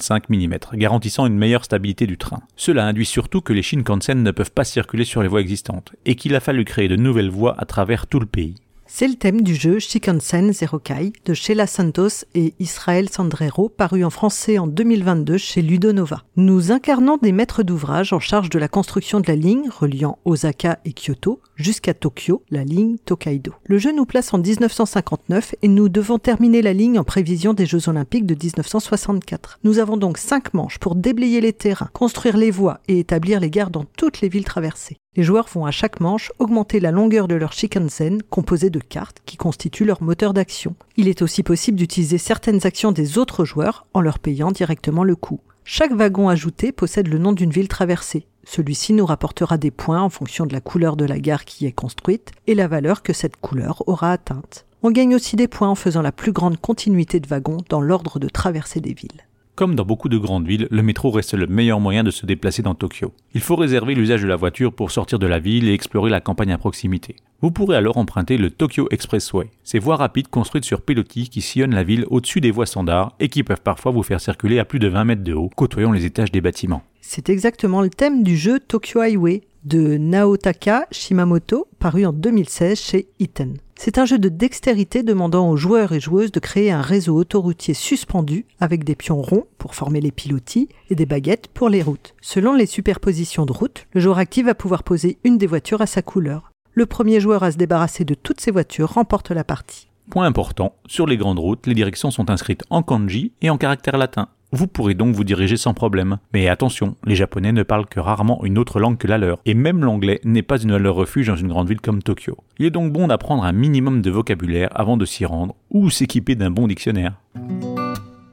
1465 0.00 0.30
mm, 0.30 0.78
garantissant 0.78 1.26
une 1.26 1.36
meilleure 1.36 1.64
stabilité 1.64 2.06
du 2.06 2.16
train. 2.16 2.40
Cela 2.56 2.86
induit 2.86 3.06
surtout 3.06 3.40
que 3.40 3.52
les 3.52 3.62
Shinkansen 3.62 4.22
ne 4.22 4.30
peuvent 4.30 4.52
pas 4.52 4.64
circuler 4.64 5.04
sur 5.04 5.22
les 5.22 5.28
voies 5.28 5.40
existantes, 5.40 5.92
et 6.06 6.14
qu'il 6.14 6.34
a 6.34 6.40
fallu 6.40 6.64
créer 6.64 6.88
de 6.88 6.96
nouvelles 6.96 7.30
voies 7.30 7.54
à 7.58 7.64
travers 7.64 8.06
tout 8.06 8.20
le 8.20 8.26
pays. 8.26 8.54
C'est 8.92 9.06
le 9.06 9.14
thème 9.14 9.40
du 9.40 9.54
jeu 9.54 9.78
Shikansen 9.78 10.52
Zerokai 10.52 11.12
de 11.24 11.32
Sheila 11.32 11.68
Santos 11.68 12.26
et 12.34 12.54
Israël 12.58 13.08
Sandrero, 13.08 13.68
paru 13.68 14.04
en 14.04 14.10
français 14.10 14.58
en 14.58 14.66
2022 14.66 15.38
chez 15.38 15.62
Ludonova. 15.62 16.24
Nous 16.36 16.72
incarnons 16.72 17.16
des 17.16 17.30
maîtres 17.32 17.62
d'ouvrage 17.62 18.12
en 18.12 18.18
charge 18.18 18.50
de 18.50 18.58
la 18.58 18.68
construction 18.68 19.20
de 19.20 19.28
la 19.28 19.36
ligne 19.36 19.70
reliant 19.70 20.18
Osaka 20.24 20.80
et 20.84 20.92
Kyoto 20.92 21.40
jusqu'à 21.54 21.94
Tokyo, 21.94 22.42
la 22.50 22.64
ligne 22.64 22.98
Tokaido. 22.98 23.54
Le 23.64 23.78
jeu 23.78 23.92
nous 23.92 24.06
place 24.06 24.34
en 24.34 24.38
1959 24.38 25.54
et 25.62 25.68
nous 25.68 25.88
devons 25.88 26.18
terminer 26.18 26.60
la 26.60 26.74
ligne 26.74 26.98
en 26.98 27.04
prévision 27.04 27.54
des 27.54 27.66
Jeux 27.66 27.88
Olympiques 27.88 28.26
de 28.26 28.34
1964. 28.34 29.60
Nous 29.62 29.78
avons 29.78 29.98
donc 29.98 30.18
cinq 30.18 30.52
manches 30.52 30.78
pour 30.78 30.96
déblayer 30.96 31.40
les 31.40 31.52
terrains, 31.52 31.90
construire 31.94 32.36
les 32.36 32.50
voies 32.50 32.80
et 32.88 32.98
établir 32.98 33.38
les 33.38 33.50
gares 33.50 33.70
dans 33.70 33.84
toutes 33.96 34.20
les 34.20 34.28
villes 34.28 34.44
traversées. 34.44 34.98
Les 35.16 35.24
joueurs 35.24 35.48
vont 35.52 35.66
à 35.66 35.72
chaque 35.72 35.98
manche 35.98 36.30
augmenter 36.38 36.78
la 36.78 36.92
longueur 36.92 37.26
de 37.26 37.34
leur 37.34 37.52
Shikansen 37.52 38.22
composée 38.22 38.70
de 38.70 38.78
cartes 38.78 39.22
qui 39.26 39.36
constituent 39.36 39.84
leur 39.84 40.04
moteur 40.04 40.32
d'action. 40.32 40.76
Il 40.96 41.08
est 41.08 41.20
aussi 41.20 41.42
possible 41.42 41.76
d'utiliser 41.76 42.16
certaines 42.16 42.64
actions 42.64 42.92
des 42.92 43.18
autres 43.18 43.44
joueurs 43.44 43.86
en 43.92 44.02
leur 44.02 44.20
payant 44.20 44.52
directement 44.52 45.02
le 45.02 45.16
coût. 45.16 45.40
Chaque 45.64 45.92
wagon 45.92 46.28
ajouté 46.28 46.70
possède 46.70 47.08
le 47.08 47.18
nom 47.18 47.32
d'une 47.32 47.50
ville 47.50 47.66
traversée. 47.66 48.28
Celui-ci 48.44 48.92
nous 48.92 49.04
rapportera 49.04 49.58
des 49.58 49.72
points 49.72 50.00
en 50.00 50.10
fonction 50.10 50.46
de 50.46 50.52
la 50.52 50.60
couleur 50.60 50.96
de 50.96 51.04
la 51.04 51.18
gare 51.18 51.44
qui 51.44 51.66
est 51.66 51.72
construite 51.72 52.30
et 52.46 52.54
la 52.54 52.68
valeur 52.68 53.02
que 53.02 53.12
cette 53.12 53.36
couleur 53.36 53.82
aura 53.88 54.12
atteinte. 54.12 54.64
On 54.84 54.92
gagne 54.92 55.16
aussi 55.16 55.34
des 55.34 55.48
points 55.48 55.68
en 55.68 55.74
faisant 55.74 56.02
la 56.02 56.12
plus 56.12 56.32
grande 56.32 56.58
continuité 56.58 57.18
de 57.18 57.26
wagons 57.26 57.58
dans 57.68 57.80
l'ordre 57.80 58.20
de 58.20 58.28
traversée 58.28 58.80
des 58.80 58.94
villes. 58.94 59.26
Comme 59.60 59.74
dans 59.74 59.84
beaucoup 59.84 60.08
de 60.08 60.16
grandes 60.16 60.46
villes, 60.46 60.68
le 60.70 60.82
métro 60.82 61.10
reste 61.10 61.34
le 61.34 61.46
meilleur 61.46 61.80
moyen 61.80 62.02
de 62.02 62.10
se 62.10 62.24
déplacer 62.24 62.62
dans 62.62 62.74
Tokyo. 62.74 63.12
Il 63.34 63.42
faut 63.42 63.56
réserver 63.56 63.94
l'usage 63.94 64.22
de 64.22 64.26
la 64.26 64.36
voiture 64.36 64.72
pour 64.72 64.90
sortir 64.90 65.18
de 65.18 65.26
la 65.26 65.38
ville 65.38 65.68
et 65.68 65.74
explorer 65.74 66.08
la 66.08 66.22
campagne 66.22 66.50
à 66.50 66.56
proximité. 66.56 67.16
Vous 67.42 67.50
pourrez 67.50 67.76
alors 67.76 67.98
emprunter 67.98 68.38
le 68.38 68.50
Tokyo 68.50 68.88
Expressway, 68.90 69.50
ces 69.62 69.78
voies 69.78 69.96
rapides 69.96 70.28
construites 70.28 70.64
sur 70.64 70.80
pilotis 70.80 71.28
qui 71.28 71.42
sillonnent 71.42 71.74
la 71.74 71.82
ville 71.82 72.06
au-dessus 72.08 72.40
des 72.40 72.50
voies 72.50 72.64
standards 72.64 73.14
et 73.20 73.28
qui 73.28 73.42
peuvent 73.42 73.60
parfois 73.60 73.92
vous 73.92 74.02
faire 74.02 74.22
circuler 74.22 74.58
à 74.58 74.64
plus 74.64 74.78
de 74.78 74.88
20 74.88 75.04
mètres 75.04 75.24
de 75.24 75.34
haut, 75.34 75.50
côtoyant 75.54 75.92
les 75.92 76.06
étages 76.06 76.32
des 76.32 76.40
bâtiments. 76.40 76.82
C'est 77.02 77.28
exactement 77.28 77.82
le 77.82 77.90
thème 77.90 78.22
du 78.22 78.38
jeu 78.38 78.60
Tokyo 78.60 79.02
Highway 79.02 79.42
de 79.64 79.98
Naotaka 79.98 80.86
Shimamoto, 80.90 81.68
paru 81.78 82.06
en 82.06 82.14
2016 82.14 82.80
chez 82.80 83.08
Iten. 83.18 83.58
C'est 83.82 83.96
un 83.96 84.04
jeu 84.04 84.18
de 84.18 84.28
dextérité 84.28 85.02
demandant 85.02 85.48
aux 85.48 85.56
joueurs 85.56 85.92
et 85.92 86.00
joueuses 86.00 86.32
de 86.32 86.38
créer 86.38 86.70
un 86.70 86.82
réseau 86.82 87.16
autoroutier 87.16 87.72
suspendu 87.72 88.44
avec 88.60 88.84
des 88.84 88.94
pions 88.94 89.22
ronds 89.22 89.46
pour 89.56 89.74
former 89.74 90.02
les 90.02 90.10
pilotis 90.10 90.68
et 90.90 90.94
des 90.94 91.06
baguettes 91.06 91.48
pour 91.48 91.70
les 91.70 91.80
routes. 91.80 92.14
Selon 92.20 92.52
les 92.52 92.66
superpositions 92.66 93.46
de 93.46 93.52
routes, 93.52 93.86
le 93.94 94.02
joueur 94.02 94.18
actif 94.18 94.44
va 94.44 94.54
pouvoir 94.54 94.82
poser 94.82 95.16
une 95.24 95.38
des 95.38 95.46
voitures 95.46 95.80
à 95.80 95.86
sa 95.86 96.02
couleur. 96.02 96.52
Le 96.74 96.84
premier 96.84 97.20
joueur 97.20 97.42
à 97.42 97.52
se 97.52 97.56
débarrasser 97.56 98.04
de 98.04 98.12
toutes 98.12 98.42
ces 98.42 98.50
voitures 98.50 98.92
remporte 98.92 99.30
la 99.30 99.44
partie. 99.44 99.88
Point 100.10 100.26
important, 100.26 100.74
sur 100.86 101.06
les 101.06 101.16
grandes 101.16 101.38
routes, 101.38 101.66
les 101.66 101.72
directions 101.72 102.10
sont 102.10 102.28
inscrites 102.28 102.64
en 102.68 102.82
kanji 102.82 103.32
et 103.40 103.48
en 103.48 103.56
caractère 103.56 103.96
latin. 103.96 104.28
Vous 104.52 104.66
pourrez 104.66 104.94
donc 104.94 105.14
vous 105.14 105.22
diriger 105.22 105.56
sans 105.56 105.74
problème. 105.74 106.18
Mais 106.32 106.48
attention, 106.48 106.96
les 107.04 107.14
Japonais 107.14 107.52
ne 107.52 107.62
parlent 107.62 107.86
que 107.86 108.00
rarement 108.00 108.44
une 108.44 108.58
autre 108.58 108.80
langue 108.80 108.98
que 108.98 109.06
la 109.06 109.18
leur, 109.18 109.38
et 109.46 109.54
même 109.54 109.84
l'anglais 109.84 110.20
n'est 110.24 110.42
pas 110.42 110.60
une 110.60 110.76
leur 110.76 110.96
refuge 110.96 111.28
dans 111.28 111.36
une 111.36 111.48
grande 111.48 111.68
ville 111.68 111.80
comme 111.80 112.02
Tokyo. 112.02 112.36
Il 112.58 112.66
est 112.66 112.70
donc 112.70 112.92
bon 112.92 113.06
d'apprendre 113.06 113.44
un 113.44 113.52
minimum 113.52 114.02
de 114.02 114.10
vocabulaire 114.10 114.70
avant 114.74 114.96
de 114.96 115.04
s'y 115.04 115.24
rendre, 115.24 115.54
ou 115.70 115.88
s'équiper 115.88 116.34
d'un 116.34 116.50
bon 116.50 116.66
dictionnaire. 116.66 117.14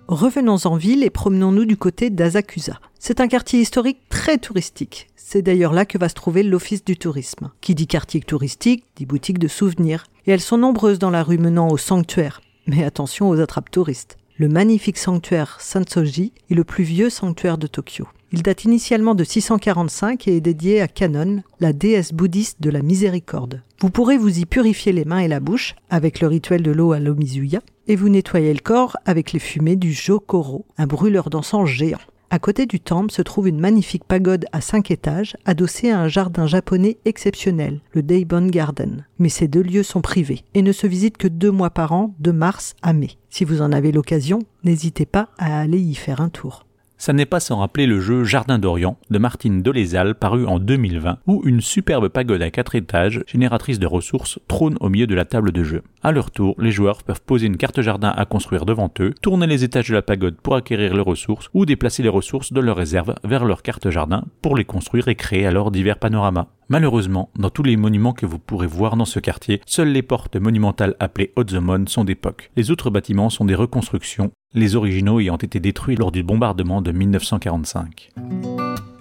Revenons 0.07 0.65
en 0.65 0.75
ville 0.77 1.03
et 1.03 1.09
promenons-nous 1.09 1.65
du 1.65 1.77
côté 1.77 2.09
d'Asakusa. 2.09 2.79
C'est 2.97 3.19
un 3.19 3.27
quartier 3.27 3.59
historique 3.59 3.99
très 4.09 4.37
touristique. 4.37 5.09
C'est 5.17 5.41
d'ailleurs 5.41 5.73
là 5.73 5.85
que 5.85 5.97
va 5.97 6.07
se 6.07 6.13
trouver 6.13 6.41
l'Office 6.41 6.85
du 6.85 6.95
tourisme. 6.95 7.51
Qui 7.59 7.75
dit 7.75 7.87
quartier 7.87 8.21
touristique, 8.21 8.85
dit 8.95 9.05
boutique 9.05 9.37
de 9.37 9.49
souvenirs. 9.49 10.05
Et 10.25 10.31
elles 10.31 10.39
sont 10.39 10.57
nombreuses 10.57 10.99
dans 10.99 11.09
la 11.09 11.23
rue 11.23 11.37
menant 11.37 11.67
au 11.67 11.77
sanctuaire. 11.77 12.41
Mais 12.65 12.85
attention 12.85 13.29
aux 13.29 13.39
attrapes 13.41 13.69
touristes. 13.69 14.17
Le 14.39 14.47
magnifique 14.47 14.99
sanctuaire 14.99 15.57
Sansoji 15.59 16.31
est 16.51 16.53
le 16.53 16.63
plus 16.63 16.83
vieux 16.83 17.09
sanctuaire 17.09 17.57
de 17.57 17.65
Tokyo. 17.65 18.07
Il 18.31 18.43
date 18.43 18.65
initialement 18.65 19.15
de 19.15 19.23
645 19.23 20.27
et 20.27 20.37
est 20.37 20.41
dédié 20.41 20.79
à 20.79 20.87
Kanon, 20.87 21.41
la 21.59 21.73
déesse 21.73 22.13
bouddhiste 22.13 22.61
de 22.61 22.69
la 22.69 22.83
miséricorde. 22.83 23.63
Vous 23.81 23.89
pourrez 23.89 24.19
vous 24.19 24.37
y 24.37 24.45
purifier 24.45 24.91
les 24.91 25.05
mains 25.05 25.21
et 25.21 25.27
la 25.27 25.39
bouche 25.39 25.75
avec 25.89 26.21
le 26.21 26.27
rituel 26.27 26.61
de 26.61 26.69
l'eau 26.69 26.91
à 26.91 26.99
l'omizuya 26.99 27.61
et 27.87 27.95
vous 27.95 28.09
nettoyer 28.09 28.53
le 28.53 28.59
corps 28.59 28.95
avec 29.05 29.33
les 29.33 29.39
fumées 29.39 29.75
du 29.75 29.91
jokoro, 29.91 30.67
un 30.77 30.85
brûleur 30.85 31.31
d'encens 31.31 31.67
géant. 31.67 31.97
À 32.29 32.39
côté 32.39 32.65
du 32.65 32.81
temple 32.81 33.11
se 33.11 33.21
trouve 33.21 33.47
une 33.47 33.59
magnifique 33.59 34.03
pagode 34.03 34.45
à 34.51 34.59
cinq 34.59 34.91
étages, 34.91 35.37
adossée 35.45 35.91
à 35.91 36.01
un 36.01 36.09
jardin 36.09 36.45
japonais 36.45 36.97
exceptionnel, 37.05 37.79
le 37.93 38.03
Daibon 38.03 38.47
Garden. 38.47 39.05
Mais 39.17 39.29
ces 39.29 39.47
deux 39.47 39.63
lieux 39.63 39.83
sont 39.83 40.01
privés 40.01 40.43
et 40.53 40.61
ne 40.61 40.73
se 40.73 40.87
visitent 40.87 41.17
que 41.17 41.29
deux 41.29 41.51
mois 41.51 41.69
par 41.69 41.93
an, 41.93 42.13
de 42.19 42.31
mars 42.31 42.75
à 42.81 42.91
mai. 42.91 43.11
Si 43.29 43.45
vous 43.45 43.61
en 43.61 43.71
avez 43.71 43.93
l'occasion, 43.93 44.39
n'hésitez 44.65 45.05
pas 45.05 45.29
à 45.37 45.61
aller 45.61 45.79
y 45.79 45.95
faire 45.95 46.19
un 46.19 46.29
tour. 46.29 46.66
Ça 46.99 47.13
n'est 47.13 47.27
pas 47.27 47.39
sans 47.39 47.57
rappeler 47.57 47.85
le 47.85 47.99
jeu 47.99 48.23
Jardin 48.23 48.57
d'Orient 48.57 48.97
de 49.11 49.19
Martine 49.19 49.61
Dolezal 49.61 50.15
paru 50.15 50.47
en 50.47 50.57
2020 50.57 51.19
où 51.27 51.43
une 51.45 51.61
superbe 51.61 52.07
pagode 52.09 52.41
à 52.41 52.49
quatre 52.49 52.73
étages, 52.73 53.23
génératrice 53.27 53.77
de 53.77 53.85
ressources, 53.85 54.39
trône 54.47 54.77
au 54.79 54.89
milieu 54.89 55.05
de 55.05 55.13
la 55.13 55.23
table 55.23 55.51
de 55.51 55.63
jeu. 55.63 55.83
À 56.01 56.11
leur 56.11 56.31
tour, 56.31 56.55
les 56.57 56.71
joueurs 56.71 57.03
peuvent 57.03 57.21
poser 57.21 57.45
une 57.45 57.57
carte 57.57 57.81
jardin 57.81 58.09
à 58.09 58.25
construire 58.25 58.65
devant 58.65 58.91
eux, 58.99 59.13
tourner 59.21 59.45
les 59.45 59.63
étages 59.63 59.89
de 59.89 59.93
la 59.93 60.01
pagode 60.01 60.41
pour 60.41 60.55
acquérir 60.55 60.95
les 60.95 61.01
ressources 61.01 61.49
ou 61.53 61.67
déplacer 61.67 62.01
les 62.01 62.09
ressources 62.09 62.51
de 62.51 62.61
leur 62.61 62.77
réserve 62.77 63.13
vers 63.23 63.45
leur 63.45 63.61
carte 63.61 63.91
jardin 63.91 64.23
pour 64.41 64.55
les 64.55 64.65
construire 64.65 65.07
et 65.07 65.15
créer 65.15 65.45
alors 65.45 65.69
divers 65.69 65.99
panoramas. 65.99 66.47
Malheureusement, 66.69 67.29
dans 67.37 67.49
tous 67.49 67.63
les 67.63 67.77
monuments 67.77 68.11
que 68.11 68.25
vous 68.25 68.39
pourrez 68.39 68.67
voir 68.67 68.97
dans 68.97 69.05
ce 69.05 69.19
quartier, 69.19 69.61
seules 69.65 69.91
les 69.91 70.01
portes 70.01 70.35
monumentales 70.35 70.95
appelées 70.99 71.31
Otzomon 71.37 71.85
sont 71.87 72.03
d'époque. 72.03 72.51
Les 72.57 72.71
autres 72.71 72.89
bâtiments 72.89 73.29
sont 73.29 73.45
des 73.45 73.55
reconstructions, 73.55 74.31
les 74.57 74.75
originaux 74.75 75.19
ayant 75.19 75.37
été 75.37 75.59
détruits 75.59 75.95
lors 75.95 76.11
du 76.11 76.23
bombardement 76.23 76.81
de 76.81 76.91
1945. 76.91 78.11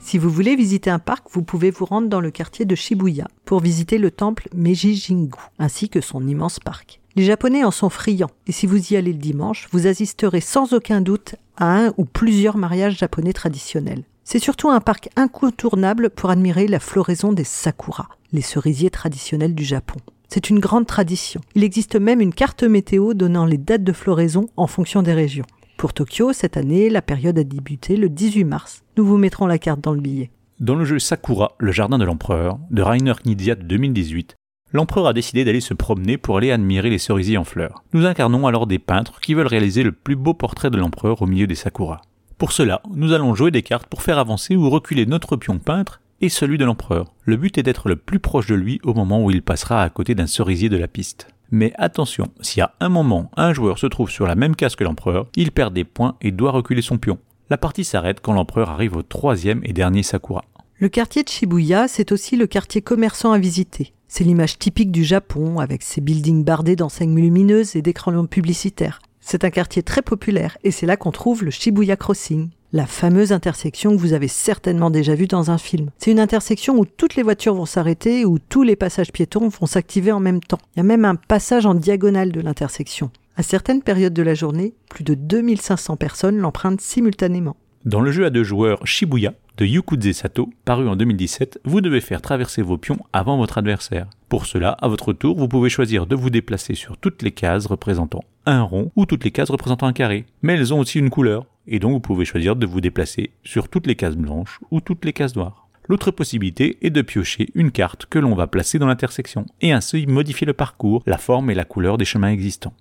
Si 0.01 0.19
vous 0.19 0.31
voulez 0.31 0.55
visiter 0.55 0.91
un 0.91 0.99
parc, 0.99 1.27
vous 1.33 1.43
pouvez 1.43 1.71
vous 1.71 1.87
rendre 1.87 2.09
dans 2.09 2.21
le 2.21 2.31
quartier 2.31 2.65
de 2.65 2.75
Shibuya 2.75 3.27
pour 3.45 3.61
visiter 3.61 3.99
le 3.99 4.11
temple 4.11 4.49
Meiji 4.55 4.95
Jingu 4.95 5.39
ainsi 5.59 5.89
que 5.89 6.01
son 6.01 6.27
immense 6.29 6.61
parc. 6.61 7.01
Les 7.17 7.25
Japonais 7.25 7.65
en 7.65 7.71
sont 7.71 7.89
friands, 7.89 8.31
et 8.47 8.53
si 8.53 8.67
vous 8.67 8.93
y 8.93 8.97
allez 8.97 9.13
le 9.13 9.19
dimanche, 9.19 9.67
vous 9.73 9.87
assisterez 9.87 10.43
sans 10.43 10.75
aucun 10.75 11.01
doute 11.01 11.35
à 11.57 11.87
un 11.87 11.93
ou 11.97 12.05
plusieurs 12.05 12.59
mariages 12.59 12.99
japonais 12.99 13.33
traditionnels. 13.33 14.05
C'est 14.23 14.39
surtout 14.39 14.69
un 14.69 14.81
parc 14.81 15.09
incontournable 15.17 16.11
pour 16.11 16.31
admirer 16.31 16.69
la 16.69 16.81
floraison 16.81 17.33
des 17.33 17.45
sakura, 17.45 18.09
les 18.33 18.43
cerisiers 18.43 18.91
traditionnels 18.91 19.55
du 19.55 19.65
Japon. 19.65 19.99
C'est 20.29 20.51
une 20.51 20.59
grande 20.59 20.87
tradition. 20.87 21.41
Il 21.55 21.65
existe 21.65 21.97
même 21.97 22.21
une 22.21 22.35
carte 22.35 22.65
météo 22.65 23.15
donnant 23.15 23.47
les 23.47 23.59
dates 23.59 23.85
de 23.85 23.93
floraison 23.93 24.49
en 24.57 24.67
fonction 24.67 25.03
des 25.03 25.13
régions. 25.13 25.47
Pour 25.77 25.93
Tokyo, 25.93 26.33
cette 26.33 26.57
année, 26.57 26.91
la 26.91 27.03
période 27.03 27.39
a 27.39 27.45
débuté 27.45 27.97
le 27.97 28.09
18 28.09 28.45
mars. 28.45 28.83
Nous 28.97 29.05
vous 29.05 29.19
mettrons 29.19 29.47
la 29.47 29.59
carte 29.59 29.81
dans 29.81 29.93
le 29.93 30.01
billet. 30.01 30.31
Dans 30.59 30.75
le 30.75 30.85
jeu 30.85 30.99
Sakura, 30.99 31.53
le 31.59 31.71
jardin 31.71 31.99
de 31.99 32.05
l'empereur, 32.05 32.59
de 32.71 32.83
Rainer 32.83 33.13
Knizia 33.25 33.55
de 33.55 33.63
2018, 33.63 34.37
l'empereur 34.73 35.07
a 35.07 35.13
décidé 35.13 35.45
d'aller 35.45 35.61
se 35.61 35.75
promener 35.75 36.17
pour 36.17 36.39
aller 36.39 36.51
admirer 36.51 36.91
les 36.91 36.99
cerisiers 36.99 37.37
en 37.37 37.45
fleurs. 37.45 37.85
Nous 37.93 38.07
incarnons 38.07 38.47
alors 38.47 38.67
des 38.67 38.79
peintres 38.79 39.21
qui 39.21 39.35
veulent 39.35 39.47
réaliser 39.47 39.83
le 39.83 39.93
plus 39.93 40.17
beau 40.17 40.35
portrait 40.35 40.71
de 40.71 40.79
l'empereur 40.79 41.21
au 41.23 41.27
milieu 41.27 41.47
des 41.47 41.55
sakura. 41.55 42.01
Pour 42.39 42.53
cela, 42.53 42.83
nous 42.95 43.13
allons 43.13 43.35
jouer 43.35 43.51
des 43.51 43.63
cartes 43.63 43.87
pour 43.87 44.03
faire 44.03 44.19
avancer 44.19 44.57
ou 44.57 44.69
reculer 44.71 45.07
notre 45.07 45.37
pion 45.37 45.59
peintre 45.59 46.01
et 46.21 46.29
celui 46.29 46.59
de 46.59 46.65
l'empereur. 46.65 47.13
Le 47.25 47.37
but 47.37 47.59
est 47.59 47.63
d'être 47.63 47.89
le 47.89 47.97
plus 47.97 48.19
proche 48.19 48.47
de 48.47 48.55
lui 48.55 48.81
au 48.85 48.95
moment 48.95 49.25
où 49.25 49.31
il 49.31 49.43
passera 49.43 49.83
à 49.83 49.91
côté 49.91 50.15
d'un 50.15 50.27
cerisier 50.27 50.69
de 50.69 50.77
la 50.77 50.89
piste. 50.89 51.29
Mais 51.51 51.73
attention, 51.77 52.29
si 52.41 52.61
à 52.61 52.75
un 52.81 52.89
moment 52.89 53.31
un 53.37 53.53
joueur 53.53 53.79
se 53.79 53.87
trouve 53.87 54.11
sur 54.11 54.27
la 54.27 54.35
même 54.35 54.57
case 54.57 54.77
que 54.77 54.85
l'empereur, 54.85 55.29
il 55.37 55.53
perd 55.53 55.73
des 55.75 55.85
points 55.85 56.17
et 56.21 56.33
doit 56.33 56.51
reculer 56.51 56.83
son 56.83 56.99
pion. 56.99 57.19
La 57.51 57.59
partie 57.59 57.85
s'arrête 57.85 58.21
quand 58.21 58.33
l'empereur 58.33 58.71
arrive 58.71 58.97
au 58.97 59.03
troisième 59.03 59.61
et 59.63 59.73
dernier 59.73 60.03
Sakura. 60.03 60.45
Le 60.79 60.89
quartier 60.89 61.23
de 61.23 61.29
Shibuya, 61.29 61.89
c'est 61.89 62.13
aussi 62.13 62.37
le 62.37 62.47
quartier 62.47 62.83
commerçant 62.83 63.33
à 63.33 63.39
visiter. 63.39 63.93
C'est 64.09 64.25
l'image 64.25 64.59
typique 64.59 64.91
du 64.91 65.05
Japon, 65.05 65.59
avec 65.59 65.83
ses 65.83 66.01
buildings 66.01 66.45
bardés 66.45 66.77
d'enseignes 66.77 67.15
lumineuses 67.15 67.77
et 67.77 67.83
d'écrans 67.83 68.27
publicitaires. 68.27 69.01
C'est 69.21 69.45
un 69.45 69.51
quartier 69.51 69.83
très 69.83 70.03
populaire, 70.03 70.59
et 70.65 70.71
c'est 70.71 70.87
là 70.87 70.97
qu'on 70.97 71.13
trouve 71.13 71.45
le 71.45 71.51
Shibuya 71.51 71.97
Crossing, 71.97 72.51
la 72.77 72.87
fameuse 72.87 73.33
intersection 73.33 73.97
que 73.97 74.01
vous 74.01 74.13
avez 74.13 74.29
certainement 74.29 74.91
déjà 74.91 75.15
vue 75.15 75.27
dans 75.27 75.51
un 75.51 75.57
film. 75.57 75.89
C'est 75.99 76.11
une 76.11 76.21
intersection 76.21 76.79
où 76.79 76.85
toutes 76.85 77.17
les 77.17 77.23
voitures 77.23 77.55
vont 77.55 77.65
s'arrêter, 77.65 78.27
où 78.27 78.39
tous 78.39 78.63
les 78.63 78.77
passages 78.77 79.13
piétons 79.13 79.49
vont 79.49 79.67
s'activer 79.67 80.13
en 80.13 80.21
même 80.21 80.41
temps. 80.41 80.59
Il 80.75 80.79
y 80.79 80.81
a 80.81 80.85
même 80.85 81.07
un 81.07 81.15
passage 81.15 81.65
en 81.65 81.75
diagonale 81.75 82.33
de 82.33 82.41
l'intersection. 82.41 83.11
À 83.37 83.43
certaines 83.43 83.83
périodes 83.83 84.13
de 84.13 84.23
la 84.23 84.35
journée, 84.35 84.75
plus 84.91 85.05
de 85.05 85.15
2500 85.15 85.97
personnes 85.97 86.37
l'empruntent 86.37 86.83
simultanément. 86.83 87.57
Dans 87.87 88.01
le 88.01 88.11
jeu 88.11 88.27
à 88.27 88.31
deux 88.31 88.43
joueurs 88.43 88.85
Shibuya 88.85 89.33
de 89.59 89.65
Yukuze 89.65 90.11
Sato, 90.11 90.51
paru 90.65 90.89
en 90.89 90.97
2017, 90.97 91.61
vous 91.65 91.81
devez 91.81 92.01
faire 92.01 92.21
traverser 92.21 92.61
vos 92.61 92.79
pions 92.79 92.99
avant 93.13 93.37
votre 93.37 93.59
adversaire. 93.59 94.09
Pour 94.29 94.47
cela, 94.47 94.71
à 94.71 94.89
votre 94.89 95.13
tour, 95.13 95.39
vous 95.39 95.47
pouvez 95.47 95.71
choisir 95.71 96.09
de 96.09 96.17
vous 96.17 96.29
déplacer 96.29 96.75
sur 96.75 96.97
toutes 96.97 97.23
les 97.23 97.31
cases 97.31 97.67
représentant 97.67 98.25
un 98.45 98.63
rond 98.63 98.91
ou 98.97 99.07
toutes 99.07 99.23
les 99.23 99.31
cases 99.31 99.51
représentant 99.51 99.87
un 99.87 99.93
carré. 99.93 100.27
Mais 100.43 100.55
elles 100.55 100.75
ont 100.75 100.81
aussi 100.81 100.99
une 100.99 101.11
couleur, 101.11 101.47
et 101.69 101.79
donc 101.79 101.93
vous 101.93 102.01
pouvez 102.01 102.25
choisir 102.25 102.57
de 102.57 102.67
vous 102.67 102.81
déplacer 102.81 103.31
sur 103.45 103.69
toutes 103.69 103.87
les 103.87 103.95
cases 103.95 104.17
blanches 104.17 104.59
ou 104.73 104.81
toutes 104.81 105.05
les 105.05 105.13
cases 105.13 105.37
noires. 105.37 105.69
L'autre 105.89 106.11
possibilité 106.11 106.79
est 106.83 106.91
de 106.91 107.03
piocher 107.03 107.51
une 107.55 107.71
carte 107.71 108.07
que 108.07 108.19
l'on 108.19 108.35
va 108.35 108.49
placer 108.49 108.81
dans 108.81 108.89
l'intersection, 108.89 109.47
et 109.61 109.71
ainsi 109.71 110.09
modifier 110.09 110.45
le 110.49 110.55
parcours, 110.55 111.05
la 111.07 111.19
forme 111.19 111.51
et 111.51 111.55
la 111.55 111.65
couleur 111.65 111.99
des 111.99 112.05
chemins 112.05 112.33
existants. 112.33 112.75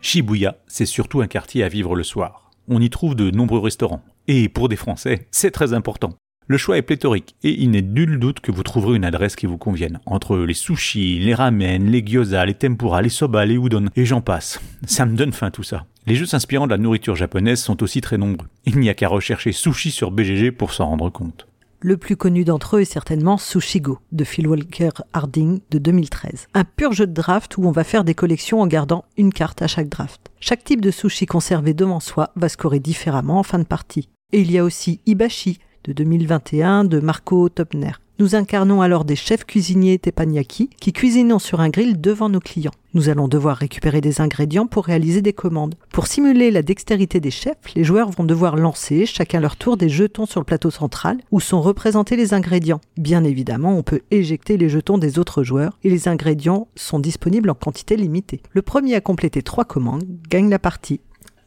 Shibuya, 0.00 0.56
c'est 0.66 0.86
surtout 0.86 1.20
un 1.20 1.26
quartier 1.26 1.62
à 1.62 1.68
vivre 1.68 1.94
le 1.94 2.02
soir 2.02 2.43
on 2.68 2.80
y 2.80 2.90
trouve 2.90 3.14
de 3.14 3.30
nombreux 3.30 3.60
restaurants. 3.60 4.02
Et 4.28 4.48
pour 4.48 4.68
des 4.68 4.76
Français, 4.76 5.28
c'est 5.30 5.50
très 5.50 5.72
important. 5.72 6.14
Le 6.46 6.58
choix 6.58 6.76
est 6.76 6.82
pléthorique 6.82 7.36
et 7.42 7.62
il 7.62 7.70
n'est 7.70 7.80
nul 7.80 8.18
doute 8.18 8.40
que 8.40 8.52
vous 8.52 8.62
trouverez 8.62 8.96
une 8.96 9.04
adresse 9.04 9.34
qui 9.34 9.46
vous 9.46 9.56
convienne. 9.56 10.00
Entre 10.04 10.36
les 10.36 10.52
sushis, 10.52 11.18
les 11.18 11.34
ramen, 11.34 11.90
les 11.90 12.04
gyoza, 12.04 12.44
les 12.44 12.52
tempura, 12.52 13.00
les 13.00 13.08
soba, 13.08 13.46
les 13.46 13.54
udon 13.54 13.86
et 13.96 14.04
j'en 14.04 14.20
passe. 14.20 14.60
Ça 14.86 15.06
me 15.06 15.16
donne 15.16 15.32
faim 15.32 15.50
tout 15.50 15.62
ça. 15.62 15.86
Les 16.06 16.16
jeux 16.16 16.26
s'inspirant 16.26 16.66
de 16.66 16.72
la 16.72 16.78
nourriture 16.78 17.16
japonaise 17.16 17.62
sont 17.62 17.82
aussi 17.82 18.02
très 18.02 18.18
nombreux. 18.18 18.48
Il 18.66 18.78
n'y 18.78 18.90
a 18.90 18.94
qu'à 18.94 19.08
rechercher 19.08 19.52
sushi 19.52 19.90
sur 19.90 20.10
BGG 20.10 20.50
pour 20.50 20.74
s'en 20.74 20.86
rendre 20.86 21.08
compte. 21.08 21.46
Le 21.86 21.98
plus 21.98 22.16
connu 22.16 22.44
d'entre 22.44 22.78
eux 22.78 22.80
est 22.80 22.86
certainement 22.86 23.36
Sushigo 23.36 23.98
de 24.10 24.24
Phil 24.24 24.48
Walker 24.48 24.88
Harding 25.12 25.60
de 25.70 25.76
2013. 25.76 26.46
Un 26.54 26.64
pur 26.64 26.92
jeu 26.92 27.06
de 27.06 27.12
draft 27.12 27.58
où 27.58 27.64
on 27.66 27.72
va 27.72 27.84
faire 27.84 28.04
des 28.04 28.14
collections 28.14 28.62
en 28.62 28.66
gardant 28.66 29.04
une 29.18 29.34
carte 29.34 29.60
à 29.60 29.66
chaque 29.66 29.90
draft. 29.90 30.30
Chaque 30.40 30.64
type 30.64 30.80
de 30.80 30.90
sushi 30.90 31.26
conservé 31.26 31.74
devant 31.74 32.00
soi 32.00 32.30
va 32.36 32.48
scorer 32.48 32.80
différemment 32.80 33.38
en 33.38 33.42
fin 33.42 33.58
de 33.58 33.64
partie. 33.64 34.08
Et 34.32 34.40
il 34.40 34.50
y 34.50 34.56
a 34.56 34.64
aussi 34.64 35.02
Ibashi 35.04 35.58
de 35.84 35.92
2021 35.92 36.84
de 36.84 37.00
Marco 37.00 37.50
Topner. 37.50 37.92
Nous 38.20 38.36
incarnons 38.36 38.80
alors 38.80 39.04
des 39.04 39.16
chefs 39.16 39.44
cuisiniers 39.44 39.98
teppanyaki 39.98 40.70
qui 40.80 40.92
cuisinent 40.92 41.40
sur 41.40 41.58
un 41.60 41.68
grill 41.68 42.00
devant 42.00 42.28
nos 42.28 42.38
clients. 42.38 42.70
Nous 42.92 43.08
allons 43.08 43.26
devoir 43.26 43.56
récupérer 43.56 44.00
des 44.00 44.20
ingrédients 44.20 44.68
pour 44.68 44.84
réaliser 44.84 45.20
des 45.20 45.32
commandes. 45.32 45.74
Pour 45.90 46.06
simuler 46.06 46.52
la 46.52 46.62
dextérité 46.62 47.18
des 47.18 47.32
chefs, 47.32 47.74
les 47.74 47.82
joueurs 47.82 48.10
vont 48.10 48.22
devoir 48.22 48.54
lancer 48.54 49.04
chacun 49.04 49.40
leur 49.40 49.56
tour 49.56 49.76
des 49.76 49.88
jetons 49.88 50.26
sur 50.26 50.38
le 50.38 50.44
plateau 50.44 50.70
central 50.70 51.18
où 51.32 51.40
sont 51.40 51.60
représentés 51.60 52.14
les 52.14 52.34
ingrédients. 52.34 52.80
Bien 52.96 53.24
évidemment, 53.24 53.76
on 53.76 53.82
peut 53.82 54.02
éjecter 54.12 54.58
les 54.58 54.68
jetons 54.68 54.98
des 54.98 55.18
autres 55.18 55.42
joueurs 55.42 55.76
et 55.82 55.90
les 55.90 56.06
ingrédients 56.06 56.68
sont 56.76 57.00
disponibles 57.00 57.50
en 57.50 57.54
quantité 57.54 57.96
limitée. 57.96 58.42
Le 58.52 58.62
premier 58.62 58.94
à 58.94 59.00
compléter 59.00 59.42
trois 59.42 59.64
commandes 59.64 60.04
gagne 60.30 60.50
la 60.50 60.60
partie. 60.60 61.00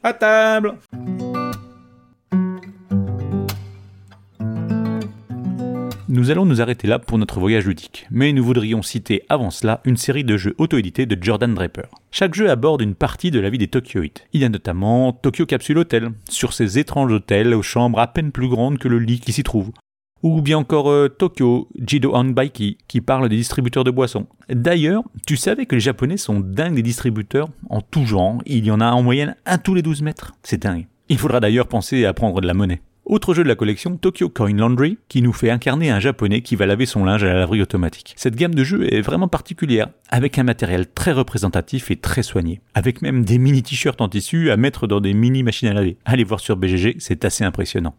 À 0.03 0.11
table 0.11 0.76
Nous 6.10 6.32
allons 6.32 6.45
nous 6.45 6.62
arrêter 6.62 6.88
là 6.88 6.99
pour 6.99 7.18
notre 7.18 7.41
voyage 7.41 7.66
ludique, 7.66 8.08
mais 8.12 8.32
nous 8.32 8.43
voudrions 8.43 8.82
citer 8.82 9.24
avant 9.28 9.49
cela 9.49 9.82
une 9.84 9.97
série 9.97 10.24
de 10.24 10.38
jeux 10.38 10.55
auto-édités 10.58 11.05
de 11.05 11.22
Jordan 11.22 11.53
Draper. 11.53 11.88
Chaque 12.12 12.34
jeu 12.34 12.49
aborde 12.49 12.82
une 12.82 12.95
partie 12.95 13.30
de 13.30 13.41
la 13.41 13.49
vie 13.49 13.58
des 13.58 13.68
Tokyoites. 13.68 14.26
Il 14.32 14.39
y 14.39 14.45
a 14.45 14.49
notamment 14.49 15.12
Tokyo 15.12 15.45
Capsule 15.45 15.80
Hotel, 15.80 16.12
sur 16.30 16.53
ces 16.53 16.80
étranges 16.80 17.12
hôtels 17.12 17.53
aux 17.53 17.62
chambres 17.62 17.99
à 17.99 18.08
peine 18.08 18.32
plus 18.32 18.47
grandes 18.47 18.78
que 18.78 18.88
le 18.88 18.99
lit 18.99 19.20
qui 19.20 19.34
s'y 19.34 19.43
trouve. 19.43 19.72
Ou 20.24 20.41
bien 20.41 20.58
encore 20.58 20.89
euh, 20.89 21.10
Tokyo 21.10 21.68
Jido 21.86 22.14
Baiki, 22.32 22.78
qui 22.88 23.01
parle 23.01 23.28
des 23.28 23.36
distributeurs 23.36 23.84
de 23.84 23.91
boissons. 23.91 24.28
D'ailleurs, 24.47 25.03
tu 25.26 25.36
savais 25.36 25.66
que 25.66 25.76
les 25.76 25.82
Japonais 25.82 26.16
sont 26.16 26.39
dingues 26.39 26.76
des 26.76 26.84
distributeurs? 26.84 27.49
En 27.70 27.82
tout 27.82 28.05
genre, 28.05 28.41
il 28.45 28.66
y 28.66 28.72
en 28.72 28.80
a 28.80 28.91
en 28.91 29.03
moyenne 29.03 29.36
un 29.45 29.58
tous 29.58 29.74
les 29.74 29.82
12 29.82 30.03
mètres. 30.03 30.36
C'est 30.41 30.64
dingue. 30.64 30.88
Il 31.10 31.18
faudra 31.18 31.41
d'ailleurs 31.41 31.68
penser 31.68 32.05
à 32.05 32.14
prendre 32.14 32.39
de 32.39 32.47
la 32.47 32.53
monnaie. 32.53 32.82
Autre 33.10 33.34
jeu 33.34 33.41
de 33.41 33.47
la 33.47 33.55
collection, 33.55 33.95
Tokyo 33.95 34.28
Coin 34.28 34.58
Laundry, 34.58 34.97
qui 35.08 35.22
nous 35.22 35.32
fait 35.32 35.49
incarner 35.49 35.89
un 35.89 36.01
japonais 36.01 36.41
qui 36.41 36.58
va 36.58 36.66
laver 36.66 36.86
son 36.86 37.05
linge 37.05 37.24
à 37.24 37.28
la 37.28 37.36
laverie 37.36 37.62
automatique. 37.62 38.14
Cette 38.18 38.36
gamme 38.36 38.53
de 38.53 38.66
jeux 38.66 38.93
est 38.93 38.99
vraiment 38.99 39.30
particulière, 39.30 39.88
avec 40.10 40.38
un 40.38 40.43
matériel 40.43 40.91
très 40.91 41.14
représentatif 41.14 41.89
et 41.89 41.95
très 41.95 42.22
soigné, 42.22 42.60
avec 42.74 43.01
même 43.01 43.24
des 43.24 43.38
mini 43.38 43.64
t-shirts 43.64 44.01
en 44.01 44.10
tissu 44.10 44.51
à 44.51 44.58
mettre 44.58 44.88
dans 44.88 44.99
des 44.99 45.14
mini 45.14 45.41
machines 45.41 45.70
à 45.70 45.74
laver. 45.74 45.95
Allez 46.03 46.26
voir 46.26 46.41
sur 46.41 46.58
BGG, 46.58 46.97
c'est 46.99 47.24
assez 47.24 47.45
impressionnant. 47.45 47.95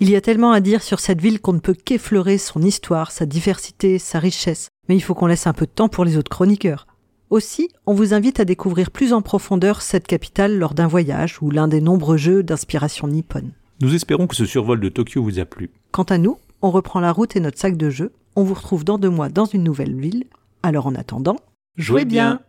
Il 0.00 0.08
y 0.08 0.16
a 0.16 0.22
tellement 0.22 0.52
à 0.52 0.60
dire 0.60 0.82
sur 0.82 0.98
cette 0.98 1.20
ville 1.20 1.38
qu'on 1.38 1.52
ne 1.52 1.58
peut 1.58 1.74
qu'effleurer 1.74 2.38
son 2.38 2.62
histoire, 2.62 3.10
sa 3.10 3.26
diversité, 3.26 3.98
sa 3.98 4.18
richesse. 4.18 4.68
Mais 4.88 4.96
il 4.96 5.02
faut 5.02 5.12
qu'on 5.12 5.26
laisse 5.26 5.46
un 5.46 5.52
peu 5.52 5.66
de 5.66 5.70
temps 5.70 5.90
pour 5.90 6.06
les 6.06 6.16
autres 6.16 6.30
chroniqueurs. 6.30 6.86
Aussi, 7.28 7.68
on 7.84 7.92
vous 7.92 8.14
invite 8.14 8.40
à 8.40 8.46
découvrir 8.46 8.90
plus 8.90 9.12
en 9.12 9.20
profondeur 9.20 9.82
cette 9.82 10.06
capitale 10.06 10.56
lors 10.56 10.72
d'un 10.72 10.86
voyage 10.86 11.36
ou 11.42 11.50
l'un 11.50 11.68
des 11.68 11.82
nombreux 11.82 12.16
jeux 12.16 12.42
d'inspiration 12.42 13.08
nippone. 13.08 13.52
Nous 13.80 13.94
espérons 13.94 14.26
que 14.26 14.36
ce 14.36 14.46
survol 14.46 14.80
de 14.80 14.88
Tokyo 14.88 15.22
vous 15.22 15.40
a 15.40 15.44
plu. 15.44 15.70
Quant 15.90 16.04
à 16.04 16.18
nous, 16.18 16.38
on 16.62 16.70
reprend 16.70 17.00
la 17.00 17.12
route 17.12 17.34
et 17.34 17.40
notre 17.40 17.58
sac 17.58 17.76
de 17.76 17.90
jeu. 17.90 18.12
On 18.36 18.44
vous 18.44 18.54
retrouve 18.54 18.84
dans 18.84 18.98
deux 18.98 19.10
mois 19.10 19.28
dans 19.28 19.46
une 19.46 19.64
nouvelle 19.64 19.96
ville. 19.96 20.24
Alors 20.62 20.86
en 20.86 20.94
attendant, 20.94 21.36
jouez 21.76 22.04
bien. 22.04 22.40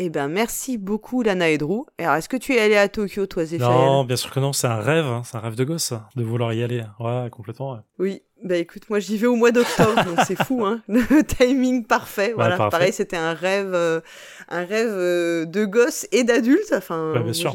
Eh 0.00 0.10
ben, 0.10 0.28
merci 0.28 0.78
beaucoup, 0.78 1.22
Lana 1.22 1.50
et 1.50 1.58
Drew. 1.58 1.84
Alors, 1.98 2.14
est-ce 2.14 2.28
que 2.28 2.36
tu 2.36 2.54
es 2.54 2.60
allé 2.60 2.76
à 2.76 2.88
Tokyo, 2.88 3.26
toi, 3.26 3.44
Zéphirin 3.44 3.68
Non, 3.68 4.04
bien 4.04 4.14
sûr 4.14 4.30
que 4.30 4.38
non, 4.38 4.52
c'est 4.52 4.68
un 4.68 4.78
rêve, 4.78 5.06
hein. 5.06 5.22
c'est 5.24 5.36
un 5.36 5.40
rêve 5.40 5.56
de 5.56 5.64
gosse, 5.64 5.92
de 6.14 6.22
vouloir 6.22 6.52
y 6.52 6.62
aller. 6.62 6.84
Ouais, 7.00 7.28
complètement. 7.32 7.80
Oui, 7.98 8.22
bah 8.44 8.56
écoute, 8.56 8.88
moi 8.88 9.00
j'y 9.00 9.18
vais 9.18 9.26
au 9.26 9.34
mois 9.34 9.50
d'octobre, 9.50 10.04
donc 10.04 10.20
c'est 10.24 10.40
fou, 10.44 10.64
hein. 10.64 10.82
Le 10.88 11.24
timing 11.24 11.84
parfait. 11.84 12.32
voilà, 12.32 12.56
pareil, 12.70 12.92
c'était 12.92 13.16
un 13.16 13.34
rêve, 13.34 13.74
euh, 13.74 14.00
un 14.48 14.64
rêve 14.64 14.92
euh, 14.92 15.44
de 15.46 15.64
gosse 15.64 16.06
et 16.12 16.22
d'adulte. 16.22 16.72
Enfin, 16.76 17.20
bien 17.20 17.32
sûr. 17.32 17.52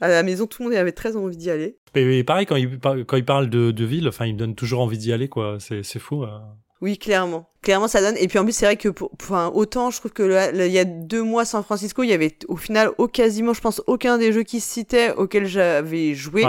À 0.00 0.08
la 0.08 0.24
maison, 0.24 0.48
tout 0.48 0.60
le 0.64 0.70
monde 0.70 0.76
avait 0.76 0.90
très 0.90 1.14
envie 1.14 1.36
d'y 1.36 1.50
aller. 1.50 1.78
Mais, 1.94 2.24
pareil, 2.24 2.46
quand 2.46 2.56
il, 2.56 2.80
quand 2.80 3.16
il 3.16 3.24
parle 3.24 3.48
de, 3.48 3.70
de 3.70 3.84
ville, 3.84 4.08
enfin, 4.08 4.26
il 4.26 4.34
me 4.34 4.38
donne 4.38 4.56
toujours 4.56 4.80
envie 4.80 4.98
d'y 4.98 5.12
aller, 5.12 5.28
quoi. 5.28 5.58
C'est 5.60 6.00
fou. 6.00 6.24
Euh. 6.24 6.30
Oui, 6.84 6.98
clairement. 6.98 7.46
Clairement, 7.62 7.88
ça 7.88 8.02
donne. 8.02 8.14
Et 8.18 8.28
puis 8.28 8.38
en 8.38 8.44
plus, 8.44 8.52
c'est 8.52 8.66
vrai 8.66 8.76
que, 8.76 8.90
pour, 8.90 9.10
enfin, 9.18 9.50
autant, 9.54 9.90
je 9.90 9.98
trouve 9.98 10.12
que 10.12 10.52
il 10.54 10.70
y 10.70 10.78
a 10.78 10.84
deux 10.84 11.22
mois, 11.22 11.46
San 11.46 11.64
Francisco, 11.64 12.02
il 12.02 12.10
y 12.10 12.12
avait 12.12 12.36
au 12.46 12.56
final, 12.56 12.90
au 12.98 13.08
quasiment, 13.08 13.54
je 13.54 13.62
pense, 13.62 13.80
aucun 13.86 14.18
des 14.18 14.34
jeux 14.34 14.42
qui 14.42 14.60
se 14.60 14.70
citaient 14.70 15.14
auxquels 15.14 15.46
j'avais 15.46 16.12
joué. 16.12 16.44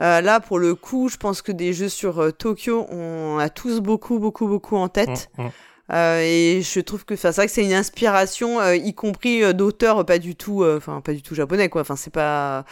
Euh, 0.00 0.22
là, 0.22 0.40
pour 0.40 0.58
le 0.58 0.74
coup, 0.74 1.10
je 1.10 1.18
pense 1.18 1.42
que 1.42 1.52
des 1.52 1.74
jeux 1.74 1.90
sur 1.90 2.18
euh, 2.18 2.30
Tokyo, 2.30 2.86
on 2.88 3.36
a 3.38 3.50
tous 3.50 3.80
beaucoup, 3.80 4.18
beaucoup, 4.18 4.48
beaucoup 4.48 4.76
en 4.76 4.88
tête. 4.88 5.28
Mmh, 5.36 5.42
mmh. 5.42 5.50
Euh, 5.92 6.20
et 6.22 6.62
je 6.62 6.80
trouve 6.80 7.04
que, 7.04 7.14
c'est 7.14 7.30
vrai 7.30 7.44
que 7.44 7.52
c'est 7.52 7.64
une 7.64 7.74
inspiration, 7.74 8.62
y 8.72 8.94
compris 8.94 9.52
d'auteurs 9.52 10.06
pas 10.06 10.18
du 10.18 10.34
tout, 10.34 10.64
enfin 10.64 11.02
pas 11.02 11.12
du 11.12 11.20
tout 11.20 11.34
japonais 11.34 11.68
quoi. 11.68 11.82
Enfin 11.82 11.96
c'est 11.96 12.12
pas, 12.12 12.64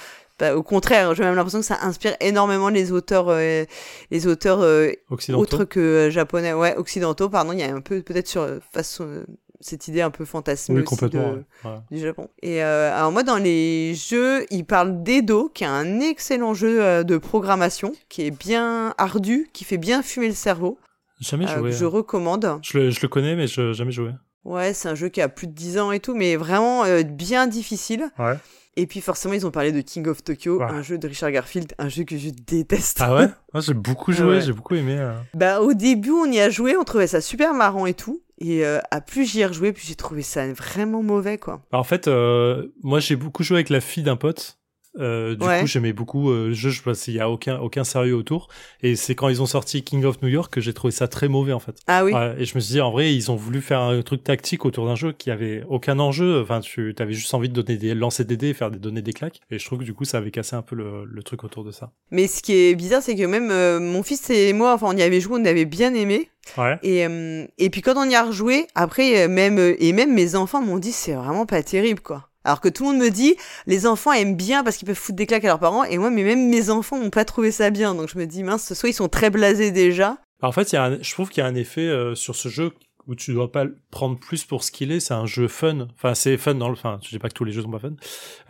au 0.54 0.62
contraire, 0.62 1.14
j'ai 1.14 1.22
même 1.22 1.34
l'impression 1.34 1.60
que 1.60 1.66
ça 1.66 1.78
inspire 1.82 2.16
énormément 2.20 2.68
les 2.68 2.92
auteurs, 2.92 3.36
les 4.10 4.26
auteurs 4.26 4.60
autres 5.30 5.64
que 5.64 6.08
japonais, 6.10 6.52
ouais 6.52 6.76
occidentaux 6.76 7.28
pardon. 7.28 7.52
Il 7.52 7.60
y 7.60 7.62
a 7.62 7.74
un 7.74 7.80
peu 7.80 8.02
peut-être 8.02 8.28
sur 8.28 8.46
façon 8.72 9.24
cette 9.62 9.88
idée 9.88 10.00
un 10.00 10.10
peu 10.10 10.24
fantasmée 10.24 10.82
du 11.90 11.98
Japon. 11.98 12.28
Et 12.42 12.62
alors 12.62 13.12
moi 13.12 13.22
dans 13.22 13.38
les 13.38 13.94
jeux, 13.94 14.46
il 14.50 14.64
parle 14.64 15.02
d'Edo, 15.02 15.50
qui 15.52 15.64
est 15.64 15.68
un 15.68 16.00
excellent 16.00 16.54
jeu 16.54 17.04
de 17.04 17.16
programmation, 17.18 17.92
qui 18.08 18.22
est 18.22 18.30
bien 18.30 18.94
ardu, 18.98 19.48
qui 19.52 19.64
fait 19.64 19.78
bien 19.78 20.02
fumer 20.02 20.28
le 20.28 20.34
cerveau. 20.34 20.78
Jamais 21.20 21.46
euh, 21.48 21.58
joué. 21.58 21.72
je 21.72 21.84
hein. 21.84 21.88
recommande. 21.88 22.58
Je 22.62 22.78
le, 22.78 22.90
je 22.90 23.00
le 23.02 23.08
connais, 23.08 23.36
mais 23.36 23.46
je 23.46 23.72
jamais 23.72 23.92
joué. 23.92 24.10
Ouais, 24.44 24.72
c'est 24.72 24.88
un 24.88 24.94
jeu 24.94 25.10
qui 25.10 25.20
a 25.20 25.28
plus 25.28 25.46
de 25.46 25.52
10 25.52 25.78
ans 25.78 25.92
et 25.92 26.00
tout, 26.00 26.14
mais 26.14 26.36
vraiment 26.36 26.84
euh, 26.84 27.02
bien 27.02 27.46
difficile. 27.46 28.10
Ouais. 28.18 28.36
Et 28.76 28.86
puis 28.86 29.00
forcément, 29.00 29.34
ils 29.34 29.46
ont 29.46 29.50
parlé 29.50 29.72
de 29.72 29.80
King 29.80 30.06
of 30.06 30.22
Tokyo, 30.22 30.62
un 30.62 30.82
jeu 30.82 30.96
de 30.96 31.08
Richard 31.08 31.32
Garfield, 31.32 31.74
un 31.78 31.88
jeu 31.88 32.04
que 32.04 32.16
je 32.16 32.30
déteste. 32.30 32.98
Ah 33.00 33.14
ouais? 33.14 33.26
Moi, 33.52 33.60
j'ai 33.60 33.74
beaucoup 33.74 34.12
joué, 34.12 34.40
j'ai 34.40 34.52
beaucoup 34.52 34.74
aimé. 34.74 34.96
Euh. 34.98 35.14
Bah 35.34 35.60
au 35.60 35.74
début, 35.74 36.12
on 36.12 36.26
y 36.26 36.40
a 36.40 36.50
joué, 36.50 36.76
on 36.76 36.84
trouvait 36.84 37.06
ça 37.08 37.20
super 37.20 37.52
marrant 37.54 37.86
et 37.86 37.94
tout. 37.94 38.22
Et 38.38 38.64
à 38.64 39.00
plus 39.02 39.30
j'y 39.30 39.40
ai 39.40 39.46
rejoué, 39.46 39.72
plus 39.72 39.86
j'ai 39.86 39.96
trouvé 39.96 40.22
ça 40.22 40.50
vraiment 40.52 41.02
mauvais, 41.02 41.36
quoi. 41.36 41.60
Bah, 41.70 41.78
en 41.78 41.84
fait, 41.84 42.08
moi, 42.82 42.98
j'ai 43.00 43.16
beaucoup 43.16 43.42
joué 43.42 43.58
avec 43.58 43.68
la 43.68 43.80
fille 43.80 44.02
d'un 44.02 44.16
pote. 44.16 44.59
Euh, 44.98 45.36
du 45.36 45.46
coup, 45.46 45.66
j'aimais 45.66 45.92
beaucoup 45.92 46.30
euh, 46.30 46.48
le 46.48 46.54
jeu. 46.54 46.70
Je 46.70 46.82
pense 46.82 47.04
qu'il 47.04 47.14
y 47.14 47.20
a 47.20 47.30
aucun 47.30 47.58
aucun 47.58 47.84
sérieux 47.84 48.14
autour. 48.14 48.48
Et 48.82 48.96
c'est 48.96 49.14
quand 49.14 49.28
ils 49.28 49.40
ont 49.40 49.46
sorti 49.46 49.84
King 49.84 50.04
of 50.04 50.20
New 50.22 50.28
York 50.28 50.52
que 50.52 50.60
j'ai 50.60 50.72
trouvé 50.74 50.90
ça 50.90 51.06
très 51.06 51.28
mauvais 51.28 51.52
en 51.52 51.60
fait. 51.60 51.76
Ah 51.86 52.04
oui. 52.04 52.12
et 52.38 52.44
je 52.44 52.54
me 52.54 52.60
suis 52.60 52.74
dit 52.74 52.80
en 52.80 52.90
vrai, 52.90 53.14
ils 53.14 53.30
ont 53.30 53.36
voulu 53.36 53.60
faire 53.60 53.80
un 53.80 54.02
truc 54.02 54.24
tactique 54.24 54.64
autour 54.64 54.86
d'un 54.86 54.96
jeu 54.96 55.12
qui 55.12 55.30
avait 55.30 55.62
aucun 55.68 55.98
enjeu. 55.98 56.40
Enfin, 56.42 56.60
tu 56.60 56.94
avais 56.98 57.12
juste 57.12 57.32
envie 57.34 57.48
de 57.48 57.60
donner 57.60 57.78
des 57.78 57.94
lancer 57.94 58.24
des 58.24 58.36
dés, 58.36 58.52
faire 58.52 58.70
des 58.70 58.78
donner 58.78 59.02
des 59.02 59.12
claques. 59.12 59.40
Et 59.50 59.58
je 59.58 59.64
trouve 59.64 59.78
que 59.78 59.84
du 59.84 59.94
coup, 59.94 60.04
ça 60.04 60.18
avait 60.18 60.30
cassé 60.32 60.56
un 60.56 60.62
peu 60.62 60.74
le, 60.74 61.04
le 61.04 61.22
truc 61.22 61.44
autour 61.44 61.64
de 61.64 61.70
ça. 61.70 61.92
Mais 62.10 62.26
ce 62.26 62.42
qui 62.42 62.54
est 62.54 62.74
bizarre, 62.74 63.02
c'est 63.02 63.14
que 63.14 63.24
même 63.26 63.50
euh, 63.50 63.78
mon 63.78 64.02
fils 64.02 64.28
et 64.30 64.52
moi, 64.52 64.74
enfin, 64.74 64.88
on 64.90 64.96
y 64.96 65.02
avait 65.02 65.20
joué, 65.20 65.38
on 65.40 65.44
avait 65.44 65.66
bien 65.66 65.94
aimé. 65.94 66.30
Ouais. 66.56 66.78
Et, 66.82 67.06
euh, 67.06 67.46
et 67.58 67.70
puis 67.70 67.82
quand 67.82 67.94
on 67.96 68.08
y 68.08 68.14
a 68.14 68.24
rejoué, 68.24 68.66
après, 68.74 69.28
même, 69.28 69.58
et 69.78 69.92
même 69.92 70.12
mes 70.12 70.34
enfants 70.34 70.62
m'ont 70.62 70.78
dit 70.78 70.92
c'est 70.92 71.12
vraiment 71.12 71.46
pas 71.46 71.62
terrible, 71.62 72.00
quoi. 72.00 72.29
Alors 72.44 72.60
que 72.60 72.68
tout 72.68 72.84
le 72.84 72.90
monde 72.90 73.02
me 73.02 73.10
dit, 73.10 73.36
les 73.66 73.86
enfants 73.86 74.12
aiment 74.12 74.36
bien 74.36 74.64
parce 74.64 74.76
qu'ils 74.76 74.86
peuvent 74.86 74.96
foutre 74.96 75.16
des 75.16 75.26
claques 75.26 75.44
à 75.44 75.48
leurs 75.48 75.60
parents, 75.60 75.84
et 75.84 75.98
moi, 75.98 76.10
mais 76.10 76.24
même 76.24 76.48
mes 76.48 76.70
enfants 76.70 76.98
n'ont 76.98 77.10
pas 77.10 77.24
trouvé 77.24 77.50
ça 77.52 77.70
bien. 77.70 77.94
Donc 77.94 78.08
je 78.08 78.18
me 78.18 78.26
dis, 78.26 78.42
mince, 78.42 78.72
soit 78.72 78.88
ils 78.88 78.94
sont 78.94 79.08
très 79.08 79.30
blasés 79.30 79.70
déjà. 79.70 80.16
En 80.42 80.52
fait, 80.52 80.72
y 80.72 80.76
a 80.76 81.00
je 81.00 81.12
trouve 81.12 81.28
qu'il 81.28 81.42
y 81.42 81.46
a 81.46 81.48
un 81.48 81.54
effet 81.54 81.86
euh, 81.86 82.14
sur 82.14 82.34
ce 82.34 82.48
jeu 82.48 82.72
où 83.06 83.14
tu 83.14 83.32
dois 83.32 83.50
pas 83.50 83.64
le 83.64 83.76
prendre 83.90 84.18
plus 84.18 84.44
pour 84.44 84.62
ce 84.62 84.70
qu'il 84.70 84.92
est. 84.92 85.00
C'est 85.00 85.14
un 85.14 85.26
jeu 85.26 85.48
fun. 85.48 85.88
Enfin, 85.96 86.14
c'est 86.14 86.36
fun 86.36 86.54
dans 86.54 86.68
le. 86.68 86.74
Enfin, 86.74 86.98
je 87.02 87.08
dis 87.10 87.18
pas 87.18 87.28
que 87.28 87.34
tous 87.34 87.44
les 87.44 87.52
jeux 87.52 87.62
sont 87.62 87.70
pas 87.70 87.78
fun. 87.78 87.92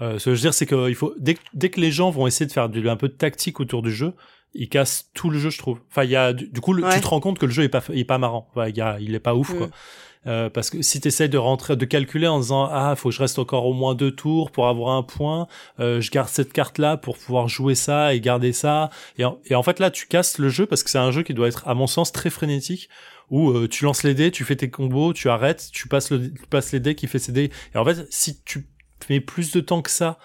Euh, 0.01 0.19
ce 0.19 0.27
que 0.27 0.31
je 0.35 0.37
veux 0.37 0.43
dire, 0.43 0.55
c'est 0.55 0.67
qu'il 0.67 0.95
faut 0.95 1.15
dès, 1.19 1.37
dès 1.55 1.71
que 1.71 1.81
les 1.81 1.91
gens 1.91 2.11
vont 2.11 2.27
essayer 2.27 2.47
de 2.47 2.53
faire 2.53 2.69
du, 2.69 2.89
un 2.89 2.97
peu 2.97 3.09
de 3.09 3.15
tactique 3.15 3.59
autour 3.59 3.83
du 3.83 3.91
jeu, 3.91 4.13
ils 4.53 4.69
cassent 4.69 5.11
tout 5.15 5.31
le 5.31 5.39
jeu, 5.39 5.51
je 5.51 5.59
trouve. 5.59 5.81
Enfin, 5.91 6.05
il 6.05 6.11
y 6.11 6.17
a 6.17 6.33
du, 6.33 6.61
coup, 6.61 6.77
tu 6.77 7.01
te 7.01 7.07
rends 7.07 7.21
compte 7.21 7.39
que 7.39 7.47
le 7.47 7.53
jeu 7.53 7.65
est 7.65 7.69
pas, 7.69 7.83
il 7.91 8.01
est 8.01 8.05
pas 8.05 8.19
marrant. 8.19 8.49
Enfin, 8.51 8.69
il, 8.69 8.77
y 8.77 8.81
a, 8.81 8.99
il 9.01 9.15
est 9.15 9.21
pas 9.21 9.35
ouf, 9.35 9.57
quoi. 9.57 9.69
Euh, 10.27 10.51
parce 10.51 10.69
que 10.69 10.83
si 10.83 11.01
tu 11.01 11.09
de 11.29 11.39
rentrer, 11.39 11.77
de 11.77 11.85
calculer 11.87 12.27
en 12.27 12.41
disant 12.41 12.69
ah 12.71 12.95
faut 12.95 13.09
que 13.09 13.15
je 13.15 13.21
reste 13.21 13.39
encore 13.39 13.65
au 13.65 13.73
moins 13.73 13.95
deux 13.95 14.11
tours 14.11 14.51
pour 14.51 14.69
avoir 14.69 14.95
un 14.95 15.03
point, 15.03 15.47
euh, 15.79 16.01
je 16.03 16.11
garde 16.11 16.29
cette 16.29 16.53
carte 16.53 16.77
là 16.77 16.99
pour 16.99 17.17
pouvoir 17.17 17.49
jouer 17.49 17.75
ça 17.75 18.15
et 18.15 18.21
garder 18.21 18.53
ça. 18.53 18.91
Et 19.17 19.25
en, 19.25 19.39
et 19.47 19.55
en 19.55 19.63
fait 19.63 19.79
là 19.79 19.91
tu 19.91 20.07
casses 20.07 20.37
le 20.37 20.51
jeu 20.51 20.67
parce 20.67 20.83
que 20.83 20.91
c'est 20.91 20.99
un 20.99 21.11
jeu 21.11 21.23
qui 21.23 21.33
doit 21.33 21.49
être 21.49 21.67
à 21.67 21.75
mon 21.75 21.87
sens 21.87 22.13
très 22.13 22.29
frénétique 22.29 22.91
où 23.31 23.51
euh, 23.51 23.67
tu 23.67 23.85
lances 23.85 24.03
les 24.03 24.15
dés, 24.15 24.31
tu 24.31 24.45
fais 24.45 24.57
tes 24.57 24.69
combos, 24.71 25.15
tu 25.15 25.31
arrêtes, 25.31 25.69
tu 25.73 25.89
passes 25.89 26.11
le, 26.11 26.31
tu 26.33 26.47
passes 26.51 26.73
les 26.73 26.81
dés 26.81 26.95
qui 26.95 27.07
fait 27.07 27.19
ses 27.19 27.33
dés. 27.33 27.51
Et 27.75 27.79
en 27.79 27.85
fait 27.85 28.07
si 28.11 28.43
tu 28.43 28.67
mets 29.09 29.21
plus 29.21 29.53
de 29.53 29.61
temps 29.61 29.81
que 29.81 29.91
ça 29.91 30.19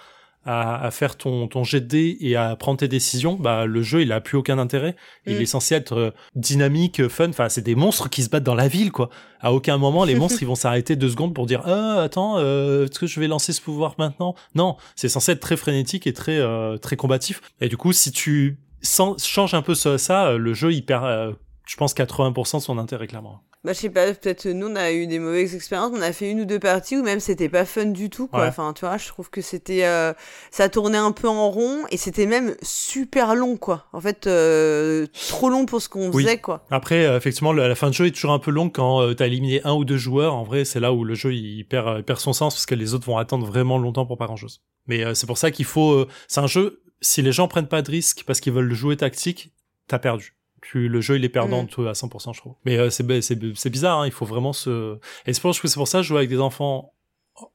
à, 0.45 0.85
à, 0.85 0.91
faire 0.91 1.17
ton, 1.17 1.47
ton 1.47 1.63
jet 1.63 1.81
de 1.81 1.87
dés 1.87 2.17
et 2.19 2.35
à 2.35 2.55
prendre 2.55 2.77
tes 2.79 2.87
décisions, 2.87 3.33
bah 3.33 3.65
le 3.65 3.81
jeu 3.81 4.01
il 4.01 4.11
a 4.11 4.21
plus 4.21 4.37
aucun 4.37 4.59
intérêt. 4.59 4.95
Il 5.25 5.37
mm. 5.37 5.41
est 5.41 5.45
censé 5.45 5.75
être 5.75 5.97
euh, 5.97 6.11
dynamique, 6.35 7.07
fun. 7.07 7.29
Enfin, 7.29 7.49
c'est 7.49 7.61
des 7.61 7.75
monstres 7.75 8.09
qui 8.09 8.23
se 8.23 8.29
battent 8.29 8.43
dans 8.43 8.55
la 8.55 8.67
ville, 8.67 8.91
quoi. 8.91 9.09
À 9.39 9.53
aucun 9.53 9.77
moment 9.77 10.05
les 10.05 10.15
monstres 10.19 10.41
ils 10.41 10.47
vont 10.47 10.55
s'arrêter 10.55 10.95
deux 10.95 11.09
secondes 11.09 11.33
pour 11.33 11.45
dire 11.45 11.61
ah 11.65 12.01
attends 12.01 12.37
euh, 12.37 12.85
est-ce 12.85 12.99
que 12.99 13.07
je 13.07 13.19
vais 13.19 13.27
lancer 13.27 13.53
ce 13.53 13.61
pouvoir 13.61 13.95
maintenant? 13.97 14.35
Non, 14.53 14.77
c'est 14.95 15.09
censé 15.09 15.33
être 15.33 15.39
très 15.39 15.57
frénétique 15.57 16.07
et 16.07 16.13
très 16.13 16.37
euh, 16.39 16.77
très 16.77 16.95
combatif. 16.95 17.41
Et 17.61 17.69
du 17.69 17.77
coup 17.77 17.93
si 17.93 18.11
tu 18.11 18.59
changes 18.83 19.53
un 19.53 19.61
peu 19.61 19.75
ça, 19.75 19.97
ça 19.97 20.33
le 20.33 20.53
jeu 20.53 20.71
il 20.73 20.85
perd 20.85 21.35
je 21.65 21.75
pense 21.75 21.95
80% 21.95 22.57
de 22.57 22.61
son 22.61 22.77
intérêt 22.77 23.07
clairement. 23.07 23.41
Bah, 23.65 23.73
je 23.73 23.79
sais 23.79 23.89
pas, 23.89 24.13
peut-être 24.13 24.47
nous 24.47 24.67
on 24.67 24.75
a 24.75 24.91
eu 24.91 25.07
des 25.07 25.17
mauvaises 25.17 25.55
expériences, 25.55 25.91
on 25.91 26.01
a 26.03 26.13
fait 26.13 26.29
une 26.29 26.41
ou 26.41 26.45
deux 26.45 26.59
parties 26.59 26.97
où 26.97 27.03
même 27.03 27.19
c'était 27.19 27.49
pas 27.49 27.65
fun 27.65 27.87
du 27.87 28.11
tout, 28.11 28.27
quoi. 28.27 28.45
Enfin, 28.45 28.73
tu 28.73 28.85
vois, 28.85 28.97
je 28.97 29.07
trouve 29.07 29.31
que 29.31 29.41
c'était. 29.41 29.85
Euh, 29.85 30.13
ça 30.51 30.69
tournait 30.69 30.99
un 30.99 31.11
peu 31.11 31.27
en 31.27 31.49
rond 31.49 31.79
et 31.89 31.97
c'était 31.97 32.27
même 32.27 32.55
super 32.61 33.33
long, 33.33 33.57
quoi. 33.57 33.87
En 33.91 33.99
fait, 33.99 34.27
euh, 34.27 35.07
trop 35.29 35.49
long 35.49 35.65
pour 35.65 35.81
ce 35.81 35.89
qu'on 35.89 36.11
faisait, 36.11 36.37
quoi. 36.37 36.63
Après, 36.69 37.07
euh, 37.07 37.17
effectivement, 37.17 37.53
la, 37.53 37.73
fin 37.73 37.89
de 37.89 37.95
jeu 37.95 38.05
est 38.05 38.11
toujours 38.11 38.33
un 38.33 38.39
peu 38.39 38.51
longue 38.51 38.71
quand 38.71 39.15
t'as 39.15 39.25
éliminé 39.25 39.61
un 39.63 39.73
ou 39.73 39.83
deux 39.83 39.97
joueurs. 39.97 40.35
En 40.35 40.43
vrai, 40.43 40.63
c'est 40.63 40.79
là 40.79 40.93
où 40.93 41.03
le 41.03 41.15
jeu 41.15 41.33
il 41.33 41.63
perd, 41.63 41.97
il 41.97 42.03
perd 42.03 42.19
son 42.19 42.33
sens 42.33 42.53
parce 42.53 42.67
que 42.67 42.75
les 42.75 42.93
autres 42.93 43.07
vont 43.07 43.17
attendre 43.17 43.47
vraiment 43.47 43.79
longtemps 43.79 44.05
pour 44.05 44.19
pas 44.19 44.27
grand 44.27 44.37
chose. 44.37 44.61
Mais 44.85 45.15
c'est 45.15 45.25
pour 45.25 45.39
ça 45.39 45.49
qu'il 45.49 45.65
faut. 45.65 46.05
c'est 46.27 46.39
un 46.39 46.45
jeu, 46.45 46.83
si 47.01 47.23
les 47.23 47.31
gens 47.31 47.47
prennent 47.47 47.67
pas 47.67 47.81
de 47.81 47.89
risques 47.89 48.25
parce 48.27 48.41
qu'ils 48.41 48.53
veulent 48.53 48.75
jouer 48.75 48.95
tactique, 48.95 49.53
t'as 49.87 49.97
perdu 49.97 50.35
le 50.73 51.01
jeu 51.01 51.17
il 51.17 51.25
est 51.25 51.29
perdant 51.29 51.63
mm. 51.63 51.87
à 51.87 51.93
100% 51.93 52.33
je 52.33 52.39
trouve. 52.39 52.55
Mais 52.65 52.77
euh, 52.77 52.89
c'est 52.89 53.05
c'est 53.21 53.69
bizarre 53.69 53.99
hein, 53.99 54.05
il 54.05 54.11
faut 54.11 54.25
vraiment 54.25 54.53
se 54.53 54.97
et 55.25 55.33
je 55.33 55.39
pense 55.39 55.59
que 55.59 55.67
c'est 55.67 55.77
pour 55.77 55.87
ça 55.87 55.99
que 55.99 56.03
jouer 56.03 56.17
avec 56.17 56.29
des 56.29 56.39
enfants 56.39 56.93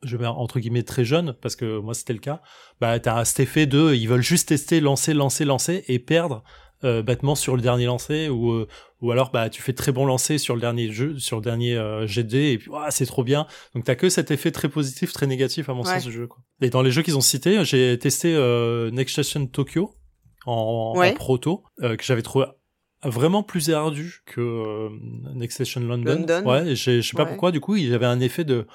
je 0.03 0.17
vais 0.17 0.27
entre 0.27 0.61
guillemets 0.61 0.83
très 0.83 1.05
jeunes 1.05 1.35
parce 1.41 1.57
que 1.57 1.79
moi 1.79 1.95
c'était 1.95 2.13
le 2.13 2.19
cas. 2.19 2.43
Bah 2.81 2.99
t'as 3.01 3.25
cet 3.25 3.41
effet 3.41 3.67
de 3.67 3.95
ils 3.95 4.09
veulent 4.09 4.23
juste 4.23 4.49
tester 4.49 4.81
lancer 4.81 5.15
lancer 5.15 5.45
lancer 5.45 5.85
et 5.89 5.99
perdre 5.99 6.43
euh, 6.85 7.03
bêtement 7.03 7.35
sur 7.35 7.57
le 7.57 7.63
dernier 7.63 7.87
lancer 7.87 8.29
ou 8.29 8.53
euh, 8.53 8.69
ou 9.01 9.11
alors 9.11 9.31
bah 9.31 9.51
tu 9.51 9.63
fais 9.63 9.73
très 9.73 9.93
bon 9.93 10.07
lancer 10.07 10.39
sur 10.39 10.55
le 10.55 10.61
dernier 10.61 10.91
jeu 10.91 11.19
sur 11.19 11.37
le 11.37 11.43
dernier 11.43 11.77
euh, 11.77 12.07
GD 12.07 12.35
et 12.35 12.59
puis 12.59 12.71
c'est 12.91 13.07
trop 13.07 13.25
bien. 13.25 13.47
Donc 13.75 13.85
t'as 13.85 13.95
que 13.95 14.09
cet 14.09 14.31
effet 14.31 14.51
très 14.51 14.69
positif 14.69 15.13
très 15.13 15.27
négatif 15.27 15.69
à 15.69 15.75
mon 15.75 15.85
sens 15.85 16.05
du 16.05 16.13
jeu 16.13 16.27
quoi. 16.27 16.39
et 16.61 16.71
dans 16.71 16.83
les 16.83 16.91
jeux 16.91 17.03
qu'ils 17.03 17.17
ont 17.17 17.23
cités 17.23 17.65
j'ai 17.65 17.99
testé 17.99 18.35
euh, 18.35 18.91
Next 18.91 19.13
Station 19.13 19.47
Tokyo 19.47 19.95
en, 20.47 20.95
en 20.97 21.15
proto 21.15 21.65
que 21.81 22.03
j'avais 22.03 22.23
trouvé 22.23 22.47
vraiment 23.05 23.43
plus 23.43 23.71
ardu 23.71 24.23
que 24.27 24.41
euh, 24.41 24.89
Next 25.35 25.57
Station 25.57 25.81
London. 25.81 26.45
Ouais, 26.45 26.75
je 26.75 27.01
sais 27.01 27.17
pas 27.17 27.27
pourquoi. 27.27 27.53
Du 27.53 27.61
coup, 27.61 27.77
il 27.77 27.89
y 27.89 27.95
avait 27.95 28.07
un 28.07 28.21
effet 28.21 28.45
de 28.45 28.67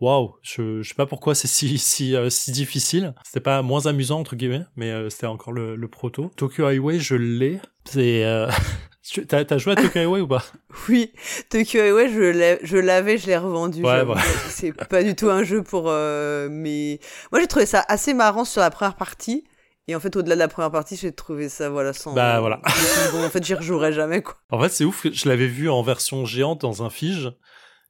waouh. 0.00 0.34
Je, 0.42 0.82
je 0.82 0.88
sais 0.88 0.94
pas 0.94 1.06
pourquoi 1.06 1.34
c'est 1.34 1.48
si 1.48 1.78
si 1.78 2.16
euh, 2.16 2.30
si 2.30 2.52
difficile. 2.52 3.14
C'était 3.24 3.40
pas 3.40 3.62
moins 3.62 3.86
amusant 3.86 4.20
entre 4.20 4.36
guillemets, 4.36 4.64
mais 4.76 4.90
euh, 4.90 5.10
c'était 5.10 5.26
encore 5.26 5.52
le, 5.52 5.76
le, 5.76 5.88
proto. 5.88 6.30
Tokyo 6.36 6.66
Highway, 6.66 6.98
je 6.98 7.14
l'ai. 7.14 7.60
C'est 7.84 8.24
T'as, 9.28 9.58
joué 9.58 9.74
à 9.74 9.76
Tokyo 9.76 10.00
Highway 10.00 10.20
ou 10.20 10.26
pas? 10.26 10.44
Oui, 10.88 11.12
Tokyo 11.48 11.80
Highway, 11.80 12.08
je, 12.08 12.76
l'avais, 12.76 13.18
je 13.18 13.26
l'ai 13.28 13.36
revendu. 13.36 13.82
Ouais, 13.84 14.02
C'est 14.48 14.72
pas 14.72 15.04
du 15.04 15.14
tout 15.14 15.30
un 15.30 15.44
jeu 15.44 15.62
pour... 15.62 15.84
mais 15.84 16.98
Moi, 17.30 17.40
j'ai 17.40 17.46
trouvé 17.46 17.66
ça 17.66 17.84
assez 17.86 18.14
marrant 18.14 18.44
sur 18.44 18.60
la 18.60 18.70
première 18.70 18.96
partie. 18.96 19.44
Et 19.88 19.94
en 19.94 20.00
fait, 20.00 20.16
au-delà 20.16 20.34
de 20.34 20.40
la 20.40 20.48
première 20.48 20.72
partie, 20.72 20.96
j'ai 20.96 21.12
trouvé 21.12 21.48
ça, 21.48 21.70
voilà, 21.70 21.92
sans. 21.92 22.12
Bah 22.12 22.40
voilà. 22.40 22.60
bon, 23.12 23.24
en 23.24 23.30
fait, 23.30 23.44
j'y 23.44 23.54
rejouerai 23.54 23.92
jamais, 23.92 24.20
quoi. 24.20 24.36
En 24.50 24.60
fait, 24.60 24.70
c'est 24.70 24.84
ouf. 24.84 25.06
Je 25.12 25.28
l'avais 25.28 25.46
vu 25.46 25.70
en 25.70 25.82
version 25.82 26.24
géante 26.24 26.60
dans 26.60 26.82
un 26.82 26.90
fige. 26.90 27.32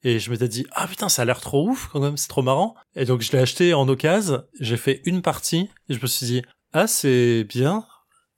Et 0.03 0.19
je 0.19 0.31
m'étais 0.31 0.47
dit, 0.47 0.67
ah 0.73 0.87
putain, 0.87 1.09
ça 1.09 1.23
a 1.23 1.25
l'air 1.25 1.41
trop 1.41 1.69
ouf, 1.69 1.89
quand 1.91 2.01
même, 2.01 2.17
c'est 2.17 2.29
trop 2.29 2.43
marrant. 2.43 2.75
Et 2.95 3.07
donc, 3.07 3.23
je 3.23 3.33
l'ai 3.33 3.39
acheté 3.39 3.73
en 3.73 3.89
occasion. 3.89 4.43
J'ai 4.61 4.77
fait 4.77 5.01
une 5.05 5.23
partie. 5.23 5.71
Et 5.89 5.95
je 5.95 6.03
me 6.03 6.07
suis 6.07 6.27
dit, 6.27 6.43
ah, 6.75 6.87
c'est 6.87 7.45
bien. 7.45 7.87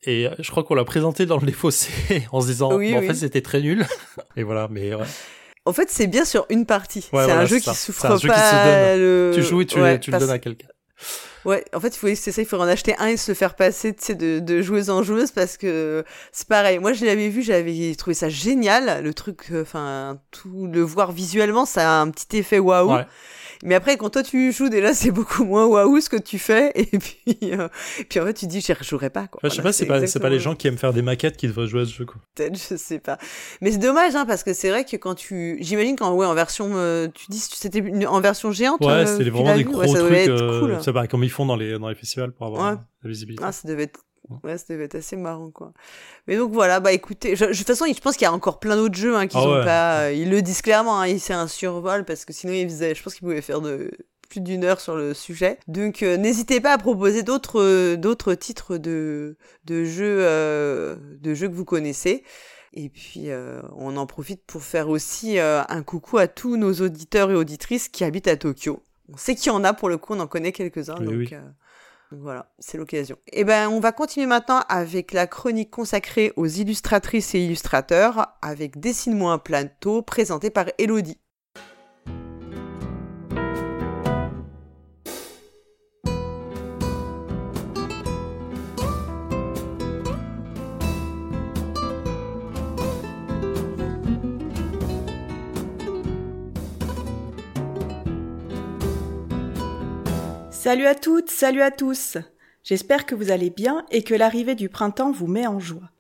Et 0.05 0.29
je 0.39 0.51
crois 0.51 0.63
qu'on 0.63 0.77
l'a 0.77 0.85
présenté 0.85 1.27
dans 1.27 1.39
le 1.39 1.53
fossés 1.53 2.27
en 2.33 2.41
se 2.41 2.47
disant, 2.47 2.73
oui, 2.75 2.97
en 2.97 3.03
fait, 3.03 3.15
c'était 3.15 3.43
très 3.43 3.61
nul. 3.61 3.85
et 4.37 4.45
voilà, 4.45 4.69
mais 4.71 4.95
ouais. 4.95 5.05
En 5.65 5.73
fait, 5.73 5.91
c'est 5.91 6.07
bien 6.07 6.25
sur 6.25 6.47
une 6.49 6.65
partie. 6.65 7.03
c'est 7.03 7.31
un 7.33 7.45
jeu 7.45 7.59
qui 7.59 7.75
souffre 7.75 8.07
un 8.07 8.17
jeu 8.17 8.29
pas. 8.29 8.35
Qui 8.35 8.41
se 8.41 9.33
donne. 9.35 9.35
Tu 9.35 9.43
joues 9.43 9.61
et 9.61 9.67
tu, 9.67 9.75
tu 10.01 10.11
le 10.13 10.19
donnes 10.19 10.31
à 10.31 10.39
quelqu'un. 10.39 10.69
Ouais, 11.49 11.65
en 11.75 11.81
fait, 11.81 11.97
il 11.97 11.99
faut, 11.99 12.09
c'est 12.15 12.31
ça, 12.31 12.43
il 12.43 12.47
faut 12.47 12.59
en 12.59 12.69
acheter 12.69 12.95
un 12.99 13.07
et 13.07 13.17
se 13.17 13.33
faire 13.33 13.55
passer, 13.55 13.93
de, 13.93 14.39
de 14.39 14.61
joueuse 14.61 14.91
en 14.91 15.03
joueuse 15.03 15.31
parce 15.31 15.57
que 15.57 16.05
c'est 16.31 16.47
pareil. 16.47 16.79
Moi, 16.79 16.93
je 16.93 17.07
l'avais 17.07 17.31
vu, 17.31 17.41
j'avais 17.41 17.95
trouvé 17.97 18.13
ça 18.13 18.29
génial, 18.29 19.03
le 19.03 19.15
truc, 19.15 19.47
euh, 19.51 19.63
enfin, 19.63 20.19
tout 20.31 20.69
le 20.71 20.83
voir 20.83 21.11
visuellement, 21.11 21.65
ça 21.65 22.01
a 22.01 22.03
un 22.03 22.11
petit 22.11 22.37
effet 22.37 22.59
waouh. 22.59 22.91
Mais 23.65 23.75
après, 23.75 23.97
quand 23.97 24.11
toi 24.11 24.23
tu 24.23 24.53
joues, 24.53 24.69
déjà, 24.69 24.95
c'est 24.95 25.11
beaucoup 25.11 25.45
moins 25.45 25.67
waouh 25.67 26.01
ce 26.01 26.09
que 26.09 26.17
tu 26.17 26.39
fais. 26.39 26.73
Et 26.75 26.99
puis, 26.99 27.39
euh, 27.53 27.69
puis 28.09 28.21
en 28.21 28.25
fait, 28.25 28.35
tu 28.35 28.47
dis, 28.47 28.61
je 28.61 28.73
jouerai 28.85 29.11
pas. 29.11 29.27
Quoi. 29.27 29.41
je 29.45 29.49
sais 29.49 29.63
pas, 29.63 29.73
c'est 29.73 29.87
pas, 29.87 30.07
c'est 30.07 30.21
pas 30.21 30.31
les 30.31 30.39
gens 30.39 30.55
qui 30.55 30.69
aiment 30.69 30.79
faire 30.79 30.93
des 30.93 31.03
maquettes 31.03 31.37
qui 31.37 31.49
devraient 31.49 31.67
jouer 31.67 31.83
à 31.83 31.85
ce 31.87 31.93
jeu. 31.93 32.05
Quoi. 32.05 32.21
Peut-être, 32.35 32.57
je 32.57 32.77
sais 32.77 32.99
pas. 32.99 33.19
Mais 33.61 33.73
c'est 33.73 33.79
dommage, 33.79 34.15
hein, 34.15 34.27
parce 34.27 34.43
que 34.43 34.53
c'est 34.53 34.71
vrai 34.71 34.85
que 34.85 34.97
quand 34.97 35.15
tu. 35.15 35.59
J'imagine 35.61 35.97
qu'en 35.97 36.15
ouais, 36.15 36.27
en 36.27 36.35
version. 36.35 36.71
Euh, 36.75 37.09
tu 37.13 37.27
dis 37.31 37.39
c'était 37.39 38.07
en 38.07 38.21
version 38.21 38.53
géante. 38.53 38.85
Ouais, 38.85 39.07
c'était 39.07 39.31
vraiment 39.31 39.57
des 39.57 39.65
gros 39.65 39.85
trucs. 39.85 40.27
Cool. 40.27 40.79
C'est 40.81 40.93
pareil, 40.93 41.09
comme 41.09 41.25
ils 41.25 41.31
font 41.31 41.47
dans 41.47 41.57
les, 41.57 41.79
dans 41.79 41.89
les 41.89 41.95
festivals 41.95 42.33
pour 42.33 42.47
avoir 42.47 42.73
la 43.03 43.09
visibilité. 43.09 43.43
Ah, 43.47 43.53
ça 43.53 43.67
devait 43.69 43.85
être 43.85 44.01
Ouais, 44.43 44.59
c'était 44.59 44.97
assez 44.97 45.17
marrant, 45.17 45.51
quoi. 45.51 45.73
Mais 46.27 46.37
donc 46.37 46.53
voilà, 46.53 46.81
bah 46.81 46.93
écoutez, 46.93 47.35
de 47.35 47.47
toute 47.47 47.67
façon, 47.67 47.87
je 47.87 48.01
pense 48.01 48.17
qu'il 48.17 48.25
y 48.25 48.29
a 48.29 48.33
encore 48.33 48.61
plein 48.61 48.77
d'autres 48.77 48.97
jeux 48.97 49.17
hein, 49.17 49.27
qui 49.27 49.37
Ah 49.39 49.43
sont 49.43 49.53
ouais. 49.53 49.65
pas. 49.65 50.01
euh, 50.03 50.13
ils 50.13 50.31
le 50.31 50.43
disent 50.43 50.63
clairement, 50.63 51.01
hein, 51.01 51.19
c'est 51.19 51.33
un 51.35 51.49
survol 51.49 52.05
parce 52.05 52.25
que 52.25 52.33
sinon, 52.33 52.53
ils 52.53 52.69
faisaient, 52.69 52.95
je 52.95 53.03
pense 53.03 53.15
qu'ils 53.15 53.27
pouvaient 53.27 53.41
faire 53.43 53.61
de 53.61 53.91
plus 54.29 54.41
d'une 54.43 54.65
heure 54.65 54.81
sur 54.81 54.95
le 54.95 55.15
sujet. 55.15 55.59
Donc 55.69 56.03
euh, 56.03 56.19
n'hésitez 56.19 56.61
pas 56.61 56.73
à 56.75 56.79
proposer 56.79 57.23
d'autres 57.23 57.63
euh, 57.63 57.97
d'autres 57.97 58.35
titres 58.35 58.77
de 58.77 59.39
de 59.65 59.85
jeux 59.85 60.19
euh, 60.21 60.97
de 61.21 61.33
jeux 61.33 61.49
que 61.49 61.55
vous 61.55 61.65
connaissez. 61.65 62.25
Et 62.75 62.91
puis 62.91 63.31
euh, 63.31 63.63
on 63.75 63.97
en 63.97 64.05
profite 64.07 64.45
pour 64.45 64.63
faire 64.63 64.91
aussi 64.91 65.39
euh, 65.39 65.63
un 65.71 65.83
coucou 65.83 66.19
à 66.19 66.29
tous 66.29 66.59
nos 66.59 66.75
auditeurs 66.75 67.31
et 67.31 67.35
auditrices 67.35 67.89
qui 67.89 68.05
habitent 68.05 68.29
à 68.29 68.37
Tokyo. 68.37 68.83
On 69.11 69.17
sait 69.17 69.35
qu'il 69.35 69.47
y 69.47 69.55
en 69.55 69.65
a 69.65 69.73
pour 69.73 69.89
le 69.89 69.97
coup, 69.97 70.13
on 70.13 70.21
en 70.21 70.27
connaît 70.27 70.53
quelques-uns. 70.53 70.97
Oui, 71.01 71.05
donc, 71.07 71.15
oui. 71.15 71.29
euh, 71.33 71.41
voilà, 72.11 72.51
c'est 72.59 72.79
l'occasion. 72.79 73.19
Et 73.33 73.45
ben, 73.45 73.69
on 73.69 73.81
va 73.81 73.93
continuer 73.93 74.27
maintenant 74.27 74.63
avec 74.69 75.13
la 75.13 75.27
chronique 75.27 75.71
consacrée 75.71 76.33
aux 76.37 76.47
illustratrices 76.47 77.35
et 77.35 77.41
illustrateurs 77.41 78.39
avec 78.41 78.81
Dessine-moi 78.81 79.33
un 79.33 79.39
plateau 79.39 80.01
présenté 80.01 80.49
par 80.49 80.67
Elodie. 80.79 81.19
Salut 100.69 100.85
à 100.85 100.95
toutes, 100.95 101.31
salut 101.31 101.63
à 101.63 101.71
tous. 101.71 102.19
J'espère 102.63 103.07
que 103.07 103.15
vous 103.15 103.31
allez 103.31 103.49
bien 103.49 103.87
et 103.91 104.03
que 104.03 104.15
l'arrivée 104.15 104.55
du 104.55 104.69
printemps 104.69 105.13
vous 105.13 105.27
met 105.27 105.47
en 105.47 105.59
joie. 105.59 105.91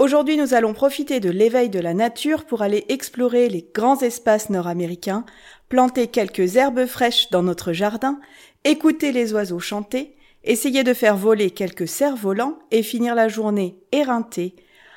Aujourd'hui, 0.00 0.36
nous 0.36 0.52
allons 0.52 0.74
profiter 0.74 1.20
de 1.20 1.30
l'éveil 1.30 1.68
de 1.68 1.78
la 1.78 1.94
nature 1.94 2.44
pour 2.44 2.62
aller 2.62 2.84
explorer 2.88 3.48
les 3.48 3.64
grands 3.72 4.00
espaces 4.00 4.50
nord-américains, 4.50 5.24
planter 5.68 6.08
quelques 6.08 6.56
herbes 6.56 6.86
fraîches 6.86 7.30
dans 7.30 7.44
notre 7.44 7.72
jardin, 7.72 8.18
écouter 8.64 9.12
les 9.12 9.32
oiseaux 9.32 9.60
chanter, 9.60 10.16
essayer 10.42 10.82
de 10.82 10.92
faire 10.92 11.16
voler 11.16 11.52
quelques 11.52 11.86
cerfs-volants 11.86 12.58
et 12.72 12.82
finir 12.82 13.14
la 13.14 13.28
journée 13.28 13.78
éreinté, 13.92 14.56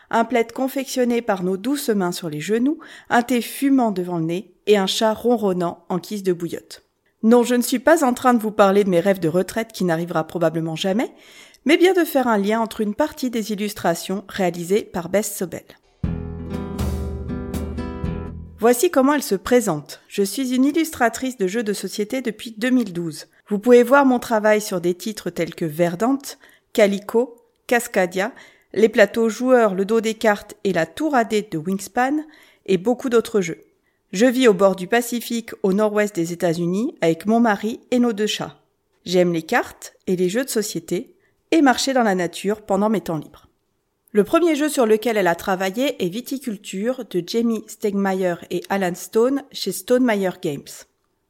un 0.10 0.26
plaid 0.26 0.52
confectionné 0.52 1.22
par 1.22 1.44
nos 1.44 1.58
douces 1.58 1.90
mains 1.90 2.12
sur 2.12 2.32
les 2.32 2.42
genoux, 2.42 2.80
un 3.12 3.22
thé 3.22 3.42
fumant 3.42 3.92
devant 3.92 4.18
le 4.18 4.26
nez 4.26 4.56
et 4.66 4.76
un 4.76 4.88
chat 4.88 5.14
ronronnant 5.14 5.86
en 5.88 6.00
guise 6.00 6.24
de 6.24 6.34
bouillotte. 6.34 6.87
Non, 7.28 7.44
je 7.44 7.56
ne 7.56 7.62
suis 7.62 7.80
pas 7.80 8.06
en 8.06 8.14
train 8.14 8.34
de 8.34 8.40
vous 8.40 8.52
parler 8.52 8.86
de 8.86 8.90
mes 8.90 9.02
rêves 9.02 9.20
de 9.20 9.28
retraite 9.28 9.74
qui 9.74 9.84
n'arrivera 9.84 10.26
probablement 10.26 10.78
jamais, 10.78 11.12
mais 11.66 11.76
bien 11.76 11.92
de 11.92 12.06
faire 12.06 12.26
un 12.26 12.38
lien 12.38 12.62
entre 12.62 12.80
une 12.80 12.96
partie 12.96 13.30
des 13.30 13.52
illustrations 13.52 14.24
réalisées 14.30 14.84
par 14.84 15.10
Bess 15.10 15.36
Sobel. 15.36 15.66
Voici 18.60 18.90
comment 18.92 19.14
elle 19.14 19.24
se 19.24 19.36
présente. 19.36 20.00
Je 20.08 20.24
suis 20.24 20.56
une 20.56 20.64
illustratrice 20.64 21.36
de 21.36 21.48
jeux 21.48 21.64
de 21.64 21.74
société 21.74 22.22
depuis 22.22 22.56
2012. 22.58 23.28
Vous 23.50 23.60
pouvez 23.60 23.84
voir 23.84 24.06
mon 24.06 24.20
travail 24.20 24.62
sur 24.62 24.80
des 24.80 24.94
titres 24.94 25.30
tels 25.30 25.54
que 25.54 25.66
Verdante, 25.66 26.38
Calico, 26.72 27.36
Cascadia, 27.68 28.32
les 28.72 28.88
plateaux 28.88 29.28
joueurs, 29.28 29.76
le 29.76 29.84
dos 29.84 30.00
des 30.00 30.14
cartes 30.14 30.56
et 30.64 30.72
la 30.72 30.86
tour 30.86 31.14
à 31.14 31.26
de 31.26 31.58
Wingspan, 31.58 32.24
et 32.68 32.78
beaucoup 32.78 33.10
d'autres 33.10 33.42
jeux. 33.42 33.67
Je 34.14 34.26
vis 34.26 34.48
au 34.48 34.54
bord 34.54 34.78
du 34.78 34.88
Pacifique 34.88 35.52
au 35.64 35.74
nord-ouest 35.74 36.16
des 36.16 36.32
États-Unis 36.32 36.96
avec 37.02 37.26
mon 37.26 37.42
mari 37.42 37.82
et 37.92 38.00
nos 38.00 38.14
deux 38.14 38.28
chats. 38.28 38.56
J'aime 39.06 39.34
les 39.34 39.42
cartes 39.42 39.96
et 40.08 40.16
les 40.16 40.30
jeux 40.30 40.46
de 40.46 40.50
société 40.50 41.14
et 41.52 41.62
marcher 41.62 41.92
dans 41.92 42.04
la 42.04 42.16
nature 42.16 42.62
pendant 42.62 42.90
mes 42.90 43.02
temps 43.02 43.18
libres. 43.18 43.48
Le 44.14 44.24
premier 44.24 44.56
jeu 44.56 44.70
sur 44.70 44.86
lequel 44.86 45.18
elle 45.18 45.28
a 45.28 45.36
travaillé 45.36 46.02
est 46.04 46.08
Viticulture 46.08 47.04
de 47.10 47.22
Jamie 47.26 47.66
Stegmaier 47.68 48.36
et 48.50 48.64
Alan 48.70 48.96
Stone 48.96 49.44
chez 49.52 49.74
Stonemeyer 49.74 50.32
Games. 50.42 50.64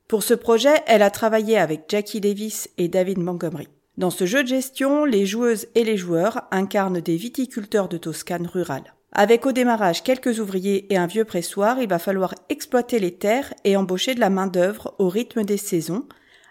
Pour 0.07 0.21
ce 0.21 0.35
projet, 0.35 0.83
elle 0.85 1.01
a 1.01 1.09
travaillé 1.09 1.57
avec 1.57 1.85
Jackie 1.89 2.21
Davis 2.21 2.69
et 2.77 2.89
David 2.89 3.17
Montgomery. 3.17 3.67
Dans 3.97 4.11
ce 4.11 4.27
jeu 4.27 4.43
de 4.43 4.49
gestion, 4.49 5.03
les 5.03 5.25
joueuses 5.25 5.65
et 5.73 5.83
les 5.83 5.97
joueurs 5.97 6.43
incarnent 6.51 7.01
des 7.01 7.17
viticulteurs 7.17 7.89
de 7.89 7.97
Toscane 7.97 8.45
rurale. 8.45 8.93
Avec 9.11 9.45
au 9.45 9.51
démarrage 9.51 10.03
quelques 10.03 10.39
ouvriers 10.39 10.91
et 10.93 10.97
un 10.97 11.07
vieux 11.07 11.25
pressoir, 11.25 11.79
il 11.81 11.87
va 11.87 11.99
falloir 11.99 12.35
exploiter 12.49 12.99
les 12.99 13.15
terres 13.15 13.53
et 13.63 13.77
embaucher 13.77 14.15
de 14.15 14.19
la 14.19 14.29
main-d'œuvre 14.29 14.93
au 14.99 15.09
rythme 15.09 15.43
des 15.43 15.57
saisons 15.57 16.05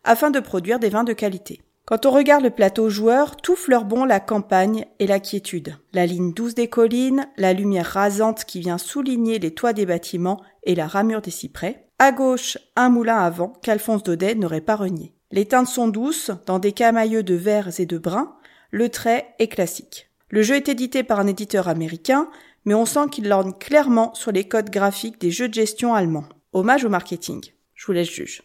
afin 0.05 0.31
de 0.31 0.41
produire 0.41 0.79
des 0.79 0.89
vins 0.89 1.05
de 1.05 1.13
qualité. 1.13 1.61
Quand 1.85 2.05
on 2.05 2.11
regarde 2.11 2.43
le 2.43 2.51
plateau 2.51 2.89
joueur, 2.89 3.37
tout 3.37 3.55
fleure 3.55 3.85
bon 3.85 4.05
la 4.05 4.19
campagne 4.19 4.87
et 4.99 5.07
la 5.07 5.21
quiétude. 5.21 5.77
La 5.93 6.05
ligne 6.05 6.33
douce 6.33 6.55
des 6.55 6.69
collines, 6.69 7.29
la 7.37 7.53
lumière 7.53 7.87
rasante 7.87 8.45
qui 8.45 8.59
vient 8.59 8.79
souligner 8.79 9.39
les 9.39 9.55
toits 9.55 9.73
des 9.73 9.87
bâtiments 9.87 10.43
et 10.65 10.75
la 10.75 10.89
ramure 10.89 11.23
des 11.23 11.31
cyprès. 11.31 11.87
À 12.01 12.11
gauche, 12.11 12.59
un 12.75 12.89
moulin 12.89 13.19
à 13.19 13.31
vent 13.31 13.53
qu'Alphonse 13.63 14.03
Daudet 14.03 14.35
n'aurait 14.35 14.61
pas 14.61 14.75
renié. 14.75 15.15
Les 15.31 15.47
teintes 15.47 15.69
sont 15.69 15.87
douces, 15.87 16.33
dans 16.47 16.59
des 16.59 16.73
camailleux 16.73 17.23
de 17.23 17.35
verts 17.35 17.79
et 17.79 17.87
de 17.87 17.99
bruns. 17.99 18.35
Le 18.73 18.89
trait 18.89 19.35
est 19.39 19.49
classique. 19.49 20.11
Le 20.29 20.43
jeu 20.43 20.57
est 20.57 20.69
édité 20.69 21.05
par 21.05 21.21
un 21.21 21.27
éditeur 21.27 21.69
américain, 21.69 22.29
mais 22.65 22.75
on 22.75 22.85
sent 22.85 23.09
qu'il 23.13 23.29
lorgne 23.29 23.53
clairement 23.53 24.13
sur 24.15 24.33
les 24.33 24.49
codes 24.49 24.71
graphiques 24.71 25.21
des 25.21 25.31
jeux 25.31 25.49
de 25.49 25.55
gestion 25.55 25.95
allemands. 25.95 26.29
Hommage 26.53 26.85
au 26.85 26.89
marketing. 26.89 27.41
Je 27.75 27.87
vous 27.87 27.93
laisse 27.93 28.11
juge. 28.11 28.43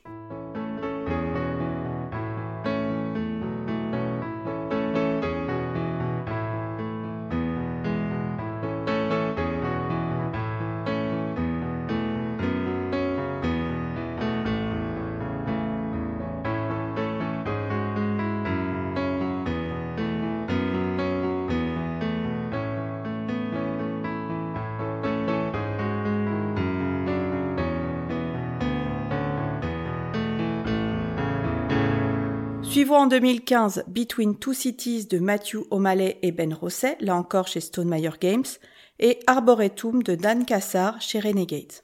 Suivons 32.82 32.96
en 32.96 33.06
2015 33.06 33.84
Between 33.90 34.36
Two 34.40 34.54
Cities 34.54 35.06
de 35.06 35.20
Matthew 35.20 35.68
O'Malley 35.70 36.18
et 36.24 36.32
Ben 36.32 36.52
Rosset, 36.52 36.98
là 37.00 37.16
encore 37.16 37.48
chez 37.48 37.60
Stonemeyer 37.60 38.10
Games, 38.20 38.44
et 38.98 39.20
Arboretum 39.28 40.02
de 40.02 40.16
Dan 40.16 40.46
Cassar 40.46 41.00
chez 41.00 41.20
Renegade. 41.20 41.84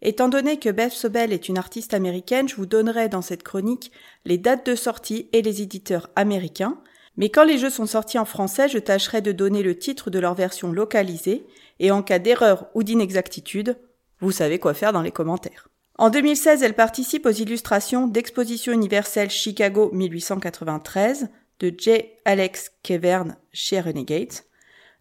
Étant 0.00 0.30
donné 0.30 0.58
que 0.58 0.70
Beth 0.70 0.92
Sobel 0.92 1.34
est 1.34 1.50
une 1.50 1.58
artiste 1.58 1.92
américaine, 1.92 2.48
je 2.48 2.56
vous 2.56 2.64
donnerai 2.64 3.10
dans 3.10 3.20
cette 3.20 3.42
chronique 3.42 3.92
les 4.24 4.38
dates 4.38 4.64
de 4.64 4.74
sortie 4.74 5.28
et 5.34 5.42
les 5.42 5.60
éditeurs 5.60 6.08
américains, 6.16 6.80
mais 7.18 7.28
quand 7.28 7.44
les 7.44 7.58
jeux 7.58 7.68
sont 7.68 7.84
sortis 7.84 8.18
en 8.18 8.24
français, 8.24 8.70
je 8.70 8.78
tâcherai 8.78 9.20
de 9.20 9.32
donner 9.32 9.62
le 9.62 9.76
titre 9.76 10.08
de 10.08 10.18
leur 10.18 10.32
version 10.32 10.72
localisée, 10.72 11.46
et 11.78 11.90
en 11.90 12.02
cas 12.02 12.20
d'erreur 12.20 12.68
ou 12.74 12.82
d'inexactitude, 12.82 13.76
vous 14.20 14.32
savez 14.32 14.58
quoi 14.58 14.72
faire 14.72 14.94
dans 14.94 15.02
les 15.02 15.12
commentaires. 15.12 15.68
En 15.98 16.10
2016, 16.10 16.62
elle 16.62 16.74
participe 16.74 17.24
aux 17.24 17.30
illustrations 17.30 18.06
d'Exposition 18.06 18.72
universelle 18.72 19.30
Chicago 19.30 19.88
1893 19.94 21.28
de 21.60 21.72
J. 21.76 22.02
Alex 22.26 22.70
Kevern 22.82 23.36
chez 23.54 23.80
Renegade. 23.80 24.32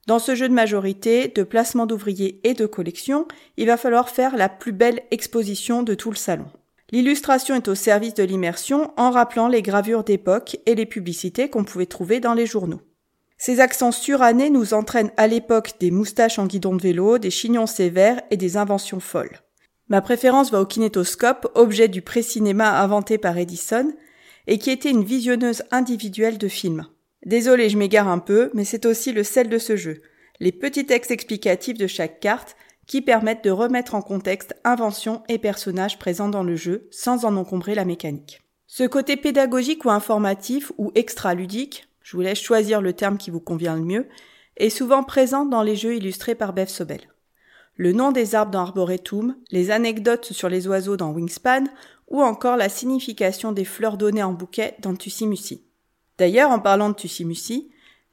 Dans 0.07 0.19
ce 0.19 0.35
jeu 0.35 0.47
de 0.47 0.53
majorité, 0.53 1.27
de 1.27 1.43
placement 1.43 1.85
d'ouvriers 1.85 2.39
et 2.47 2.53
de 2.53 2.65
collection, 2.65 3.27
il 3.57 3.67
va 3.67 3.75
falloir 3.75 4.07
faire 4.07 4.37
la 4.37 4.47
plus 4.47 4.71
belle 4.71 5.01
exposition 5.11 5.83
de 5.83 5.95
tout 5.95 6.11
le 6.11 6.15
salon. 6.15 6.45
L'illustration 6.91 7.55
est 7.55 7.67
au 7.67 7.75
service 7.75 8.13
de 8.13 8.23
l'immersion 8.23 8.93
en 8.95 9.11
rappelant 9.11 9.49
les 9.49 9.63
gravures 9.63 10.05
d'époque 10.05 10.57
et 10.65 10.75
les 10.75 10.85
publicités 10.85 11.49
qu'on 11.49 11.65
pouvait 11.65 11.87
trouver 11.87 12.21
dans 12.21 12.33
les 12.33 12.45
journaux. 12.45 12.81
Ces 13.37 13.59
accents 13.59 13.91
surannés 13.91 14.49
nous 14.49 14.73
entraînent 14.73 15.11
à 15.17 15.27
l'époque 15.27 15.73
des 15.81 15.91
moustaches 15.91 16.39
en 16.39 16.45
guidon 16.45 16.73
de 16.73 16.81
vélo, 16.81 17.17
des 17.17 17.31
chignons 17.31 17.67
sévères 17.67 18.21
et 18.31 18.37
des 18.37 18.55
inventions 18.55 19.01
folles. 19.01 19.41
Ma 19.87 20.01
préférence 20.01 20.51
va 20.51 20.61
au 20.61 20.65
kinétoscope, 20.65 21.51
objet 21.53 21.87
du 21.87 22.01
pré-cinéma 22.01 22.81
inventé 22.81 23.17
par 23.17 23.37
Edison, 23.37 23.93
et 24.47 24.57
qui 24.57 24.71
était 24.71 24.89
une 24.89 25.03
visionneuse 25.03 25.63
individuelle 25.71 26.37
de 26.37 26.47
films. 26.47 26.87
Désolé, 27.25 27.69
je 27.69 27.77
m'égare 27.77 28.07
un 28.07 28.19
peu, 28.19 28.49
mais 28.53 28.65
c'est 28.65 28.85
aussi 28.85 29.11
le 29.11 29.23
sel 29.23 29.49
de 29.49 29.57
ce 29.57 29.75
jeu. 29.75 30.01
Les 30.39 30.51
petits 30.51 30.85
textes 30.85 31.11
explicatifs 31.11 31.77
de 31.77 31.87
chaque 31.87 32.19
carte 32.19 32.55
qui 32.87 33.01
permettent 33.01 33.43
de 33.43 33.49
remettre 33.51 33.95
en 33.95 34.01
contexte 34.01 34.55
inventions 34.63 35.23
et 35.27 35.39
personnages 35.39 35.97
présents 35.97 36.29
dans 36.29 36.43
le 36.43 36.55
jeu 36.55 36.87
sans 36.91 37.25
en 37.25 37.35
encombrer 37.35 37.73
la 37.73 37.85
mécanique. 37.85 38.41
Ce 38.67 38.83
côté 38.83 39.17
pédagogique 39.17 39.85
ou 39.85 39.89
informatif 39.89 40.71
ou 40.77 40.91
extra-ludique, 40.93 41.87
je 42.01 42.15
vous 42.15 42.21
laisse 42.21 42.39
choisir 42.39 42.81
le 42.81 42.93
terme 42.93 43.17
qui 43.17 43.31
vous 43.31 43.39
convient 43.39 43.75
le 43.75 43.81
mieux, 43.81 44.07
est 44.57 44.69
souvent 44.69 45.03
présent 45.03 45.45
dans 45.45 45.63
les 45.63 45.75
jeux 45.75 45.95
illustrés 45.95 46.35
par 46.35 46.53
Bev 46.53 46.67
Sobel 46.67 47.01
le 47.75 47.91
nom 47.91 48.11
des 48.11 48.35
arbres 48.35 48.51
dans 48.51 48.61
Arboretum, 48.61 49.35
les 49.51 49.71
anecdotes 49.71 50.31
sur 50.31 50.49
les 50.49 50.67
oiseaux 50.67 50.97
dans 50.97 51.11
Wingspan, 51.11 51.65
ou 52.07 52.21
encore 52.21 52.57
la 52.57 52.69
signification 52.69 53.51
des 53.51 53.65
fleurs 53.65 53.97
données 53.97 54.23
en 54.23 54.33
bouquet 54.33 54.75
dans 54.79 54.95
Tussimusi. 54.95 55.63
D'ailleurs, 56.17 56.51
en 56.51 56.59
parlant 56.59 56.89
de 56.89 56.95
Tussimusi, 56.95 57.71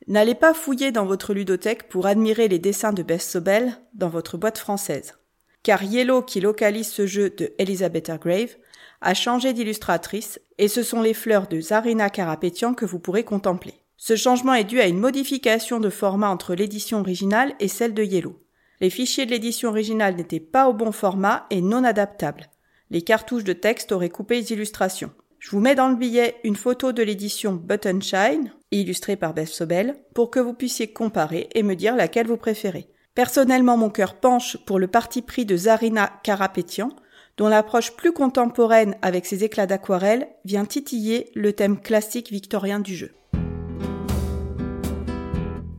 N'allez 0.09 0.35
pas 0.35 0.55
fouiller 0.55 0.91
dans 0.91 1.07
votre 1.07 1.33
ludothèque 1.33 1.89
pour 1.89 2.07
admirer 2.07 2.49
les 2.49 2.59
dessins 2.59 2.93
de 2.93 3.03
Beth 3.03 3.23
Sobel 3.23 3.79
dans 3.95 4.09
votre 4.09 4.37
boîte 4.37 4.59
française. 4.59 5.15
Car 5.63 5.83
Yellow, 5.85 6.23
qui 6.23 6.41
localise 6.41 6.89
ce 6.89 7.07
jeu 7.07 7.31
de 7.31 7.53
Elizabeth 7.59 8.11
Hargrave, 8.11 8.57
a 9.01 9.15
changé 9.15 9.53
d'illustratrice 9.53 10.41
et 10.59 10.69
ce 10.69 10.83
sont 10.83 11.03
les 11.03 11.15
fleurs 11.15 11.47
de 11.47 11.61
Zarina 11.61 12.11
Karapetian 12.11 12.75
que 12.75 12.85
vous 12.85 12.99
pourrez 12.99 13.25
contempler. 13.25 13.75
Ce 13.97 14.17
changement 14.17 14.55
est 14.55 14.65
dû 14.65 14.81
à 14.81 14.89
une 14.89 14.99
modification 14.99 15.79
de 15.79 15.91
format 15.91 16.31
entre 16.31 16.55
l'édition 16.55 16.99
originale 16.99 17.55
et 17.61 17.69
celle 17.69 17.95
de 17.95 18.03
Yellow. 18.03 18.42
Les 18.83 18.91
fichiers 18.91 19.27
de 19.27 19.31
l'édition 19.31 19.69
originale 19.69 20.17
n'étaient 20.17 20.41
pas 20.41 20.69
au 20.69 20.73
bon 20.73 20.91
format 20.91 21.47
et 21.51 21.63
non 21.63 21.85
adaptables. 21.85 22.51
Les 22.91 23.03
cartouches 23.03 23.45
de 23.45 23.53
texte 23.53 23.93
auraient 23.93 24.09
coupé 24.09 24.41
les 24.41 24.53
illustrations. 24.53 25.13
Je 25.39 25.51
vous 25.51 25.61
mets 25.61 25.77
dans 25.77 25.89
le 25.89 25.95
billet 25.95 26.35
une 26.43 26.57
photo 26.57 26.91
de 26.91 27.05
l'édition 27.05 27.53
Button 27.53 28.01
Shine, 28.01 28.53
illustrée 28.73 29.15
par 29.15 29.35
Beth 29.35 29.47
Sobel, 29.47 29.95
pour 30.17 30.33
que 30.33 30.41
vous 30.41 30.53
puissiez 30.53 30.93
comparer 30.93 31.49
et 31.55 31.63
me 31.63 31.77
dire 31.77 31.95
laquelle 31.95 32.27
vous 32.27 32.37
préférez. 32.37 32.89
Personnellement, 33.15 33.77
mon 33.77 33.89
cœur 33.89 34.17
penche 34.17 34.57
pour 34.67 34.81
le 34.81 34.89
parti 34.89 35.23
pris 35.23 35.47
de 35.47 35.57
Zarina 35.57 36.11
Karapetian, 36.25 36.91
dont 37.37 37.47
l'approche 37.47 37.93
plus 37.93 38.13
contemporaine 38.13 38.97
avec 39.01 39.27
ses 39.27 39.45
éclats 39.45 39.67
d'aquarelle 39.67 40.27
vient 40.45 40.65
titiller 40.65 41.31
le 41.37 41.53
thème 41.53 41.81
classique 41.81 42.33
victorien 42.33 42.81
du 42.81 42.97
jeu. 42.97 43.13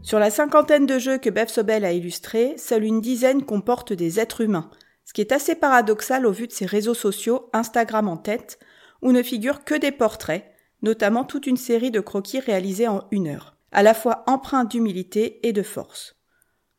Sur 0.04 0.20
la 0.20 0.30
cinquantaine 0.30 0.86
de 0.86 1.00
jeux 1.00 1.18
que 1.18 1.30
Bev 1.30 1.48
Sobel 1.48 1.86
a 1.86 1.94
illustrés, 1.94 2.56
seule 2.58 2.84
une 2.84 3.00
dizaine 3.00 3.44
comporte 3.44 3.94
des 3.94 4.20
êtres 4.20 4.42
humains, 4.42 4.70
ce 5.06 5.14
qui 5.14 5.22
est 5.22 5.32
assez 5.32 5.56
paradoxal 5.56 6.26
au 6.26 6.32
vu 6.32 6.46
de 6.46 6.52
ses 6.52 6.66
réseaux 6.66 6.94
sociaux, 6.94 7.50
Instagram 7.54 8.10
en 8.10 8.18
tête, 8.18 8.60
où 9.02 9.14
ne 9.14 9.24
figurent 9.24 9.64
que 9.64 9.76
des 9.76 9.94
portraits, 9.94 10.52
notamment 10.82 11.24
toute 11.24 11.48
une 11.48 11.56
série 11.56 11.90
de 11.90 12.02
croquis 12.02 12.42
réalisés 12.42 12.90
en 12.90 13.06
une 13.12 13.28
heure, 13.28 13.56
à 13.72 13.82
la 13.82 13.94
fois 13.94 14.26
empreints 14.28 14.66
d'humilité 14.66 15.40
et 15.48 15.54
de 15.54 15.64
force. 15.64 16.18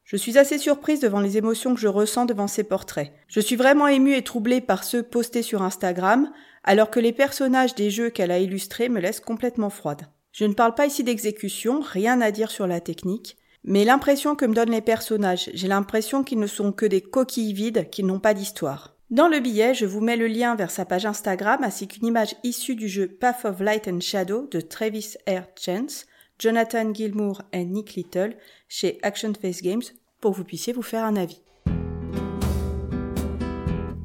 Je 0.05 0.19
suis 0.19 0.37
assez 0.37 0.59
surprise 0.59 1.01
devant 1.01 1.21
les 1.21 1.39
émotions 1.39 1.75
que 1.75 1.81
je 1.81 1.89
ressens 1.89 2.27
devant 2.27 2.47
ces 2.47 2.63
portraits. 2.63 3.11
Je 3.29 3.41
suis 3.41 3.57
vraiment 3.57 3.89
émue 3.89 4.15
et 4.15 4.23
troublée 4.23 4.61
par 4.61 4.85
ceux 4.85 5.03
postés 5.03 5.43
sur 5.43 5.63
Instagram, 5.63 6.31
alors 6.63 6.91
que 6.91 7.01
les 7.01 7.15
personnages 7.15 7.75
des 7.75 7.91
jeux 7.91 8.11
qu'elle 8.11 8.31
a 8.31 8.39
illustrés 8.39 8.91
me 8.91 9.01
laissent 9.01 9.21
complètement 9.21 9.71
froide. 9.71 10.03
Je 10.35 10.45
ne 10.45 10.53
parle 10.53 10.75
pas 10.75 10.87
ici 10.87 11.05
d'exécution, 11.05 11.81
rien 11.81 12.21
à 12.21 12.33
dire 12.33 12.51
sur 12.51 12.67
la 12.67 12.81
technique, 12.81 13.37
mais 13.63 13.85
l'impression 13.85 14.35
que 14.35 14.45
me 14.45 14.53
donnent 14.53 14.73
les 14.73 14.81
personnages, 14.81 15.49
j'ai 15.55 15.69
l'impression 15.69 16.25
qu'ils 16.25 16.41
ne 16.41 16.49
sont 16.49 16.73
que 16.73 16.87
des 16.87 17.01
coquilles 17.01 17.53
vides, 17.53 17.89
qu'ils 17.89 18.07
n'ont 18.07 18.19
pas 18.19 18.35
d'histoire. 18.35 18.97
Dans 19.11 19.29
le 19.29 19.39
billet, 19.39 19.75
je 19.75 19.87
vous 19.87 20.01
mets 20.01 20.17
le 20.17 20.27
lien 20.27 20.57
vers 20.57 20.73
sa 20.73 20.85
page 20.85 21.07
Instagram 21.07 21.63
ainsi 21.63 21.87
qu'une 21.87 22.07
image 22.07 22.35
issue 22.43 22.75
du 22.75 22.89
jeu 22.89 23.07
Path 23.07 23.45
of 23.45 23.61
Light 23.61 23.87
and 23.87 24.01
Shadow 24.01 24.49
de 24.51 24.61
Travis 24.61 25.15
R. 25.29 25.45
Chance, 25.57 26.05
Jonathan 26.41 26.93
Gilmour 26.93 27.43
et 27.53 27.65
Nick 27.65 27.95
Little 27.95 28.37
chez 28.69 28.99
Action 29.03 29.35
Face 29.41 29.63
Games 29.63 29.85
pour 30.21 30.33
que 30.33 30.39
vous 30.39 30.45
puissiez 30.45 30.73
vous 30.73 30.83
faire 30.83 31.05
un 31.05 31.15
avis. 31.15 31.44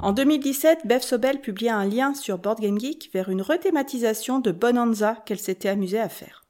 En 0.01 0.13
2017, 0.13 0.85
Bev 0.85 1.01
Sobel 1.01 1.41
publia 1.41 1.75
un 1.75 1.85
lien 1.85 2.13
sur 2.13 2.37
Board 2.37 2.61
Game 2.61 2.79
Geek 2.79 3.09
vers 3.13 3.27
une 3.27 3.41
rethématisation 3.41 4.39
de 4.39 4.53
Bonanza 4.53 5.15
qu'elle 5.25 5.39
s'était 5.39 5.67
amusée 5.67 5.99
à 5.99 6.07
faire. 6.07 6.45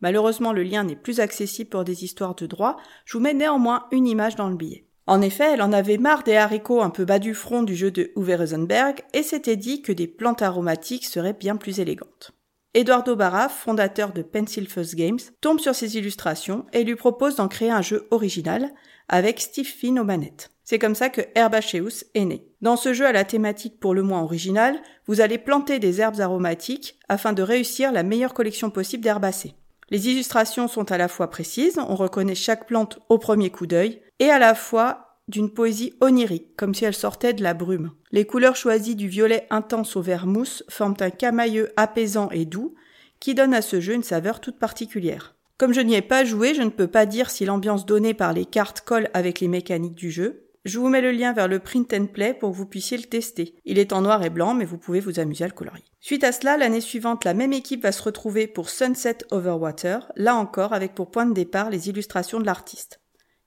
Malheureusement, 0.00 0.54
le 0.54 0.62
lien 0.62 0.82
n'est 0.82 0.96
plus 0.96 1.20
accessible 1.20 1.68
pour 1.68 1.84
des 1.84 2.04
histoires 2.04 2.34
de 2.34 2.46
droit, 2.46 2.78
je 3.04 3.18
vous 3.18 3.22
mets 3.22 3.34
néanmoins 3.34 3.86
une 3.90 4.06
image 4.06 4.36
dans 4.36 4.48
le 4.48 4.56
billet. 4.56 4.86
En 5.06 5.20
effet, 5.20 5.52
elle 5.52 5.60
en 5.60 5.72
avait 5.72 5.98
marre 5.98 6.22
des 6.22 6.36
haricots 6.36 6.80
un 6.80 6.88
peu 6.88 7.04
bas 7.04 7.18
du 7.18 7.34
front 7.34 7.62
du 7.62 7.76
jeu 7.76 7.90
de 7.90 8.12
Uwe 8.16 8.34
Rosenberg 8.38 9.02
et 9.12 9.22
s'était 9.22 9.56
dit 9.56 9.82
que 9.82 9.92
des 9.92 10.08
plantes 10.08 10.42
aromatiques 10.42 11.04
seraient 11.04 11.34
bien 11.34 11.56
plus 11.56 11.80
élégantes. 11.80 12.32
Eduardo 12.72 13.14
Barra, 13.14 13.50
fondateur 13.50 14.12
de 14.12 14.22
Pencil 14.22 14.68
First 14.68 14.94
Games, 14.94 15.20
tombe 15.42 15.60
sur 15.60 15.74
ses 15.74 15.98
illustrations 15.98 16.64
et 16.72 16.82
lui 16.82 16.96
propose 16.96 17.36
d'en 17.36 17.48
créer 17.48 17.70
un 17.70 17.82
jeu 17.82 18.06
original 18.10 18.72
avec 19.08 19.40
Steve 19.40 19.66
Finn 19.66 19.98
aux 19.98 20.04
manettes. 20.04 20.50
C'est 20.64 20.78
comme 20.78 20.94
ça 20.94 21.10
que 21.10 21.22
Herbaceous 21.34 22.04
est 22.14 22.24
né. 22.24 22.45
Dans 22.62 22.76
ce 22.76 22.94
jeu 22.94 23.06
à 23.06 23.12
la 23.12 23.24
thématique 23.24 23.78
pour 23.78 23.94
le 23.94 24.02
moins 24.02 24.22
originale, 24.22 24.80
vous 25.06 25.20
allez 25.20 25.38
planter 25.38 25.78
des 25.78 26.00
herbes 26.00 26.20
aromatiques 26.20 26.98
afin 27.08 27.32
de 27.32 27.42
réussir 27.42 27.92
la 27.92 28.02
meilleure 28.02 28.34
collection 28.34 28.70
possible 28.70 29.02
d'herbacées. 29.02 29.54
Les 29.90 30.08
illustrations 30.08 30.66
sont 30.66 30.90
à 30.90 30.98
la 30.98 31.08
fois 31.08 31.30
précises, 31.30 31.78
on 31.78 31.94
reconnaît 31.94 32.34
chaque 32.34 32.66
plante 32.66 32.98
au 33.08 33.18
premier 33.18 33.50
coup 33.50 33.66
d'œil, 33.66 34.00
et 34.18 34.30
à 34.30 34.38
la 34.38 34.54
fois 34.54 35.18
d'une 35.28 35.50
poésie 35.50 35.94
onirique, 36.00 36.56
comme 36.56 36.74
si 36.74 36.84
elle 36.84 36.94
sortait 36.94 37.34
de 37.34 37.42
la 37.42 37.54
brume. 37.54 37.92
Les 38.10 38.24
couleurs 38.24 38.56
choisies 38.56 38.96
du 38.96 39.08
violet 39.08 39.46
intense 39.50 39.96
au 39.96 40.02
vert 40.02 40.26
mousse 40.26 40.64
forment 40.68 40.96
un 41.00 41.10
camailleux 41.10 41.72
apaisant 41.76 42.30
et 42.30 42.44
doux, 42.44 42.74
qui 43.20 43.34
donne 43.34 43.54
à 43.54 43.62
ce 43.62 43.80
jeu 43.80 43.94
une 43.94 44.02
saveur 44.02 44.40
toute 44.40 44.58
particulière. 44.58 45.34
Comme 45.58 45.72
je 45.72 45.80
n'y 45.80 45.94
ai 45.94 46.02
pas 46.02 46.24
joué, 46.24 46.54
je 46.54 46.62
ne 46.62 46.70
peux 46.70 46.86
pas 46.86 47.06
dire 47.06 47.30
si 47.30 47.44
l'ambiance 47.44 47.86
donnée 47.86 48.14
par 48.14 48.32
les 48.32 48.44
cartes 48.44 48.82
colle 48.82 49.08
avec 49.14 49.40
les 49.40 49.48
mécaniques 49.48 49.94
du 49.94 50.10
jeu, 50.10 50.45
je 50.66 50.80
vous 50.80 50.88
mets 50.88 51.00
le 51.00 51.12
lien 51.12 51.32
vers 51.32 51.46
le 51.46 51.60
print 51.60 51.92
and 51.92 52.06
play 52.06 52.34
pour 52.34 52.50
que 52.50 52.56
vous 52.56 52.66
puissiez 52.66 52.98
le 52.98 53.04
tester. 53.04 53.54
Il 53.64 53.78
est 53.78 53.92
en 53.92 54.02
noir 54.02 54.24
et 54.24 54.30
blanc, 54.30 54.52
mais 54.52 54.64
vous 54.64 54.78
pouvez 54.78 54.98
vous 54.98 55.20
amuser 55.20 55.44
à 55.44 55.46
le 55.46 55.52
colorier. 55.52 55.84
Suite 56.00 56.24
à 56.24 56.32
cela, 56.32 56.56
l'année 56.56 56.80
suivante, 56.80 57.24
la 57.24 57.34
même 57.34 57.52
équipe 57.52 57.84
va 57.84 57.92
se 57.92 58.02
retrouver 58.02 58.48
pour 58.48 58.68
Sunset 58.68 59.18
Over 59.30 59.52
Water, 59.52 60.10
là 60.16 60.34
encore 60.34 60.72
avec 60.72 60.92
pour 60.92 61.12
point 61.12 61.24
de 61.24 61.32
départ 61.32 61.70
les 61.70 61.88
illustrations 61.88 62.40
de 62.40 62.46
l'artiste. 62.46 63.00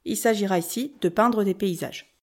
Il 0.05 0.15
s'agira 0.15 0.57
ici 0.57 0.95
de 1.01 1.09
peindre 1.09 1.43
des 1.43 1.53
paysages. 1.53 2.15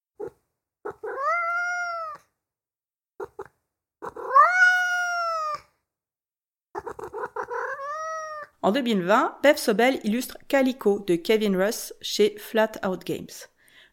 En 8.62 8.72
2020, 8.72 9.40
Bev 9.42 9.58
Sobel 9.58 10.00
illustre 10.04 10.38
Calico 10.48 11.00
de 11.00 11.16
Kevin 11.16 11.54
Russ 11.54 11.92
chez 12.00 12.34
Flat 12.38 12.72
Out 12.84 13.04
Games 13.04 13.26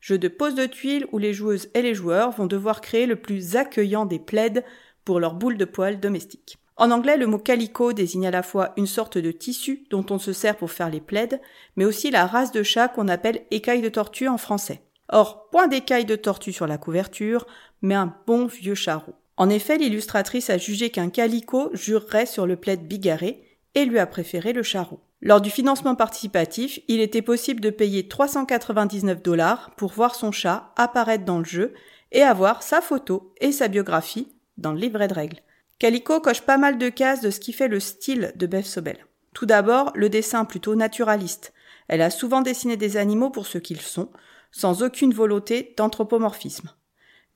jeu 0.03 0.17
de 0.17 0.27
pose 0.27 0.53
de 0.53 0.65
tuiles 0.65 1.07
où 1.13 1.17
les 1.17 1.33
joueuses 1.33 1.69
et 1.73 1.81
les 1.81 1.95
joueurs 1.95 2.31
vont 2.31 2.45
devoir 2.45 2.81
créer 2.81 3.05
le 3.05 3.15
plus 3.15 3.55
accueillant 3.55 4.05
des 4.05 4.19
plaids 4.19 4.65
pour 5.05 5.21
leur 5.21 5.33
boule 5.33 5.57
de 5.57 5.63
poils 5.63 6.01
domestique. 6.01 6.57
En 6.75 6.91
anglais, 6.91 7.15
le 7.15 7.25
mot 7.25 7.37
calico 7.37 7.93
désigne 7.93 8.27
à 8.27 8.31
la 8.31 8.43
fois 8.43 8.73
une 8.75 8.85
sorte 8.85 9.17
de 9.17 9.31
tissu 9.31 9.85
dont 9.91 10.05
on 10.09 10.19
se 10.19 10.33
sert 10.33 10.57
pour 10.57 10.71
faire 10.71 10.89
les 10.89 10.99
plaids, 10.99 11.39
mais 11.77 11.85
aussi 11.85 12.11
la 12.11 12.25
race 12.25 12.51
de 12.51 12.63
chat 12.63 12.89
qu'on 12.89 13.07
appelle 13.07 13.45
écaille 13.49 13.81
de 13.81 13.87
tortue 13.87 14.27
en 14.27 14.37
français. 14.37 14.81
Or, 15.07 15.49
point 15.51 15.67
d'écaille 15.67 16.05
de 16.05 16.17
tortue 16.17 16.51
sur 16.51 16.67
la 16.67 16.77
couverture, 16.77 17.47
mais 17.81 17.95
un 17.95 18.13
bon 18.27 18.47
vieux 18.47 18.75
charreau. 18.75 19.13
En 19.37 19.49
effet, 19.49 19.77
l'illustratrice 19.77 20.49
a 20.49 20.57
jugé 20.57 20.89
qu'un 20.89 21.09
calico 21.09 21.69
jurerait 21.71 22.25
sur 22.25 22.45
le 22.45 22.57
plaid 22.57 22.85
bigarré 22.85 23.41
et 23.73 23.85
lui 23.85 23.99
a 23.99 24.05
préféré 24.05 24.51
le 24.51 24.63
charreau. 24.63 24.99
Lors 25.25 25.39
du 25.39 25.49
financement 25.49 25.95
participatif, 25.95 26.81
il 26.89 26.99
était 26.99 27.21
possible 27.21 27.61
de 27.61 27.69
payer 27.69 28.09
399 28.09 29.23
dollars 29.23 29.71
pour 29.77 29.93
voir 29.93 30.15
son 30.15 30.33
chat 30.33 30.73
apparaître 30.75 31.23
dans 31.23 31.37
le 31.37 31.45
jeu 31.45 31.73
et 32.11 32.21
avoir 32.23 32.61
sa 32.61 32.81
photo 32.81 33.33
et 33.39 33.53
sa 33.53 33.69
biographie 33.69 34.27
dans 34.57 34.73
le 34.73 34.79
livret 34.79 35.07
de 35.07 35.13
règles. 35.13 35.39
Calico 35.79 36.19
coche 36.19 36.41
pas 36.41 36.57
mal 36.57 36.77
de 36.77 36.89
cases 36.89 37.21
de 37.21 37.29
ce 37.29 37.39
qui 37.39 37.53
fait 37.53 37.69
le 37.69 37.79
style 37.79 38.33
de 38.35 38.45
Beth 38.47 38.65
Sobel. 38.65 38.97
Tout 39.33 39.45
d'abord, 39.45 39.93
le 39.95 40.09
dessin 40.09 40.43
plutôt 40.43 40.75
naturaliste. 40.75 41.53
Elle 41.87 42.01
a 42.01 42.09
souvent 42.09 42.41
dessiné 42.41 42.75
des 42.75 42.97
animaux 42.97 43.29
pour 43.29 43.47
ce 43.47 43.59
qu'ils 43.59 43.79
sont, 43.79 44.09
sans 44.51 44.83
aucune 44.83 45.13
volonté 45.13 45.73
d'anthropomorphisme. 45.77 46.69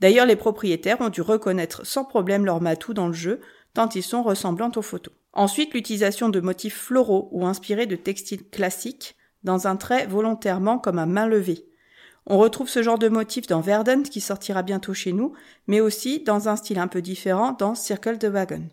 D'ailleurs, 0.01 0.25
les 0.25 0.35
propriétaires 0.35 0.99
ont 0.99 1.07
dû 1.07 1.21
reconnaître 1.21 1.85
sans 1.85 2.03
problème 2.03 2.45
leur 2.45 2.59
matou 2.59 2.93
dans 2.93 3.07
le 3.07 3.13
jeu, 3.13 3.39
tant 3.77 3.89
ils 3.89 4.01
sont 4.01 4.23
ressemblants 4.23 4.71
aux 4.75 4.81
photos. 4.81 5.13
Ensuite, 5.33 5.75
l'utilisation 5.75 6.29
de 6.29 6.39
motifs 6.39 6.75
floraux 6.75 7.29
ou 7.31 7.45
inspirés 7.45 7.85
de 7.85 7.95
textiles 7.95 8.49
classiques 8.49 9.15
dans 9.43 9.67
un 9.67 9.75
trait 9.75 10.07
volontairement 10.07 10.79
comme 10.79 10.97
un 10.97 11.05
main 11.05 11.27
levée. 11.27 11.63
On 12.25 12.39
retrouve 12.39 12.69
ce 12.69 12.81
genre 12.81 12.97
de 12.97 13.07
motif 13.07 13.45
dans 13.45 13.61
Verdant 13.61 14.01
qui 14.01 14.19
sortira 14.19 14.63
bientôt 14.63 14.95
chez 14.95 15.13
nous, 15.13 15.33
mais 15.67 15.79
aussi 15.79 16.21
dans 16.23 16.49
un 16.49 16.55
style 16.55 16.79
un 16.79 16.87
peu 16.87 17.03
différent 17.03 17.51
dans 17.51 17.75
Circle 17.75 18.17
the 18.17 18.25
Wagon. 18.25 18.63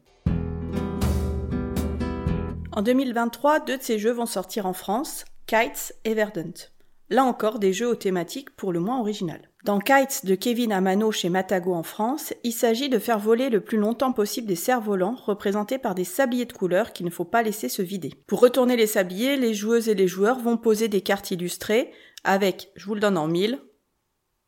En 2.73 2.81
2023, 2.81 3.61
deux 3.61 3.77
de 3.77 3.83
ces 3.83 3.99
jeux 3.99 4.13
vont 4.13 4.25
sortir 4.25 4.65
en 4.65 4.73
France, 4.73 5.27
Kites 5.45 5.93
et 6.07 6.15
Verdant. 6.15 6.71
Là 7.11 7.25
encore, 7.25 7.59
des 7.59 7.75
jeux 7.75 7.89
aux 7.89 7.95
thématiques 7.95 8.57
pour 8.57 8.73
le 8.73 8.81
moins 8.81 9.01
originales. 9.01 9.51
Dans 9.65 9.79
Kites 9.79 10.27
de 10.27 10.35
Kevin 10.35 10.73
Amano 10.73 11.11
chez 11.11 11.31
Matago 11.31 11.73
en 11.73 11.83
France, 11.83 12.35
il 12.45 12.53
s'agit 12.53 12.91
de 12.91 12.99
faire 12.99 13.19
voler 13.19 13.49
le 13.49 13.63
plus 13.63 13.79
longtemps 13.79 14.13
possible 14.13 14.47
des 14.47 14.57
cerfs-volants 14.57 15.17
représentés 15.25 15.79
par 15.79 15.95
des 15.95 16.05
sabliers 16.05 16.45
de 16.45 16.53
couleur 16.53 16.93
qu'il 16.93 17.07
ne 17.07 17.11
faut 17.11 17.25
pas 17.25 17.43
laisser 17.43 17.71
se 17.71 17.81
vider. 17.81 18.13
Pour 18.27 18.41
retourner 18.41 18.77
les 18.77 18.87
sabliers, 18.87 19.39
les 19.39 19.55
joueuses 19.55 19.89
et 19.89 19.95
les 19.95 20.07
joueurs 20.07 20.39
vont 20.39 20.59
poser 20.59 20.89
des 20.89 21.01
cartes 21.01 21.31
illustrées 21.31 21.93
avec, 22.25 22.73
je 22.77 22.85
vous 22.85 22.93
le 22.93 23.01
donne 23.01 23.17
en 23.17 23.27
mille, 23.27 23.59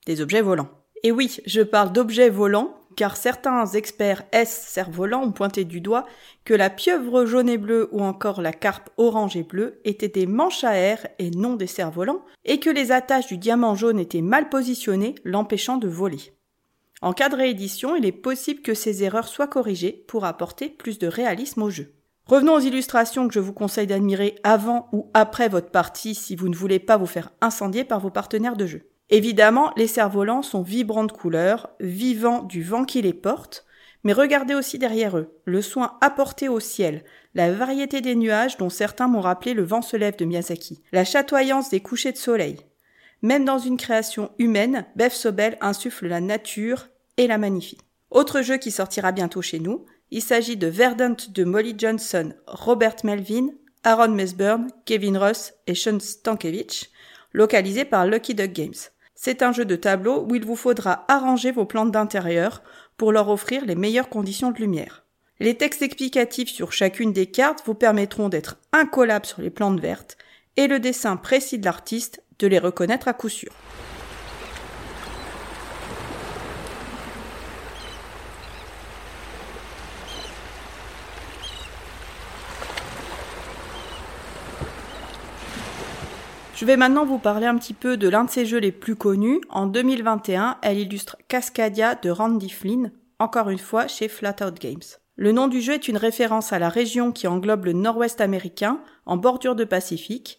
des 0.05 0.21
objets 0.21 0.43
volants. 0.43 0.69
Et 1.03 1.13
oui, 1.13 1.39
je 1.47 1.63
parle 1.63 1.93
d'objets 1.93 2.29
volants 2.29 2.76
car 2.97 3.17
certains 3.17 3.67
experts 3.67 4.25
S 4.33 4.69
cerfs-volants 4.69 5.23
ont 5.23 5.33
pointé 5.33 5.65
du 5.65 5.81
doigt 5.81 6.07
que 6.45 6.55
la 6.55 6.71
pieuvre 6.71 7.27
jaune 7.27 7.49
et 7.49 7.59
bleue 7.59 7.89
ou 7.93 8.01
encore 8.01 8.41
la 8.41 8.53
carpe 8.53 8.91
orange 8.97 9.37
et 9.37 9.43
bleue 9.43 9.81
étaient 9.85 10.09
des 10.09 10.27
manches 10.27 10.65
à 10.65 10.75
air 10.75 11.07
et 11.19 11.31
non 11.31 11.55
des 11.55 11.67
cerfs-volants, 11.67 12.25
et 12.45 12.59
que 12.59 12.71
les 12.71 12.93
attaches 12.93 13.27
du 13.27 13.37
diamant 13.37 13.75
jaune 13.75 13.99
étaient 13.99 14.23
mal 14.23 14.49
positionnées, 14.49 15.15
l'empêchant 15.25 15.77
de 15.77 15.89
voler. 15.89 16.33
En 17.03 17.13
cas 17.13 17.29
de 17.29 17.37
réédition, 17.37 17.95
il 17.95 18.07
est 18.07 18.13
possible 18.13 18.63
que 18.63 18.75
ces 18.75 19.05
erreurs 19.05 19.29
soient 19.29 19.47
corrigées 19.47 20.05
pour 20.09 20.25
apporter 20.25 20.71
plus 20.71 20.99
de 20.99 21.07
réalisme 21.07 21.63
au 21.63 21.71
jeu. 21.71 21.93
Revenons 22.27 22.55
aux 22.55 22.61
illustrations 22.61 23.29
que 23.29 23.35
je 23.35 23.41
vous 23.41 23.53
conseille 23.53 23.87
d'admirer 23.87 24.37
avant 24.43 24.89
ou 24.93 25.11
après 25.15 25.49
votre 25.49 25.71
partie 25.71 26.15
si 26.15 26.35
vous 26.35 26.49
ne 26.49 26.57
voulez 26.57 26.81
pas 26.81 26.97
vous 26.97 27.07
faire 27.07 27.31
incendier 27.41 27.85
par 27.85 28.01
vos 28.01 28.11
partenaires 28.11 28.57
de 28.57 28.67
jeu. 28.67 28.83
Évidemment, 29.11 29.73
les 29.77 29.87
cerfs-volants 29.87 30.43
sont 30.43 30.63
vibrants 30.63 31.05
de 31.05 31.13
couleurs, 31.13 31.71
vivants 31.79 32.43
du 32.43 32.63
vent 32.63 32.85
qui 32.85 33.03
les 33.03 33.13
porte, 33.13 33.65
mais 34.03 34.13
regardez 34.13 34.55
aussi 34.55 34.79
derrière 34.79 35.17
eux, 35.17 35.37
le 35.45 35.63
soin 35.63 35.97
apporté 36.01 36.49
au 36.49 36.61
ciel, 36.61 37.05
la 37.35 37.53
variété 37.53 38.01
des 38.01 38.15
nuages 38.15 38.57
dont 38.57 38.71
certains 38.71 39.09
m'ont 39.09 39.21
rappelé 39.21 39.55
le 39.55 39.65
vent 39.65 39.83
se 39.83 39.97
lève 39.97 40.17
de 40.17 40.25
Miyazaki, 40.25 40.83
la 40.93 41.05
chatoyance 41.05 41.71
des 41.71 41.81
couchers 41.81 42.13
de 42.13 42.17
soleil. 42.17 42.57
Même 43.23 43.45
dans 43.45 43.59
une 43.59 43.77
création 43.77 44.31
humaine, 44.39 44.87
Beth 44.97 45.13
Sobel 45.13 45.57
insuffle 45.61 46.07
la 46.07 46.21
nature 46.21 46.89
et 47.17 47.27
la 47.27 47.39
magnifie. 47.39 47.79
Autre 48.11 48.43
jeu 48.43 48.57
qui 48.57 48.71
sortira 48.71 49.13
bientôt 49.13 49.43
chez 49.43 49.59
nous, 49.59 49.85
il 50.11 50.23
s'agit 50.23 50.57
de 50.57 50.69
Verdant 50.69 51.17
de 51.29 51.45
Molly 51.45 51.75
Johnson, 51.77 52.33
Robert 52.47 52.97
Melvin, 53.05 53.49
Aaron 53.83 54.13
Mesburn, 54.13 54.69
Kevin 54.85 55.17
Russ 55.17 55.53
et 55.67 55.75
Sean 55.75 55.99
Stankiewicz, 55.99 56.91
localisé 57.33 57.85
par 57.85 58.07
Lucky 58.07 58.35
Duck 58.35 58.53
Games. 58.53 58.75
C'est 59.17 59.43
un 59.43 59.51
jeu 59.51 59.65
de 59.65 59.77
tableau 59.77 60.27
où 60.29 60.35
il 60.35 60.45
vous 60.45 60.57
faudra 60.57 61.05
arranger 61.09 61.51
vos 61.51 61.65
plantes 61.65 61.91
d'intérieur 61.91 62.63
pour 62.99 63.13
leur 63.13 63.31
offrir 63.31 63.65
les 63.65 63.75
meilleures 63.75 64.11
conditions 64.11 64.53
de 64.53 64.59
lumière. 64.59 65.05
Les 65.41 65.57
textes 65.57 65.83
explicatifs 65.83 66.51
sur 66.51 66.73
chacune 66.73 67.13
des 67.13 67.27
cartes 67.27 67.63
vous 67.67 67.75
permettront 67.75 68.29
d'être 68.29 68.59
incollables 68.73 69.27
sur 69.27 69.41
les 69.41 69.51
plantes 69.51 69.81
vertes 69.81 70.19
et 70.57 70.67
le 70.67 70.81
dessin 70.81 71.17
précis 71.17 71.59
de 71.59 71.65
l'artiste 71.65 72.23
de 72.39 72.47
les 72.47 72.59
reconnaître 72.59 73.09
à 73.09 73.15
coup 73.15 73.31
sûr. 73.31 73.53
Je 86.57 86.65
vais 86.65 86.79
maintenant 86.79 87.05
vous 87.05 87.19
parler 87.19 87.45
un 87.45 87.59
petit 87.59 87.75
peu 87.75 87.99
de 87.99 88.09
l'un 88.09 88.25
de 88.25 88.31
ses 88.31 88.47
jeux 88.47 88.57
les 88.57 88.73
plus 88.73 88.97
connus. 88.97 89.43
En 89.51 89.67
2021, 89.67 90.57
elle 90.63 90.79
illustre 90.79 91.19
Cascadia 91.29 91.97
de 91.97 92.09
Randy 92.09 92.49
Flynn, 92.49 92.93
encore 93.19 93.51
une 93.51 93.59
fois 93.59 93.89
chez 93.89 94.09
Flatout 94.09 94.55
Games. 94.59 94.81
Le 95.17 95.33
nom 95.33 95.49
du 95.49 95.61
jeu 95.61 95.75
est 95.75 95.87
une 95.87 95.99
référence 95.99 96.55
à 96.55 96.59
la 96.59 96.71
région 96.71 97.13
qui 97.13 97.27
englobe 97.27 97.67
le 97.67 97.75
nord-ouest 97.75 98.23
américain, 98.23 98.81
en 99.05 99.19
bordure 99.19 99.55
de 99.55 99.65
Pacifique, 99.65 100.39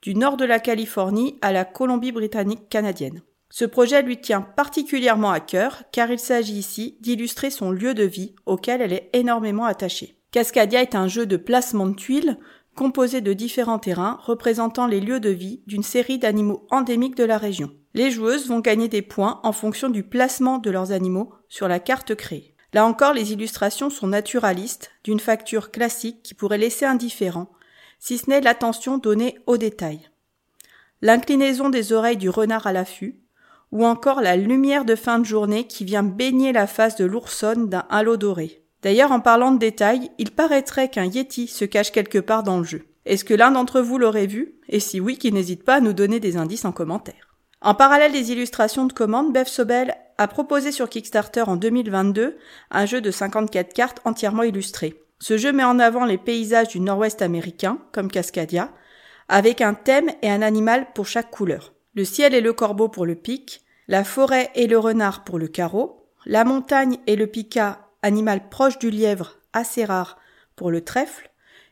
du 0.00 0.14
nord 0.14 0.38
de 0.38 0.46
la 0.46 0.58
Californie 0.58 1.36
à 1.42 1.52
la 1.52 1.66
Colombie-Britannique 1.66 2.70
canadienne. 2.70 3.20
Ce 3.50 3.66
projet 3.66 4.00
lui 4.00 4.22
tient 4.22 4.40
particulièrement 4.40 5.32
à 5.32 5.40
cœur 5.40 5.82
car 5.92 6.10
il 6.10 6.18
s'agit 6.18 6.56
ici 6.56 6.96
d'illustrer 7.02 7.50
son 7.50 7.72
lieu 7.72 7.92
de 7.92 8.04
vie 8.04 8.34
auquel 8.46 8.80
elle 8.80 8.94
est 8.94 9.10
énormément 9.12 9.66
attachée. 9.66 10.18
Cascadia 10.30 10.82
est 10.82 10.94
un 10.94 11.08
jeu 11.08 11.26
de 11.26 11.36
placement 11.36 11.86
de 11.86 11.94
tuiles 11.94 12.38
composé 12.78 13.20
de 13.20 13.32
différents 13.32 13.80
terrains 13.80 14.20
représentant 14.22 14.86
les 14.86 15.00
lieux 15.00 15.18
de 15.18 15.30
vie 15.30 15.62
d'une 15.66 15.82
série 15.82 16.20
d'animaux 16.20 16.64
endémiques 16.70 17.16
de 17.16 17.24
la 17.24 17.36
région. 17.36 17.72
Les 17.92 18.12
joueuses 18.12 18.46
vont 18.46 18.60
gagner 18.60 18.86
des 18.86 19.02
points 19.02 19.40
en 19.42 19.50
fonction 19.50 19.88
du 19.88 20.04
placement 20.04 20.58
de 20.58 20.70
leurs 20.70 20.92
animaux 20.92 21.32
sur 21.48 21.66
la 21.66 21.80
carte 21.80 22.14
créée. 22.14 22.54
Là 22.72 22.86
encore, 22.86 23.14
les 23.14 23.32
illustrations 23.32 23.90
sont 23.90 24.06
naturalistes, 24.06 24.92
d'une 25.02 25.18
facture 25.18 25.72
classique 25.72 26.22
qui 26.22 26.34
pourrait 26.34 26.56
laisser 26.56 26.84
indifférent, 26.84 27.50
si 27.98 28.16
ce 28.16 28.30
n'est 28.30 28.40
l'attention 28.40 28.96
donnée 28.96 29.40
aux 29.46 29.56
détails. 29.56 30.08
L'inclinaison 31.02 31.70
des 31.70 31.92
oreilles 31.92 32.16
du 32.16 32.30
renard 32.30 32.68
à 32.68 32.72
l'affût, 32.72 33.18
ou 33.72 33.84
encore 33.84 34.20
la 34.20 34.36
lumière 34.36 34.84
de 34.84 34.94
fin 34.94 35.18
de 35.18 35.24
journée 35.24 35.66
qui 35.66 35.84
vient 35.84 36.04
baigner 36.04 36.52
la 36.52 36.68
face 36.68 36.94
de 36.94 37.06
l'oursonne 37.06 37.68
d'un 37.68 37.86
halo 37.90 38.16
doré. 38.16 38.62
D'ailleurs, 38.82 39.12
en 39.12 39.20
parlant 39.20 39.52
de 39.52 39.58
détails, 39.58 40.10
il 40.18 40.30
paraîtrait 40.30 40.88
qu'un 40.88 41.04
Yeti 41.04 41.48
se 41.48 41.64
cache 41.64 41.90
quelque 41.90 42.18
part 42.18 42.42
dans 42.42 42.58
le 42.58 42.64
jeu. 42.64 42.84
Est-ce 43.06 43.24
que 43.24 43.34
l'un 43.34 43.50
d'entre 43.50 43.80
vous 43.80 43.98
l'aurait 43.98 44.26
vu? 44.26 44.54
Et 44.68 44.80
si 44.80 45.00
oui, 45.00 45.18
qu'il 45.18 45.34
n'hésite 45.34 45.64
pas 45.64 45.76
à 45.76 45.80
nous 45.80 45.92
donner 45.92 46.20
des 46.20 46.36
indices 46.36 46.64
en 46.64 46.72
commentaire. 46.72 47.28
En 47.60 47.74
parallèle 47.74 48.12
des 48.12 48.30
illustrations 48.30 48.86
de 48.86 48.92
commandes, 48.92 49.32
Bev 49.32 49.46
Sobel 49.46 49.96
a 50.16 50.28
proposé 50.28 50.70
sur 50.70 50.88
Kickstarter 50.88 51.42
en 51.42 51.56
2022 51.56 52.36
un 52.70 52.86
jeu 52.86 53.00
de 53.00 53.10
54 53.10 53.72
cartes 53.72 54.00
entièrement 54.04 54.44
illustré. 54.44 55.02
Ce 55.18 55.36
jeu 55.36 55.52
met 55.52 55.64
en 55.64 55.80
avant 55.80 56.04
les 56.04 56.18
paysages 56.18 56.68
du 56.68 56.80
nord-ouest 56.80 57.20
américain, 57.22 57.78
comme 57.90 58.10
Cascadia, 58.10 58.70
avec 59.28 59.60
un 59.60 59.74
thème 59.74 60.10
et 60.22 60.30
un 60.30 60.42
animal 60.42 60.86
pour 60.94 61.06
chaque 61.06 61.30
couleur. 61.30 61.72
Le 61.94 62.04
ciel 62.04 62.34
et 62.34 62.40
le 62.40 62.52
corbeau 62.52 62.88
pour 62.88 63.06
le 63.06 63.16
pic, 63.16 63.62
la 63.88 64.04
forêt 64.04 64.50
et 64.54 64.68
le 64.68 64.78
renard 64.78 65.24
pour 65.24 65.38
le 65.38 65.48
carreau, 65.48 66.06
la 66.26 66.44
montagne 66.44 66.98
et 67.08 67.16
le 67.16 67.26
pica 67.26 67.87
animal 68.02 68.48
proche 68.48 68.78
du 68.78 68.90
lièvre 68.90 69.36
assez 69.52 69.84
rare 69.84 70.18
pour 70.56 70.70
le 70.70 70.82
trèfle, 70.82 71.30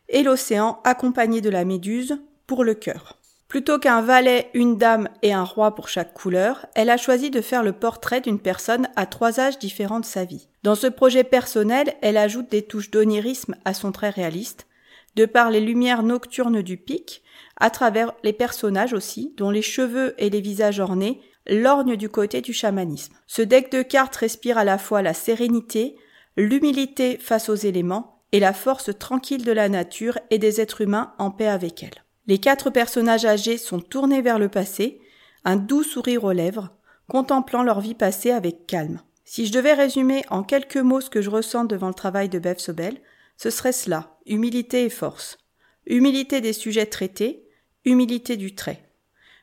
et 0.09 0.23
l'océan 0.23 0.79
accompagné 0.83 1.41
de 1.41 1.49
la 1.49 1.65
méduse 1.65 2.17
pour 2.45 2.63
le 2.63 2.73
cœur. 2.73 3.17
Plutôt 3.47 3.79
qu'un 3.79 4.01
valet, 4.01 4.49
une 4.53 4.77
dame 4.77 5.07
et 5.21 5.31
un 5.31 5.43
roi 5.43 5.73
pour 5.73 5.87
chaque 5.87 6.13
couleur, 6.13 6.65
elle 6.75 6.89
a 6.89 6.97
choisi 6.97 7.29
de 7.29 7.39
faire 7.39 7.63
le 7.63 7.71
portrait 7.71 8.19
d'une 8.19 8.39
personne 8.39 8.89
à 8.97 9.05
trois 9.05 9.39
âges 9.39 9.57
différents 9.57 10.01
de 10.01 10.05
sa 10.05 10.25
vie. 10.25 10.49
Dans 10.63 10.75
ce 10.75 10.87
projet 10.87 11.23
personnel, 11.23 11.93
elle 12.01 12.17
ajoute 12.17 12.51
des 12.51 12.61
touches 12.61 12.91
d'onirisme 12.91 13.55
à 13.63 13.73
son 13.73 13.93
trait 13.93 14.09
réaliste, 14.09 14.67
de 15.15 15.25
par 15.25 15.49
les 15.49 15.61
lumières 15.61 16.03
nocturnes 16.03 16.61
du 16.61 16.75
pic, 16.75 17.23
à 17.55 17.69
travers 17.69 18.13
les 18.23 18.33
personnages 18.33 18.93
aussi, 18.93 19.33
dont 19.37 19.49
les 19.49 19.61
cheveux 19.61 20.13
et 20.17 20.29
les 20.29 20.41
visages 20.41 20.81
ornés 20.81 21.21
lorgnent 21.49 21.95
du 21.95 22.09
côté 22.09 22.41
du 22.41 22.51
chamanisme. 22.51 23.13
Ce 23.27 23.41
deck 23.41 23.71
de 23.71 23.81
cartes 23.81 24.17
respire 24.17 24.57
à 24.57 24.65
la 24.65 24.77
fois 24.77 25.01
la 25.01 25.13
sérénité, 25.13 25.95
l'humilité 26.37 27.17
face 27.17 27.49
aux 27.49 27.55
éléments 27.55 28.21
et 28.31 28.39
la 28.39 28.53
force 28.53 28.91
tranquille 28.97 29.43
de 29.43 29.51
la 29.51 29.69
nature 29.69 30.19
et 30.29 30.37
des 30.37 30.61
êtres 30.61 30.81
humains 30.81 31.13
en 31.17 31.31
paix 31.31 31.47
avec 31.47 31.83
elle. 31.83 32.03
Les 32.27 32.37
quatre 32.37 32.69
personnages 32.69 33.25
âgés 33.25 33.57
sont 33.57 33.79
tournés 33.79 34.21
vers 34.21 34.37
le 34.37 34.49
passé, 34.49 35.01
un 35.45 35.55
doux 35.55 35.83
sourire 35.83 36.25
aux 36.25 36.33
lèvres, 36.33 36.69
contemplant 37.07 37.63
leur 37.63 37.79
vie 37.79 37.95
passée 37.95 38.31
avec 38.31 38.67
calme. 38.67 39.01
Si 39.23 39.45
je 39.45 39.51
devais 39.51 39.73
résumer 39.73 40.23
en 40.29 40.43
quelques 40.43 40.77
mots 40.77 41.01
ce 41.01 41.09
que 41.09 41.21
je 41.21 41.29
ressens 41.29 41.65
devant 41.65 41.87
le 41.87 41.93
travail 41.93 42.29
de 42.29 42.39
Bev 42.39 42.59
Sobel, 42.59 43.01
ce 43.37 43.49
serait 43.49 43.71
cela, 43.71 44.17
humilité 44.25 44.83
et 44.83 44.89
force. 44.89 45.37
Humilité 45.85 46.41
des 46.41 46.53
sujets 46.53 46.85
traités, 46.85 47.47
humilité 47.85 48.35
du 48.35 48.55
trait. 48.55 48.83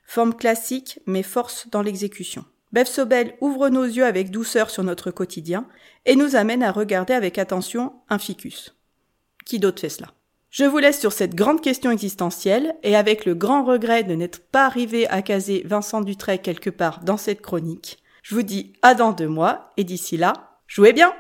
Forme 0.06 0.34
classique, 0.34 1.00
mais 1.06 1.22
force 1.22 1.68
dans 1.70 1.82
l'exécution. 1.82 2.44
Bev 2.72 2.86
Sobel 2.86 3.34
ouvre 3.40 3.68
nos 3.68 3.84
yeux 3.84 4.04
avec 4.04 4.30
douceur 4.30 4.68
sur 4.68 4.82
notre 4.82 5.10
quotidien 5.10 5.66
et 6.06 6.16
nous 6.16 6.36
amène 6.36 6.62
à 6.62 6.72
regarder 6.72 7.14
avec 7.14 7.38
attention 7.38 7.92
un 8.08 8.18
ficus. 8.18 8.74
Qui 9.44 9.58
d'autre 9.58 9.80
fait 9.80 9.88
cela? 9.88 10.08
Je 10.50 10.64
vous 10.64 10.78
laisse 10.78 11.00
sur 11.00 11.12
cette 11.12 11.34
grande 11.34 11.60
question 11.60 11.90
existentielle 11.90 12.76
et 12.82 12.94
avec 12.94 13.24
le 13.24 13.34
grand 13.34 13.64
regret 13.64 14.04
de 14.04 14.14
n'être 14.14 14.40
pas 14.50 14.66
arrivé 14.66 15.08
à 15.08 15.20
caser 15.20 15.62
Vincent 15.64 16.00
Dutray 16.00 16.38
quelque 16.38 16.70
part 16.70 17.00
dans 17.00 17.16
cette 17.16 17.40
chronique. 17.40 17.98
Je 18.22 18.34
vous 18.34 18.42
dis 18.42 18.72
à 18.80 18.94
dans 18.94 19.12
deux 19.12 19.28
mois 19.28 19.72
et 19.76 19.84
d'ici 19.84 20.16
là, 20.16 20.60
jouez 20.68 20.92
bien 20.92 21.12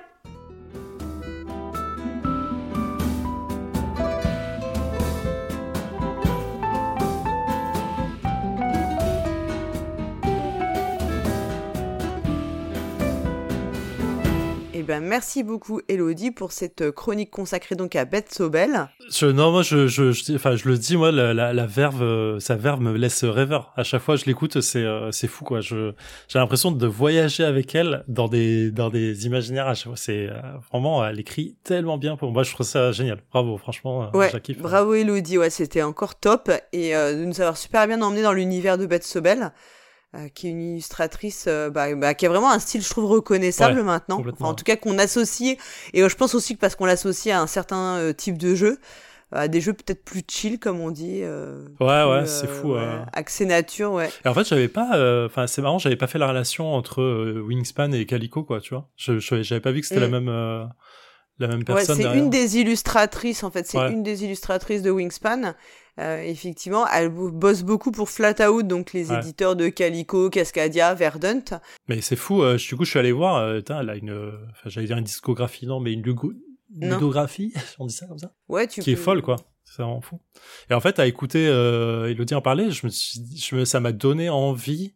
ben, 14.84 15.02
merci 15.02 15.42
beaucoup 15.42 15.80
Elodie 15.88 16.30
pour 16.30 16.52
cette 16.52 16.82
euh, 16.82 16.92
chronique 16.92 17.30
consacrée 17.30 17.74
donc 17.74 17.96
à 17.96 18.04
Beth 18.04 18.32
Sobel. 18.32 18.88
Je, 19.10 19.26
non, 19.26 19.50
moi 19.50 19.62
je, 19.62 19.86
je, 19.86 20.34
enfin, 20.34 20.56
je 20.56 20.68
le 20.68 20.78
dis, 20.78 20.96
moi 20.96 21.10
la, 21.10 21.32
la, 21.34 21.66
verve, 21.66 22.02
euh, 22.02 22.38
sa 22.40 22.56
verve 22.56 22.80
me 22.80 22.96
laisse 22.96 23.24
rêveur. 23.24 23.72
À 23.76 23.84
chaque 23.84 24.02
fois 24.02 24.16
je 24.16 24.24
l'écoute, 24.26 24.60
c'est 24.60 24.84
euh, 24.84 25.10
c'est 25.10 25.26
fou 25.26 25.44
quoi. 25.44 25.60
Je 25.60 25.92
j'ai 26.28 26.38
l'impression 26.38 26.70
de 26.70 26.86
voyager 26.86 27.44
avec 27.44 27.74
elle 27.74 28.04
dans 28.08 28.28
des 28.28 28.70
dans 28.70 28.90
des 28.90 29.26
imaginaires. 29.26 29.68
À 29.68 29.74
chaque 29.74 29.88
fois, 29.88 29.96
c'est 29.96 30.28
vraiment 30.70 31.04
elle 31.06 31.18
écrit 31.18 31.56
tellement 31.64 31.98
bien 31.98 32.16
pour 32.16 32.30
moi. 32.32 32.42
Je 32.42 32.52
trouve 32.52 32.66
ça 32.66 32.92
génial. 32.92 33.18
Bravo, 33.32 33.56
franchement. 33.58 34.10
Ouais, 34.14 34.30
bravo 34.58 34.94
Elodie. 34.94 35.38
Ouais, 35.38 35.50
c'était 35.50 35.82
encore 35.82 36.14
top 36.14 36.50
et 36.72 36.92
de 36.92 37.24
nous 37.24 37.40
avoir 37.40 37.56
super 37.56 37.86
bien 37.86 38.00
emmené 38.02 38.22
dans 38.22 38.32
l'univers 38.32 38.78
de 38.78 38.86
Beth 38.86 39.04
Sobel. 39.04 39.52
Euh, 40.16 40.28
qui 40.28 40.46
est 40.46 40.50
une 40.50 40.62
illustratrice 40.62 41.46
euh, 41.48 41.70
bah, 41.70 41.92
bah, 41.96 42.14
qui 42.14 42.24
a 42.24 42.28
vraiment 42.28 42.52
un 42.52 42.60
style 42.60 42.82
je 42.82 42.88
trouve 42.88 43.06
reconnaissable 43.06 43.82
maintenant. 43.82 44.22
Enfin, 44.32 44.44
en 44.44 44.54
tout 44.54 44.62
cas 44.62 44.76
qu'on 44.76 44.96
associe 44.98 45.56
et 45.92 46.02
euh, 46.02 46.08
je 46.08 46.14
pense 46.14 46.36
aussi 46.36 46.54
que 46.54 46.60
parce 46.60 46.76
qu'on 46.76 46.84
l'associe 46.84 47.34
à 47.34 47.40
un 47.40 47.48
certain 47.48 48.12
type 48.16 48.38
de 48.38 48.54
jeu 48.54 48.78
à 49.32 49.48
des 49.48 49.60
jeux 49.60 49.72
peut-être 49.72 50.04
plus 50.04 50.22
chill 50.28 50.60
comme 50.60 50.78
on 50.78 50.92
dit 50.92 51.22
ouais 51.22 52.04
ouais 52.04 52.26
c'est 52.26 52.46
fou 52.46 52.74
ouais. 52.74 52.98
accès 53.12 53.44
nature 53.44 53.92
ouais. 53.92 54.08
Et 54.24 54.28
en 54.28 54.34
fait 54.34 54.44
j'avais 54.44 54.68
pas 54.68 54.90
enfin 55.26 55.48
c'est 55.48 55.62
marrant 55.62 55.78
j'avais 55.78 55.96
pas 55.96 56.06
fait 56.06 56.18
la 56.18 56.28
relation 56.28 56.72
entre 56.74 57.02
Wingspan 57.40 57.90
et 57.92 58.06
Calico 58.06 58.44
quoi 58.44 58.60
tu 58.60 58.74
vois. 58.74 58.88
Je 58.96 59.18
j'avais 59.18 59.60
pas 59.60 59.72
vu 59.72 59.80
que 59.80 59.86
c'était 59.86 60.00
la 60.00 60.08
même 60.08 60.28
la 61.40 61.48
même 61.48 61.64
personne 61.64 61.96
ouais, 61.96 62.04
c'est 62.04 62.18
une 62.18 62.30
des 62.30 62.58
illustratrices 62.58 63.42
en 63.42 63.50
fait 63.50 63.66
c'est 63.66 63.78
une 63.78 64.04
des 64.04 64.22
illustratrices 64.22 64.82
de 64.82 64.92
Wingspan 64.92 65.54
euh, 66.00 66.22
effectivement, 66.22 66.86
elle 66.88 67.08
bosse 67.08 67.62
beaucoup 67.62 67.92
pour 67.92 68.10
Flatout, 68.10 68.62
donc 68.62 68.92
les 68.92 69.12
éditeurs 69.12 69.56
de 69.56 69.68
Calico, 69.68 70.30
Cascadia, 70.30 70.94
Verdant. 70.94 71.60
Mais 71.88 72.00
c'est 72.00 72.16
fou, 72.16 72.42
euh, 72.42 72.56
du 72.56 72.76
coup, 72.76 72.84
je 72.84 72.90
suis 72.90 72.98
allé 72.98 73.12
voir, 73.12 73.36
euh, 73.36 73.60
elle 73.68 73.90
a 73.90 73.96
une, 73.96 74.32
j'allais 74.66 74.86
dire 74.86 74.98
une 74.98 75.04
discographie, 75.04 75.66
non, 75.66 75.80
mais 75.80 75.92
une, 75.92 76.02
ludographie, 76.80 77.52
on 77.78 77.86
dit 77.86 77.94
ça 77.94 78.06
comme 78.06 78.18
ça 78.18 78.32
Ouais, 78.48 78.66
tu 78.66 78.80
Qui 78.80 78.92
est 78.92 78.96
folle, 78.96 79.22
quoi. 79.22 79.36
C'est 79.64 79.82
vraiment 79.82 80.00
fou. 80.00 80.20
Et 80.70 80.74
en 80.74 80.80
fait, 80.80 80.98
à 80.98 81.06
écouter 81.06 81.48
euh, 81.48 82.10
Elodie 82.10 82.34
en 82.34 82.42
parler, 82.42 82.70
je 82.70 82.86
me 82.86 82.90
suis, 82.90 83.20
je 83.36 83.56
me, 83.56 83.64
ça 83.64 83.80
m'a 83.80 83.92
donné 83.92 84.28
envie 84.28 84.94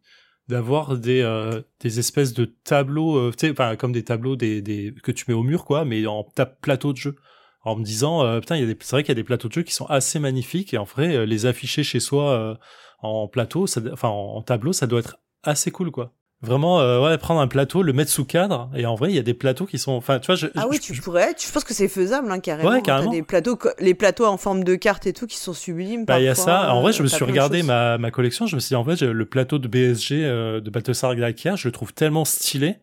d'avoir 0.48 0.96
des 0.96 1.20
euh, 1.22 1.62
des 1.80 1.98
espèces 1.98 2.32
de 2.32 2.44
tableaux, 2.44 3.16
euh, 3.16 3.32
tu 3.36 3.46
sais, 3.46 3.52
enfin 3.52 3.76
comme 3.76 3.92
des 3.92 4.04
tableaux 4.04 4.36
des, 4.36 4.62
des 4.62 4.94
que 5.02 5.10
tu 5.10 5.24
mets 5.28 5.34
au 5.34 5.42
mur, 5.42 5.64
quoi, 5.64 5.84
mais 5.84 6.06
en 6.06 6.24
plateau 6.60 6.92
de 6.92 6.98
jeu. 6.98 7.16
En 7.64 7.76
me 7.76 7.84
disant, 7.84 8.22
euh, 8.24 8.40
putain, 8.40 8.56
il 8.56 8.60
y 8.60 8.64
a 8.64 8.66
des, 8.72 8.76
c'est 8.80 8.92
vrai 8.92 9.02
qu'il 9.02 9.10
y 9.10 9.12
a 9.12 9.20
des 9.20 9.24
plateaux 9.24 9.48
de 9.48 9.52
jeu 9.52 9.62
qui 9.62 9.74
sont 9.74 9.86
assez 9.86 10.18
magnifiques 10.18 10.72
et 10.74 10.78
en 10.78 10.84
vrai, 10.84 11.14
euh, 11.16 11.26
les 11.26 11.44
afficher 11.46 11.82
chez 11.82 12.00
soi 12.00 12.30
euh, 12.30 12.54
en 13.02 13.28
plateau, 13.28 13.66
ça, 13.66 13.80
enfin 13.92 14.08
en 14.08 14.40
tableau, 14.42 14.72
ça 14.72 14.86
doit 14.86 15.00
être 15.00 15.18
assez 15.42 15.70
cool, 15.70 15.90
quoi. 15.90 16.12
Vraiment, 16.40 16.78
euh, 16.80 17.02
ouais, 17.02 17.18
prendre 17.18 17.40
un 17.40 17.48
plateau, 17.48 17.82
le 17.82 17.92
mettre 17.92 18.12
sous 18.12 18.24
cadre, 18.24 18.70
et 18.76 18.86
en 18.86 18.94
vrai, 18.94 19.10
il 19.10 19.16
y 19.16 19.18
a 19.18 19.22
des 19.22 19.34
plateaux 19.34 19.66
qui 19.66 19.76
sont, 19.76 19.90
enfin, 19.90 20.20
tu 20.20 20.26
vois, 20.26 20.36
je, 20.36 20.46
Ah 20.54 20.62
je- 20.62 20.68
oui, 20.68 20.78
tu 20.78 20.92
pourrais. 21.00 21.34
Tu, 21.34 21.48
je 21.48 21.52
pense 21.52 21.64
que 21.64 21.74
c'est 21.74 21.88
faisable, 21.88 22.30
hein, 22.30 22.38
carrément. 22.38 22.68
Ouais, 22.70 22.76
T'as 22.76 22.82
carrément. 22.82 23.10
Des 23.10 23.22
plateaux, 23.24 23.58
les 23.80 23.94
plateaux 23.94 24.24
en 24.24 24.36
forme 24.36 24.62
de 24.62 24.76
carte 24.76 25.08
et 25.08 25.12
tout 25.12 25.26
qui 25.26 25.36
sont 25.36 25.52
sublimes. 25.52 26.04
Bah, 26.04 26.20
il 26.20 26.26
y 26.26 26.28
a 26.28 26.36
ça. 26.36 26.72
En 26.72 26.80
vrai, 26.80 26.92
je 26.92 27.02
me 27.02 27.08
suis 27.08 27.24
regardé 27.24 27.64
ma, 27.64 27.98
ma 27.98 28.12
collection. 28.12 28.46
Je 28.46 28.54
me 28.54 28.60
suis 28.60 28.68
dit, 28.68 28.76
en 28.76 28.84
vrai, 28.84 28.94
j'ai- 28.94 29.12
le 29.12 29.26
plateau 29.26 29.58
de 29.58 29.66
BSG 29.66 30.24
euh, 30.24 30.60
de 30.60 30.70
Battlestar 30.70 31.12
Galactica, 31.16 31.56
je 31.56 31.66
le 31.66 31.72
trouve 31.72 31.92
tellement 31.92 32.24
stylé 32.24 32.76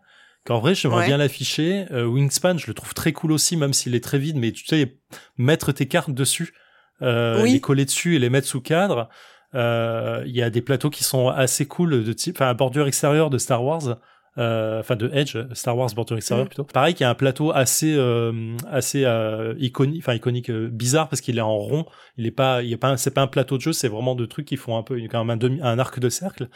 qu'en 0.45 0.59
vrai, 0.59 0.75
j'aimerais 0.75 1.01
Ouais. 1.01 1.07
bien 1.07 1.17
l'afficher. 1.17 1.85
Euh, 1.91 2.05
Wingspan, 2.05 2.57
je 2.57 2.67
le 2.67 2.73
trouve 2.73 2.93
très 2.93 3.11
cool 3.13 3.31
aussi, 3.31 3.57
même 3.57 3.73
s'il 3.73 3.95
est 3.95 4.03
très 4.03 4.19
vide. 4.19 4.37
Mais 4.37 4.51
tu 4.51 4.65
sais, 4.65 4.97
mettre 5.37 5.71
tes 5.71 5.87
cartes 5.87 6.11
dessus, 6.11 6.53
euh, 7.01 7.41
Oui. 7.43 7.53
les 7.53 7.59
coller 7.61 7.85
dessus 7.85 8.15
et 8.15 8.19
les 8.19 8.29
mettre 8.29 8.47
sous 8.47 8.61
cadre. 8.61 9.09
Euh, 9.53 10.23
Il 10.25 10.35
y 10.35 10.41
a 10.41 10.49
des 10.49 10.61
plateaux 10.61 10.89
qui 10.89 11.03
sont 11.03 11.27
assez 11.29 11.65
cool 11.65 12.03
de 12.03 12.13
type, 12.13 12.35
enfin, 12.37 12.53
bordure 12.53 12.87
extérieure 12.87 13.29
de 13.29 13.37
Star 13.37 13.63
Wars. 13.63 13.97
Euh, 14.37 14.79
Enfin, 14.79 14.95
de 14.95 15.09
Edge, 15.13 15.37
Star 15.53 15.77
Wars 15.77 15.89
bordure 15.95 16.17
extérieure 16.17 16.45
Mm. 16.45 16.49
plutôt. 16.49 16.63
Pareil, 16.65 16.93
qu'il 16.93 17.03
y 17.03 17.07
a 17.07 17.09
un 17.09 17.15
plateau 17.15 17.51
assez, 17.51 17.93
euh, 17.95 18.55
assez 18.69 19.03
euh, 19.05 19.53
iconique, 19.59 20.01
enfin 20.03 20.13
iconique, 20.13 20.49
euh, 20.49 20.67
bizarre 20.71 21.07
parce 21.09 21.21
qu'il 21.21 21.37
est 21.37 21.41
en 21.41 21.55
rond 21.57 21.85
il 22.17 22.25
est 22.25 22.31
pas 22.31 22.61
il 22.63 22.69
y 22.69 22.73
a 22.73 22.77
pas 22.77 22.95
c'est 22.97 23.11
pas 23.13 23.21
un 23.21 23.27
plateau 23.27 23.57
de 23.57 23.61
jeu 23.61 23.73
c'est 23.73 23.87
vraiment 23.89 24.15
de 24.15 24.25
trucs 24.25 24.45
qui 24.45 24.55
font 24.57 24.77
un 24.77 24.83
peu 24.83 24.97
quand 25.11 25.19
même 25.23 25.29
un 25.31 25.37
demi 25.37 25.59
un 25.61 25.79
arc 25.79 25.99
de 25.99 26.07
cercle 26.09 26.47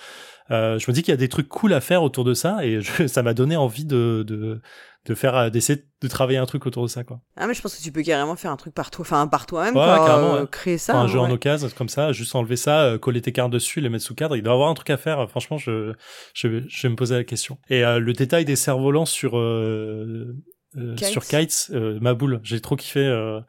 euh, 0.51 0.79
je 0.79 0.89
me 0.89 0.93
dis 0.93 1.01
qu'il 1.03 1.11
y 1.11 1.13
a 1.13 1.17
des 1.17 1.27
trucs 1.29 1.47
cool 1.49 1.73
à 1.73 1.81
faire 1.81 2.01
autour 2.03 2.23
de 2.23 2.33
ça 2.33 2.65
et 2.65 2.81
je- 2.81 3.07
ça 3.07 3.23
m'a 3.23 3.33
donné 3.33 3.55
envie 3.57 3.85
de 3.85 4.23
de 4.27 4.61
de 5.05 5.15
faire 5.15 5.35
euh, 5.35 5.49
d'essayer 5.49 5.83
de 6.01 6.07
travailler 6.07 6.37
un 6.37 6.45
truc 6.45 6.65
autour 6.65 6.83
de 6.83 6.87
ça 6.89 7.03
quoi 7.03 7.21
Ah, 7.37 7.47
mais 7.47 7.53
je 7.53 7.61
pense 7.61 7.75
que 7.75 7.81
tu 7.81 7.91
peux 7.91 8.01
carrément 8.03 8.35
faire 8.35 8.51
un 8.51 8.57
truc 8.57 8.73
par 8.73 8.91
toi, 8.91 9.01
enfin, 9.03 9.27
par 9.27 9.45
toi-même, 9.45 9.75
Ouais, 9.75 9.81
euh, 9.81 10.41
ouais. 10.41 10.47
créer 10.51 10.77
ça. 10.77 10.93
Enfin, 10.93 11.01
un 11.01 11.05
hein, 11.05 11.07
jeu 11.07 11.19
en 11.19 11.31
occasion 11.31 11.67
comme 11.75 11.89
ça 11.89 12.11
juste 12.11 12.35
enlever 12.35 12.55
ça 12.57 12.81
euh, 12.83 12.97
coller 12.97 13.21
tes 13.21 13.31
cartes 13.31 13.51
dessus 13.51 13.79
les 13.81 13.89
mettre 13.89 14.03
sous 14.05 14.15
cadre 14.15 14.35
il 14.35 14.43
doit 14.43 14.53
y 14.53 14.55
avoir 14.55 14.69
un 14.69 14.73
truc 14.73 14.89
à 14.89 14.97
faire 14.97 15.29
franchement 15.29 15.57
je 15.57 15.93
je, 16.33 16.47
vais- 16.47 16.63
je 16.67 16.81
vais 16.83 16.89
me 16.89 16.95
poser 16.95 17.15
la 17.15 17.23
question 17.23 17.57
et 17.69 17.83
euh, 17.83 17.99
le 17.99 18.13
détail 18.13 18.45
des 18.45 18.55
cerfs-volants 18.55 19.05
sur 19.05 19.37
euh, 19.37 20.35
euh, 20.77 20.95
Kites? 20.95 21.07
sur 21.07 21.25
Kites, 21.25 21.71
euh, 21.73 21.97
ma 22.01 22.13
boule, 22.13 22.39
j'ai 22.43 22.59
trop 22.61 22.75
kiffé 22.75 22.99
euh, 22.99 23.39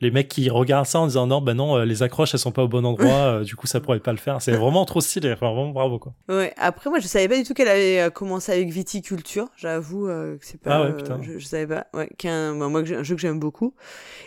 les 0.00 0.10
mecs 0.10 0.28
qui 0.28 0.48
regardent 0.50 0.86
ça 0.86 1.00
en 1.00 1.06
disant 1.06 1.26
non 1.26 1.40
bah 1.40 1.54
non 1.54 1.76
euh, 1.76 1.84
les 1.84 2.02
accroches 2.02 2.34
elles 2.34 2.40
sont 2.40 2.52
pas 2.52 2.62
au 2.62 2.68
bon 2.68 2.84
endroit 2.86 3.06
euh, 3.40 3.44
du 3.44 3.56
coup 3.56 3.66
ça 3.66 3.80
pourrait 3.80 4.00
pas 4.00 4.12
le 4.12 4.18
faire 4.18 4.40
c'est 4.40 4.52
vraiment 4.52 4.84
trop 4.84 5.00
stylé 5.00 5.32
enfin 5.32 5.52
vraiment 5.52 5.70
bravo 5.70 5.98
quoi 5.98 6.12
Ouais. 6.28 6.52
Après, 6.56 6.90
moi, 6.90 7.00
je 7.00 7.06
savais 7.06 7.28
pas 7.28 7.36
du 7.36 7.42
tout 7.42 7.54
qu'elle 7.54 7.68
avait 7.68 8.00
euh, 8.00 8.10
commencé 8.10 8.52
avec 8.52 8.68
viticulture. 8.70 9.48
J'avoue 9.56 10.08
euh, 10.08 10.38
que 10.38 10.46
c'est 10.46 10.60
pas. 10.60 10.76
Ah 10.76 10.82
ouais, 10.84 10.96
putain. 10.96 11.18
je, 11.22 11.38
je 11.38 11.44
savais 11.44 11.66
pas. 11.66 11.86
Ouais. 11.92 12.08
Qu'un, 12.18 12.54
bah, 12.54 12.68
moi, 12.68 12.80
un 12.80 13.02
jeu 13.02 13.14
que 13.14 13.20
j'aime 13.20 13.40
beaucoup. 13.40 13.74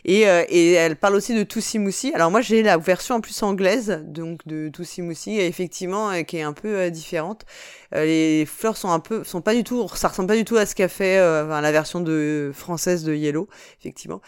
Et, 0.05 0.27
euh, 0.27 0.43
et 0.49 0.73
elle 0.73 0.95
parle 0.95 1.15
aussi 1.15 1.33
de 1.35 1.43
Toussi 1.43 1.79
Moussi. 1.79 2.11
Alors 2.13 2.29
moi, 2.29 2.41
j'ai 2.41 2.61
la 2.61 2.77
version 2.77 3.15
en 3.15 3.21
plus 3.21 3.41
anglaise, 3.41 4.03
donc 4.05 4.45
de 4.45 4.69
Toussi 4.69 5.01
Moussi, 5.01 5.31
et 5.39 5.47
effectivement, 5.47 6.09
euh, 6.11 6.21
qui 6.23 6.37
est 6.37 6.41
un 6.41 6.53
peu 6.53 6.91
différente. 6.91 7.45
Les 7.93 8.45
fleurs 8.47 8.75
sont 8.75 8.89
un 8.89 8.99
peu, 8.99 9.23
sont 9.23 9.41
pas 9.41 9.53
du 9.53 9.63
tout, 9.63 9.87
ça 9.93 10.07
ressemble 10.07 10.27
pas 10.27 10.35
du 10.35 10.45
tout 10.45 10.57
à 10.57 10.65
ce 10.65 10.73
qu'a 10.73 10.87
fait 10.87 11.19
enfin, 11.19 11.61
la 11.61 11.71
version 11.71 12.01
de 12.01 12.51
française 12.51 13.03
de 13.03 13.13
Yellow, 13.13 13.47
effectivement. 13.79 14.19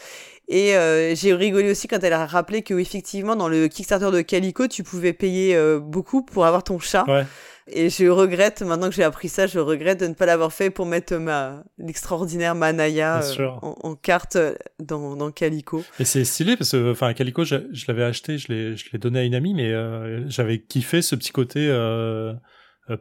Et 0.47 0.76
euh, 0.76 1.15
j'ai 1.15 1.34
rigolé 1.34 1.72
aussi 1.72 1.88
quand 1.88 2.03
elle 2.03 2.13
a 2.13 2.26
rappelé 2.26 2.61
que 2.61 2.76
effectivement 2.76 3.35
dans 3.35 3.47
le 3.47 3.67
Kickstarter 3.67 4.11
de 4.11 4.22
Calico, 4.22 4.67
tu 4.67 4.84
pouvais 4.84 5.13
payer 5.13 5.55
euh, 5.55 5.80
beaucoup 5.80 6.23
pour 6.23 6.45
avoir 6.45 6.63
ton 6.63 6.77
chat. 6.77 7.03
ouais 7.07 7.26
Et 7.67 7.89
je 7.89 8.05
regrette, 8.05 8.61
maintenant 8.61 8.89
que 8.89 8.93
j'ai 8.95 9.03
appris 9.03 9.27
ça, 9.27 9.47
je 9.47 9.57
regrette 9.57 9.99
de 10.01 10.05
ne 10.07 10.13
pas 10.13 10.27
l'avoir 10.27 10.53
fait 10.53 10.69
pour 10.69 10.85
mettre 10.85 11.15
ma 11.15 11.63
l'extraordinaire 11.80 12.53
Manaya 12.53 13.23
euh, 13.23 13.47
en, 13.63 13.76
en 13.81 13.95
carte 13.95 14.38
dans, 14.80 15.15
dans 15.15 15.31
Calico. 15.31 15.84
Et 15.99 16.05
c'est 16.05 16.23
stylé 16.26 16.55
parce 16.57 16.72
que, 16.73 16.91
enfin, 16.91 17.11
Calico, 17.15 17.43
je, 17.43 17.55
je 17.72 17.85
l'avais 17.88 18.03
acheté, 18.03 18.38
je 18.38 18.53
l'ai, 18.53 18.77
je 18.77 18.85
l'ai 18.93 18.99
donné 18.99 19.19
à 19.19 19.23
une 19.23 19.34
amie, 19.34 19.55
mais 19.55 19.73
j'avais 20.30 20.59
kiffé 20.59 21.01
ce 21.01 21.15
petit 21.15 21.31
côté 21.31 21.67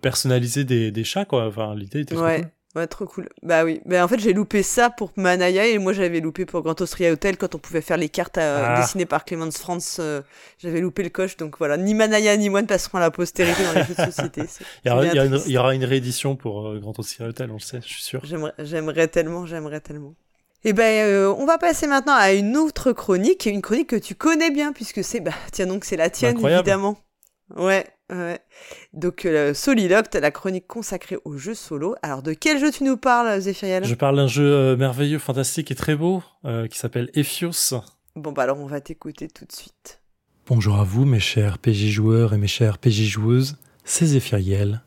personnalisé 0.00 0.64
des, 0.64 0.90
des 0.90 1.04
chats, 1.04 1.24
quoi. 1.26 1.46
Enfin, 1.46 1.74
l'idée 1.74 2.00
était 2.00 2.16
Ouais. 2.16 2.40
cool. 2.40 2.50
Ouais, 2.74 2.88
trop 2.88 3.06
cool. 3.06 3.28
Bah 3.44 3.64
oui. 3.64 3.80
Mais 3.86 4.01
en 4.01 4.09
fait, 4.09 4.18
j'ai 4.18 4.32
loupé 4.32 4.64
ça 4.64 4.90
pour 4.90 5.12
Manaya 5.16 5.64
et 5.66 5.78
moi 5.78 5.92
j'avais 5.92 6.18
loupé 6.18 6.44
pour 6.44 6.60
Grand 6.62 6.80
Austria 6.80 7.12
Hotel 7.12 7.36
quand 7.36 7.55
on 7.55 7.59
pouvait 7.59 7.80
faire 7.80 7.96
les 7.96 8.09
cartes 8.09 8.36
euh, 8.38 8.64
Ah. 8.66 8.80
dessinées 8.80 9.06
par 9.06 9.24
Clemens 9.24 9.52
France. 9.56 9.98
euh, 10.01 10.22
j'avais 10.59 10.80
loupé 10.80 11.05
le 11.05 11.10
coche, 11.10 11.36
donc 11.36 11.56
voilà. 11.59 11.76
Ni 11.76 11.94
Manaya 11.94 12.36
ni 12.36 12.51
moi 12.51 12.62
ne 12.62 12.66
passeront 12.66 12.98
à 12.98 13.01
la 13.02 13.12
postérité 13.12 13.62
dans 13.62 13.72
les 13.74 13.84
jeux 13.84 13.94
de 13.94 14.10
société. 14.10 14.42
Il 14.84 14.88
y, 14.88 14.90
aura, 14.90 15.06
il, 15.06 15.14
y 15.14 15.18
une- 15.18 15.30
triste. 15.30 15.46
il 15.46 15.52
y 15.52 15.59
aura 15.59 15.72
une 15.74 15.84
réédition 15.84 16.34
pour 16.34 16.66
euh, 16.68 16.80
Grand 16.80 16.98
Austria 16.98 17.28
Hotel, 17.28 17.48
on 17.51 17.55
le 17.55 17.60
sait, 17.60 17.80
je 17.80 17.88
suis 17.92 18.02
sûr. 18.02 18.20
J'aimerais, 18.24 18.52
j'aimerais 18.59 19.06
tellement, 19.06 19.46
j'aimerais 19.46 19.80
tellement. 19.80 20.14
Et 20.64 20.72
ben, 20.72 21.06
euh, 21.06 21.32
on 21.38 21.46
va 21.46 21.59
passer 21.59 21.86
maintenant 21.86 22.14
à 22.14 22.32
une 22.32 22.56
autre 22.56 22.90
chronique, 22.92 23.46
une 23.46 23.62
chronique 23.62 23.90
que 23.90 23.96
tu 23.96 24.14
connais 24.16 24.51
bien 24.51 24.72
puisque 24.72 25.05
c'est, 25.05 25.20
bah, 25.20 25.30
tiens 25.52 25.66
donc 25.66 25.84
c'est 25.84 25.96
la 25.96 26.10
tienne 26.10 26.34
Incroyable. 26.36 26.66
évidemment. 26.68 26.96
Ouais, 27.55 27.86
ouais. 28.10 28.40
Donc 28.93 29.24
euh, 29.24 29.55
Soliloct, 29.55 30.14
la 30.14 30.31
chronique 30.31 30.66
consacrée 30.66 31.18
aux 31.24 31.36
jeux 31.36 31.55
solo. 31.55 31.94
Alors 32.02 32.22
de 32.22 32.32
quel 32.32 32.59
jeu 32.59 32.70
tu 32.70 32.85
nous 32.85 32.97
parles, 32.97 33.40
Zéphiriel? 33.40 33.85
Je 33.85 33.94
parle 33.94 34.16
d'un 34.16 34.26
jeu 34.26 34.44
euh, 34.44 34.76
merveilleux, 34.76 35.18
fantastique 35.18 35.70
et 35.70 35.74
très 35.74 35.97
beau 35.97 36.22
euh, 36.44 36.66
qui 36.66 36.78
s'appelle 36.78 37.10
Ephios. 37.14 37.74
Bon 38.16 38.32
bah 38.32 38.43
alors 38.43 38.60
on 38.60 38.66
va 38.66 38.81
t'écouter 38.81 39.28
tout 39.28 39.44
de 39.44 39.52
suite. 39.52 40.01
Bonjour 40.47 40.76
à 40.78 40.85
vous, 40.85 41.05
mes 41.06 41.20
chers 41.20 41.59
PJ 41.59 41.89
joueurs 41.89 42.35
et 42.35 42.39
mes 42.39 42.47
chères 42.47 42.78
PJ 42.78 43.05
joueuses, 43.05 43.56
c'est 43.85 44.05
Zéphiriel, 44.05 44.82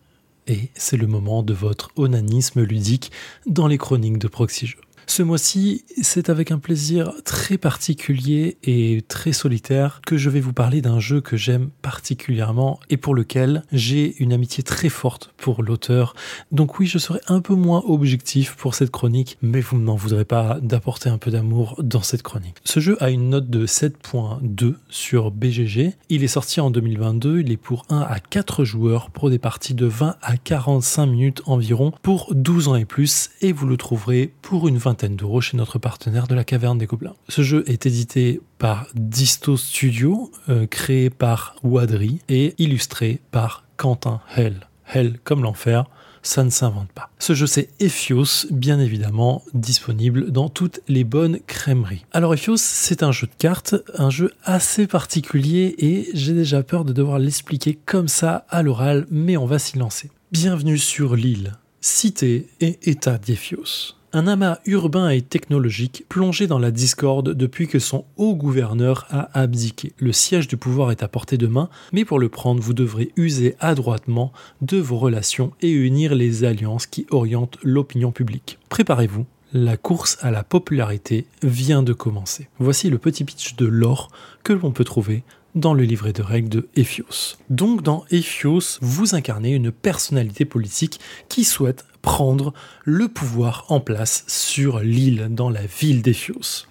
et 0.46 0.70
c'est 0.76 0.98
le 0.98 1.08
moment 1.08 1.42
de 1.42 1.54
votre 1.54 1.90
onanisme 1.96 2.62
ludique 2.62 3.12
dans 3.48 3.66
les 3.66 3.80
chroniques 3.80 4.20
de 4.20 4.28
Proxy 4.28 4.68
Jeux. 4.68 4.82
Ce 5.10 5.24
mois-ci, 5.24 5.86
c'est 6.02 6.30
avec 6.30 6.52
un 6.52 6.60
plaisir 6.60 7.14
très 7.24 7.58
particulier 7.58 8.58
et 8.64 9.06
très 9.08 9.32
solitaire 9.32 10.02
que 10.06 10.18
je 10.18 10.30
vais 10.30 10.42
vous 10.42 10.52
parler 10.52 10.82
d'un 10.82 11.00
jeu 11.00 11.22
que 11.22 11.38
j'aime 11.38 11.70
particulièrement 11.82 12.82
et 12.90 12.98
pour 12.98 13.16
lequel 13.16 13.64
j'ai 13.72 14.22
une 14.22 14.34
amitié 14.34 14.64
très 14.64 14.90
forte 14.90 15.34
pour 15.38 15.64
l'auteur. 15.64 16.14
Donc 16.52 16.78
oui, 16.78 16.88
je 16.88 16.98
serai 16.98 17.22
un 17.30 17.40
peu 17.40 17.56
moins 17.56 17.84
objectif 17.88 18.58
pour 18.58 18.76
cette 18.76 18.92
chronique, 18.92 19.38
mais 19.42 19.62
vous 19.62 19.80
n'en 19.80 19.96
voudrez 19.96 20.26
pas 20.26 20.60
d'apporter 20.62 21.10
un 21.10 21.18
peu 21.18 21.32
d'amour 21.32 21.82
dans 21.82 22.02
cette 22.04 22.22
chronique. 22.22 22.58
Ce 22.66 22.82
jeu 22.82 23.02
a 23.02 23.10
une 23.10 23.30
note 23.30 23.50
de 23.50 23.66
7.2 23.66 24.76
sur 24.90 25.32
BGG. 25.32 25.94
Il 26.10 26.26
est 26.26 26.28
sorti 26.28 26.60
en 26.60 26.70
2022, 26.70 27.40
il 27.40 27.52
est 27.54 27.58
pour 27.58 27.86
1 27.90 28.02
à 28.02 28.20
4 28.20 28.66
joueurs 28.66 29.10
pour 29.10 29.30
des 29.30 29.40
parties 29.40 29.74
de 29.74 29.86
20 29.86 30.18
à 30.22 30.36
45 30.36 31.06
minutes 31.06 31.42
environ 31.46 31.94
pour 32.02 32.28
12 32.36 32.68
ans 32.68 32.76
et 32.76 32.86
plus 32.86 33.30
et 33.40 33.54
vous 33.54 33.68
le 33.68 33.78
trouverez 33.78 34.34
pour 34.42 34.68
une 34.68 34.78
vingtaine 34.78 34.97
d'euros 35.06 35.42
chez 35.42 35.58
notre 35.58 35.80
partenaire 35.80 36.28
de 36.28 36.36
la 36.36 36.44
Caverne 36.44 36.78
des 36.78 36.86
Gobelins. 36.86 37.16
Ce 37.30 37.42
jeu 37.42 37.64
est 37.68 37.86
édité 37.86 38.42
par 38.58 38.88
Disto 38.96 39.58
Studio, 39.58 40.32
euh, 40.50 40.66
créé 40.66 41.10
par 41.10 41.56
Wadri 41.64 42.20
et 42.30 42.56
illustré 42.58 43.22
par 43.32 43.64
Quentin 43.78 44.22
Hell. 44.36 44.68
Hell 44.94 45.20
comme 45.24 45.44
l'enfer, 45.44 45.86
ça 46.24 46.44
ne 46.44 46.50
s'invente 46.50 46.92
pas. 46.92 47.10
Ce 47.20 47.34
jeu 47.34 47.48
c'est 47.48 47.70
Ephios, 47.80 48.48
bien 48.52 48.80
évidemment 48.80 49.44
disponible 49.54 50.32
dans 50.32 50.50
toutes 50.50 50.82
les 50.88 51.04
bonnes 51.04 51.40
crèmeries. 51.48 52.06
Alors 52.12 52.34
Ephios 52.34 52.58
c'est 52.58 53.04
un 53.04 53.12
jeu 53.12 53.28
de 53.28 53.36
cartes, 53.38 53.76
un 53.96 54.10
jeu 54.10 54.32
assez 54.44 54.88
particulier 54.88 55.76
et 55.78 56.10
j'ai 56.14 56.34
déjà 56.34 56.64
peur 56.64 56.86
de 56.86 56.94
devoir 56.94 57.20
l'expliquer 57.20 57.78
comme 57.86 58.08
ça 58.08 58.46
à 58.50 58.64
l'oral, 58.64 59.06
mais 59.10 59.38
on 59.38 59.46
va 59.46 59.60
s'y 59.60 59.78
lancer. 59.78 60.10
Bienvenue 60.32 60.78
sur 60.78 61.16
l'île, 61.16 61.54
cité 61.82 62.48
et 62.60 62.80
état 62.90 63.18
d'Ephios. 63.18 63.97
Un 64.18 64.26
amas 64.26 64.58
urbain 64.66 65.10
et 65.10 65.22
technologique 65.22 66.04
plongé 66.10 66.48
dans 66.48 66.58
la 66.58 66.72
discorde 66.72 67.36
depuis 67.36 67.68
que 67.68 67.78
son 67.78 68.04
haut 68.16 68.34
gouverneur 68.34 69.06
a 69.12 69.30
abdiqué. 69.40 69.94
Le 70.00 70.12
siège 70.12 70.48
du 70.48 70.58
pouvoir 70.58 70.90
est 70.90 71.04
à 71.04 71.08
portée 71.08 71.38
de 71.38 71.46
main, 71.46 71.70
mais 71.94 72.04
pour 72.04 72.18
le 72.18 72.28
prendre, 72.28 72.60
vous 72.60 72.74
devrez 72.74 73.12
user 73.16 73.54
adroitement 73.60 74.34
de 74.64 74.78
vos 74.78 74.98
relations 74.98 75.52
et 75.62 75.70
unir 75.70 76.16
les 76.16 76.46
alliances 76.46 76.88
qui 76.88 77.06
orientent 77.12 77.60
l'opinion 77.62 78.12
publique. 78.12 78.58
Préparez-vous, 78.70 79.28
la 79.54 79.78
course 79.78 80.18
à 80.22 80.32
la 80.32 80.44
popularité 80.44 81.28
vient 81.44 81.84
de 81.84 81.94
commencer. 81.94 82.50
Voici 82.58 82.90
le 82.90 82.98
petit 82.98 83.24
pitch 83.24 83.56
de 83.56 83.68
l'or 83.68 84.10
que 84.44 84.54
l'on 84.54 84.72
peut 84.72 84.84
trouver 84.84 85.22
dans 85.54 85.74
le 85.74 85.84
livret 85.84 86.14
de 86.14 86.22
règles 86.22 86.50
de 86.50 86.68
Ephios. 86.76 87.38
Donc 87.50 87.84
dans 87.84 88.06
Ephios, 88.12 88.80
vous 88.82 89.16
incarnez 89.16 89.54
une 89.54 89.72
personnalité 89.72 90.46
politique 90.46 91.00
qui 91.30 91.44
souhaite 91.44 91.86
prendre 92.08 92.54
le 92.86 93.10
pouvoir 93.10 93.66
en 93.68 93.82
place 93.82 94.24
sur 94.28 94.80
l'île, 94.80 95.28
dans 95.30 95.50
la 95.50 95.66
ville 95.66 96.02
d'Ephios. 96.02 96.66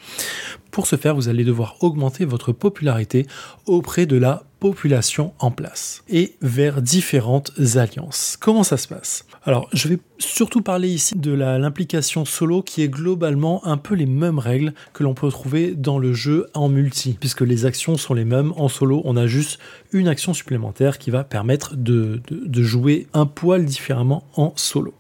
Pour 0.70 0.86
ce 0.86 0.96
faire, 0.96 1.14
vous 1.14 1.28
allez 1.28 1.44
devoir 1.44 1.76
augmenter 1.80 2.24
votre 2.24 2.52
popularité 2.52 3.26
auprès 3.66 4.06
de 4.06 4.16
la 4.16 4.44
population 4.60 5.34
en 5.38 5.50
place 5.50 6.02
et 6.08 6.36
vers 6.40 6.80
différentes 6.80 7.52
alliances. 7.76 8.38
Comment 8.40 8.62
ça 8.62 8.78
se 8.78 8.88
passe? 8.88 9.26
Alors, 9.44 9.68
je 9.74 9.88
vais 9.88 9.98
surtout 10.18 10.62
parler 10.62 10.88
ici 10.88 11.18
de 11.18 11.32
l'implication 11.32 12.24
solo 12.24 12.62
qui 12.62 12.80
est 12.82 12.88
globalement 12.88 13.64
un 13.66 13.76
peu 13.76 13.94
les 13.94 14.06
mêmes 14.06 14.38
règles 14.38 14.72
que 14.94 15.02
l'on 15.02 15.12
peut 15.12 15.30
trouver 15.30 15.74
dans 15.74 15.98
le 15.98 16.14
jeu 16.14 16.48
en 16.54 16.70
multi, 16.70 17.14
puisque 17.20 17.42
les 17.42 17.66
actions 17.66 17.98
sont 17.98 18.14
les 18.14 18.24
mêmes. 18.24 18.54
En 18.56 18.68
solo, 18.68 19.02
on 19.04 19.18
a 19.18 19.26
juste 19.26 19.58
une 19.92 20.08
action 20.08 20.32
supplémentaire 20.32 20.96
qui 20.96 21.10
va 21.10 21.24
permettre 21.24 21.76
de, 21.76 22.22
de 22.30 22.62
jouer 22.62 23.06
un 23.12 23.26
poil 23.26 23.66
différemment 23.66 24.24
en 24.34 24.54
solo. 24.56 24.94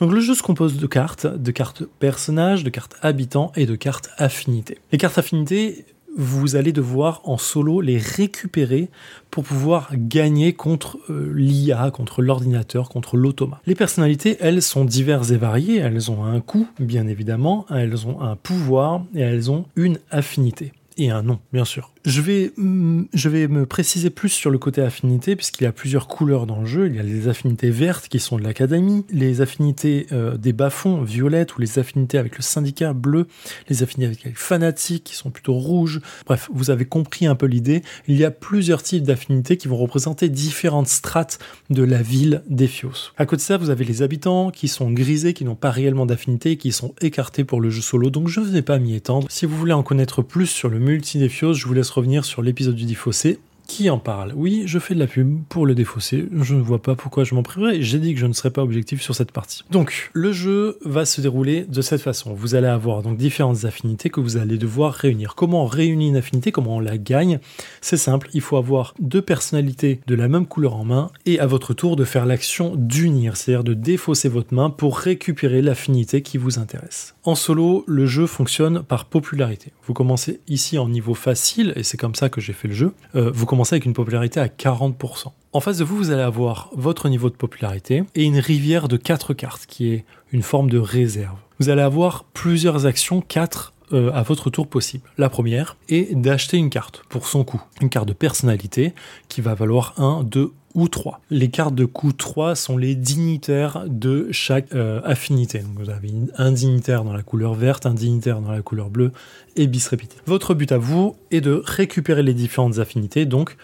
Donc 0.00 0.12
le 0.12 0.20
jeu 0.20 0.34
se 0.34 0.42
compose 0.42 0.76
de 0.76 0.86
cartes, 0.86 1.26
de 1.26 1.50
cartes 1.50 1.84
personnages, 1.98 2.64
de 2.64 2.70
cartes 2.70 2.96
habitants 3.02 3.52
et 3.56 3.66
de 3.66 3.76
cartes 3.76 4.10
affinités. 4.18 4.78
Les 4.90 4.98
cartes 4.98 5.18
affinités, 5.18 5.84
vous 6.16 6.56
allez 6.56 6.72
devoir 6.72 7.20
en 7.24 7.38
solo 7.38 7.80
les 7.80 7.98
récupérer 7.98 8.88
pour 9.30 9.44
pouvoir 9.44 9.90
gagner 9.92 10.52
contre 10.52 10.98
euh, 11.10 11.32
l'IA, 11.34 11.90
contre 11.90 12.22
l'ordinateur, 12.22 12.88
contre 12.88 13.16
l'automa. 13.16 13.60
Les 13.66 13.74
personnalités, 13.74 14.36
elles, 14.40 14.62
sont 14.62 14.84
diverses 14.84 15.30
et 15.30 15.36
variées, 15.36 15.78
elles 15.78 16.10
ont 16.10 16.24
un 16.24 16.40
coût, 16.40 16.68
bien 16.78 17.06
évidemment, 17.06 17.66
elles 17.70 18.06
ont 18.06 18.20
un 18.20 18.36
pouvoir 18.36 19.02
et 19.14 19.20
elles 19.20 19.50
ont 19.50 19.66
une 19.76 19.98
affinité 20.10 20.72
et 20.96 21.10
un 21.10 21.22
nom, 21.22 21.40
bien 21.52 21.64
sûr. 21.64 21.93
Je 22.04 22.20
vais, 22.20 22.52
mm, 22.58 23.04
je 23.14 23.28
vais 23.30 23.48
me 23.48 23.64
préciser 23.64 24.10
plus 24.10 24.28
sur 24.28 24.50
le 24.50 24.58
côté 24.58 24.82
affinité, 24.82 25.36
puisqu'il 25.36 25.64
y 25.64 25.66
a 25.66 25.72
plusieurs 25.72 26.06
couleurs 26.06 26.44
dans 26.44 26.60
le 26.60 26.66
jeu. 26.66 26.86
Il 26.86 26.96
y 26.96 26.98
a 26.98 27.02
les 27.02 27.28
affinités 27.28 27.70
vertes 27.70 28.08
qui 28.08 28.20
sont 28.20 28.36
de 28.36 28.42
l'académie, 28.42 29.06
les 29.10 29.40
affinités 29.40 30.06
euh, 30.12 30.36
des 30.36 30.52
bas-fonds 30.52 31.00
violettes, 31.02 31.56
ou 31.56 31.62
les 31.62 31.78
affinités 31.78 32.18
avec 32.18 32.36
le 32.36 32.42
syndicat 32.42 32.92
bleu, 32.92 33.26
les 33.70 33.82
affinités 33.82 34.06
avec 34.06 34.24
les 34.24 34.32
fanatiques 34.34 35.04
qui 35.04 35.14
sont 35.16 35.30
plutôt 35.30 35.54
rouges. 35.54 36.02
Bref, 36.26 36.50
vous 36.52 36.68
avez 36.70 36.84
compris 36.84 37.26
un 37.26 37.36
peu 37.36 37.46
l'idée. 37.46 37.82
Il 38.06 38.18
y 38.18 38.24
a 38.26 38.30
plusieurs 38.30 38.82
types 38.82 39.04
d'affinités 39.04 39.56
qui 39.56 39.68
vont 39.68 39.78
représenter 39.78 40.28
différentes 40.28 40.88
strates 40.88 41.38
de 41.70 41.82
la 41.82 42.02
ville 42.02 42.42
d'Ephios. 42.50 43.12
À 43.16 43.24
côté 43.24 43.36
de 43.36 43.42
ça, 43.42 43.56
vous 43.56 43.70
avez 43.70 43.86
les 43.86 44.02
habitants 44.02 44.50
qui 44.50 44.68
sont 44.68 44.90
grisés, 44.90 45.32
qui 45.32 45.46
n'ont 45.46 45.54
pas 45.54 45.70
réellement 45.70 46.04
d'affinité 46.04 46.58
qui 46.58 46.70
sont 46.70 46.94
écartés 47.00 47.44
pour 47.44 47.62
le 47.62 47.70
jeu 47.70 47.80
solo. 47.80 48.10
Donc 48.10 48.28
je 48.28 48.40
ne 48.40 48.46
vais 48.46 48.60
pas 48.60 48.78
m'y 48.78 48.94
étendre. 48.94 49.26
Si 49.30 49.46
vous 49.46 49.56
voulez 49.56 49.72
en 49.72 49.82
connaître 49.82 50.20
plus 50.20 50.46
sur 50.46 50.68
le 50.68 50.78
multi 50.78 51.18
d'Ephios, 51.18 51.54
je 51.54 51.66
vous 51.66 51.72
laisse 51.72 51.93
revenir 51.94 52.24
sur 52.24 52.42
l'épisode 52.42 52.74
du 52.74 52.84
Diffossé 52.84 53.38
qui 53.66 53.90
en 53.90 53.98
parle? 53.98 54.32
Oui, 54.36 54.62
je 54.66 54.78
fais 54.78 54.94
de 54.94 54.98
la 54.98 55.06
pub 55.06 55.42
pour 55.48 55.66
le 55.66 55.74
défausser. 55.74 56.28
Je 56.32 56.54
ne 56.54 56.62
vois 56.62 56.82
pas 56.82 56.94
pourquoi 56.94 57.24
je 57.24 57.34
m'en 57.34 57.42
priverais. 57.42 57.82
J'ai 57.82 57.98
dit 57.98 58.14
que 58.14 58.20
je 58.20 58.26
ne 58.26 58.32
serais 58.32 58.50
pas 58.50 58.62
objectif 58.62 59.02
sur 59.02 59.14
cette 59.14 59.32
partie. 59.32 59.62
Donc, 59.70 60.10
le 60.12 60.32
jeu 60.32 60.78
va 60.84 61.04
se 61.04 61.20
dérouler 61.20 61.64
de 61.64 61.82
cette 61.82 62.00
façon. 62.00 62.34
Vous 62.34 62.54
allez 62.54 62.66
avoir 62.66 63.02
donc 63.02 63.16
différentes 63.16 63.64
affinités 63.64 64.10
que 64.10 64.20
vous 64.20 64.36
allez 64.36 64.58
devoir 64.58 64.92
réunir. 64.92 65.34
Comment 65.34 65.64
on 65.64 65.66
réunit 65.66 66.08
une 66.08 66.16
affinité? 66.16 66.52
Comment 66.52 66.76
on 66.76 66.80
la 66.80 66.98
gagne? 66.98 67.38
C'est 67.80 67.96
simple. 67.96 68.28
Il 68.34 68.40
faut 68.40 68.56
avoir 68.56 68.94
deux 69.00 69.22
personnalités 69.22 70.00
de 70.06 70.14
la 70.14 70.28
même 70.28 70.46
couleur 70.46 70.76
en 70.76 70.84
main 70.84 71.10
et 71.26 71.40
à 71.40 71.46
votre 71.46 71.74
tour 71.74 71.96
de 71.96 72.04
faire 72.04 72.26
l'action 72.26 72.74
d'unir, 72.76 73.36
c'est-à-dire 73.36 73.64
de 73.64 73.74
défausser 73.74 74.28
votre 74.28 74.54
main 74.54 74.70
pour 74.70 74.98
récupérer 74.98 75.62
l'affinité 75.62 76.22
qui 76.22 76.38
vous 76.38 76.58
intéresse. 76.58 77.14
En 77.24 77.34
solo, 77.34 77.84
le 77.86 78.06
jeu 78.06 78.26
fonctionne 78.26 78.82
par 78.82 79.06
popularité. 79.06 79.72
Vous 79.86 79.94
commencez 79.94 80.40
ici 80.48 80.78
en 80.78 80.88
niveau 80.88 81.14
facile 81.14 81.72
et 81.76 81.82
c'est 81.82 81.96
comme 81.96 82.14
ça 82.14 82.28
que 82.28 82.40
j'ai 82.40 82.52
fait 82.52 82.68
le 82.68 82.74
jeu. 82.74 82.92
Euh, 83.14 83.30
commencez 83.54 83.76
avec 83.76 83.84
une 83.84 83.94
popularité 83.94 84.40
à 84.40 84.48
40%. 84.48 85.28
En 85.52 85.60
face 85.60 85.78
de 85.78 85.84
vous, 85.84 85.96
vous 85.96 86.10
allez 86.10 86.22
avoir 86.22 86.70
votre 86.74 87.08
niveau 87.08 87.30
de 87.30 87.36
popularité 87.36 88.02
et 88.16 88.24
une 88.24 88.40
rivière 88.40 88.88
de 88.88 88.96
4 88.96 89.32
cartes 89.32 89.66
qui 89.66 89.92
est 89.92 90.04
une 90.32 90.42
forme 90.42 90.68
de 90.68 90.78
réserve. 90.78 91.36
Vous 91.60 91.68
allez 91.68 91.82
avoir 91.82 92.24
plusieurs 92.24 92.84
actions, 92.84 93.20
4 93.20 93.72
euh, 93.92 94.10
à 94.12 94.24
votre 94.24 94.50
tour 94.50 94.66
possible. 94.66 95.08
La 95.18 95.28
première 95.28 95.76
est 95.88 96.16
d'acheter 96.16 96.56
une 96.56 96.68
carte 96.68 97.04
pour 97.08 97.28
son 97.28 97.44
coût. 97.44 97.62
Une 97.80 97.90
carte 97.90 98.08
de 98.08 98.12
personnalité 98.12 98.92
qui 99.28 99.40
va 99.40 99.54
valoir 99.54 99.94
1, 99.98 100.24
2 100.24 100.52
ou 100.74 100.88
3. 100.88 101.20
Les 101.30 101.48
cartes 101.48 101.74
de 101.74 101.84
coût 101.84 102.12
3 102.12 102.54
sont 102.54 102.76
les 102.76 102.94
dignitaires 102.94 103.84
de 103.86 104.28
chaque 104.32 104.74
euh, 104.74 105.00
affinité. 105.04 105.62
Vous 105.76 105.90
avez 105.90 106.10
un 106.36 106.52
dignitaire 106.52 107.04
dans 107.04 107.12
la 107.12 107.22
couleur 107.22 107.54
verte, 107.54 107.86
un 107.86 107.94
dignitaire 107.94 108.40
dans 108.40 108.50
la 108.50 108.62
couleur 108.62 108.90
bleue 108.90 109.12
et 109.56 109.66
bis 109.66 109.86
répété. 109.86 110.16
Votre 110.26 110.54
but 110.54 110.72
à 110.72 110.78
vous 110.78 111.16
est 111.30 111.40
de 111.40 111.62
récupérer 111.64 112.22
les 112.22 112.34
différentes 112.34 112.78
affinités, 112.78 113.24
donc 113.24 113.56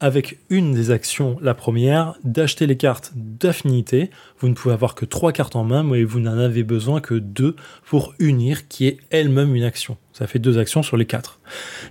avec 0.00 0.38
une 0.48 0.72
des 0.74 0.90
actions, 0.90 1.38
la 1.42 1.54
première, 1.54 2.14
d'acheter 2.22 2.66
les 2.66 2.76
cartes 2.76 3.12
d'affinité. 3.16 4.10
Vous 4.38 4.48
ne 4.48 4.54
pouvez 4.54 4.74
avoir 4.74 4.94
que 4.94 5.04
trois 5.04 5.32
cartes 5.32 5.56
en 5.56 5.64
main, 5.64 5.82
mais 5.82 6.04
vous 6.04 6.20
n'en 6.20 6.38
avez 6.38 6.62
besoin 6.62 7.00
que 7.00 7.14
deux 7.14 7.56
pour 7.84 8.14
unir, 8.18 8.68
qui 8.68 8.86
est 8.86 8.98
elle-même 9.10 9.54
une 9.56 9.64
action. 9.64 9.96
Ça 10.18 10.26
fait 10.26 10.40
deux 10.40 10.58
actions 10.58 10.82
sur 10.82 10.96
les 10.96 11.06
quatre. 11.06 11.38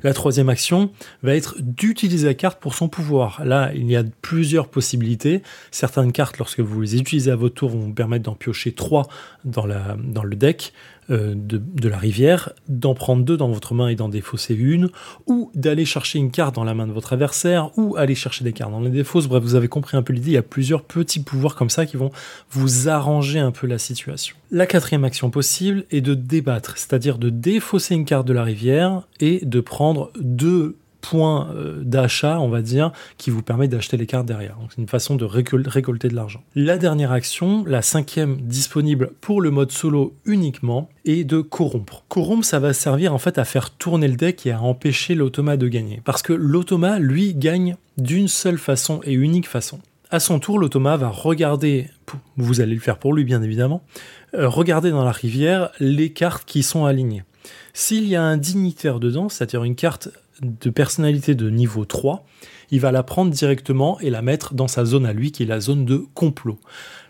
La 0.03 0.13
troisième 0.13 0.49
action 0.49 0.91
va 1.23 1.33
être 1.33 1.55
d'utiliser 1.61 2.27
la 2.27 2.33
carte 2.33 2.59
pour 2.59 2.75
son 2.75 2.89
pouvoir. 2.89 3.41
Là, 3.45 3.71
il 3.73 3.89
y 3.89 3.95
a 3.95 4.03
plusieurs 4.21 4.67
possibilités. 4.67 5.41
Certaines 5.71 6.11
cartes, 6.11 6.37
lorsque 6.37 6.59
vous 6.59 6.81
les 6.81 6.97
utilisez 6.97 7.31
à 7.31 7.37
votre 7.37 7.55
tour, 7.55 7.69
vont 7.69 7.79
vous 7.79 7.93
permettre 7.93 8.25
d'en 8.25 8.35
piocher 8.35 8.73
trois 8.73 9.07
dans, 9.45 9.65
le 9.65 10.35
deck. 10.35 10.73
Euh, 11.09 11.35
de, 11.37 11.87
la 11.87 11.97
rivière, 11.97 12.51
d'en 12.67 12.93
prendre 12.93 13.23
deux 13.23 13.37
dans 13.37 13.47
votre 13.47 13.73
main 13.73 13.87
et 13.87 13.95
d'en 13.95 14.09
défausser 14.09 14.53
une, 14.53 14.89
ou 15.25 15.49
d'aller 15.55 15.85
chercher 15.85 16.19
une 16.19 16.31
carte 16.31 16.55
dans 16.55 16.65
la 16.65 16.73
main 16.73 16.85
de 16.85 16.91
votre 16.91 17.13
adversaire, 17.13 17.69
ou 17.77 17.95
aller 17.95 18.13
chercher 18.13 18.43
des 18.43 18.51
cartes 18.51 18.71
dans 18.71 18.81
les 18.81 18.89
défausses. 18.89 19.27
Bref, 19.27 19.41
vous 19.41 19.55
avez 19.55 19.69
compris 19.69 19.95
un 19.95 20.01
peu 20.01 20.11
l'idée, 20.11 20.31
il 20.31 20.33
y 20.33 20.37
a 20.37 20.41
plusieurs 20.41 20.83
petits 20.83 21.21
pouvoirs 21.21 21.55
comme 21.55 21.69
ça 21.69 21.85
qui 21.85 21.95
vont 21.95 22.11
vous 22.51 22.89
arranger 22.89 23.39
un 23.39 23.51
peu 23.51 23.67
la 23.67 23.77
situation. 23.77 24.35
La 24.51 24.65
quatrième 24.65 25.05
action 25.05 25.29
possible 25.29 25.85
est 25.91 26.01
de 26.01 26.13
débattre, 26.13 26.77
c'est-à-dire 26.77 27.17
de 27.17 27.29
défausser 27.29 27.95
une 27.95 28.05
carte 28.05 28.27
de 28.27 28.33
la 28.33 28.43
rivière 28.43 29.03
et 29.21 29.45
de 29.45 29.61
prendre 29.61 30.11
deux 30.19 30.75
point 31.09 31.49
euh, 31.55 31.83
d'achat, 31.83 32.39
on 32.39 32.49
va 32.49 32.61
dire, 32.61 32.91
qui 33.17 33.29
vous 33.29 33.41
permet 33.41 33.69
d'acheter 33.69 33.95
les 33.95 34.05
cartes 34.05 34.25
derrière. 34.25 34.57
Donc 34.59 34.71
c'est 34.71 34.81
une 34.81 34.87
façon 34.87 35.15
de 35.15 35.23
récolter 35.23 36.09
de 36.09 36.15
l'argent. 36.15 36.43
La 36.53 36.77
dernière 36.77 37.13
action, 37.13 37.63
la 37.65 37.81
cinquième 37.81 38.41
disponible 38.41 39.11
pour 39.21 39.39
le 39.39 39.49
mode 39.49 39.71
solo 39.71 40.15
uniquement, 40.25 40.89
est 41.05 41.23
de 41.23 41.39
corrompre. 41.39 42.03
Corrompre, 42.09 42.43
ça 42.43 42.59
va 42.59 42.73
servir 42.73 43.13
en 43.13 43.19
fait 43.19 43.37
à 43.37 43.45
faire 43.45 43.69
tourner 43.69 44.09
le 44.09 44.17
deck 44.17 44.45
et 44.45 44.51
à 44.51 44.61
empêcher 44.61 45.15
l'automa 45.15 45.55
de 45.55 45.69
gagner. 45.69 46.01
Parce 46.03 46.21
que 46.21 46.33
l'automa, 46.33 46.99
lui, 46.99 47.33
gagne 47.33 47.77
d'une 47.97 48.27
seule 48.27 48.57
façon 48.57 48.99
et 49.05 49.13
unique 49.13 49.47
façon. 49.47 49.79
À 50.09 50.19
son 50.19 50.39
tour, 50.39 50.59
l'automa 50.59 50.97
va 50.97 51.09
regarder, 51.09 51.89
vous 52.35 52.59
allez 52.59 52.75
le 52.75 52.81
faire 52.81 52.97
pour 52.97 53.13
lui 53.13 53.23
bien 53.23 53.41
évidemment, 53.41 53.81
euh, 54.33 54.49
regarder 54.49 54.91
dans 54.91 55.05
la 55.05 55.11
rivière 55.11 55.69
les 55.79 56.11
cartes 56.11 56.43
qui 56.45 56.63
sont 56.63 56.85
alignées. 56.85 57.23
S'il 57.73 58.07
y 58.07 58.15
a 58.15 58.23
un 58.23 58.37
dignitaire 58.37 58.99
dedans, 58.99 59.29
c'est-à-dire 59.29 59.63
une 59.63 59.75
carte 59.75 60.09
de 60.41 60.69
personnalité 60.69 61.35
de 61.35 61.49
niveau 61.49 61.85
3, 61.85 62.25
il 62.69 62.79
va 62.79 62.91
la 62.91 63.03
prendre 63.03 63.31
directement 63.31 63.99
et 63.99 64.09
la 64.09 64.21
mettre 64.21 64.53
dans 64.53 64.67
sa 64.67 64.85
zone 64.85 65.05
à 65.05 65.13
lui, 65.13 65.31
qui 65.31 65.43
est 65.43 65.47
la 65.47 65.59
zone 65.59 65.85
de 65.85 66.05
complot. 66.13 66.59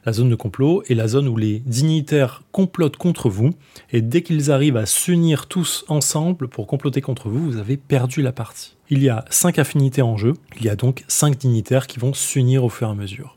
La 0.05 0.13
zone 0.13 0.29
de 0.29 0.35
complot 0.35 0.83
est 0.87 0.93
la 0.93 1.07
zone 1.07 1.27
où 1.27 1.35
les 1.35 1.59
dignitaires 1.59 2.43
complotent 2.51 2.97
contre 2.97 3.29
vous, 3.29 3.51
et 3.91 4.01
dès 4.01 4.21
qu'ils 4.21 4.51
arrivent 4.51 4.77
à 4.77 4.85
s'unir 4.85 5.47
tous 5.47 5.83
ensemble 5.87 6.47
pour 6.47 6.67
comploter 6.67 7.01
contre 7.01 7.29
vous, 7.29 7.51
vous 7.51 7.57
avez 7.57 7.77
perdu 7.77 8.21
la 8.21 8.31
partie. 8.31 8.75
Il 8.89 9.03
y 9.03 9.09
a 9.09 9.25
5 9.29 9.59
affinités 9.59 10.01
en 10.01 10.15
jeu, 10.15 10.33
il 10.57 10.65
y 10.65 10.69
a 10.69 10.75
donc 10.75 11.03
5 11.07 11.37
dignitaires 11.37 11.87
qui 11.87 11.99
vont 11.99 12.13
s'unir 12.13 12.63
au 12.63 12.69
fur 12.69 12.87
et 12.87 12.91
à 12.91 12.95
mesure. 12.95 13.36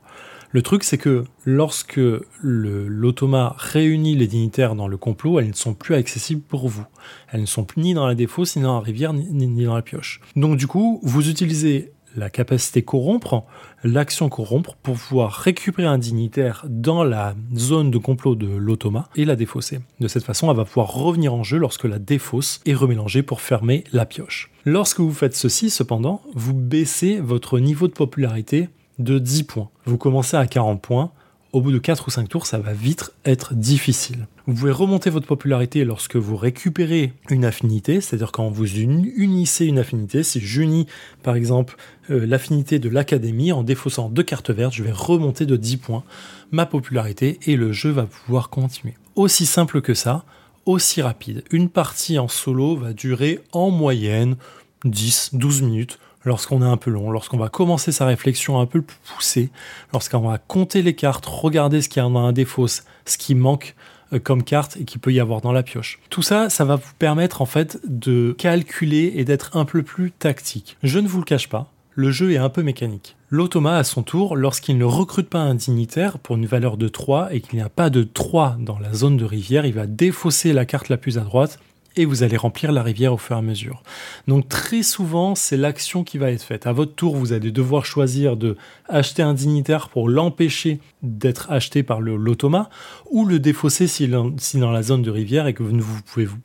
Le 0.53 0.63
truc, 0.63 0.83
c'est 0.83 0.99
que 0.99 1.25
lorsque 1.45 2.01
l'automa 2.43 3.55
réunit 3.57 4.17
les 4.17 4.27
dignitaires 4.27 4.75
dans 4.75 4.89
le 4.89 4.97
complot, 4.97 5.39
elles 5.39 5.49
ne 5.49 5.53
sont 5.53 5.75
plus 5.75 5.95
accessibles 5.95 6.43
pour 6.43 6.69
vous. 6.69 6.85
Elles 7.31 7.43
ne 7.43 7.47
sont 7.47 7.63
plus 7.63 7.81
ni 7.83 7.95
dans 7.95 8.07
la 8.07 8.17
défausse, 8.17 8.57
ni 8.57 8.63
dans 8.63 8.75
la 8.75 8.81
rivière, 8.81 9.13
ni, 9.13 9.65
dans 9.65 9.77
la 9.77 9.83
pioche. 9.83 10.21
Donc 10.35 10.57
du 10.57 10.67
coup, 10.67 10.99
vous 11.05 11.31
utilisez 11.31 11.93
la 12.17 12.31
capacité 12.31 12.83
corrompre, 12.83 13.45
l'action 13.85 14.29
corrompre, 14.29 14.75
pour 14.83 14.97
pouvoir 14.97 15.31
récupérer 15.31 15.87
un 15.87 15.99
dignitaire 15.99 16.67
dans 16.69 17.05
la 17.05 17.37
zone 17.55 17.93
de 17.93 17.99
complot 17.99 18.35
de 18.35 18.49
l'automa 18.49 19.09
et 19.15 19.25
la 19.25 19.37
défausser. 19.37 19.79
De 20.01 20.09
cette 20.09 20.25
façon, 20.25 20.51
elle 20.51 20.57
va 20.57 20.65
pouvoir 20.65 20.93
revenir 20.93 21.33
en 21.33 21.45
jeu 21.45 21.59
lorsque 21.59 21.85
la 21.85 22.01
défausse 22.01 22.61
est 22.67 22.75
remélangée 22.75 23.23
pour 23.23 23.41
fermer 23.41 23.85
la 23.93 24.05
pioche. 24.05 24.51
Lorsque 24.65 24.99
vous 24.99 25.13
faites 25.13 25.37
ceci, 25.37 25.71
cependant, 25.71 26.23
vous 26.35 26.55
baissez 26.55 27.21
votre 27.21 27.61
niveau 27.61 27.87
de 27.87 27.93
popularité 27.93 28.69
de 29.01 29.19
10 29.19 29.45
points. 29.45 29.71
Vous 29.85 29.99
commencez 29.99 30.37
à 30.37 30.47
40 30.47 30.81
points. 30.81 31.11
Au 31.53 31.61
bout 31.61 31.73
de 31.73 31.79
4 31.79 32.07
ou 32.07 32.11
5 32.13 32.29
tours, 32.29 32.47
ça 32.47 32.59
va 32.59 32.73
vite 32.73 33.13
être 33.25 33.55
difficile. 33.55 34.29
Vous 34.47 34.55
pouvez 34.55 34.71
remonter 34.71 35.11
votre 35.11 35.27
popularité 35.27 35.85
lorsque 35.85 36.15
vous 36.15 36.37
récupérez 36.37 37.13
une 37.29 37.45
affinité, 37.45 38.01
c'est-à-dire 38.01 38.31
quand 38.31 38.49
vous 38.51 38.79
unissez 38.79 39.67
une 39.67 39.81
affinité. 39.81 40.23
Si 40.23 40.39
j'unis 40.39 40.87
par 41.25 41.35
exemple 41.35 41.77
euh, 42.11 42.25
l'affinité 42.25 42.79
de 42.79 42.89
l'académie 42.89 43.51
en 43.51 43.65
défaussant 43.65 44.11
deux 44.11 44.23
cartes 44.23 44.51
vertes, 44.51 44.75
je 44.75 44.85
vais 44.85 44.93
remonter 44.93 45.45
de 45.45 45.57
10 45.57 45.79
points 45.79 46.05
ma 46.53 46.67
popularité 46.67 47.41
et 47.47 47.57
le 47.57 47.73
jeu 47.73 47.91
va 47.91 48.07
pouvoir 48.07 48.49
continuer. 48.49 48.95
Aussi 49.17 49.45
simple 49.45 49.81
que 49.81 49.95
ça, 49.95 50.25
aussi 50.67 51.03
rapide. 51.03 51.43
Une 51.51 51.69
partie 51.69 52.21
en 52.21 52.29
solo 52.29 52.77
va 52.77 52.93
durer 52.93 53.41
en 53.51 53.71
moyenne 53.71 54.37
10-12 54.85 55.65
minutes 55.65 55.99
lorsqu'on 56.25 56.63
est 56.63 56.67
un 56.67 56.77
peu 56.77 56.91
long, 56.91 57.11
lorsqu'on 57.11 57.39
va 57.39 57.49
commencer 57.49 57.93
sa 57.93 58.07
réflexion 58.07 58.61
un 58.61 58.67
peu 58.67 58.83
plus 58.83 58.99
poussée, 59.15 59.51
lorsqu'on 59.93 60.21
va 60.21 60.39
compter 60.39 60.83
les 60.83 60.95
cartes, 60.95 61.27
regarder 61.27 61.83
ce 61.83 61.89
qu'il 61.89 62.03
y 62.03 62.07
a 62.07 62.09
dans 62.09 62.19
un 62.19 62.33
défaut, 62.33 62.67
ce 62.67 62.83
qui 63.19 63.35
manque 63.35 63.75
euh, 64.13 64.19
comme 64.19 64.43
carte 64.43 64.77
et 64.77 64.85
qu'il 64.85 65.01
peut 65.01 65.13
y 65.13 65.21
avoir 65.21 65.41
dans 65.41 65.53
la 65.53 65.63
pioche. 65.63 65.99
Tout 66.11 66.23
ça, 66.23 66.51
ça 66.51 66.65
va 66.65 66.77
vous 66.77 66.95
permettre 66.99 67.43
en 67.43 67.47
fait 67.47 67.79
de 67.85 68.35
calculer 68.39 69.13
et 69.17 69.25
d'être 69.25 69.57
un 69.57 69.65
peu 69.65 69.83
plus 69.83 70.11
tactique. 70.11 70.77
Je 70.83 70.99
ne 70.99 71.09
vous 71.09 71.19
le 71.19 71.25
cache 71.25 71.49
pas, 71.49 71.71
le 71.95 72.11
jeu 72.11 72.33
est 72.33 72.39
un 72.39 72.49
peu 72.49 72.63
mécanique. 72.63 73.17
L'automa, 73.29 73.77
à 73.77 73.85
son 73.85 74.03
tour, 74.03 74.37
lorsqu'il 74.37 74.77
ne 74.77 74.85
recrute 74.85 75.29
pas 75.29 75.39
un 75.39 75.55
dignitaire 75.55 76.19
pour 76.19 76.37
une 76.37 76.47
valeur 76.47 76.77
de 76.77 76.89
3 76.89 77.33
et 77.33 77.41
qu'il 77.41 77.59
n'y 77.59 77.65
a 77.65 77.69
pas 77.69 77.91
de 77.91 78.03
3 78.03 78.57
dans 78.59 78.79
la 78.79 78.93
zone 78.93 79.17
de 79.17 79.25
rivière, 79.25 79.67
il 79.67 79.75
va 79.75 79.87
défausser 79.87 80.53
la 80.53 80.65
carte 80.65 80.89
la 80.89 80.97
plus 80.97 81.19
à 81.19 81.21
droite 81.21 81.61
et 81.97 82.05
vous 82.05 82.23
allez 82.23 82.37
remplir 82.37 82.73
la 82.73 82.83
rivière 82.83 83.13
au 83.13 83.17
fur 83.17 83.37
et 83.37 83.39
à 83.39 83.43
mesure. 83.43 83.83
Donc 84.29 84.49
très 84.49 84.83
souvent, 84.83 85.35
c'est 85.35 85.57
l'action 85.57 86.05
qui 86.05 86.19
va 86.19 86.31
être 86.31 86.43
faite. 86.43 86.67
À 86.67 86.73
votre 86.73 86.95
tour, 86.95 87.17
vous 87.17 87.33
allez 87.33 87.51
devoir 87.51 87.85
choisir 87.85 88.37
de 88.37 88.57
acheter 88.89 89.23
un 89.23 89.35
dignitaire 89.35 89.89
pour 89.89 90.09
l'empêcher 90.09 90.81
d'être 91.03 91.51
acheté 91.51 91.83
par 91.83 92.01
l'automa 92.01 92.71
ou 93.11 93.25
le 93.25 93.39
défausser 93.39 93.87
si, 93.87 94.09
dans 94.09 94.71
la 94.71 94.83
zone 94.83 95.03
de 95.03 95.11
rivière 95.11 95.47
et 95.47 95.55
que 95.55 95.63
vous 95.63 95.73
ne 95.77 95.83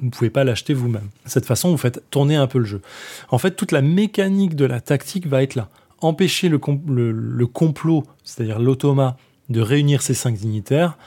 pouvez, 0.10 0.30
pas 0.30 0.44
l'acheter 0.44 0.74
vous-même. 0.74 1.10
De 1.26 1.30
cette 1.30 1.46
façon, 1.46 1.70
vous 1.70 1.78
faites 1.78 2.04
tourner 2.10 2.36
un 2.36 2.48
peu 2.48 2.60
le 2.60 2.66
jeu. 2.66 2.82
En 3.30 3.38
fait, 3.38 3.52
toute 3.52 3.72
la 3.72 3.82
mécanique 3.82 4.56
de 4.56 4.66
la 4.66 4.82
tactique 4.82 5.28
va 5.28 5.44
être 5.44 5.56
là. 5.56 5.70
Empêcher 6.02 6.50
le, 6.50 6.58
complot, 7.48 8.04
c'est-à-dire 8.24 8.60
l'automa, 8.60 9.18
de 9.50 9.62
réunir 9.62 10.02
ces 10.02 10.14
cinq 10.14 10.36
dignitaires 10.36 10.98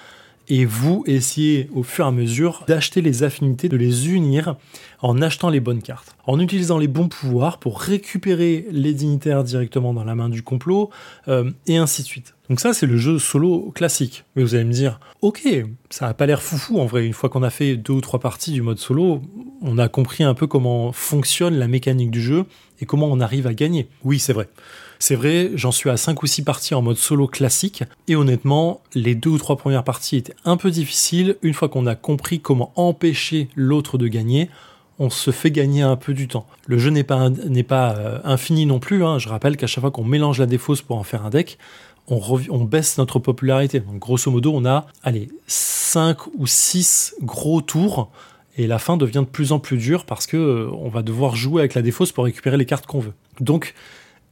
et 0.48 0.64
vous 0.64 1.04
essayez 1.06 1.68
au 1.74 1.82
fur 1.82 2.04
et 2.04 2.08
à 2.08 2.10
mesure 2.10 2.64
d'acheter 2.66 3.00
les 3.02 3.22
affinités, 3.22 3.68
de 3.68 3.76
les 3.76 4.08
unir 4.08 4.56
en 5.00 5.20
achetant 5.22 5.50
les 5.50 5.60
bonnes 5.60 5.82
cartes, 5.82 6.16
en 6.26 6.40
utilisant 6.40 6.78
les 6.78 6.88
bons 6.88 7.08
pouvoirs 7.08 7.58
pour 7.58 7.80
récupérer 7.80 8.66
les 8.70 8.94
dignitaires 8.94 9.44
directement 9.44 9.94
dans 9.94 10.04
la 10.04 10.14
main 10.14 10.28
du 10.28 10.42
complot, 10.42 10.90
euh, 11.28 11.50
et 11.66 11.76
ainsi 11.76 12.02
de 12.02 12.06
suite. 12.06 12.34
Donc 12.48 12.60
ça, 12.60 12.72
c'est 12.72 12.86
le 12.86 12.96
jeu 12.96 13.18
solo 13.18 13.70
classique. 13.74 14.24
Mais 14.34 14.42
vous 14.42 14.54
allez 14.54 14.64
me 14.64 14.72
dire, 14.72 15.00
ok, 15.20 15.46
ça 15.90 16.06
n'a 16.06 16.14
pas 16.14 16.26
l'air 16.26 16.42
foufou 16.42 16.80
en 16.80 16.86
vrai. 16.86 17.06
Une 17.06 17.12
fois 17.12 17.28
qu'on 17.28 17.42
a 17.42 17.50
fait 17.50 17.76
deux 17.76 17.92
ou 17.92 18.00
trois 18.00 18.20
parties 18.20 18.52
du 18.52 18.62
mode 18.62 18.78
solo, 18.78 19.20
on 19.60 19.76
a 19.76 19.88
compris 19.88 20.24
un 20.24 20.34
peu 20.34 20.46
comment 20.46 20.92
fonctionne 20.92 21.58
la 21.58 21.68
mécanique 21.68 22.10
du 22.10 22.22
jeu 22.22 22.46
et 22.80 22.86
comment 22.86 23.06
on 23.06 23.20
arrive 23.20 23.46
à 23.46 23.54
gagner. 23.54 23.88
Oui, 24.02 24.18
c'est 24.18 24.32
vrai. 24.32 24.48
C'est 24.98 25.14
vrai, 25.14 25.50
j'en 25.54 25.70
suis 25.70 25.90
à 25.90 25.96
5 25.96 26.22
ou 26.22 26.26
6 26.26 26.42
parties 26.42 26.74
en 26.74 26.82
mode 26.82 26.96
solo 26.96 27.26
classique, 27.28 27.84
et 28.08 28.16
honnêtement, 28.16 28.80
les 28.94 29.14
deux 29.14 29.30
ou 29.30 29.38
trois 29.38 29.56
premières 29.56 29.84
parties 29.84 30.16
étaient 30.16 30.34
un 30.44 30.56
peu 30.56 30.70
difficiles. 30.70 31.36
Une 31.42 31.54
fois 31.54 31.68
qu'on 31.68 31.86
a 31.86 31.94
compris 31.94 32.40
comment 32.40 32.72
empêcher 32.74 33.48
l'autre 33.54 33.96
de 33.96 34.08
gagner, 34.08 34.50
on 34.98 35.10
se 35.10 35.30
fait 35.30 35.52
gagner 35.52 35.82
un 35.82 35.96
peu 35.96 36.14
du 36.14 36.26
temps. 36.26 36.46
Le 36.66 36.78
jeu 36.78 36.90
n'est 36.90 37.04
pas, 37.04 37.28
euh, 37.28 38.18
infini 38.24 38.66
non 38.66 38.80
plus. 38.80 39.04
Hein. 39.04 39.18
Je 39.18 39.28
rappelle 39.28 39.56
qu'à 39.56 39.68
chaque 39.68 39.82
fois 39.82 39.92
qu'on 39.92 40.04
mélange 40.04 40.40
la 40.40 40.46
défausse 40.46 40.82
pour 40.82 40.96
en 40.96 41.04
faire 41.04 41.24
un 41.24 41.30
deck, 41.30 41.58
on, 42.08 42.20
on, 42.50 42.64
baisse 42.64 42.98
notre 42.98 43.20
popularité. 43.20 43.78
Donc 43.80 43.98
grosso 44.00 44.30
modo, 44.30 44.52
on 44.52 44.64
a 44.64 44.86
allez, 45.04 45.28
5 45.46 46.26
ou 46.36 46.46
6 46.46 47.14
gros 47.22 47.60
tours 47.60 48.10
et 48.56 48.66
la 48.66 48.78
fin 48.78 48.96
devient 48.96 49.20
de 49.20 49.30
plus 49.30 49.52
en 49.52 49.60
plus 49.60 49.76
dure 49.76 50.04
parce 50.04 50.26
que 50.26 50.36
euh, 50.36 50.70
on 50.72 50.88
va 50.88 51.02
devoir 51.02 51.36
jouer 51.36 51.62
avec 51.62 51.74
la 51.74 51.82
défausse 51.82 52.10
pour 52.10 52.24
récupérer 52.24 52.56
les 52.56 52.66
cartes 52.66 52.86
qu'on 52.86 52.98
veut. 52.98 53.14
Donc 53.40 53.74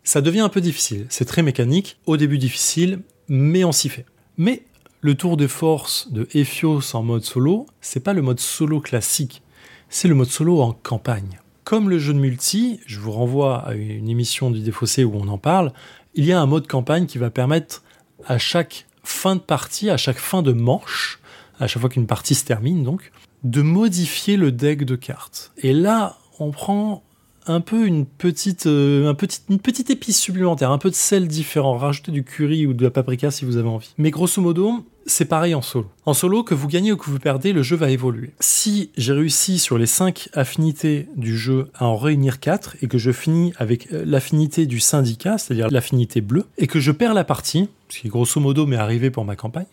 ça 0.07 0.21
devient 0.21 0.41
un 0.41 0.49
peu 0.49 0.61
difficile. 0.61 1.05
C'est 1.11 1.25
très 1.25 1.43
mécanique, 1.43 1.99
au 2.07 2.17
début 2.17 2.39
difficile, 2.39 3.01
mais 3.29 3.65
on 3.65 3.73
s'y 3.73 3.89
fait. 3.89 4.07
Mais 4.39 4.63
le 5.01 5.17
tour 5.17 5.37
de 5.37 5.49
force 5.49 6.13
de 6.13 6.29
Ephios 6.33 6.95
en 6.95 7.03
mode 7.03 7.25
solo, 7.25 7.67
c'est 7.81 8.01
pas 8.01 8.13
le 8.13 8.23
mode 8.23 8.39
solo 8.39 8.81
classique, 8.81 9.43
c'est 9.89 10.07
le 10.07 10.15
mode 10.15 10.31
solo 10.31 10.61
en 10.61 10.73
campagne. 10.73 11.41
Comme 11.65 11.91
le 11.91 11.99
jeu 11.99 12.15
de 12.15 12.21
multi, 12.21 12.79
je 12.87 13.01
vous 13.01 13.11
renvoie 13.11 13.59
à 13.67 13.75
une 13.75 14.09
émission 14.09 14.53
du 14.53 14.61
Défaussé 14.61 15.03
où 15.03 15.17
on 15.17 15.27
en 15.27 15.39
parle, 15.39 15.73
il 16.15 16.25
y 16.25 16.33
a 16.33 16.41
un 16.41 16.47
mode 16.47 16.69
campagne 16.69 17.07
qui 17.07 17.19
va 17.19 17.31
permettre 17.31 17.83
à 18.25 18.39
chaque 18.39 18.87
fin 19.03 19.35
de 19.35 19.41
partie, 19.41 19.91
à 19.91 19.97
chaque 19.97 20.19
fin 20.19 20.41
de 20.41 20.53
manche, 20.53 21.19
à 21.59 21.67
chaque 21.67 21.81
fois 21.81 21.91
qu'une 21.91 22.07
partie 22.07 22.37
se 22.37 22.45
termine 22.45 22.85
donc, 22.85 23.11
de 23.43 23.61
modifier 23.61 24.37
le 24.37 24.53
deck 24.53 24.85
de 24.85 24.95
cartes. 24.95 25.53
Et 25.59 25.73
là, 25.73 26.17
on 26.39 26.53
prend 26.53 27.03
un 27.47 27.61
peu 27.61 27.87
une 27.87 28.07
petite, 28.07 28.67
euh, 28.67 29.11
un 29.11 29.17
une 29.49 29.59
petite 29.59 29.91
épice 29.91 30.21
supplémentaire, 30.21 30.71
un 30.71 30.79
peu 30.79 30.91
de 30.91 30.95
sel 30.95 31.29
différent, 31.29 31.77
rajouter 31.77 32.13
du 32.13 32.25
curry 32.25 32.67
ou 32.67 32.73
de 32.73 32.83
la 32.83 32.91
paprika 32.91 33.31
si 33.31 33.45
vous 33.45 33.57
avez 33.57 33.69
envie. 33.69 33.93
Mais 33.99 34.11
grosso 34.11 34.41
modo, 34.43 34.85
c'est 35.07 35.25
pareil 35.25 35.55
en 35.55 35.63
solo. 35.63 35.89
En 36.05 36.15
solo, 36.15 36.43
que 36.43 36.55
vous 36.55 36.67
gagnez 36.67 36.93
ou 36.93 36.97
que 36.97 37.09
vous 37.09 37.19
perdez, 37.19 37.53
le 37.53 37.63
jeu 37.63 37.77
va 37.77 37.91
évoluer. 37.91 38.31
Si 38.41 38.91
j'ai 38.97 39.13
réussi 39.13 39.59
sur 39.59 39.79
les 39.79 39.87
5 39.87 40.29
affinités 40.35 41.09
du 41.17 41.39
jeu 41.39 41.71
à 41.75 41.87
en 41.87 41.97
réunir 41.97 42.41
4 42.41 42.77
et 42.83 42.89
que 42.89 42.99
je 42.99 43.13
finis 43.13 43.53
avec 43.59 43.93
euh, 43.93 44.03
l'affinité 44.05 44.67
du 44.67 44.81
syndicat, 44.81 45.39
c'est-à-dire 45.39 45.69
l'affinité 45.71 46.21
bleue, 46.21 46.47
et 46.59 46.67
que 46.67 46.81
je 46.81 46.93
perds 46.93 47.15
la 47.15 47.25
partie, 47.25 47.69
ce 47.89 48.01
qui 48.01 48.09
grosso 48.09 48.41
modo 48.41 48.67
m'est 48.67 48.77
arrivé 48.77 49.11
pour 49.11 49.25
ma 49.25 49.37
campagne, 49.37 49.67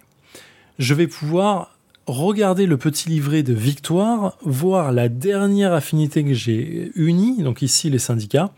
je 0.80 0.94
vais 0.94 1.08
pouvoir 1.08 1.73
regarder 2.06 2.66
le 2.66 2.78
petit 2.78 3.10
livret 3.10 3.44
de 3.44 3.54
victoire, 3.54 4.38
voir 4.42 4.92
la 4.92 5.10
dernière 5.10 5.74
affinité 5.74 6.24
que 6.24 6.34
j'ai 6.34 6.92
unie, 6.96 7.42
donc 7.42 7.62
ici 7.62 7.90
les 7.90 8.00
syndicats, 8.00 8.52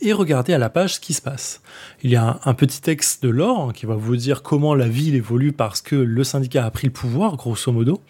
et 0.00 0.12
regarder 0.12 0.54
à 0.54 0.58
la 0.58 0.70
page 0.70 0.94
ce 0.94 1.00
qui 1.00 1.12
se 1.12 1.22
passe. 1.22 1.60
Il 2.02 2.10
y 2.10 2.16
a 2.16 2.40
un, 2.44 2.54
petit 2.54 2.80
texte 2.80 3.22
de 3.22 3.28
l'or 3.28 3.68
hein, 3.68 3.72
qui 3.74 3.86
va 3.86 3.94
vous 3.94 4.16
dire 4.16 4.42
comment 4.42 4.74
la 4.74 4.88
ville 4.88 5.14
évolue 5.14 5.52
parce 5.52 5.82
que 5.82 5.96
le 5.96 6.24
syndicat 6.24 6.64
a 6.64 6.70
pris 6.70 6.86
le 6.86 6.92
pouvoir, 6.92 7.36
grosso 7.36 7.70
modo, 7.70 8.00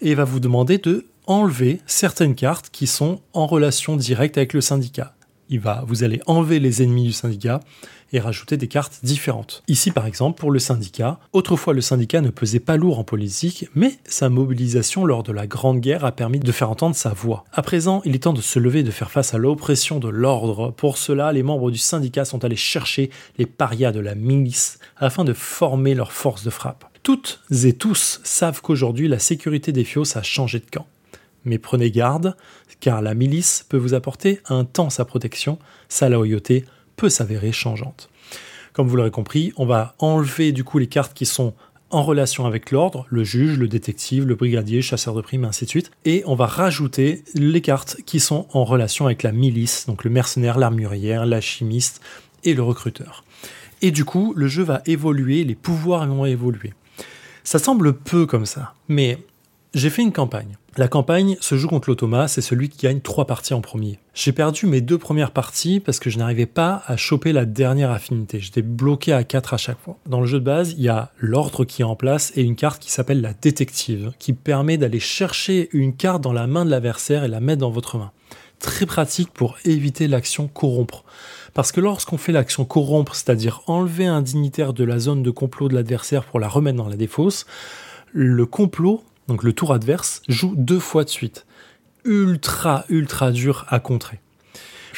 et 0.00 0.14
va 0.14 0.24
vous 0.24 0.40
demander 0.40 0.78
de 0.78 1.06
enlever 1.26 1.80
certaines 1.86 2.34
cartes 2.34 2.68
qui 2.70 2.86
sont 2.86 3.20
en 3.32 3.46
relation 3.46 3.96
directe 3.96 4.36
avec 4.36 4.52
le 4.52 4.60
syndicat. 4.60 5.14
Il 5.48 5.60
va, 5.60 5.84
vous 5.86 6.04
allez 6.04 6.20
enlever 6.26 6.58
les 6.58 6.82
ennemis 6.82 7.04
du 7.04 7.12
syndicat 7.12 7.60
et 8.14 8.20
rajouter 8.20 8.56
des 8.56 8.68
cartes 8.68 9.00
différentes. 9.02 9.62
Ici 9.68 9.90
par 9.90 10.06
exemple 10.06 10.38
pour 10.38 10.50
le 10.50 10.58
syndicat, 10.58 11.18
autrefois 11.32 11.74
le 11.74 11.80
syndicat 11.80 12.20
ne 12.20 12.30
pesait 12.30 12.60
pas 12.60 12.76
lourd 12.76 12.98
en 12.98 13.04
politique, 13.04 13.68
mais 13.74 13.98
sa 14.04 14.28
mobilisation 14.28 15.04
lors 15.04 15.24
de 15.24 15.32
la 15.32 15.46
Grande 15.46 15.80
Guerre 15.80 16.04
a 16.04 16.12
permis 16.12 16.38
de 16.38 16.52
faire 16.52 16.70
entendre 16.70 16.94
sa 16.94 17.10
voix. 17.10 17.44
À 17.52 17.62
présent, 17.62 18.00
il 18.04 18.14
est 18.14 18.20
temps 18.20 18.32
de 18.32 18.40
se 18.40 18.58
lever 18.58 18.78
et 18.80 18.84
de 18.84 18.90
faire 18.92 19.10
face 19.10 19.34
à 19.34 19.38
l'oppression 19.38 19.98
de 19.98 20.08
l'ordre. 20.08 20.70
Pour 20.70 20.96
cela, 20.96 21.32
les 21.32 21.42
membres 21.42 21.72
du 21.72 21.78
syndicat 21.78 22.24
sont 22.24 22.44
allés 22.44 22.56
chercher 22.56 23.10
les 23.36 23.46
parias 23.46 23.92
de 23.92 24.00
la 24.00 24.14
milice 24.14 24.78
afin 24.96 25.24
de 25.24 25.32
former 25.32 25.94
leur 25.94 26.12
force 26.12 26.44
de 26.44 26.50
frappe. 26.50 26.84
Toutes 27.02 27.42
et 27.64 27.72
tous 27.72 28.20
savent 28.22 28.62
qu'aujourd'hui 28.62 29.08
la 29.08 29.18
sécurité 29.18 29.72
des 29.72 29.84
Fios 29.84 30.16
a 30.16 30.22
changé 30.22 30.60
de 30.60 30.70
camp. 30.70 30.86
Mais 31.44 31.58
prenez 31.58 31.90
garde, 31.90 32.36
car 32.80 33.02
la 33.02 33.14
milice 33.14 33.66
peut 33.68 33.76
vous 33.76 33.92
apporter 33.92 34.40
un 34.48 34.64
temps 34.64 34.88
sa 34.88 35.04
protection, 35.04 35.58
sa 35.88 36.08
loyauté 36.08 36.64
peut 36.96 37.08
s'avérer 37.08 37.52
changeante. 37.52 38.08
Comme 38.72 38.88
vous 38.88 38.96
l'aurez 38.96 39.10
compris, 39.10 39.52
on 39.56 39.66
va 39.66 39.94
enlever 39.98 40.52
du 40.52 40.64
coup 40.64 40.78
les 40.78 40.86
cartes 40.86 41.14
qui 41.14 41.26
sont 41.26 41.54
en 41.90 42.02
relation 42.02 42.44
avec 42.44 42.72
l'ordre, 42.72 43.06
le 43.08 43.22
juge, 43.22 43.56
le 43.56 43.68
détective, 43.68 44.26
le 44.26 44.34
brigadier, 44.34 44.82
chasseur 44.82 45.14
de 45.14 45.20
primes, 45.20 45.44
ainsi 45.44 45.64
de 45.64 45.70
suite. 45.70 45.92
Et 46.04 46.24
on 46.26 46.34
va 46.34 46.46
rajouter 46.46 47.22
les 47.34 47.60
cartes 47.60 47.98
qui 48.04 48.18
sont 48.18 48.48
en 48.52 48.64
relation 48.64 49.06
avec 49.06 49.22
la 49.22 49.30
milice, 49.30 49.86
donc 49.86 50.02
le 50.02 50.10
mercenaire, 50.10 50.58
l'armurière, 50.58 51.24
la 51.24 51.40
chimiste 51.40 52.00
et 52.42 52.54
le 52.54 52.62
recruteur. 52.62 53.24
Et 53.80 53.92
du 53.92 54.04
coup, 54.04 54.32
le 54.34 54.48
jeu 54.48 54.64
va 54.64 54.82
évoluer, 54.86 55.44
les 55.44 55.54
pouvoirs 55.54 56.06
vont 56.06 56.24
évoluer. 56.24 56.72
Ça 57.44 57.58
semble 57.58 57.92
peu 57.92 58.26
comme 58.26 58.46
ça, 58.46 58.74
mais 58.88 59.18
j'ai 59.72 59.90
fait 59.90 60.02
une 60.02 60.12
campagne. 60.12 60.56
La 60.76 60.88
campagne 60.88 61.36
se 61.40 61.56
joue 61.56 61.68
contre 61.68 61.88
l'automa, 61.88 62.26
c'est 62.26 62.40
celui 62.40 62.68
qui 62.68 62.84
gagne 62.84 62.98
trois 62.98 63.28
parties 63.28 63.54
en 63.54 63.60
premier. 63.60 64.00
J'ai 64.12 64.32
perdu 64.32 64.66
mes 64.66 64.80
deux 64.80 64.98
premières 64.98 65.30
parties 65.30 65.78
parce 65.78 66.00
que 66.00 66.10
je 66.10 66.18
n'arrivais 66.18 66.46
pas 66.46 66.82
à 66.88 66.96
choper 66.96 67.32
la 67.32 67.44
dernière 67.44 67.92
affinité. 67.92 68.40
J'étais 68.40 68.62
bloqué 68.62 69.12
à 69.12 69.22
4 69.22 69.54
à 69.54 69.56
chaque 69.56 69.78
fois. 69.78 69.98
Dans 70.06 70.20
le 70.20 70.26
jeu 70.26 70.40
de 70.40 70.44
base, 70.44 70.72
il 70.72 70.82
y 70.82 70.88
a 70.88 71.12
l'ordre 71.18 71.64
qui 71.64 71.82
est 71.82 71.84
en 71.84 71.94
place 71.94 72.32
et 72.34 72.42
une 72.42 72.56
carte 72.56 72.82
qui 72.82 72.90
s'appelle 72.90 73.20
la 73.20 73.34
détective, 73.34 74.10
qui 74.18 74.32
permet 74.32 74.76
d'aller 74.76 74.98
chercher 74.98 75.68
une 75.72 75.94
carte 75.94 76.22
dans 76.22 76.32
la 76.32 76.48
main 76.48 76.64
de 76.64 76.70
l'adversaire 76.70 77.22
et 77.22 77.28
la 77.28 77.38
mettre 77.38 77.60
dans 77.60 77.70
votre 77.70 77.96
main. 77.96 78.10
Très 78.58 78.86
pratique 78.86 79.30
pour 79.32 79.56
éviter 79.64 80.08
l'action 80.08 80.48
corrompre. 80.48 81.04
Parce 81.52 81.70
que 81.70 81.80
lorsqu'on 81.80 82.18
fait 82.18 82.32
l'action 82.32 82.64
corrompre, 82.64 83.14
c'est-à-dire 83.14 83.62
enlever 83.68 84.06
un 84.06 84.22
dignitaire 84.22 84.72
de 84.72 84.82
la 84.82 84.98
zone 84.98 85.22
de 85.22 85.30
complot 85.30 85.68
de 85.68 85.74
l'adversaire 85.74 86.24
pour 86.24 86.40
la 86.40 86.48
remettre 86.48 86.78
dans 86.78 86.88
la 86.88 86.96
défausse, 86.96 87.46
le 88.12 88.44
complot 88.44 89.04
donc 89.28 89.42
le 89.42 89.52
tour 89.52 89.72
adverse, 89.72 90.22
joue 90.28 90.54
deux 90.56 90.78
fois 90.78 91.04
de 91.04 91.10
suite. 91.10 91.46
Ultra, 92.04 92.84
ultra 92.88 93.30
dur 93.30 93.64
à 93.68 93.80
contrer. 93.80 94.20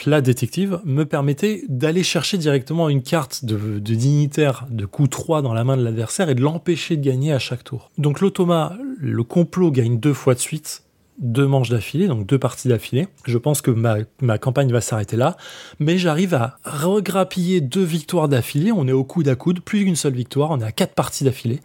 La 0.04 0.20
détective 0.20 0.80
me 0.84 1.04
permettait 1.04 1.64
d'aller 1.68 2.02
chercher 2.02 2.36
directement 2.36 2.88
une 2.88 3.02
carte 3.02 3.44
de, 3.44 3.78
dignitaire 3.78 4.66
de 4.70 4.84
coup 4.84 5.06
3 5.06 5.40
dans 5.40 5.54
la 5.54 5.64
main 5.64 5.76
de 5.76 5.82
l'adversaire 5.82 6.28
et 6.28 6.34
de 6.34 6.42
l'empêcher 6.42 6.96
de 6.96 7.02
gagner 7.02 7.32
à 7.32 7.38
chaque 7.38 7.64
tour. 7.64 7.90
Donc 7.96 8.20
l'automa, 8.20 8.76
le 8.98 9.22
complot 9.22 9.70
gagne 9.70 9.98
deux 9.98 10.12
fois 10.12 10.34
de 10.34 10.38
suite, 10.38 10.82
deux 11.18 11.46
manches 11.46 11.70
d'affilée, 11.70 12.08
donc 12.08 12.26
deux 12.26 12.38
parties 12.38 12.68
d'affilée. 12.68 13.08
Je 13.24 13.38
pense 13.38 13.62
que 13.62 13.70
ma, 13.70 13.96
ma 14.20 14.38
campagne 14.38 14.70
va 14.70 14.80
s'arrêter 14.80 15.16
là, 15.16 15.36
mais 15.78 15.96
j'arrive 15.96 16.34
à 16.34 16.58
regrappiller 16.64 17.60
deux 17.60 17.84
victoires 17.84 18.28
d'affilée. 18.28 18.72
On 18.72 18.86
est 18.86 18.92
au 18.92 19.04
coude 19.04 19.28
à 19.28 19.34
coude, 19.34 19.60
plus 19.60 19.84
qu'une 19.84 19.96
seule 19.96 20.14
victoire, 20.14 20.50
on 20.50 20.60
est 20.60 20.64
à 20.64 20.72
quatre 20.72 20.94
parties 20.94 21.24
d'affilée. 21.24 21.60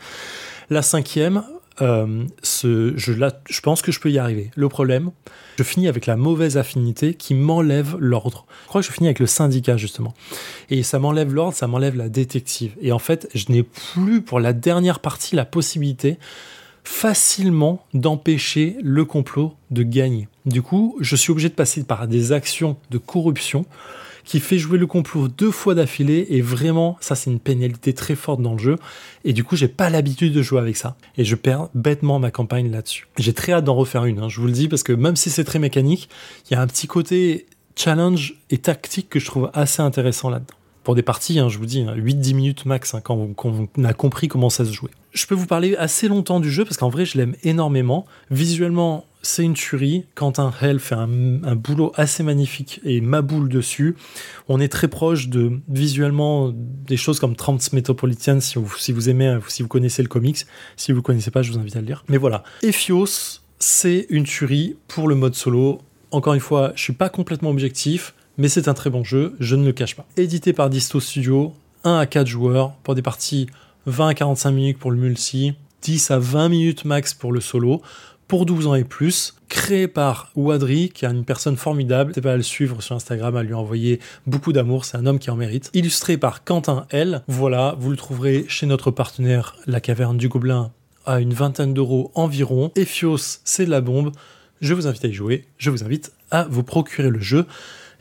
La 0.69 0.81
cinquième, 0.81 1.43
euh, 1.81 2.25
je 2.43 3.61
pense 3.61 3.81
que 3.81 3.91
je 3.91 3.99
peux 3.99 4.11
y 4.11 4.17
arriver. 4.17 4.51
Le 4.55 4.69
problème, 4.69 5.11
je 5.57 5.63
finis 5.63 5.87
avec 5.87 6.05
la 6.05 6.17
mauvaise 6.17 6.57
affinité 6.57 7.13
qui 7.13 7.33
m'enlève 7.33 7.95
l'ordre. 7.99 8.45
Je 8.63 8.67
crois 8.67 8.81
que 8.81 8.87
je 8.87 8.91
finis 8.91 9.07
avec 9.07 9.19
le 9.19 9.27
syndicat, 9.27 9.77
justement. 9.77 10.13
Et 10.69 10.83
ça 10.83 10.99
m'enlève 10.99 11.33
l'ordre, 11.33 11.55
ça 11.55 11.67
m'enlève 11.67 11.95
la 11.95 12.09
détective. 12.09 12.73
Et 12.81 12.91
en 12.91 12.99
fait, 12.99 13.29
je 13.33 13.45
n'ai 13.49 13.63
plus 13.63 14.21
pour 14.21 14.39
la 14.39 14.53
dernière 14.53 14.99
partie 14.99 15.35
la 15.35 15.45
possibilité 15.45 16.17
facilement 16.83 17.85
d'empêcher 17.93 18.75
le 18.81 19.05
complot 19.05 19.53
de 19.69 19.83
gagner. 19.83 20.27
Du 20.45 20.61
coup, 20.61 20.97
je 20.99 21.15
suis 21.15 21.31
obligé 21.31 21.49
de 21.49 21.53
passer 21.53 21.83
par 21.83 22.07
des 22.07 22.31
actions 22.31 22.77
de 22.89 22.97
corruption 22.97 23.65
qui 24.23 24.39
fait 24.39 24.57
jouer 24.57 24.77
le 24.77 24.87
complot 24.87 25.27
deux 25.27 25.51
fois 25.51 25.75
d'affilée 25.75 26.27
et 26.29 26.41
vraiment 26.41 26.97
ça 26.99 27.15
c'est 27.15 27.29
une 27.29 27.39
pénalité 27.39 27.93
très 27.93 28.15
forte 28.15 28.41
dans 28.41 28.53
le 28.53 28.59
jeu 28.59 28.75
et 29.25 29.33
du 29.33 29.43
coup 29.43 29.55
j'ai 29.55 29.67
pas 29.67 29.89
l'habitude 29.89 30.33
de 30.33 30.41
jouer 30.41 30.59
avec 30.59 30.77
ça 30.77 30.95
et 31.17 31.23
je 31.23 31.35
perds 31.35 31.69
bêtement 31.73 32.19
ma 32.19 32.31
campagne 32.31 32.71
là-dessus. 32.71 33.07
J'ai 33.17 33.33
très 33.33 33.53
hâte 33.53 33.65
d'en 33.65 33.75
refaire 33.75 34.05
une, 34.05 34.19
hein, 34.19 34.29
je 34.29 34.39
vous 34.39 34.47
le 34.47 34.53
dis 34.53 34.67
parce 34.67 34.83
que 34.83 34.93
même 34.93 35.15
si 35.15 35.29
c'est 35.29 35.43
très 35.43 35.59
mécanique, 35.59 36.09
il 36.49 36.53
y 36.53 36.57
a 36.57 36.61
un 36.61 36.67
petit 36.67 36.87
côté 36.87 37.45
challenge 37.75 38.35
et 38.49 38.57
tactique 38.57 39.09
que 39.09 39.19
je 39.19 39.25
trouve 39.25 39.49
assez 39.53 39.81
intéressant 39.81 40.29
là-dedans. 40.29 40.55
Pour 40.83 40.95
des 40.95 41.03
parties, 41.03 41.37
hein, 41.37 41.47
je 41.47 41.59
vous 41.59 41.67
dis, 41.67 41.83
8-10 41.83 42.33
minutes 42.33 42.65
max, 42.65 42.95
hein, 42.95 43.01
quand, 43.03 43.29
on, 43.43 43.83
a 43.83 43.93
compris 43.93 44.27
comment 44.27 44.49
ça 44.49 44.65
se 44.65 44.71
jouait. 44.71 44.89
Je 45.13 45.27
peux 45.27 45.35
vous 45.35 45.45
parler 45.45 45.75
assez 45.75 46.07
longtemps 46.07 46.39
du 46.39 46.49
jeu, 46.49 46.65
parce 46.65 46.77
qu'en 46.77 46.89
vrai, 46.89 47.05
je 47.05 47.19
l'aime 47.19 47.35
énormément. 47.43 48.07
Visuellement, 48.31 49.05
c'est 49.21 49.43
une 49.43 49.53
tuerie. 49.53 50.05
Quentin 50.15 50.51
Hell 50.61 50.79
fait 50.79 50.95
un, 50.95 51.07
boulot 51.55 51.91
assez 51.95 52.23
magnifique 52.23 52.81
et 52.83 53.01
ma 53.01 53.21
boule 53.21 53.49
dessus. 53.49 53.95
On 54.47 54.59
est 54.59 54.67
très 54.67 54.87
proche 54.87 55.27
de 55.27 55.59
visuellement 55.67 56.51
des 56.53 56.97
choses 56.97 57.19
comme 57.19 57.35
Trans 57.35 57.57
Metropolitan 57.73 58.39
si 58.39 58.57
vous, 58.57 58.73
si 58.77 58.91
vous 58.91 59.09
aimez, 59.09 59.37
si 59.47 59.61
vous 59.61 59.69
connaissez 59.69 60.01
le 60.01 60.07
comics. 60.07 60.45
Si 60.75 60.91
vous 60.91 60.99
ne 60.99 61.03
connaissez 61.03 61.31
pas, 61.31 61.41
je 61.41 61.51
vous 61.51 61.59
invite 61.59 61.75
à 61.75 61.81
le 61.81 61.87
lire. 61.87 62.03
Mais 62.09 62.17
voilà. 62.17 62.43
Ephios, 62.63 63.41
c'est 63.59 64.07
une 64.09 64.23
tuerie 64.23 64.77
pour 64.87 65.07
le 65.07 65.15
mode 65.15 65.35
solo. 65.35 65.81
Encore 66.11 66.33
une 66.33 66.39
fois, 66.39 66.73
je 66.75 66.81
suis 66.81 66.93
pas 66.93 67.09
complètement 67.09 67.49
objectif 67.51 68.13
mais 68.37 68.49
c'est 68.49 68.67
un 68.67 68.73
très 68.73 68.89
bon 68.89 69.03
jeu, 69.03 69.35
je 69.39 69.55
ne 69.55 69.65
le 69.65 69.71
cache 69.71 69.95
pas. 69.95 70.05
Édité 70.17 70.53
par 70.53 70.69
Disto 70.69 70.99
Studio, 70.99 71.53
1 71.83 71.97
à 71.97 72.05
4 72.05 72.27
joueurs 72.27 72.73
pour 72.83 72.95
des 72.95 73.01
parties 73.01 73.47
20 73.85 74.07
à 74.09 74.13
45 74.13 74.51
minutes 74.51 74.79
pour 74.79 74.91
le 74.91 74.97
multi, 74.97 75.53
10 75.81 76.11
à 76.11 76.19
20 76.19 76.49
minutes 76.49 76.85
max 76.85 77.13
pour 77.13 77.33
le 77.33 77.41
solo, 77.41 77.81
pour 78.31 78.45
12 78.45 78.67
ans 78.67 78.75
et 78.75 78.85
plus, 78.85 79.35
créé 79.49 79.89
par 79.89 80.31
Wadri, 80.37 80.87
qui 80.87 81.03
est 81.03 81.09
une 81.09 81.25
personne 81.25 81.57
formidable. 81.57 82.11
N'hésitez 82.11 82.21
pas 82.21 82.31
à 82.31 82.37
le 82.37 82.43
suivre 82.43 82.81
sur 82.81 82.95
Instagram, 82.95 83.35
à 83.35 83.43
lui 83.43 83.53
envoyer 83.53 83.99
beaucoup 84.25 84.53
d'amour, 84.53 84.85
c'est 84.85 84.95
un 84.95 85.05
homme 85.05 85.19
qui 85.19 85.29
en 85.29 85.35
mérite. 85.35 85.69
Illustré 85.73 86.15
par 86.15 86.45
Quentin 86.45 86.85
L. 86.91 87.23
Voilà, 87.27 87.75
vous 87.77 87.89
le 87.89 87.97
trouverez 87.97 88.45
chez 88.47 88.67
notre 88.67 88.89
partenaire 88.89 89.57
La 89.67 89.81
Caverne 89.81 90.15
du 90.15 90.29
Gobelin 90.29 90.71
à 91.05 91.19
une 91.19 91.33
vingtaine 91.33 91.73
d'euros 91.73 92.09
environ. 92.15 92.71
Ephios, 92.77 93.41
c'est 93.43 93.65
de 93.65 93.69
la 93.69 93.81
bombe. 93.81 94.13
Je 94.61 94.73
vous 94.73 94.87
invite 94.87 95.03
à 95.03 95.09
y 95.09 95.13
jouer, 95.13 95.45
je 95.57 95.69
vous 95.69 95.83
invite 95.83 96.13
à 96.29 96.45
vous 96.49 96.63
procurer 96.63 97.09
le 97.09 97.19
jeu. 97.19 97.47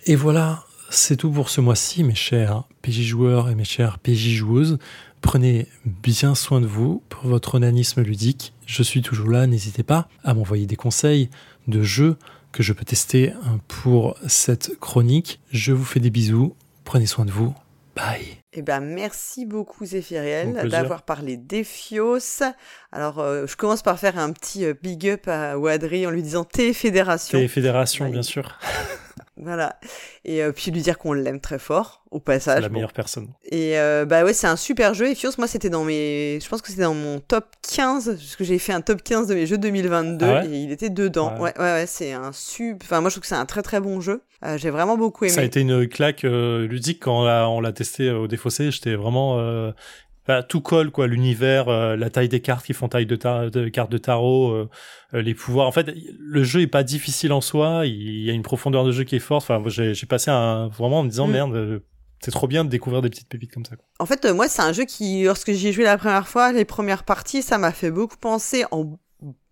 Et 0.06 0.14
voilà, 0.14 0.62
c'est 0.90 1.16
tout 1.16 1.30
pour 1.32 1.50
ce 1.50 1.60
mois-ci, 1.60 2.04
mes 2.04 2.14
chers 2.14 2.62
PJ 2.82 3.02
joueurs 3.02 3.48
et 3.48 3.56
mes 3.56 3.64
chères 3.64 3.98
PJ 3.98 4.28
joueuses. 4.28 4.78
Prenez 5.20 5.66
bien 5.84 6.34
soin 6.34 6.60
de 6.60 6.66
vous 6.66 7.02
pour 7.08 7.26
votre 7.26 7.56
onanisme 7.56 8.02
ludique. 8.02 8.54
Je 8.66 8.82
suis 8.82 9.02
toujours 9.02 9.28
là, 9.28 9.46
n'hésitez 9.46 9.82
pas 9.82 10.08
à 10.24 10.34
m'envoyer 10.34 10.66
des 10.66 10.76
conseils 10.76 11.30
de 11.68 11.82
jeux 11.82 12.16
que 12.52 12.62
je 12.62 12.72
peux 12.72 12.84
tester 12.84 13.32
pour 13.68 14.16
cette 14.26 14.78
chronique. 14.80 15.40
Je 15.52 15.72
vous 15.72 15.84
fais 15.84 16.00
des 16.00 16.10
bisous, 16.10 16.56
prenez 16.84 17.06
soin 17.06 17.24
de 17.24 17.30
vous. 17.30 17.54
Bye. 17.94 18.40
Eh 18.52 18.62
ben, 18.62 18.80
merci 18.80 19.46
beaucoup 19.46 19.84
Zéphiriel 19.84 20.68
d'avoir 20.68 21.02
parlé 21.02 21.36
d'Ephios. 21.36 22.42
Alors, 22.90 23.20
euh, 23.20 23.46
je 23.46 23.56
commence 23.56 23.82
par 23.82 23.98
faire 23.98 24.18
un 24.18 24.32
petit 24.32 24.64
euh, 24.64 24.74
big 24.80 25.08
up 25.08 25.28
à 25.28 25.56
Wadri 25.58 26.06
en 26.06 26.10
lui 26.10 26.22
disant 26.22 26.44
T 26.44 26.72
Fédération. 26.72 27.46
Fédération, 27.46 28.08
bien 28.08 28.22
sûr. 28.22 28.58
Voilà. 29.42 29.78
Et 30.24 30.42
euh, 30.42 30.52
puis 30.52 30.70
lui 30.70 30.82
dire 30.82 30.98
qu'on 30.98 31.12
l'aime 31.12 31.40
très 31.40 31.58
fort, 31.58 32.04
au 32.10 32.20
passage. 32.20 32.56
C'est 32.56 32.62
la 32.62 32.68
meilleure 32.68 32.92
personne. 32.92 33.28
Et 33.44 33.78
euh, 33.78 34.04
bah 34.04 34.24
ouais, 34.24 34.32
c'est 34.32 34.46
un 34.46 34.56
super 34.56 34.94
jeu. 34.94 35.08
Et 35.08 35.14
Fios, 35.14 35.30
moi, 35.38 35.46
c'était 35.46 35.70
dans 35.70 35.84
mes. 35.84 36.38
Je 36.42 36.48
pense 36.48 36.60
que 36.62 36.68
c'était 36.68 36.82
dans 36.82 36.94
mon 36.94 37.20
top 37.20 37.46
15, 37.74 38.06
parce 38.06 38.36
que 38.36 38.44
j'ai 38.44 38.58
fait 38.58 38.72
un 38.72 38.80
top 38.80 39.02
15 39.02 39.28
de 39.28 39.34
mes 39.34 39.46
jeux 39.46 39.58
2022, 39.58 40.26
ah 40.26 40.44
et 40.44 40.48
il 40.48 40.70
était 40.70 40.90
dedans. 40.90 41.34
Ouais, 41.38 41.52
ouais, 41.58 41.64
ouais, 41.64 41.86
c'est 41.86 42.12
un 42.12 42.32
super. 42.32 42.86
Enfin, 42.86 43.00
moi, 43.00 43.10
je 43.10 43.14
trouve 43.14 43.22
que 43.22 43.28
c'est 43.28 43.34
un 43.34 43.46
très 43.46 43.62
très 43.62 43.80
bon 43.80 44.00
jeu. 44.00 44.22
Euh, 44.44 44.58
j'ai 44.58 44.70
vraiment 44.70 44.96
beaucoup 44.96 45.24
aimé. 45.24 45.34
Ça 45.34 45.40
a 45.40 45.44
été 45.44 45.60
une 45.60 45.88
claque 45.88 46.22
ludique 46.22 47.00
quand 47.02 47.24
on 47.24 47.60
l'a 47.60 47.72
testé 47.72 48.10
au 48.10 48.26
défaussé. 48.26 48.70
J'étais 48.70 48.94
vraiment 48.94 49.72
bah, 50.30 50.44
tout 50.44 50.60
colle 50.60 50.92
quoi 50.92 51.08
l'univers 51.08 51.68
euh, 51.68 51.96
la 51.96 52.08
taille 52.08 52.28
des 52.28 52.38
cartes 52.38 52.64
qui 52.64 52.72
font 52.72 52.86
taille 52.86 53.04
de, 53.04 53.16
de 53.48 53.68
cartes 53.68 53.90
de 53.90 53.98
tarot 53.98 54.52
euh, 54.52 54.70
euh, 55.12 55.22
les 55.22 55.34
pouvoirs 55.34 55.66
en 55.66 55.72
fait 55.72 55.92
le 56.20 56.44
jeu 56.44 56.60
est 56.60 56.68
pas 56.68 56.84
difficile 56.84 57.32
en 57.32 57.40
soi 57.40 57.82
il 57.84 58.20
y 58.22 58.30
a 58.30 58.32
une 58.32 58.44
profondeur 58.44 58.84
de 58.84 58.92
jeu 58.92 59.02
qui 59.02 59.16
est 59.16 59.18
forte 59.18 59.50
enfin 59.50 59.60
j'ai 59.66 60.06
passé 60.06 60.30
un 60.30 60.68
vraiment 60.68 61.00
en 61.00 61.02
me 61.02 61.08
disant 61.08 61.26
mm. 61.26 61.32
merde 61.32 61.82
c'est 62.20 62.30
trop 62.30 62.46
bien 62.46 62.64
de 62.64 62.68
découvrir 62.68 63.02
des 63.02 63.08
petites 63.08 63.28
pépites 63.28 63.50
comme 63.50 63.64
ça. 63.64 63.76
Quoi. 63.76 63.86
En 63.98 64.04
fait, 64.04 64.26
moi, 64.26 64.46
c'est 64.46 64.60
un 64.60 64.74
jeu 64.74 64.84
qui, 64.84 65.24
lorsque 65.24 65.52
j'y 65.52 65.68
ai 65.68 65.72
joué 65.72 65.84
la 65.84 65.96
première 65.96 66.28
fois, 66.28 66.52
les 66.52 66.66
premières 66.66 67.04
parties, 67.04 67.40
ça 67.40 67.56
m'a 67.56 67.72
fait 67.72 67.90
beaucoup 67.90 68.18
penser 68.18 68.66
en 68.72 68.98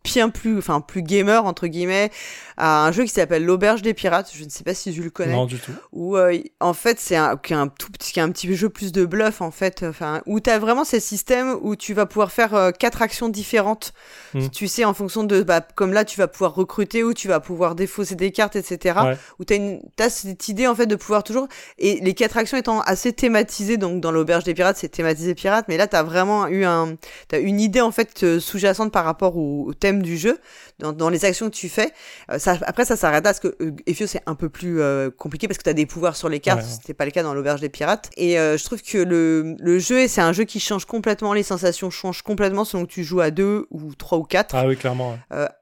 bien 0.05 0.29
plus, 0.29 0.59
enfin 0.59 0.81
plus 0.81 1.03
gamer 1.03 1.45
entre 1.45 1.67
guillemets, 1.67 2.11
à 2.59 2.87
un 2.87 2.93
jeu 2.93 3.05
qui 3.05 3.11
s'appelle 3.11 3.45
l'auberge 3.45 3.83
des 3.83 3.95
pirates. 3.95 4.31
Je 4.35 4.45
ne 4.45 4.51
sais 4.51 4.65
pas 4.65 4.75
si 4.75 4.93
tu 4.93 5.03
le 5.03 5.11
connais. 5.11 5.33
Non 5.33 5.47
du 5.47 5.59
tout. 5.59 5.73
Où 5.93 6.17
euh, 6.17 6.37
en 6.61 6.75
fait 6.75 6.99
c'est 7.01 7.17
un, 7.17 7.39
un 7.51 7.69
tout 7.69 7.91
petit, 7.93 8.21
un 8.21 8.31
petit 8.31 8.55
jeu 8.55 8.69
plus 8.69 8.93
de 8.93 9.05
bluff 9.05 9.41
en 9.41 9.51
fait, 9.51 9.85
enfin 9.89 10.21
où 10.27 10.41
t'as 10.41 10.59
vraiment 10.59 10.85
ces 10.85 11.01
systèmes 11.01 11.57
où 11.63 11.77
tu 11.77 11.95
vas 11.95 12.05
pouvoir 12.05 12.33
faire 12.33 12.55
euh, 12.55 12.71
quatre 12.73 13.01
actions 13.01 13.29
différentes. 13.29 13.93
Hmm. 14.35 14.49
Tu 14.49 14.67
sais 14.67 14.85
en 14.85 14.93
fonction 14.93 15.23
de, 15.23 15.43
bah, 15.43 15.61
comme 15.61 15.93
là 15.93 16.05
tu 16.05 16.19
vas 16.19 16.27
pouvoir 16.27 16.55
recruter 16.55 17.05
ou 17.05 17.15
tu 17.15 17.29
vas 17.29 17.41
pouvoir 17.41 17.77
défausser 17.77 18.17
des 18.17 18.33
cartes, 18.33 18.57
etc. 18.57 18.99
Ouais. 19.05 19.17
Où 19.39 19.45
t'as 19.45 19.57
une, 19.57 19.81
t'as 19.97 20.11
cette 20.11 20.49
idée 20.49 20.67
en 20.67 20.75
fait 20.75 20.87
de 20.87 20.97
pouvoir 20.97 21.23
toujours 21.23 21.47
et 21.79 22.01
les 22.01 22.15
quatre 22.15 22.37
actions 22.37 22.59
étant 22.59 22.81
assez 22.81 23.13
thématisées. 23.13 23.77
Donc 23.77 24.01
dans 24.01 24.11
l'auberge 24.11 24.43
des 24.45 24.55
pirates 24.55 24.79
c'est 24.79 24.89
thématisé 24.89 25.35
pirate, 25.35 25.67
mais 25.69 25.77
là 25.77 25.87
t'as 25.87 26.03
vraiment 26.03 26.49
eu 26.49 26.65
un, 26.65 26.97
t'as 27.29 27.41
une 27.41 27.61
idée 27.61 27.81
en 27.81 27.93
fait 27.93 28.25
euh, 28.25 28.41
sous-jacente 28.41 28.91
par 28.91 29.05
rapport 29.05 29.37
au, 29.37 29.67
au 29.67 29.75
thème 29.75 30.03
du 30.03 30.17
jeu, 30.17 30.39
dans, 30.79 30.93
dans, 30.93 31.09
les 31.09 31.25
actions 31.25 31.51
que 31.51 31.55
tu 31.55 31.69
fais. 31.69 31.93
Euh, 32.31 32.39
ça, 32.57 32.65
après, 32.67 32.85
ça 32.85 32.97
s'arrête 32.97 33.25
là, 33.25 33.31
parce 33.31 33.41
que 33.41 33.57
euh, 33.61 34.07
c'est 34.07 34.23
un 34.27 34.35
peu 34.35 34.49
plus 34.49 34.81
euh, 34.81 35.11
compliqué, 35.11 35.49
parce 35.49 35.59
que 35.59 35.65
tu 35.65 35.71
as 35.71 35.75
des 35.75 35.87
pouvoirs 35.87 36.17
sur 36.17 36.29
les 36.29 36.41
cartes, 36.41 36.63
c'était 36.63 36.95
pas 36.95 37.05
le 37.05 37.11
cas 37.11 37.23
dans 37.23 37.35
l'auberge 37.35 37.61
des 37.61 37.69
pirates. 37.69 38.11
Et 38.17 38.39
euh, 38.39 38.57
je 38.57 38.65
trouve 38.65 38.83
que 38.83 38.99
le, 38.99 39.57
le 39.59 39.79
jeu, 39.79 40.09
c'est 40.09 40.21
un 40.21 40.33
jeu 40.33 40.45
qui 40.45 40.61
change 40.61 40.85
complètement, 40.85 41.35
les 41.35 41.43
sensations 41.43 41.91
changent 41.91 42.23
complètement 42.23 42.65
selon 42.65 42.87
que 42.87 42.91
tu 42.91 43.05
joues 43.05 43.21
à 43.21 43.31
deux 43.31 43.67
ou 43.71 43.95
trois 43.95 44.19
ou 44.19 44.23
quatre. 44.23 44.55
Ah 44.55 44.67
oui, 44.67 44.77
clairement. 44.77 45.19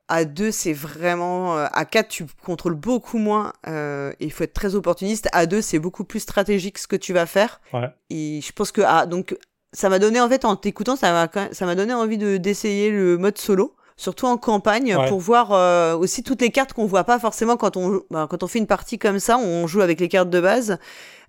à 0.08 0.24
deux, 0.24 0.50
c'est 0.52 0.72
vraiment... 0.72 1.56
à 1.56 1.84
quatre, 1.84 2.08
tu 2.08 2.24
contrôles 2.44 2.74
beaucoup 2.74 3.18
moins, 3.18 3.52
et 3.66 4.14
il 4.24 4.32
faut 4.32 4.44
être 4.44 4.54
très 4.54 4.74
opportuniste. 4.74 5.28
À 5.32 5.46
deux, 5.46 5.62
c'est 5.62 5.78
beaucoup 5.78 6.04
plus 6.04 6.20
stratégique 6.20 6.78
ce 6.78 6.86
que 6.86 6.96
tu 6.96 7.12
vas 7.12 7.26
faire. 7.26 7.60
Ouais. 7.72 7.90
Et 8.10 8.40
je 8.40 8.52
pense 8.52 8.72
que... 8.72 8.82
Ah, 8.84 9.06
donc 9.06 9.36
ça 9.72 9.90
m'a 9.90 9.98
donné 9.98 10.20
en 10.20 10.28
fait 10.28 10.46
en 10.46 10.56
t'écoutant 10.56 10.96
ça 10.96 11.12
m'a 11.12 11.48
ça 11.52 11.66
m'a 11.66 11.74
donné 11.74 11.92
envie 11.92 12.16
de 12.16 12.38
d'essayer 12.38 12.90
le 12.90 13.18
mode 13.18 13.36
solo 13.36 13.75
surtout 13.96 14.26
en 14.26 14.36
campagne, 14.36 14.94
pour 15.08 15.20
voir 15.20 15.52
euh, 15.52 15.96
aussi 15.96 16.22
toutes 16.22 16.42
les 16.42 16.50
cartes 16.50 16.74
qu'on 16.74 16.86
voit 16.86 17.04
pas 17.04 17.18
forcément 17.18 17.56
quand 17.56 17.76
on 17.76 18.02
bah, 18.10 18.26
quand 18.28 18.42
on 18.42 18.46
fait 18.46 18.58
une 18.58 18.66
partie 18.66 18.98
comme 18.98 19.18
ça, 19.18 19.38
on 19.38 19.66
joue 19.66 19.80
avec 19.80 20.00
les 20.00 20.08
cartes 20.08 20.30
de 20.30 20.40
base. 20.40 20.78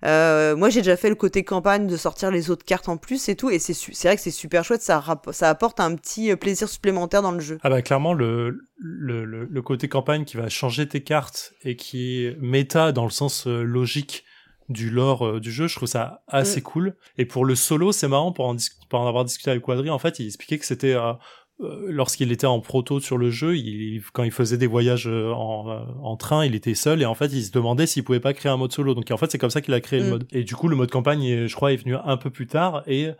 Euh, 0.04 0.54
moi, 0.54 0.68
j'ai 0.68 0.80
déjà 0.80 0.96
fait 0.96 1.08
le 1.08 1.14
côté 1.14 1.42
campagne 1.42 1.86
de 1.86 1.96
sortir 1.96 2.30
les 2.30 2.50
autres 2.50 2.64
cartes 2.64 2.88
en 2.88 2.98
plus 2.98 3.28
et 3.28 3.36
tout, 3.36 3.50
et 3.50 3.58
c'est 3.58 3.72
c'est 3.72 4.08
vrai 4.08 4.16
que 4.16 4.22
c'est 4.22 4.30
super 4.30 4.64
chouette, 4.64 4.82
ça 4.82 5.02
ça 5.32 5.48
apporte 5.48 5.80
un 5.80 5.94
petit 5.94 6.30
euh, 6.30 6.36
plaisir 6.36 6.68
supplémentaire 6.68 7.22
dans 7.22 7.32
le 7.32 7.40
jeu. 7.40 7.58
Ah 7.62 7.70
bah 7.70 7.80
clairement 7.82 8.12
le 8.12 8.60
le, 8.76 9.24
le, 9.24 9.62
côté 9.62 9.88
campagne 9.88 10.24
qui 10.24 10.36
va 10.36 10.48
changer 10.48 10.86
tes 10.86 11.02
cartes 11.02 11.52
et 11.64 11.74
qui 11.74 12.24
est 12.24 12.36
méta 12.40 12.92
dans 12.92 13.04
le 13.04 13.10
sens 13.10 13.46
logique 13.46 14.24
du 14.68 14.90
lore 14.90 15.40
du 15.40 15.50
jeu, 15.50 15.66
je 15.66 15.74
trouve 15.74 15.88
ça 15.88 16.22
assez 16.28 16.60
mm. 16.60 16.64
cool. 16.64 16.96
Et 17.16 17.24
pour 17.24 17.44
le 17.44 17.54
solo, 17.54 17.90
c'est 17.90 18.06
marrant 18.08 18.32
pour 18.32 18.46
en, 18.46 18.56
pour 18.88 19.00
en 19.00 19.08
avoir 19.08 19.24
discuté 19.24 19.50
avec 19.50 19.62
Quadri, 19.62 19.90
en 19.90 19.98
fait, 19.98 20.18
il 20.18 20.26
expliquait 20.26 20.58
que 20.58 20.66
c'était 20.66 20.94
euh, 20.94 21.12
lorsqu'il 21.60 22.30
était 22.30 22.46
en 22.46 22.60
proto 22.60 23.00
sur 23.00 23.18
le 23.18 23.30
jeu, 23.30 23.56
il, 23.56 24.02
quand 24.12 24.22
il 24.22 24.30
faisait 24.30 24.58
des 24.58 24.66
voyages 24.66 25.08
euh, 25.08 25.32
en, 25.32 25.68
euh, 25.68 25.84
en, 26.02 26.16
train, 26.16 26.44
il 26.44 26.54
était 26.54 26.74
seul 26.74 27.02
et 27.02 27.04
en 27.04 27.14
fait 27.14 27.26
il 27.26 27.42
se 27.42 27.50
demandait 27.50 27.86
s'il 27.86 28.04
pouvait 28.04 28.20
pas 28.20 28.32
créer 28.32 28.50
un 28.50 28.56
mode 28.56 28.72
solo. 28.72 28.94
Donc 28.94 29.10
en 29.10 29.16
fait 29.16 29.30
c'est 29.30 29.38
comme 29.38 29.50
ça 29.50 29.60
qu'il 29.60 29.74
a 29.74 29.80
créé 29.80 30.00
le 30.00 30.06
mm. 30.06 30.10
mode. 30.10 30.28
Et 30.30 30.44
du 30.44 30.54
coup 30.54 30.68
le 30.68 30.76
mode 30.76 30.90
campagne, 30.90 31.46
je 31.46 31.54
crois, 31.54 31.72
est 31.72 31.76
venu 31.76 31.96
un 31.96 32.16
peu 32.16 32.30
plus 32.30 32.46
tard 32.46 32.82
et 32.86 33.10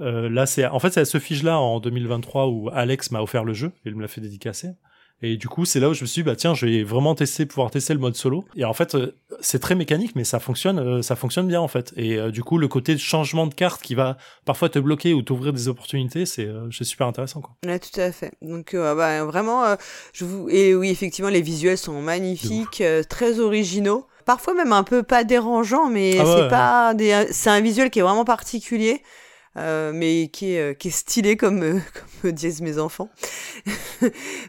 euh, 0.00 0.28
là 0.28 0.46
c'est 0.46 0.66
en 0.66 0.78
fait 0.78 0.92
c'est 0.92 1.00
à 1.00 1.04
ce 1.04 1.18
fiche 1.18 1.42
là 1.42 1.58
en 1.58 1.80
2023 1.80 2.48
où 2.48 2.68
Alex 2.72 3.10
m'a 3.10 3.22
offert 3.22 3.44
le 3.44 3.52
jeu, 3.52 3.72
il 3.84 3.94
me 3.94 4.02
l'a 4.02 4.08
fait 4.08 4.20
dédicacer. 4.20 4.70
Et 5.20 5.36
du 5.36 5.48
coup, 5.48 5.64
c'est 5.64 5.80
là 5.80 5.88
où 5.88 5.94
je 5.94 6.02
me 6.02 6.06
suis 6.06 6.22
dit, 6.22 6.26
bah 6.26 6.36
tiens, 6.36 6.54
je 6.54 6.66
vais 6.66 6.84
vraiment 6.84 7.14
tester, 7.16 7.44
pouvoir 7.44 7.70
tester 7.70 7.92
le 7.92 7.98
mode 7.98 8.14
solo. 8.14 8.44
Et 8.54 8.64
en 8.64 8.72
fait, 8.72 8.94
euh, 8.94 9.16
c'est 9.40 9.58
très 9.58 9.74
mécanique, 9.74 10.12
mais 10.14 10.22
ça 10.22 10.38
fonctionne, 10.38 10.78
euh, 10.78 11.02
ça 11.02 11.16
fonctionne 11.16 11.48
bien 11.48 11.60
en 11.60 11.66
fait. 11.66 11.92
Et 11.96 12.16
euh, 12.16 12.30
du 12.30 12.44
coup, 12.44 12.56
le 12.56 12.68
côté 12.68 12.94
de 12.94 13.00
changement 13.00 13.48
de 13.48 13.54
carte 13.54 13.82
qui 13.82 13.96
va 13.96 14.16
parfois 14.44 14.68
te 14.68 14.78
bloquer 14.78 15.14
ou 15.14 15.22
t'ouvrir 15.22 15.52
des 15.52 15.66
opportunités, 15.66 16.24
c'est 16.24 16.48
super 16.82 17.06
intéressant 17.06 17.40
quoi. 17.40 17.54
Ouais, 17.66 17.78
tout 17.80 18.00
à 18.00 18.12
fait. 18.12 18.32
Donc 18.42 18.74
bah, 18.74 19.24
vraiment, 19.24 19.64
je 20.12 20.24
vous 20.24 20.48
et 20.50 20.74
oui, 20.74 20.90
effectivement, 20.90 21.30
les 21.30 21.42
visuels 21.42 21.78
sont 21.78 22.00
magnifiques, 22.00 22.82
très 23.08 23.40
originaux. 23.40 24.06
Parfois 24.24 24.54
même 24.54 24.72
un 24.72 24.84
peu 24.84 25.02
pas 25.02 25.24
dérangeant, 25.24 25.88
mais 25.88 26.18
ah 26.18 26.24
c'est 26.26 26.48
pas 26.48 26.94
des... 26.94 27.26
c'est 27.30 27.50
un 27.50 27.60
visuel 27.60 27.90
qui 27.90 27.98
est 27.98 28.02
vraiment 28.02 28.24
particulier. 28.24 29.02
Euh, 29.58 29.92
mais 29.92 30.28
qui 30.28 30.52
est, 30.52 30.60
euh, 30.60 30.74
qui 30.74 30.88
est 30.88 30.92
stylé 30.92 31.36
comme, 31.36 31.62
euh, 31.62 31.78
comme 32.22 32.32
disent 32.32 32.60
mes 32.60 32.78
enfants. 32.78 33.10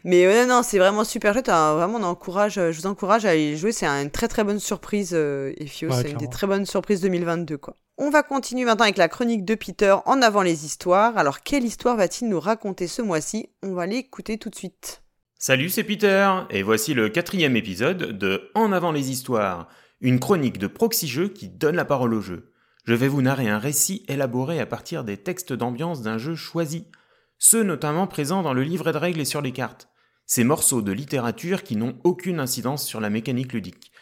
mais 0.04 0.46
non, 0.46 0.62
c'est 0.62 0.78
vraiment 0.78 1.04
super 1.04 1.32
chouette. 1.32 1.48
vraiment, 1.48 1.98
on 1.98 2.02
encourage, 2.02 2.54
je 2.54 2.80
vous 2.80 2.86
encourage 2.86 3.24
à 3.24 3.34
y 3.34 3.56
jouer. 3.56 3.72
C'est 3.72 3.86
une 3.86 4.10
très 4.10 4.28
très 4.28 4.44
bonne 4.44 4.60
surprise, 4.60 5.14
Ephio. 5.14 5.90
c'est 5.92 6.10
une 6.10 6.16
des 6.16 6.28
très 6.28 6.46
bonnes 6.46 6.66
surprises 6.66 7.00
2022, 7.00 7.58
quoi. 7.58 7.74
On 7.98 8.08
va 8.08 8.22
continuer 8.22 8.64
maintenant 8.64 8.84
avec 8.84 8.96
la 8.96 9.08
chronique 9.08 9.44
de 9.44 9.54
Peter 9.54 9.94
en 10.06 10.22
avant 10.22 10.40
les 10.40 10.64
histoires. 10.64 11.18
Alors, 11.18 11.42
quelle 11.42 11.64
histoire 11.64 11.96
va-t-il 11.96 12.30
nous 12.30 12.40
raconter 12.40 12.86
ce 12.86 13.02
mois-ci? 13.02 13.50
On 13.62 13.74
va 13.74 13.86
l'écouter 13.86 14.38
tout 14.38 14.48
de 14.48 14.54
suite. 14.54 15.02
Salut, 15.38 15.68
c'est 15.68 15.84
Peter, 15.84 16.30
et 16.48 16.62
voici 16.62 16.94
le 16.94 17.10
quatrième 17.10 17.56
épisode 17.56 18.16
de 18.16 18.50
En 18.54 18.72
avant 18.72 18.92
les 18.92 19.10
histoires 19.10 19.68
une 20.00 20.18
chronique 20.18 20.58
de 20.58 20.66
Proxy 20.66 21.06
Jeux 21.06 21.28
qui 21.28 21.48
donne 21.48 21.76
la 21.76 21.84
parole 21.84 22.14
au 22.14 22.20
jeu. 22.20 22.49
Je 22.84 22.94
vais 22.94 23.08
vous 23.08 23.22
narrer 23.22 23.48
un 23.48 23.58
récit 23.58 24.04
élaboré 24.08 24.58
à 24.58 24.66
partir 24.66 25.04
des 25.04 25.18
textes 25.18 25.52
d'ambiance 25.52 26.02
d'un 26.02 26.18
jeu 26.18 26.34
choisi, 26.34 26.86
ceux 27.38 27.62
notamment 27.62 28.06
présents 28.06 28.42
dans 28.42 28.54
le 28.54 28.62
livret 28.62 28.92
de 28.92 28.98
règles 28.98 29.20
et 29.20 29.26
sur 29.26 29.42
les 29.42 29.52
cartes, 29.52 29.88
ces 30.26 30.44
morceaux 30.44 30.82
de 30.82 30.92
littérature 30.92 31.62
qui 31.62 31.76
n'ont 31.76 31.98
aucune 32.04 32.40
incidence 32.40 32.86
sur 32.86 33.00
la 33.00 33.10
mécanique 33.10 33.52
ludique. 33.52 33.92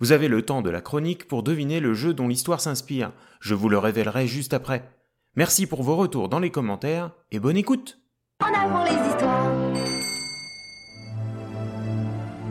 Vous 0.00 0.12
avez 0.12 0.28
le 0.28 0.42
temps 0.42 0.62
de 0.62 0.70
la 0.70 0.80
chronique 0.80 1.28
pour 1.28 1.42
deviner 1.42 1.78
le 1.78 1.94
jeu 1.94 2.14
dont 2.14 2.28
l'histoire 2.28 2.60
s'inspire, 2.60 3.12
je 3.40 3.54
vous 3.54 3.68
le 3.68 3.78
révélerai 3.78 4.26
juste 4.26 4.54
après. 4.54 4.88
Merci 5.36 5.66
pour 5.66 5.82
vos 5.82 5.96
retours 5.96 6.28
dans 6.28 6.40
les 6.40 6.50
commentaires 6.50 7.12
et 7.30 7.38
bonne 7.38 7.56
écoute 7.56 7.98
En 8.40 8.52
avant 8.52 8.84
les 8.84 9.10
histoires 9.10 9.50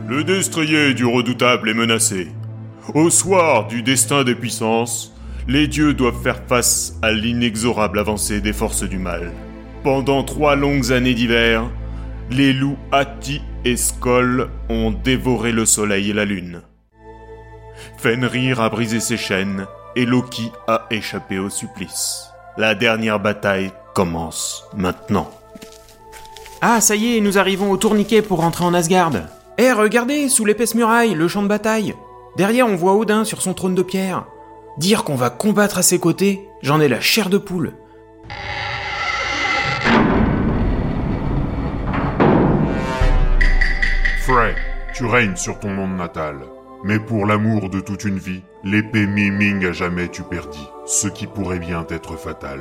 Le 0.08 0.24
destrier 0.24 0.94
du 0.94 1.04
redoutable 1.04 1.68
est 1.68 1.74
menacé. 1.74 2.28
Au 2.94 3.10
soir 3.10 3.66
du 3.66 3.82
destin 3.82 4.24
des 4.24 4.34
puissances, 4.34 5.12
les 5.48 5.66
dieux 5.66 5.94
doivent 5.94 6.22
faire 6.22 6.42
face 6.46 6.98
à 7.02 7.12
l'inexorable 7.12 7.98
avancée 7.98 8.40
des 8.40 8.52
forces 8.52 8.84
du 8.84 8.98
mal. 8.98 9.32
Pendant 9.82 10.22
trois 10.22 10.56
longues 10.56 10.92
années 10.92 11.14
d'hiver, 11.14 11.64
les 12.30 12.52
loups 12.52 12.78
Ati 12.92 13.42
et 13.64 13.76
Skoll 13.76 14.48
ont 14.68 14.90
dévoré 14.90 15.52
le 15.52 15.66
soleil 15.66 16.10
et 16.10 16.14
la 16.14 16.24
lune. 16.24 16.62
Fenrir 17.98 18.60
a 18.60 18.68
brisé 18.68 19.00
ses 19.00 19.16
chaînes 19.16 19.66
et 19.96 20.06
Loki 20.06 20.50
a 20.66 20.86
échappé 20.90 21.38
au 21.38 21.50
supplice. 21.50 22.28
La 22.56 22.74
dernière 22.74 23.20
bataille 23.20 23.72
commence 23.94 24.64
maintenant. 24.76 25.30
Ah, 26.60 26.80
ça 26.80 26.94
y 26.94 27.16
est, 27.16 27.20
nous 27.20 27.38
arrivons 27.38 27.70
au 27.70 27.76
tourniquet 27.76 28.22
pour 28.22 28.40
rentrer 28.40 28.64
en 28.64 28.74
Asgard. 28.74 29.12
Eh, 29.58 29.72
regardez, 29.72 30.28
sous 30.28 30.44
l'épaisse 30.44 30.74
muraille, 30.74 31.14
le 31.14 31.28
champ 31.28 31.42
de 31.42 31.48
bataille. 31.48 31.94
Derrière, 32.36 32.66
on 32.66 32.76
voit 32.76 32.94
Odin 32.94 33.24
sur 33.24 33.42
son 33.42 33.52
trône 33.52 33.74
de 33.74 33.82
pierre. 33.82 34.26
Dire 34.78 35.04
qu'on 35.04 35.16
va 35.16 35.28
combattre 35.28 35.78
à 35.78 35.82
ses 35.82 35.98
côtés, 35.98 36.48
j'en 36.62 36.80
ai 36.80 36.88
la 36.88 37.00
chair 37.00 37.28
de 37.28 37.36
poule. 37.38 37.74
Frey, 44.20 44.54
tu 44.94 45.04
règnes 45.04 45.36
sur 45.36 45.58
ton 45.58 45.70
monde 45.70 45.96
natal. 45.96 46.36
Mais 46.84 46.98
pour 46.98 47.26
l'amour 47.26 47.68
de 47.68 47.80
toute 47.80 48.04
une 48.04 48.18
vie, 48.18 48.42
l'épée 48.64 49.06
Miming 49.06 49.66
à 49.66 49.72
jamais 49.72 50.08
tu 50.08 50.22
perdis, 50.22 50.68
ce 50.86 51.06
qui 51.06 51.26
pourrait 51.26 51.58
bien 51.58 51.86
être 51.90 52.16
fatal. 52.16 52.60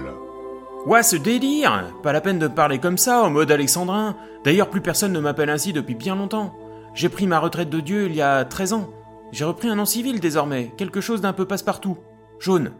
Ouah, 0.86 1.04
ce 1.04 1.16
délire 1.16 1.92
Pas 2.04 2.12
la 2.12 2.22
peine 2.22 2.40
de 2.40 2.48
parler 2.48 2.80
comme 2.80 2.98
ça, 2.98 3.22
en 3.24 3.30
mode 3.30 3.52
alexandrin. 3.52 4.16
D'ailleurs, 4.44 4.70
plus 4.70 4.82
personne 4.82 5.14
ne 5.14 5.20
m'appelle 5.20 5.50
ainsi 5.50 5.74
depuis 5.74 5.96
bien 5.96 6.16
longtemps. 6.16 6.54
J'ai 6.94 7.10
pris 7.10 7.26
ma 7.26 7.40
retraite 7.40 7.70
de 7.70 7.80
dieu 7.80 8.08
il 8.08 8.16
y 8.16 8.22
a 8.22 8.44
13 8.44 8.74
ans. 8.74 8.90
J'ai 9.32 9.45
repris 9.45 9.70
un 9.70 9.76
nom 9.76 9.86
civil 9.86 10.20
désormais, 10.20 10.72
quelque 10.78 11.02
chose 11.02 11.22
d'un 11.22 11.34
peu 11.34 11.45
passe-partout. 11.45 11.98
Jaune. 12.40 12.72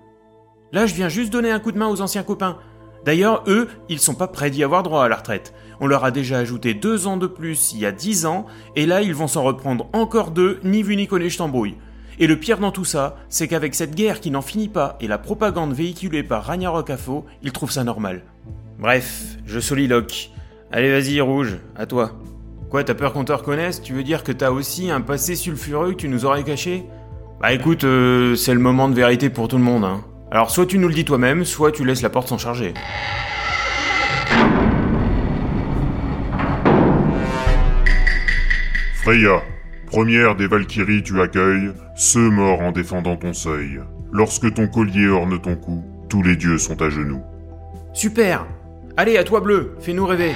Là, 0.74 0.86
je 0.86 0.96
viens 0.96 1.10
juste 1.10 1.32
donner 1.32 1.52
un 1.52 1.60
coup 1.60 1.72
de 1.72 1.78
main 1.78 1.88
aux 1.88 2.02
anciens 2.02 2.24
copains. 2.24 2.58
D'ailleurs, 3.06 3.44
eux, 3.48 3.70
ils 3.90 4.00
sont 4.00 4.16
pas 4.16 4.28
prêts 4.28 4.52
d'y 4.52 4.64
avoir 4.64 4.84
droit 4.84 5.04
à 5.04 5.08
la 5.08 5.16
retraite. 5.16 5.54
On 5.80 5.88
leur 5.88 6.04
a 6.06 6.12
déjà 6.12 6.38
ajouté 6.38 6.74
deux 6.74 7.08
ans 7.08 7.18
de 7.18 7.28
plus 7.28 7.74
il 7.74 7.80
y 7.80 7.86
a 7.86 7.92
dix 7.92 8.26
ans, 8.26 8.46
et 8.76 8.86
là, 8.86 9.02
ils 9.02 9.16
vont 9.16 9.28
s'en 9.28 9.44
reprendre 9.44 9.90
encore 9.94 10.32
deux, 10.32 10.60
ni 10.64 10.84
vu 10.84 10.96
ni 10.96 11.08
connu, 11.08 11.30
je 11.30 11.38
t'embrouille. 11.38 11.76
Et 12.20 12.28
le 12.28 12.38
pire 12.38 12.60
dans 12.60 12.72
tout 12.72 12.86
ça, 12.86 13.18
c'est 13.30 13.48
qu'avec 13.48 13.74
cette 13.74 13.96
guerre 13.96 14.20
qui 14.20 14.30
n'en 14.30 14.42
finit 14.42 14.70
pas 14.70 14.98
et 15.02 15.08
la 15.08 15.18
propagande 15.18 15.74
véhiculée 15.74 16.24
par 16.24 16.44
Ragnarok 16.44 16.90
Afo, 16.92 17.26
ils 17.42 17.52
trouvent 17.52 17.72
ça 17.72 17.84
normal. 17.84 18.24
Bref, 18.78 19.38
je 19.46 19.60
soliloque. 19.60 20.30
Allez, 20.72 20.92
vas-y, 20.92 21.20
Rouge, 21.22 21.58
à 21.76 21.86
toi. 21.86 22.12
Quoi, 22.72 22.86
t'as 22.86 22.94
peur 22.94 23.12
qu'on 23.12 23.26
te 23.26 23.34
reconnaisse? 23.34 23.82
Tu 23.82 23.92
veux 23.92 24.02
dire 24.02 24.24
que 24.24 24.32
t'as 24.32 24.50
aussi 24.50 24.92
un 24.92 25.02
passé 25.02 25.36
sulfureux 25.36 25.92
que 25.92 25.98
tu 25.98 26.08
nous 26.08 26.24
aurais 26.24 26.46
caché? 26.46 26.86
Bah 27.42 27.52
écoute, 27.52 27.84
euh, 27.84 28.36
c'est 28.36 28.54
le 28.54 28.62
moment 28.62 28.88
de 28.88 28.96
vérité 28.96 29.30
pour 29.30 29.50
tout 29.50 29.58
le 29.58 29.64
monde, 29.64 29.84
hein. 29.84 30.06
Alors 30.32 30.52
soit 30.52 30.66
tu 30.66 30.78
nous 30.78 30.88
le 30.88 30.94
dis 30.94 31.04
toi-même, 31.04 31.44
soit 31.44 31.74
tu 31.74 31.84
laisses 31.84 32.02
la 32.02 32.10
porte 32.10 32.30
s'en 32.30 32.38
charger. 32.38 32.74
Freya, 39.04 39.42
première 39.88 40.38
des 40.38 40.48
Valkyries 40.48 41.04
tu 41.04 41.20
accueilles, 41.20 41.74
ceux 41.98 42.30
morts 42.30 42.62
en 42.62 42.72
défendant 42.72 43.18
ton 43.18 43.34
seuil. 43.34 43.82
Lorsque 44.14 44.54
ton 44.54 44.68
collier 44.70 45.10
orne 45.10 45.42
ton 45.42 45.58
cou, 45.58 45.84
tous 46.08 46.24
les 46.24 46.38
dieux 46.38 46.58
sont 46.58 46.82
à 46.82 46.90
genoux. 46.90 47.22
Super 47.94 48.46
Allez, 48.96 49.18
à 49.18 49.26
toi 49.26 49.42
bleu, 49.42 49.76
fais-nous 49.82 50.06
rêver 50.06 50.32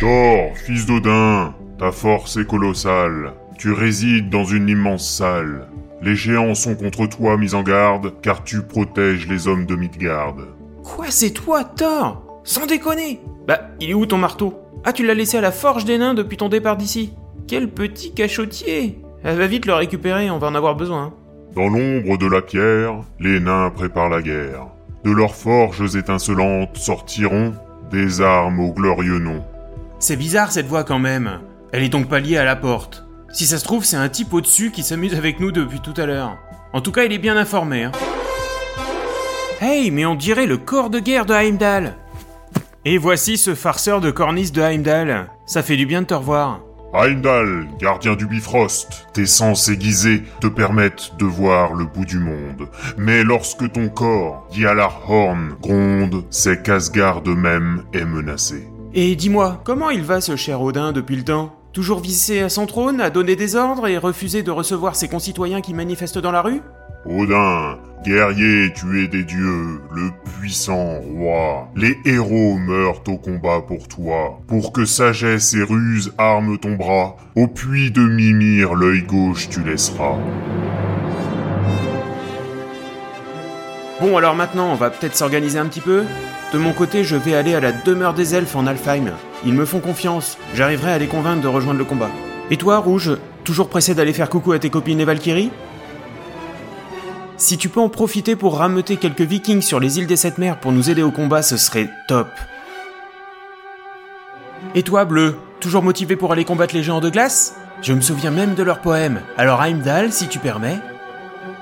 Thor, 0.00 0.56
fils 0.56 0.86
d'Odin, 0.86 1.54
ta 1.78 1.90
force 1.90 2.36
est 2.36 2.46
colossale. 2.46 3.32
Tu 3.58 3.72
résides 3.72 4.30
dans 4.30 4.44
une 4.44 4.68
immense 4.68 5.08
salle. 5.08 5.66
Les 6.02 6.14
géants 6.14 6.54
sont 6.54 6.76
contre 6.76 7.06
toi 7.08 7.36
mis 7.36 7.54
en 7.54 7.64
garde, 7.64 8.12
car 8.22 8.44
tu 8.44 8.62
protèges 8.62 9.26
les 9.26 9.48
hommes 9.48 9.66
de 9.66 9.74
Midgard. 9.74 10.36
Quoi, 10.84 11.06
c'est 11.08 11.30
toi, 11.32 11.64
Thor? 11.64 12.40
Sans 12.44 12.66
déconner 12.66 13.20
Bah, 13.48 13.58
il 13.80 13.90
est 13.90 13.94
où 13.94 14.06
ton 14.06 14.18
marteau? 14.18 14.54
Ah, 14.84 14.92
tu 14.92 15.04
l'as 15.04 15.14
laissé 15.14 15.36
à 15.38 15.40
la 15.40 15.50
forge 15.50 15.84
des 15.84 15.98
nains 15.98 16.14
depuis 16.14 16.36
ton 16.36 16.48
départ 16.48 16.76
d'ici 16.76 17.14
Quel 17.48 17.68
petit 17.68 18.14
cachotier 18.14 19.00
Elle 19.24 19.36
va 19.36 19.48
vite 19.48 19.66
le 19.66 19.74
récupérer, 19.74 20.30
on 20.30 20.38
va 20.38 20.46
en 20.46 20.54
avoir 20.54 20.76
besoin. 20.76 21.12
Dans 21.56 21.68
l'ombre 21.68 22.16
de 22.16 22.26
la 22.26 22.40
pierre, 22.40 23.00
les 23.18 23.40
nains 23.40 23.70
préparent 23.70 24.10
la 24.10 24.22
guerre. 24.22 24.68
De 25.04 25.10
leurs 25.10 25.34
forges 25.34 25.96
étincelantes 25.96 26.76
sortiront 26.76 27.54
des 27.90 28.20
armes 28.20 28.60
au 28.60 28.72
glorieux 28.72 29.18
nom. 29.18 29.42
C'est 30.00 30.16
bizarre 30.16 30.52
cette 30.52 30.68
voix 30.68 30.84
quand 30.84 31.00
même. 31.00 31.40
Elle 31.72 31.82
est 31.82 31.88
donc 31.88 32.08
pas 32.08 32.20
liée 32.20 32.36
à 32.36 32.44
la 32.44 32.54
porte. 32.54 33.04
Si 33.32 33.46
ça 33.46 33.58
se 33.58 33.64
trouve, 33.64 33.84
c'est 33.84 33.96
un 33.96 34.08
type 34.08 34.32
au-dessus 34.32 34.70
qui 34.70 34.84
s'amuse 34.84 35.14
avec 35.16 35.40
nous 35.40 35.50
depuis 35.50 35.80
tout 35.80 35.94
à 35.96 36.06
l'heure. 36.06 36.38
En 36.72 36.80
tout 36.80 36.92
cas, 36.92 37.04
il 37.04 37.12
est 37.12 37.18
bien 37.18 37.36
informé. 37.36 37.84
Hein. 37.84 37.92
Hey, 39.60 39.90
mais 39.90 40.06
on 40.06 40.14
dirait 40.14 40.46
le 40.46 40.56
corps 40.56 40.88
de 40.88 41.00
guerre 41.00 41.26
de 41.26 41.34
Heimdall. 41.34 41.94
Et 42.84 42.96
voici 42.96 43.36
ce 43.36 43.56
farceur 43.56 44.00
de 44.00 44.12
cornice 44.12 44.52
de 44.52 44.62
Heimdall. 44.62 45.26
Ça 45.46 45.64
fait 45.64 45.76
du 45.76 45.84
bien 45.84 46.02
de 46.02 46.06
te 46.06 46.14
revoir. 46.14 46.60
Heimdall, 46.94 47.66
gardien 47.80 48.14
du 48.14 48.26
Bifrost, 48.26 49.08
tes 49.12 49.26
sens 49.26 49.68
aiguisés 49.68 50.22
te 50.40 50.46
permettent 50.46 51.12
de 51.18 51.26
voir 51.26 51.74
le 51.74 51.84
bout 51.84 52.06
du 52.06 52.18
monde. 52.18 52.68
Mais 52.96 53.24
lorsque 53.24 53.70
ton 53.72 53.88
corps, 53.88 54.48
Horn, 55.08 55.54
gronde, 55.60 56.24
c'est 56.30 56.62
qu'Asgard 56.62 57.22
même 57.26 57.82
est 57.92 58.06
menacé. 58.06 58.68
Et 58.94 59.16
dis-moi, 59.16 59.60
comment 59.64 59.90
il 59.90 60.02
va 60.02 60.22
ce 60.22 60.34
cher 60.34 60.62
Odin 60.62 60.92
depuis 60.92 61.16
le 61.16 61.22
temps? 61.22 61.54
Toujours 61.72 62.00
vissé 62.00 62.40
à 62.40 62.48
son 62.48 62.64
trône, 62.64 63.02
à 63.02 63.10
donner 63.10 63.36
des 63.36 63.54
ordres 63.54 63.86
et 63.86 63.98
refuser 63.98 64.42
de 64.42 64.50
recevoir 64.50 64.96
ses 64.96 65.08
concitoyens 65.08 65.60
qui 65.60 65.74
manifestent 65.74 66.18
dans 66.18 66.32
la 66.32 66.40
rue? 66.40 66.62
Odin, 67.04 67.78
guerrier 68.02 68.72
tué 68.72 69.06
des 69.06 69.24
dieux, 69.24 69.80
le 69.92 70.10
puissant 70.40 71.00
roi, 71.00 71.68
les 71.76 71.98
héros 72.06 72.56
meurent 72.56 73.02
au 73.06 73.18
combat 73.18 73.60
pour 73.60 73.86
toi, 73.88 74.40
pour 74.48 74.72
que 74.72 74.86
sagesse 74.86 75.52
et 75.52 75.62
ruse 75.62 76.14
arment 76.16 76.56
ton 76.56 76.74
bras, 76.74 77.16
au 77.36 77.46
puits 77.46 77.90
de 77.90 78.00
Mimir 78.00 78.74
l'œil 78.74 79.02
gauche 79.02 79.50
tu 79.50 79.62
laisseras. 79.62 80.16
Bon 84.00 84.16
alors 84.16 84.34
maintenant, 84.34 84.72
on 84.72 84.76
va 84.76 84.90
peut-être 84.90 85.14
s'organiser 85.14 85.58
un 85.58 85.66
petit 85.66 85.82
peu? 85.82 86.04
De 86.52 86.58
mon 86.58 86.72
côté, 86.72 87.04
je 87.04 87.14
vais 87.14 87.34
aller 87.34 87.54
à 87.54 87.60
la 87.60 87.72
demeure 87.72 88.14
des 88.14 88.34
elfes 88.34 88.56
en 88.56 88.66
Alfheim. 88.66 89.12
Ils 89.44 89.52
me 89.52 89.66
font 89.66 89.80
confiance, 89.80 90.38
j'arriverai 90.54 90.92
à 90.92 90.98
les 90.98 91.06
convaincre 91.06 91.42
de 91.42 91.48
rejoindre 91.48 91.78
le 91.78 91.84
combat. 91.84 92.10
Et 92.50 92.56
toi, 92.56 92.78
Rouge, 92.78 93.18
toujours 93.44 93.68
pressé 93.68 93.94
d'aller 93.94 94.14
faire 94.14 94.30
coucou 94.30 94.52
à 94.52 94.58
tes 94.58 94.70
copines 94.70 94.98
et 94.98 95.04
Valkyrie 95.04 95.50
Si 97.36 97.58
tu 97.58 97.68
peux 97.68 97.80
en 97.80 97.90
profiter 97.90 98.34
pour 98.34 98.56
rameuter 98.56 98.96
quelques 98.96 99.20
vikings 99.20 99.60
sur 99.60 99.78
les 99.78 99.98
îles 99.98 100.06
des 100.06 100.16
Sept 100.16 100.38
Mers 100.38 100.58
pour 100.58 100.72
nous 100.72 100.88
aider 100.88 101.02
au 101.02 101.10
combat, 101.10 101.42
ce 101.42 101.58
serait 101.58 101.90
top. 102.08 102.28
Et 104.74 104.82
toi, 104.82 105.04
Bleu, 105.04 105.36
toujours 105.60 105.82
motivé 105.82 106.16
pour 106.16 106.32
aller 106.32 106.46
combattre 106.46 106.74
les 106.74 106.82
géants 106.82 107.00
de 107.00 107.10
glace? 107.10 107.56
Je 107.82 107.92
me 107.92 108.00
souviens 108.00 108.30
même 108.30 108.54
de 108.54 108.62
leur 108.62 108.80
poème. 108.80 109.20
Alors 109.36 109.62
Heimdall, 109.62 110.12
si 110.12 110.28
tu 110.28 110.38
permets 110.38 110.78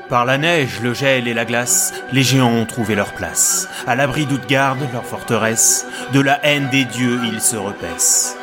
par 0.09 0.25
la 0.25 0.39
neige, 0.39 0.81
le 0.81 0.95
gel 0.95 1.29
et 1.29 1.35
la 1.35 1.45
glace, 1.45 1.93
les 2.13 2.23
géants 2.23 2.53
ont 2.53 2.67
trouvé 2.67 2.95
leur 2.95 3.13
place. 3.13 3.69
À 3.87 3.95
l'abri 3.95 4.27
d'Outgarde, 4.27 4.79
leur 4.93 5.05
forteresse, 5.05 5.87
de 6.13 6.21
la 6.21 6.45
haine 6.45 6.69
des 6.71 6.85
dieux, 6.85 7.21
ils 7.25 7.41
se 7.41 7.57
repaissent. 7.57 8.37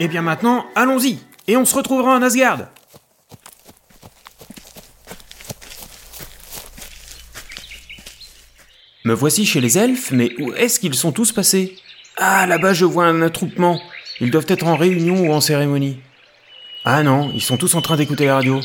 Eh 0.00 0.08
bien 0.08 0.22
maintenant, 0.22 0.66
allons-y, 0.74 1.18
et 1.46 1.56
on 1.56 1.64
se 1.64 1.74
retrouvera 1.74 2.16
en 2.16 2.22
Asgard. 2.22 2.66
Me 9.04 9.12
voici 9.12 9.44
chez 9.44 9.60
les 9.60 9.78
elfes, 9.78 10.12
mais 10.12 10.32
où 10.40 10.52
est-ce 10.54 10.80
qu'ils 10.80 10.94
sont 10.94 11.12
tous 11.12 11.30
passés? 11.30 11.76
Ah, 12.16 12.46
là-bas, 12.46 12.74
je 12.74 12.84
vois 12.84 13.06
un 13.06 13.22
attroupement. 13.22 13.80
Ils 14.20 14.30
doivent 14.30 14.46
être 14.48 14.66
en 14.66 14.76
réunion 14.76 15.28
ou 15.28 15.32
en 15.32 15.40
cérémonie. 15.40 15.98
Ah 16.84 17.02
non, 17.02 17.30
ils 17.34 17.42
sont 17.42 17.56
tous 17.56 17.74
en 17.74 17.82
train 17.82 17.96
d'écouter 17.96 18.26
la 18.26 18.36
radio. 18.36 18.60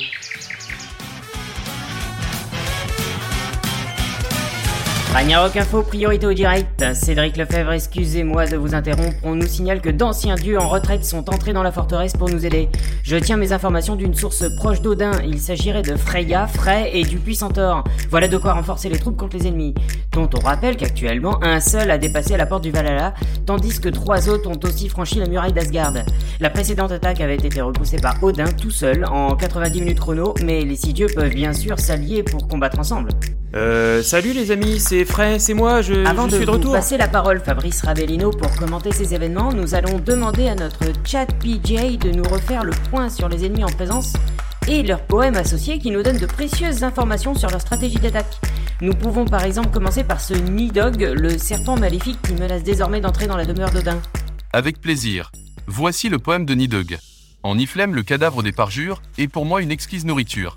Ragnarok 5.11 5.57
Info, 5.57 5.81
priorité 5.81 6.27
au 6.27 6.34
direct. 6.34 6.94
Cédric 6.94 7.36
Lefebvre, 7.36 7.72
excusez-moi 7.72 8.45
de 8.45 8.57
vous 8.57 8.76
interrompre. 8.76 9.18
On 9.23 9.34
nous 9.34 9.48
signale 9.48 9.81
que 9.81 9.90
d'anciens 9.90 10.36
dieux 10.36 10.60
en 10.60 10.68
retraite 10.68 11.03
sont 11.03 11.31
entrés 11.31 11.52
dans 11.52 11.64
la 11.64 11.72
forteresse 11.72 12.14
pour 12.14 12.30
nous 12.30 12.45
aider. 12.45 12.69
Je 13.02 13.18
tiens 13.18 13.36
mes 13.36 13.52
informations 13.52 13.95
d'une 13.95 14.14
source 14.14 14.45
proche 14.57 14.81
d'Odin. 14.81 15.14
Il 15.26 15.40
s'agirait 15.40 15.81
de 15.81 15.95
Freya, 15.95 16.45
Frey 16.45 16.91
et 16.94 17.03
du 17.03 17.18
puissant 17.18 17.49
Thor. 17.49 17.84
Voilà 18.11 18.27
de 18.27 18.38
quoi 18.38 18.53
renforcer 18.53 18.88
les 18.88 18.99
troupes 18.99 19.18
contre 19.18 19.36
les 19.36 19.48
ennemis. 19.48 19.73
Dont 20.11 20.30
on 20.38 20.45
rappelle 20.45 20.77
qu'actuellement, 20.77 21.44
un 21.44 21.60
seul 21.60 21.90
a 21.90 21.98
dépassé 21.98 22.38
la 22.38 22.45
porte 22.45 22.64
du 22.64 22.72
Valhalla, 22.72 23.15
tandis 23.48 23.80
que 23.80 23.90
trois 23.90 24.30
autres 24.30 24.48
ont 24.48 24.60
aussi 24.64 24.90
franchi 24.90 25.18
la 25.18 25.26
muraille 25.26 25.53
d'Asgard. 25.53 25.94
La 26.40 26.52
précédente 26.52 26.91
attaque 26.91 27.19
avait 27.19 27.36
été 27.36 27.61
repoussée 27.61 27.98
par 27.98 28.23
Odin 28.23 28.52
tout 28.52 28.72
seul 28.72 29.06
en 29.06 29.36
90 29.36 29.81
minutes 29.81 29.99
chrono, 29.99 30.36
mais 30.45 30.61
les 30.61 30.76
six 30.76 30.94
dieux 30.94 31.07
peuvent 31.14 31.34
bien 31.34 31.53
sûr 31.53 31.80
s'allier 31.80 32.22
pour 32.22 32.48
combattre 32.48 32.77
ensemble. 32.77 33.10
Euh, 33.56 34.04
salut 34.04 34.34
les 34.34 34.52
amis, 34.52 34.80
c'est 34.80 35.06
Frey, 35.06 35.40
c'est 35.40 35.56
moi, 35.56 35.82
je, 35.82 36.06
Avant 36.06 36.28
je 36.28 36.32
de 36.34 36.36
suis 36.36 36.46
de 36.46 36.52
vous 36.52 36.58
retour. 36.58 36.74
passer 36.74 36.98
la 36.98 37.08
parole, 37.08 37.40
Fabrice 37.40 37.82
Ravellino, 37.82 38.30
pour 38.30 38.56
commenter 38.56 38.92
ces 38.92 39.16
événements, 39.16 39.52
nous 39.54 39.74
allons 39.74 39.98
demander 39.98 40.48
à 40.48 40.56
notre 40.56 40.86
chat 41.04 41.26
PJ 41.26 41.98
de 41.98 42.12
nous 42.12 42.24
refaire 42.30 42.64
le 42.64 42.74
point 42.92 43.10
sur 43.10 43.28
les 43.28 43.46
ennemis 43.46 43.64
en 43.64 43.70
présence 43.70 44.14
et 44.68 44.84
leurs 44.84 45.04
poèmes 45.04 45.36
associés 45.36 45.80
qui 45.80 45.90
nous 45.90 46.04
donnent 46.04 46.20
de 46.20 46.28
précieuses 46.28 46.84
informations 46.84 47.34
sur 47.34 47.50
leur 47.50 47.62
stratégie 47.62 47.98
d'attaque. 47.98 48.38
Nous 48.82 48.94
pouvons 48.94 49.26
par 49.26 49.44
exemple 49.44 49.70
commencer 49.72 50.04
par 50.04 50.22
ce 50.22 50.36
Nidog, 50.36 51.02
le 51.02 51.36
serpent 51.40 51.76
maléfique 51.76 52.20
qui 52.22 52.34
menace 52.34 52.62
désormais 52.62 53.02
d'entrer 53.02 53.26
dans 53.26 53.36
la 53.38 53.46
demeure 53.46 53.72
d'Odin. 53.72 54.00
Avec 54.54 54.80
plaisir. 54.80 55.32
Voici 55.66 56.08
le 56.08 56.20
poème 56.20 56.46
de 56.46 56.54
Nidog. 56.54 57.00
En 57.42 57.58
Iflem, 57.58 57.96
le 57.96 58.04
cadavre 58.04 58.44
des 58.44 58.52
parjures 58.52 59.02
est 59.18 59.28
pour 59.28 59.46
moi 59.46 59.62
une 59.64 59.72
exquise 59.72 60.06
nourriture. 60.06 60.56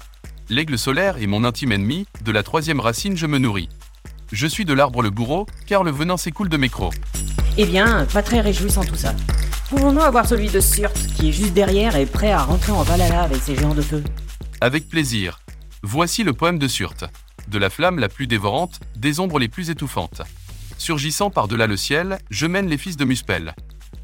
L'aigle 0.48 0.78
solaire 0.78 1.16
est 1.18 1.26
mon 1.26 1.44
intime 1.44 1.72
ennemi, 1.72 2.06
de 2.24 2.32
la 2.32 2.42
troisième 2.42 2.80
racine 2.80 3.16
je 3.16 3.26
me 3.26 3.38
nourris. 3.38 3.68
Je 4.32 4.46
suis 4.46 4.64
de 4.64 4.72
l'arbre 4.72 5.02
le 5.02 5.10
bourreau, 5.10 5.46
car 5.66 5.84
le 5.84 5.90
venin 5.90 6.16
s'écoule 6.16 6.48
de 6.48 6.56
mes 6.56 6.68
crocs. 6.68 6.94
Eh 7.58 7.66
bien, 7.66 8.06
pas 8.12 8.22
très 8.22 8.40
réjouissant 8.40 8.82
tout 8.82 8.96
ça. 8.96 9.14
Pouvons-nous 9.68 10.00
avoir 10.00 10.26
celui 10.26 10.48
de 10.48 10.60
Surt, 10.60 10.96
qui 11.14 11.28
est 11.28 11.32
juste 11.32 11.54
derrière 11.54 11.96
et 11.96 12.06
prêt 12.06 12.32
à 12.32 12.42
rentrer 12.42 12.72
en 12.72 12.82
Valhalla 12.82 13.22
avec 13.22 13.42
ses 13.42 13.56
géants 13.56 13.74
de 13.74 13.82
feu? 13.82 14.02
Avec 14.60 14.88
plaisir. 14.88 15.40
Voici 15.82 16.24
le 16.24 16.32
poème 16.32 16.58
de 16.58 16.68
Surt. 16.68 17.04
De 17.48 17.58
la 17.58 17.70
flamme 17.70 17.98
la 17.98 18.08
plus 18.08 18.26
dévorante, 18.26 18.80
des 18.96 19.20
ombres 19.20 19.38
les 19.38 19.48
plus 19.48 19.70
étouffantes. 19.70 20.22
Surgissant 20.78 21.30
par-delà 21.30 21.66
le 21.66 21.76
ciel, 21.76 22.18
je 22.30 22.46
mène 22.46 22.68
les 22.68 22.78
fils 22.78 22.96
de 22.96 23.04
Muspel. 23.04 23.54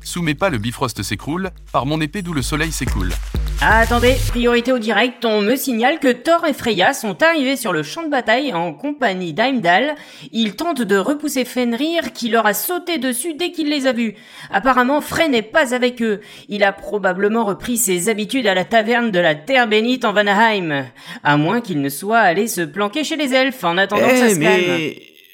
Sous 0.08 0.22
mes 0.22 0.34
pas 0.34 0.48
le 0.48 0.56
bifrost 0.56 1.02
s'écroule, 1.02 1.50
par 1.70 1.84
mon 1.84 2.00
épée 2.00 2.22
d'où 2.22 2.32
le 2.32 2.40
soleil 2.40 2.72
s'écoule. 2.72 3.12
Ah, 3.60 3.80
attendez, 3.80 4.16
priorité 4.28 4.72
au 4.72 4.78
direct, 4.78 5.26
on 5.26 5.42
me 5.42 5.54
signale 5.54 5.98
que 5.98 6.10
Thor 6.10 6.46
et 6.46 6.54
Freya 6.54 6.94
sont 6.94 7.22
arrivés 7.22 7.56
sur 7.56 7.74
le 7.74 7.82
champ 7.82 8.04
de 8.04 8.08
bataille 8.08 8.54
en 8.54 8.72
compagnie 8.72 9.34
d'Heimdall. 9.34 9.96
Ils 10.32 10.56
tentent 10.56 10.80
de 10.80 10.96
repousser 10.96 11.44
Fenrir 11.44 12.14
qui 12.14 12.30
leur 12.30 12.46
a 12.46 12.54
sauté 12.54 12.96
dessus 12.96 13.34
dès 13.34 13.52
qu'il 13.52 13.68
les 13.68 13.86
a 13.86 13.92
vus. 13.92 14.14
Apparemment, 14.50 15.02
Frey 15.02 15.28
n'est 15.28 15.42
pas 15.42 15.74
avec 15.74 16.00
eux. 16.00 16.22
Il 16.48 16.64
a 16.64 16.72
probablement 16.72 17.44
repris 17.44 17.76
ses 17.76 18.08
habitudes 18.08 18.46
à 18.46 18.54
la 18.54 18.64
taverne 18.64 19.10
de 19.10 19.18
la 19.18 19.34
Terre 19.34 19.68
Bénite 19.68 20.06
en 20.06 20.14
Vanaheim. 20.14 20.86
À 21.22 21.36
moins 21.36 21.60
qu'il 21.60 21.82
ne 21.82 21.90
soit 21.90 22.20
allé 22.20 22.46
se 22.46 22.62
planquer 22.62 23.04
chez 23.04 23.16
les 23.16 23.34
elfes 23.34 23.62
en 23.62 23.76
attendant 23.76 24.08
que 24.08 24.16
ça 24.16 24.30
Eh, 24.30 24.38
calme. 24.40 24.90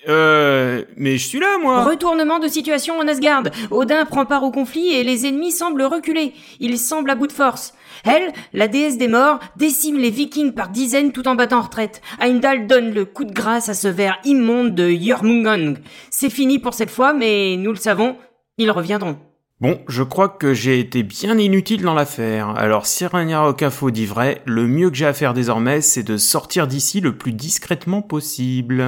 Euh... 0.09 0.85
Mais 0.97 1.17
je 1.19 1.27
suis 1.27 1.41
là, 1.41 1.59
moi 1.61 1.85
Retournement 1.85 2.39
de 2.39 2.49
situation 2.49 2.99
en 2.99 3.09
Asgard. 3.09 3.45
Odin 3.71 4.05
prend 4.05 4.27
part 4.27 4.45
au 4.45 4.51
conflit 4.51 4.95
et 4.95 5.05
les 5.05 5.27
ennemis 5.27 5.53
semblent 5.53 5.83
reculer. 5.83 6.33
Ils 6.61 6.79
semblent 6.79 7.11
à 7.11 7.15
bout 7.15 7.27
de 7.27 7.33
force. 7.33 7.75
Elle, 8.05 8.33
la 8.53 8.69
déesse 8.69 8.99
des 8.99 9.09
morts, 9.09 9.39
décime 9.57 9.99
les 9.99 10.11
vikings 10.11 10.53
par 10.53 10.69
dizaines 10.69 11.13
tout 11.13 11.27
en 11.27 11.35
battant 11.35 11.59
en 11.59 11.63
retraite. 11.63 12.03
Heimdall 12.21 12.67
donne 12.67 12.93
le 12.93 13.05
coup 13.05 13.25
de 13.25 13.33
grâce 13.33 13.69
à 13.69 13.75
ce 13.75 13.89
ver 13.89 14.19
immonde 14.25 14.75
de 14.75 14.91
Jormungand. 14.91 15.75
C'est 16.11 16.31
fini 16.31 16.59
pour 16.59 16.75
cette 16.75 16.91
fois, 16.91 17.13
mais 17.13 17.57
nous 17.57 17.71
le 17.71 17.77
savons, 17.77 18.17
ils 18.59 18.71
reviendront. 18.71 19.17
Bon, 19.61 19.81
je 19.89 20.03
crois 20.03 20.29
que 20.29 20.53
j'ai 20.53 20.81
été 20.81 21.03
bien 21.03 21.39
inutile 21.39 21.83
dans 21.83 21.95
l'affaire. 21.95 22.51
Alors, 22.51 22.87
si 22.87 23.07
Ragnarok 23.07 23.63
Info 23.63 23.91
dit 23.91 24.05
vrai, 24.05 24.43
le 24.45 24.67
mieux 24.67 24.91
que 24.91 24.97
j'ai 24.97 25.07
à 25.07 25.15
faire 25.15 25.33
désormais, 25.33 25.81
c'est 25.81 26.03
de 26.03 26.17
sortir 26.17 26.67
d'ici 26.67 27.01
le 27.01 27.17
plus 27.17 27.33
discrètement 27.33 28.03
possible. 28.03 28.85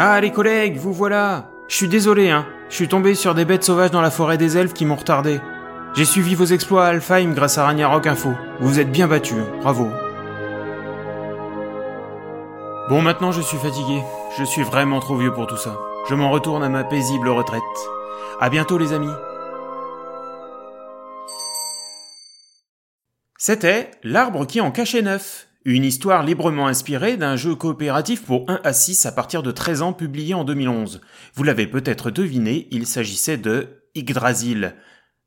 Ah, 0.00 0.20
les 0.20 0.30
collègues, 0.30 0.76
vous 0.76 0.92
voilà 0.92 1.50
Je 1.66 1.74
suis 1.74 1.88
désolé, 1.88 2.30
hein. 2.30 2.46
Je 2.68 2.76
suis 2.76 2.86
tombé 2.86 3.16
sur 3.16 3.34
des 3.34 3.44
bêtes 3.44 3.64
sauvages 3.64 3.90
dans 3.90 4.00
la 4.00 4.12
forêt 4.12 4.38
des 4.38 4.56
elfes 4.56 4.72
qui 4.72 4.86
m'ont 4.86 4.94
retardé. 4.94 5.40
J'ai 5.94 6.04
suivi 6.04 6.36
vos 6.36 6.44
exploits 6.44 6.86
à 6.86 6.90
Alfheim 6.90 7.34
grâce 7.34 7.58
à 7.58 7.64
Ragnarok 7.64 8.06
Info. 8.06 8.28
Vous 8.60 8.68
vous 8.68 8.78
êtes 8.78 8.92
bien 8.92 9.08
battus, 9.08 9.42
bravo. 9.60 9.88
Bon, 12.88 13.02
maintenant 13.02 13.32
je 13.32 13.40
suis 13.40 13.58
fatigué. 13.58 14.00
Je 14.38 14.44
suis 14.44 14.62
vraiment 14.62 15.00
trop 15.00 15.16
vieux 15.16 15.34
pour 15.34 15.48
tout 15.48 15.56
ça. 15.56 15.76
Je 16.08 16.14
m'en 16.14 16.30
retourne 16.30 16.62
à 16.62 16.68
ma 16.68 16.84
paisible 16.84 17.28
retraite. 17.28 17.62
À 18.40 18.50
bientôt 18.50 18.78
les 18.78 18.92
amis. 18.92 19.10
C'était 23.36 23.90
L'arbre 24.04 24.46
qui 24.46 24.60
en 24.60 24.70
cachait 24.70 25.02
neuf, 25.02 25.47
une 25.64 25.84
histoire 25.84 26.22
librement 26.22 26.66
inspirée 26.66 27.16
d'un 27.16 27.36
jeu 27.36 27.54
coopératif 27.54 28.24
pour 28.24 28.48
1 28.48 28.60
à 28.64 28.72
6 28.72 29.06
à 29.06 29.12
partir 29.12 29.42
de 29.42 29.50
13 29.50 29.82
ans 29.82 29.92
publié 29.92 30.34
en 30.34 30.44
2011. 30.44 31.00
Vous 31.34 31.42
l'avez 31.42 31.66
peut-être 31.66 32.10
deviné, 32.10 32.68
il 32.70 32.86
s'agissait 32.86 33.36
de 33.36 33.82
Yggdrasil. 33.94 34.76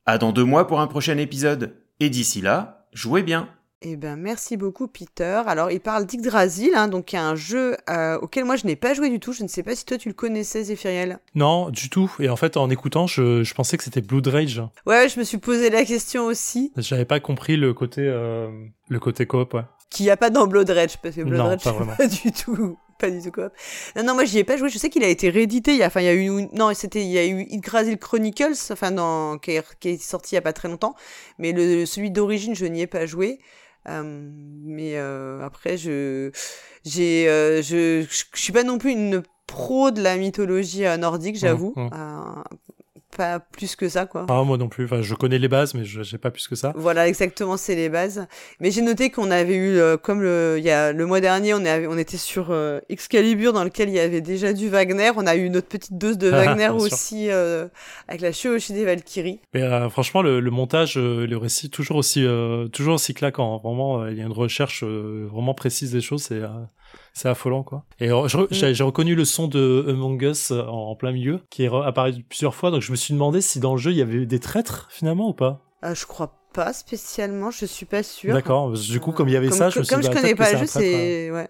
À 0.06 0.18
dans 0.18 0.32
deux 0.32 0.46
mois 0.46 0.68
pour 0.68 0.82
un 0.82 0.88
prochain 0.88 1.18
épisode. 1.18 1.76
Et 2.00 2.10
d'ici 2.10 2.42
là, 2.42 2.88
jouez 2.94 3.22
bien. 3.22 3.50
Eh 3.84 3.96
ben, 3.96 4.16
merci 4.16 4.58
beaucoup, 4.58 4.88
Peter. 4.88 5.42
Alors, 5.48 5.72
il 5.72 5.80
parle 5.80 6.06
d'Yggdrasil, 6.06 6.72
hein, 6.76 6.88
donc 6.88 7.14
il 7.14 7.16
y 7.16 7.20
a 7.20 7.26
un 7.28 7.36
jeu 7.36 7.76
euh, 7.90 8.20
auquel 8.20 8.46
moi 8.46 8.56
je 8.56 8.68
n'ai 8.68 8.76
pas 8.76 8.94
joué 8.94 9.10
du 9.10 9.20
tout. 9.20 9.34
Je 9.34 9.42
ne 9.42 9.48
sais 9.48 9.64
pas 9.64 9.76
si 9.76 9.86
toi 9.86 9.98
tu 9.98 10.08
le 10.08 10.14
connaissais, 10.14 10.64
Zéphiriel. 10.64 11.18
Non, 11.34 11.70
du 11.72 11.90
tout. 11.90 12.12
Et 12.20 12.30
en 12.30 12.36
fait, 12.36 12.58
en 12.58 12.70
écoutant, 12.70 13.08
je, 13.08 13.44
je 13.44 13.54
pensais 13.56 13.78
que 13.78 13.84
c'était 13.84 14.02
Blood 14.02 14.28
Rage. 14.28 14.62
Ouais, 14.86 15.10
je 15.10 15.20
me 15.20 15.24
suis 15.24 15.40
posé 15.40 15.72
la 15.72 15.84
question 15.84 16.26
aussi. 16.26 16.72
J'avais 16.78 17.06
pas 17.06 17.20
compris 17.20 17.58
le 17.58 17.74
côté, 17.74 18.02
euh, 18.06 18.50
le 18.88 19.00
côté 19.00 19.26
coop, 19.26 19.56
ouais. 19.56 19.64
Qu'il 19.92 20.06
n'y 20.06 20.10
a 20.10 20.18
pas 20.18 20.30
dans 20.32 20.48
Blood 20.48 20.70
Rage, 20.70 20.98
parce 21.02 21.16
que 21.16 21.22
Blood 21.22 21.38
Non, 21.38 21.46
Rage, 21.46 21.64
pas 21.64 21.70
c'est 21.72 21.76
vraiment. 21.76 21.96
pas 21.96 22.08
du 22.24 22.32
tout, 22.32 22.78
pas 22.98 23.12
du 23.12 23.22
tout 23.22 23.32
coop. 23.32 23.52
Non, 23.96 24.04
non, 24.04 24.14
moi 24.16 24.26
j'y 24.26 24.40
ai 24.40 24.44
pas 24.44 24.58
joué. 24.58 24.70
Je 24.70 24.78
sais 24.80 24.90
qu'il 24.90 25.04
a 25.04 25.08
été 25.08 25.30
réédité. 25.30 25.74
Il 25.74 25.78
y 25.78 25.84
a, 25.84 25.88
enfin, 25.88 26.02
il 26.02 26.06
y 26.06 26.10
a 26.10 26.14
eu, 26.16 26.30
non, 26.54 26.74
c'était, 26.74 27.02
il 27.02 27.12
y 27.12 27.20
a 27.20 27.26
eu 27.26 27.42
Yggdrasil 27.42 27.98
Chronicles, 27.98 28.56
enfin, 28.72 28.92
dans, 28.92 29.38
qui 29.38 29.52
est, 29.52 29.64
qui 29.80 29.90
est 29.90 30.02
sorti 30.02 30.34
il 30.34 30.36
y 30.36 30.38
a 30.40 30.42
pas 30.42 30.54
très 30.54 30.70
longtemps. 30.70 30.96
Mais 31.40 31.52
le, 31.52 31.86
celui 31.86 32.10
d'origine, 32.10 32.56
je 32.56 32.66
n'y 32.66 32.82
ai 32.82 32.88
pas 32.88 33.06
joué. 33.06 33.40
Euh, 33.90 34.02
mais 34.64 34.94
euh, 34.96 35.42
après, 35.44 35.76
je, 35.78 36.32
j'ai, 36.86 37.28
euh, 37.28 37.62
je, 37.62 38.06
je, 38.10 38.24
je 38.34 38.40
suis 38.42 38.54
pas 38.54 38.64
non 38.64 38.78
plus 38.78 38.92
une 38.92 39.24
pro 39.48 39.92
de 39.92 40.02
la 40.02 40.16
mythologie 40.18 40.86
euh, 40.86 40.96
nordique, 40.98 41.36
j'avoue. 41.38 41.74
Mhm. 41.76 41.90
Euh, 41.94 42.44
pas 43.16 43.40
plus 43.40 43.76
que 43.76 43.90
ça, 43.90 44.06
quoi. 44.06 44.26
Ah, 44.30 44.44
moi 44.44 44.58
non 44.58 44.70
plus. 44.70 44.86
Enfin, 44.86 45.02
je 45.02 45.14
connais 45.16 45.40
les 45.40 45.48
bases, 45.48 45.74
mais 45.74 45.86
je 45.86 46.02
j'ai 46.04 46.18
pas 46.18 46.32
plus 46.32 46.48
que 46.48 46.56
ça. 46.56 46.74
Voilà, 46.76 47.08
exactement, 47.08 47.58
c'est 47.58 47.76
les 47.76 47.90
bases. 47.90 48.26
Mais 48.60 48.72
j'ai 48.72 48.82
noté 48.82 49.10
qu'on 49.10 49.32
avait 49.32 49.56
eu, 49.56 49.78
euh, 49.78 49.98
comme 49.98 50.22
le, 50.22 50.56
il 50.58 50.64
y 50.64 50.72
a, 50.72 50.92
le 50.94 51.06
mois 51.06 51.22
dernier, 51.22 51.54
on, 51.54 51.64
est, 51.64 51.88
on 51.88 51.98
était 51.98 52.18
sur 52.18 52.48
euh, 52.52 52.80
Excalibur, 52.90 53.54
dans 53.54 53.64
lequel 53.64 53.90
il 53.90 53.96
y 53.96 54.00
avait 54.00 54.22
déjà 54.22 54.54
du 54.54 54.70
Wagner. 54.70 55.12
On 55.16 55.28
a 55.28 55.36
eu 55.36 55.50
notre 55.50 55.68
petite 55.68 55.98
dose 55.98 56.18
de 56.18 56.32
Ah, 56.34 56.46
Wagner 56.46 56.70
aussi 56.70 57.30
euh, 57.30 57.68
avec 58.08 58.22
la 58.22 58.32
chevauchée 58.32 58.74
des 58.74 58.86
Valkyries. 58.86 59.40
Mais 59.54 59.62
euh, 59.62 59.90
franchement, 59.90 60.22
le, 60.22 60.40
le 60.40 60.52
montage, 60.52 60.98
euh, 60.98 61.28
le 61.28 61.38
récit, 61.38 61.70
toujours 61.70 61.98
aussi, 61.98 62.26
euh, 62.26 62.68
toujours 62.68 62.96
aussi 62.96 63.14
claquant. 63.14 63.58
Vraiment, 63.58 64.02
euh, 64.02 64.12
il 64.12 64.18
y 64.18 64.22
a 64.22 64.26
une 64.26 64.32
recherche 64.32 64.84
euh, 64.84 65.28
vraiment 65.32 65.54
précise 65.54 65.92
des 65.92 66.02
choses. 66.02 66.24
C'est, 66.24 66.36
euh, 66.36 66.48
c'est 67.14 67.30
affolant, 67.30 67.64
quoi. 67.64 67.84
Et 68.00 68.08
re- 68.10 68.48
j'ai, 68.52 68.84
reconnu 68.84 69.16
le 69.16 69.26
son 69.26 69.48
de 69.48 69.86
Among 69.90 70.22
Us 70.22 70.52
en, 70.52 70.96
plein 70.96 71.12
milieu, 71.12 71.40
qui 71.50 71.64
est 71.64 71.70
apparu 71.74 72.24
plusieurs 72.28 72.56
fois. 72.56 72.72
Donc 72.72 72.82
je 72.82 72.92
me 72.92 72.96
suis 72.96 73.14
demandé 73.14 73.42
si 73.42 73.60
dans 73.60 73.74
le 73.74 73.80
jeu 73.80 73.92
il 73.92 73.98
y 73.98 74.02
avait 74.02 74.26
des 74.26 74.40
traîtres 74.40 74.88
finalement 74.90 75.30
ou 75.30 75.34
pas. 75.34 75.62
Euh, 75.84 75.96
je 75.96 76.06
crois 76.06 76.38
pas 76.54 76.74
spécialement, 76.74 77.50
je 77.52 77.66
suis 77.66 77.86
pas 77.86 78.04
sûre. 78.04 78.34
D'accord. 78.34 78.72
Du 78.72 79.00
coup, 79.00 79.12
comme 79.12 79.28
il 79.30 79.34
y 79.34 79.38
avait 79.38 79.48
Comme, 79.50 79.58
ça, 79.58 79.70
je 79.70 79.80
me 79.80 79.86
comme 79.86 80.02
suis 80.02 80.02
dit, 80.02 80.08
je 80.08 80.14
bah, 80.14 80.22
connais 80.22 80.36
pas 80.36 80.52
le 80.52 80.58
jeu, 80.60 80.66
c'est 80.68 81.32
ouais. 81.32 81.48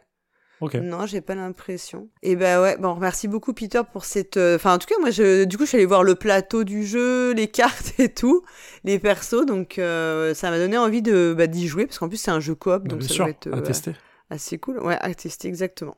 Ok. 0.61 0.75
Non, 0.75 1.07
j'ai 1.07 1.21
pas 1.21 1.33
l'impression. 1.33 2.07
Et 2.21 2.35
ben 2.35 2.61
ouais, 2.61 2.77
bon, 2.77 2.95
merci 2.95 3.27
beaucoup 3.27 3.51
Peter 3.51 3.81
pour 3.91 4.05
cette. 4.05 4.37
euh, 4.37 4.57
Enfin, 4.57 4.75
en 4.75 4.77
tout 4.77 4.85
cas, 4.85 4.93
moi, 5.01 5.09
je, 5.09 5.45
du 5.45 5.57
coup, 5.57 5.63
je 5.63 5.69
suis 5.69 5.77
allée 5.77 5.87
voir 5.87 6.03
le 6.03 6.13
plateau 6.13 6.63
du 6.63 6.85
jeu, 6.85 7.31
les 7.35 7.47
cartes 7.47 7.99
et 7.99 8.13
tout, 8.13 8.43
les 8.83 8.99
persos, 8.99 9.43
donc 9.47 9.79
euh, 9.79 10.35
ça 10.35 10.51
m'a 10.51 10.59
donné 10.59 10.77
envie 10.77 11.01
de 11.01 11.33
bah, 11.35 11.47
d'y 11.47 11.67
jouer 11.67 11.87
parce 11.87 11.97
qu'en 11.97 12.07
plus 12.09 12.17
c'est 12.17 12.29
un 12.31 12.39
jeu 12.39 12.53
coop, 12.53 12.83
Bah, 12.83 12.89
donc 12.89 13.01
ça 13.01 13.09
sûr, 13.09 13.25
doit 13.25 13.31
être 13.31 13.47
à 13.51 13.57
euh, 13.57 13.61
tester. 13.61 13.93
Assez 14.31 14.57
cool. 14.57 14.79
Ouais, 14.79 14.97
à 14.99 15.13
tester 15.13 15.47
exactement. 15.47 15.95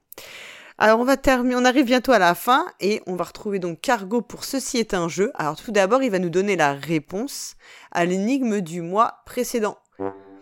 Alors 0.78 1.00
on 1.00 1.04
va 1.04 1.18
terminer, 1.18 1.56
on 1.56 1.66
arrive 1.66 1.86
bientôt 1.86 2.12
à 2.12 2.20
la 2.20 2.34
fin 2.34 2.66
et 2.82 3.02
on 3.06 3.16
va 3.16 3.26
retrouver 3.26 3.60
donc 3.60 3.80
Cargo 3.80 4.22
pour 4.22 4.44
Ceci 4.44 4.80
est 4.80 4.94
un 4.94 5.08
jeu. 5.08 5.32
Alors 5.36 5.56
tout 5.56 5.72
d'abord, 5.72 6.02
il 6.02 6.10
va 6.10 6.20
nous 6.20 6.32
donner 6.32 6.56
la 6.56 6.74
réponse 6.74 7.56
à 7.92 8.06
l'énigme 8.06 8.60
du 8.60 8.82
mois 8.82 9.22
précédent. 9.26 9.78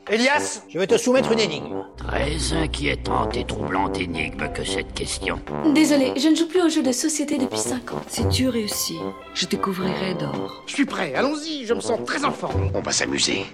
Elias, 0.09 0.63
je 0.67 0.79
vais 0.79 0.87
te 0.87 0.97
soumettre 0.97 1.31
une 1.31 1.39
énigme. 1.39 1.85
Très 1.95 2.53
inquiétante 2.53 3.37
et 3.37 3.45
troublante 3.45 3.99
énigme 3.99 4.51
que 4.51 4.63
cette 4.63 4.93
question. 4.93 5.39
Désolé, 5.75 6.13
je 6.17 6.27
ne 6.27 6.35
joue 6.35 6.47
plus 6.47 6.61
aux 6.61 6.69
jeux 6.69 6.81
de 6.81 6.91
société 6.91 7.37
depuis 7.37 7.59
5 7.59 7.93
ans. 7.93 8.01
Si 8.07 8.27
tu 8.29 8.49
réussis, 8.49 8.97
je 9.35 9.45
te 9.45 9.55
couvrirai 9.55 10.15
d'or. 10.15 10.63
Je 10.65 10.73
suis 10.73 10.85
prêt, 10.85 11.13
allons-y, 11.13 11.65
je 11.65 11.73
me 11.73 11.81
sens 11.81 11.99
très 12.05 12.25
en 12.25 12.31
forme. 12.31 12.71
On 12.73 12.81
va 12.81 12.91
s'amuser. 12.91 13.45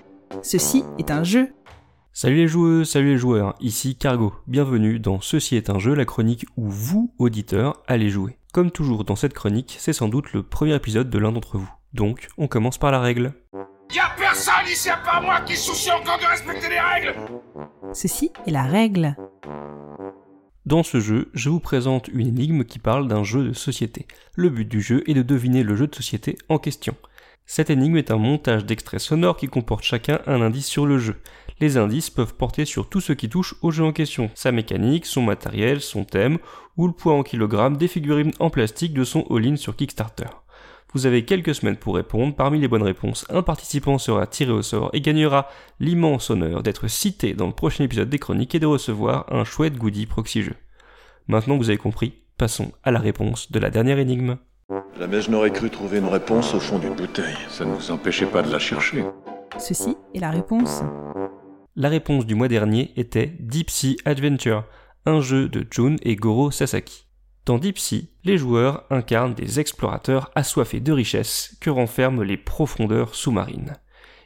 Ceci 0.42 0.86
est 0.98 1.12
un 1.12 1.24
jeu. 1.24 1.50
Salut 2.20 2.38
les 2.38 2.48
joueuses, 2.48 2.90
salut 2.90 3.12
les 3.12 3.18
joueurs, 3.20 3.54
ici 3.60 3.96
Cargo. 3.96 4.34
Bienvenue 4.48 4.98
dans 4.98 5.22
Ceci 5.22 5.56
est 5.56 5.70
un 5.70 5.78
jeu, 5.78 5.94
la 5.94 6.04
chronique 6.04 6.48
où 6.58 6.68
vous, 6.68 7.14
auditeurs, 7.20 7.84
allez 7.86 8.10
jouer. 8.10 8.40
Comme 8.54 8.72
toujours 8.72 9.04
dans 9.04 9.16
cette 9.16 9.36
chronique, 9.36 9.76
c'est 9.78 9.94
sans 9.94 10.10
doute 10.10 10.34
le 10.34 10.42
premier 10.42 10.74
épisode 10.74 11.12
de 11.12 11.20
l'un 11.20 11.32
d'entre 11.32 11.60
vous. 11.60 11.70
Donc, 11.94 12.28
on 12.40 12.48
commence 12.48 12.80
par 12.80 12.90
la 12.90 13.02
règle. 13.02 13.36
Y'a 13.94 14.10
personne 14.18 14.66
ici 14.66 14.90
à 14.90 14.98
part 14.98 15.22
moi 15.22 15.42
qui 15.42 15.56
soucie 15.56 15.92
encore 15.92 16.18
de 16.18 16.26
respecter 16.26 16.70
les 16.70 16.80
règles 16.80 17.14
Ceci 17.94 18.32
est 18.48 18.52
la 18.52 18.64
règle. 18.64 19.16
Dans 20.66 20.82
ce 20.82 21.00
jeu, 21.00 21.30
je 21.36 21.50
vous 21.50 21.60
présente 21.60 22.08
une 22.08 22.30
énigme 22.30 22.64
qui 22.64 22.80
parle 22.80 23.08
d'un 23.08 23.24
jeu 23.24 23.44
de 23.44 23.54
société. 23.54 24.08
Le 24.34 24.50
but 24.50 24.68
du 24.68 24.82
jeu 24.82 25.04
est 25.06 25.14
de 25.14 25.22
deviner 25.22 25.62
le 25.62 25.76
jeu 25.76 25.86
de 25.86 25.94
société 25.94 26.36
en 26.50 26.58
question. 26.58 26.96
Cette 27.50 27.70
énigme 27.70 27.96
est 27.96 28.12
un 28.12 28.18
montage 28.18 28.66
d'extraits 28.66 29.00
sonores 29.00 29.38
qui 29.38 29.48
comporte 29.48 29.84
chacun 29.84 30.20
un 30.28 30.42
indice 30.42 30.66
sur 30.66 30.86
le 30.86 30.98
jeu. 30.98 31.16
Les 31.60 31.78
indices 31.78 32.12
peuvent 32.12 32.36
porter 32.36 32.66
sur 32.66 32.88
tout 32.88 33.02
ce 33.02 33.14
qui 33.14 33.30
touche 33.30 33.56
au 33.62 33.72
jeu 33.72 33.84
en 33.84 33.92
question, 33.92 34.30
sa 34.36 34.52
mécanique, 34.52 35.08
son 35.08 35.24
matériel, 35.24 35.82
son 35.82 36.04
thème, 36.04 36.38
ou 36.78 36.88
le 36.88 36.94
poids 36.94 37.14
en 37.14 37.24
kilogrammes 37.24 37.78
des 37.78 37.88
figurines 37.88 38.34
en 38.40 38.52
plastique 38.52 38.94
de 38.94 39.04
son 39.04 39.26
all-in 39.32 39.56
sur 39.56 39.76
Kickstarter. 39.76 40.28
Vous 40.94 41.06
avez 41.06 41.26
quelques 41.26 41.56
semaines 41.56 41.76
pour 41.76 41.96
répondre. 41.96 42.36
Parmi 42.36 42.60
les 42.60 42.68
bonnes 42.68 42.84
réponses, 42.84 43.26
un 43.30 43.42
participant 43.42 43.98
sera 43.98 44.26
tiré 44.26 44.52
au 44.52 44.62
sort 44.62 44.90
et 44.94 45.02
gagnera 45.02 45.50
l'immense 45.80 46.30
honneur 46.30 46.64
d'être 46.64 46.88
cité 46.88 47.34
dans 47.34 47.48
le 47.48 47.54
prochain 47.54 47.84
épisode 47.84 48.10
des 48.10 48.20
chroniques 48.20 48.56
et 48.56 48.60
de 48.60 48.66
recevoir 48.66 49.26
un 49.34 49.44
chouette 49.44 49.78
goodie 49.78 50.06
proxy 50.06 50.44
jeu. 50.44 50.56
Maintenant 51.28 51.58
que 51.58 51.64
vous 51.64 51.70
avez 51.70 51.78
compris, 51.78 52.14
passons 52.38 52.72
à 52.84 52.92
la 52.92 53.00
réponse 53.00 53.52
de 53.52 53.60
la 53.60 53.70
dernière 53.70 54.00
énigme. 54.00 54.38
Jamais 54.98 55.22
je 55.22 55.30
n'aurais 55.30 55.52
cru 55.52 55.70
trouver 55.70 55.98
une 55.98 56.08
réponse 56.08 56.54
au 56.54 56.60
fond 56.60 56.80
d'une 56.80 56.96
bouteille. 56.96 57.38
Ça 57.50 57.66
ne 57.66 57.74
nous 57.74 57.92
empêchait 57.92 58.26
pas 58.26 58.42
de 58.42 58.52
la 58.52 58.60
chercher. 58.60 59.04
Ceci 59.58 59.98
est 60.14 60.20
la 60.20 60.32
réponse. 60.32 60.84
La 61.80 61.90
réponse 61.90 62.26
du 62.26 62.34
mois 62.34 62.48
dernier 62.48 62.92
était 62.96 63.36
Deep 63.40 63.70
Sea 63.70 63.98
Adventure, 64.04 64.64
un 65.06 65.22
jeu 65.22 65.48
de 65.48 65.64
Jun 65.70 65.98
et 66.02 66.16
Goro 66.16 66.50
Sasaki. 66.50 67.06
Dans 67.46 67.60
Deep 67.60 67.78
Sea, 67.78 68.10
les 68.24 68.36
joueurs 68.36 68.86
incarnent 68.90 69.36
des 69.36 69.60
explorateurs 69.60 70.32
assoiffés 70.34 70.80
de 70.80 70.92
richesses 70.92 71.56
que 71.62 71.70
renferment 71.70 72.24
les 72.24 72.36
profondeurs 72.36 73.14
sous-marines. 73.14 73.76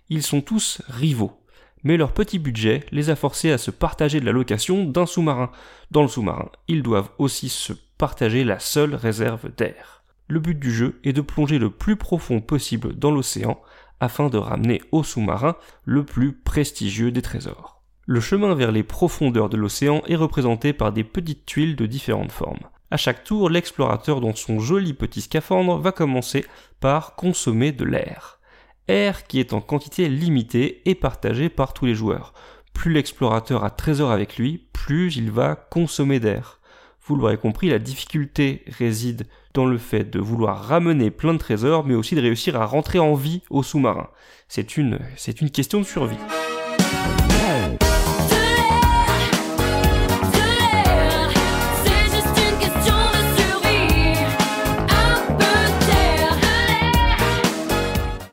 Ils 0.08 0.24
sont 0.24 0.40
tous 0.40 0.82
rivaux, 0.88 1.42
mais 1.84 1.98
leur 1.98 2.14
petit 2.14 2.40
budget 2.40 2.86
les 2.94 3.10
a 3.10 3.18
forcés 3.18 3.52
à 3.52 3.58
se 3.58 3.70
partager 3.70 4.22
de 4.22 4.26
la 4.26 4.32
location 4.32 4.86
d'un 4.86 5.06
sous-marin. 5.06 5.52
Dans 5.92 6.04
le 6.04 6.08
sous-marin, 6.08 6.50
ils 6.70 6.84
doivent 6.84 7.12
aussi 7.18 7.50
se 7.50 7.74
partager 7.98 8.46
la 8.46 8.60
seule 8.60 8.96
réserve 8.96 9.54
d'air. 9.58 10.04
Le 10.30 10.40
but 10.40 10.58
du 10.58 10.72
jeu 10.72 11.02
est 11.04 11.12
de 11.12 11.20
plonger 11.20 11.60
le 11.60 11.70
plus 11.70 11.98
profond 11.98 12.40
possible 12.40 12.98
dans 12.98 13.12
l'océan 13.12 13.62
afin 14.02 14.28
de 14.28 14.38
ramener 14.38 14.82
au 14.92 15.04
sous-marin 15.04 15.56
le 15.86 16.04
plus 16.04 16.34
prestigieux 16.34 17.12
des 17.12 17.22
trésors. 17.22 17.82
Le 18.08 18.20
chemin 18.20 18.56
vers 18.56 18.74
les 18.74 18.84
profondeurs 18.84 19.48
de 19.48 19.56
l'océan 19.56 20.02
est 20.08 20.16
représenté 20.16 20.74
par 20.74 20.92
des 20.92 21.06
petites 21.06 21.46
tuiles 21.46 21.78
de 21.78 21.86
différentes 21.86 22.32
formes. 22.32 22.68
À 22.90 22.98
chaque 22.98 23.24
tour, 23.24 23.50
l'explorateur 23.50 24.20
dans 24.20 24.36
son 24.36 24.60
joli 24.60 24.94
petit 24.94 25.22
scaphandre 25.22 25.78
va 25.78 25.94
commencer 25.94 26.46
par 26.82 27.16
consommer 27.16 27.72
de 27.72 27.86
l'air. 27.86 28.40
Air 28.88 29.28
qui 29.28 29.40
est 29.40 29.54
en 29.54 29.62
quantité 29.62 30.10
limitée 30.10 30.82
et 30.90 30.96
partagé 30.96 31.48
par 31.48 31.74
tous 31.74 31.86
les 31.86 31.96
joueurs. 31.96 32.34
Plus 32.74 32.92
l'explorateur 32.92 33.64
a 33.64 33.70
trésor 33.70 34.12
avec 34.12 34.38
lui, 34.38 34.68
plus 34.74 35.16
il 35.16 35.32
va 35.32 35.56
consommer 35.56 36.20
d'air. 36.20 36.60
Vous 37.04 37.16
l'aurez 37.16 37.38
compris, 37.38 37.70
la 37.70 37.80
difficulté 37.80 38.64
réside 38.68 39.26
dans 39.56 39.66
le 39.66 39.80
fait 39.80 40.04
de 40.04 40.20
vouloir 40.20 40.64
ramener 40.64 41.10
plein 41.10 41.34
de 41.34 41.40
trésors, 41.40 41.84
mais 41.84 41.96
aussi 41.96 42.14
de 42.14 42.22
réussir 42.22 42.62
à 42.62 42.68
rentrer 42.68 43.00
en 43.00 43.16
vie 43.16 43.42
au 43.50 43.64
sous-marin. 43.64 44.10
C'est 44.48 44.78
une, 44.78 45.00
c'est 45.18 45.42
une 45.42 45.50
question 45.50 45.80
de 45.80 45.86
survie. 45.86 46.16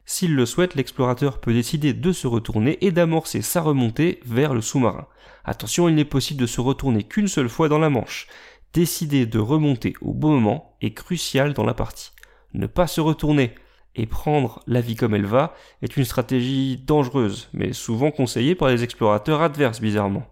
S'il 0.05 0.35
le 0.35 0.47
souhaite, 0.47 0.75
l'explorateur 0.75 1.41
peut 1.41 1.55
décider 1.55 1.95
de 1.95 2.13
se 2.13 2.27
retourner 2.27 2.77
et 2.85 2.91
d'amorcer 2.91 3.41
sa 3.41 3.63
remontée 3.63 4.21
vers 4.27 4.53
le 4.53 4.61
sous-marin. 4.61 5.07
Attention, 5.45 5.89
il 5.89 5.95
n'est 5.95 6.05
possible 6.05 6.41
de 6.41 6.47
se 6.47 6.61
retourner 6.61 7.05
qu'une 7.05 7.29
seule 7.29 7.49
fois 7.49 7.69
dans 7.69 7.79
la 7.79 7.89
manche. 7.89 8.27
Décider 8.75 9.25
de 9.25 9.39
remonter 9.39 9.95
au 10.03 10.13
bon 10.13 10.33
moment 10.33 10.77
est 10.83 10.93
crucial 10.93 11.55
dans 11.55 11.65
la 11.65 11.75
partie. 11.75 12.13
Ne 12.53 12.67
pas 12.67 12.87
se 12.87 13.01
retourner 13.01 13.55
et 13.97 14.07
prendre 14.07 14.61
la 14.67 14.83
vie 14.83 14.95
comme 14.95 15.15
elle 15.15 15.27
va 15.27 15.55
est 15.81 15.97
une 15.97 16.05
stratégie 16.05 16.77
dangereuse, 16.77 17.49
mais 17.55 17.73
souvent 17.73 18.11
conseillée 18.11 18.55
par 18.55 18.69
les 18.69 18.85
explorateurs 18.85 19.41
adverses 19.41 19.81
bizarrement. 19.81 20.27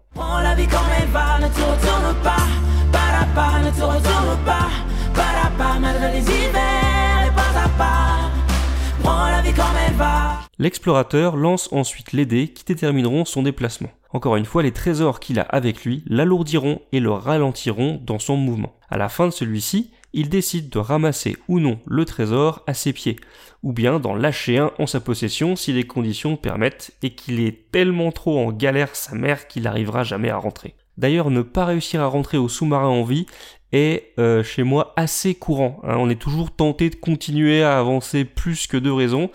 L'explorateur 10.59 11.35
lance 11.35 11.69
ensuite 11.71 12.13
les 12.13 12.25
dés 12.25 12.47
qui 12.47 12.65
détermineront 12.65 13.25
son 13.25 13.43
déplacement. 13.43 13.91
Encore 14.09 14.37
une 14.37 14.45
fois, 14.45 14.63
les 14.63 14.71
trésors 14.71 15.19
qu'il 15.19 15.39
a 15.39 15.43
avec 15.43 15.85
lui 15.85 16.03
l'alourdiront 16.07 16.81
et 16.91 16.99
le 16.99 17.11
ralentiront 17.11 18.01
dans 18.03 18.17
son 18.17 18.37
mouvement. 18.37 18.75
À 18.89 18.97
la 18.97 19.07
fin 19.07 19.27
de 19.27 19.31
celui-ci, 19.31 19.91
il 20.13 20.29
décide 20.29 20.69
de 20.69 20.79
ramasser 20.79 21.37
ou 21.47 21.59
non 21.59 21.79
le 21.85 22.05
trésor 22.05 22.63
à 22.65 22.73
ses 22.73 22.91
pieds, 22.91 23.17
ou 23.61 23.71
bien 23.71 23.99
d'en 23.99 24.15
lâcher 24.15 24.57
un 24.57 24.71
en 24.79 24.87
sa 24.87 24.99
possession 24.99 25.55
si 25.55 25.73
les 25.73 25.85
conditions 25.85 26.37
permettent 26.37 26.91
et 27.03 27.13
qu'il 27.13 27.39
est 27.39 27.69
tellement 27.71 28.11
trop 28.11 28.39
en 28.39 28.51
galère 28.51 28.95
sa 28.95 29.13
mère 29.13 29.47
qu'il 29.47 29.63
n'arrivera 29.63 30.03
jamais 30.03 30.31
à 30.31 30.37
rentrer. 30.37 30.75
D'ailleurs, 30.97 31.29
ne 31.29 31.43
pas 31.43 31.65
réussir 31.65 32.01
à 32.01 32.07
rentrer 32.07 32.37
au 32.37 32.49
sous-marin 32.49 32.87
en 32.87 33.03
vie 33.03 33.27
est 33.73 34.13
euh, 34.17 34.43
chez 34.43 34.63
moi 34.63 34.93
assez 34.95 35.35
courant. 35.35 35.79
Hein. 35.83 35.95
On 35.97 36.09
est 36.09 36.19
toujours 36.19 36.51
tenté 36.51 36.89
de 36.89 36.95
continuer 36.95 37.63
à 37.63 37.77
avancer 37.79 38.25
plus 38.25 38.67
que 38.67 38.77
de 38.77 38.89
raison 38.89 39.29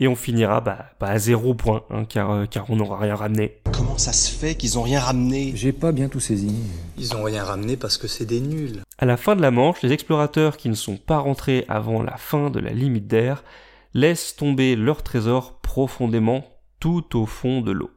et 0.00 0.08
on 0.08 0.16
finira 0.16 0.60
bah, 0.60 0.86
bah 1.00 1.08
à 1.08 1.18
zéro 1.18 1.54
point 1.54 1.84
hein, 1.90 2.04
car, 2.04 2.30
euh, 2.30 2.44
car 2.46 2.70
on 2.70 2.76
n'aura 2.76 2.98
rien 2.98 3.14
ramené. 3.14 3.58
Comment 3.72 3.98
ça 3.98 4.12
se 4.12 4.30
fait 4.30 4.54
qu'ils 4.54 4.78
ont 4.78 4.82
rien 4.82 5.00
ramené? 5.00 5.52
J'ai 5.54 5.72
pas 5.72 5.92
bien 5.92 6.08
tout 6.08 6.20
saisi. 6.20 6.54
Ils 6.98 7.14
ont 7.16 7.22
rien 7.22 7.44
ramené 7.44 7.76
parce 7.76 7.96
que 7.96 8.08
c'est 8.08 8.26
des 8.26 8.40
nuls. 8.40 8.82
À 8.98 9.06
la 9.06 9.16
fin 9.16 9.36
de 9.36 9.42
la 9.42 9.50
manche, 9.50 9.82
les 9.82 9.92
explorateurs 9.92 10.56
qui 10.56 10.68
ne 10.68 10.74
sont 10.74 10.96
pas 10.96 11.18
rentrés 11.18 11.64
avant 11.68 12.02
la 12.02 12.16
fin 12.16 12.50
de 12.50 12.60
la 12.60 12.72
limite 12.72 13.06
d'air 13.06 13.42
laissent 13.94 14.36
tomber 14.36 14.76
leur 14.76 15.02
trésor 15.02 15.60
profondément 15.60 16.44
tout 16.80 17.18
au 17.18 17.26
fond 17.26 17.60
de 17.60 17.72
l'eau. 17.72 17.90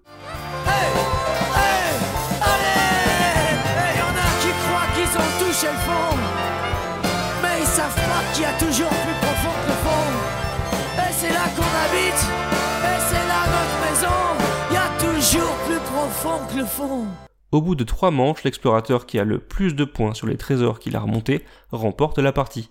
Le 16.61 16.67
fond. 16.67 17.07
Au 17.51 17.61
bout 17.61 17.75
de 17.75 17.83
trois 17.83 18.11
manches, 18.11 18.43
l'explorateur 18.43 19.05
qui 19.05 19.19
a 19.19 19.23
le 19.23 19.39
plus 19.39 19.75
de 19.75 19.83
points 19.83 20.13
sur 20.13 20.27
les 20.27 20.37
trésors 20.37 20.79
qu'il 20.79 20.95
a 20.95 20.99
remontés 20.99 21.43
remporte 21.71 22.19
la 22.19 22.31
partie. 22.31 22.69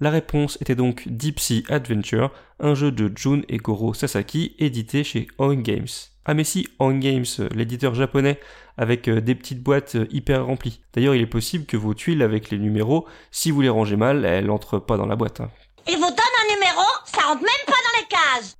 La 0.00 0.10
réponse 0.10 0.56
était 0.60 0.74
donc 0.74 1.04
Deep 1.06 1.40
Sea 1.40 1.64
Adventure, 1.68 2.30
un 2.60 2.74
jeu 2.74 2.90
de 2.90 3.12
Jun 3.14 3.42
et 3.48 3.58
Goro 3.58 3.92
Sasaki 3.92 4.54
édité 4.58 5.04
chez 5.04 5.26
On 5.38 5.52
Games. 5.54 5.88
Ah 6.24 6.34
mais 6.34 6.44
si, 6.44 6.68
On 6.78 6.92
Games, 6.92 7.26
l'éditeur 7.54 7.94
japonais, 7.94 8.40
avec 8.78 9.08
euh, 9.08 9.20
des 9.20 9.34
petites 9.34 9.62
boîtes 9.62 9.96
euh, 9.96 10.06
hyper 10.10 10.46
remplies. 10.46 10.80
D'ailleurs, 10.94 11.14
il 11.14 11.20
est 11.20 11.26
possible 11.26 11.66
que 11.66 11.76
vos 11.76 11.92
tuiles 11.92 12.22
avec 12.22 12.50
les 12.50 12.58
numéros, 12.58 13.06
si 13.30 13.50
vous 13.50 13.60
les 13.60 13.68
rangez 13.68 13.96
mal, 13.96 14.24
elles 14.24 14.50
entrent 14.50 14.78
pas 14.78 14.96
dans 14.96 15.06
la 15.06 15.16
boîte. 15.16 15.40
Hein. 15.40 15.50
Il 15.86 15.96
vous 15.96 16.00
donne 16.00 16.10
un 16.10 16.54
numéro, 16.54 16.82
ça 17.04 17.22
rentre 17.26 17.42
même 17.42 17.66
pas 17.66 17.72
dans 17.72 17.93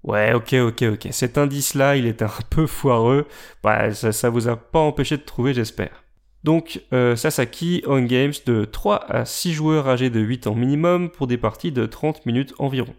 Ouais, 0.02 0.32
ok, 0.32 0.54
ok, 0.54 0.82
ok. 0.92 1.08
Cet 1.10 1.38
indice-là, 1.38 1.96
il 1.96 2.06
est 2.06 2.22
un 2.22 2.30
peu 2.50 2.66
foireux. 2.66 3.26
Bah, 3.62 3.92
ça, 3.92 4.12
ça 4.12 4.30
vous 4.30 4.48
a 4.48 4.56
pas 4.56 4.78
empêché 4.80 5.16
de 5.16 5.22
trouver, 5.22 5.54
j'espère. 5.54 6.04
Donc, 6.44 6.82
euh, 6.92 7.16
Sasaki 7.16 7.82
On 7.86 8.02
Games 8.02 8.34
de 8.44 8.66
3 8.66 9.10
à 9.10 9.24
6 9.24 9.54
joueurs 9.54 9.88
âgés 9.88 10.10
de 10.10 10.20
8 10.20 10.46
ans 10.46 10.54
minimum 10.54 11.10
pour 11.10 11.26
des 11.26 11.38
parties 11.38 11.72
de 11.72 11.86
30 11.86 12.26
minutes 12.26 12.54
environ. 12.58 12.94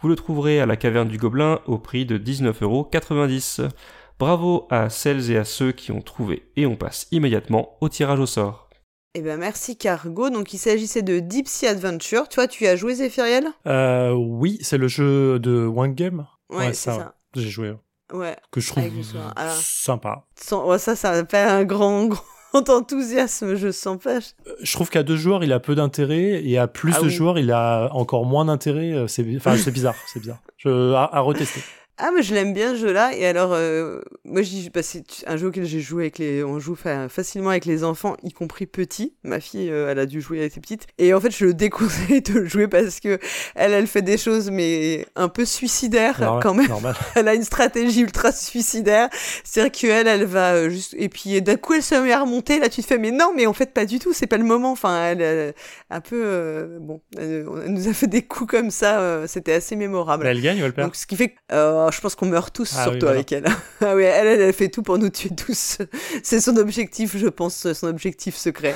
Vous 0.00 0.08
le 0.08 0.16
trouverez 0.16 0.60
à 0.60 0.66
la 0.66 0.76
caverne 0.76 1.08
du 1.08 1.16
Gobelin 1.16 1.60
au 1.66 1.78
prix 1.78 2.06
de 2.06 2.18
19,90€. 2.18 3.68
Bravo 4.18 4.66
à 4.68 4.90
celles 4.90 5.30
et 5.30 5.36
à 5.36 5.44
ceux 5.44 5.70
qui 5.70 5.92
ont 5.92 6.02
trouvé 6.02 6.50
et 6.56 6.66
on 6.66 6.74
passe 6.74 7.06
immédiatement 7.12 7.76
au 7.80 7.88
tirage 7.88 8.18
au 8.18 8.26
sort. 8.26 8.67
Eh 9.18 9.22
ben 9.22 9.36
merci 9.36 9.76
Cargo. 9.76 10.30
Donc 10.30 10.54
il 10.54 10.58
s'agissait 10.58 11.02
de 11.02 11.18
Deep 11.18 11.48
Sea 11.48 11.66
Adventure. 11.66 12.28
Toi, 12.28 12.46
tu 12.46 12.68
as 12.68 12.76
joué 12.76 12.94
Zéphiriel 12.94 13.48
euh, 13.66 14.12
Oui, 14.12 14.58
c'est 14.62 14.78
le 14.78 14.86
jeu 14.86 15.40
de 15.40 15.66
One 15.66 15.94
Game. 15.94 16.24
Ouais, 16.50 16.72
c'est 16.72 16.92
ça. 16.92 17.14
J'ai 17.34 17.48
joué. 17.48 17.74
Ouais. 18.12 18.36
Que 18.52 18.60
je 18.60 18.68
trouve. 18.68 18.84
Alors, 19.34 19.52
sympa. 19.56 20.24
sans- 20.40 20.68
ouais, 20.68 20.78
ça, 20.78 20.94
ça 20.94 21.12
n'a 21.16 21.24
pas 21.24 21.50
un 21.52 21.64
grand, 21.64 22.06
grand 22.52 22.68
enthousiasme, 22.70 23.56
je 23.56 23.72
sens 23.72 23.98
pas. 23.98 24.20
Je 24.62 24.72
trouve 24.72 24.88
qu'à 24.88 25.02
deux 25.02 25.16
joueurs, 25.16 25.42
il 25.42 25.52
a 25.52 25.58
peu 25.58 25.74
d'intérêt 25.74 26.42
et 26.44 26.56
à 26.58 26.68
plus 26.68 26.94
Ah 26.96 27.00
de 27.00 27.06
oui. 27.06 27.10
joueurs, 27.10 27.38
il 27.40 27.50
a 27.50 27.88
encore 27.92 28.24
moins 28.24 28.44
d'intérêt. 28.44 28.92
euh, 28.92 29.08
C'est, 29.08 29.26
enfin, 29.36 29.56
c'est 29.56 29.72
bizarre, 29.72 29.96
c'est 30.06 30.20
bizarre. 30.20 30.38
Je, 30.58 30.92
à, 30.94 31.16
à 31.16 31.20
retester. 31.20 31.60
Ah, 32.00 32.10
mais 32.14 32.22
je 32.22 32.32
l'aime 32.34 32.52
bien 32.52 32.72
ce 32.74 32.76
jeu-là. 32.80 33.10
Et 33.16 33.26
alors, 33.26 33.52
euh, 33.54 34.00
moi, 34.24 34.42
je 34.42 34.48
dis, 34.50 34.70
bah, 34.72 34.82
c'est 34.84 35.02
un 35.26 35.36
jeu 35.36 35.48
auquel 35.48 35.64
j'ai 35.64 35.80
joué 35.80 36.04
avec 36.04 36.18
les. 36.18 36.44
On 36.44 36.58
joue 36.60 36.76
fa- 36.76 37.08
facilement 37.08 37.50
avec 37.50 37.64
les 37.64 37.82
enfants, 37.82 38.16
y 38.22 38.32
compris 38.32 38.66
petits. 38.66 39.14
Ma 39.24 39.40
fille, 39.40 39.68
euh, 39.70 39.90
elle 39.90 39.98
a 39.98 40.06
dû 40.06 40.20
jouer, 40.20 40.38
elle 40.38 40.44
était 40.44 40.60
petite. 40.60 40.86
Et 40.98 41.12
en 41.12 41.20
fait, 41.20 41.30
je 41.36 41.44
le 41.44 41.54
déconseille 41.54 42.22
de 42.22 42.34
le 42.40 42.46
jouer 42.46 42.68
parce 42.68 43.00
que 43.00 43.18
elle, 43.56 43.72
elle 43.72 43.86
fait 43.88 44.02
des 44.02 44.16
choses, 44.16 44.50
mais 44.50 45.06
un 45.16 45.28
peu 45.28 45.44
suicidaires 45.44 46.20
Normal- 46.20 46.42
quand 46.42 46.54
même. 46.54 46.68
normal. 46.68 46.94
Elle 47.16 47.26
a 47.28 47.34
une 47.34 47.42
stratégie 47.42 48.02
ultra 48.02 48.30
suicidaire. 48.30 49.08
C'est-à-dire 49.44 49.72
qu'elle, 49.72 50.06
elle 50.06 50.24
va 50.24 50.54
euh, 50.54 50.68
juste. 50.70 50.94
Et 50.98 51.08
puis, 51.08 51.42
d'un 51.42 51.56
coup, 51.56 51.74
elle 51.74 51.82
se 51.82 51.94
met 51.96 52.12
à 52.12 52.20
remonter. 52.20 52.60
Là, 52.60 52.68
tu 52.68 52.80
te 52.82 52.86
fais, 52.86 52.98
mais 52.98 53.10
non, 53.10 53.32
mais 53.34 53.46
en 53.46 53.52
fait, 53.52 53.72
pas 53.74 53.84
du 53.86 53.98
tout. 53.98 54.12
C'est 54.12 54.26
pas 54.28 54.36
le 54.38 54.44
moment. 54.44 54.70
Enfin, 54.72 55.04
elle, 55.04 55.20
elle, 55.20 55.54
un 55.90 56.00
peu. 56.00 56.20
euh, 56.24 56.78
bon, 56.80 57.00
elle, 57.16 57.44
elle 57.64 57.72
nous 57.72 57.88
a 57.88 57.92
fait 57.92 58.06
des 58.06 58.22
coups 58.22 58.50
comme 58.50 58.70
ça. 58.70 59.00
euh, 59.00 59.26
C'était 59.26 59.54
assez 59.54 59.74
mémorable. 59.74 60.22
Mais 60.24 60.30
elle 60.30 60.40
gagne 60.42 60.62
ou 60.62 60.64
elle 60.64 60.72
perd? 60.72 60.86
Donc, 60.88 60.94
ce 60.96 61.06
qui 61.06 61.16
fait 61.16 61.30
que 61.30 61.34
je 61.90 62.00
pense 62.00 62.14
qu'on 62.14 62.26
meurt 62.26 62.54
tous, 62.54 62.72
Ah 62.76 62.82
surtout 62.84 62.92
oui, 62.94 63.00
voilà. 63.00 63.14
avec 63.16 63.32
elle. 63.32 63.44
ah 63.80 63.94
oui, 63.96 64.02
elle, 64.04 64.26
elle, 64.26 64.40
elle 64.40 64.52
fait 64.52 64.68
tout 64.68 64.82
pour 64.82 64.98
nous 64.98 65.08
tuer 65.10 65.30
tous. 65.34 65.78
C'est 66.22 66.40
son 66.40 66.56
objectif, 66.56 67.16
je 67.16 67.28
pense, 67.28 67.72
son 67.72 67.86
objectif 67.86 68.36
secret. 68.36 68.74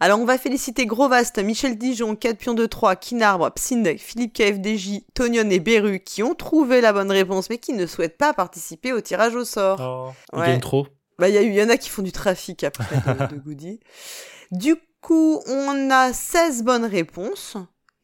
Alors, 0.00 0.18
on 0.20 0.24
va 0.24 0.36
féliciter 0.38 0.86
Grovast, 0.86 1.38
Michel 1.38 1.78
Dijon, 1.78 2.16
4 2.16 2.36
pions 2.36 2.54
de 2.54 2.66
3, 2.66 2.96
Kinarbre, 2.96 3.50
Psindek, 3.52 4.00
Philippe 4.00 4.34
KFDJ, 4.34 5.02
Tonion 5.14 5.48
et 5.50 5.60
Beru 5.60 6.00
qui 6.00 6.22
ont 6.22 6.34
trouvé 6.34 6.80
la 6.80 6.92
bonne 6.92 7.10
réponse 7.12 7.48
mais 7.48 7.58
qui 7.58 7.72
ne 7.72 7.86
souhaitent 7.86 8.18
pas 8.18 8.34
participer 8.34 8.92
au 8.92 9.00
tirage 9.00 9.34
au 9.36 9.44
sort. 9.44 10.12
Ils 10.34 10.40
gagnent 10.40 10.60
trop. 10.60 10.86
Bah, 11.18 11.28
il 11.28 11.34
y, 11.34 11.38
a 11.38 11.42
eu- 11.42 11.48
il 11.48 11.54
y 11.54 11.62
en 11.62 11.68
a 11.70 11.76
qui 11.76 11.88
font 11.90 12.02
du 12.02 12.10
trafic 12.12 12.64
après 12.64 12.96
de, 12.96 13.34
de 13.36 13.40
goodies. 13.44 13.78
Du 14.50 14.74
coup, 15.00 15.40
on 15.46 15.90
a 15.90 16.12
16 16.12 16.64
bonnes 16.64 16.84
réponses. 16.84 17.56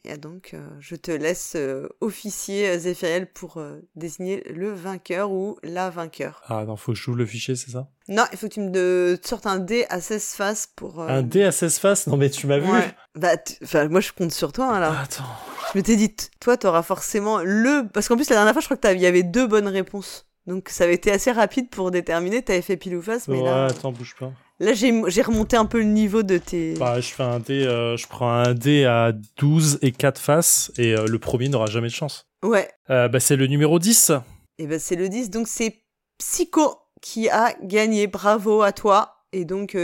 Et 0.05 0.17
donc, 0.17 0.53
euh, 0.55 0.67
je 0.81 0.97
te 0.97 1.11
laisse 1.11 1.53
euh, 1.57 1.87
officier, 2.01 2.69
euh, 2.71 2.79
Zéphiriel, 2.79 3.31
pour 3.31 3.59
euh, 3.59 3.81
désigner 3.97 4.43
le 4.51 4.73
vainqueur 4.73 5.31
ou 5.31 5.59
la 5.63 5.91
vainqueur. 5.91 6.41
Ah 6.49 6.65
non, 6.65 6.77
faut 6.77 6.93
que 6.93 6.99
je 6.99 7.03
joue 7.03 7.15
le 7.15 7.27
fichier, 7.27 7.55
c'est 7.55 7.71
ça? 7.71 7.89
Non, 8.09 8.25
il 8.33 8.39
faut 8.39 8.49
que 8.49 8.55
tu 8.55 8.61
me 8.61 8.71
de- 8.71 9.19
sortes 9.23 9.47
un 9.47 9.59
dé 9.59 9.85
à 9.91 10.01
16 10.01 10.25
faces 10.35 10.69
pour... 10.75 11.03
Un 11.03 11.23
dé 11.23 11.45
à 11.45 11.53
16 11.53 11.79
faces? 11.79 12.07
Non 12.07 12.17
mais 12.17 12.31
tu 12.31 12.47
m'as 12.47 12.59
vu 12.59 12.71
Ouais. 12.71 12.95
Bah, 13.15 13.33
enfin, 13.63 13.89
moi, 13.89 14.01
je 14.01 14.13
compte 14.13 14.33
sur 14.33 14.53
toi, 14.53 14.75
hein, 14.77 14.81
là. 14.81 15.01
Attends. 15.03 15.25
Je 15.73 15.79
m'étais 15.79 15.97
dit, 15.97 16.15
toi, 16.41 16.57
t'auras 16.57 16.83
forcément 16.83 17.39
le... 17.45 17.87
Parce 17.93 18.09
qu'en 18.09 18.17
plus, 18.17 18.31
la 18.31 18.37
dernière 18.37 18.53
fois, 18.55 18.63
je 18.63 18.67
crois 18.67 18.77
que 18.79 18.83
t'avais- 18.83 18.97
il 18.99 19.03
y 19.03 19.07
avait 19.07 19.23
deux 19.23 19.47
bonnes 19.47 19.69
réponses. 19.69 20.27
Donc, 20.47 20.69
ça 20.69 20.85
avait 20.85 20.95
été 20.95 21.11
assez 21.13 21.31
rapide 21.33 21.69
pour 21.71 21.91
déterminer. 21.91 22.43
T'avais 22.43 22.63
fait 22.63 22.77
pile 22.77 22.97
ou 22.97 23.03
face, 23.03 23.29
mais 23.29 23.39
Ouais, 23.39 23.45
là... 23.45 23.67
attends, 23.67 23.93
bouge 23.93 24.17
pas. 24.19 24.33
Là, 24.59 24.73
j'ai 24.75 24.93
j'ai 25.09 25.23
remonté 25.23 25.57
un 25.57 25.65
peu 25.67 25.79
le 25.79 25.85
niveau 25.85 26.23
de 26.23 26.37
tes... 26.39 26.75
Bah, 26.75 27.01
je 27.01 27.09
fais 27.09 27.23
un 27.23 27.39
dé, 27.41 27.65
euh, 27.67 27.97
je 27.97 28.07
prends 28.07 28.31
un 28.31 28.53
dé 28.53 28.85
à 28.85 29.13
12 29.39 29.79
et 29.83 29.91
4 29.93 30.19
faces 30.21 30.71
et 30.77 30.95
euh, 30.95 31.07
le 31.07 31.19
premier 31.19 31.49
n'aura 31.49 31.67
jamais 31.67 31.89
de 31.89 31.93
chance. 31.95 32.27
Ouais. 32.43 32.69
Euh, 32.91 33.09
bah, 33.09 33.21
c'est 33.21 33.37
le 33.37 33.47
numéro 33.47 33.79
10. 33.79 34.13
Et 34.59 34.67
ben 34.67 34.79
c'est 34.79 34.97
le 34.97 35.09
10, 35.09 35.31
donc 35.31 35.49
c'est 35.49 35.83
Psycho 36.19 36.75
qui 37.01 37.31
a 37.31 37.55
gagné. 37.63 38.07
Bravo 38.07 38.61
à 38.63 38.73
toi. 38.73 39.25
Et 39.33 39.45
donc, 39.47 39.77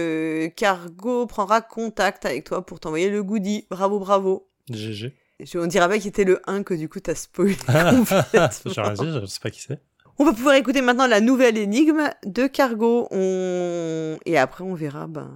Cargo 0.56 1.26
prendra 1.26 1.60
contact 1.60 2.26
avec 2.26 2.44
toi 2.44 2.64
pour 2.64 2.80
t'envoyer 2.80 3.08
le 3.10 3.22
goodie. 3.22 3.66
Bravo, 3.70 3.98
bravo. 3.98 4.48
GG. 4.70 5.14
Je- 5.40 5.58
On 5.58 5.66
dirait 5.66 5.88
pas 5.88 5.98
qu'il 5.98 6.08
était 6.08 6.24
le 6.24 6.40
1 6.46 6.62
que 6.62 6.74
du 6.74 6.88
coup 6.88 6.98
t'as 7.00 7.14
spoilé 7.14 7.56
J'ai 7.68 7.96
complètement. 7.96 8.82
rien 8.82 8.92
dit, 8.94 9.18
je 9.20 9.26
sais 9.26 9.40
pas 9.40 9.50
qui 9.50 9.60
c'est. 9.60 9.78
On 10.18 10.24
va 10.24 10.32
pouvoir 10.32 10.54
écouter 10.54 10.80
maintenant 10.80 11.06
la 11.06 11.20
nouvelle 11.20 11.58
énigme 11.58 12.10
de 12.24 12.46
Cargo. 12.46 13.06
On... 13.10 14.16
Et 14.24 14.38
après, 14.38 14.64
on 14.64 14.74
verra 14.74 15.06
ben, 15.06 15.30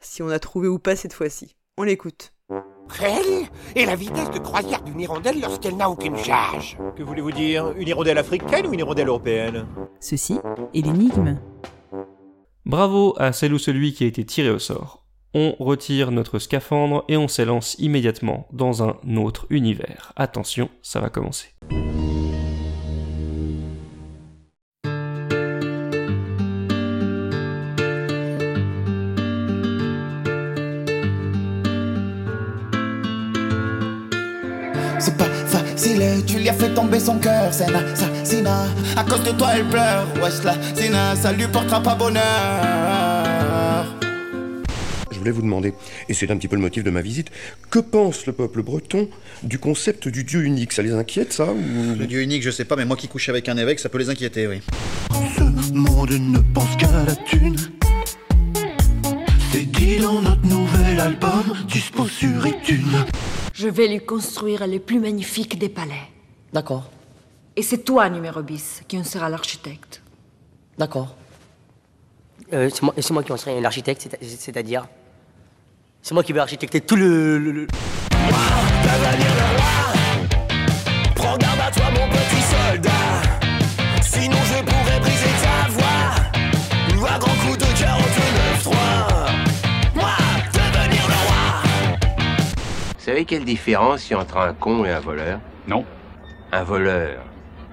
si 0.00 0.22
on 0.22 0.28
a 0.28 0.38
trouvé 0.38 0.68
ou 0.68 0.78
pas 0.78 0.94
cette 0.94 1.14
fois-ci. 1.14 1.56
On 1.78 1.84
l'écoute. 1.84 2.34
Quelle 2.98 3.48
est 3.76 3.86
la 3.86 3.96
vitesse 3.96 4.30
de 4.30 4.38
croisière 4.38 4.82
d'une 4.82 5.00
hirondelle 5.00 5.40
lorsqu'elle 5.40 5.76
n'a 5.76 5.88
aucune 5.88 6.16
charge 6.16 6.76
Que 6.96 7.02
voulez-vous 7.02 7.32
dire 7.32 7.72
Une 7.78 7.88
hirondelle 7.88 8.18
africaine 8.18 8.66
ou 8.66 8.74
une 8.74 8.80
hirondelle 8.80 9.08
européenne? 9.08 9.66
Ceci 10.00 10.38
est 10.74 10.84
l'énigme. 10.84 11.38
Bravo 12.66 13.14
à 13.16 13.32
celle 13.32 13.54
ou 13.54 13.58
celui 13.58 13.94
qui 13.94 14.04
a 14.04 14.06
été 14.06 14.24
tiré 14.24 14.50
au 14.50 14.58
sort. 14.58 15.06
On 15.32 15.54
retire 15.60 16.10
notre 16.10 16.38
scaphandre 16.38 17.04
et 17.08 17.16
on 17.16 17.28
s'élance 17.28 17.76
immédiatement 17.78 18.48
dans 18.52 18.82
un 18.82 18.98
autre 19.16 19.46
univers. 19.48 20.12
Attention, 20.16 20.68
ça 20.82 21.00
va 21.00 21.08
commencer. 21.08 21.54
Tu 36.26 36.38
lui 36.38 36.48
as 36.48 36.54
fait 36.54 36.72
tomber 36.74 37.00
son 37.00 37.18
cœur, 37.18 37.52
c'est 37.52 37.64
un 37.64 37.74
assassinat. 37.74 38.66
À 38.96 39.04
cause 39.04 39.22
de 39.22 39.32
toi, 39.32 39.50
elle 39.54 39.68
pleure, 39.68 40.06
wesh 40.22 40.42
la 40.44 40.54
Sina, 40.74 41.16
ça 41.16 41.32
lui 41.32 41.46
portera 41.46 41.82
pas 41.82 41.94
bonheur. 41.94 42.22
Je 45.10 45.18
voulais 45.18 45.30
vous 45.30 45.42
demander, 45.42 45.74
et 46.08 46.14
c'est 46.14 46.30
un 46.30 46.36
petit 46.38 46.48
peu 46.48 46.56
le 46.56 46.62
motif 46.62 46.82
de 46.82 46.90
ma 46.90 47.02
visite, 47.02 47.28
que 47.70 47.78
pense 47.78 48.24
le 48.24 48.32
peuple 48.32 48.62
breton 48.62 49.08
du 49.42 49.58
concept 49.58 50.08
du 50.08 50.24
dieu 50.24 50.44
unique? 50.44 50.72
Ça 50.72 50.82
les 50.82 50.92
inquiète, 50.92 51.34
ça 51.34 51.52
ou... 51.52 51.98
Le 51.98 52.06
dieu 52.06 52.22
unique, 52.22 52.42
je 52.42 52.50
sais 52.50 52.64
pas, 52.64 52.76
mais 52.76 52.86
moi 52.86 52.96
qui 52.96 53.06
couche 53.06 53.28
avec 53.28 53.48
un 53.50 53.58
évêque, 53.58 53.80
ça 53.80 53.90
peut 53.90 53.98
les 53.98 54.08
inquiéter, 54.08 54.46
oui. 54.46 54.62
Ce 55.36 55.72
monde 55.72 56.12
ne 56.12 56.38
pense 56.54 56.74
qu'à 56.76 56.90
la 57.06 57.14
thune. 57.16 57.56
C'est 59.52 59.70
dit 59.70 59.98
dans 59.98 60.22
notre 60.22 60.46
nouvel 60.46 60.98
album, 61.00 61.52
dispo 61.68 62.06
sur 62.06 62.46
iTunes. 62.46 63.04
Je 63.60 63.68
vais 63.68 63.88
lui 63.88 64.00
construire 64.00 64.66
le 64.66 64.78
plus 64.78 64.98
magnifique 65.00 65.58
des 65.58 65.68
palais. 65.68 66.06
D'accord, 66.50 66.90
Et 67.56 67.62
c'est 67.62 67.84
toi, 67.84 68.08
numéro 68.08 68.40
bis, 68.42 68.80
qui 68.88 68.96
en 68.98 69.04
sera 69.04 69.28
l'architecte. 69.28 70.00
d'accord. 70.78 71.14
Euh, 72.54 72.70
c'est 72.72 72.82
moi, 72.82 72.94
c'est 72.98 73.10
moi 73.12 73.22
qui 73.22 73.32
en 73.32 73.36
serai 73.36 73.60
l'architecte, 73.60 74.00
c'est- 74.22 74.24
c'est-à-dire? 74.44 74.86
C'est 76.00 76.14
moi 76.14 76.24
qui 76.24 76.32
vais 76.32 76.40
architecter 76.40 76.80
tout 76.80 76.96
le... 76.96 77.38
le- 77.38 77.52
le- 77.52 77.66
Prends 81.14 81.36
garde 81.36 81.60
à 81.60 81.70
toi, 81.70 81.84
mon 81.96 82.08
petit 82.08 82.42
soldat. 82.54 83.12
Sinon, 84.02 84.38
je 84.50 84.58
savez 93.10 93.24
quelle 93.24 93.44
différence 93.44 94.08
il 94.08 94.12
y 94.12 94.14
a 94.14 94.20
entre 94.20 94.36
un 94.36 94.52
con 94.52 94.84
et 94.84 94.90
un 94.92 95.00
voleur? 95.00 95.40
Non. 95.66 95.84
Un 96.52 96.62
voleur, 96.62 97.24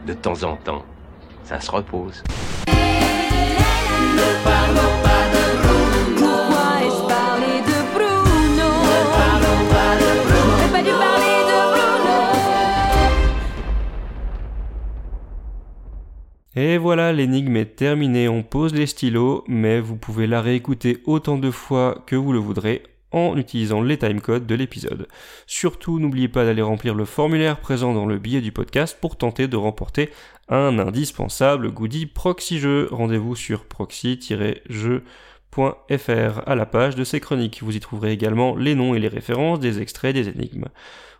de 0.07 0.14
temps 0.14 0.41
en 0.41 0.55
temps, 0.55 0.84
ça 1.43 1.61
se 1.61 1.69
repose. 1.69 2.23
Pourquoi 6.15 6.80
ai-je 6.81 7.07
parlé 7.07 7.61
de 7.61 7.77
Bruno? 7.93 8.68
J'aurais 10.26 10.72
pas 10.72 10.81
dû 10.81 10.89
parler 10.89 11.38
de 11.45 11.57
Bruno. 11.72 12.26
Et 16.55 16.80
voilà, 16.80 17.14
l'énigme 17.14 17.57
est 17.57 17.76
terminée, 17.76 18.27
on 18.27 18.41
pose 18.41 18.73
les 18.73 18.88
stylos, 18.88 19.43
mais 19.47 19.80
vous 19.80 19.97
pouvez 19.97 20.26
la 20.26 20.41
réécouter 20.41 21.03
autant 21.05 21.38
de 21.38 21.51
fois 21.51 22.01
que 22.07 22.15
vous 22.15 22.34
le 22.34 22.39
voudrez 22.39 22.81
en 23.12 23.38
utilisant 23.38 23.82
les 23.82 23.98
timecodes 23.98 24.46
de 24.46 24.56
l'épisode. 24.56 25.08
Surtout, 25.46 26.00
n'oubliez 26.00 26.28
pas 26.28 26.46
d'aller 26.46 26.62
remplir 26.62 26.94
le 26.94 27.06
formulaire 27.06 27.60
présent 27.60 27.94
dans 27.94 28.06
le 28.06 28.18
billet 28.18 28.42
du 28.42 28.52
podcast 28.52 28.98
pour 29.00 29.18
tenter 29.18 29.48
de 29.48 29.58
remporter 29.58 30.10
un 30.50 30.80
indispensable 30.80 31.72
goodie 31.72 32.06
proxy 32.06 32.60
jeu. 32.60 32.88
Rendez-vous 32.92 33.36
sur 33.36 33.66
proxy-jeu.fr 33.66 36.42
à 36.46 36.56
la 36.56 36.66
page 36.66 36.96
de 36.96 37.04
ces 37.04 37.20
chroniques. 37.20 37.62
Vous 37.64 37.76
y 37.76 37.80
trouverez 37.80 38.12
également 38.12 38.56
les 38.56 38.76
noms 38.76 38.96
et 38.96 39.00
les 39.00 39.08
références 39.08 39.60
des 39.60 39.82
extraits 39.82 40.14
des 40.14 40.30
énigmes. 40.30 40.68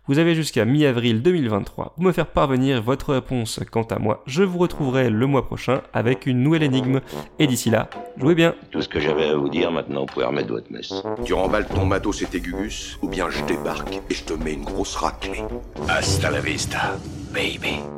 Vous 0.08 0.18
avez 0.18 0.34
jusqu'à 0.34 0.64
mi-avril 0.64 1.20
2023 1.20 1.92
pour 1.94 2.02
me 2.02 2.12
faire 2.12 2.26
parvenir 2.26 2.82
votre 2.82 3.12
réponse. 3.12 3.60
Quant 3.70 3.82
à 3.82 3.98
moi, 3.98 4.22
je 4.26 4.42
vous 4.42 4.56
retrouverai 4.56 5.10
le 5.10 5.26
mois 5.26 5.46
prochain 5.46 5.82
avec 5.92 6.24
une 6.24 6.42
nouvelle 6.42 6.62
énigme. 6.62 7.00
Et 7.38 7.46
d'ici 7.46 7.68
là, 7.68 7.90
jouez 8.16 8.34
bien. 8.34 8.54
Tout 8.70 8.80
ce 8.80 8.88
que 8.88 9.00
j'avais 9.00 9.26
à 9.26 9.36
vous 9.36 9.50
dire, 9.50 9.70
maintenant, 9.70 10.00
vous 10.00 10.06
pouvez 10.06 10.24
remettre 10.24 10.48
votre 10.48 10.72
messe. 10.72 10.94
Tu 11.26 11.34
remballes 11.34 11.66
ton 11.66 11.84
matos 11.84 12.22
et 12.22 12.26
tes 12.26 12.40
gugus, 12.40 12.98
ou 13.02 13.08
bien 13.08 13.28
je 13.28 13.44
débarque 13.44 14.00
et 14.08 14.14
je 14.14 14.24
te 14.24 14.32
mets 14.32 14.54
une 14.54 14.64
grosse 14.64 14.96
raclée. 14.96 15.44
Hasta 15.88 16.30
la 16.30 16.40
vista, 16.40 16.96
baby. 17.34 17.97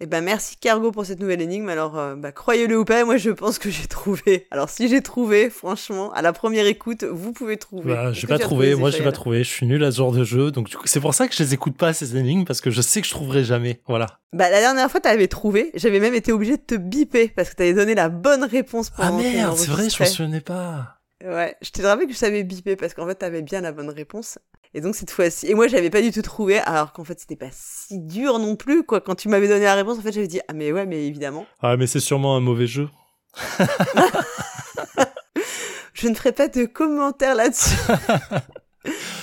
Eh 0.00 0.06
ben 0.06 0.22
merci 0.22 0.56
Cargo 0.56 0.92
pour 0.92 1.04
cette 1.04 1.18
nouvelle 1.18 1.40
énigme. 1.40 1.68
Alors 1.68 1.98
euh, 1.98 2.14
bah, 2.14 2.30
croyez-le 2.30 2.78
ou 2.78 2.84
pas, 2.84 3.04
moi 3.04 3.16
je 3.16 3.30
pense 3.30 3.58
que 3.58 3.68
j'ai 3.68 3.88
trouvé. 3.88 4.46
Alors 4.52 4.68
si 4.68 4.88
j'ai 4.88 5.00
trouvé, 5.02 5.50
franchement, 5.50 6.12
à 6.12 6.22
la 6.22 6.32
première 6.32 6.66
écoute, 6.66 7.02
vous 7.02 7.32
pouvez 7.32 7.56
trouver. 7.56 7.94
Bah, 7.94 8.12
j'ai 8.12 8.28
pas 8.28 8.38
trouvé, 8.38 8.76
moi 8.76 8.90
j'ai 8.90 9.02
pas 9.02 9.10
trouvé, 9.10 9.42
je 9.42 9.48
suis 9.48 9.66
nul 9.66 9.82
à 9.82 9.90
ce 9.90 9.96
genre 9.96 10.12
de 10.12 10.22
jeu, 10.22 10.52
donc 10.52 10.68
c'est 10.84 11.00
pour 11.00 11.14
ça 11.14 11.26
que 11.26 11.34
je 11.34 11.42
les 11.42 11.52
écoute 11.54 11.76
pas 11.76 11.92
ces 11.92 12.16
énigmes 12.16 12.44
parce 12.44 12.60
que 12.60 12.70
je 12.70 12.80
sais 12.80 13.00
que 13.00 13.08
je 13.08 13.12
trouverai 13.12 13.42
jamais, 13.42 13.80
voilà. 13.88 14.06
Bah 14.32 14.48
la 14.50 14.60
dernière 14.60 14.88
fois 14.88 15.00
t'avais 15.00 15.26
trouvé, 15.26 15.72
j'avais 15.74 15.98
même 15.98 16.14
été 16.14 16.30
obligé 16.30 16.56
de 16.56 16.62
te 16.62 16.76
biper 16.76 17.28
parce 17.34 17.50
que 17.50 17.56
t'avais 17.56 17.74
donné 17.74 17.96
la 17.96 18.08
bonne 18.08 18.44
réponse 18.44 18.92
Ah 18.98 19.08
pendant 19.08 19.18
qu'on 19.18 19.22
merde, 19.32 19.56
c'est 19.56 19.70
vrai, 19.70 19.90
je 19.90 20.00
me 20.00 20.08
souvenais 20.08 20.40
pas. 20.40 20.98
Ouais, 21.24 21.56
je 21.60 21.70
t'ai 21.70 21.82
rappelé 21.82 22.06
que 22.06 22.12
je 22.12 22.18
savais 22.18 22.44
biper 22.44 22.76
parce 22.76 22.94
qu'en 22.94 23.04
fait 23.08 23.16
t'avais 23.16 23.42
bien 23.42 23.60
la 23.62 23.72
bonne 23.72 23.90
réponse. 23.90 24.38
Et 24.74 24.80
donc 24.80 24.94
cette 24.94 25.10
fois-ci, 25.10 25.46
et 25.50 25.54
moi 25.54 25.66
j'avais 25.68 25.90
pas 25.90 26.02
du 26.02 26.10
tout 26.10 26.22
trouvé, 26.22 26.58
alors 26.58 26.92
qu'en 26.92 27.04
fait 27.04 27.18
c'était 27.18 27.36
pas 27.36 27.48
si 27.52 27.98
dur 28.00 28.38
non 28.38 28.54
plus 28.56 28.84
quoi. 28.84 29.00
Quand 29.00 29.14
tu 29.14 29.28
m'avais 29.28 29.48
donné 29.48 29.64
la 29.64 29.74
réponse, 29.74 29.98
en 29.98 30.02
fait 30.02 30.12
j'avais 30.12 30.26
dit 30.28 30.40
ah 30.48 30.52
mais 30.52 30.72
ouais 30.72 30.86
mais 30.86 31.06
évidemment. 31.06 31.46
Ah 31.62 31.76
mais 31.76 31.86
c'est 31.86 32.00
sûrement 32.00 32.36
un 32.36 32.40
mauvais 32.40 32.66
jeu. 32.66 32.88
Je 35.94 36.06
ne 36.08 36.14
ferai 36.14 36.32
pas 36.32 36.48
de 36.48 36.64
commentaires 36.64 37.34
là-dessus. 37.34 37.74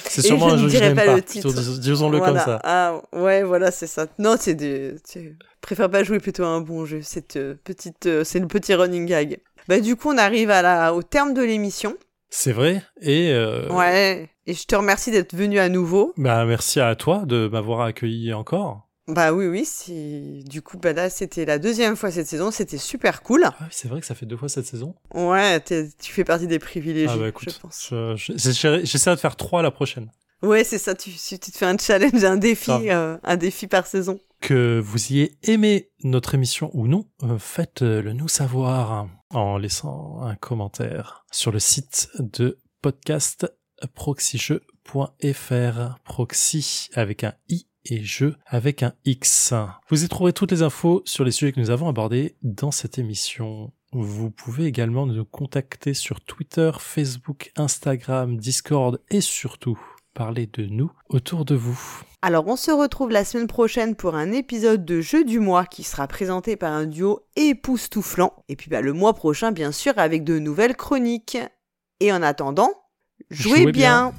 C'est 0.04 0.22
sûrement 0.22 0.50
je 0.50 0.54
un 0.54 0.58
ne 0.58 0.62
jeu 0.62 0.68
que 0.68 0.74
je 0.74 0.78
dirai 0.80 0.94
pas 0.94 1.06
pas, 1.06 1.16
le 1.16 1.22
titre. 1.22 1.52
dis- 1.52 1.80
disons-le 1.80 2.20
comme 2.20 2.38
ça. 2.38 2.60
Ah 2.64 3.02
ouais, 3.14 3.44
voilà, 3.44 3.72
c'est 3.72 3.88
ça. 3.88 4.06
Non, 4.20 4.36
c'est 4.40 4.54
des. 4.54 4.96
tu 5.10 5.38
préfères 5.62 5.90
pas 5.90 6.04
jouer 6.04 6.20
plutôt 6.20 6.44
à 6.44 6.48
un 6.48 6.62
bon 6.62 6.86
jeu. 6.86 7.02
Cette 7.02 7.38
euh, 7.38 7.56
petite, 7.64 8.06
euh, 8.06 8.24
c'est 8.24 8.40
le 8.40 8.48
petit 8.48 8.74
running 8.76 9.06
gag. 9.08 9.40
Bah 9.68 9.80
du 9.80 9.96
coup, 9.96 10.10
on 10.12 10.18
arrive 10.18 10.52
à 10.52 10.62
la, 10.62 10.94
au 10.94 11.02
terme 11.02 11.34
de 11.34 11.42
l'émission. 11.42 11.96
C'est 12.30 12.52
vrai, 12.52 12.84
et 13.02 13.32
euh, 13.32 13.68
Ouais. 13.70 14.30
Et 14.48 14.54
je 14.54 14.66
te 14.66 14.76
remercie 14.76 15.12
d'être 15.12 15.36
venu 15.36 15.60
à 15.60 15.70
nouveau. 15.70 16.14
bah 16.18 16.46
merci 16.46 16.80
à 16.80 16.96
toi 16.96 17.24
de 17.26 17.48
m'avoir 17.48 17.82
accueilli 17.82 18.34
encore. 18.34 18.82
Bah 19.08 19.34
oui, 19.34 19.46
oui. 19.48 20.44
Du 20.48 20.62
coup, 20.64 20.78
bah 20.80 20.94
là, 20.94 21.10
c'était 21.12 21.46
la 21.46 21.60
deuxième 21.60 21.96
fois 21.96 22.10
cette 22.12 22.28
saison. 22.28 22.50
C'était 22.52 22.78
super 22.80 23.22
cool. 23.22 23.44
Ah 23.46 23.56
c'est 23.70 23.88
vrai 23.88 24.00
que 24.02 24.06
ça 24.08 24.16
fait 24.16 24.26
deux 24.26 24.38
fois 24.38 24.50
cette 24.50 24.66
saison. 24.66 24.96
Ouais, 25.14 25.60
t'es- 25.60 25.90
tu 26.02 26.12
fais 26.12 26.24
partie 26.24 26.48
des 26.48 26.58
privilégiés. 26.60 27.10
ah 27.12 27.18
bah 27.32 27.40
je 27.40 27.60
pense. 27.60 27.88
je- 27.92 28.16
je- 28.16 28.34
j'essaierai 28.36 28.86
j'essaierai 28.86 29.16
de 29.16 29.20
faire 29.22 29.36
trois 29.36 29.62
la 29.62 29.72
prochaine. 29.72 30.12
Ouais, 30.42 30.64
c'est 30.64 30.78
ça. 30.80 30.94
Tu, 30.96 31.12
tu 31.12 31.40
te 31.40 31.58
fais 31.58 31.66
un 31.66 31.78
challenge, 31.78 32.24
un 32.24 32.38
défi, 32.38 32.68
Grave. 32.72 32.84
euh, 32.88 33.18
un 33.24 33.36
défi 33.38 33.68
par 33.68 33.86
saison. 33.88 34.20
Que 34.42 34.80
vous 34.84 35.12
ayez 35.12 35.38
aimé 35.44 35.90
notre 36.04 36.36
émission 36.36 36.70
ou 36.74 36.88
non, 36.88 37.06
euh, 37.24 37.38
faites-le 37.40 38.12
nous 38.14 38.28
savoir 38.28 39.08
en 39.32 39.58
laissant 39.58 40.20
un 40.22 40.36
commentaire 40.36 41.26
sur 41.32 41.52
le 41.52 41.60
site 41.60 42.10
de 42.20 42.60
podcast 42.82 43.48
proxyjeu.fr. 43.94 46.00
Proxy 46.04 46.90
avec 46.94 47.24
un 47.24 47.34
i 47.50 47.68
et 47.86 48.04
jeu 48.04 48.36
avec 48.46 48.84
un 48.84 48.94
x. 49.06 49.54
Vous 49.90 50.04
y 50.04 50.08
trouverez 50.08 50.34
toutes 50.34 50.52
les 50.52 50.62
infos 50.62 51.02
sur 51.06 51.24
les 51.24 51.32
sujets 51.32 51.52
que 51.52 51.60
nous 51.60 51.70
avons 51.70 51.88
abordés 51.88 52.36
dans 52.42 52.72
cette 52.72 52.98
émission. 52.98 53.72
Vous 53.92 54.30
pouvez 54.30 54.66
également 54.66 55.06
nous 55.06 55.24
contacter 55.24 55.94
sur 55.94 56.20
Twitter, 56.22 56.72
Facebook, 56.80 57.52
Instagram, 57.56 58.38
Discord 58.38 59.00
et 59.10 59.22
surtout 59.22 59.80
parler 60.14 60.48
de 60.48 60.66
nous 60.66 60.92
autour 61.10 61.46
de 61.46 61.56
vous. 61.56 61.80
Alors 62.22 62.48
on 62.48 62.56
se 62.56 62.72
retrouve 62.72 63.12
la 63.12 63.24
semaine 63.24 63.48
prochaine 63.48 63.96
pour 63.96 64.16
un 64.16 64.32
épisode 64.32 64.84
de 64.84 65.02
Jeu 65.02 65.24
du 65.24 65.40
mois 65.40 65.66
qui 65.66 65.84
sera 65.84 66.08
présenté 66.08 66.56
par 66.56 66.74
un 66.74 66.88
duo 66.88 67.28
époustouflant. 67.36 68.34
Et 68.50 68.56
puis 68.56 68.70
bah, 68.70 68.82
le 68.82 68.94
mois 68.94 69.14
prochain 69.14 69.52
bien 69.52 69.72
sûr 69.72 69.94
avec 69.98 70.24
de 70.24 70.40
nouvelles 70.40 70.76
chroniques. 70.76 71.38
Et 72.02 72.12
en 72.12 72.22
attendant, 72.22 72.72
jouez, 73.30 73.62
Jouez 73.62 73.72
bien. 73.72 74.12
bien. 74.12 74.14